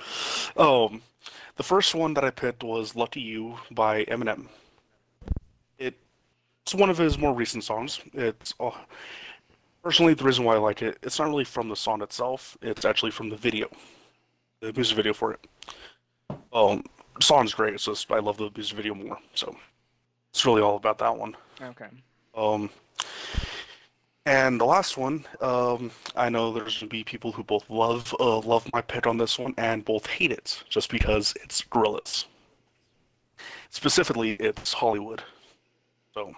um, 0.57 1.01
the 1.55 1.63
first 1.63 1.95
one 1.95 2.13
that 2.15 2.25
I 2.25 2.29
picked 2.29 2.63
was 2.63 2.93
"Lucky 2.93 3.21
You" 3.21 3.57
by 3.71 4.03
Eminem. 4.05 4.47
It, 5.77 5.97
it's 6.63 6.75
one 6.75 6.89
of 6.89 6.97
his 6.97 7.17
more 7.17 7.33
recent 7.33 7.63
songs. 7.63 8.01
It's 8.13 8.53
uh, 8.59 8.71
personally 9.83 10.13
the 10.13 10.23
reason 10.23 10.45
why 10.45 10.55
I 10.55 10.59
like 10.59 10.81
it. 10.81 10.97
It's 11.03 11.19
not 11.19 11.27
really 11.27 11.43
from 11.43 11.69
the 11.69 11.75
song 11.75 12.01
itself. 12.01 12.57
It's 12.61 12.85
actually 12.85 13.11
from 13.11 13.29
the 13.29 13.35
video, 13.35 13.69
the 14.61 14.73
music 14.73 14.95
video 14.95 15.13
for 15.13 15.33
it. 15.33 15.45
Um, 16.53 16.83
the 17.15 17.23
song's 17.23 17.53
great. 17.53 17.73
It's 17.73 17.85
just 17.85 18.11
I 18.11 18.19
love 18.19 18.37
the 18.37 18.49
music 18.55 18.77
video 18.77 18.95
more. 18.95 19.17
So 19.35 19.55
it's 20.31 20.45
really 20.45 20.61
all 20.61 20.77
about 20.77 20.97
that 20.99 21.15
one. 21.15 21.35
Okay. 21.61 21.87
Um, 22.35 22.69
and 24.25 24.59
the 24.59 24.65
last 24.65 24.95
one, 24.97 25.25
um, 25.41 25.91
I 26.15 26.29
know 26.29 26.53
there's 26.53 26.77
gonna 26.79 26.89
be 26.89 27.03
people 27.03 27.33
who 27.33 27.43
both 27.43 27.69
love 27.69 28.15
uh, 28.19 28.39
love 28.39 28.67
my 28.73 28.81
pick 28.81 29.05
on 29.05 29.17
this 29.17 29.37
one 29.37 29.53
and 29.57 29.83
both 29.83 30.07
hate 30.07 30.31
it 30.31 30.63
just 30.69 30.89
because 30.89 31.33
it's 31.43 31.61
Gorillaz. 31.61 32.25
Specifically, 33.69 34.33
it's 34.33 34.71
Hollywood. 34.71 35.23
So 36.13 36.33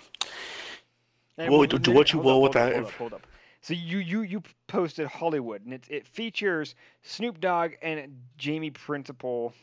Hey, 1.38 1.50
do- 1.50 1.78
do 1.78 1.92
what 1.92 2.14
you 2.14 2.20
will 2.20 2.42
with 2.42 2.54
that 2.54 2.74
Hold 2.74 2.86
up, 2.86 2.92
hold 2.94 3.14
up. 3.14 3.28
So 3.66 3.74
you 3.74 3.98
you 3.98 4.22
you 4.22 4.44
posted 4.68 5.08
Hollywood, 5.08 5.66
and 5.66 5.74
it 5.74 5.86
it 5.90 6.06
features 6.06 6.76
Snoop 7.02 7.40
Dogg 7.40 7.72
and 7.82 8.16
Jamie 8.38 8.70
Principle, 8.70 9.56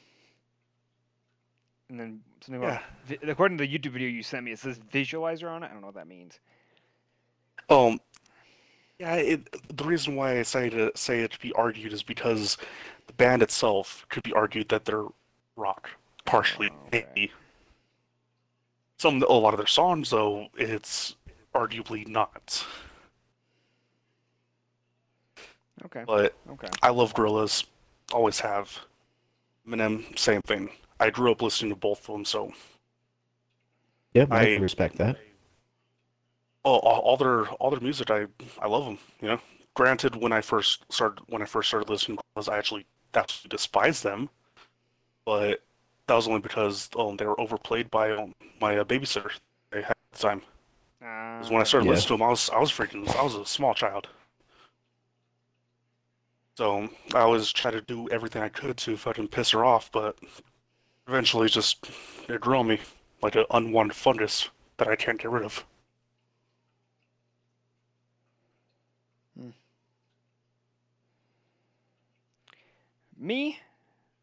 and 1.89 2.01
then 2.01 2.21
something 2.41 2.65
about. 2.65 2.83
vi- 3.07 3.31
According 3.31 3.59
to 3.59 3.65
the 3.65 3.79
YouTube 3.79 3.93
video 3.93 4.09
you 4.09 4.25
sent 4.25 4.45
me, 4.45 4.51
it 4.51 4.59
says 4.59 4.81
visualizer 4.93 5.49
on 5.49 5.63
it. 5.63 5.67
I 5.67 5.69
don't 5.69 5.83
know 5.83 5.87
what 5.87 5.95
that 5.95 6.09
means. 6.09 6.41
Um, 7.69 8.01
yeah, 8.99 9.15
it, 9.15 9.77
the 9.77 9.85
reason 9.85 10.17
why 10.17 10.37
I 10.37 10.43
say 10.43 10.69
to 10.71 10.91
say 10.97 11.21
it 11.21 11.31
to 11.31 11.39
be 11.39 11.53
argued 11.53 11.93
is 11.93 12.03
because 12.03 12.59
the 13.07 13.13
band 13.13 13.41
itself 13.41 14.05
could 14.09 14.25
be 14.25 14.33
argued 14.33 14.69
that 14.71 14.85
they're 14.85 15.07
rock, 15.55 15.91
partially, 16.25 16.71
Oh, 16.73 16.87
okay. 16.89 17.31
some 18.97 19.23
a 19.23 19.33
lot 19.33 19.55
of 19.55 19.59
their 19.59 19.67
songs 19.69 20.11
though, 20.11 20.49
it's 20.57 21.15
arguably 21.55 22.05
not. 22.09 22.67
Okay. 25.87 26.05
But 26.07 26.35
Okay. 26.51 26.69
I 26.83 26.91
love 26.91 27.15
Gorillaz, 27.15 27.65
always 28.13 28.41
have. 28.41 28.79
Eminem, 29.67 30.19
same 30.19 30.43
thing. 30.43 30.71
I 31.01 31.11
grew 31.11 31.31
up 31.33 31.43
listening 31.43 31.71
to 31.73 31.77
both 31.77 32.01
of 32.09 32.15
them, 32.15 32.25
so 32.25 32.53
Yeah, 34.15 34.27
I, 34.31 34.55
I- 34.55 34.57
respect 34.57 34.97
that. 34.99 35.17
all, 36.65 36.79
all, 36.81 37.01
all 37.01 37.17
their 37.17 37.47
all 37.61 37.71
their 37.71 37.81
music, 37.81 38.11
I 38.11 38.27
I 38.61 38.67
love 38.69 38.85
them. 38.85 38.99
You 39.21 39.29
know, 39.29 39.41
granted, 39.75 40.17
when 40.17 40.33
I 40.33 40.41
first 40.41 40.85
started 40.91 41.21
when 41.29 41.43
I 41.43 41.45
first 41.47 41.69
started 41.69 41.89
listening 41.91 42.19
to 42.19 42.25
Gorillaz, 42.37 42.49
I 42.53 42.59
actually 42.59 42.87
absolutely 43.15 43.57
despised 43.57 44.03
them, 44.05 44.29
but 45.25 45.63
that 46.07 46.15
was 46.15 46.27
only 46.29 46.41
because 46.41 46.89
um, 46.99 47.17
they 47.17 47.27
were 47.27 47.41
overplayed 47.41 47.91
by 47.91 48.11
um, 48.13 48.35
my 48.61 48.79
uh, 48.79 48.85
babysitter 48.85 49.31
I 49.73 49.77
had 49.77 49.91
at 49.91 49.97
the 50.13 50.19
time. 50.19 50.43
Uh, 51.01 51.41
'Cause 51.41 51.51
when 51.51 51.61
I 51.61 51.65
started 51.65 51.87
Yeah. 51.87 51.93
listening 51.93 52.19
to 52.19 52.23
them, 52.23 52.23
I 52.23 52.31
was 52.31 52.51
I 52.51 52.59
was 52.59 52.71
freaking 52.73 53.09
I 53.17 53.23
was 53.23 53.35
a 53.35 53.45
small 53.47 53.75
child. 53.75 54.09
So 56.55 56.89
I 57.15 57.21
always 57.21 57.51
try 57.51 57.71
to 57.71 57.81
do 57.81 58.09
everything 58.11 58.43
I 58.43 58.49
could 58.49 58.77
to 58.79 58.97
fucking 58.97 59.29
piss 59.29 59.51
her 59.51 59.65
off, 59.65 59.91
but 59.91 60.19
eventually 61.09 61.49
just 61.49 61.89
it 62.29 62.41
grew 62.41 62.59
on 62.59 62.69
me 62.69 62.81
like 63.23 63.37
an 63.37 63.47
unwanted 63.51 63.97
fungus 63.97 64.49
that 64.77 64.89
I 64.89 64.97
can't 64.97 65.21
get 65.21 65.31
rid 65.31 65.45
of. 65.45 65.65
me, 73.23 73.59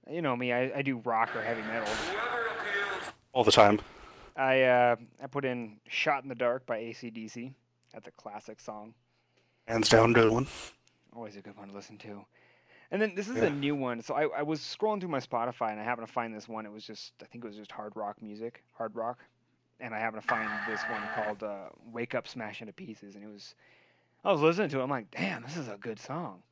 you 0.09 0.21
know 0.21 0.35
me. 0.35 0.51
I, 0.51 0.71
I 0.75 0.81
do 0.81 0.97
rock 0.97 1.35
or 1.35 1.41
heavy 1.41 1.61
metal. 1.61 1.91
All 3.33 3.43
the 3.43 3.51
time. 3.51 3.79
I 4.35 4.63
uh, 4.63 4.95
I 5.23 5.27
put 5.27 5.45
in 5.45 5.77
"Shot 5.87 6.23
in 6.23 6.29
the 6.29 6.35
Dark" 6.35 6.65
by 6.65 6.79
ACDC. 6.79 7.53
That's 7.93 8.07
a 8.07 8.11
classic 8.11 8.59
song. 8.59 8.93
Hands 9.67 9.87
down 9.87 10.13
good 10.13 10.31
one. 10.31 10.47
Always 11.15 11.35
a 11.35 11.41
good 11.41 11.57
one 11.57 11.67
to 11.69 11.73
listen 11.73 11.97
to. 11.99 12.25
And 12.91 13.01
then 13.01 13.13
this 13.15 13.27
is 13.29 13.37
Yeah. 13.37 13.45
a 13.45 13.49
new 13.49 13.75
one. 13.75 14.01
So 14.01 14.15
I, 14.15 14.39
I 14.39 14.41
was 14.41 14.59
scrolling 14.61 14.99
through 14.99 15.09
my 15.09 15.19
Spotify 15.19 15.71
and 15.71 15.79
I 15.79 15.83
happened 15.83 16.07
to 16.07 16.13
find 16.13 16.33
this 16.33 16.47
one. 16.47 16.65
It 16.65 16.71
was 16.71 16.83
just 16.85 17.13
I 17.21 17.25
think 17.25 17.43
it 17.43 17.47
was 17.47 17.55
just 17.57 17.71
hard 17.71 17.93
rock 17.95 18.21
music, 18.21 18.63
hard 18.77 18.95
rock. 18.95 19.19
And 19.79 19.93
I 19.93 19.99
happened 19.99 20.21
to 20.23 20.27
find 20.27 20.49
this 20.67 20.81
one 20.89 21.01
called 21.15 21.41
uh, 21.43 21.69
"Wake 21.93 22.13
Up, 22.13 22.27
Smash 22.27 22.59
into 22.61 22.73
Pieces," 22.73 23.15
and 23.15 23.23
it 23.23 23.27
was. 23.31 23.55
I 24.25 24.31
was 24.33 24.41
listening 24.41 24.67
to 24.69 24.79
it. 24.81 24.83
I'm 24.83 24.89
like, 24.89 25.09
damn, 25.11 25.41
this 25.43 25.55
is 25.55 25.69
a 25.69 25.77
good 25.79 25.97
song. 25.99 26.43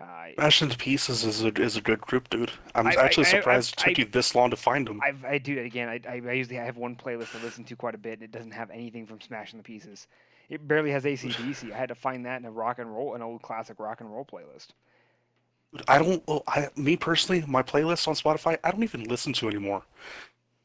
Uh, 0.00 0.24
Smash 0.34 0.62
into 0.62 0.76
Pieces 0.76 1.22
is 1.24 1.44
a 1.44 1.48
is 1.62 1.76
a 1.76 1.80
good 1.80 2.00
group, 2.00 2.28
dude. 2.30 2.50
I'm 2.74 2.88
I- 2.88 2.94
I- 2.98 3.04
actually 3.04 3.26
I- 3.26 3.30
surprised 3.30 3.74
I- 3.78 3.82
it 3.82 3.88
took 3.90 3.98
you 3.98 4.04
this 4.06 4.34
long 4.34 4.50
to 4.50 4.56
find 4.56 4.88
them. 4.88 5.00
I've, 5.04 5.24
I 5.24 5.38
do 5.38 5.56
it 5.56 5.64
again. 5.66 5.88
I, 5.88 6.00
I, 6.08 6.14
I 6.26 6.32
usually 6.32 6.56
have 6.56 6.76
one 6.76 6.96
playlist 6.96 7.38
I 7.38 7.42
listen 7.44 7.62
to 7.64 7.76
quite 7.76 7.94
a 7.94 7.98
bit, 7.98 8.14
and 8.14 8.22
it 8.22 8.32
doesn't 8.32 8.50
have 8.50 8.70
anything 8.70 9.06
from 9.06 9.20
Smashing 9.20 9.58
the 9.58 9.62
Pieces. 9.62 10.08
It 10.52 10.68
barely 10.68 10.90
has 10.90 11.04
ACDC. 11.04 11.72
I 11.72 11.78
had 11.78 11.88
to 11.88 11.94
find 11.94 12.26
that 12.26 12.38
in 12.38 12.44
a 12.44 12.50
rock 12.50 12.78
and 12.78 12.94
roll, 12.94 13.14
an 13.14 13.22
old 13.22 13.40
classic 13.40 13.80
rock 13.80 14.02
and 14.02 14.12
roll 14.12 14.26
playlist. 14.26 14.68
I 15.88 15.98
don't. 15.98 16.22
Well, 16.28 16.42
I 16.46 16.68
me 16.76 16.94
personally, 16.94 17.42
my 17.48 17.62
playlist 17.62 18.06
on 18.06 18.12
Spotify, 18.14 18.58
I 18.62 18.70
don't 18.70 18.82
even 18.82 19.04
listen 19.04 19.32
to 19.32 19.48
anymore. 19.48 19.82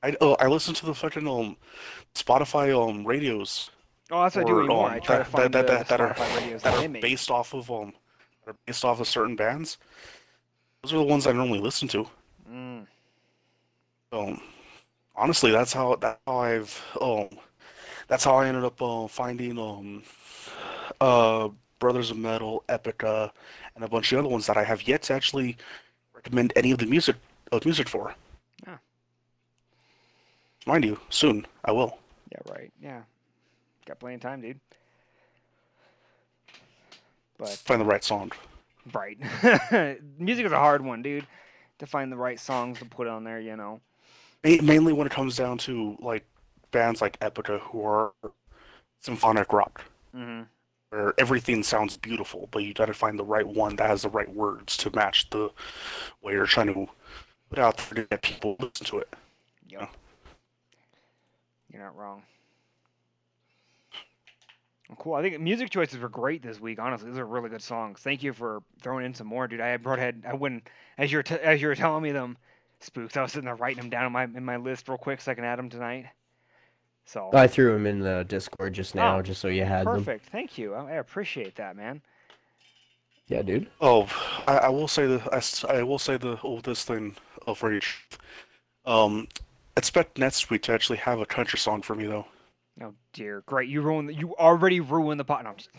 I 0.04 0.14
uh, 0.20 0.34
I 0.42 0.48
listen 0.48 0.74
to 0.74 0.86
the 0.86 0.94
fucking 0.94 1.26
um 1.26 1.56
Spotify 2.14 2.76
um 2.78 3.08
radios 3.08 3.72
Oh, 4.12 4.24
that's 4.24 4.36
what 4.36 4.42
I 4.44 4.48
do 4.48 4.56
or, 4.56 4.60
anymore. 4.60 4.88
um, 4.88 4.94
I 4.96 5.00
try 5.00 5.18
to 5.20 5.24
that- 5.24 5.32
find 5.32 5.54
that, 5.54 5.68
that, 5.68 5.88
that 5.88 6.02
are 6.02 6.16
radios 6.36 6.64
that 6.64 6.76
that 6.76 6.86
are 6.86 7.02
based 7.02 7.32
off 7.32 7.54
of 7.54 7.72
um 7.72 7.94
that 8.44 8.52
are 8.52 8.58
based 8.66 8.84
off 8.84 9.00
of 9.00 9.08
certain 9.08 9.38
bands. 9.38 9.78
Those 10.84 10.92
are 10.94 10.98
the 10.98 11.04
ones 11.04 11.26
I 11.28 11.32
normally 11.32 11.60
listen 11.60 11.88
to. 11.88 12.06
Mm. 12.52 12.88
Um, 14.12 14.42
honestly, 15.16 15.52
that's 15.52 15.72
how 15.72 15.96
that's 15.96 16.20
how 16.28 16.40
I've 16.40 16.84
um 17.00 17.30
that's 18.08 18.24
how 18.24 18.36
I 18.36 18.48
ended 18.48 18.64
up 18.64 18.82
uh, 18.82 19.08
finding 19.08 19.58
um 19.60 20.04
uh 21.02 21.50
Brothers 21.80 22.10
of 22.10 22.18
Metal, 22.18 22.64
Epica, 22.70 23.30
and 23.76 23.84
a 23.84 23.88
bunch 23.88 24.12
of 24.12 24.20
other 24.20 24.30
ones 24.30 24.48
that 24.48 24.58
I 24.58 24.64
have 24.64 24.88
yet 24.88 25.04
to 25.04 25.14
actually 25.14 25.58
recommend 26.16 26.54
any 26.56 26.72
of 26.72 26.80
the 26.80 26.88
music 26.88 27.16
uh, 27.52 27.60
music 27.66 27.88
for. 27.88 28.16
Ah. 28.66 28.80
Mind 30.66 30.84
you, 30.86 31.00
soon 31.10 31.46
I 31.66 31.72
will. 31.72 31.98
Yeah, 32.32 32.52
right. 32.52 32.72
Yeah, 32.82 33.02
got 33.86 34.00
plenty 34.00 34.16
of 34.16 34.22
time, 34.22 34.42
dude. 34.42 34.60
But 37.38 37.50
Find 37.50 37.80
the 37.80 37.86
right 37.86 38.04
song. 38.04 38.32
right, 38.94 39.18
music 40.18 40.46
is 40.46 40.52
a 40.52 40.58
hard 40.58 40.84
one, 40.84 41.02
dude. 41.04 41.28
To 41.80 41.86
find 41.86 42.12
the 42.12 42.18
right 42.18 42.40
songs 42.40 42.80
to 42.80 42.86
put 42.86 43.06
on 43.08 43.24
there, 43.24 43.40
you 43.40 43.56
know. 43.56 43.80
Mainly 44.44 44.94
when 44.94 45.06
it 45.06 45.14
comes 45.14 45.36
down 45.38 45.60
to 45.60 45.96
like 46.02 46.26
bands 46.72 47.02
like 47.02 47.20
Epica 47.20 47.60
who 47.60 47.84
are 47.86 48.14
symphonic 49.02 49.52
rock. 49.54 49.84
hmm 50.14 50.44
where 50.90 51.14
everything 51.18 51.64
sounds 51.64 51.98
beautiful, 51.98 52.48
but 52.52 52.64
you 52.64 52.74
got 52.74 52.86
to 52.86 52.94
find 52.94 53.20
the 53.20 53.24
right 53.26 53.46
one 53.48 53.76
that 53.76 53.90
has 53.90 54.04
the 54.04 54.10
right 54.10 54.34
words 54.34 54.78
to 54.78 54.90
match 54.96 55.30
the 55.32 55.52
way 56.22 56.34
you're 56.34 56.46
trying 56.46 56.68
to 56.68 56.88
put 57.50 57.60
out 57.60 57.78
there 57.78 58.04
to 58.04 58.10
get 58.10 58.22
people 58.22 58.56
to 58.56 58.66
listen 58.66 58.86
to 58.86 59.00
it. 59.00 59.14
Yep. 59.68 59.82
Yeah. 59.82 59.88
You're 61.72 61.84
not 61.84 61.96
wrong. 61.96 62.24
Cool. 64.98 65.16
I 65.16 65.22
think 65.22 65.40
music 65.42 65.70
choices 65.70 66.00
were 66.00 66.08
great 66.10 66.42
this 66.42 66.60
week. 66.62 66.80
Honestly, 66.80 67.10
these 67.10 67.20
are 67.20 67.26
really 67.26 67.50
good 67.50 67.62
songs. 67.62 68.00
Thank 68.02 68.24
you 68.24 68.32
for 68.34 68.64
throwing 68.82 69.06
in 69.06 69.14
some 69.14 69.28
more, 69.28 69.48
dude. 69.48 69.60
I 69.60 69.68
had 69.68 69.84
brought 69.84 70.00
ahead. 70.00 70.24
I 70.26 70.34
wouldn't 70.34 70.70
as 70.98 71.12
you're 71.12 71.24
t- 71.24 71.36
as 71.36 71.62
you 71.62 71.68
were 71.68 71.76
telling 71.76 72.04
me 72.04 72.12
them, 72.14 72.38
Spookz. 72.82 73.18
I 73.18 73.22
was 73.22 73.34
sitting 73.34 73.46
there 73.46 73.56
writing 73.56 73.78
them 73.82 73.90
down 73.90 74.06
in 74.06 74.12
my 74.14 74.24
in 74.24 74.46
my 74.46 74.56
list 74.58 74.88
real 74.88 74.98
quick 74.98 75.20
so 75.22 75.32
I 75.32 75.36
can 75.36 75.44
add 75.44 75.60
them 75.60 75.70
tonight. 75.70 76.06
So 77.08 77.30
I 77.34 77.48
threw 77.48 77.74
him 77.74 77.88
in 77.88 78.00
the 78.02 78.26
Discord 78.28 78.74
just 78.74 78.94
now, 78.94 79.18
Oh, 79.18 79.22
just 79.22 79.40
so 79.40 79.48
you 79.48 79.64
had 79.64 79.88
them. 79.88 79.96
perfect. 79.96 80.26
Thank 80.26 80.58
you. 80.58 80.74
I, 80.74 80.92
I 80.92 80.96
appreciate 80.96 81.56
that, 81.56 81.78
man. 81.78 82.02
Yeah, 83.28 83.42
dude. 83.44 83.70
Oh, 83.80 84.10
I, 84.46 84.58
I 84.58 84.70
will 84.70 84.90
say 84.90 85.08
the 85.08 85.66
I 85.70 85.84
will 85.84 86.00
say 86.00 86.18
the 86.18 86.38
oh 86.44 86.60
this 86.60 86.84
thing 86.84 87.16
of 87.46 87.64
rage. 87.64 88.06
Um, 88.86 89.30
expect 89.78 90.18
next 90.18 90.50
week 90.50 90.64
to 90.64 90.74
actually 90.74 90.98
have 90.98 91.20
a 91.22 91.26
country 91.26 91.58
song 91.60 91.82
for 91.82 91.96
me 91.96 92.08
though. 92.08 92.26
Oh 92.82 92.94
dear, 93.14 93.42
great! 93.46 93.70
You 93.70 93.82
ruined. 93.82 94.10
The, 94.10 94.14
you 94.14 94.36
already 94.36 94.82
ruined 94.82 95.20
the 95.20 95.26
pot. 95.26 95.46
No, 95.46 95.52
I'm 95.52 95.58
just... 95.58 95.70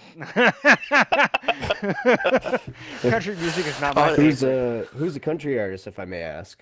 Country 3.02 3.36
music 3.36 3.66
is 3.66 3.80
not 3.80 3.94
my 3.94 4.10
Uh, 4.10 4.16
Who's 4.16 4.42
a 4.42 4.86
who's 4.92 5.14
a 5.14 5.20
country 5.20 5.60
artist, 5.60 5.86
if 5.86 5.98
I 5.98 6.06
may 6.06 6.22
ask? 6.22 6.60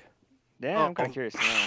Yeah, 0.60 0.82
I'm 0.84 0.94
kind 0.94 1.06
um, 1.06 1.06
of 1.06 1.12
curious 1.12 1.34
to 1.34 1.40
know. 1.40 1.64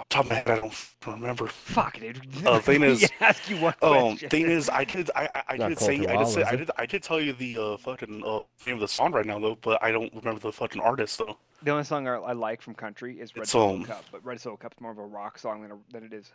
Off 0.00 0.08
the 0.08 0.14
top 0.14 0.24
of 0.24 0.30
my 0.30 0.36
head, 0.36 0.48
I 0.48 0.56
don't 0.60 1.20
remember. 1.20 1.46
Fuck, 1.48 2.00
dude. 2.00 2.20
Uh, 2.46 2.58
thing 2.58 2.82
is- 2.84 3.08
ask 3.20 3.50
you 3.50 3.56
one 3.58 3.74
Um, 3.82 3.90
question. 3.92 4.30
thing 4.30 4.46
is, 4.50 4.70
I 4.70 4.84
did, 4.84 5.10
I, 5.14 5.28
I, 5.34 5.42
I 5.48 5.56
did 5.68 5.78
say, 5.78 6.06
I 6.06 6.16
did 6.16 6.26
say, 6.28 6.42
I 6.42 6.52
is 6.52 6.58
did, 6.58 6.70
I 6.78 6.86
did 6.86 7.02
tell 7.02 7.20
you 7.20 7.32
the 7.34 7.58
uh, 7.58 7.76
fucking 7.76 8.22
uh, 8.24 8.40
name 8.66 8.76
of 8.76 8.80
the 8.80 8.88
song 8.88 9.12
right 9.12 9.26
now 9.26 9.38
though, 9.38 9.58
but 9.60 9.82
I 9.82 9.90
don't 9.90 10.12
remember 10.14 10.40
the 10.40 10.52
fucking 10.52 10.80
artist 10.80 11.18
though. 11.18 11.36
the 11.62 11.70
only 11.70 11.84
song 11.84 12.08
I, 12.08 12.14
I 12.14 12.32
like 12.32 12.62
from 12.62 12.74
country 12.74 13.20
is 13.20 13.36
Red 13.36 13.42
It's, 13.42 13.50
Solo 13.52 13.74
um, 13.74 13.84
Cup, 13.84 14.04
but 14.10 14.24
Red 14.24 14.40
Solo 14.40 14.56
Cup's 14.56 14.80
more 14.80 14.90
of 14.92 14.98
a 14.98 15.04
rock 15.04 15.38
song 15.38 15.62
than, 15.62 15.72
a, 15.72 15.76
than 15.92 16.02
it 16.04 16.12
is 16.14 16.32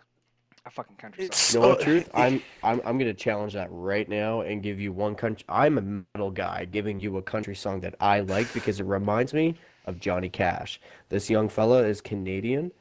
a 0.67 0.69
fucking 0.69 0.97
country 0.97 1.25
It's- 1.25 1.39
song. 1.39 1.61
You 1.63 1.67
know 1.67 1.73
what, 1.75 1.81
truth? 1.83 2.09
I'm 2.13 2.41
I'm 2.63 2.81
I'm 2.85 2.97
gonna 2.99 3.13
challenge 3.15 3.53
that 3.53 3.67
right 3.71 4.07
now 4.07 4.41
and 4.41 4.61
give 4.61 4.79
you 4.79 4.93
one 4.93 5.15
country. 5.15 5.43
I'm 5.49 5.77
a 5.79 6.03
metal 6.13 6.29
guy, 6.29 6.65
giving 6.65 6.99
you 6.99 7.17
a 7.17 7.21
country 7.23 7.55
song 7.55 7.79
that 7.81 7.95
I 7.99 8.19
like 8.19 8.51
because 8.53 8.79
it 8.79 8.85
reminds 8.85 9.33
me 9.33 9.55
of 9.87 9.99
Johnny 9.99 10.29
Cash. 10.29 10.79
This 11.09 11.29
young 11.31 11.49
fella 11.49 11.83
is 11.83 11.99
Canadian, 12.01 12.71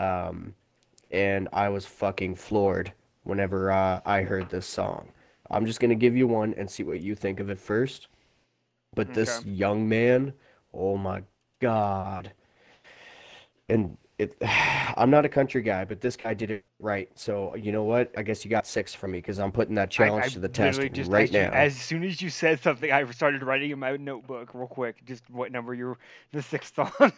um, 0.00 0.54
and 1.10 1.48
I 1.52 1.68
was 1.68 1.84
fucking 1.84 2.36
floored 2.36 2.92
whenever 3.24 3.70
uh, 3.70 4.00
I 4.04 4.22
heard 4.22 4.48
this 4.48 4.66
song. 4.66 5.08
I'm 5.50 5.66
just 5.66 5.80
gonna 5.80 5.94
give 5.94 6.16
you 6.16 6.26
one 6.26 6.54
and 6.56 6.70
see 6.70 6.82
what 6.82 7.00
you 7.00 7.14
think 7.14 7.40
of 7.40 7.50
it 7.50 7.58
first. 7.58 8.08
But 8.94 9.14
this 9.14 9.44
young 9.44 9.88
man, 9.88 10.32
oh 10.72 10.96
my 10.96 11.22
god, 11.60 12.32
and 13.68 13.96
it. 14.18 14.36
I'm 14.96 15.10
not 15.10 15.24
a 15.24 15.28
country 15.28 15.62
guy, 15.62 15.84
but 15.84 16.00
this 16.00 16.16
guy 16.16 16.34
did 16.34 16.50
it 16.50 16.64
right. 16.80 17.08
So 17.14 17.54
you 17.54 17.70
know 17.70 17.84
what? 17.84 18.12
I 18.16 18.22
guess 18.22 18.44
you 18.44 18.50
got 18.50 18.66
six 18.66 18.94
from 18.94 19.12
me 19.12 19.18
because 19.18 19.38
I'm 19.38 19.52
putting 19.52 19.74
that 19.76 19.90
challenge 19.90 20.26
I 20.26 20.28
to 20.30 20.40
the 20.40 20.48
test 20.48 20.80
just, 20.92 21.10
right 21.10 21.24
as, 21.24 21.32
you- 21.32 21.40
now. 21.40 21.50
as 21.52 21.76
soon 21.76 22.04
as 22.04 22.20
you 22.20 22.30
said 22.30 22.60
something, 22.60 22.90
I 22.90 23.08
started 23.10 23.42
writing 23.42 23.70
in 23.70 23.78
my 23.78 23.96
notebook 23.96 24.54
real 24.54 24.66
quick. 24.66 25.04
Just 25.04 25.28
what 25.30 25.52
number 25.52 25.74
you're 25.74 25.98
the 26.32 26.42
sixth 26.42 26.74
song. 26.74 26.90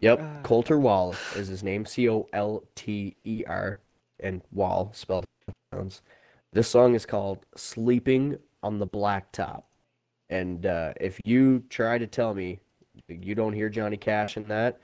Yep, 0.00 0.20
Uh, 0.20 0.42
Colter 0.42 0.78
Wall 0.78 1.14
is 1.34 1.48
his 1.48 1.62
name. 1.62 1.84
C 1.86 2.08
O 2.08 2.26
L 2.32 2.62
T 2.74 3.16
E 3.24 3.44
R, 3.46 3.80
and 4.20 4.42
Wall 4.52 4.90
spelled 4.92 5.24
sounds. 5.72 6.02
This 6.52 6.68
song 6.68 6.94
is 6.94 7.06
called 7.06 7.44
"Sleeping 7.56 8.38
on 8.62 8.78
the 8.78 8.86
Blacktop," 8.86 9.62
and 10.30 10.66
uh, 10.66 10.92
if 11.00 11.20
you 11.24 11.60
try 11.70 11.98
to 11.98 12.06
tell 12.06 12.34
me 12.34 12.60
you 13.08 13.34
don't 13.34 13.52
hear 13.52 13.68
Johnny 13.68 13.96
Cash 13.96 14.36
in 14.36 14.44
that, 14.44 14.80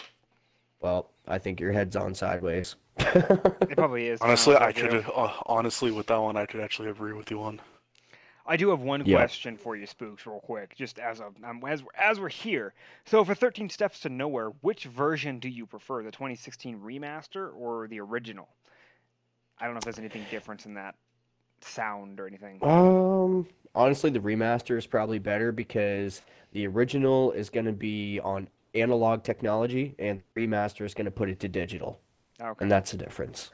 well, 0.81 1.11
I 1.27 1.39
think 1.39 1.61
your 1.61 1.73
head's 1.73 1.97
on 1.97 2.15
sideways. 2.15 2.77
it 2.99 3.77
probably 3.77 4.09
is. 4.09 4.21
Honestly, 4.21 4.55
I 4.57 4.67
with 4.69 4.79
you. 4.79 4.89
could, 4.89 5.05
uh, 5.15 5.33
honestly, 5.47 5.91
with 5.91 6.07
that 6.09 6.19
one, 6.21 6.37
I 6.37 6.45
could 6.47 6.61
actually 6.61 6.89
agree 6.91 7.13
with 7.15 7.31
you 7.31 7.43
on. 7.43 7.61
I 8.45 8.57
do 8.57 8.71
have 8.71 8.81
one 8.81 9.05
Yeah. 9.07 9.17
question 9.17 9.57
for 9.57 9.77
you, 9.77 9.87
Spookz, 9.87 10.27
real 10.27 10.41
quick, 10.41 10.75
just 10.77 10.99
as 10.99 11.21
a 11.21 11.27
um, 11.45 11.63
as 11.67 11.83
we're, 11.83 11.91
as 11.97 12.19
we're 12.21 12.29
here. 12.29 12.75
So 13.05 13.25
for 13.25 13.35
13 13.35 13.69
Steps 13.71 14.01
to 14.01 14.09
Nowhere, 14.09 14.49
which 14.63 14.85
version 14.85 15.39
do 15.39 15.49
you 15.49 15.67
prefer, 15.67 16.03
the 16.03 16.11
2016 16.11 16.81
remaster 16.81 17.55
or 17.55 17.87
the 17.89 18.01
original? 18.01 18.49
I 19.59 19.67
don't 19.67 19.75
know 19.75 19.79
if 19.79 19.85
there's 19.85 19.99
anything 19.99 20.25
difference 20.31 20.67
in 20.67 20.75
that 20.75 20.97
sound 21.61 22.19
or 22.19 22.27
anything. 22.27 22.59
Um, 22.63 23.47
honestly, 23.75 24.11
the 24.11 24.19
remaster 24.19 24.77
is 24.77 24.87
probably 24.87 25.21
better 25.21 25.53
because 25.53 26.23
the 26.51 26.67
original 26.67 27.31
is 27.33 27.49
going 27.49 27.67
to 27.67 27.73
be 27.73 28.19
on 28.21 28.49
analog 28.75 29.23
technology, 29.23 29.95
and 30.01 30.21
the 30.35 30.41
remaster 30.47 30.85
is 30.85 30.95
going 30.95 31.05
to 31.05 31.11
put 31.13 31.29
it 31.29 31.39
to 31.41 31.49
digital, 31.49 32.01
Okay. 32.41 32.63
and 32.63 32.71
that's 32.73 32.91
the 32.91 32.97
difference. 32.97 33.51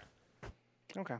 Okay. 0.96 1.16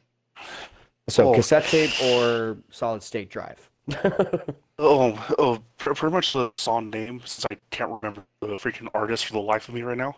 So 1.09 1.31
Oh. 1.33 1.35
cassette 1.35 1.65
tape 1.65 1.91
or 2.03 2.59
solid 2.71 3.03
state 3.03 3.31
drive. 3.31 3.71
Oh, 4.81 5.27
oh, 5.41 5.59
pr- 5.77 5.93
pretty 5.93 6.15
much 6.15 6.33
the 6.35 6.53
song 6.57 6.91
name, 6.91 7.21
since 7.25 7.45
I 7.51 7.57
can't 7.73 7.91
remember 8.01 8.23
the 8.41 8.47
freaking 8.59 8.87
artist 8.95 9.27
for 9.27 9.33
the 9.33 9.41
life 9.41 9.69
of 9.69 9.75
me 9.75 9.83
right 9.83 9.99
now. 9.99 10.15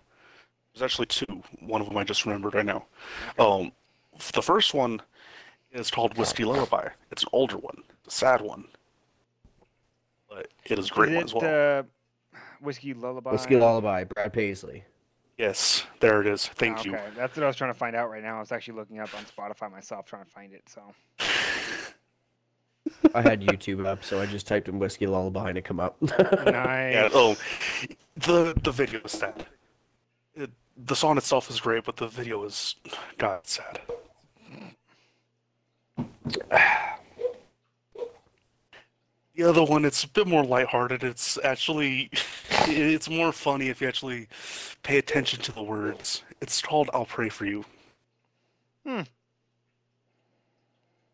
There's 0.75 0.83
actually 0.83 1.07
two. 1.07 1.43
One 1.60 1.81
of 1.81 1.89
them 1.89 1.97
I 1.97 2.05
just 2.05 2.27
remembered 2.27 2.52
right 2.52 2.67
now. 2.67 2.85
Um, 3.39 3.73
the 4.35 4.43
first 4.43 4.75
one 4.75 5.01
is 5.73 5.91
called 5.91 6.19
Whiskey 6.19 6.44
Lullaby. 6.44 6.89
It's 7.10 7.23
an 7.23 7.31
older 7.33 7.57
one, 7.57 7.83
a 8.07 8.10
sad 8.10 8.43
one, 8.43 8.67
but 10.28 10.49
it 10.67 10.78
is 10.78 10.91
a 10.91 10.93
great 10.93 11.12
Is 11.12 11.33
one 11.33 11.44
it 11.44 11.49
as 11.49 11.55
well. 11.55 11.78
uh, 11.78 11.83
Whiskey 12.60 12.93
Lullaby? 12.93 13.33
Whiskey 13.33 13.57
Lullaby, 13.57 14.05
Brad 14.05 14.31
Paisley. 14.35 14.85
Yes, 15.41 15.85
there 16.01 16.20
it 16.20 16.27
is. 16.27 16.49
Thank 16.49 16.81
okay. 16.81 16.91
you. 16.91 16.99
That's 17.17 17.35
what 17.35 17.44
I 17.44 17.47
was 17.47 17.57
trying 17.57 17.73
to 17.73 17.78
find 17.78 17.97
out 17.97 18.10
right 18.10 18.23
now. 18.23 18.36
I 18.36 18.41
was 18.41 18.52
actually 18.52 18.75
looking 18.75 18.99
up 18.99 19.09
on 19.17 19.25
Spotify 19.25 19.73
myself, 19.73 20.05
trying 20.05 20.27
to 20.27 20.31
find 20.31 20.52
it. 20.52 20.62
So. 20.69 20.83
I 23.15 23.23
had 23.23 23.41
YouTube 23.41 23.86
up, 23.86 24.05
so 24.05 24.20
I 24.20 24.27
just 24.27 24.47
typed 24.47 24.69
in 24.69 24.78
Whiskey 24.78 25.07
Lullaby 25.07 25.49
and 25.49 25.57
it 25.57 25.65
come 25.65 25.81
up. 25.81 25.97
Nice. 26.02 26.94
Yeah. 26.94 27.09
Oh, 27.15 27.39
the 28.17 28.52
the 28.62 28.70
video 28.70 29.01
is 29.01 29.12
sad. 29.12 29.47
It, 30.35 30.51
the 30.77 30.94
song 30.94 31.17
itself 31.17 31.49
is 31.49 31.59
great, 31.59 31.85
but 31.85 31.97
the 31.97 32.09
video 32.09 32.44
is 32.44 32.75
God 33.17 33.47
sad. 33.47 33.81
The 39.41 39.49
other 39.49 39.65
one, 39.65 39.86
it's 39.86 40.05
a 40.05 40.09
bit 40.09 40.27
more 40.27 40.44
lighthearted. 40.44 41.02
It's 41.02 41.39
actually, 41.43 42.10
it's 42.67 43.09
more 43.09 43.33
funny 43.33 43.70
if 43.70 43.81
you 43.81 43.89
actually 43.89 44.28
pay 44.83 44.99
attention 44.99 45.41
to 45.41 45.52
the 45.52 45.62
words. 45.62 46.25
It's 46.43 46.60
called 46.60 46.91
"I'll 46.93 47.07
Pray 47.07 47.31
for 47.31 47.47
You." 47.47 47.65
Hmm. 48.85 49.01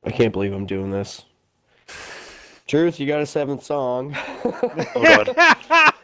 I 0.02 0.10
can't 0.10 0.32
believe 0.32 0.52
I'm 0.52 0.66
doing 0.66 0.90
this. 0.90 1.24
Truth, 2.66 2.98
you 2.98 3.06
got 3.06 3.20
a 3.20 3.26
seventh 3.26 3.62
song. 3.62 4.16
Oh 4.44 4.90
God. 4.96 5.32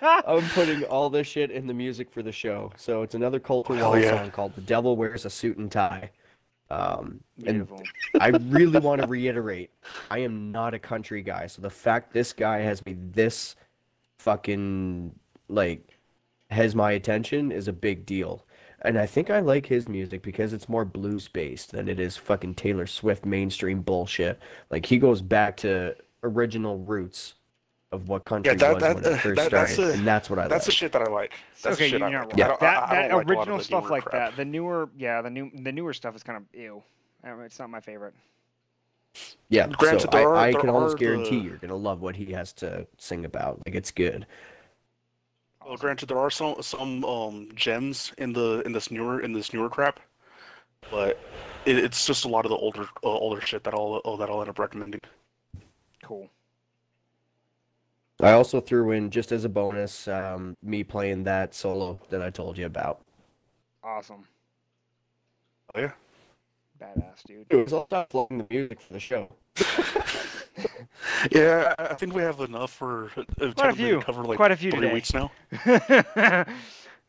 I'm 0.25 0.49
putting 0.51 0.85
all 0.85 1.11
this 1.11 1.27
shit 1.27 1.51
in 1.51 1.67
the 1.67 1.75
music 1.75 2.09
for 2.09 2.23
the 2.23 2.31
show. 2.31 2.71
So 2.77 3.03
it's 3.03 3.17
another 3.17 3.41
Colter 3.41 3.75
Hell 3.75 3.91
Wall 3.91 3.99
yeah. 3.99 4.11
song 4.11 4.31
called 4.31 4.55
"The 4.55 4.61
Devil 4.61 4.95
Wears 4.95 5.25
a 5.25 5.31
Suit 5.31 5.57
and 5.57 5.73
Tie." 5.73 6.09
Um, 6.73 7.21
and 7.47 7.69
I 8.19 8.29
really 8.29 8.81
want 8.81 9.03
to 9.03 9.07
reiterate, 9.07 9.71
I 10.11 10.21
am 10.21 10.51
not 10.51 10.73
a 10.73 10.79
country 10.79 11.23
guy. 11.23 11.47
So 11.47 11.61
the 11.61 11.69
fact 11.69 12.15
this 12.15 12.33
guy 12.33 12.61
has 12.61 12.85
me 12.87 12.97
this 13.13 13.57
fucking 14.17 15.15
like 15.49 15.99
has 16.51 16.75
my 16.75 16.93
attention 16.93 17.53
is 17.53 17.69
a 17.69 17.75
big 17.75 18.07
deal. 18.07 18.47
And 18.83 18.99
I 18.99 19.05
think 19.05 19.29
I 19.29 19.41
like 19.41 19.67
his 19.67 19.87
music 19.87 20.23
because 20.23 20.55
it's 20.55 20.69
more 20.69 20.87
blues 20.87 21.29
based 21.29 21.73
than 21.73 21.89
it 21.89 22.01
is 22.01 22.17
fucking 22.17 22.55
Taylor 22.55 22.87
Swift 22.87 23.27
mainstream 23.27 23.83
bullshit. 23.83 24.41
Like 24.71 24.87
he 24.87 24.97
goes 24.97 25.21
back 25.21 25.59
to 25.59 25.95
original 26.23 26.79
roots 26.79 27.35
of 27.93 28.09
what 28.09 28.25
country 28.25 28.55
that- 28.55 28.75
was 28.75 28.83
that- 28.83 28.95
when 28.97 29.05
it 29.05 29.17
first 29.19 29.37
that- 29.37 29.51
that's 29.51 29.73
started, 29.75 29.93
the- 29.93 29.99
and 29.99 30.07
that's 30.07 30.31
what 30.31 30.39
I 30.39 30.49
That's 30.49 30.67
the 30.67 30.73
shit 30.73 30.93
that 30.93 31.03
I 31.03 31.07
like. 31.11 31.33
That's 31.63 31.77
okay, 31.77 31.91
the 31.91 31.99
you're 31.99 32.11
not 32.11 32.29
like. 32.31 32.49
wrong. 32.49 32.57
That, 32.61 32.63
I- 32.63 32.85
I 33.05 33.09
that 33.09 33.13
like 33.13 33.13
a 33.13 33.15
lot 33.17 33.23
of 33.23 33.29
original 33.39 33.61
stuff 33.61 33.91
like 33.91 34.05
crap. 34.05 34.31
that, 34.31 34.37
the 34.37 34.45
newer, 34.45 34.89
yeah, 34.97 35.23
the 35.23 35.31
new, 35.31 35.51
the 35.55 35.73
newer 35.73 35.93
stuff 35.93 36.17
is 36.17 36.23
kind 36.23 36.37
of 36.39 36.45
ew. 36.59 36.83
I 37.23 37.29
don't 37.29 37.41
It's 37.43 37.59
not 37.59 37.71
my 37.71 37.81
favorite. 37.81 38.15
Yeah, 39.51 39.67
Granted, 39.69 40.01
so 40.03 40.09
there 40.11 40.35
I, 40.35 40.49
I 40.49 40.53
can 40.55 40.71
almost 40.71 40.97
guarantee 40.99 41.39
the- 41.41 41.45
you're 41.45 41.57
gonna 41.59 41.77
love 41.77 42.01
what 42.01 42.17
he 42.17 42.33
has 42.33 42.53
to 42.55 42.87
sing 42.97 43.25
about. 43.27 43.61
Like 43.67 43.75
it's 43.75 43.91
good. 43.91 44.27
Well, 45.65 45.77
granted, 45.77 46.07
there 46.09 46.19
are 46.19 46.31
some 46.31 46.61
some 46.63 47.05
um 47.05 47.49
gems 47.55 48.13
in 48.19 48.33
the 48.33 48.63
in 48.65 48.73
this 48.73 48.91
newer 48.91 49.21
in 49.21 49.33
this 49.33 49.53
newer 49.53 49.69
crap, 49.69 50.01
but 50.91 51.21
it, 51.67 51.77
it's 51.79 52.07
just 52.07 52.25
a 52.25 52.29
lot 52.29 52.47
of 52.47 52.51
the 52.51 52.57
older 52.57 52.85
uh, 53.05 53.09
older 53.09 53.41
shit 53.43 53.63
that 53.65 53.75
I'll 53.75 54.01
uh, 54.05 54.17
that 54.17 54.31
I'll 54.31 54.41
end 54.41 54.49
up 54.51 54.59
recommending. 54.59 55.01
Cool. 56.03 56.29
I 58.23 58.33
also 58.33 58.61
threw 58.61 58.93
in 58.93 59.11
just 59.11 59.33
as 59.33 59.45
a 59.45 59.49
bonus 59.49 60.07
um, 60.09 60.57
me 60.63 60.85
playing 60.85 61.25
that 61.25 61.55
solo 61.55 62.01
that 62.11 62.23
I 62.23 62.31
told 62.31 62.57
you 62.57 62.67
about. 62.67 63.01
Awesome. 63.83 64.25
Oh 65.75 65.81
yeah. 65.81 65.93
Badass, 66.81 67.25
dude. 67.27 67.47
It 67.51 67.57
was 67.57 67.73
all 67.73 67.83
about 67.85 68.11
floating 68.11 68.39
the 68.39 68.47
music 68.51 68.81
for 68.81 68.93
the 68.93 69.01
show. 69.01 69.29
Yeah, 71.31 71.75
I 71.79 71.85
I 71.89 71.95
think 71.95 72.15
we 72.15 72.23
have 72.23 72.41
enough 72.41 72.73
for 72.73 73.11
uh, 73.17 73.23
technically 73.27 73.67
to 73.69 73.75
few. 73.75 74.01
cover 74.01 74.25
like 74.25 74.37
Quite 74.37 74.51
a 74.53 74.57
few 74.57 74.71
three 74.71 74.81
today. 74.81 74.93
weeks 74.93 75.13
now. 75.15 75.31
yeah. 75.67 76.45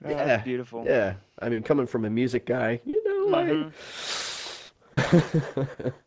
Yeah, 0.06 0.38
Beautiful. 0.38 0.85
Yeah, 0.85 1.16
I 1.40 1.50
mean, 1.50 1.64
coming 1.64 1.85
from 1.88 2.06
a 2.06 2.09
music 2.09 2.45
guy, 2.45 2.80
you 2.85 3.03
know, 3.03 3.38
Mhm. 3.38 3.74
I, 4.98 5.92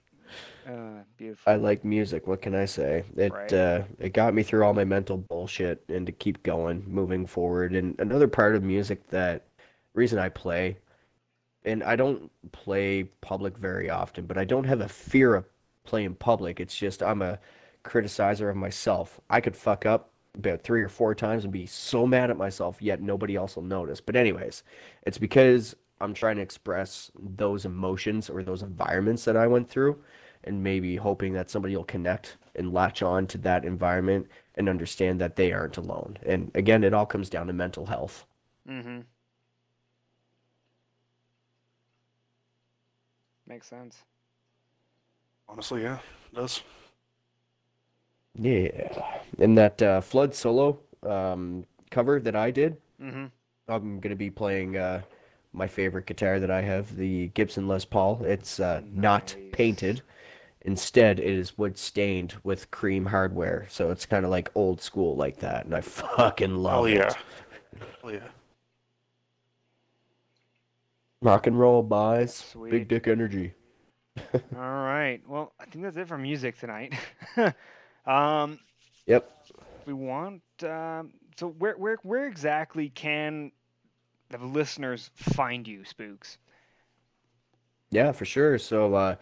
Uh, 0.66 1.02
beautiful. 1.16 1.52
I 1.52 1.56
like 1.56 1.84
music. 1.84 2.26
What 2.26 2.42
can 2.42 2.54
I 2.54 2.64
say? 2.64 3.04
It 3.16 3.32
Right. 3.32 3.52
uh, 3.52 3.82
it 4.00 4.12
got 4.12 4.34
me 4.34 4.42
through 4.42 4.64
all 4.64 4.74
my 4.74 4.84
mental 4.84 5.16
bullshit 5.16 5.84
and 5.88 6.06
to 6.06 6.12
keep 6.12 6.42
going, 6.42 6.84
moving 6.88 7.26
forward. 7.26 7.74
And 7.74 7.98
another 8.00 8.26
part 8.26 8.56
of 8.56 8.64
music 8.64 9.08
that 9.10 9.44
reason 9.94 10.18
I 10.18 10.28
play, 10.28 10.78
and 11.64 11.84
I 11.84 11.94
don't 11.94 12.30
play 12.52 13.04
public 13.20 13.56
very 13.56 13.90
often, 13.90 14.26
but 14.26 14.38
I 14.38 14.44
don't 14.44 14.64
have 14.64 14.80
a 14.80 14.88
fear 14.88 15.36
of 15.36 15.44
playing 15.84 16.16
public. 16.16 16.58
It's 16.58 16.76
just 16.76 17.02
I'm 17.02 17.22
a 17.22 17.38
criticizer 17.84 18.50
of 18.50 18.56
myself. 18.56 19.20
I 19.30 19.40
could 19.40 19.56
fuck 19.56 19.86
up 19.86 20.10
about 20.34 20.62
three 20.62 20.82
or 20.82 20.88
four 20.88 21.14
times 21.14 21.44
and 21.44 21.52
be 21.52 21.66
so 21.66 22.06
mad 22.06 22.30
at 22.30 22.36
myself, 22.36 22.82
yet 22.82 23.00
nobody 23.00 23.36
else 23.36 23.54
will 23.54 23.62
notice. 23.62 24.00
But 24.00 24.16
anyways, 24.16 24.64
it's 25.04 25.18
because 25.18 25.76
I'm 26.00 26.12
trying 26.12 26.36
to 26.36 26.42
express 26.42 27.10
those 27.18 27.64
emotions 27.64 28.28
or 28.28 28.42
those 28.42 28.62
environments 28.62 29.24
that 29.24 29.36
I 29.36 29.46
went 29.46 29.70
through 29.70 29.98
and 30.46 30.62
maybe 30.62 30.96
hoping 30.96 31.32
that 31.34 31.50
somebody 31.50 31.76
will 31.76 31.84
connect 31.84 32.36
and 32.54 32.72
latch 32.72 33.02
on 33.02 33.26
to 33.28 33.38
that 33.38 33.64
environment 33.64 34.26
and 34.54 34.68
understand 34.68 35.20
that 35.20 35.36
they 35.36 35.52
aren't 35.52 35.76
alone. 35.76 36.16
And 36.24 36.50
again, 36.54 36.84
it 36.84 36.94
all 36.94 37.06
comes 37.06 37.28
down 37.28 37.46
to 37.48 37.52
mental 37.52 37.86
health. 37.86 38.24
Mm-hmm. 38.68 39.00
Makes 43.46 43.68
sense. 43.68 43.98
Honestly, 45.48 45.82
yeah, 45.82 45.98
it 46.32 46.34
does. 46.34 46.62
Yeah. 48.34 49.04
And 49.38 49.56
that 49.56 49.80
uh, 49.80 50.00
Flood 50.00 50.34
solo 50.34 50.80
um, 51.02 51.64
cover 51.90 52.18
that 52.20 52.34
I 52.34 52.50
did, 52.50 52.76
Mm-hmm. 53.02 53.26
I'm 53.68 54.00
going 54.00 54.10
to 54.10 54.16
be 54.16 54.30
playing 54.30 54.76
uh, 54.76 55.02
my 55.52 55.66
favorite 55.66 56.06
guitar 56.06 56.38
that 56.38 56.50
I 56.50 56.62
have, 56.62 56.96
the 56.96 57.28
Gibson 57.28 57.68
Les 57.68 57.84
Paul. 57.84 58.22
It's 58.24 58.60
uh, 58.60 58.82
not 58.92 59.34
painted. 59.52 60.02
Instead, 60.66 61.18
it 61.20 61.26
is 61.26 61.58
wood 61.58 61.78
stained 61.78 62.36
with 62.44 62.70
cream 62.70 63.06
hardware. 63.06 63.66
So 63.70 63.90
it's 63.90 64.06
kind 64.06 64.24
of 64.26 64.30
like 64.32 64.50
old 64.54 64.82
school 64.82 65.16
like 65.16 65.38
that. 65.40 65.64
And 65.66 65.74
I 65.74 65.80
fucking 65.82 66.56
love 66.56 66.84
Oh 66.84 66.84
it. 66.86 66.94
yeah. 66.98 67.14
Oh 68.02 68.08
yeah. 68.10 68.30
Rock 71.22 71.46
and 71.46 71.58
roll, 71.58 71.82
boys. 71.82 72.44
Sweet. 72.52 72.70
Big 72.70 72.88
dick 72.88 73.06
energy. 73.08 73.54
All 74.54 74.60
right. 74.60 75.20
Well, 75.28 75.52
I 75.60 75.66
think 75.66 75.84
that's 75.84 75.96
it 75.96 76.08
for 76.08 76.18
music 76.18 76.58
tonight. 76.58 76.94
um, 78.06 78.60
Yep. 79.06 79.30
we 79.86 79.94
want. 79.94 80.42
Um, 80.62 81.12
so 81.36 81.48
where 81.48 81.76
where 81.76 81.96
where 82.02 82.26
exactly 82.26 82.90
can 82.90 83.52
the 84.30 84.38
listeners 84.38 85.10
find 85.14 85.66
you, 85.68 85.80
Spookz? 85.80 86.38
Yeah, 87.90 88.12
for 88.12 88.24
sure. 88.24 88.58
So 88.58 88.94
uh, 88.94 89.16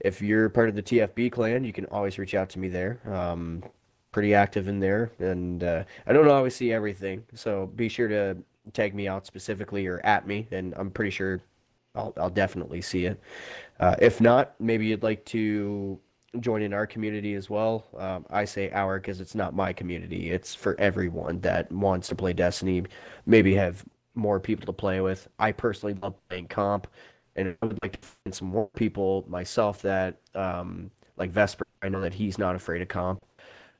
if 0.00 0.22
you're 0.22 0.48
part 0.48 0.68
of 0.68 0.74
the 0.74 0.82
TFB 0.82 1.32
clan, 1.32 1.64
you 1.64 1.72
can 1.72 1.86
always 1.86 2.18
reach 2.18 2.34
out 2.34 2.48
to 2.50 2.58
me 2.58 2.68
there. 2.68 3.00
Um, 3.06 3.62
pretty 4.12 4.34
active 4.34 4.68
in 4.68 4.80
there, 4.80 5.10
and 5.18 5.62
uh, 5.62 5.84
I 6.06 6.12
don't 6.12 6.28
always 6.28 6.54
see 6.54 6.72
everything, 6.72 7.24
so 7.34 7.66
be 7.66 7.88
sure 7.88 8.08
to 8.08 8.36
tag 8.72 8.94
me 8.94 9.08
out 9.08 9.26
specifically 9.26 9.86
or 9.86 10.00
at 10.04 10.26
me, 10.26 10.46
and 10.50 10.74
I'm 10.76 10.90
pretty 10.90 11.10
sure 11.10 11.40
I'll 11.94 12.12
I'll 12.16 12.30
definitely 12.30 12.80
see 12.80 13.06
it. 13.06 13.20
Uh, 13.80 13.96
if 14.00 14.20
not, 14.20 14.54
maybe 14.60 14.86
you'd 14.86 15.02
like 15.02 15.24
to 15.26 15.98
join 16.40 16.62
in 16.62 16.72
our 16.72 16.86
community 16.86 17.34
as 17.34 17.48
well. 17.48 17.84
Um, 17.96 18.26
I 18.30 18.44
say 18.44 18.70
our 18.72 18.98
because 18.98 19.20
it's 19.20 19.34
not 19.34 19.54
my 19.54 19.72
community; 19.72 20.30
it's 20.30 20.54
for 20.54 20.78
everyone 20.80 21.40
that 21.40 21.70
wants 21.72 22.08
to 22.08 22.14
play 22.14 22.32
Destiny. 22.32 22.84
Maybe 23.26 23.54
have 23.54 23.84
more 24.14 24.40
people 24.40 24.66
to 24.66 24.72
play 24.72 25.00
with. 25.00 25.28
I 25.38 25.52
personally 25.52 25.94
love 26.02 26.14
playing 26.28 26.48
comp 26.48 26.88
and 27.38 27.56
I 27.62 27.66
would 27.66 27.78
like 27.82 28.00
to 28.00 28.06
find 28.06 28.34
some 28.34 28.48
more 28.48 28.68
people 28.76 29.24
myself 29.28 29.82
that 29.82 30.16
um, 30.34 30.90
like 31.16 31.30
Vesper. 31.30 31.64
I 31.82 31.88
know 31.88 32.00
that 32.00 32.14
he's 32.14 32.38
not 32.38 32.56
afraid 32.56 32.82
of 32.82 32.88
comp. 32.88 33.24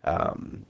Um, 0.05 0.65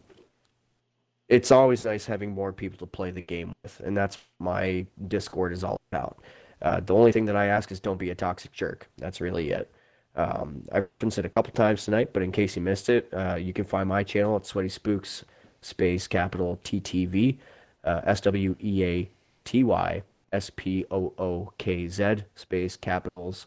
it's 1.29 1.51
always 1.51 1.85
nice 1.85 2.07
having 2.07 2.31
more 2.33 2.53
people 2.53 2.79
to 2.79 2.87
play 2.87 3.11
the 3.11 3.21
game 3.21 3.53
with, 3.63 3.81
and 3.81 3.97
that's 3.97 4.17
my 4.39 4.87
Discord 5.09 5.53
is 5.53 5.63
all 5.63 5.77
about. 5.93 6.23
Uh, 6.63 6.81
the 6.81 6.95
only 6.95 7.13
thing 7.13 7.27
that 7.27 7.37
I 7.37 7.47
ask 7.47 7.71
is 7.71 7.81
don't 7.81 7.99
be 7.99 8.11
a 8.11 8.15
toxic 8.15 8.51
jerk. 8.53 8.89
That's 8.97 9.21
really 9.21 9.51
it. 9.51 9.71
Um, 10.17 10.65
I 10.73 10.81
referenced 10.81 11.19
it 11.19 11.27
a 11.27 11.29
couple 11.29 11.53
times 11.53 11.85
tonight, 11.85 12.11
but 12.13 12.23
in 12.23 12.33
case 12.33 12.57
you 12.57 12.63
missed 12.63 12.89
it, 12.89 13.13
uh, 13.13 13.37
you 13.37 13.53
can 13.53 13.65
find 13.65 13.89
my 13.89 14.03
channel 14.03 14.35
at 14.37 14.47
Sweaty 14.47 14.69
Spookz 14.69 15.25
space 15.61 16.09
capital 16.09 16.59
TTV, 16.65 17.37
uh, 17.85 18.01
S 18.05 18.23
W 18.23 18.57
E 18.61 18.85
A 18.85 19.11
T 19.45 19.63
Y 19.63 20.03
S 20.33 20.51
P 20.55 20.85
O 20.91 21.13
O 21.19 21.53
K 21.59 21.89
Z 21.89 22.17
space 22.35 22.77
capitals 22.77 23.47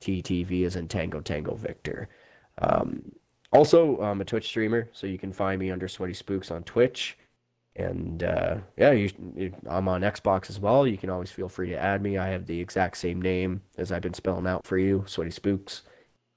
TTV 0.00 0.62
is 0.62 0.76
in 0.76 0.88
Tango 0.88 1.20
Tango 1.20 1.54
Victor. 1.54 2.08
Um, 2.58 3.12
also, 3.52 4.00
I'm 4.00 4.20
a 4.20 4.24
Twitch 4.24 4.46
streamer, 4.46 4.88
so 4.92 5.06
you 5.06 5.18
can 5.18 5.32
find 5.32 5.58
me 5.58 5.70
under 5.70 5.88
Sweaty 5.88 6.12
Spookz 6.12 6.50
on 6.50 6.62
Twitch. 6.64 7.16
And 7.76 8.22
uh, 8.22 8.56
yeah, 8.76 8.90
you, 8.90 9.10
you, 9.36 9.54
I'm 9.68 9.88
on 9.88 10.02
Xbox 10.02 10.50
as 10.50 10.58
well. 10.58 10.86
You 10.86 10.98
can 10.98 11.10
always 11.10 11.30
feel 11.30 11.48
free 11.48 11.70
to 11.70 11.78
add 11.78 12.02
me. 12.02 12.18
I 12.18 12.28
have 12.28 12.46
the 12.46 12.60
exact 12.60 12.96
same 12.96 13.22
name 13.22 13.62
as 13.78 13.92
I've 13.92 14.02
been 14.02 14.14
spelling 14.14 14.46
out 14.46 14.66
for 14.66 14.78
you, 14.78 15.04
Sweaty 15.06 15.30
Spookz. 15.30 15.82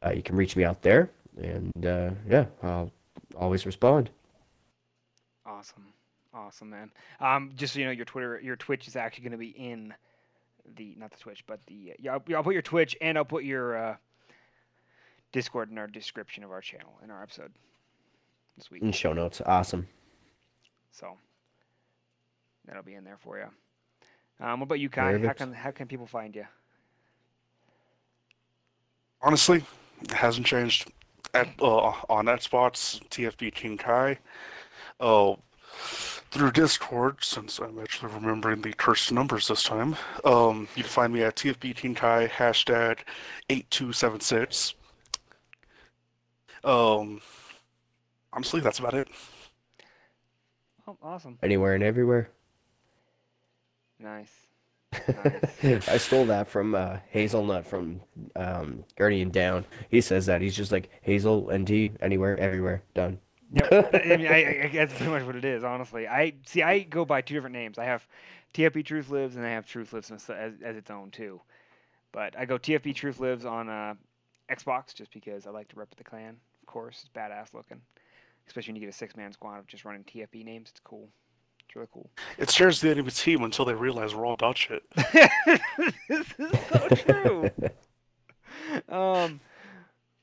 Uh, 0.06 0.12
you 0.12 0.22
can 0.22 0.36
reach 0.36 0.56
me 0.56 0.64
out 0.64 0.82
there, 0.84 1.10
and 1.42 1.86
uh, 1.86 2.12
yeah, 2.30 2.46
I'll 2.64 2.92
always 3.36 3.66
respond. 3.66 4.10
Awesome, 5.46 5.86
awesome, 6.34 6.70
man. 6.70 6.92
Um, 7.20 7.52
just 7.56 7.74
so 7.74 7.80
you 7.80 7.86
know, 7.86 7.92
your 7.92 8.06
Twitter, 8.06 8.40
your 8.44 8.56
Twitch 8.56 8.88
is 8.88 8.96
actually 8.96 9.24
going 9.24 9.32
to 9.32 9.38
be 9.38 9.50
in 9.50 9.94
the 10.76 10.96
not 10.98 11.12
the 11.12 11.18
Twitch, 11.18 11.44
but 11.48 11.60
the 11.68 11.94
yeah. 12.00 12.14
I'll, 12.14 12.24
I'll 12.36 12.44
put 12.44 12.54
your 12.54 12.62
Twitch 12.62 12.96
and 13.02 13.18
I'll 13.18 13.26
put 13.26 13.44
your 13.44 13.78
uh, 13.78 13.96
Discord 15.32 15.72
in 15.72 15.78
our 15.78 15.88
description 15.88 16.44
of 16.44 16.52
our 16.52 16.62
channel 16.62 16.94
in 17.04 17.12
our 17.12 17.22
episode 17.22 17.52
this 18.58 18.70
week. 18.70 18.82
In 18.82 18.92
show 18.92 19.14
notes, 19.14 19.42
awesome. 19.46 19.88
So 20.92 21.18
that'll 22.66 22.84
be 22.84 22.96
in 22.96 23.04
there 23.04 23.18
for 23.20 23.38
you. 23.38 23.46
Um, 24.46 24.60
what 24.60 24.66
about 24.66 24.80
you, 24.80 24.90
Kai? 24.90 25.18
How 25.20 25.34
can 25.34 25.54
how 25.54 25.72
can 25.72 25.88
people 25.88 26.08
find 26.08 26.36
you? 26.36 26.46
Honestly, 29.22 29.64
it 30.02 30.12
hasn't 30.12 30.46
changed. 30.46 30.92
At 31.34 31.48
uh, 31.62 31.94
on 32.10 32.26
Xbox, 32.26 33.00
TFB 33.08 33.54
King 33.54 33.78
Kai. 33.78 34.18
Oh, 35.00 35.40
through 36.32 36.52
Discord, 36.52 37.18
since 37.24 37.60
I'm 37.60 37.78
actually 37.80 38.14
remembering 38.14 38.62
the 38.62 38.74
cursed 38.74 39.12
numbers 39.12 39.48
this 39.50 39.64
time. 39.64 39.96
Um, 40.24 40.68
you 40.76 40.84
can 40.84 40.90
find 40.92 41.14
me 41.14 41.24
at 41.24 41.36
TFB 41.36 41.76
Team 41.76 41.94
Kai 41.96 42.28
hashtag 42.28 43.00
eight 43.50 43.70
two 43.70 43.92
seven 43.94 44.20
six. 44.22 44.74
Um, 46.64 47.22
honestly, 48.32 48.62
that's 48.62 48.80
about 48.80 48.94
it. 48.94 49.08
Oh, 50.88 50.98
awesome, 51.04 51.38
Anywhere 51.44 51.76
and 51.76 51.84
everywhere. 51.84 52.30
nice. 54.00 54.32
Nice. 55.64 55.88
I 55.88 55.96
stole 55.98 56.26
that 56.26 56.50
from 56.50 56.76
uh, 56.76 56.98
Hazelnut 57.12 57.66
from 57.66 58.02
um, 58.36 58.84
Guardian 58.98 59.30
Down. 59.30 59.64
He 59.90 60.02
says 60.02 60.26
that 60.26 60.42
he's 60.42 60.56
just 60.56 60.72
like 60.74 60.90
Hazel 61.02 61.50
NT 61.50 61.92
anywhere, 62.02 62.38
everywhere, 62.38 62.84
done. 62.94 63.18
Yep. 63.54 63.92
I 63.94 64.16
mean, 64.16 64.28
I, 64.28 64.64
I 64.64 64.72
that's 64.74 64.94
pretty 64.94 65.12
much 65.12 65.24
what 65.24 65.36
it 65.36 65.46
is, 65.46 65.64
honestly. 65.64 66.08
I 66.08 66.34
see. 66.46 66.64
I 66.64 66.80
go 66.84 67.04
by 67.04 67.22
two 67.22 67.34
different 67.34 67.56
names. 67.56 67.78
I 67.78 67.86
have 67.86 68.08
TFB 68.54 68.86
Truth 68.86 69.10
Lives, 69.10 69.36
and 69.36 69.46
I 69.46 69.50
have 69.50 69.66
Truth 69.66 69.94
Lives 69.94 70.12
as, 70.12 70.30
as, 70.30 70.54
as 70.64 70.76
its 70.76 70.90
own 70.90 71.12
too. 71.12 71.42
But 72.12 72.38
I 72.38 72.46
go 72.46 72.58
TFB 72.58 72.96
Truth 72.96 73.20
Lives 73.20 73.46
on 73.46 73.70
uh, 73.70 73.96
Xbox 74.50 74.94
just 74.94 75.14
because 75.14 75.48
I 75.48 75.50
like 75.50 75.68
to 75.70 75.76
rep 75.76 75.94
the 75.96 76.04
clan. 76.04 76.38
Of 76.62 76.68
course, 76.68 77.00
it's 77.02 77.10
badass 77.10 77.54
looking, 77.54 77.82
especially 78.48 78.74
when 78.74 78.82
you 78.82 78.88
get 78.88 78.94
a 78.94 78.98
six-man 78.98 79.34
squad 79.34 79.60
of 79.60 79.68
just 79.68 79.86
running 79.86 80.04
TFB 80.04 80.46
names. 80.46 80.70
It's 80.70 80.80
cool. 80.82 81.10
It's 81.66 81.76
really 81.76 81.88
cool. 81.94 82.10
It 82.38 82.50
scares 82.50 82.82
the 82.82 82.90
enemy 82.90 83.12
team 83.12 83.44
until 83.44 83.66
they 83.66 83.74
realize 83.74 84.14
we're 84.14 84.26
all 84.26 84.36
dog 84.36 84.58
shit. 84.58 84.84
this 84.96 86.26
is 86.38 86.52
so 86.70 86.88
true. 86.96 87.50
um, 88.90 89.40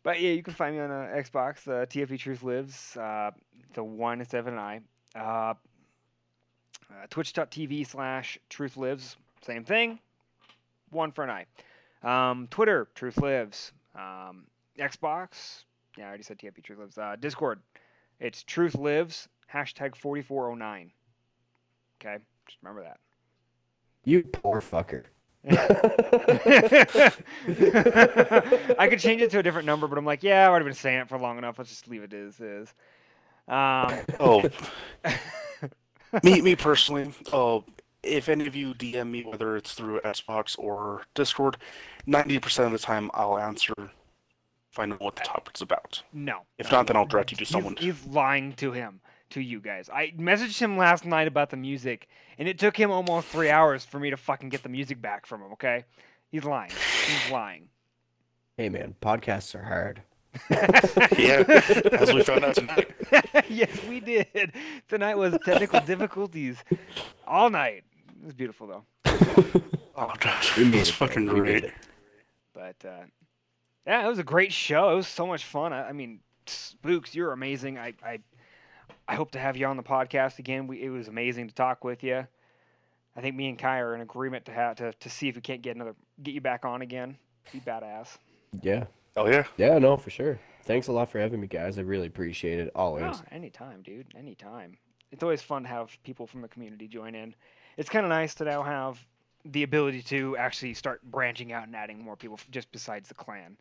but 0.09 0.23
yeah, 0.23 0.31
you 0.31 0.43
can 0.43 0.55
find 0.55 0.75
me 0.75 0.81
on 0.81 0.91
uh, 0.91 1.11
Xbox. 1.15 1.69
Uh, 1.69 1.85
TFB 1.85 2.19
Truth 2.19 2.43
Lives. 2.43 2.97
Uh, 2.97 3.31
the 3.75 3.85
one 3.85 4.23
an 4.33 4.59
I. 4.59 4.81
Uh, 5.15 5.21
uh, 5.21 5.55
Twitch.tv 7.11 7.87
slash 7.87 8.39
Truth 8.49 8.79
Lives. 8.79 9.19
Same 9.43 9.65
thing. 9.65 9.99
One 10.89 11.13
for 11.13 11.25
an 11.25 11.45
I. 12.03 12.31
Um, 12.31 12.49
Twitter 12.51 12.89
Truth 12.95 13.19
Lives. 13.19 13.73
Um, 13.95 14.47
Xbox. 14.79 15.65
Yeah, 15.99 16.05
I 16.05 16.09
already 16.09 16.23
said 16.23 16.39
TFB 16.39 16.65
Truth 16.65 16.79
Lives. 16.79 16.97
Uh, 16.97 17.17
Discord. 17.21 17.61
It's 18.19 18.43
Truth 18.45 18.77
Lives. 18.77 19.29
Hashtag 19.53 19.95
4409. 19.95 20.91
Okay, 22.01 22.17
just 22.47 22.57
remember 22.63 22.83
that. 22.83 22.99
You 24.07 24.23
poor 24.23 24.63
fucker. 24.63 25.05
I 28.79 28.87
could 28.91 28.99
change 29.01 29.23
it 29.23 29.31
to 29.31 29.39
a 29.39 29.43
different 29.43 29.67
number, 29.67 29.87
but 29.87 29.99
I'm 29.99 30.05
like, 30.05 30.23
yeah, 30.23 30.45
I've 30.45 30.51
already 30.51 30.65
been 30.67 30.75
saying 30.75 31.01
it 31.01 31.09
for 31.09 31.19
long 31.19 31.39
enough. 31.39 31.59
Let's 31.59 31.71
just 31.71 31.89
leave 31.89 32.03
it 32.03 32.13
as 32.13 32.41
is. 32.41 32.75
Um, 33.47 33.99
Oh, 34.21 34.43
me, 36.23 36.41
me 36.43 36.57
personally, 36.57 37.13
Oh, 37.33 37.65
if 38.03 38.29
any 38.29 38.47
of 38.47 38.55
you 38.57 38.75
DM 38.75 39.11
me, 39.11 39.25
whether 39.25 39.57
it's 39.57 39.75
through 39.75 40.01
Xbox 40.01 40.59
or 40.59 41.03
Discord, 41.15 41.57
90% 42.07 42.67
of 42.67 42.73
the 42.73 42.79
time 42.79 43.11
I'll 43.15 43.39
answer 43.39 43.73
if 43.79 44.79
I 44.79 44.87
know 44.87 44.97
what 44.97 45.17
the 45.17 45.23
topic's 45.23 45.61
about. 45.63 46.03
no. 46.13 46.41
If 46.59 46.71
not, 46.71 46.87
then 46.87 46.97
I'll 46.97 47.07
direct 47.07 47.31
you 47.31 47.37
to 47.39 47.45
He's- 47.45 47.51
someone. 47.51 47.77
He's, 47.77 48.05
lying 48.07 48.53
to 48.55 48.73
him, 48.73 49.01
to 49.31 49.41
you 49.41 49.61
guys. 49.61 49.89
I 49.93 50.13
messaged 50.19 50.59
him 50.59 50.77
last 50.77 51.05
night 51.05 51.29
about 51.29 51.51
the 51.51 51.57
music, 51.57 52.09
and 52.39 52.49
it 52.49 52.59
took 52.59 52.77
him 52.77 52.91
almost 52.91 53.29
three 53.29 53.51
hours 53.51 53.85
for 53.85 53.99
me 54.01 54.11
to 54.11 54.17
fucking 54.17 54.49
get 54.49 54.63
the 54.63 54.69
music 54.69 55.01
back 55.01 55.27
from 55.27 55.43
him. 55.43 55.53
Okay, 55.53 55.85
he's 56.31 56.45
lying. 56.45 56.71
He's 57.07 57.31
lying. 57.33 57.69
Hey 58.57 58.69
man, 58.69 58.95
podcasts 59.01 59.55
are 59.55 59.63
hard. 59.63 60.03
Yeah, 61.19 61.43
as 61.93 62.13
we 62.13 62.23
found 62.23 62.45
out 62.45 62.55
tonight. 62.55 62.91
yes, 63.49 63.71
we 63.89 63.99
did. 64.01 64.53
Tonight 64.89 65.17
was 65.17 65.37
technical 65.45 65.81
difficulties 65.81 66.57
all 67.27 67.51
night. 67.51 67.85
It 68.21 68.25
was 68.27 68.35
beautiful 68.35 68.67
though. 68.67 68.85
Oh, 69.97 70.13
gosh, 70.21 70.57
We 70.57 70.65
made 70.65 70.81
it's 70.81 70.91
it, 70.91 70.99
though. 70.99 71.07
fucking 71.07 71.27
We 71.33 71.41
great. 71.41 71.73
But 72.55 72.77
uh, 72.85 73.05
yeah, 73.87 74.05
it 74.05 74.09
was 74.09 74.19
a 74.19 74.25
great 74.25 74.53
show. 74.53 74.91
It 74.93 74.97
was 74.97 75.09
so 75.09 75.27
much 75.27 75.45
fun. 75.45 75.73
I, 75.73 75.89
I 75.89 75.93
mean, 75.93 76.21
Spookz, 76.47 77.15
you're 77.15 77.33
amazing. 77.33 77.79
I, 77.79 77.95
I 78.05 78.19
I 79.09 79.15
hope 79.15 79.31
to 79.33 79.39
have 79.39 79.57
you 79.57 79.67
on 79.67 79.79
the 79.79 79.83
podcast 79.83 80.39
again. 80.39 80.67
We, 80.67 80.83
it 80.83 80.91
was 80.91 81.09
amazing 81.09 81.49
to 81.49 81.55
talk 81.55 81.83
with 81.83 82.05
you. 82.05 82.27
I 83.17 83.21
think 83.21 83.35
me 83.35 83.49
and 83.49 83.59
Kai 83.59 83.79
are 83.79 83.95
in 83.95 84.03
agreement 84.03 84.45
to 84.45 84.53
have 84.53 84.77
to, 84.77 84.93
to 84.93 85.11
see 85.11 85.29
if 85.29 85.35
we 85.35 85.41
can't 85.41 85.63
get 85.63 85.75
another 85.75 85.95
get 86.23 86.35
you 86.35 86.43
back 86.43 86.65
on 86.65 86.83
again. 86.83 87.17
Be 87.53 87.61
badass. 87.61 88.19
Yeah. 88.63 88.85
Oh, 89.17 89.27
yeah. 89.27 89.45
Yeah, 89.57 89.79
no, 89.79 89.97
for 89.97 90.11
sure. 90.11 90.39
Thanks 90.63 90.89
a 90.89 90.93
lot 90.93 91.11
for 91.11 91.19
having 91.19 91.41
me, 91.41 91.47
guys. 91.47 91.79
I 91.79 91.83
really 91.83 92.07
appreciate 92.07 92.61
it. 92.61 92.71
Always. 92.75 93.17
Oh, 93.17 93.23
anytime, 93.33 93.83
dude. 93.83 94.07
Anytime. 94.17 94.77
It's 95.11 95.23
always 95.23 95.41
fun 95.41 95.63
to 95.63 95.69
have 95.69 95.97
people 96.05 96.27
from 96.27 96.43
the 96.43 96.49
community 96.49 96.87
join 96.87 97.15
in. 97.15 97.35
It's 97.79 97.89
kind 97.89 98.05
of 98.05 98.11
nice 98.11 98.35
to 98.37 98.45
now 98.45 98.63
have 98.63 99.05
the 99.47 99.63
ability 99.63 100.03
to 100.03 100.37
actually 100.37 100.75
start 100.75 101.03
branching 101.11 101.53
out 101.53 101.67
and 101.67 101.75
adding 101.75 102.03
more 102.03 102.17
people 102.17 102.39
just 102.51 102.71
besides 102.71 103.09
the 103.09 103.15
clan. 103.15 103.57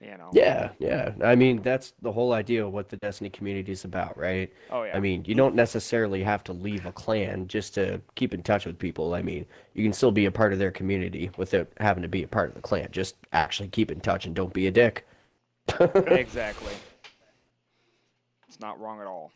You 0.00 0.18
know. 0.18 0.28
Yeah, 0.32 0.70
yeah. 0.78 1.12
I 1.24 1.34
mean, 1.36 1.62
that's 1.62 1.94
the 2.02 2.12
whole 2.12 2.34
idea 2.34 2.66
of 2.66 2.72
what 2.72 2.90
the 2.90 2.98
Destiny 2.98 3.30
community 3.30 3.72
is 3.72 3.84
about, 3.84 4.16
right? 4.18 4.52
Oh 4.70 4.82
yeah. 4.82 4.94
I 4.94 5.00
mean, 5.00 5.24
you 5.26 5.34
don't 5.34 5.54
necessarily 5.54 6.22
have 6.22 6.44
to 6.44 6.52
leave 6.52 6.84
a 6.84 6.92
clan 6.92 7.48
just 7.48 7.74
to 7.74 8.00
keep 8.14 8.34
in 8.34 8.42
touch 8.42 8.66
with 8.66 8.78
people. 8.78 9.14
I 9.14 9.22
mean, 9.22 9.46
you 9.72 9.82
can 9.82 9.94
still 9.94 10.10
be 10.10 10.26
a 10.26 10.30
part 10.30 10.52
of 10.52 10.58
their 10.58 10.70
community 10.70 11.30
without 11.38 11.68
having 11.78 12.02
to 12.02 12.08
be 12.08 12.22
a 12.22 12.28
part 12.28 12.50
of 12.50 12.56
the 12.56 12.60
clan. 12.60 12.88
Just 12.92 13.16
actually 13.32 13.68
keep 13.68 13.90
in 13.90 14.00
touch 14.00 14.26
and 14.26 14.34
don't 14.34 14.52
be 14.52 14.66
a 14.66 14.70
dick. 14.70 15.06
exactly. 15.80 16.74
It's 18.46 18.60
not 18.60 18.78
wrong 18.78 19.00
at 19.00 19.06
all. 19.06 19.32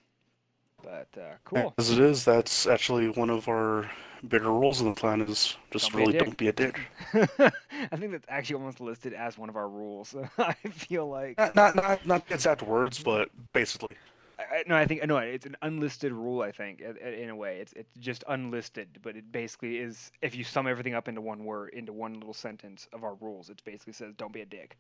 But 0.83 1.09
uh, 1.19 1.35
cool. 1.45 1.75
As 1.79 1.91
it 1.91 1.99
is, 2.01 2.25
that's 2.25 2.67
actually 2.67 3.09
one 3.09 3.31
of 3.31 3.49
our 3.49 3.91
bigger 4.29 4.51
rules 4.51 4.81
in 4.81 4.89
the 4.89 4.95
clan 4.95 5.21
is 5.23 5.57
just 5.71 5.93
Don't 5.93 6.01
really 6.01 6.19
don't 6.19 6.37
be 6.37 6.49
a 6.49 6.53
dick. 6.53 6.79
I 7.15 7.97
think 7.97 8.13
that's 8.13 8.27
actually 8.29 8.57
almost 8.57 8.81
listed 8.81 9.13
as 9.15 9.39
one 9.39 9.49
of 9.49 9.57
our 9.57 9.69
rules. 9.69 10.15
I 10.39 10.53
feel 10.71 11.09
like 11.09 11.39
Not, 11.39 11.55
not, 11.55 11.77
not, 11.77 12.07
not 12.07 12.25
exact 12.31 12.63
words, 12.63 13.03
but 13.03 13.31
basically. 13.53 13.97
I, 14.39 14.43
I- 14.43 14.65
no, 14.67 14.75
I 14.77 14.87
think 14.87 15.05
no, 15.07 15.19
it's 15.19 15.47
an 15.47 15.57
unlisted 15.63 16.13
rule. 16.13 16.43
I 16.43 16.53
think 16.53 16.83
i- 16.83 17.07
i- 17.07 17.13
in 17.13 17.29
a 17.31 17.37
way, 17.37 17.59
it's 17.61 17.73
it's 17.75 17.93
just 17.99 18.25
unlisted, 18.29 18.89
but 19.03 19.17
it 19.17 19.31
basically 19.33 19.79
is. 19.79 20.11
If 20.23 20.35
you 20.35 20.45
sum 20.45 20.67
everything 20.67 20.95
up 20.95 21.09
into 21.09 21.21
one 21.21 21.45
word, 21.45 21.71
into 21.75 21.93
one 21.93 22.15
little 22.15 22.33
sentence 22.35 22.89
of 22.93 23.05
our 23.05 23.15
rules, 23.21 23.51
it 23.51 23.61
basically 23.65 23.93
says, 23.93 24.15
"Don't 24.17 24.33
be 24.33 24.41
a 24.41 24.47
dick." 24.47 24.77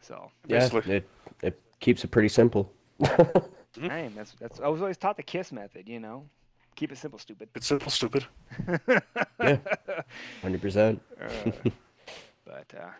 So, 0.00 0.30
Yeah, 0.46 0.60
Basically. 0.60 0.96
it 0.96 1.08
it 1.42 1.60
keeps 1.80 2.04
it 2.04 2.10
pretty 2.10 2.28
simple. 2.28 2.72
Mhm. 3.76 4.14
that's 4.14 4.32
that's. 4.40 4.60
I 4.60 4.68
was 4.68 4.80
always 4.80 4.96
taught 4.96 5.16
the 5.16 5.22
kiss 5.22 5.52
method. 5.52 5.88
You 5.88 6.00
know, 6.00 6.24
keep 6.78 6.92
it 6.92 6.98
simple, 6.98 7.18
stupid. 7.18 7.48
It's 7.54 7.66
simple, 7.66 7.90
stupid. 7.90 8.26
Yeah. 9.40 9.58
Hundred 10.42 10.60
percent. 10.60 11.00
Uh, 11.20 11.50
but 12.44 12.66
uh, 12.76 12.90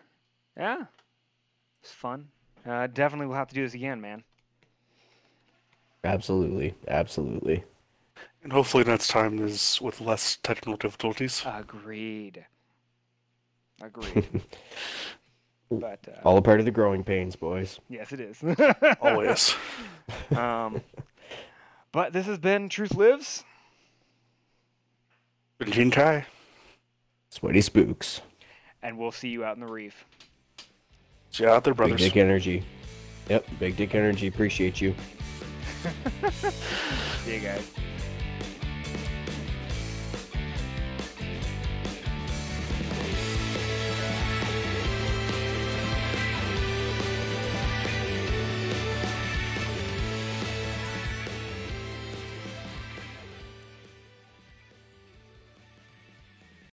yeah, 0.57 0.85
it's 1.81 1.91
fun. 1.91 2.27
Uh, 2.65 2.87
definitely, 2.87 3.27
we'll 3.27 3.35
have 3.37 3.49
to 3.49 3.55
do 3.55 3.63
this 3.63 3.73
again, 3.73 3.99
man. 3.99 4.23
Absolutely, 6.03 6.75
absolutely. 6.87 7.63
And 8.43 8.53
hopefully 8.53 8.85
next 8.85 9.09
time 9.09 9.37
is 9.45 9.79
with 9.81 9.99
less 9.99 10.37
technical 10.43 10.77
difficulties. 10.77 11.43
Agreed. 11.45 12.45
Agreed. 13.81 14.41
but 15.71 15.99
uh, 16.07 16.21
All 16.27 16.37
a 16.37 16.41
part 16.41 16.59
of 16.59 16.65
the 16.65 16.71
growing 16.71 17.03
pains, 17.03 17.35
boys. 17.35 17.79
yes, 17.89 18.13
it 18.13 18.21
is. 18.21 18.41
Always. 19.01 19.55
um, 20.35 20.81
but 21.91 22.13
this 22.13 22.25
has 22.27 22.37
been 22.37 22.69
Truth 22.69 22.95
Lives. 22.95 23.43
Benjin 25.59 25.91
Kai. 25.91 26.25
Sweaty 27.29 27.59
Spookz. 27.59 28.21
and 28.81 28.97
we'll 28.97 29.11
see 29.11 29.27
you 29.29 29.43
out 29.43 29.55
in 29.57 29.65
the 29.65 29.71
reef. 29.71 30.05
See 31.31 31.43
you 31.43 31.49
out 31.49 31.63
there, 31.63 31.73
brothers. 31.73 32.01
Big 32.01 32.13
dick 32.13 32.17
energy. 32.17 32.63
Yep, 33.29 33.45
big 33.59 33.75
dick 33.77 33.93
energy. 33.93 34.27
Appreciate 34.27 34.81
you. 34.81 34.95
See 37.23 37.35
you 37.35 37.39
guys. 37.39 37.71